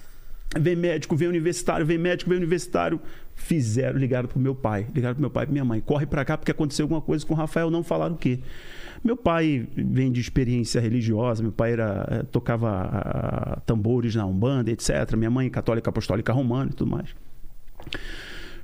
Vem 0.58 0.76
médico, 0.76 1.16
vem 1.16 1.28
universitário, 1.28 1.84
vem 1.84 1.98
médico, 1.98 2.30
vem 2.30 2.38
universitário. 2.38 3.00
Fizeram, 3.34 3.98
ligaram 3.98 4.28
pro 4.28 4.38
meu 4.38 4.54
pai, 4.54 4.86
ligaram 4.94 5.14
pro 5.14 5.20
meu 5.20 5.30
pai 5.30 5.46
e 5.48 5.52
minha 5.52 5.64
mãe. 5.64 5.80
Corre 5.80 6.06
para 6.06 6.24
cá 6.24 6.36
porque 6.36 6.50
aconteceu 6.50 6.84
alguma 6.84 7.00
coisa 7.00 7.24
com 7.24 7.34
o 7.34 7.36
Rafael, 7.36 7.70
não 7.70 7.82
falaram 7.82 8.14
o 8.14 8.18
quê. 8.18 8.40
Meu 9.02 9.16
pai 9.16 9.68
vem 9.76 10.10
de 10.10 10.20
experiência 10.20 10.80
religiosa, 10.80 11.42
meu 11.42 11.52
pai 11.52 11.72
era, 11.72 12.08
eh, 12.10 12.22
tocava 12.22 12.70
ah, 12.70 13.60
tambores 13.66 14.14
na 14.14 14.24
Umbanda, 14.24 14.70
etc. 14.70 15.14
Minha 15.16 15.30
mãe 15.30 15.50
católica 15.50 15.90
apostólica 15.90 16.32
romana 16.32 16.70
e 16.72 16.74
tudo 16.74 16.90
mais. 16.90 17.14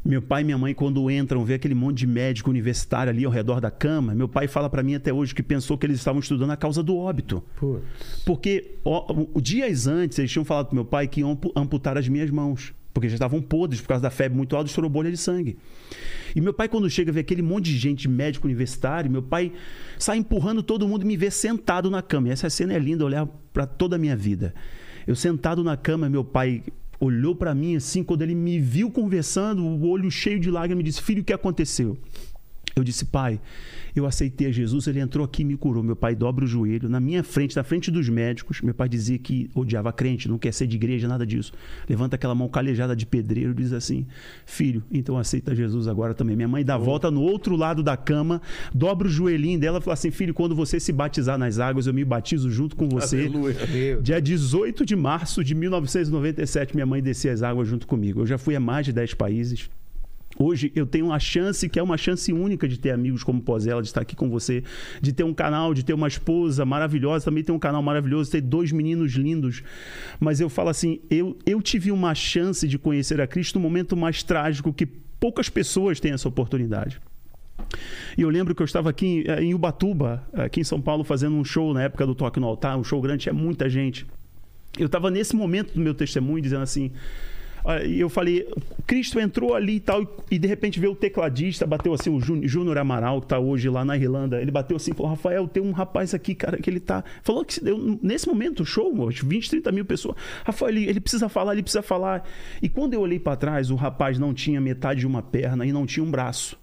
Meu 0.02 0.22
pai 0.22 0.40
e 0.40 0.44
minha 0.44 0.56
mãe, 0.56 0.72
quando 0.72 1.10
entram, 1.10 1.44
vê 1.44 1.54
aquele 1.54 1.74
monte 1.74 1.98
de 1.98 2.06
médico 2.06 2.48
universitário 2.48 3.10
ali 3.12 3.24
ao 3.26 3.30
redor 3.30 3.60
da 3.60 3.70
cama. 3.70 4.14
Meu 4.14 4.26
pai 4.26 4.48
fala 4.48 4.70
para 4.70 4.82
mim 4.82 4.94
até 4.94 5.12
hoje 5.12 5.34
que 5.34 5.42
pensou 5.42 5.76
que 5.76 5.84
eles 5.84 5.98
estavam 5.98 6.20
estudando 6.20 6.50
a 6.52 6.56
causa 6.56 6.82
do 6.82 6.96
óbito. 6.96 7.44
Putz. 7.56 7.84
Porque 8.24 8.76
ó, 8.82 9.12
o- 9.34 9.40
dias 9.42 9.86
antes 9.86 10.18
eles 10.18 10.30
tinham 10.32 10.44
falado 10.44 10.66
pro 10.68 10.74
meu 10.74 10.86
pai 10.86 11.06
que 11.06 11.20
iam 11.20 11.32
ampu- 11.32 11.52
amputar 11.54 11.98
as 11.98 12.08
minhas 12.08 12.30
mãos. 12.30 12.72
Porque 12.94 13.08
já 13.10 13.14
estavam 13.14 13.40
podres 13.42 13.80
por 13.82 13.88
causa 13.88 14.02
da 14.02 14.10
febre 14.10 14.36
muito 14.36 14.56
alta, 14.56 14.68
estourou 14.68 14.90
bolha 14.90 15.10
de 15.10 15.16
sangue. 15.18 15.58
E 16.34 16.40
meu 16.40 16.52
pai, 16.54 16.66
quando 16.66 16.88
chega, 16.90 17.12
vê 17.12 17.20
aquele 17.20 17.42
monte 17.42 17.66
de 17.66 17.76
gente, 17.76 18.08
médico 18.08 18.46
universitário, 18.48 19.10
meu 19.10 19.22
pai 19.22 19.52
sai 19.98 20.16
empurrando 20.16 20.62
todo 20.62 20.88
mundo 20.88 21.02
e 21.04 21.06
me 21.06 21.16
vê 21.16 21.30
sentado 21.30 21.88
na 21.90 22.00
cama. 22.02 22.28
E 22.28 22.30
essa 22.32 22.48
cena 22.48 22.72
é 22.72 22.78
linda, 22.78 23.04
olhar 23.04 23.26
para 23.52 23.66
toda 23.66 23.96
a 23.96 23.98
minha 23.98 24.16
vida. 24.16 24.54
Eu 25.06 25.14
sentado 25.14 25.62
na 25.62 25.76
cama, 25.76 26.08
meu 26.08 26.24
pai 26.24 26.62
olhou 27.00 27.34
para 27.34 27.54
mim 27.54 27.74
assim, 27.74 28.04
quando 28.04 28.22
ele 28.22 28.34
me 28.34 28.60
viu 28.60 28.90
conversando, 28.90 29.64
o 29.64 29.88
olho 29.88 30.10
cheio 30.10 30.38
de 30.38 30.50
lágrimas, 30.50 30.78
me 30.78 30.84
disse: 30.84 31.02
Filho, 31.02 31.22
o 31.22 31.24
que 31.24 31.32
aconteceu? 31.32 31.98
Eu 32.76 32.84
disse, 32.84 33.04
pai, 33.06 33.40
eu 33.94 34.06
aceitei 34.06 34.48
a 34.48 34.50
Jesus, 34.50 34.86
ele 34.86 35.00
entrou 35.00 35.24
aqui 35.24 35.42
e 35.42 35.44
me 35.44 35.56
curou. 35.56 35.82
Meu 35.82 35.96
pai 35.96 36.14
dobra 36.14 36.44
o 36.44 36.48
joelho 36.48 36.88
na 36.88 37.00
minha 37.00 37.22
frente, 37.22 37.56
na 37.56 37.64
frente 37.64 37.90
dos 37.90 38.08
médicos. 38.08 38.60
Meu 38.60 38.74
pai 38.74 38.88
dizia 38.88 39.18
que 39.18 39.50
odiava 39.54 39.92
crente, 39.92 40.28
não 40.28 40.38
quer 40.38 40.52
ser 40.52 40.66
de 40.66 40.76
igreja, 40.76 41.08
nada 41.08 41.26
disso. 41.26 41.52
Levanta 41.88 42.16
aquela 42.16 42.34
mão 42.34 42.48
calejada 42.48 42.94
de 42.94 43.06
pedreiro 43.06 43.52
e 43.52 43.54
diz 43.54 43.72
assim: 43.72 44.06
Filho, 44.44 44.82
então 44.90 45.18
aceita 45.18 45.54
Jesus 45.54 45.88
agora 45.88 46.14
também. 46.14 46.36
Minha 46.36 46.48
mãe 46.48 46.64
dá 46.64 46.74
a 46.74 46.78
volta 46.78 47.10
no 47.10 47.22
outro 47.22 47.56
lado 47.56 47.82
da 47.82 47.96
cama, 47.96 48.40
dobra 48.74 49.08
o 49.08 49.10
joelhinho 49.10 49.58
dela 49.58 49.78
e 49.78 49.82
fala 49.82 49.94
assim: 49.94 50.10
Filho, 50.10 50.34
quando 50.34 50.54
você 50.54 50.78
se 50.78 50.92
batizar 50.92 51.38
nas 51.38 51.58
águas, 51.58 51.86
eu 51.86 51.94
me 51.94 52.04
batizo 52.04 52.50
junto 52.50 52.76
com 52.76 52.88
você. 52.88 53.20
Aleluia. 53.20 53.56
Dia 54.02 54.20
18 54.20 54.84
de 54.84 54.96
março 54.96 55.42
de 55.42 55.54
1997, 55.54 56.74
minha 56.74 56.86
mãe 56.86 57.02
descia 57.02 57.32
as 57.32 57.42
águas 57.42 57.68
junto 57.68 57.86
comigo. 57.86 58.20
Eu 58.20 58.26
já 58.26 58.38
fui 58.38 58.54
a 58.54 58.60
mais 58.60 58.86
de 58.86 58.92
10 58.92 59.14
países. 59.14 59.70
Hoje 60.42 60.72
eu 60.74 60.86
tenho 60.86 61.04
uma 61.04 61.18
chance 61.18 61.68
que 61.68 61.78
é 61.78 61.82
uma 61.82 61.98
chance 61.98 62.32
única 62.32 62.66
de 62.66 62.80
ter 62.80 62.92
amigos 62.92 63.22
como 63.22 63.42
Pozella, 63.42 63.82
de 63.82 63.88
estar 63.88 64.00
aqui 64.00 64.16
com 64.16 64.30
você, 64.30 64.64
de 64.98 65.12
ter 65.12 65.22
um 65.22 65.34
canal, 65.34 65.74
de 65.74 65.84
ter 65.84 65.92
uma 65.92 66.08
esposa 66.08 66.64
maravilhosa, 66.64 67.26
também 67.26 67.44
ter 67.44 67.52
um 67.52 67.58
canal 67.58 67.82
maravilhoso, 67.82 68.30
ter 68.30 68.40
dois 68.40 68.72
meninos 68.72 69.12
lindos. 69.12 69.62
Mas 70.18 70.40
eu 70.40 70.48
falo 70.48 70.70
assim, 70.70 70.98
eu, 71.10 71.36
eu 71.44 71.60
tive 71.60 71.92
uma 71.92 72.14
chance 72.14 72.66
de 72.66 72.78
conhecer 72.78 73.20
a 73.20 73.26
Cristo 73.26 73.58
no 73.58 73.62
momento 73.62 73.94
mais 73.94 74.22
trágico 74.22 74.72
que 74.72 74.86
poucas 74.86 75.50
pessoas 75.50 76.00
têm 76.00 76.12
essa 76.12 76.26
oportunidade. 76.26 76.98
E 78.16 78.22
eu 78.22 78.30
lembro 78.30 78.54
que 78.54 78.62
eu 78.62 78.64
estava 78.66 78.88
aqui 78.88 79.24
eh, 79.28 79.42
em 79.42 79.52
Ubatuba, 79.52 80.26
aqui 80.32 80.60
em 80.60 80.64
São 80.64 80.80
Paulo, 80.80 81.04
fazendo 81.04 81.36
um 81.36 81.44
show 81.44 81.74
na 81.74 81.82
época 81.82 82.06
do 82.06 82.14
Toque 82.14 82.40
no 82.40 82.46
Altar, 82.46 82.78
um 82.78 82.84
show 82.84 82.98
grande, 83.02 83.24
tinha 83.24 83.34
muita 83.34 83.68
gente. 83.68 84.06
Eu 84.78 84.86
estava 84.86 85.10
nesse 85.10 85.36
momento 85.36 85.74
do 85.74 85.80
meu 85.80 85.92
testemunho 85.92 86.40
dizendo 86.40 86.62
assim, 86.62 86.92
e 87.84 88.00
eu 88.00 88.08
falei, 88.08 88.48
Cristo 88.86 89.20
entrou 89.20 89.54
ali 89.54 89.76
e 89.76 89.80
tal, 89.80 90.02
e 90.30 90.38
de 90.38 90.48
repente 90.48 90.80
veio 90.80 90.92
o 90.92 90.96
tecladista, 90.96 91.66
bateu 91.66 91.92
assim, 91.92 92.10
o 92.10 92.20
Júnior 92.20 92.78
Amaral, 92.78 93.20
que 93.20 93.26
está 93.26 93.38
hoje 93.38 93.68
lá 93.68 93.84
na 93.84 93.96
Irlanda, 93.96 94.40
ele 94.40 94.50
bateu 94.50 94.76
assim, 94.76 94.92
falou, 94.92 95.10
Rafael, 95.10 95.46
tem 95.46 95.62
um 95.62 95.72
rapaz 95.72 96.14
aqui, 96.14 96.34
cara, 96.34 96.56
que 96.58 96.68
ele 96.70 96.80
tá. 96.80 97.04
Falou 97.22 97.44
que 97.44 97.60
nesse 98.02 98.26
momento, 98.26 98.64
show, 98.64 98.92
20, 99.08 99.50
30 99.50 99.72
mil 99.72 99.84
pessoas. 99.84 100.16
Rafael, 100.44 100.70
ele, 100.70 100.88
ele 100.88 101.00
precisa 101.00 101.28
falar, 101.28 101.52
ele 101.52 101.62
precisa 101.62 101.82
falar. 101.82 102.24
E 102.62 102.68
quando 102.68 102.94
eu 102.94 103.00
olhei 103.00 103.18
para 103.18 103.36
trás, 103.36 103.70
o 103.70 103.76
rapaz 103.76 104.18
não 104.18 104.32
tinha 104.32 104.60
metade 104.60 105.00
de 105.00 105.06
uma 105.06 105.22
perna 105.22 105.66
e 105.66 105.72
não 105.72 105.86
tinha 105.86 106.02
um 106.02 106.10
braço. 106.10 106.58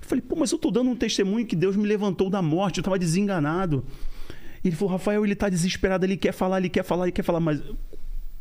Eu 0.00 0.08
falei, 0.08 0.22
pô, 0.22 0.36
mas 0.36 0.50
eu 0.52 0.56
estou 0.56 0.70
dando 0.70 0.90
um 0.90 0.96
testemunho 0.96 1.46
que 1.46 1.54
Deus 1.54 1.76
me 1.76 1.86
levantou 1.86 2.30
da 2.30 2.40
morte, 2.40 2.78
eu 2.78 2.82
estava 2.82 2.98
desenganado. 2.98 3.84
Ele 4.64 4.74
falou, 4.74 4.92
Rafael, 4.92 5.24
ele 5.24 5.34
está 5.34 5.48
desesperado, 5.48 6.04
ele 6.04 6.16
quer 6.16 6.32
falar, 6.32 6.58
ele 6.58 6.68
quer 6.68 6.82
falar, 6.82 7.04
ele 7.04 7.12
quer 7.12 7.22
falar, 7.22 7.40
mas 7.40 7.62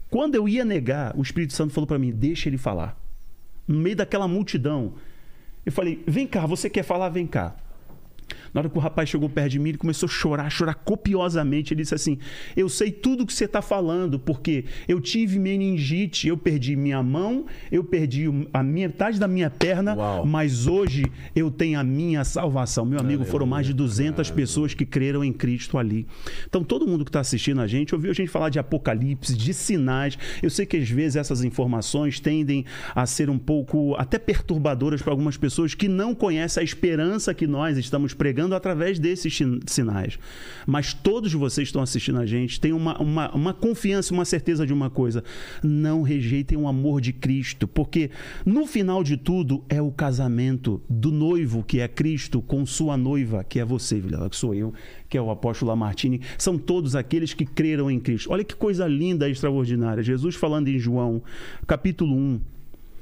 quando 0.09 0.35
eu 0.35 0.47
ia 0.47 0.63
negar, 0.63 1.15
o 1.17 1.21
Espírito 1.21 1.53
Santo 1.53 1.73
falou 1.73 1.87
para 1.87 1.99
mim: 1.99 2.11
deixa 2.11 2.49
ele 2.49 2.57
falar. 2.57 2.97
No 3.67 3.79
meio 3.79 3.95
daquela 3.95 4.27
multidão. 4.27 4.93
Eu 5.65 5.71
falei: 5.71 6.03
vem 6.07 6.25
cá, 6.25 6.45
você 6.45 6.69
quer 6.69 6.83
falar? 6.83 7.09
Vem 7.09 7.27
cá. 7.27 7.55
Na 8.57 8.61
hora 8.61 8.69
que 8.71 8.77
o 8.79 8.81
rapaz 8.81 9.07
chegou 9.07 9.29
perto 9.29 9.51
de 9.51 9.59
mim, 9.59 9.69
ele 9.69 9.77
começou 9.77 10.07
a 10.07 10.09
chorar, 10.09 10.49
chorar 10.49 10.73
copiosamente. 10.73 11.75
Ele 11.75 11.83
disse 11.83 11.93
assim: 11.93 12.17
Eu 12.55 12.67
sei 12.67 12.91
tudo 12.91 13.23
que 13.23 13.31
você 13.31 13.45
está 13.45 13.61
falando, 13.61 14.17
porque 14.17 14.65
eu 14.87 14.99
tive 14.99 15.37
meningite, 15.37 16.27
eu 16.27 16.35
perdi 16.35 16.75
minha 16.75 17.03
mão, 17.03 17.45
eu 17.71 17.83
perdi 17.83 18.25
a 18.51 18.63
metade 18.63 19.19
da 19.19 19.27
minha 19.27 19.51
perna, 19.51 19.95
Uau. 19.95 20.25
mas 20.25 20.65
hoje 20.65 21.05
eu 21.35 21.51
tenho 21.51 21.79
a 21.79 21.83
minha 21.83 22.23
salvação. 22.23 22.83
Meu 22.83 22.99
amigo, 22.99 23.19
Aleluia, 23.19 23.31
foram 23.31 23.45
mais 23.45 23.67
de 23.67 23.73
200 23.73 24.27
cara. 24.27 24.35
pessoas 24.35 24.73
que 24.73 24.87
creram 24.87 25.23
em 25.23 25.31
Cristo 25.31 25.77
ali. 25.77 26.07
Então, 26.47 26.63
todo 26.63 26.87
mundo 26.87 27.05
que 27.05 27.09
está 27.09 27.19
assistindo 27.19 27.61
a 27.61 27.67
gente, 27.67 27.93
ouviu 27.93 28.09
a 28.09 28.15
gente 28.15 28.29
falar 28.29 28.49
de 28.49 28.57
apocalipse, 28.57 29.37
de 29.37 29.53
sinais. 29.53 30.17
Eu 30.41 30.49
sei 30.49 30.65
que 30.65 30.77
às 30.77 30.89
vezes 30.89 31.15
essas 31.15 31.43
informações 31.43 32.19
tendem 32.19 32.65
a 32.95 33.05
ser 33.05 33.29
um 33.29 33.37
pouco 33.37 33.93
até 33.99 34.17
perturbadoras 34.17 34.99
para 35.03 35.13
algumas 35.13 35.37
pessoas 35.37 35.75
que 35.75 35.87
não 35.87 36.15
conhecem 36.15 36.61
a 36.61 36.63
esperança 36.63 37.35
que 37.35 37.45
nós 37.45 37.77
estamos 37.77 38.15
pregando 38.15 38.46
através 38.55 38.99
desses 38.99 39.37
sinais. 39.67 40.17
Mas 40.65 40.93
todos 40.93 41.33
vocês 41.33 41.67
estão 41.67 41.81
assistindo 41.81 42.19
a 42.19 42.25
gente 42.25 42.59
têm 42.59 42.73
uma, 42.73 43.01
uma, 43.01 43.31
uma 43.33 43.53
confiança, 43.53 44.13
uma 44.13 44.25
certeza 44.25 44.65
de 44.65 44.73
uma 44.73 44.89
coisa: 44.89 45.23
não 45.63 46.01
rejeitem 46.01 46.57
o 46.57 46.67
amor 46.67 47.01
de 47.01 47.13
Cristo, 47.13 47.67
porque 47.67 48.09
no 48.45 48.65
final 48.65 49.03
de 49.03 49.17
tudo 49.17 49.63
é 49.69 49.81
o 49.81 49.91
casamento 49.91 50.81
do 50.89 51.11
noivo, 51.11 51.63
que 51.63 51.79
é 51.79 51.87
Cristo, 51.87 52.41
com 52.41 52.65
sua 52.65 52.97
noiva, 52.97 53.43
que 53.43 53.59
é 53.59 53.65
você, 53.65 53.99
Vilela, 53.99 54.29
que 54.29 54.35
sou 54.35 54.53
eu, 54.53 54.73
que 55.09 55.17
é 55.17 55.21
o 55.21 55.31
apóstolo 55.31 55.69
Lamartine. 55.69 56.21
São 56.37 56.57
todos 56.57 56.95
aqueles 56.95 57.33
que 57.33 57.45
creram 57.45 57.89
em 57.89 57.99
Cristo. 57.99 58.31
Olha 58.31 58.43
que 58.43 58.55
coisa 58.55 58.87
linda 58.87 59.27
e 59.27 59.31
extraordinária. 59.31 60.03
Jesus 60.03 60.35
falando 60.35 60.67
em 60.67 60.79
João, 60.79 61.21
capítulo 61.65 62.15
1, 62.15 62.39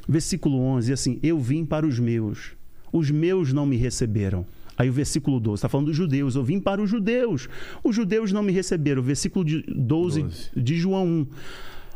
versículo 0.07 0.59
11, 0.59 0.93
assim: 0.93 1.19
Eu 1.21 1.39
vim 1.39 1.65
para 1.65 1.85
os 1.85 1.99
meus, 1.99 2.53
os 2.91 3.09
meus 3.11 3.51
não 3.51 3.65
me 3.65 3.75
receberam. 3.75 4.45
Aí 4.77 4.89
o 4.89 4.93
versículo 4.93 5.39
12 5.39 5.59
está 5.59 5.69
falando 5.69 5.87
dos 5.87 5.95
judeus. 5.95 6.35
Eu 6.35 6.43
vim 6.43 6.59
para 6.59 6.81
os 6.81 6.89
judeus. 6.89 7.47
Os 7.83 7.95
judeus 7.95 8.31
não 8.31 8.43
me 8.43 8.51
receberam. 8.51 9.01
O 9.01 9.05
versículo 9.05 9.45
12, 9.45 10.21
12. 10.21 10.49
de 10.55 10.77
João 10.77 11.05
1. 11.07 11.27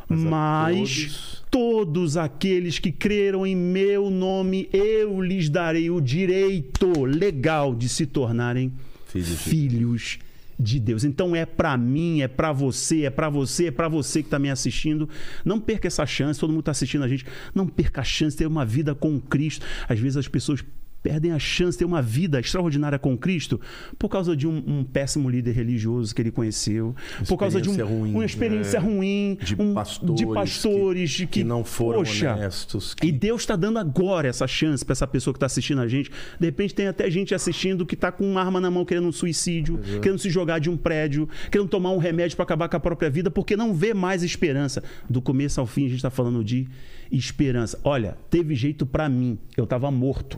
Mas, 0.10 0.24
Mas 0.24 0.90
todos... 0.90 1.44
todos 1.52 2.18
aqueles 2.18 2.80
que 2.80 2.92
creram 2.92 3.46
em 3.46 3.56
meu 3.56 4.10
nome, 4.10 4.68
eu 4.74 5.22
lhes 5.22 5.50
darei 5.50 5.90
o 5.92 6.02
direito 6.02 7.04
legal 7.04 7.76
de 7.76 7.88
se 7.88 8.08
tornarem 8.08 8.74
filhos, 9.06 9.42
filhos 9.42 10.20
de 10.60 10.80
Deus. 10.80 11.04
Então 11.04 11.36
é 11.36 11.46
para 11.46 11.78
mim, 11.78 12.22
é 12.22 12.28
para 12.28 12.52
você, 12.52 13.04
é 13.04 13.10
para 13.10 13.30
você, 13.30 13.68
é 13.68 13.72
para 13.72 13.88
você 13.88 14.22
que 14.22 14.28
está 14.28 14.40
me 14.40 14.50
assistindo. 14.50 15.08
Não 15.46 15.60
perca 15.60 15.88
essa 15.88 16.06
chance, 16.06 16.40
todo 16.40 16.50
mundo 16.50 16.62
está 16.62 16.72
assistindo 16.72 17.04
a 17.04 17.08
gente. 17.08 17.26
Não 17.54 17.68
perca 17.68 18.02
a 18.02 18.04
chance 18.04 18.36
de 18.36 18.40
ter 18.40 18.48
uma 18.48 18.66
vida 18.66 18.94
com 18.96 19.20
Cristo. 19.20 19.66
Às 19.88 20.00
vezes 20.00 20.18
as 20.18 20.28
pessoas 20.28 20.64
perdem 21.10 21.32
a 21.32 21.40
chance 21.40 21.72
de 21.72 21.80
ter 21.80 21.86
uma 21.86 22.04
vida 22.04 22.40
extraordinária 22.40 23.00
com 23.00 23.18
Cristo 23.18 23.60
por 23.98 24.10
causa 24.10 24.38
de 24.38 24.48
um, 24.48 24.64
um 24.68 24.84
péssimo 24.84 25.28
líder 25.28 25.54
religioso 25.54 26.14
que 26.14 26.22
ele 26.22 26.30
conheceu, 26.30 26.96
por 27.28 27.36
causa 27.36 27.60
de 27.60 27.68
um, 27.68 27.84
ruim, 27.84 28.14
uma 28.14 28.24
experiência 28.24 28.78
é, 28.78 28.80
ruim 28.80 29.36
de 29.42 29.60
um, 29.60 29.74
pastores, 29.74 30.16
de 30.16 30.26
pastores 30.28 31.16
que, 31.16 31.26
que, 31.26 31.44
não 31.44 31.64
foram 31.64 32.00
poxa, 32.00 32.36
honestos. 32.36 32.94
Que... 32.94 33.08
E 33.08 33.12
Deus 33.12 33.42
está 33.42 33.56
dando 33.56 33.80
agora 33.80 34.28
essa 34.28 34.46
chance 34.46 34.86
para 34.86 34.94
essa 34.94 35.08
pessoa 35.08 35.34
que 35.34 35.38
está 35.38 35.48
assistindo 35.48 35.82
a 35.82 35.88
gente. 35.88 36.12
De 36.40 36.46
repente 36.46 36.76
tem 36.76 36.86
até 36.86 37.10
gente 37.10 37.34
assistindo 37.34 37.88
que 37.88 37.96
está 37.96 38.12
com 38.12 38.24
uma 38.30 38.42
arma 38.42 38.62
na 38.62 38.70
mão 38.70 38.86
querendo 38.86 39.08
um 39.08 39.12
suicídio, 39.12 39.80
Exato. 39.84 40.02
querendo 40.02 40.20
se 40.20 40.30
jogar 40.30 40.60
de 40.60 40.70
um 40.70 40.78
prédio, 40.78 41.28
querendo 41.50 41.70
tomar 41.70 41.90
um 41.90 41.98
remédio 41.98 42.36
para 42.36 42.44
acabar 42.44 42.70
com 42.70 42.78
a 42.78 42.80
própria 42.80 43.10
vida 43.10 43.32
porque 43.32 43.58
não 43.58 43.74
vê 43.74 43.96
mais 43.96 44.22
esperança. 44.22 44.84
Do 45.10 45.24
começo 45.24 45.60
ao 45.60 45.66
fim 45.66 45.86
a 45.86 45.88
gente 45.88 45.96
está 45.96 46.12
falando 46.12 46.44
de 46.44 46.68
esperança. 47.12 47.80
Olha, 47.84 48.16
teve 48.30 48.54
jeito 48.54 48.86
para 48.86 49.10
mim. 49.10 49.40
Eu 49.58 49.64
estava 49.64 49.90
morto 49.90 50.38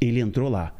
ele 0.00 0.20
entrou 0.20 0.48
lá. 0.48 0.74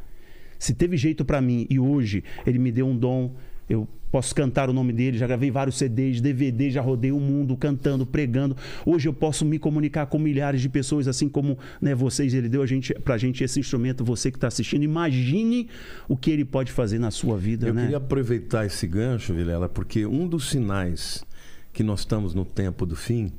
Se 0.59 0.75
teve 0.75 0.97
jeito 0.97 1.25
para 1.25 1.41
mim 1.41 1.67
e 1.69 1.78
hoje 1.78 2.25
ele 2.47 2.59
me 2.59 2.73
deu 2.73 2.86
um 2.86 2.97
dom, 2.97 3.35
eu 3.69 3.86
posso 4.11 4.35
cantar 4.35 4.70
o 4.70 4.73
nome 4.73 4.93
dele, 4.93 5.19
já 5.19 5.27
gravei 5.27 5.51
vários 5.51 5.77
CDs, 5.77 6.20
DVD, 6.20 6.70
já 6.70 6.81
rodei 6.81 7.12
o 7.12 7.20
mundo 7.20 7.57
cantando, 7.57 8.07
pregando. 8.07 8.57
Hoje 8.85 9.09
eu 9.09 9.12
posso 9.12 9.45
me 9.45 9.59
comunicar 9.59 10.07
com 10.07 10.19
milhares 10.19 10.61
de 10.61 10.69
pessoas, 10.69 11.07
assim 11.09 11.28
como 11.28 11.59
né, 11.81 11.95
vocês, 11.95 12.33
ele 12.33 12.49
deu 12.49 12.62
a 12.62 12.67
gente, 12.67 12.95
pra 12.95 13.19
gente 13.19 13.45
esse 13.45 13.61
instrumento, 13.61 14.05
você 14.05 14.31
que 14.31 14.39
está 14.39 14.49
assistindo. 14.49 14.85
Imagine 14.85 15.69
o 16.09 16.17
que 16.17 16.31
ele 16.31 16.45
pode 16.45 16.73
fazer 16.73 16.99
na 16.99 17.11
sua 17.11 17.36
vida. 17.36 17.67
Eu 17.67 17.75
né? 17.75 17.83
queria 17.83 17.97
aproveitar 17.99 18.65
esse 18.65 18.86
gancho, 18.86 19.35
Vilela, 19.35 19.69
porque 19.69 20.07
um 20.07 20.27
dos 20.27 20.49
sinais 20.49 21.25
que 21.73 21.83
nós 21.83 22.01
estamos 22.01 22.35
no 22.35 22.45
tempo 22.45 22.86
do 22.86 22.97
fim 22.97 23.33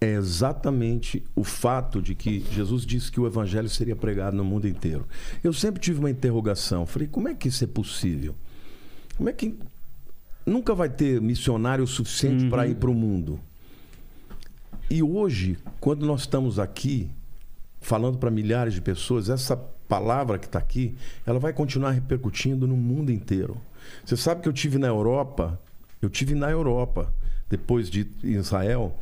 é 0.00 0.14
exatamente 0.14 1.22
o 1.36 1.44
fato 1.44 2.00
de 2.00 2.14
que 2.14 2.40
Jesus 2.50 2.86
disse 2.86 3.12
que 3.12 3.20
o 3.20 3.26
evangelho 3.26 3.68
seria 3.68 3.94
pregado 3.94 4.36
no 4.36 4.44
mundo 4.44 4.66
inteiro. 4.66 5.06
Eu 5.44 5.52
sempre 5.52 5.80
tive 5.80 5.98
uma 5.98 6.10
interrogação. 6.10 6.86
Falei, 6.86 7.06
como 7.06 7.28
é 7.28 7.34
que 7.34 7.48
isso 7.48 7.62
é 7.62 7.66
possível? 7.66 8.34
Como 9.16 9.28
é 9.28 9.32
que 9.32 9.58
nunca 10.46 10.74
vai 10.74 10.88
ter 10.88 11.20
missionário 11.20 11.86
suficiente 11.86 12.44
uhum. 12.44 12.50
para 12.50 12.66
ir 12.66 12.76
para 12.76 12.90
o 12.90 12.94
mundo? 12.94 13.38
E 14.88 15.02
hoje, 15.02 15.58
quando 15.78 16.06
nós 16.06 16.22
estamos 16.22 16.58
aqui 16.58 17.10
falando 17.80 18.16
para 18.16 18.30
milhares 18.30 18.72
de 18.72 18.80
pessoas, 18.80 19.28
essa 19.28 19.56
palavra 19.56 20.38
que 20.38 20.46
está 20.46 20.58
aqui, 20.58 20.96
ela 21.26 21.38
vai 21.38 21.52
continuar 21.52 21.90
repercutindo 21.90 22.66
no 22.66 22.76
mundo 22.76 23.12
inteiro. 23.12 23.60
Você 24.04 24.16
sabe 24.16 24.40
que 24.40 24.48
eu 24.48 24.52
tive 24.52 24.78
na 24.78 24.86
Europa, 24.86 25.60
eu 26.00 26.08
tive 26.08 26.34
na 26.34 26.50
Europa 26.50 27.12
depois 27.48 27.90
de 27.90 28.06
Israel. 28.22 28.98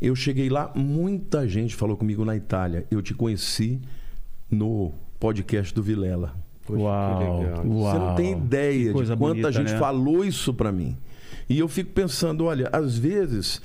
Eu 0.00 0.14
cheguei 0.14 0.48
lá, 0.48 0.70
muita 0.74 1.48
gente 1.48 1.74
falou 1.74 1.96
comigo 1.96 2.24
na 2.24 2.36
Itália. 2.36 2.86
Eu 2.90 3.00
te 3.00 3.14
conheci 3.14 3.80
no 4.50 4.92
podcast 5.18 5.74
do 5.74 5.82
Vilela. 5.82 6.34
Poxa, 6.66 6.82
uau, 6.82 7.42
uau, 7.64 7.92
Você 7.92 7.98
não 7.98 8.14
tem 8.14 8.32
ideia 8.32 8.88
de 8.88 8.92
quanta 8.92 9.16
bonita, 9.16 9.52
gente 9.52 9.72
né? 9.72 9.78
falou 9.78 10.24
isso 10.24 10.52
para 10.52 10.70
mim. 10.70 10.96
E 11.48 11.58
eu 11.58 11.68
fico 11.68 11.92
pensando, 11.92 12.44
olha, 12.44 12.68
às 12.72 12.98
vezes 12.98 13.62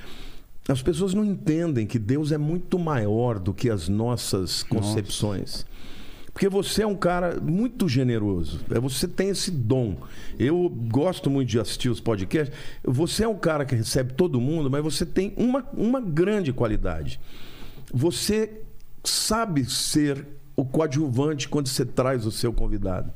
as 0.69 0.81
pessoas 0.81 1.13
não 1.13 1.25
entendem 1.25 1.87
que 1.87 1.97
Deus 1.97 2.31
é 2.31 2.37
muito 2.37 2.77
maior 2.77 3.39
do 3.39 3.53
que 3.53 3.69
as 3.69 3.89
nossas 3.89 4.63
concepções. 4.63 5.65
Nossa. 5.65 5.80
Porque 6.33 6.47
você 6.47 6.83
é 6.83 6.87
um 6.87 6.95
cara 6.95 7.39
muito 7.41 7.89
generoso. 7.89 8.61
É, 8.71 8.79
você 8.79 9.07
tem 9.07 9.29
esse 9.29 9.51
dom. 9.51 9.97
Eu 10.39 10.69
gosto 10.69 11.29
muito 11.29 11.49
de 11.49 11.59
assistir 11.59 11.89
os 11.89 11.99
podcasts. 11.99 12.55
Você 12.83 13.23
é 13.23 13.27
um 13.27 13.37
cara 13.37 13.65
que 13.65 13.75
recebe 13.75 14.13
todo 14.13 14.39
mundo, 14.39 14.69
mas 14.69 14.81
você 14.81 15.05
tem 15.05 15.33
uma, 15.35 15.63
uma 15.73 15.99
grande 15.99 16.53
qualidade. 16.53 17.19
Você 17.93 18.61
sabe 19.03 19.69
ser 19.69 20.25
o 20.55 20.63
coadjuvante 20.63 21.49
quando 21.49 21.67
você 21.67 21.85
traz 21.85 22.25
o 22.25 22.31
seu 22.31 22.53
convidado. 22.53 23.11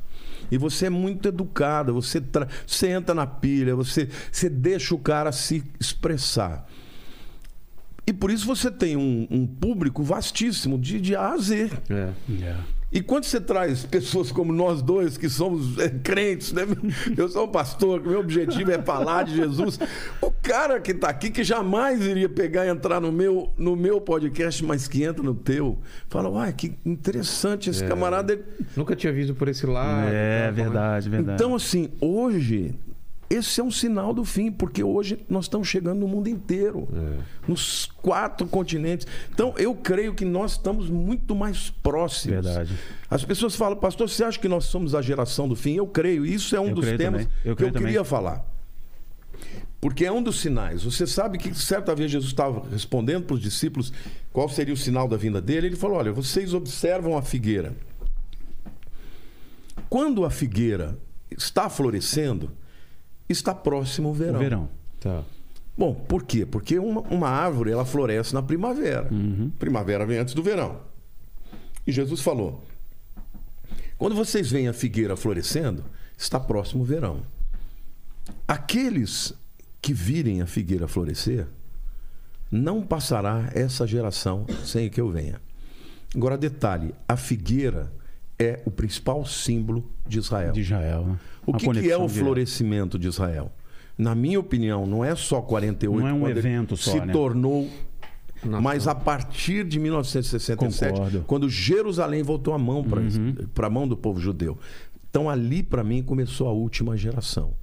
E 0.51 0.57
você 0.57 0.87
é 0.87 0.89
muito 0.89 1.27
educado, 1.29 1.93
você, 1.93 2.21
tra... 2.21 2.47
você 2.67 2.89
entra 2.89 3.15
na 3.15 3.25
pilha, 3.25 3.75
você, 3.75 4.09
você 4.31 4.49
deixa 4.49 4.93
o 4.93 4.99
cara 4.99 5.31
se 5.31 5.63
expressar. 5.79 6.67
E 8.05 8.13
por 8.13 8.29
isso 8.29 8.45
você 8.45 8.69
tem 8.69 8.95
um, 8.95 9.27
um 9.31 9.47
público 9.47 10.03
vastíssimo, 10.03 10.77
de, 10.77 11.01
de 11.01 11.15
A 11.15 11.29
a 11.29 11.37
Z. 11.37 11.71
É. 11.89 12.13
Yeah. 12.29 12.63
E 12.95 13.01
quando 13.01 13.25
você 13.25 13.41
traz 13.41 13.85
pessoas 13.85 14.31
como 14.31 14.53
nós 14.53 14.81
dois, 14.81 15.17
que 15.17 15.27
somos 15.27 15.77
é, 15.77 15.89
crentes, 15.89 16.53
né? 16.53 16.61
Eu 17.17 17.27
sou 17.27 17.43
um 17.45 17.51
pastor, 17.51 18.01
meu 18.01 18.21
objetivo 18.21 18.71
é 18.71 18.81
falar 18.81 19.23
de 19.23 19.35
Jesus. 19.35 19.77
cara 20.41 20.79
que 20.79 20.93
tá 20.93 21.09
aqui 21.09 21.29
que 21.29 21.43
jamais 21.43 22.01
iria 22.01 22.29
pegar 22.29 22.65
e 22.65 22.69
entrar 22.69 23.01
no 23.01 23.11
meu, 23.11 23.51
no 23.57 23.75
meu 23.75 23.99
podcast, 23.99 24.63
mas 24.63 24.87
que 24.87 25.03
entra 25.03 25.21
no 25.21 25.35
teu. 25.35 25.79
Fala, 26.07 26.29
uai, 26.29 26.53
que 26.53 26.77
interessante 26.85 27.69
esse 27.69 27.83
camarada. 27.83 28.31
ele- 28.31 28.45
Nunca 28.77 28.95
tinha 28.95 29.11
visto 29.11 29.35
por 29.35 29.49
esse 29.49 29.65
lado. 29.65 30.07
É 30.07 30.45
tá, 30.45 30.51
verdade, 30.51 31.09
verdade. 31.09 31.43
Então, 31.43 31.53
assim, 31.53 31.89
hoje, 31.99 32.75
esse 33.29 33.59
é 33.59 33.63
um 33.63 33.71
sinal 33.71 34.13
do 34.13 34.23
fim, 34.23 34.51
porque 34.51 34.83
hoje 34.83 35.19
nós 35.27 35.45
estamos 35.45 35.67
chegando 35.67 35.99
no 35.99 36.07
mundo 36.07 36.27
inteiro, 36.29 36.87
nos 37.47 37.87
quatro 38.01 38.45
continentes. 38.47 39.07
Então, 39.33 39.53
eu 39.57 39.73
creio 39.75 40.13
que 40.13 40.23
nós 40.23 40.53
estamos 40.53 40.89
muito 40.89 41.35
mais 41.35 41.69
próximos. 41.69 42.45
Verdade. 42.45 42.73
As 43.09 43.25
pessoas 43.25 43.55
falam, 43.55 43.77
pastor, 43.77 44.09
você 44.09 44.23
acha 44.23 44.39
que 44.39 44.47
nós 44.47 44.65
somos 44.65 44.93
a 44.93 45.01
geração 45.01 45.47
do 45.47 45.55
fim? 45.55 45.75
Eu 45.75 45.87
creio. 45.87 46.25
Isso 46.25 46.55
é 46.55 46.59
um 46.59 46.69
Eu 46.69 46.75
dos 46.75 46.85
temas 46.85 47.23
também. 47.23 47.27
Eu 47.43 47.55
que 47.55 47.63
eu 47.63 47.71
também. 47.71 47.83
queria 47.87 48.03
falar. 48.03 48.45
Porque 49.81 50.05
é 50.05 50.11
um 50.11 50.21
dos 50.21 50.39
sinais. 50.39 50.83
Você 50.83 51.05
sabe 51.05 51.37
que 51.37 51.53
certa 51.53 51.93
vez 51.93 52.09
Jesus 52.09 52.31
estava 52.31 52.67
respondendo 52.69 53.25
para 53.25 53.35
os 53.35 53.41
discípulos 53.41 53.93
qual 54.31 54.49
seria 54.49 54.73
o 54.73 54.77
sinal 54.77 55.07
da 55.07 55.17
vinda 55.17 55.41
dele. 55.41 55.67
Ele 55.67 55.75
falou: 55.75 55.97
Olha, 55.97 56.11
vocês 56.11 56.53
observam 56.53 57.17
a 57.17 57.21
figueira. 57.21 57.75
Quando 59.89 60.25
a 60.25 60.29
figueira 60.29 60.97
está 61.29 61.69
florescendo, 61.69 62.51
está 63.27 63.53
próximo 63.53 64.09
o 64.09 64.13
verão. 64.13 64.35
O 64.35 64.39
verão. 64.39 64.69
Tá. 64.99 65.23
Bom, 65.77 65.93
por 65.93 66.23
quê? 66.23 66.45
Porque 66.45 66.79
uma, 66.79 67.01
uma 67.01 67.27
árvore 67.27 67.71
ela 67.71 67.85
floresce 67.85 68.33
na 68.33 68.41
primavera. 68.41 69.09
Primavera 69.59 70.05
vem 70.05 70.19
antes 70.19 70.33
do 70.33 70.41
verão. 70.41 70.79
E 71.85 71.91
Jesus 71.91 72.21
falou: 72.21 72.63
quando 73.97 74.15
vocês 74.15 74.49
veem 74.49 74.67
a 74.67 74.73
figueira 74.73 75.15
florescendo, 75.15 75.83
está 76.17 76.39
próximo 76.39 76.83
o 76.83 76.85
verão. 76.85 77.23
Aqueles 78.47 79.33
que 79.81 79.93
virem 79.93 80.41
a 80.41 80.47
figueira 80.47 80.87
florescer, 80.87 81.47
não 82.51 82.81
passará 82.81 83.49
essa 83.53 83.85
geração 83.85 84.45
sem 84.63 84.89
que 84.89 84.99
eu 84.99 85.09
venha. 85.09 85.41
Agora, 86.15 86.37
detalhe: 86.37 86.93
a 87.07 87.15
figueira 87.15 87.91
é 88.37 88.61
o 88.65 88.71
principal 88.71 89.25
símbolo 89.25 89.89
de 90.07 90.19
Israel. 90.19 90.51
De 90.51 90.61
Israel, 90.61 91.05
né? 91.05 91.19
O 91.45 91.53
que, 91.53 91.69
que 91.69 91.91
é 91.91 91.97
o 91.97 92.07
direta. 92.07 92.09
florescimento 92.09 92.99
de 92.99 93.07
Israel? 93.07 93.51
Na 93.97 94.13
minha 94.13 94.39
opinião, 94.39 94.85
não 94.85 95.05
é 95.05 95.15
só 95.15 95.41
48 95.41 95.99
Não 96.01 96.07
é 96.07 96.13
um 96.13 96.27
evento 96.27 96.75
só, 96.75 96.91
se 96.91 96.99
né? 96.99 97.13
tornou 97.13 97.69
Nação. 98.43 98.61
mas 98.61 98.87
a 98.87 98.93
partir 98.93 99.63
de 99.65 99.79
1967, 99.79 100.91
Concordo. 100.91 101.23
quando 101.25 101.49
Jerusalém 101.49 102.21
voltou 102.21 102.53
a 102.53 102.57
mão 102.57 102.85
para 103.53 103.67
a 103.67 103.69
mão 103.69 103.87
do 103.87 103.95
povo 103.95 104.19
judeu. 104.19 104.57
Então 105.09 105.29
ali 105.29 105.63
para 105.63 105.83
mim 105.83 106.03
começou 106.03 106.47
a 106.47 106.51
última 106.51 106.97
geração. 106.97 107.53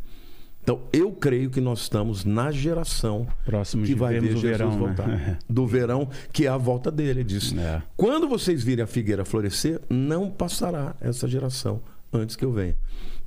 Então 0.62 0.80
eu 0.92 1.10
creio 1.10 1.50
que 1.50 1.60
nós 1.60 1.80
estamos 1.80 2.24
na 2.24 2.52
geração 2.52 3.26
Próximos 3.44 3.88
que 3.88 3.94
vai 3.94 4.14
ver 4.14 4.28
Jesus 4.28 4.42
verão, 4.42 4.70
né? 4.70 4.76
voltar. 4.78 5.38
Do 5.50 5.66
verão, 5.66 6.08
que 6.32 6.46
é 6.46 6.48
a 6.48 6.56
volta 6.56 6.90
dele. 6.90 7.20
Ele 7.20 7.24
diz: 7.24 7.52
É. 7.54 7.82
quando 7.96 8.28
vocês 8.28 8.62
virem 8.62 8.84
a 8.84 8.86
figueira 8.86 9.24
florescer, 9.24 9.80
não 9.90 10.30
passará 10.30 10.94
essa 11.00 11.26
geração 11.26 11.80
antes 12.12 12.36
que 12.36 12.44
eu 12.44 12.52
venha. 12.52 12.76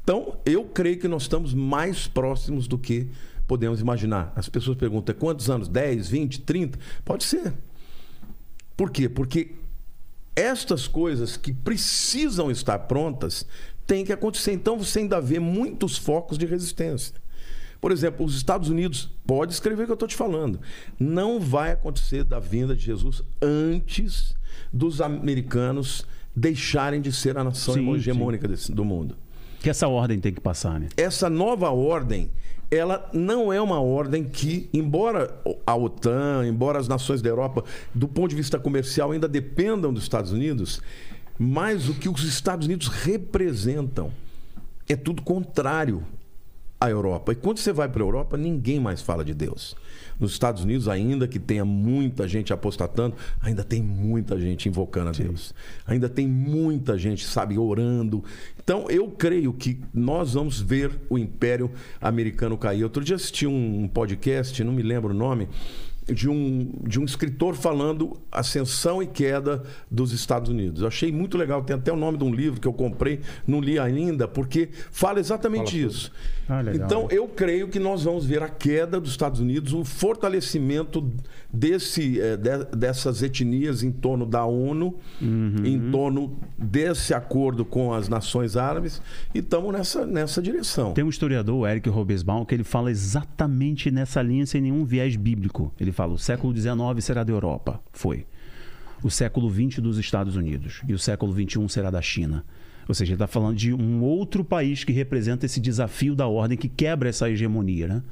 Então, 0.04 0.38
eu 0.46 0.64
creio 0.66 1.00
que 1.00 1.08
nós 1.08 1.24
estamos 1.24 1.54
mais 1.54 2.08
próximos 2.08 2.68
do 2.68 2.78
que 2.78 3.10
podemos 3.48 3.82
imaginar. 3.82 4.32
As 4.36 4.48
pessoas 4.48 4.78
perguntam: 4.78 5.14
quantos 5.16 5.50
anos? 5.50 5.68
10, 5.68 6.08
20, 6.10 6.42
30? 6.42 6.80
Pode 7.04 7.24
ser. 7.24 7.54
Por 8.78 8.92
quê? 8.92 9.10
Porque 9.10 9.56
estas 10.36 10.88
coisas 10.88 11.38
que 11.38 11.52
precisam 11.52 12.52
estar 12.52 12.80
prontas 12.80 13.46
têm 13.88 14.06
que 14.06 14.14
acontecer. 14.14 14.54
Então, 14.54 14.78
você 14.78 15.00
ainda 15.00 15.20
vê 15.20 15.40
muitos 15.40 15.98
focos 15.98 16.38
de 16.38 16.46
resistência. 16.46 17.25
Por 17.86 17.92
exemplo, 17.92 18.26
os 18.26 18.36
Estados 18.36 18.68
Unidos, 18.68 19.12
pode 19.28 19.54
escrever 19.54 19.84
o 19.84 19.86
que 19.86 19.92
eu 19.92 19.94
estou 19.94 20.08
te 20.08 20.16
falando. 20.16 20.60
Não 21.00 21.40
vai 21.40 21.72
acontecer 21.72 22.24
da 22.24 22.40
vinda 22.40 22.76
de 22.76 22.82
Jesus 22.84 23.22
antes 23.40 24.34
dos 24.74 25.02
americanos 25.02 26.04
deixarem 26.36 27.00
de 27.00 27.12
ser 27.12 27.38
a 27.38 27.44
nação 27.44 27.76
Sim, 27.76 27.94
hegemônica 27.94 28.48
desse- 28.48 28.72
do 28.72 28.84
mundo. 28.84 29.16
Que 29.60 29.70
essa 29.70 29.88
ordem 29.88 30.20
tem 30.20 30.34
que 30.34 30.42
passar, 30.42 30.80
né? 30.80 30.90
Essa 30.98 31.30
nova 31.30 31.70
ordem, 31.70 32.32
ela 32.72 33.08
não 33.14 33.54
é 33.54 33.62
uma 33.62 33.80
ordem 33.80 34.24
que, 34.24 34.68
embora 34.74 35.40
a 35.64 35.76
OTAN, 35.76 36.48
embora 36.48 36.80
as 36.80 36.88
nações 36.88 37.22
da 37.22 37.30
Europa, 37.30 37.64
do 37.94 38.08
ponto 38.08 38.32
de 38.32 38.36
vista 38.36 38.58
comercial, 38.58 39.12
ainda 39.12 39.28
dependam 39.28 39.94
dos 39.94 40.02
Estados 40.02 40.32
Unidos, 40.32 40.82
mas 41.38 41.88
o 41.88 41.94
que 41.94 42.10
os 42.10 42.24
Estados 42.24 42.66
Unidos 42.66 42.88
representam 42.88 44.12
é 44.90 44.96
tudo 44.96 45.22
contrário 45.22 46.04
à 46.80 46.90
Europa. 46.90 47.32
E 47.32 47.36
quando 47.36 47.58
você 47.58 47.72
vai 47.72 47.88
para 47.88 48.02
a 48.04 48.06
Europa, 48.06 48.38
ninguém 48.38 48.80
mais 48.80 49.02
fala 49.02 49.24
de 49.24 49.34
Deus. 49.34 49.76
Nos 50.20 50.32
Estados 50.32 50.64
Unidos, 50.64 50.88
ainda 50.88 51.28
que 51.28 51.40
tenha 51.40 51.66
muita 51.66 52.28
gente 52.28 52.54
apostatando, 52.54 53.16
ainda 53.42 53.64
tem 53.64 53.82
muita 53.82 54.40
gente 54.40 54.70
invocando 54.70 55.10
a 55.10 55.12
Deus. 55.12 55.54
Ainda 55.86 56.08
tem 56.08 56.28
muita 56.28 56.98
gente, 56.98 57.26
sabe, 57.26 57.58
orando. 57.58 58.24
Então, 58.62 58.88
eu 58.90 59.10
creio 59.10 59.52
que 59.52 59.80
nós 59.94 60.34
vamos 60.34 60.62
ver 60.62 60.92
o 61.10 61.18
Império 61.18 61.70
Americano 62.00 62.58
cair. 62.58 62.84
Outro 62.84 63.04
dia 63.04 63.16
assisti 63.16 63.46
um 63.46 63.88
podcast, 63.88 64.64
não 64.64 64.72
me 64.72 64.82
lembro 64.82 65.12
o 65.12 65.18
nome, 65.18 65.50
de 66.12 66.30
um, 66.30 66.72
de 66.84 67.00
um 67.00 67.04
escritor 67.04 67.56
falando 67.56 68.18
ascensão 68.32 69.02
e 69.02 69.08
queda 69.08 69.64
dos 69.90 70.12
Estados 70.12 70.50
Unidos. 70.50 70.82
Eu 70.82 70.88
achei 70.88 71.12
muito 71.12 71.38
legal. 71.38 71.64
Tem 71.64 71.76
até 71.76 71.92
o 71.92 71.96
nome 71.96 72.18
de 72.18 72.24
um 72.24 72.34
livro 72.34 72.60
que 72.60 72.68
eu 72.68 72.74
comprei, 72.74 73.22
não 73.48 73.60
li 73.60 73.80
ainda, 73.80 74.28
porque 74.28 74.70
fala 74.92 75.20
exatamente 75.20 75.82
Fala 75.82 75.94
tudo. 75.94 76.35
Ah, 76.48 76.62
então, 76.74 77.08
eu 77.10 77.28
creio 77.28 77.68
que 77.68 77.80
nós 77.80 78.04
vamos 78.04 78.26
ver 78.26 78.44
a 78.44 78.50
queda 78.50 79.00
dos 79.00 79.10
Estados 79.12 79.40
Unidos, 79.40 79.74
o 79.74 79.84
fortalecimento 79.84 81.12
desse, 81.52 82.20
eh, 82.20 82.38
de- 82.38 82.66
dessas 82.78 83.24
etnias 83.24 83.82
em 83.82 83.92
torno 83.92 84.26
da 84.26 84.46
ONU, 84.46 84.96
Uhum. 85.22 85.56
em 85.66 85.92
torno 85.92 86.38
desse 86.58 87.14
acordo 87.14 87.66
com 87.66 87.94
as 87.94 88.08
nações 88.10 88.56
árabes, 88.58 89.02
e 89.34 89.40
estamos 89.40 89.74
nessa, 89.74 90.06
nessa 90.06 90.42
direção. 90.42 90.94
Tem 90.94 91.04
um 91.04 91.10
historiador, 91.10 91.56
o 91.62 91.68
Eric 91.68 91.90
Robesbaum, 91.90 92.46
que 92.46 92.54
ele 92.54 92.64
fala 92.64 92.92
exatamente 92.92 93.90
nessa 93.90 94.22
linha 94.22 94.46
sem 94.46 94.62
nenhum 94.62 94.86
viés 94.86 95.16
bíblico. 95.16 95.72
Ele 95.80 95.92
fala: 95.92 96.14
o 96.14 96.18
século 96.20 96.56
XIX 96.56 97.04
será 97.04 97.24
da 97.24 97.32
Europa. 97.32 97.82
Foi. 97.92 98.26
O 99.04 99.10
século 99.10 99.50
XX 99.52 99.80
dos 99.82 99.98
Estados 99.98 100.36
Unidos. 100.36 100.82
E 100.88 100.94
o 100.94 101.00
século 101.00 101.32
XXI 101.34 101.68
será 101.70 101.92
da 101.92 102.02
China. 102.02 102.44
Ou 102.88 102.94
seja, 102.94 103.12
ele 103.12 103.16
está 103.16 103.28
falando 103.28 103.56
de 103.56 103.74
um 103.74 104.02
outro 104.04 104.44
país 104.44 104.84
que 104.84 104.92
representa 104.92 105.46
esse 105.46 105.60
desafio 105.60 106.16
da 106.16 106.28
ordem, 106.28 106.58
que 106.58 106.70
quebra 106.70 107.10
essa 107.10 107.30
hegemonia. 107.30 107.88
Né? 107.88 108.04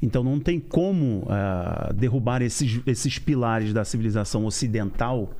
Então 0.00 0.22
não 0.22 0.38
tem 0.38 0.60
como 0.60 1.24
ah, 1.28 1.92
derrubar 1.94 2.42
esses, 2.42 2.80
esses 2.86 3.18
pilares 3.18 3.72
da 3.72 3.84
civilização 3.84 4.44
ocidental 4.46 5.32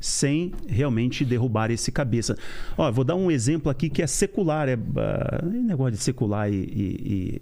sem 0.00 0.52
realmente 0.68 1.24
derrubar 1.24 1.70
esse 1.70 1.90
cabeça. 1.90 2.36
Ó, 2.76 2.90
vou 2.92 3.04
dar 3.04 3.14
um 3.14 3.30
exemplo 3.30 3.70
aqui 3.70 3.88
que 3.88 4.02
é 4.02 4.06
secular, 4.06 4.68
é 4.68 4.74
ah, 4.96 5.42
negócio 5.46 5.92
de 5.92 5.98
secular 5.98 6.50
e, 6.52 6.56
e- 6.56 7.40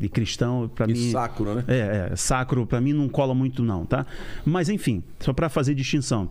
e- 0.00 0.04
e 0.04 0.08
cristão 0.08 0.70
para 0.74 0.86
mim. 0.86 1.10
sacro, 1.10 1.54
né? 1.54 1.64
É, 1.66 2.10
é 2.12 2.16
sacro 2.16 2.66
para 2.66 2.80
mim 2.80 2.92
não 2.92 3.08
cola 3.08 3.34
muito 3.34 3.62
não, 3.62 3.86
tá? 3.86 4.04
Mas 4.44 4.68
enfim, 4.68 5.02
só 5.20 5.32
para 5.32 5.48
fazer 5.48 5.74
distinção. 5.74 6.28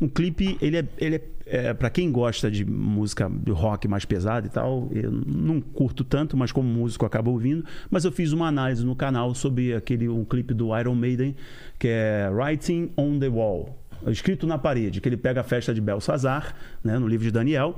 Um 0.00 0.08
clipe, 0.08 0.56
ele 0.62 0.78
é, 0.78 0.84
ele 0.98 1.16
é, 1.16 1.22
é 1.68 1.74
para 1.74 1.90
quem 1.90 2.10
gosta 2.10 2.50
de 2.50 2.64
música 2.64 3.30
de 3.30 3.50
rock 3.50 3.86
mais 3.86 4.04
pesada 4.04 4.46
e 4.46 4.50
tal, 4.50 4.88
eu 4.92 5.10
não 5.10 5.60
curto 5.60 6.04
tanto, 6.04 6.36
mas 6.36 6.50
como 6.52 6.66
músico 6.66 7.04
acabo 7.04 7.30
ouvindo, 7.30 7.64
mas 7.90 8.04
eu 8.04 8.12
fiz 8.12 8.32
uma 8.32 8.46
análise 8.46 8.84
no 8.84 8.96
canal 8.96 9.34
sobre 9.34 9.74
aquele 9.74 10.08
um 10.08 10.24
clipe 10.24 10.54
do 10.54 10.76
Iron 10.78 10.94
Maiden, 10.94 11.36
que 11.78 11.88
é 11.88 12.30
Writing 12.32 12.90
on 12.96 13.18
the 13.18 13.28
Wall, 13.28 13.78
escrito 14.06 14.46
na 14.46 14.56
parede, 14.56 15.00
que 15.00 15.08
ele 15.08 15.18
pega 15.18 15.42
a 15.42 15.44
festa 15.44 15.74
de 15.74 15.80
Belsazar, 15.80 16.54
né, 16.82 16.98
no 16.98 17.06
livro 17.06 17.26
de 17.26 17.30
Daniel, 17.30 17.76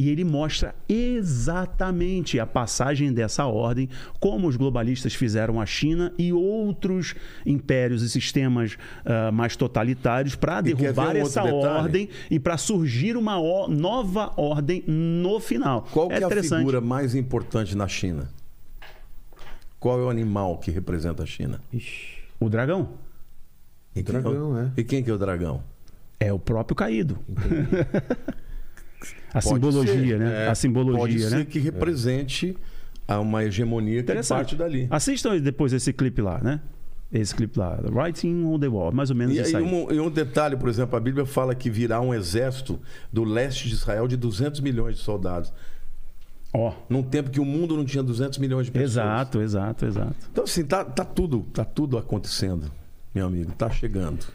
e 0.00 0.08
ele 0.08 0.22
mostra 0.22 0.76
exatamente 0.88 2.38
a 2.38 2.46
passagem 2.46 3.12
dessa 3.12 3.46
ordem, 3.46 3.88
como 4.20 4.46
os 4.46 4.54
globalistas 4.54 5.12
fizeram 5.12 5.60
a 5.60 5.66
China 5.66 6.12
e 6.16 6.32
outros 6.32 7.16
impérios 7.44 8.02
e 8.04 8.08
sistemas 8.08 8.78
ah, 9.04 9.32
mais 9.32 9.56
totalitários 9.56 10.36
para 10.36 10.60
derrubar 10.60 11.16
um 11.16 11.18
essa 11.18 11.42
ordem 11.42 12.08
e 12.30 12.38
para 12.38 12.56
surgir 12.56 13.16
uma 13.16 13.38
o- 13.40 13.66
nova 13.66 14.32
ordem 14.36 14.84
no 14.86 15.40
final. 15.40 15.84
Qual 15.92 16.06
que 16.08 16.14
é, 16.14 16.22
a 16.24 16.30
figura 16.42 16.80
mais 16.80 17.16
importante 17.16 17.76
na 17.76 17.88
China? 17.88 18.28
Qual 19.80 19.98
é 19.98 20.04
o 20.04 20.10
animal 20.10 20.58
que 20.58 20.70
representa 20.70 21.24
a 21.24 21.26
China? 21.26 21.60
Ixi. 21.72 22.18
O 22.38 22.48
dragão 22.48 22.90
E 23.96 24.02
quem 24.02 24.12
dragão, 24.12 24.56
é. 24.56 24.62
o- 24.62 24.64
é. 24.66 24.72
E 24.76 24.84
quem 24.84 25.02
que 25.02 25.10
é 25.10 25.12
o 25.12 25.18
dragão? 25.18 25.60
é 26.20 26.32
o 26.32 26.38
próprio 26.38 26.76
caído. 26.76 27.18
a 29.30 29.40
Pode 29.42 29.46
simbologia, 29.48 29.94
ser, 29.94 30.18
né? 30.18 30.46
é, 30.46 30.48
a 30.48 30.54
simbologia, 30.54 30.98
Pode 31.00 31.18
né? 31.18 31.28
ser 31.28 31.44
que 31.46 31.58
represente 31.58 32.56
a 33.06 33.20
uma 33.20 33.44
hegemonia 33.44 33.96
que 33.96 34.00
Interessante. 34.00 34.36
parte 34.38 34.56
dali. 34.56 34.86
Assistam 34.90 35.38
depois 35.38 35.72
esse 35.72 35.92
clipe 35.92 36.20
lá, 36.20 36.38
né? 36.42 36.60
Esse 37.10 37.34
clipe 37.34 37.58
lá, 37.58 37.78
Writing 37.90 38.44
on 38.44 38.58
the 38.60 38.68
Wall, 38.68 38.92
mais 38.92 39.08
ou 39.08 39.16
menos 39.16 39.34
E, 39.34 39.40
isso 39.40 39.52
e 39.52 39.56
aí. 39.56 39.62
um, 39.62 39.90
e 39.90 39.98
um 39.98 40.10
detalhe, 40.10 40.56
por 40.56 40.68
exemplo, 40.68 40.94
a 40.94 41.00
Bíblia 41.00 41.24
fala 41.24 41.54
que 41.54 41.70
virá 41.70 42.00
um 42.02 42.12
exército 42.12 42.78
do 43.10 43.24
leste 43.24 43.66
de 43.68 43.74
Israel 43.74 44.06
de 44.06 44.14
200 44.16 44.60
milhões 44.60 44.96
de 44.98 45.02
soldados. 45.02 45.50
Ó. 46.52 46.72
Num 46.88 47.02
tempo 47.02 47.30
que 47.30 47.40
o 47.40 47.44
mundo 47.46 47.76
não 47.76 47.84
tinha 47.84 48.02
200 48.02 48.38
milhões 48.38 48.66
de 48.66 48.72
pessoas. 48.72 48.92
Exato, 48.92 49.40
exato, 49.40 49.86
exato. 49.86 50.14
Então, 50.30 50.44
assim, 50.44 50.64
tá, 50.64 50.84
tá, 50.84 51.04
tudo, 51.04 51.46
tá 51.52 51.64
tudo 51.64 51.96
acontecendo, 51.96 52.70
meu 53.14 53.26
amigo. 53.26 53.52
Tá 53.52 53.70
chegando. 53.70 54.26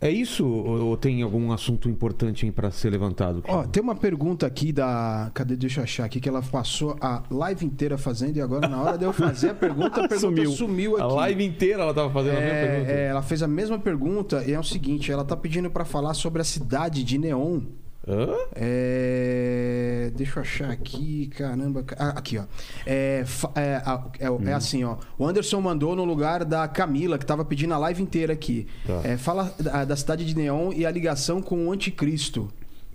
É 0.00 0.08
isso 0.10 0.46
ou 0.46 0.96
tem 0.96 1.22
algum 1.22 1.50
assunto 1.50 1.88
importante 1.88 2.48
pra 2.52 2.70
ser 2.70 2.90
levantado? 2.90 3.42
Ó, 3.48 3.64
tem 3.64 3.82
uma 3.82 3.96
pergunta 3.96 4.46
aqui 4.46 4.72
da. 4.72 5.30
Cadê? 5.34 5.56
Deixa 5.56 5.80
eu 5.80 5.84
achar 5.84 6.04
aqui, 6.04 6.20
que 6.20 6.28
ela 6.28 6.40
passou 6.40 6.96
a 7.00 7.24
live 7.30 7.66
inteira 7.66 7.98
fazendo 7.98 8.36
e 8.36 8.40
agora, 8.40 8.68
na 8.68 8.80
hora 8.80 8.96
de 8.96 9.04
eu 9.04 9.12
fazer 9.12 9.50
a 9.50 9.54
pergunta, 9.54 10.04
a 10.04 10.06
pergunta 10.08 10.18
Sumiu. 10.20 10.50
sumiu, 10.52 10.92
aqui. 10.94 11.02
a 11.02 11.06
live 11.06 11.44
inteira 11.44 11.82
ela 11.82 11.92
tava 11.92 12.10
fazendo 12.12 12.36
a 12.36 12.40
mesma 12.40 12.54
É, 12.56 12.66
pergunta. 12.70 12.92
é, 12.92 13.06
ela 13.06 13.22
fez 13.22 13.42
a 13.42 13.48
mesma 13.48 13.78
pergunta 13.78 14.44
e 14.46 14.52
é 14.52 14.58
o 14.60 14.62
seguinte: 14.64 15.10
ela 15.10 15.24
tá 15.24 15.36
pedindo 15.36 15.68
pra 15.70 15.84
falar 15.84 16.14
sobre 16.14 16.40
a 16.42 16.44
cidade 16.44 17.02
de 17.02 17.18
Neon. 17.18 17.62
Hã? 18.08 18.26
É, 18.56 20.10
Deixa 20.14 20.38
eu 20.38 20.42
achar 20.42 20.70
aqui, 20.70 21.26
caramba. 21.28 21.82
ca- 21.82 21.96
ah, 21.98 22.08
aqui, 22.18 22.38
ó. 22.38 22.44
É, 22.86 23.22
fa- 23.26 23.52
é, 23.54 23.76
a- 23.84 24.04
é, 24.18 24.30
Hum. 24.30 24.40
é 24.48 24.52
assim, 24.54 24.82
ó. 24.84 24.96
O 25.18 25.26
Anderson 25.26 25.60
mandou 25.60 25.94
no 25.94 26.04
lugar 26.04 26.44
da 26.44 26.66
Camila, 26.66 27.18
que 27.18 27.26
tava 27.26 27.44
pedindo 27.44 27.74
a 27.74 27.78
live 27.78 28.02
inteira 28.02 28.32
aqui. 28.32 28.66
Tá. 28.86 29.00
É, 29.04 29.16
fala 29.16 29.52
da, 29.60 29.84
da 29.84 29.96
cidade 29.96 30.24
de 30.24 30.34
Neon 30.34 30.72
e 30.72 30.86
a 30.86 30.90
ligação 30.90 31.42
com 31.42 31.66
o 31.66 31.72
anticristo. 31.72 32.48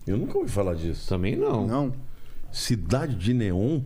Eu 0.07 0.17
nunca 0.17 0.37
ouvi 0.37 0.49
falar 0.51 0.73
disso. 0.73 1.07
Também 1.07 1.35
não. 1.35 1.67
Não? 1.67 1.93
Cidade 2.51 3.15
de 3.15 3.33
Neon? 3.33 3.81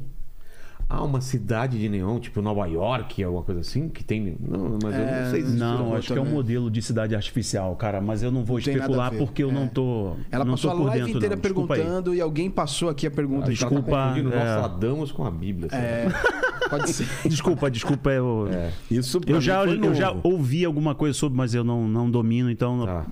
Ah, 0.90 1.04
uma 1.04 1.20
cidade 1.20 1.78
de 1.78 1.90
neon, 1.90 2.18
tipo 2.18 2.42
Nova 2.42 2.66
York, 2.66 3.22
alguma 3.22 3.44
coisa 3.44 3.60
assim, 3.60 3.90
que 3.90 4.06
tem. 4.06 4.38
Não, 4.40 4.80
mas 4.82 4.96
eu 4.96 5.06
não 5.06 5.32
sei 5.32 5.42
se 5.42 5.48
isso 5.50 5.58
Não, 5.58 5.94
acho 5.94 6.08
que 6.08 6.14
é 6.14 6.16
um 6.16 6.20
também. 6.24 6.34
modelo 6.34 6.72
de 6.72 6.82
cidade 6.82 7.14
artificial, 7.14 7.76
cara. 7.76 8.00
Mas 8.00 8.24
eu 8.24 8.32
não 8.32 8.46
vou 8.46 8.54
Não 8.56 8.60
especular 8.60 9.12
porque 9.14 9.44
eu 9.44 9.50
É. 9.50 9.54
não 9.54 9.68
tô. 9.68 10.14
Ela 10.32 10.46
não 10.46 10.54
passou 10.54 10.72
tô 10.72 10.78
a 10.78 10.80
por 10.80 10.86
live 10.88 11.04
dentro, 11.06 11.18
inteira 11.18 11.36
não. 11.36 11.42
Desculpa 11.42 11.74
aí. 11.74 11.80
perguntando 11.82 12.16
e 12.16 12.22
alguém 12.22 12.50
passou 12.50 12.88
aqui 12.88 13.06
a 13.06 13.12
pergunta. 13.12 13.50
Ah, 13.50 13.52
então 13.54 13.68
ela 13.68 13.82
tá 13.82 13.82
desculpa, 13.82 14.02
confundindo 14.08 14.34
é. 14.34 14.46
Nostradamus 14.46 15.12
com 15.12 15.26
a 15.26 15.32
Bíblia. 15.32 15.70
É, 15.74 16.08
pode 16.70 16.90
ser. 16.94 17.06
Desculpa, 17.28 17.70
desculpa. 17.70 18.10
Eu, 18.10 18.48
Isso 18.90 19.20
pra 19.20 19.32
eu, 19.32 19.42
já, 19.42 19.66
eu 19.66 19.94
já 19.94 20.16
ouvi 20.24 20.64
alguma 20.64 20.96
coisa 20.96 21.14
sobre, 21.14 21.38
mas 21.38 21.54
eu 21.54 21.66
não, 21.66 21.86
não 21.86 22.10
domino, 22.10 22.50
então. 22.50 22.86
Tá. 22.86 23.06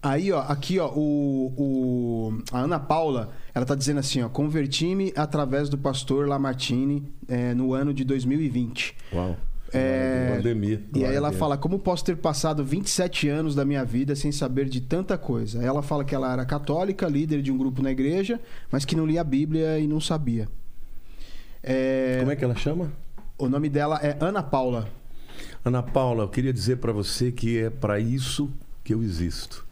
Aí, 0.00 0.30
ó, 0.30 0.42
aqui, 0.42 0.78
ó, 0.78 0.88
o, 0.94 1.52
o- 1.56 2.38
a 2.52 2.60
Ana 2.60 2.78
Paula, 2.78 3.30
ela 3.56 3.64
tá 3.64 3.74
dizendo 3.74 4.00
assim, 4.00 4.20
ó, 4.20 4.28
converti-me 4.28 5.14
através 5.16 5.70
do 5.70 5.78
pastor 5.78 6.28
Lamartine 6.28 7.10
é, 7.26 7.54
no 7.54 7.72
ano 7.72 7.94
de 7.94 8.04
2020. 8.04 8.94
Uau. 9.14 9.34
É, 9.72 10.34
Pandemia. 10.36 10.82
E 10.94 11.02
aí 11.02 11.14
ela 11.14 11.32
fala, 11.32 11.56
como 11.56 11.78
posso 11.78 12.04
ter 12.04 12.18
passado 12.18 12.62
27 12.62 13.30
anos 13.30 13.54
da 13.54 13.64
minha 13.64 13.82
vida 13.82 14.14
sem 14.14 14.30
saber 14.30 14.68
de 14.68 14.82
tanta 14.82 15.16
coisa? 15.16 15.64
Ela 15.64 15.80
fala 15.80 16.04
que 16.04 16.14
ela 16.14 16.30
era 16.30 16.44
católica, 16.44 17.08
líder 17.08 17.40
de 17.40 17.50
um 17.50 17.56
grupo 17.56 17.80
na 17.80 17.90
igreja, 17.90 18.38
mas 18.70 18.84
que 18.84 18.94
não 18.94 19.06
lia 19.06 19.22
a 19.22 19.24
Bíblia 19.24 19.78
e 19.78 19.86
não 19.86 20.02
sabia. 20.02 20.46
É. 21.62 22.18
Como 22.18 22.32
é 22.32 22.36
que 22.36 22.44
ela 22.44 22.56
chama? 22.56 22.92
O 23.38 23.48
nome 23.48 23.70
dela 23.70 23.98
é 24.02 24.18
Ana 24.20 24.42
Paula. 24.42 24.86
Ana 25.64 25.82
Paula, 25.82 26.24
eu 26.24 26.28
queria 26.28 26.52
dizer 26.52 26.76
para 26.76 26.92
você 26.92 27.32
que 27.32 27.58
é 27.58 27.70
para 27.70 27.98
isso 27.98 28.52
que 28.84 28.92
eu 28.92 29.02
existo. 29.02 29.64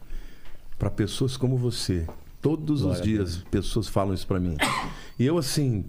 Para 0.78 0.88
pessoas 0.88 1.36
como 1.36 1.58
você. 1.58 2.06
Todos 2.44 2.82
os 2.84 3.00
dias 3.00 3.38
pessoas 3.50 3.88
falam 3.88 4.12
isso 4.14 4.26
para 4.26 4.38
mim. 4.38 4.54
E 5.18 5.24
eu 5.24 5.38
assim, 5.38 5.84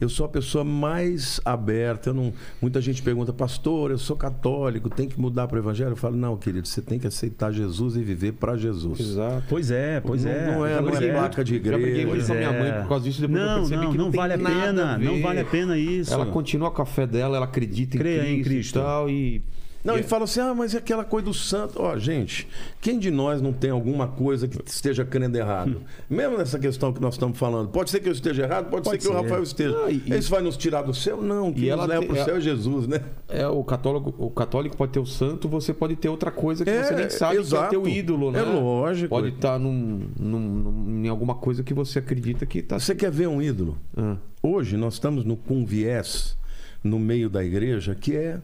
eu 0.00 0.08
sou 0.08 0.26
a 0.26 0.28
pessoa 0.28 0.64
mais 0.64 1.40
aberta. 1.44 2.10
Eu 2.10 2.14
não, 2.14 2.32
muita 2.60 2.80
gente 2.80 3.00
pergunta, 3.02 3.32
pastor, 3.32 3.92
eu 3.92 3.98
sou 3.98 4.16
católico, 4.16 4.90
tem 4.90 5.08
que 5.08 5.18
mudar 5.18 5.46
para 5.46 5.54
o 5.54 5.58
evangelho? 5.60 5.90
Eu 5.92 5.96
falo, 5.96 6.16
não, 6.16 6.36
querido, 6.36 6.66
você 6.66 6.82
tem 6.82 6.98
que 6.98 7.06
aceitar 7.06 7.52
Jesus 7.52 7.94
e 7.96 8.02
viver 8.02 8.32
para 8.32 8.56
Jesus. 8.56 8.98
Exato. 8.98 9.44
Pois 9.48 9.70
é, 9.70 10.00
pois 10.00 10.24
Não- 10.24 10.30
é. 10.32 10.46
não 10.56 10.66
é- 10.66 10.80
não 10.82 10.88
é 10.88 11.12
placa 11.12 11.44
de 11.44 11.54
Já 11.54 11.60
briguei 11.60 12.00
igreja. 12.02 12.06
muito 12.08 12.26
com 12.26 12.32
a 12.32 12.36
minha 12.36 12.52
mãe 12.52 12.68
é. 12.70 12.80
por 12.80 12.88
causa 12.88 13.04
disso. 13.04 13.20
Depois 13.20 13.40
eu 13.40 13.46
Não, 13.46 13.54
percebi 13.60 13.84
não, 13.84 13.92
que 13.92 13.98
não, 13.98 14.04
não 14.06 14.12
vale 14.12 14.32
a 14.32 14.38
pena, 14.38 14.98
não 14.98 15.14
ver. 15.14 15.22
vale 15.22 15.40
a 15.40 15.44
pena 15.44 15.78
isso. 15.78 16.12
Ela 16.12 16.26
continua 16.26 16.72
com 16.72 16.82
a 16.82 16.86
fé 16.86 17.06
dela, 17.06 17.36
ela 17.36 17.46
acredita 17.46 17.96
em 17.96 18.00
Creia 18.00 18.28
em 18.28 18.42
Cristo, 18.42 18.48
Cristo. 18.50 18.78
e 18.78 18.82
tal. 18.82 19.08
E, 19.08 19.42
Não, 19.84 19.98
e- 19.98 20.02
fala 20.02 20.24
assim, 20.24 20.40
ah, 20.40 20.54
mas 20.54 20.74
é 20.74 20.78
aquela 20.78 21.04
coisa 21.04 21.26
do 21.26 21.34
santo. 21.34 21.74
Ó, 21.82 21.96
gente, 21.98 22.48
quem 22.80 22.98
de 22.98 23.10
nós 23.10 23.42
não 23.42 23.52
tem 23.52 23.70
alguma 23.70 24.08
coisa 24.08 24.48
que 24.48 24.58
esteja 24.64 25.04
crendo 25.04 25.36
errado? 25.36 25.82
Mesmo 26.08 26.38
nessa 26.38 26.58
questão 26.58 26.90
que 26.92 27.00
nós 27.02 27.14
estamos 27.14 27.38
falando. 27.38 27.68
Pode 27.68 27.90
ser 27.90 28.00
que 28.00 28.08
eu 28.08 28.12
esteja 28.12 28.44
errado, 28.44 28.70
pode, 28.70 28.84
Pode 28.84 29.02
ser 29.02 29.08
que 29.08 29.14
o 29.14 29.16
ser. 29.18 29.22
Rafael 29.22 29.42
esteja. 29.42 29.76
Ah, 29.84 29.90
e- 29.90 30.02
Isso 30.18 30.30
vai 30.30 30.40
nos 30.40 30.56
tirar 30.56 30.80
do 30.82 30.94
céu? 30.94 31.20
Não, 31.20 31.52
quem 31.52 31.64
E 31.64 31.70
nos 31.70 31.72
ela 31.72 31.84
leva 31.86 32.06
para 32.06 32.14
o 32.14 32.18
é- 32.18 32.24
céu 32.24 32.36
é 32.36 32.40
Jesus, 32.40 32.86
né? 32.86 33.00
É, 33.28 33.46
o 33.46 33.62
católico, 33.62 34.14
o 34.18 34.30
católico 34.30 34.74
pode 34.76 34.92
ter 34.92 35.00
o 35.00 35.06
santo, 35.06 35.48
você 35.48 35.74
pode 35.74 35.96
ter 35.96 36.08
outra 36.08 36.30
coisa 36.30 36.64
que 36.64 36.70
É, 36.70 36.82
você 36.82 36.94
nem 36.94 37.10
sabe 37.10 37.36
exato. 37.36 37.68
que 37.68 37.76
é 37.76 37.78
teu 37.78 37.86
ídolo, 37.86 38.30
né? 38.30 38.38
É 38.38 38.42
lógico. 38.42 39.10
Pode 39.10 39.28
estar 39.28 39.58
num, 39.58 40.08
num- 40.18 40.38
num- 40.40 41.04
em 41.04 41.08
alguma 41.08 41.34
coisa 41.34 41.62
que 41.62 41.74
você 41.74 41.98
acredita 41.98 42.46
que 42.46 42.62
tá. 42.62 42.78
Você 42.78 42.94
quer 42.94 43.10
ver 43.10 43.26
um 43.28 43.42
ídolo? 43.42 43.76
Ah, 43.96 44.16
Hoje 44.42 44.76
nós 44.76 44.94
estamos 44.94 45.24
no, 45.24 45.36
com 45.36 45.56
um 45.58 45.64
viés 45.66 46.36
no 46.82 46.98
meio 46.98 47.28
da 47.30 47.42
igreja 47.44 47.94
que 47.94 48.14
é 48.16 48.40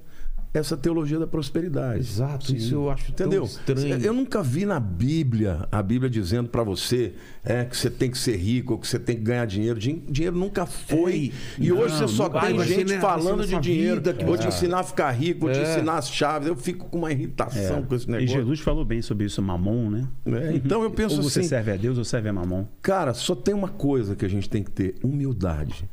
essa 0.53 0.77
teologia 0.77 1.17
da 1.17 1.29
prosperidade. 1.29 2.01
exato, 2.01 2.55
isso 2.57 2.75
eu 2.75 2.91
acho 2.91 3.13
Entendeu? 3.13 3.49
tão 3.65 3.77
estranho. 3.77 4.05
Eu 4.05 4.13
nunca 4.13 4.43
vi 4.43 4.67
na 4.67 4.81
Bíblia 4.81 5.69
a 5.71 5.81
Bíblia 5.81 6.11
dizendo 6.11 6.49
pra 6.49 6.65
você 6.65 7.13
é, 7.45 7.65
que 7.65 7.77
você 7.77 7.89
tem 7.89 8.11
que 8.11 8.19
ser 8.19 8.37
rico, 8.37 8.73
ou 8.73 8.79
que 8.81 8.89
você 8.89 8.99
tem 8.99 9.15
que 9.17 9.23
ganhar 9.23 9.45
dinheiro. 9.47 9.79
Din- 9.79 10.03
Dinheiro 10.09 10.37
nunca 10.37 10.67
foi. 10.67 11.13
Ei, 11.13 11.33
e 11.59 11.69
não, 11.69 11.79
hoje 11.79 11.95
você 11.97 12.09
só 12.09 12.29
tem 12.29 12.55
vai 12.55 12.67
gente 12.67 12.85
vai 12.89 13.01
falando 13.01 13.47
de 13.47 13.59
dinheiro. 13.61 13.97
vida 13.97 14.13
que 14.13 14.25
vou 14.25 14.37
você- 14.37 14.43
te 14.43 14.49
ensinar 14.49 14.81
a 14.81 14.83
ficar 14.83 15.11
rico, 15.13 15.41
vou 15.43 15.53
te 15.53 15.59
É. 15.61 15.63
ensinar 15.73 15.99
as 15.99 16.11
chaves. 16.11 16.49
Eu 16.49 16.57
fico 16.57 16.87
com 16.89 16.99
uma 16.99 17.13
irritação 17.13 17.85
com 17.85 17.95
esse 17.95 18.09
E 18.09 18.11
negócio. 18.11 18.37
Jesus 18.41 18.59
falou 18.61 18.85
bem 18.85 19.01
sobre 19.03 19.27
isso, 19.27 19.41
mamon, 19.41 19.89
né? 19.91 20.09
É, 20.27 20.53
Então 20.57 20.83
eu 20.83 20.91
penso 20.91 21.17
ou 21.19 21.23
você 21.23 21.41
assim, 21.41 21.49
serve 21.49 21.71
a 21.71 21.77
Deus 21.77 21.97
ou 21.97 22.05
serve 22.05 22.29
a 22.29 22.33
mamon. 22.33 22.65
cara, 22.83 23.15
só 23.15 23.37
tem 23.37 23.55
uma 23.55 23.69
coisa 23.69 24.17
que 24.17 24.25
a 24.25 24.29
gente 24.29 24.51
tem 24.51 24.65
que 24.65 24.71
ter: 24.73 24.97
humildade. 25.05 25.89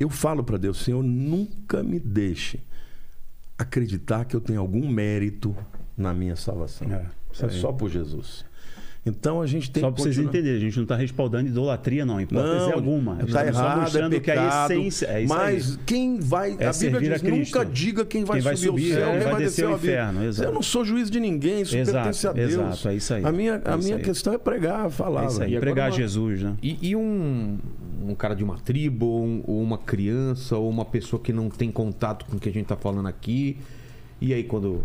Eu 0.00 0.08
falo 0.10 0.42
pra 0.42 0.56
Deus, 0.56 0.78
Senhor, 0.78 1.02
nunca 1.04 1.82
me 1.82 2.00
deixe 2.00 2.58
acreditar 3.62 4.24
que 4.24 4.34
eu 4.34 4.40
tenho 4.40 4.60
algum 4.60 4.88
mérito 4.88 5.54
na 5.96 6.12
minha 6.14 6.36
salvação. 6.36 6.88
É, 6.92 7.04
isso 7.32 7.44
É 7.44 7.48
aí. 7.48 7.54
só 7.60 7.72
por 7.72 7.90
Jesus. 7.90 8.48
Então 9.04 9.40
a 9.40 9.46
gente 9.46 9.70
tem 9.70 9.80
Só 9.80 9.90
pra 9.90 10.02
vocês 10.02 10.18
entenderem, 10.18 10.58
a 10.58 10.60
gente 10.60 10.76
não 10.76 10.82
está 10.82 10.94
respaldando 10.94 11.48
idolatria, 11.48 12.04
não, 12.04 12.20
em 12.20 12.24
hipótese 12.24 12.54
Não, 12.66 12.72
alguma. 12.74 13.16
Tá 13.16 13.24
Estamos 13.24 13.56
só 13.56 13.62
errado, 13.62 13.78
é 13.78 13.80
mostrando 13.80 14.10
que 14.20 14.30
a 14.30 14.34
pecado. 14.34 14.72
essência. 14.72 15.06
É 15.06 15.22
isso 15.22 15.34
mas 15.34 15.70
aí. 15.72 15.78
quem 15.86 16.20
vai. 16.20 16.50
É 16.58 16.66
a 16.66 16.72
Bíblia 16.72 16.98
a 16.98 17.00
diz: 17.14 17.22
Cristo. 17.22 17.58
nunca 17.58 17.70
diga 17.70 18.04
quem 18.04 18.24
vai, 18.24 18.36
Quem 18.36 18.44
vai 18.44 18.56
subir, 18.56 18.68
subir, 18.68 18.92
o 18.92 18.94
céu, 18.96 19.08
é, 19.08 19.12
quem 19.12 19.20
vai 19.22 19.32
vai 19.32 19.42
descer 19.42 19.64
ao 19.64 19.72
inferno, 19.76 20.22
exato. 20.24 20.48
Eu 20.50 20.52
não 20.52 20.60
sou 20.62 20.84
juiz 20.84 21.10
de 21.10 21.18
ninguém, 21.18 21.62
isso 21.62 21.74
Exato, 21.78 21.96
pertence 21.96 22.28
a 22.28 22.32
Deus. 22.32 22.52
exato, 22.52 22.88
é 22.88 22.94
isso 22.94 23.14
aí. 23.14 23.24
A 23.24 23.32
minha, 23.32 23.62
a 23.64 23.72
É 23.72 23.76
minha 23.78 23.96
aí. 23.96 24.02
questão 24.02 24.34
é 24.34 24.38
pregar 24.38 24.84
a 24.84 24.90
palavra. 24.90 25.28
É 25.30 25.32
isso 25.32 25.42
aí, 25.42 25.48
agora 25.56 25.60
pregar 25.62 25.90
uma- 25.90 25.96
Jesus, 25.96 26.42
né? 26.42 26.54
E, 26.62 26.90
e 26.90 26.94
um, 26.94 27.58
um 28.02 28.14
cara 28.14 28.34
de 28.34 28.42
uma 28.44 28.56
tribo, 28.58 29.06
ou, 29.06 29.24
um- 29.24 29.42
ou 29.46 29.62
uma 29.62 29.78
criança, 29.78 30.56
ou 30.56 30.68
uma 30.68 30.84
pessoa 30.84 31.20
que 31.20 31.32
não 31.32 31.48
tem 31.50 31.70
contato 31.70 32.24
com 32.26 32.36
o 32.36 32.40
que 32.40 32.48
a 32.48 32.52
gente 32.52 32.66
tá 32.66 32.76
falando 32.76 33.06
aqui. 33.08 33.58
E 34.20 34.32
aí, 34.34 34.44
quando. 34.44 34.84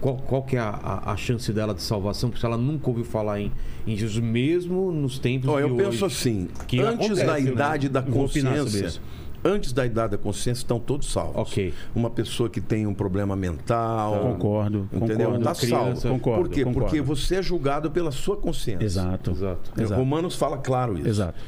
Qual, 0.00 0.16
qual 0.18 0.42
que 0.42 0.56
é 0.56 0.60
a, 0.60 0.68
a- 0.70 1.12
a 1.12 1.16
chance 1.16 1.50
dela 1.52 1.72
de 1.72 1.80
salvação? 1.80 2.28
Porque 2.28 2.40
se 2.40 2.44
ela 2.46 2.58
nunca 2.58 2.88
ouviu 2.90 3.04
falar 3.04 3.40
em, 3.40 3.50
em 3.86 3.96
Jesus, 3.96 4.22
mesmo 4.22 4.92
nos 4.92 5.18
tempos 5.18 5.48
Ó, 5.48 5.56
de 5.56 5.62
eu 5.62 5.74
hoje. 5.74 5.84
penso 5.84 6.04
assim, 6.04 6.48
Que 6.68 6.80
antes 6.80 7.06
acontece, 7.06 7.24
da 7.26 7.32
né? 7.32 7.40
idade 7.40 7.88
da 7.88 8.00
opinar 8.00 8.22
sobre 8.58 8.62
consciência, 8.62 9.00
antes 9.42 9.72
da 9.72 9.86
idade 9.86 10.10
da 10.12 10.18
consciência 10.18 10.60
estão 10.60 10.78
todos 10.78 11.10
salvos. 11.10 11.36
Ok. 11.50 11.72
Uma 11.94 12.10
pessoa 12.10 12.50
que 12.50 12.60
tem 12.60 12.86
um 12.86 12.92
problema 12.92 13.34
mental, 13.34 14.20
Concordo, 14.20 14.86
entendeu? 14.92 15.28
concordo. 15.30 15.44
Tá 15.44 15.54
Criança, 15.54 16.00
salvo. 16.02 16.08
concordo, 16.18 16.42
Por 16.42 16.50
quê? 16.50 16.64
concordo. 16.64 16.88
Porque 16.88 17.00
você 17.00 17.36
é 17.36 17.42
julgado 17.42 17.90
pela 17.90 18.10
sua 18.10 18.36
consciência. 18.36 18.84
Exato. 18.84 19.30
Exato. 19.30 19.72
É, 19.78 19.82
Exato. 19.82 19.98
Romanos 19.98 20.36
fala 20.36 20.58
claro 20.58 20.98
isso. 20.98 21.08
Exato. 21.08 21.38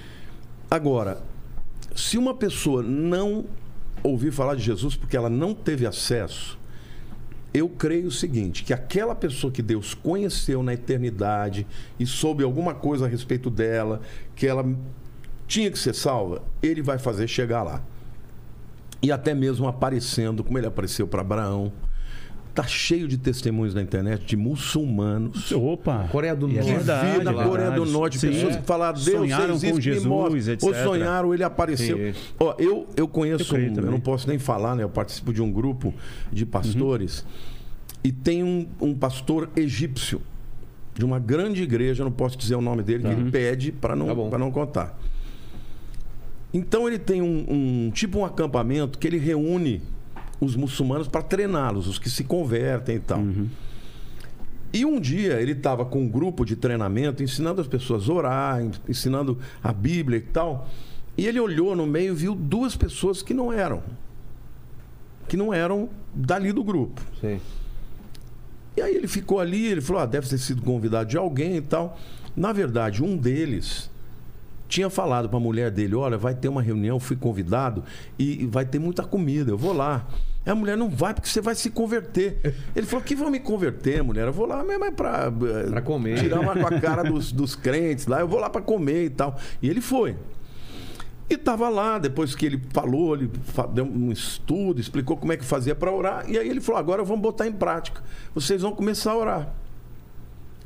Agora, 0.71 1.23
se 1.95 2.19
uma 2.19 2.35
pessoa 2.35 2.83
não 2.83 3.47
ouvir 4.03 4.33
falar 4.33 4.55
de 4.55 4.63
Jesus 4.63 4.95
porque 4.95 5.17
ela 5.17 5.31
não 5.31 5.55
teve 5.55 5.87
acesso, 5.87 6.59
eu 7.53 7.69
creio 7.69 8.09
o 8.09 8.13
seguinte, 8.13 8.63
que 8.63 8.75
aquela 8.75 9.15
pessoa 9.15 9.53
que 9.53 9.63
Deus 9.63 9.95
conheceu 9.95 10.63
na 10.63 10.75
eternidade 10.75 11.67
e 11.99 12.07
soube 12.07 12.45
alguma 12.45 12.75
coisa 12.75 13.07
a 13.07 13.09
respeito 13.09 13.51
dela, 13.51 14.01
que 14.37 14.47
ela 14.47 14.65
tinha 15.47 15.71
que 15.71 15.79
ser 15.79 15.95
salva, 15.95 16.43
ele 16.63 16.83
vai 16.83 16.99
fazer 16.99 17.27
chegar 17.27 17.63
lá. 17.63 17.83
E 19.01 19.11
até 19.11 19.35
mesmo 19.35 19.67
aparecendo, 19.67 20.45
como 20.45 20.59
ele 20.59 20.67
apareceu 20.67 21.07
para 21.07 21.23
Abraão. 21.23 21.73
Tá 22.59 22.67
cheio 22.67 23.07
de 23.07 23.17
testemunhos 23.17 23.73
na 23.73 23.81
internet 23.81 24.27
de 24.27 24.37
muçulmanos 24.37 25.53
Opa! 25.53 26.09
Coreia 26.11 26.35
do 26.35 26.51
é 26.51 26.55
Norte. 26.55 26.71
verdade, 26.73 27.23
na 27.23 27.31
é 27.31 27.45
Coreia 27.45 27.71
do. 27.71 27.87
Norte, 27.87 28.19
Sim. 28.19 28.31
pessoas 28.33 28.57
que 28.57 28.63
falaram, 28.65 28.95
Deus 29.01 29.17
Sonharam 29.17 29.55
existe, 29.55 29.73
com 29.75 29.81
Jesus, 29.81 30.49
etc. 30.49 30.69
Ou 30.69 30.75
sonharam, 30.75 31.33
ele 31.33 31.45
apareceu. 31.45 31.97
Sim. 31.97 32.19
Ó, 32.37 32.57
eu, 32.59 32.89
eu 32.97 33.07
conheço, 33.07 33.55
Eu 33.57 33.61
um- 33.73 33.77
eu 33.77 33.91
não 33.93 34.01
posso 34.01 34.27
nem 34.27 34.41
falar, 34.41 34.75
né? 34.75 34.83
Eu 34.83 34.89
participo 34.89 35.33
de 35.33 35.41
um 35.41 35.53
grupo 35.53 35.95
de 36.33 36.45
pastores 36.45 37.25
e 38.03 38.11
tem 38.11 38.43
um, 38.43 38.67
um 38.81 38.93
pastor 38.93 39.49
egípcio 39.55 40.21
de 40.97 41.05
uma 41.05 41.21
grande 41.21 41.63
igreja, 41.63 42.03
não 42.03 42.11
posso 42.11 42.37
dizer 42.37 42.57
o 42.57 42.61
nome 42.61 42.83
dele, 42.83 43.05
que 43.05 43.09
ele 43.11 43.31
pede 43.31 43.71
para 43.71 43.95
não, 43.95 44.09
Tá 44.09 44.15
pra 44.31 44.39
não 44.39 44.51
contar. 44.51 44.99
Então 46.53 46.89
ele 46.89 46.99
tem 46.99 47.23
um, 47.23 47.47
um- 47.87 47.91
tipo 47.93 48.19
um 48.19 48.25
acampamento 48.25 48.99
que 48.99 49.07
ele 49.07 49.19
reúne 49.19 49.81
os 50.41 50.55
muçulmanos 50.57 51.09
para 51.09 51.23
treiná-los, 51.23 51.87
os 51.89 51.99
que 51.99 52.09
se 52.11 52.25
convertem 52.25 52.97
e 52.97 53.01
tal. 53.01 53.21
E 54.73 54.85
um 54.85 55.01
dia 55.01 55.41
ele 55.41 55.53
estava 55.53 55.85
com 55.85 56.03
um 56.03 56.09
grupo 56.09 56.45
de 56.45 56.55
treinamento, 56.55 57.23
ensinando 57.23 57.61
as 57.61 57.67
pessoas 57.67 58.09
a 58.09 58.13
orar, 58.13 58.63
en- 58.63 58.71
ensinando 58.89 59.39
a 59.63 59.73
Bíblia 59.73 60.19
e 60.19 60.23
tal. 60.23 60.69
E 61.17 61.27
ele 61.27 61.41
olhou 61.41 61.75
no 61.75 61.87
meio 61.87 62.13
e 62.13 62.17
viu 62.17 62.35
duas 62.35 62.77
pessoas 62.77 63.23
que 63.23 63.33
não 63.35 63.53
eram. 63.53 63.83
Que 65.27 65.37
não 65.37 65.53
eram 65.53 65.89
dali 66.15 66.53
do 66.53 66.63
grupo. 66.63 67.01
Sim. 67.21 67.41
E 68.77 68.81
aí 68.83 68.95
ele 68.95 69.09
ficou 69.09 69.41
ali, 69.41 69.67
ele 69.67 69.81
falou: 69.81 70.03
ah, 70.03 70.07
deve 70.07 70.29
ter 70.29 70.39
sido 70.39 70.63
convidado 70.63 71.09
de 71.11 71.17
alguém 71.17 71.57
e 71.57 71.61
tal. 71.63 71.99
Na 72.37 72.53
verdade, 72.53 73.03
um 73.03 73.17
deles 73.17 73.91
tinha 74.69 74.91
falado 74.91 75.29
para 75.29 75.39
a 75.39 75.41
mulher 75.41 75.71
dele: 75.71 75.95
olha, 75.95 76.17
vai 76.19 76.35
ter 76.35 76.49
uma 76.49 76.63
reunião, 76.63 77.01
fui 77.01 77.17
convidado 77.17 77.83
e 78.19 78.47
vai 78.47 78.65
ter 78.65 78.79
muita 78.79 79.03
comida, 79.03 79.51
eu 79.51 79.59
vou 79.59 79.73
lá. 79.73 80.07
A 80.47 80.55
mulher 80.55 80.79
não 80.79 80.89
vai 80.89 81.13
porque 81.13 81.29
você 81.29 81.43
vai 81.43 81.55
se 81.55 81.69
converter. 81.71 82.55
Ele 82.75 82.87
falou: 82.87 83.05
que 83.05 83.15
vão 83.15 83.31
me 83.31 83.39
converter, 83.41 84.03
mulher? 84.03 84.27
Eu 84.27 84.33
vou 84.33 84.47
lá 84.47 84.65
mesmo 84.65 84.85
é 84.85 84.91
para 84.91 85.31
Pra 85.71 85.83
comer. 85.83 86.19
tirar 86.21 86.41
uma 86.41 86.55
com 86.55 86.67
a 86.67 86.81
cara 86.81 87.03
dos, 87.03 87.33
dos 87.33 87.55
crentes 87.55 88.07
lá, 88.07 88.21
eu 88.21 88.29
vou 88.29 88.39
lá 88.41 88.49
para 88.49 88.63
comer 88.63 89.05
e 89.07 89.11
tal. 89.11 89.37
E 89.61 89.69
ele 89.69 89.81
foi. 89.81 90.17
E 91.31 91.35
estava 91.35 91.69
lá, 91.69 91.99
depois 91.99 92.35
que 92.35 92.47
ele 92.47 92.63
falou, 92.71 93.15
ele 93.15 93.31
deu 93.75 93.85
um 93.85 94.11
estudo, 94.11 94.81
explicou 94.81 95.19
como 95.19 95.31
é 95.33 95.37
que 95.37 95.45
fazia 95.45 95.75
para 95.75 95.93
orar. 95.93 96.25
E 96.31 96.39
aí 96.39 96.49
ele 96.49 96.61
falou: 96.63 96.79
agora 96.79 97.05
vamos 97.05 97.21
botar 97.21 97.47
em 97.47 97.53
prática. 97.53 98.03
Vocês 98.35 98.63
vão 98.63 98.73
começar 98.75 99.13
a 99.13 99.17
orar. 99.19 99.55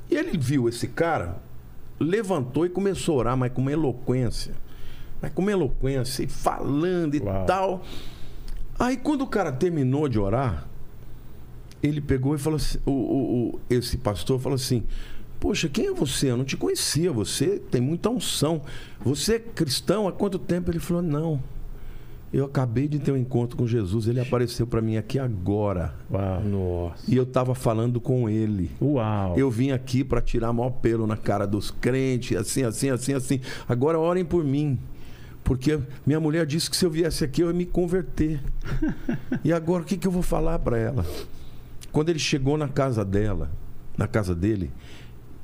E 0.08 0.14
ele 0.14 0.38
viu 0.38 0.68
esse 0.68 0.86
cara, 0.86 1.36
levantou 2.00 2.66
e 2.66 2.68
começou 2.68 3.16
a 3.16 3.18
orar, 3.18 3.36
mas 3.36 3.52
com 3.52 3.60
uma 3.60 3.72
eloquência. 3.72 4.54
Mas 5.20 5.32
com 5.32 5.42
uma 5.42 5.52
eloquência, 5.52 6.22
e 6.24 6.26
falando 6.26 7.14
e 7.14 7.20
Uau. 7.20 7.46
tal. 7.46 7.82
Aí 8.78 8.96
quando 8.96 9.22
o 9.22 9.26
cara 9.26 9.52
terminou 9.52 10.08
de 10.08 10.18
orar, 10.18 10.66
ele 11.82 12.00
pegou 12.00 12.34
e 12.34 12.38
falou 12.38 12.56
assim: 12.56 12.78
o, 12.86 12.90
o- 12.90 13.48
o- 13.56 13.60
esse 13.70 13.96
pastor 13.96 14.40
falou 14.40 14.56
assim. 14.56 14.82
Poxa, 15.38 15.68
quem 15.68 15.86
é 15.88 15.92
você? 15.92 16.30
Eu 16.30 16.36
não 16.36 16.44
te 16.44 16.56
conhecia. 16.56 17.10
Você 17.12 17.58
tem 17.58 17.80
muita 17.80 18.08
unção. 18.08 18.62
Você 19.00 19.34
é 19.34 19.38
cristão 19.40 20.06
há 20.06 20.12
quanto 20.12 20.38
tempo? 20.38 20.70
Ele 20.70 20.78
falou: 20.78 21.02
Não. 21.02 21.42
Eu 22.32 22.46
acabei 22.46 22.88
de 22.88 22.98
ter 22.98 23.12
um 23.12 23.16
encontro 23.16 23.58
com 23.58 23.66
Jesus. 23.66 24.06
Ele 24.06 24.18
apareceu 24.18 24.66
para 24.66 24.80
mim 24.80 24.96
aqui 24.96 25.18
agora. 25.18 25.94
Uau. 26.10 26.42
Nossa. 26.42 27.04
E 27.06 27.14
eu 27.14 27.24
estava 27.24 27.54
falando 27.54 28.00
com 28.00 28.28
ele. 28.28 28.70
Uau. 28.80 29.36
Eu 29.36 29.50
vim 29.50 29.70
aqui 29.70 30.02
para 30.02 30.20
tirar 30.22 30.50
maior 30.52 30.70
pelo 30.70 31.06
na 31.06 31.16
cara 31.16 31.46
dos 31.46 31.70
crentes, 31.70 32.34
assim, 32.36 32.62
assim, 32.62 32.88
assim, 32.88 33.12
assim. 33.12 33.40
Agora 33.68 33.98
orem 33.98 34.24
por 34.24 34.42
mim. 34.42 34.78
Porque 35.44 35.78
minha 36.06 36.20
mulher 36.20 36.46
disse 36.46 36.70
que 36.70 36.76
se 36.76 36.86
eu 36.86 36.90
viesse 36.90 37.22
aqui 37.22 37.42
eu 37.42 37.48
ia 37.48 37.52
me 37.52 37.66
converter. 37.66 38.42
e 39.44 39.52
agora 39.52 39.82
o 39.82 39.86
que, 39.86 39.98
que 39.98 40.06
eu 40.06 40.12
vou 40.12 40.22
falar 40.22 40.58
para 40.58 40.78
ela? 40.78 41.04
Quando 41.90 42.08
ele 42.08 42.18
chegou 42.18 42.56
na 42.56 42.68
casa 42.68 43.04
dela, 43.04 43.50
na 43.98 44.06
casa 44.06 44.34
dele, 44.34 44.70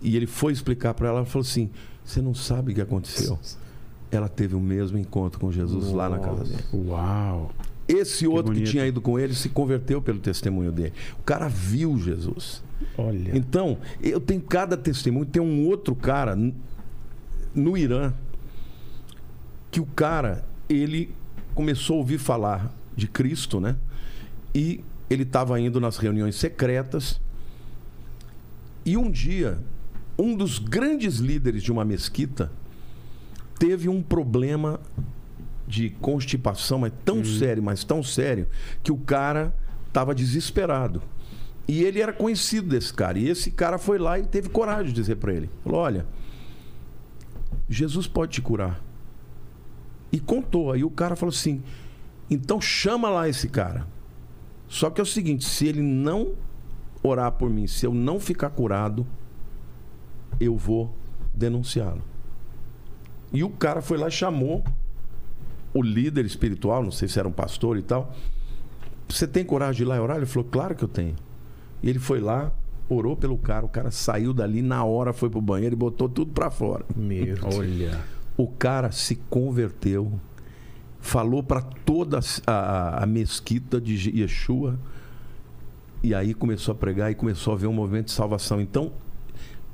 e 0.00 0.16
ele 0.16 0.26
foi 0.26 0.52
explicar 0.52 0.94
para 0.94 1.08
ela, 1.08 1.18
ela 1.18 1.26
falou 1.26 1.46
assim: 1.46 1.68
Você 2.02 2.22
não 2.22 2.32
sabe 2.32 2.72
o 2.72 2.74
que 2.74 2.80
aconteceu? 2.80 3.38
Ela 4.10 4.28
teve 4.28 4.54
o 4.54 4.60
mesmo 4.60 4.98
encontro 4.98 5.38
com 5.38 5.52
Jesus 5.52 5.92
lá 5.92 6.08
na 6.08 6.18
casa 6.18 6.44
dele. 6.44 6.64
Uau. 6.72 7.50
Esse 7.86 8.26
outro 8.26 8.52
que 8.52 8.58
bonito. 8.58 8.70
tinha 8.70 8.86
ido 8.86 9.00
com 9.00 9.18
ele 9.18 9.34
se 9.34 9.48
converteu 9.48 10.00
pelo 10.00 10.18
testemunho 10.18 10.70
dele. 10.70 10.92
O 11.18 11.22
cara 11.22 11.48
viu 11.48 11.98
Jesus. 11.98 12.62
Olha. 12.96 13.36
Então, 13.36 13.78
eu 14.02 14.20
tenho 14.20 14.40
cada 14.42 14.76
testemunho. 14.76 15.24
Tem 15.24 15.40
um 15.40 15.66
outro 15.66 15.94
cara 15.94 16.36
no 17.54 17.76
Irã 17.76 18.12
que 19.70 19.80
o 19.80 19.86
cara, 19.86 20.44
ele 20.68 21.14
começou 21.54 21.96
a 21.96 21.98
ouvir 21.98 22.18
falar 22.18 22.74
de 22.96 23.06
Cristo, 23.06 23.60
né? 23.60 23.76
E 24.54 24.82
ele 25.08 25.22
estava 25.22 25.58
indo 25.60 25.80
nas 25.80 25.96
reuniões 25.96 26.36
secretas. 26.36 27.20
E 28.84 28.96
um 28.96 29.10
dia, 29.10 29.58
um 30.18 30.34
dos 30.34 30.58
grandes 30.58 31.16
líderes 31.18 31.62
de 31.62 31.72
uma 31.72 31.84
mesquita 31.84 32.50
teve 33.58 33.88
um 33.88 34.02
problema 34.02 34.80
de 35.66 35.90
constipação, 35.90 36.78
mas 36.78 36.92
tão 37.04 37.24
sério, 37.24 37.62
mas 37.62 37.84
tão 37.84 38.02
sério, 38.02 38.48
que 38.82 38.90
o 38.90 38.96
cara 38.96 39.54
estava 39.86 40.14
desesperado. 40.14 41.02
E 41.66 41.82
ele 41.82 42.00
era 42.00 42.12
conhecido 42.12 42.68
desse 42.70 42.92
cara. 42.92 43.18
E 43.18 43.28
esse 43.28 43.50
cara 43.50 43.76
foi 43.76 43.98
lá 43.98 44.18
e 44.18 44.22
teve 44.22 44.48
coragem 44.48 44.86
de 44.86 44.92
dizer 44.92 45.16
para 45.16 45.34
ele: 45.34 45.50
falou, 45.62 45.80
olha, 45.80 46.06
Jesus 47.68 48.06
pode 48.06 48.32
te 48.32 48.40
curar. 48.40 48.82
E 50.10 50.18
contou. 50.18 50.72
Aí 50.72 50.82
o 50.82 50.90
cara 50.90 51.14
falou 51.14 51.32
assim: 51.34 51.62
então 52.30 52.58
chama 52.60 53.10
lá 53.10 53.28
esse 53.28 53.48
cara. 53.48 53.86
Só 54.66 54.88
que 54.88 55.00
é 55.00 55.04
o 55.04 55.06
seguinte: 55.06 55.44
se 55.44 55.66
ele 55.66 55.82
não 55.82 56.32
orar 57.02 57.32
por 57.32 57.50
mim, 57.50 57.66
se 57.66 57.84
eu 57.84 57.92
não 57.92 58.18
ficar 58.18 58.48
curado, 58.50 59.06
eu 60.40 60.56
vou 60.56 60.94
denunciá-lo. 61.34 62.02
E 63.32 63.44
o 63.44 63.50
cara 63.50 63.82
foi 63.82 63.98
lá 63.98 64.08
e 64.08 64.10
chamou 64.10 64.64
o 65.74 65.82
líder 65.82 66.24
espiritual, 66.24 66.82
não 66.82 66.90
sei 66.90 67.08
se 67.08 67.18
era 67.18 67.28
um 67.28 67.32
pastor 67.32 67.76
e 67.76 67.82
tal. 67.82 68.14
Você 69.08 69.26
tem 69.26 69.44
coragem 69.44 69.76
de 69.78 69.82
ir 69.82 69.86
lá 69.86 69.96
e 69.96 70.00
orar? 70.00 70.16
Ele 70.16 70.26
falou, 70.26 70.48
claro 70.50 70.74
que 70.74 70.82
eu 70.84 70.88
tenho. 70.88 71.14
E 71.82 71.88
ele 71.88 71.98
foi 71.98 72.20
lá, 72.20 72.50
orou 72.88 73.16
pelo 73.16 73.36
cara, 73.38 73.64
o 73.64 73.68
cara 73.68 73.90
saiu 73.90 74.32
dali, 74.32 74.62
na 74.62 74.82
hora 74.84 75.12
foi 75.12 75.28
pro 75.30 75.40
banheiro 75.40 75.74
e 75.74 75.78
botou 75.78 76.08
tudo 76.08 76.32
pra 76.32 76.50
fora. 76.50 76.84
Meu 76.96 77.24
Deus. 77.36 77.56
Olha. 77.56 78.00
O 78.36 78.46
cara 78.48 78.90
se 78.92 79.16
converteu, 79.28 80.12
falou 81.00 81.42
para 81.42 81.60
toda 81.60 82.18
a, 82.46 82.52
a- 82.52 83.02
a 83.02 83.06
mesquita 83.06 83.80
de 83.80 84.20
Yeshua, 84.20 84.78
e 86.02 86.14
aí 86.14 86.32
começou 86.34 86.72
a 86.72 86.74
pregar 86.76 87.10
e 87.10 87.14
começou 87.14 87.52
a 87.52 87.56
ver 87.56 87.66
um 87.66 87.72
movimento 87.72 88.06
de 88.06 88.12
salvação. 88.12 88.60
Então, 88.60 88.92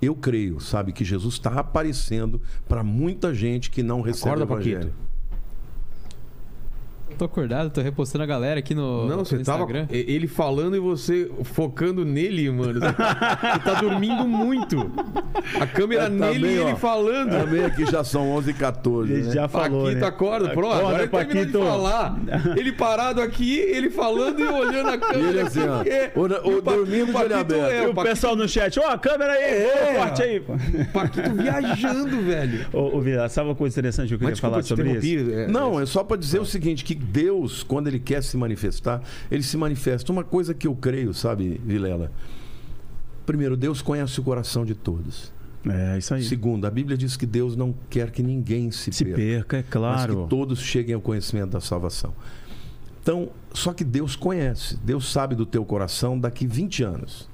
eu 0.04 0.14
creio, 0.14 0.60
sabe, 0.60 0.92
que 0.92 1.04
Jesus 1.04 1.34
está 1.34 1.60
aparecendo 1.60 2.40
para 2.68 2.82
muita 2.82 3.34
gente 3.34 3.70
que 3.70 3.82
não 3.82 4.00
recebe 4.00 4.34
Acorda, 4.34 4.44
o 4.44 4.56
evangelho. 4.56 4.90
Paquito. 4.90 5.03
Tô 7.18 7.26
acordado, 7.26 7.70
tô 7.70 7.80
repostando 7.80 8.24
a 8.24 8.26
galera 8.26 8.58
aqui 8.58 8.74
no, 8.74 9.06
Não, 9.06 9.24
você 9.24 9.36
no 9.36 9.44
tava. 9.44 9.60
Instagram. 9.62 9.86
e- 9.90 10.04
Ele 10.14 10.26
falando 10.26 10.76
e 10.76 10.80
você 10.80 11.30
focando 11.44 12.04
nele, 12.04 12.50
mano. 12.50 12.74
Você 12.80 12.92
tá, 12.92 13.58
tá 13.64 13.80
dormindo 13.80 14.26
muito. 14.26 14.90
A 15.60 15.66
câmera 15.66 16.02
É, 16.02 16.04
tá 16.06 16.10
nele 16.10 16.38
bem, 16.40 16.50
e 16.56 16.58
ele 16.60 16.72
ó. 16.72 16.76
falando. 16.76 17.30
Também 17.30 17.64
aqui 17.64 17.86
já 17.86 18.02
são 18.02 18.30
11 18.30 18.50
h 18.50 18.58
14 18.58 19.12
Ele 19.12 19.22
né? 19.22 19.32
já 19.32 19.48
falou, 19.48 19.84
Paquito 19.84 20.00
né? 20.00 20.06
acorda, 20.06 20.48
pronto. 20.50 20.66
Acorda, 20.74 20.86
Agora 20.88 21.02
ele 21.02 21.08
terminou 21.10 21.44
de 21.44 21.52
Paquito. 21.52 21.64
falar. 21.66 22.18
Ele 22.56 22.72
parado 22.72 23.20
aqui, 23.20 23.58
ele 23.58 23.90
falando 23.90 24.40
e 24.40 24.44
olhando 24.44 24.88
a 24.90 24.98
câmera. 24.98 25.20
E 25.20 25.28
ele 25.28 25.40
assim, 25.40 25.60
ó, 25.68 25.82
É, 25.82 26.12
o- 26.16 26.58
o- 26.58 26.62
Pa- 26.62 26.72
dormindo 26.72 27.06
de 27.06 27.12
Paquito 27.12 27.32
olho 27.32 27.40
aberto. 27.40 27.70
É, 27.70 27.82
E 27.82 27.86
o 27.86 27.90
o 27.90 27.94
Paquito, 27.94 28.14
pessoal 28.14 28.36
no 28.36 28.48
chat, 28.48 28.80
ó, 28.80 28.88
a 28.90 28.98
câmera 28.98 29.32
aí, 29.32 29.42
É. 29.44 29.92
ô, 29.98 30.02
forte 30.02 30.22
aí. 30.22 30.40
pô. 30.40 30.52
Paquito 30.92 31.32
viajando, 31.32 32.22
velho. 32.22 32.66
Ô, 32.72 32.96
ô 32.96 33.00
Vila, 33.00 33.28
sabe 33.28 33.48
uma 33.48 33.54
coisa 33.54 33.72
interessante 33.74 34.08
que 34.08 34.14
eu 34.14 34.18
queria 34.18 34.32
Mas 34.32 34.40
falar 34.40 34.62
sobre 34.62 34.90
isso? 34.92 35.30
é, 35.30 35.46
Não, 35.46 35.80
é 35.80 35.86
só 35.86 36.02
para 36.02 36.16
dizer 36.16 36.40
o 36.40 36.44
seguinte, 36.46 36.84
que 36.84 36.98
Deus, 37.04 37.62
quando 37.62 37.88
ele 37.88 37.98
quer 37.98 38.22
se 38.22 38.36
manifestar, 38.36 39.02
ele 39.30 39.42
se 39.42 39.56
manifesta. 39.56 40.10
Uma 40.10 40.24
coisa 40.24 40.54
que 40.54 40.66
eu 40.66 40.74
creio, 40.74 41.14
sabe, 41.14 41.60
Vilela? 41.64 42.10
Primeiro, 43.26 43.56
Deus 43.56 43.80
conhece 43.80 44.18
o 44.20 44.22
coração 44.22 44.64
de 44.64 44.74
todos. 44.74 45.32
É, 45.68 45.96
isso 45.96 46.14
aí. 46.14 46.22
Segundo, 46.22 46.66
a 46.66 46.70
Bíblia 46.70 46.96
diz 46.96 47.16
que 47.16 47.24
Deus 47.24 47.56
não 47.56 47.74
quer 47.88 48.10
que 48.10 48.22
ninguém 48.22 48.70
se, 48.70 48.92
Se 48.92 49.04
perca, 49.04 49.18
perca, 49.18 49.56
é 49.56 49.60
mas 49.60 49.70
claro. 49.70 50.22
que 50.24 50.30
todos 50.30 50.60
cheguem 50.60 50.94
ao 50.94 51.00
conhecimento 51.00 51.50
da 51.50 51.60
salvação. 51.60 52.12
Então, 53.02 53.30
só 53.52 53.72
que 53.72 53.84
Deus 53.84 54.16
conhece, 54.16 54.78
Deus 54.82 55.10
sabe 55.10 55.34
do 55.34 55.44
teu 55.44 55.64
coração 55.64 56.18
daqui 56.18 56.46
20 56.46 56.82
anos. 56.82 57.28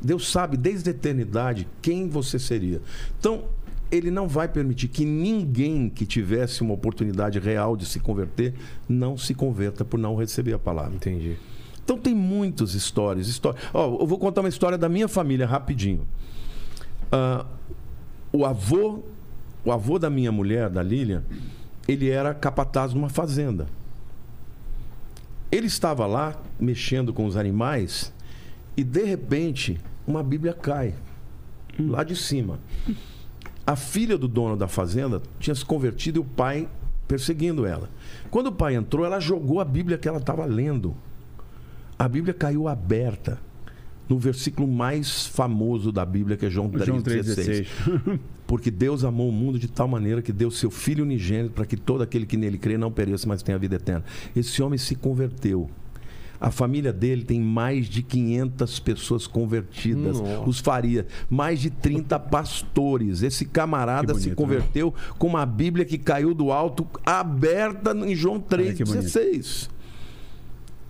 Deus 0.00 0.30
sabe 0.30 0.56
desde 0.56 0.90
a 0.90 0.92
eternidade 0.92 1.68
quem 1.82 2.08
você 2.08 2.38
seria. 2.38 2.80
Então, 3.18 3.44
ele 3.90 4.10
não 4.10 4.28
vai 4.28 4.48
permitir 4.48 4.88
que 4.88 5.04
ninguém 5.04 5.88
que 5.88 6.04
tivesse 6.04 6.62
uma 6.62 6.74
oportunidade 6.74 7.38
real 7.38 7.76
de 7.76 7.86
se 7.86 7.98
converter 7.98 8.54
não 8.88 9.16
se 9.16 9.34
converta 9.34 9.84
por 9.84 9.98
não 9.98 10.14
receber 10.16 10.52
a 10.52 10.58
palavra. 10.58 10.94
Entendi. 10.94 11.36
Então 11.82 11.96
tem 11.96 12.14
muitas 12.14 12.74
histórias. 12.74 13.28
Histó... 13.28 13.54
Ó, 13.72 14.00
eu 14.00 14.06
vou 14.06 14.18
contar 14.18 14.42
uma 14.42 14.48
história 14.48 14.76
da 14.76 14.88
minha 14.88 15.08
família 15.08 15.46
rapidinho. 15.46 16.06
Ah, 17.10 17.46
o 18.30 18.44
avô, 18.44 19.02
o 19.64 19.72
avô 19.72 19.98
da 19.98 20.10
minha 20.10 20.30
mulher, 20.30 20.68
da 20.68 20.82
Lilian, 20.82 21.24
ele 21.86 22.10
era 22.10 22.34
capataz 22.34 22.92
numa 22.92 23.08
fazenda. 23.08 23.66
Ele 25.50 25.66
estava 25.66 26.06
lá 26.06 26.38
mexendo 26.60 27.14
com 27.14 27.24
os 27.24 27.38
animais 27.38 28.12
e 28.76 28.84
de 28.84 29.04
repente 29.04 29.80
uma 30.06 30.22
Bíblia 30.22 30.52
cai 30.52 30.94
lá 31.78 32.04
de 32.04 32.14
cima. 32.14 32.58
A 33.68 33.76
filha 33.76 34.16
do 34.16 34.26
dono 34.26 34.56
da 34.56 34.66
fazenda 34.66 35.20
tinha 35.38 35.54
se 35.54 35.62
convertido 35.62 36.18
e 36.18 36.22
o 36.22 36.24
pai 36.24 36.66
perseguindo 37.06 37.66
ela. 37.66 37.90
Quando 38.30 38.46
o 38.46 38.52
pai 38.52 38.74
entrou, 38.74 39.04
ela 39.04 39.20
jogou 39.20 39.60
a 39.60 39.64
Bíblia 39.64 39.98
que 39.98 40.08
ela 40.08 40.16
estava 40.16 40.46
lendo. 40.46 40.96
A 41.98 42.08
Bíblia 42.08 42.32
caiu 42.32 42.66
aberta 42.66 43.38
no 44.08 44.18
versículo 44.18 44.66
mais 44.66 45.26
famoso 45.26 45.92
da 45.92 46.02
Bíblia, 46.06 46.34
que 46.38 46.46
é 46.46 46.50
João 46.50 46.70
3,16. 46.70 46.86
João 46.86 47.02
3,16. 47.02 48.20
Porque 48.48 48.70
Deus 48.70 49.04
amou 49.04 49.28
o 49.28 49.32
mundo 49.32 49.58
de 49.58 49.68
tal 49.68 49.86
maneira 49.86 50.22
que 50.22 50.32
deu 50.32 50.50
seu 50.50 50.70
Filho 50.70 51.04
unigênito 51.04 51.52
para 51.52 51.66
que 51.66 51.76
todo 51.76 52.02
aquele 52.02 52.24
que 52.24 52.38
nele 52.38 52.56
crê 52.56 52.78
não 52.78 52.90
pereça, 52.90 53.28
mas 53.28 53.42
tenha 53.42 53.58
vida 53.58 53.76
eterna. 53.76 54.02
Esse 54.34 54.62
homem 54.62 54.78
se 54.78 54.94
converteu. 54.94 55.68
A 56.40 56.50
família 56.50 56.92
dele 56.92 57.24
tem 57.24 57.40
mais 57.40 57.88
de 57.88 58.02
500 58.02 58.78
pessoas 58.78 59.26
convertidas. 59.26 60.20
Nossa. 60.20 60.48
Os 60.48 60.60
Faria, 60.60 61.06
mais 61.28 61.60
de 61.60 61.70
30 61.70 62.18
pastores. 62.18 63.22
Esse 63.22 63.44
camarada 63.44 64.14
Que 64.14 64.20
se 64.20 64.30
bonito, 64.30 64.40
né? 64.40 64.46
converteu 64.46 64.94
com 65.18 65.26
uma 65.26 65.44
Bíblia 65.44 65.84
que 65.84 65.98
caiu 65.98 66.34
do 66.34 66.52
alto, 66.52 66.86
aberta 67.04 67.92
em 67.92 68.14
João 68.14 68.42
Olha 68.52 68.72
que 68.72 68.84
bonito. 68.84 69.06
3,16. 69.06 69.68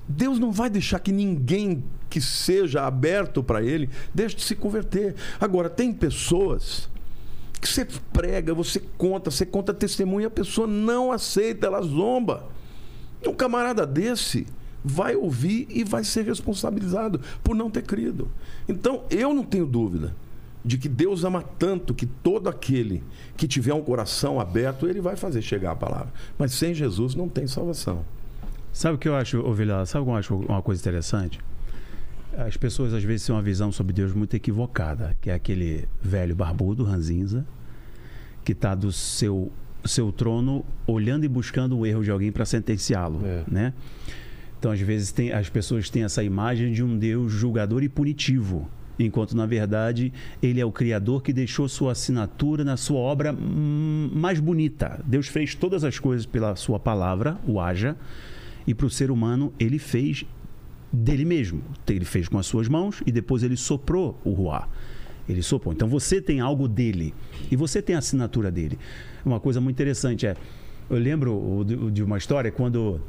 Deus 0.07 0.39
não 0.39 0.51
vai 0.51 0.70
deixar 0.70 0.99
que 1.01 1.12
ninguém 1.12 1.85
que 2.09 2.20
seja 2.20 2.86
aberto 2.86 3.43
para 3.43 3.62
ele 3.62 3.91
deixe 4.15 4.36
de 4.36 4.43
se 4.43 4.55
converter. 4.55 5.15
Agora, 5.39 5.68
tem 5.68 5.93
pessoas 5.93 6.89
que 7.60 7.68
você 7.68 7.86
prega, 8.12 8.55
você 8.55 8.81
conta, 8.97 9.31
você 9.31 9.44
conta 9.44 9.75
testemunho, 9.75 10.27
a 10.27 10.31
pessoa 10.31 10.67
não 10.67 11.12
aceita, 11.12 11.67
ela 11.67 11.83
zomba. 11.83 12.49
Um 13.27 13.35
camarada 13.35 13.86
desse 13.86 14.47
vai 14.89 15.15
ouvir 15.15 15.67
e 15.70 15.84
vai 15.84 16.02
ser 16.02 16.25
responsabilizado 16.25 17.20
por 17.42 17.55
não 17.55 17.70
ter 17.70 17.83
crido. 17.83 18.28
Então, 18.68 19.05
eu 19.10 19.34
não 19.34 19.44
tenho 19.44 19.67
dúvida 19.67 20.15
de 20.65 20.76
que 20.76 20.89
Deus 20.89 21.25
ama 21.25 21.42
tanto 21.58 21.94
que 21.94 22.05
todo 22.07 22.49
aquele 22.49 23.02
que 23.36 23.47
tiver 23.47 23.73
um 23.75 23.83
coração 23.83 24.41
aberto, 24.41 24.89
ele 24.89 25.00
vai 25.00 25.17
fazer 25.17 25.41
chegar 25.42 25.70
a 25.73 25.76
palavra. 25.76 26.12
Mas 26.39 26.52
sem 26.52 26.75
Jesus 26.75 27.15
não 27.15 27.28
tem 27.28 27.47
salvação. 27.47 28.05
Sabe 28.73 28.97
o 28.97 28.99
que 28.99 29.08
eu 29.08 29.15
acho, 29.15 29.39
Ovelha? 29.41 29.84
Sabe 29.86 30.02
o 30.02 30.05
que 30.07 30.10
eu 30.12 30.17
acho 30.17 30.36
uma 30.36 30.62
coisa 30.62 30.81
interessante? 30.81 31.39
As 32.36 32.57
pessoas 32.57 32.92
às 32.92 33.02
vezes 33.02 33.25
têm 33.26 33.34
uma 33.34 33.42
visão 33.42 33.73
sobre 33.73 33.92
Deus 33.92 34.12
muito 34.12 34.34
equivocada, 34.34 35.17
que 35.20 35.31
é 35.31 35.34
aquele 35.34 35.89
velho 36.02 36.34
barbudo, 36.36 36.84
ranzinza, 36.84 37.47
que 38.44 38.52
está 38.52 38.75
do 38.75 38.92
seu, 38.92 39.50
seu 39.84 40.12
trono 40.12 40.65
olhando 40.86 41.25
e 41.25 41.28
buscando 41.28 41.78
o 41.78 41.86
erro 41.86 42.05
de 42.05 42.10
alguém 42.10 42.31
para 42.31 42.44
sentenciá-lo, 42.44 43.20
É. 43.25 43.44
né? 43.49 43.73
Então, 44.59 44.73
às 44.73 44.81
vezes, 44.81 45.12
tem, 45.12 45.33
as 45.33 45.49
pessoas 45.49 45.89
têm 45.89 46.03
essa 46.03 46.23
imagem 46.23 46.73
de 46.73 46.83
um 46.83 46.99
Deus 46.99 47.33
julgador 47.33 47.83
e 47.83 47.89
punitivo, 47.89 48.69
enquanto, 48.99 49.37
na 49.37 49.47
verdade, 49.47 50.12
ele 50.43 50.61
é 50.61 50.65
o 50.65 50.73
Criador 50.73 51.23
que 51.23 51.33
deixou 51.33 51.69
sua 51.69 51.93
assinatura 51.93 52.65
na 52.65 52.77
sua 52.77 52.99
obra 52.99 53.33
hum, 53.33 54.11
mais 54.12 54.41
bonita. 54.41 55.01
Deus 55.07 55.28
fez 55.28 55.55
todas 55.55 55.85
as 55.85 55.99
coisas 55.99 56.27
pela 56.27 56.57
sua 56.57 56.81
palavra, 56.81 57.39
o 57.47 57.61
haja, 57.61 57.97
e 58.67 58.75
para 58.75 58.87
o 58.87 58.91
ser 58.91 59.11
humano, 59.11 59.53
ele 59.59 59.78
fez 59.78 60.25
dele 60.93 61.25
mesmo. 61.25 61.62
Ele 61.87 62.05
fez 62.05 62.28
com 62.28 62.39
as 62.39 62.47
suas 62.47 62.69
mãos 62.69 63.03
e 63.07 63.12
depois 63.12 63.43
ele 63.43 63.57
soprou 63.57 64.20
o 64.25 64.33
ruá. 64.33 64.69
Ele 65.28 65.43
soprou. 65.43 65.73
Então 65.73 65.87
você 65.87 66.20
tem 66.20 66.41
algo 66.41 66.67
dele 66.67 67.15
e 67.51 67.57
você 67.57 67.81
tem 67.81 67.95
a 67.95 67.99
assinatura 67.99 68.51
dele. 68.51 68.78
Uma 69.25 69.39
coisa 69.39 69.61
muito 69.61 69.77
interessante 69.77 70.27
é, 70.27 70.35
eu 70.91 70.99
lembro 70.99 71.65
de 71.93 72.03
uma 72.03 72.17
história 72.17 72.51
quando 72.51 73.01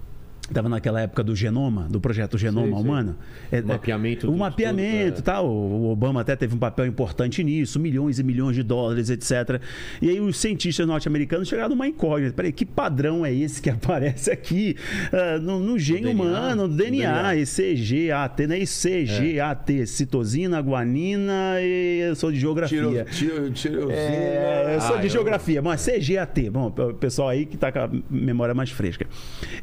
estava 0.49 0.67
naquela 0.69 1.01
época 1.01 1.23
do 1.23 1.35
genoma, 1.35 1.87
do 1.89 1.99
projeto 1.99 2.37
Genoma 2.37 2.75
sei. 2.77 2.85
Humano. 2.85 3.15
É, 3.51 3.61
Mapeamento 3.61 4.27
O 4.29 4.33
de 4.33 4.37
mapeamento, 4.39 5.15
tudo, 5.17 5.19
é. 5.19 5.21
tal. 5.21 5.47
O 5.49 5.89
Obama 5.91 6.21
até 6.21 6.35
teve 6.35 6.55
um 6.55 6.57
papel 6.59 6.85
importante 6.85 7.43
nisso, 7.43 7.79
milhões 7.79 8.19
e 8.19 8.23
milhões 8.23 8.55
de 8.55 8.63
dólares, 8.63 9.09
etc. 9.09 9.61
E 10.01 10.09
aí 10.09 10.19
os 10.19 10.37
cientistas 10.37 10.85
norte-americanos 10.87 11.47
chegaram 11.47 11.69
numa 11.69 11.87
incógnita. 11.87 12.33
Peraí, 12.33 12.51
que 12.51 12.65
padrão 12.65 13.25
é 13.25 13.33
esse 13.33 13.61
que 13.61 13.69
aparece 13.69 14.31
aqui 14.31 14.75
ah, 15.11 15.39
no, 15.39 15.59
no 15.59 15.77
gene 15.79 16.01
DNA? 16.01 16.13
humano, 16.23 16.67
no 16.67 16.73
DNA, 16.75 17.33
DNA. 17.33 17.35
ECGAT, 17.37 18.47
né? 18.47 18.59
ECGAT, 18.59 19.85
citosina, 19.87 20.59
guanina 20.61 21.55
e 21.61 21.99
eu 22.09 22.15
sou 22.15 22.31
de 22.31 22.39
geografia. 22.39 23.05
Tiro, 23.11 23.49
tiro, 23.51 23.91
É, 23.91 24.75
eu 24.75 24.81
sou 24.81 24.95
Ah, 24.95 24.99
de 24.99 25.07
eu- 25.07 25.11
geografia, 25.11 25.61
mas 25.61 25.85
CGAT. 25.85 26.49
Bom, 26.49 26.67
o 26.67 26.93
pessoal 26.93 27.29
aí 27.29 27.45
que 27.45 27.57
tá 27.57 27.71
com 27.71 27.79
a 27.79 27.89
memória 28.09 28.53
mais 28.53 28.69
fresca. 28.71 29.05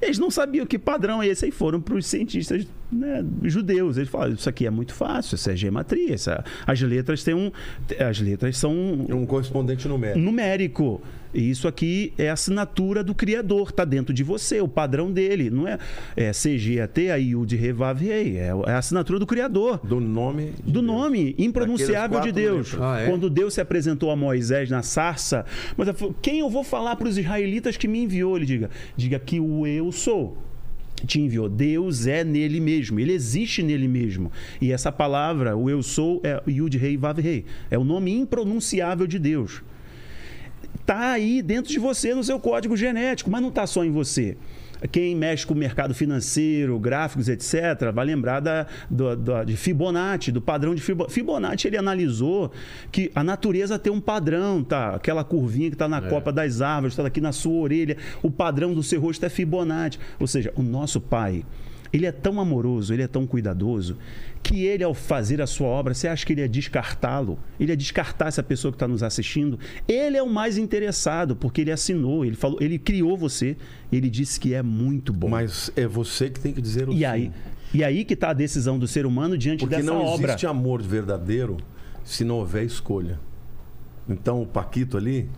Eles 0.01 0.19
não 0.19 0.31
sabiam 0.31 0.67
que 0.67 0.76
padrão 0.79 1.23
é 1.23 1.29
esse 1.29 1.45
aí 1.45 1.51
foram 1.51 1.81
para 1.81 1.95
os 1.95 2.07
cientistas 2.07 2.67
né, 2.93 3.25
judeus. 3.43 3.97
Eles 3.97 4.09
falaram: 4.09 4.35
isso 4.35 4.49
aqui 4.49 4.67
é 4.67 4.71
muito 4.71 4.95
fácil, 4.95 5.35
isso 5.35 5.51
é 5.51 5.57
geometria. 5.57 6.15
é- 6.15 6.45
As 6.67 6.81
letras 6.81 7.23
têm 7.25 7.35
um. 7.35 7.51
As 7.99 8.21
letras 8.21 8.57
são 8.59 8.73
um 8.75 9.27
correspondente 9.27 9.87
numérico. 9.89 10.19
numérico. 10.19 11.03
E 11.35 11.51
isso 11.51 11.69
aqui 11.69 12.15
é 12.17 12.31
a 12.31 12.33
assinatura 12.33 13.05
do 13.05 13.15
Criador, 13.15 13.69
está 13.69 13.85
dentro 13.85 14.15
de 14.15 14.23
você, 14.23 14.59
o 14.63 14.69
padrão 14.69 15.13
dele. 15.13 15.51
Não 15.51 15.69
é, 15.69 15.79
é 16.17 16.31
CGAT, 16.33 17.11
a 17.11 17.17
Yud 17.17 17.55
Revav 17.55 18.01
Rei. 18.03 18.39
É 18.39 18.47
é 18.67 18.73
a 18.73 18.79
assinatura 18.79 19.19
do 19.19 19.27
Criador 19.27 19.79
Do 19.85 20.01
nome. 20.01 20.53
de 20.65 20.73
do 20.73 20.81
Deus. 20.81 20.85
nome 20.85 21.35
impronunciável 21.37 22.21
de 22.21 22.33
Deus. 22.33 22.75
Ah, 22.81 23.01
é? 23.01 23.11
Quando 23.11 23.29
Deus 23.29 23.53
se 23.53 23.61
apresentou 23.61 24.11
a 24.11 24.17
Moisés 24.17 24.71
na 24.71 24.83
sarça, 24.83 25.45
mas 25.77 25.89
quem 26.23 26.39
eu 26.39 26.49
vou 26.49 26.65
falar 26.65 26.97
para 26.97 27.09
os 27.09 27.19
israelitas 27.19 27.77
que 27.77 27.87
me 27.89 27.99
enviou? 28.03 28.37
Ele 28.37 28.47
diga, 28.47 28.71
diga 28.97 29.19
que 29.19 29.39
o 29.39 29.67
eu 29.67 29.93
sou. 29.93 30.39
Te 31.05 31.21
enviou. 31.21 31.49
Deus 31.49 32.07
é 32.07 32.25
nele 32.25 32.61
mesmo. 32.61 32.99
Ele 32.99 33.13
existe 33.13 33.63
nele 33.63 33.87
mesmo. 33.87 34.33
E 34.61 34.73
essa 34.73 34.91
palavra, 34.91 35.57
o 35.57 35.69
eu 35.69 35.83
sou, 35.83 36.21
é 36.25 36.43
Yud 36.49 36.77
Rei 36.79 36.97
Vav 36.97 37.19
Rei. 37.19 37.45
É 37.71 37.79
o 37.79 37.85
nome 37.85 38.13
impronunciável 38.13 39.07
de 39.07 39.19
Deus. 39.19 39.63
Tá 40.87 41.13
aí 41.13 41.43
dentro 41.43 41.71
de 41.71 41.79
você, 41.79 42.15
no 42.15 42.23
seu 42.23 42.39
código 42.39 42.77
genético, 42.77 43.31
mas 43.31 43.43
não 43.43 43.49
está 43.49 43.67
só 43.67 43.85
em 43.85 43.91
você. 43.91 44.37
Quem 44.93 45.15
mexe 45.17 45.47
com 45.47 45.55
o 45.55 45.57
mercado 45.57 45.95
financeiro, 45.95 46.79
gráficos, 46.79 47.29
etc., 47.29 47.91
vai 47.95 48.05
lembrar 48.07 48.41
da, 48.41 48.67
do- 48.91 49.17
do- 49.17 49.45
de 49.45 49.57
Fibonacci, 49.57 50.31
do 50.31 50.41
padrão 50.41 50.75
de 50.75 50.81
Fibonacci. 50.83 51.15
Fibonacci, 51.15 51.67
ele 51.69 51.77
analisou 51.77 52.51
que 52.93 53.11
a 53.15 53.25
natureza 53.25 53.79
tem 53.79 53.93
um 53.93 54.01
padrão, 54.01 54.63
tá? 54.63 54.95
Aquela 54.95 55.25
curvinha 55.25 55.69
que 55.71 55.75
está 55.75 55.89
na 55.89 56.01
copa 56.11 56.33
das 56.33 56.61
árvores, 56.61 56.93
está 56.93 57.07
aqui 57.07 57.21
na 57.21 57.33
sua 57.33 57.61
orelha. 57.61 57.97
O 58.23 58.31
padrão 58.31 58.75
do 58.75 58.83
seu 58.83 59.01
rosto 59.01 59.25
é 59.25 59.29
Fibonacci. 59.29 59.99
Ou 60.21 60.27
seja, 60.27 60.53
o 60.57 60.63
nosso 60.63 61.01
pai, 61.01 61.45
ele 61.93 62.07
é 62.07 62.13
tão 62.13 62.41
amoroso, 62.41 62.93
ele 62.93 63.03
é 63.03 63.07
tão 63.07 63.27
cuidadoso, 63.27 63.97
que 64.43 64.65
ele, 64.65 64.85
ao 64.85 64.95
fazer 64.95 65.43
a 65.43 65.47
sua 65.47 65.67
obra, 65.67 65.93
você 65.93 66.07
acha 66.07 66.25
que 66.25 66.33
ele 66.33 66.41
ia 66.41 66.49
descartá-lo? 66.49 67.39
Ele 67.59 67.73
ia 67.73 67.77
descartar 67.77 68.29
essa 68.29 68.43
pessoa 68.43 68.71
que 68.71 68.77
está 68.77 68.87
nos 68.87 69.03
assistindo? 69.03 69.59
Ele 69.89 70.17
é 70.17 70.23
o 70.23 70.31
mais 70.31 70.57
interessado, 70.57 71.35
porque 71.35 71.63
ele 71.63 71.73
assinou, 71.73 72.25
ele 72.25 72.37
falou, 72.37 72.59
ele 72.61 72.79
criou 72.79 73.17
você, 73.17 73.57
ele 73.91 74.09
disse 74.09 74.39
que 74.39 74.55
é 74.55 74.63
muito 74.63 75.13
bom. 75.13 75.29
Mas 75.29 75.71
é 75.75 75.87
você 75.87 76.31
que 76.31 76.39
tem 76.39 76.53
que 76.53 76.63
dizer 76.63 76.89
o 76.89 76.93
e 76.93 76.99
sim. 76.99 77.05
aí, 77.05 77.33
e 77.75 77.83
aí 77.83 78.05
que 78.05 78.15
está 78.15 78.31
a 78.31 78.33
decisão 78.33 78.79
do 78.79 78.87
ser 78.87 79.05
humano 79.05 79.37
diante 79.37 79.61
Porque 79.61 79.77
dessa 79.77 79.87
não 79.87 80.01
obra. 80.03 80.29
existe 80.29 80.47
amor 80.47 80.81
verdadeiro 80.81 81.57
se 82.05 82.25
não 82.25 82.37
houver 82.37 82.65
escolha. 82.65 83.19
Então 84.09 84.41
o 84.41 84.47
Paquito 84.47 84.97
ali, 84.97 85.29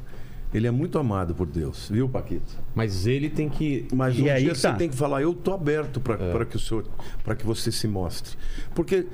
ele 0.52 0.67
é 0.67 0.70
muito 0.70 0.99
amado 0.99 1.35
por 1.35 1.47
Deus, 1.47 1.89
viu, 1.91 2.09
Paquito? 2.09 2.57
Mas 2.75 3.07
ele 3.07 3.28
tem 3.28 3.49
que. 3.49 3.86
Mas 3.93 4.17
E 4.18 4.23
um 4.23 4.31
aí 4.33 4.41
dia 4.44 4.52
que 4.52 4.59
você 4.59 4.68
tá. 4.68 4.75
tem 4.75 4.89
que 4.89 4.97
falar, 4.97 5.23
eu 5.23 5.35
tô 5.35 5.52
aberto 5.52 6.01
para 6.01 6.44
que 6.47 6.57
o 6.57 6.59
senhor, 6.59 6.85
para 7.23 7.35
que 7.36 7.44
você 7.44 7.70
se 7.70 7.86
mostre. 7.86 8.36
Porque 8.75 9.07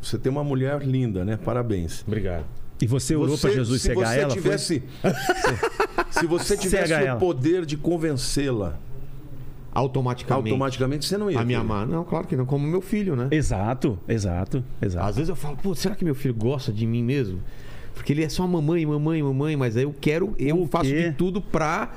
você 0.00 0.18
tem 0.18 0.30
uma 0.32 0.42
mulher 0.44 0.80
linda, 0.82 1.24
né? 1.24 1.36
Parabéns. 1.36 2.02
Obrigado. 2.06 2.44
E 2.80 2.86
você 2.86 3.14
orou 3.14 3.38
para 3.38 3.50
Jesus 3.50 3.80
se 3.82 3.88
cegar 3.88 4.06
você 4.06 4.18
ela? 4.20 4.30
foi? 4.30 4.42
tivesse, 4.42 4.82
se 6.10 6.26
você 6.26 6.56
tivesse 6.56 6.88
Cega 6.88 7.04
o 7.04 7.06
ela. 7.06 7.20
poder 7.20 7.64
de 7.64 7.76
convencê-la, 7.76 8.76
Automaticamente. 9.74 10.50
automaticamente 10.50 11.06
você 11.06 11.16
não 11.16 11.30
ia. 11.30 11.38
A 11.40 11.44
minha 11.44 11.60
amar. 11.60 11.86
Não, 11.86 12.04
claro 12.04 12.26
que 12.26 12.36
não. 12.36 12.44
Como 12.44 12.66
meu 12.66 12.80
filho, 12.82 13.14
né? 13.16 13.28
Exato, 13.30 13.98
exato, 14.08 14.62
exato. 14.82 15.06
Às 15.06 15.16
vezes 15.16 15.28
eu 15.30 15.36
falo, 15.36 15.56
pô, 15.56 15.74
será 15.74 15.94
que 15.94 16.04
meu 16.04 16.14
filho 16.14 16.34
gosta 16.34 16.72
de 16.72 16.84
mim 16.86 17.02
mesmo? 17.02 17.40
Porque 17.94 18.12
ele 18.12 18.22
é 18.24 18.28
só 18.28 18.46
mamãe, 18.46 18.84
mamãe, 18.86 19.22
mamãe, 19.22 19.56
mas 19.56 19.76
aí 19.76 19.82
eu 19.84 19.94
quero, 20.00 20.34
eu 20.38 20.62
O 20.62 20.66
faço 20.66 20.90
quê? 20.90 21.10
de 21.10 21.12
tudo 21.16 21.40
pra 21.40 21.92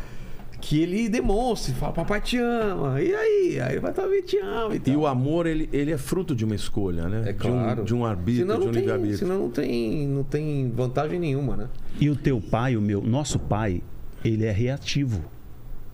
que 0.61 0.79
ele 0.81 1.07
demonstre, 1.09 1.73
fala, 1.73 1.93
papai 1.93 2.19
te 2.21 2.37
ama. 2.37 2.99
E 3.01 3.13
aí? 3.13 3.59
Aí 3.61 3.79
vai 3.79 3.93
também 3.93 4.21
te 4.23 4.37
ama 4.37 4.75
e 4.75 4.79
tal. 4.79 4.93
E 4.93 4.97
o 4.97 5.05
amor, 5.05 5.45
ele, 5.45 5.69
ele 5.71 5.91
é 5.91 5.97
fruto 5.97 6.33
de 6.35 6.43
uma 6.43 6.55
escolha, 6.55 7.07
né? 7.07 7.29
É 7.29 7.33
De 7.33 7.47
um- 7.47 7.51
claro. 7.51 7.83
De 7.83 7.93
um, 7.93 8.03
arbítrio, 8.05 8.45
senão 8.45 8.55
de 8.55 8.61
não 8.61 8.67
um 8.69 8.71
tem, 8.71 8.79
livre-arbítrio. 8.81 9.17
Senão 9.19 9.39
não 9.39 9.49
tem, 9.51 10.07
não 10.07 10.23
tem 10.23 10.71
vantagem 10.71 11.19
nenhuma, 11.19 11.55
né? 11.55 11.67
E 11.99 12.09
o 12.09 12.15
teu 12.15 12.41
pai, 12.41 12.75
o 12.75 12.81
meu, 12.81 13.01
nosso 13.01 13.37
pai, 13.37 13.81
ele 14.23 14.43
é 14.45 14.51
reativo. 14.51 15.23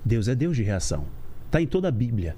Deus 0.05 0.27
é 0.27 0.35
Deus 0.35 0.55
de 0.55 0.63
reação. 0.63 1.03
Está 1.47 1.61
em 1.61 1.67
toda 1.67 1.89
a 1.89 1.91
Bíblia. 1.91 2.35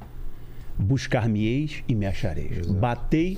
Buscar-me-eis 0.78 1.84
e 1.88 1.94
me 1.96 2.06
achareis. 2.06 2.66
Batei 2.66 3.38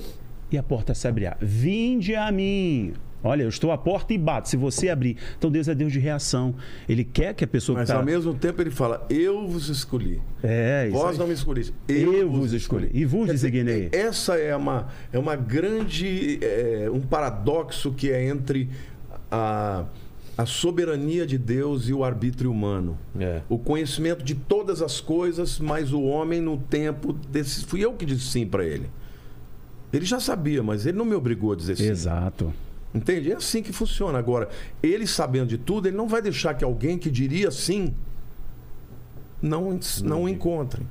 e 0.50 0.56
a 0.56 0.62
porta 0.62 0.94
se 0.94 1.06
abrirá. 1.06 1.36
Vinde 1.40 2.14
a 2.14 2.32
mim. 2.32 2.94
Olha, 3.22 3.42
eu 3.42 3.48
estou 3.48 3.72
à 3.72 3.78
porta 3.78 4.12
e 4.14 4.18
bato. 4.18 4.48
Se 4.48 4.56
você 4.56 4.88
abrir. 4.88 5.16
Então 5.36 5.50
Deus 5.50 5.68
é 5.68 5.74
Deus 5.74 5.92
de 5.92 5.98
reação. 5.98 6.54
Ele 6.88 7.02
quer 7.02 7.34
que 7.34 7.44
a 7.44 7.46
pessoa 7.46 7.78
Mas 7.78 7.88
que 7.88 7.92
tá... 7.92 7.98
ao 7.98 8.04
mesmo 8.04 8.34
tempo 8.34 8.62
ele 8.62 8.70
fala, 8.70 9.04
eu 9.10 9.46
vos 9.46 9.68
escolhi. 9.68 10.20
É, 10.42 10.86
isso 10.88 10.96
Vós 10.96 11.12
aí. 11.12 11.18
não 11.18 11.26
me 11.26 11.34
escolhiste. 11.34 11.74
Eu 11.88 12.30
vos 12.30 12.52
escolhi. 12.52 12.90
E 12.92 13.04
vos 13.04 13.26
designei. 13.28 13.88
Essa 13.92 14.36
é 14.36 14.54
uma, 14.54 14.88
é 15.12 15.18
uma 15.18 15.34
grande. 15.34 16.38
é, 16.42 16.88
um 16.92 17.00
paradoxo 17.00 17.92
que 17.92 18.10
é 18.10 18.28
entre 18.28 18.68
a, 19.30 19.84
a 20.36 20.46
soberania 20.46 21.26
de 21.26 21.38
Deus 21.38 21.88
e 21.88 21.92
o 21.92 22.04
arbítrio 22.04 22.50
humano. 22.50 22.96
É. 23.18 23.40
O 23.48 23.58
conhecimento 23.58 24.24
de 24.24 24.34
todas 24.34 24.82
as 24.82 25.00
coisas, 25.00 25.58
mas 25.58 25.92
o 25.92 26.02
homem 26.02 26.40
no 26.40 26.58
tempo 26.58 27.12
desse. 27.12 27.64
Fui 27.64 27.84
eu 27.84 27.94
que 27.94 28.04
disse 28.04 28.26
sim 28.26 28.46
para 28.46 28.64
ele. 28.64 28.88
Ele 29.92 30.04
já 30.04 30.20
sabia, 30.20 30.62
mas 30.62 30.84
ele 30.84 30.98
não 30.98 31.04
me 31.04 31.14
obrigou 31.14 31.52
a 31.52 31.56
dizer 31.56 31.76
sim. 31.76 31.88
Exato. 31.88 32.52
Entende? 32.96 33.32
É 33.32 33.36
assim 33.36 33.62
que 33.62 33.72
funciona. 33.72 34.18
Agora, 34.18 34.48
ele 34.82 35.06
sabendo 35.06 35.48
de 35.48 35.58
tudo, 35.58 35.86
ele 35.86 35.96
não 35.96 36.08
vai 36.08 36.22
deixar 36.22 36.54
que 36.54 36.64
alguém 36.64 36.96
que 36.96 37.10
diria 37.10 37.50
sim 37.50 37.94
não, 39.40 39.78
não 40.02 40.22
o 40.24 40.28
encontre. 40.28 40.86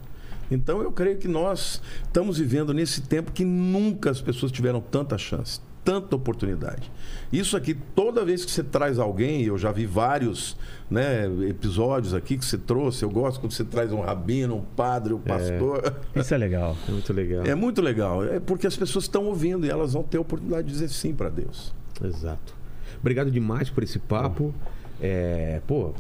Então 0.49 0.81
eu 0.81 0.91
creio 0.91 1.17
que 1.17 1.27
nós 1.27 1.81
estamos 2.03 2.37
vivendo 2.37 2.73
nesse 2.73 3.01
tempo 3.01 3.31
que 3.31 3.43
nunca 3.43 4.11
as 4.11 4.21
pessoas 4.21 4.51
tiveram 4.51 4.79
tanta 4.79 5.17
chance, 5.17 5.59
tanta 5.83 6.15
oportunidade. 6.15 6.91
Isso 7.33 7.57
aqui, 7.57 7.73
toda 7.73 8.23
vez 8.23 8.45
que 8.45 8.51
você 8.51 8.63
traz 8.63 8.99
alguém, 8.99 9.41
eu 9.41 9.57
já 9.57 9.71
vi 9.71 9.87
vários 9.87 10.55
né, 10.87 11.25
episódios 11.49 12.13
aqui 12.13 12.37
que 12.37 12.45
você 12.45 12.59
trouxe, 12.59 13.03
eu 13.03 13.09
gosto 13.09 13.39
quando 13.39 13.53
você 13.53 13.63
traz 13.63 13.91
um 13.91 14.01
rabino, 14.01 14.57
um 14.57 14.61
padre, 14.61 15.13
um 15.15 15.19
pastor. 15.19 15.95
Isso 16.15 16.31
é 16.35 16.37
legal. 16.37 16.77
É 16.87 16.91
muito 16.91 17.13
legal. 17.13 17.45
É 17.45 17.55
muito 17.55 17.81
legal, 17.81 18.23
é 18.23 18.39
porque 18.39 18.67
as 18.67 18.77
pessoas 18.77 19.05
estão 19.05 19.25
ouvindo 19.25 19.65
e 19.65 19.69
elas 19.71 19.93
vão 19.93 20.03
ter 20.03 20.17
a 20.17 20.21
oportunidade 20.21 20.67
de 20.67 20.73
dizer 20.73 20.89
sim 20.89 21.11
para 21.11 21.29
Deus. 21.29 21.73
Exato. 22.03 22.53
Obrigado 22.99 23.31
demais 23.31 23.69
por 23.69 23.83
esse 23.83 23.99
papo. 23.99 24.53
É, 25.01 25.61
pô, 25.67 25.93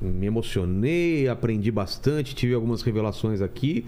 me 0.00 0.26
emocionei, 0.26 1.28
aprendi 1.28 1.70
bastante, 1.70 2.34
tive 2.34 2.54
algumas 2.54 2.82
revelações 2.82 3.40
aqui. 3.40 3.86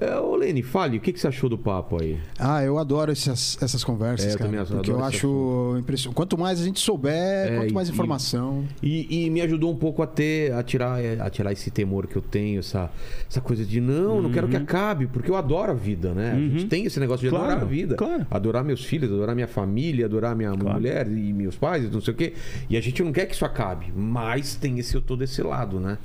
É, 0.00 0.18
ô 0.18 0.34
Lene, 0.34 0.62
fale, 0.62 0.98
o 0.98 1.00
que, 1.00 1.12
que 1.12 1.20
você 1.20 1.28
achou 1.28 1.48
do 1.48 1.56
papo 1.56 2.00
aí? 2.02 2.18
Ah, 2.38 2.62
eu 2.64 2.78
adoro 2.78 3.12
essas, 3.12 3.56
essas 3.62 3.84
conversas, 3.84 4.26
É, 4.26 4.34
eu 4.34 4.38
cara. 4.38 4.44
também 4.50 4.60
adoro 4.60 4.76
porque 4.78 4.90
eu 4.90 5.04
acho 5.04 5.76
impressionante. 5.78 6.16
Quanto 6.16 6.36
mais 6.36 6.60
a 6.60 6.64
gente 6.64 6.80
souber, 6.80 7.12
É, 7.14 7.56
quanto 7.58 7.74
mais 7.74 7.88
e- 7.88 7.92
informação. 7.92 8.64
E, 8.82 9.26
e 9.26 9.30
me 9.30 9.40
ajudou 9.42 9.70
um 9.72 9.76
pouco 9.76 10.02
a 10.02 10.06
ter, 10.06 10.52
a 10.52 10.62
tirar, 10.62 11.02
é, 11.02 11.20
a 11.20 11.30
tirar 11.30 11.52
esse 11.52 11.70
temor 11.70 12.06
que 12.08 12.16
eu 12.16 12.22
tenho, 12.22 12.58
essa, 12.58 12.90
essa 13.30 13.40
coisa 13.40 13.64
de 13.64 13.80
não, 13.80 14.20
não 14.20 14.30
quero 14.30 14.48
que 14.48 14.56
acabe, 14.56 15.06
porque 15.06 15.30
eu 15.30 15.36
adoro 15.36 15.70
a 15.70 15.74
vida, 15.74 16.12
né? 16.12 16.32
A 16.32 16.38
gente 16.58 16.66
tem 16.66 16.84
esse 16.86 16.98
negócio 16.98 17.22
de 17.24 17.30
Claro, 17.30 17.44
adorar 17.46 17.62
a 17.62 17.66
vida. 17.66 17.94
claro. 17.94 18.26
Adorar 18.30 18.64
meus 18.64 18.84
filhos, 18.84 19.10
adorar 19.12 19.34
minha 19.34 19.48
família, 19.48 20.06
adorar 20.06 20.34
minha 20.34 20.50
Claro. 20.56 20.74
mulher 20.76 21.06
e 21.06 21.32
meus 21.32 21.56
pais, 21.56 21.88
não 21.90 22.00
sei 22.00 22.14
o 22.14 22.16
quê. 22.16 22.32
E 22.68 22.76
a 22.76 22.80
gente 22.80 23.00
não 23.02 23.12
quer 23.12 23.26
que 23.26 23.34
isso 23.34 23.44
acabe, 23.44 23.92
mas 23.94 24.56
tem 24.56 24.78
esse 24.78 25.00
todo 25.00 25.22
esse 25.22 25.40
lado, 25.42 25.78
né? 25.78 25.98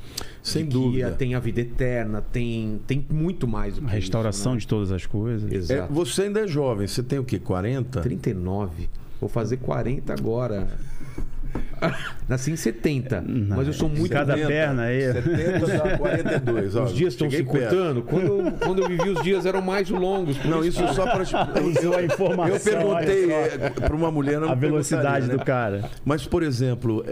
Sem 0.44 0.64
De 0.64 0.70
que 0.70 0.74
dúvida. 0.74 1.12
tem 1.12 1.34
a 1.36 1.40
vida 1.40 1.62
eterna, 1.62 2.22
tem, 2.22 2.80
tem 2.88 3.06
muito 3.10 3.48
mais 3.48 3.79
do 3.80 3.86
que 3.88 3.92
A 3.92 3.96
restauração 3.96 4.54
isso, 4.54 4.62
de 4.62 4.68
todas 4.68 4.92
as 4.92 5.06
coisas. 5.06 5.44
né? 5.50 5.56
É, 5.56 5.58
Exato. 5.58 5.94
você 5.94 6.24
ainda 6.24 6.42
é 6.42 6.48
jovem, 6.48 6.88
você 6.88 7.04
tem 7.04 7.20
o 7.20 7.24
quê? 7.24 7.40
40? 7.40 8.02
39. 8.02 8.90
Vou 9.20 9.30
fazer 9.30 9.58
40 9.58 10.14
agora. 10.14 10.68
Nasci 12.28 12.52
em 12.52 12.56
70, 12.56 13.24
mas 13.48 13.66
eu 13.66 13.74
sou 13.74 13.90
muito 13.90 14.12
Cada 14.12 14.34
70, 14.34 14.48
perna 14.48 14.84
aí. 14.84 15.14
70 15.14 15.66
dá 15.66 15.98
42. 15.98 16.76
ó, 16.76 16.84
Os 16.84 16.94
dias 16.94 17.14
estão 17.14 17.30
se 17.32 17.44
cortando. 17.44 18.04
Quando 18.04 18.26
eu, 18.28 18.52
quando 18.52 18.82
eu 18.84 18.88
vivi, 18.88 19.10
os 19.10 19.24
dias 19.24 19.46
eram 19.46 19.62
mais 19.62 19.90
longos. 19.90 20.38
Não, 20.46 20.64
isso 20.64 20.86
só 20.94 21.06
para. 21.06 21.24
A 21.98 22.04
informação. 22.04 22.56
Eu 22.56 22.60
perguntei 22.60 23.32
olha 23.34 23.72
para 23.72 23.96
uma 23.96 24.12
mulher. 24.12 24.40
não. 24.40 24.50
A 24.50 24.56
velocidade 24.56 25.28
perguntaria, 25.28 25.36
do 25.36 25.38
né? 25.40 25.44
cara. 25.44 25.90
Mas, 26.06 26.26
por 26.26 26.44
exemplo, 26.44 27.04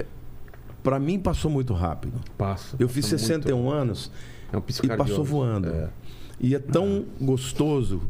para 0.83 0.99
mim 0.99 1.17
passou 1.19 1.49
muito 1.49 1.73
rápido. 1.73 2.13
Passa. 2.37 2.75
Eu 2.79 2.87
fiz 2.87 3.05
passa 3.05 3.17
61 3.17 3.57
muito. 3.57 3.73
anos 3.73 4.11
É 4.53 4.57
um 4.57 4.63
e 4.83 4.97
passou 4.97 5.23
voando. 5.23 5.69
É. 5.69 5.89
E 6.40 6.53
é 6.56 6.59
tão 6.59 7.06
gostoso. 7.19 8.01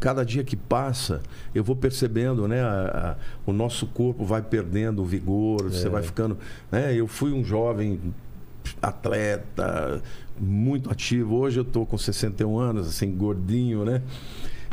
Cada 0.00 0.24
dia 0.24 0.44
que 0.44 0.54
passa, 0.56 1.22
eu 1.54 1.64
vou 1.64 1.74
percebendo, 1.74 2.46
né? 2.46 2.60
a- 2.62 3.16
a- 3.16 3.16
o 3.50 3.52
nosso 3.54 3.86
corpo 3.86 4.24
vai 4.24 4.42
perdendo 4.42 5.00
o 5.02 5.04
vigor, 5.04 5.70
você 5.70 5.88
vai 5.88 6.02
ficando. 6.02 6.36
Né, 6.70 6.94
eu 6.94 7.06
fui 7.06 7.32
um 7.32 7.42
jovem 7.42 7.98
atleta, 8.82 10.02
muito 10.38 10.90
ativo. 10.90 11.36
Hoje 11.36 11.58
eu 11.60 11.62
estou 11.62 11.86
com 11.86 11.96
61 11.96 12.58
anos, 12.58 12.86
assim, 12.88 13.10
gordinho, 13.14 13.84
né? 13.84 14.02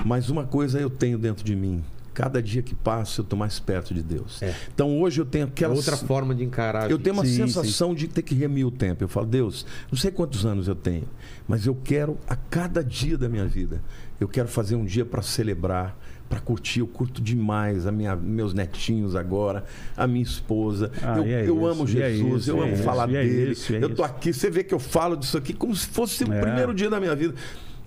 Mas 0.06 0.30
uma 0.30 0.44
coisa 0.46 0.80
eu 0.80 0.90
tenho 0.90 1.18
dentro 1.18 1.44
de 1.46 1.56
mim. 1.56 1.84
Cada 2.14 2.42
dia 2.42 2.62
que 2.62 2.76
passa, 2.76 3.22
eu 3.22 3.24
estou 3.24 3.40
mais 3.40 3.58
perto 3.60 3.94
de 3.94 4.02
Deus. 4.04 4.42
É. 4.42 4.54
Então 4.74 5.00
hoje 5.02 5.22
eu 5.22 5.26
tenho 5.26 5.46
É 5.46 5.48
aquela. 5.48 5.74
outra 5.74 5.96
forma 5.96 6.36
de 6.36 6.44
encarar. 6.44 6.92
Eu 6.92 7.00
tenho 7.00 7.14
uma 7.16 7.26
Sim, 7.26 7.38
sensação 7.48 7.96
de 7.96 8.08
ter 8.08 8.22
que 8.22 8.36
remir 8.36 8.66
o 8.68 8.72
tempo. 8.72 9.04
Eu 9.04 9.08
falo, 9.08 9.26
Deus, 9.28 9.66
não 9.90 9.98
sei 9.98 10.12
quantos 10.12 10.46
anos 10.46 10.68
eu 10.68 10.76
tenho, 10.76 11.08
mas 11.48 11.66
eu 11.66 11.74
quero 11.84 12.18
a 12.28 12.36
cada 12.36 12.84
dia 12.84 13.18
da 13.18 13.30
minha 13.30 13.46
vida. 13.48 13.82
Eu 14.20 14.28
quero 14.28 14.48
fazer 14.50 14.76
um 14.76 14.84
dia 14.86 15.06
para 15.06 15.22
celebrar, 15.22 15.98
para 16.30 16.40
curtir. 16.42 16.82
Eu 16.82 16.88
curto 16.88 17.22
demais 17.22 17.88
a 17.88 17.92
minha, 17.94 18.16
meus 18.16 18.54
netinhos 18.54 19.16
agora, 19.16 19.64
a 19.96 20.06
minha 20.06 20.22
esposa. 20.24 20.92
Ah, 21.02 21.18
eu 21.18 21.24
é 21.24 21.42
eu 21.48 21.56
isso, 21.56 21.66
amo 21.66 21.84
é 21.84 21.88
Jesus, 21.88 22.42
isso, 22.42 22.52
eu 22.52 22.58
é 22.62 22.64
amo 22.66 22.74
isso, 22.74 22.84
falar 22.84 23.10
e 23.10 23.16
é 23.16 23.24
dele. 23.24 23.52
isso, 23.54 23.74
é 23.74 23.78
eu 23.78 23.88
tô 23.90 23.94
isso. 23.94 24.04
aqui, 24.04 24.34
você 24.34 24.50
vê 24.52 24.64
que 24.66 24.74
eu 24.74 24.80
falo 24.80 25.16
disso 25.16 25.38
aqui 25.38 25.54
como 25.54 25.74
se 25.76 25.88
fosse 25.88 26.24
o 26.26 26.34
É. 26.34 26.42
primeiro 26.42 26.74
dia 26.74 26.90
da 26.90 27.00
minha 27.00 27.16
vida. 27.16 27.34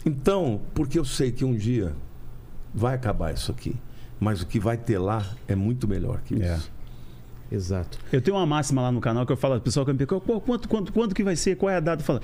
Então, 0.06 0.62
porque 0.74 0.98
eu 0.98 1.04
sei 1.04 1.30
que 1.30 1.44
um 1.44 1.54
dia 1.54 1.92
vai 2.74 2.94
acabar 2.94 3.32
isso 3.32 3.52
aqui. 3.52 3.76
Mas 4.24 4.40
o 4.40 4.46
que 4.46 4.58
vai 4.58 4.76
ter 4.78 4.98
lá 4.98 5.22
é 5.46 5.54
muito 5.54 5.86
melhor 5.86 6.20
que 6.22 6.34
isso. 6.34 6.70
É. 7.50 7.54
Exato. 7.54 7.98
Eu 8.10 8.22
tenho 8.22 8.36
uma 8.36 8.46
máxima 8.46 8.80
lá 8.80 8.90
no 8.90 9.00
canal 9.00 9.26
que 9.26 9.30
eu 9.32 9.36
falo, 9.36 9.60
pessoal 9.60 9.84
que 9.84 9.92
me 9.92 9.98
pergunta, 9.98 10.24
"Pô, 10.24 10.40
quanto, 10.40 10.68
quanto, 10.68 10.92
quanto 10.92 11.14
que 11.14 11.22
vai 11.22 11.36
ser? 11.36 11.56
Qual 11.56 11.68
é 11.70 11.76
a 11.76 11.80
data? 11.80 12.00
Eu 12.02 12.06
falo, 12.06 12.20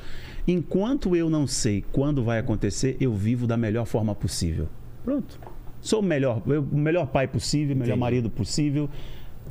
enquanto 0.49 1.15
eu 1.15 1.29
não 1.29 1.47
sei 1.47 1.85
quando 1.93 2.25
vai 2.25 2.39
acontecer, 2.39 2.97
eu 2.99 3.13
vivo 3.15 3.47
da 3.47 3.57
melhor 3.57 3.85
forma 3.85 4.15
possível. 4.15 4.67
Pronto. 5.05 5.39
Sou 5.81 6.01
o 6.01 6.03
melhor, 6.03 6.43
eu- 6.47 6.63
o 6.63 6.77
melhor 6.79 7.07
pai 7.07 7.29
possível, 7.29 7.77
o 7.77 7.79
melhor 7.79 7.97
marido 7.97 8.31
possível. 8.31 8.89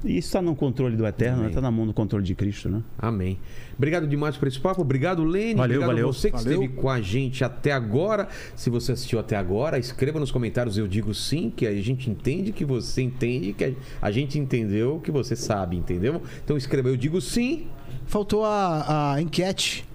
E 0.03 0.17
isso 0.17 0.27
está 0.29 0.41
no 0.41 0.55
controle 0.55 0.95
do 0.95 1.05
Eterno, 1.05 1.39
Amém. 1.39 1.49
está 1.49 1.59
na 1.59 1.69
mão 1.69 1.85
do 1.85 1.93
controle 1.93 2.23
de 2.23 2.33
Cristo, 2.33 2.69
né? 2.69 2.81
Amém. 2.97 3.37
Obrigado 3.77 4.07
demais 4.07 4.37
por 4.37 4.47
esse 4.47 4.59
papo. 4.59 4.81
Obrigado, 4.81 5.23
Lene. 5.23 5.55
Valeu, 5.55 5.77
Obrigado 5.77 5.87
valeu. 5.87 6.09
a 6.09 6.13
você 6.13 6.31
que 6.31 6.37
Valeu. 6.37 6.63
esteve 6.63 6.73
com 6.81 6.89
a 6.89 7.01
gente 7.01 7.43
até 7.43 7.71
agora. 7.71 8.27
Se 8.55 8.69
você 8.69 8.93
assistiu 8.93 9.19
até 9.19 9.35
agora, 9.35 9.77
escreva 9.77 10.19
nos 10.19 10.31
comentários 10.31 10.77
eu 10.77 10.87
digo 10.87 11.13
sim, 11.13 11.51
que 11.53 11.67
a 11.67 11.81
gente 11.81 12.09
entende 12.09 12.51
que 12.51 12.63
você 12.63 13.01
entende, 13.01 13.53
que 13.53 13.75
a 14.01 14.11
gente 14.11 14.37
entendeu, 14.37 14.99
que 15.03 15.11
você 15.11 15.35
sabe, 15.35 15.75
entendeu? 15.75 16.21
Então 16.43 16.55
escreva 16.55 16.89
eu 16.89 16.97
digo 16.97 17.19
sim. 17.19 17.67
Faltou 18.05 18.45
a, 18.45 19.13
a 19.13 19.21
enquete. 19.21 19.88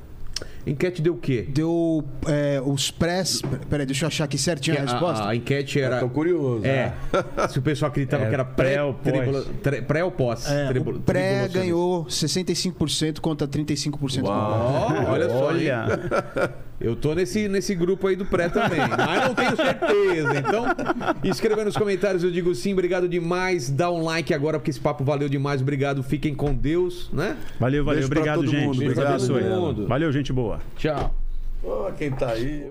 Enquete 0.67 1.03
deu 1.03 1.15
o 1.15 1.19
quê? 1.19 1.47
Deu 1.49 2.05
é, 2.27 2.61
os 2.65 2.91
prés. 2.91 3.43
Peraí, 3.69 3.85
deixa 3.87 4.05
eu 4.05 4.09
achar 4.09 4.25
aqui 4.25 4.39
certinho 4.39 4.77
a, 4.77 4.81
Que 4.81 4.91
resposta. 4.93 5.25
A, 5.25 5.29
a 5.31 5.37
enquete 5.37 5.81
era. 5.81 6.01
Tô 6.01 6.09
curioso. 6.09 6.65
É. 6.65 6.93
Se 7.51 7.59
o 7.59 7.63
pessoal 7.63 7.91
acreditava 7.91 8.25
É, 8.25 8.29
que 8.29 8.35
era 8.35 8.45
pré, 8.45 8.75
pré 8.75 8.83
ou 8.85 8.95
pós? 8.95 9.13
tribula- 9.13 9.45
tre- 9.63 9.83
pré 9.83 10.05
ou 10.05 10.11
pós? 10.11 10.51
É, 10.51 10.73
pré 11.05 11.49
ganhou 11.49 12.05
65% 12.07 13.21
contra 13.21 13.47
35% 13.47 14.23
do 14.23 14.29
Ó, 14.29 15.11
olha 15.11 15.29
só? 15.29 15.45
Olha, 15.47 15.85
Eu 16.81 16.97
tô 16.97 17.15
nesse, 17.15 17.49
nesse 17.49 17.75
grupo 17.75 18.07
aí 18.09 18.17
do 18.17 18.27
pré 18.27 18.49
também, 18.49 18.81
mas 18.81 19.29
não 19.29 19.35
tenho 19.35 19.57
certeza. 19.57 20.39
Então, 20.39 20.65
escreva 21.23 21.65
nos 21.65 21.77
comentários, 21.77 22.25
eu 22.25 22.31
digo 22.33 22.53
sim, 22.55 22.73
obrigado 22.73 23.09
demais. 23.09 23.71
Dá 23.71 23.91
um 23.91 24.03
like 24.03 24.35
agora, 24.35 24.59
porque 24.59 24.71
esse 24.71 24.81
papo 24.81 25.05
valeu 25.05 25.29
demais. 25.29 25.63
Obrigado, 25.63 26.03
fiquem 26.03 26.35
com 26.35 26.53
Deus, 26.53 27.09
né? 27.13 27.37
valeu, 27.61 27.85
valeu. 27.85 28.05
Obrigado, 28.05 28.37
todo 28.41 28.51
gente. 28.51 28.67
mundo, 28.67 28.83
obrigado. 28.83 29.07
abençoe. 29.07 29.43
Todo 29.45 29.61
mundo. 29.61 29.87
Valeu, 29.87 30.13
gente 30.13 30.33
boa. 30.33 30.54
Tchau. 30.77 31.15
Ó, 31.63 31.91
quem 31.93 32.11
tá 32.11 32.31
aí. 32.31 32.71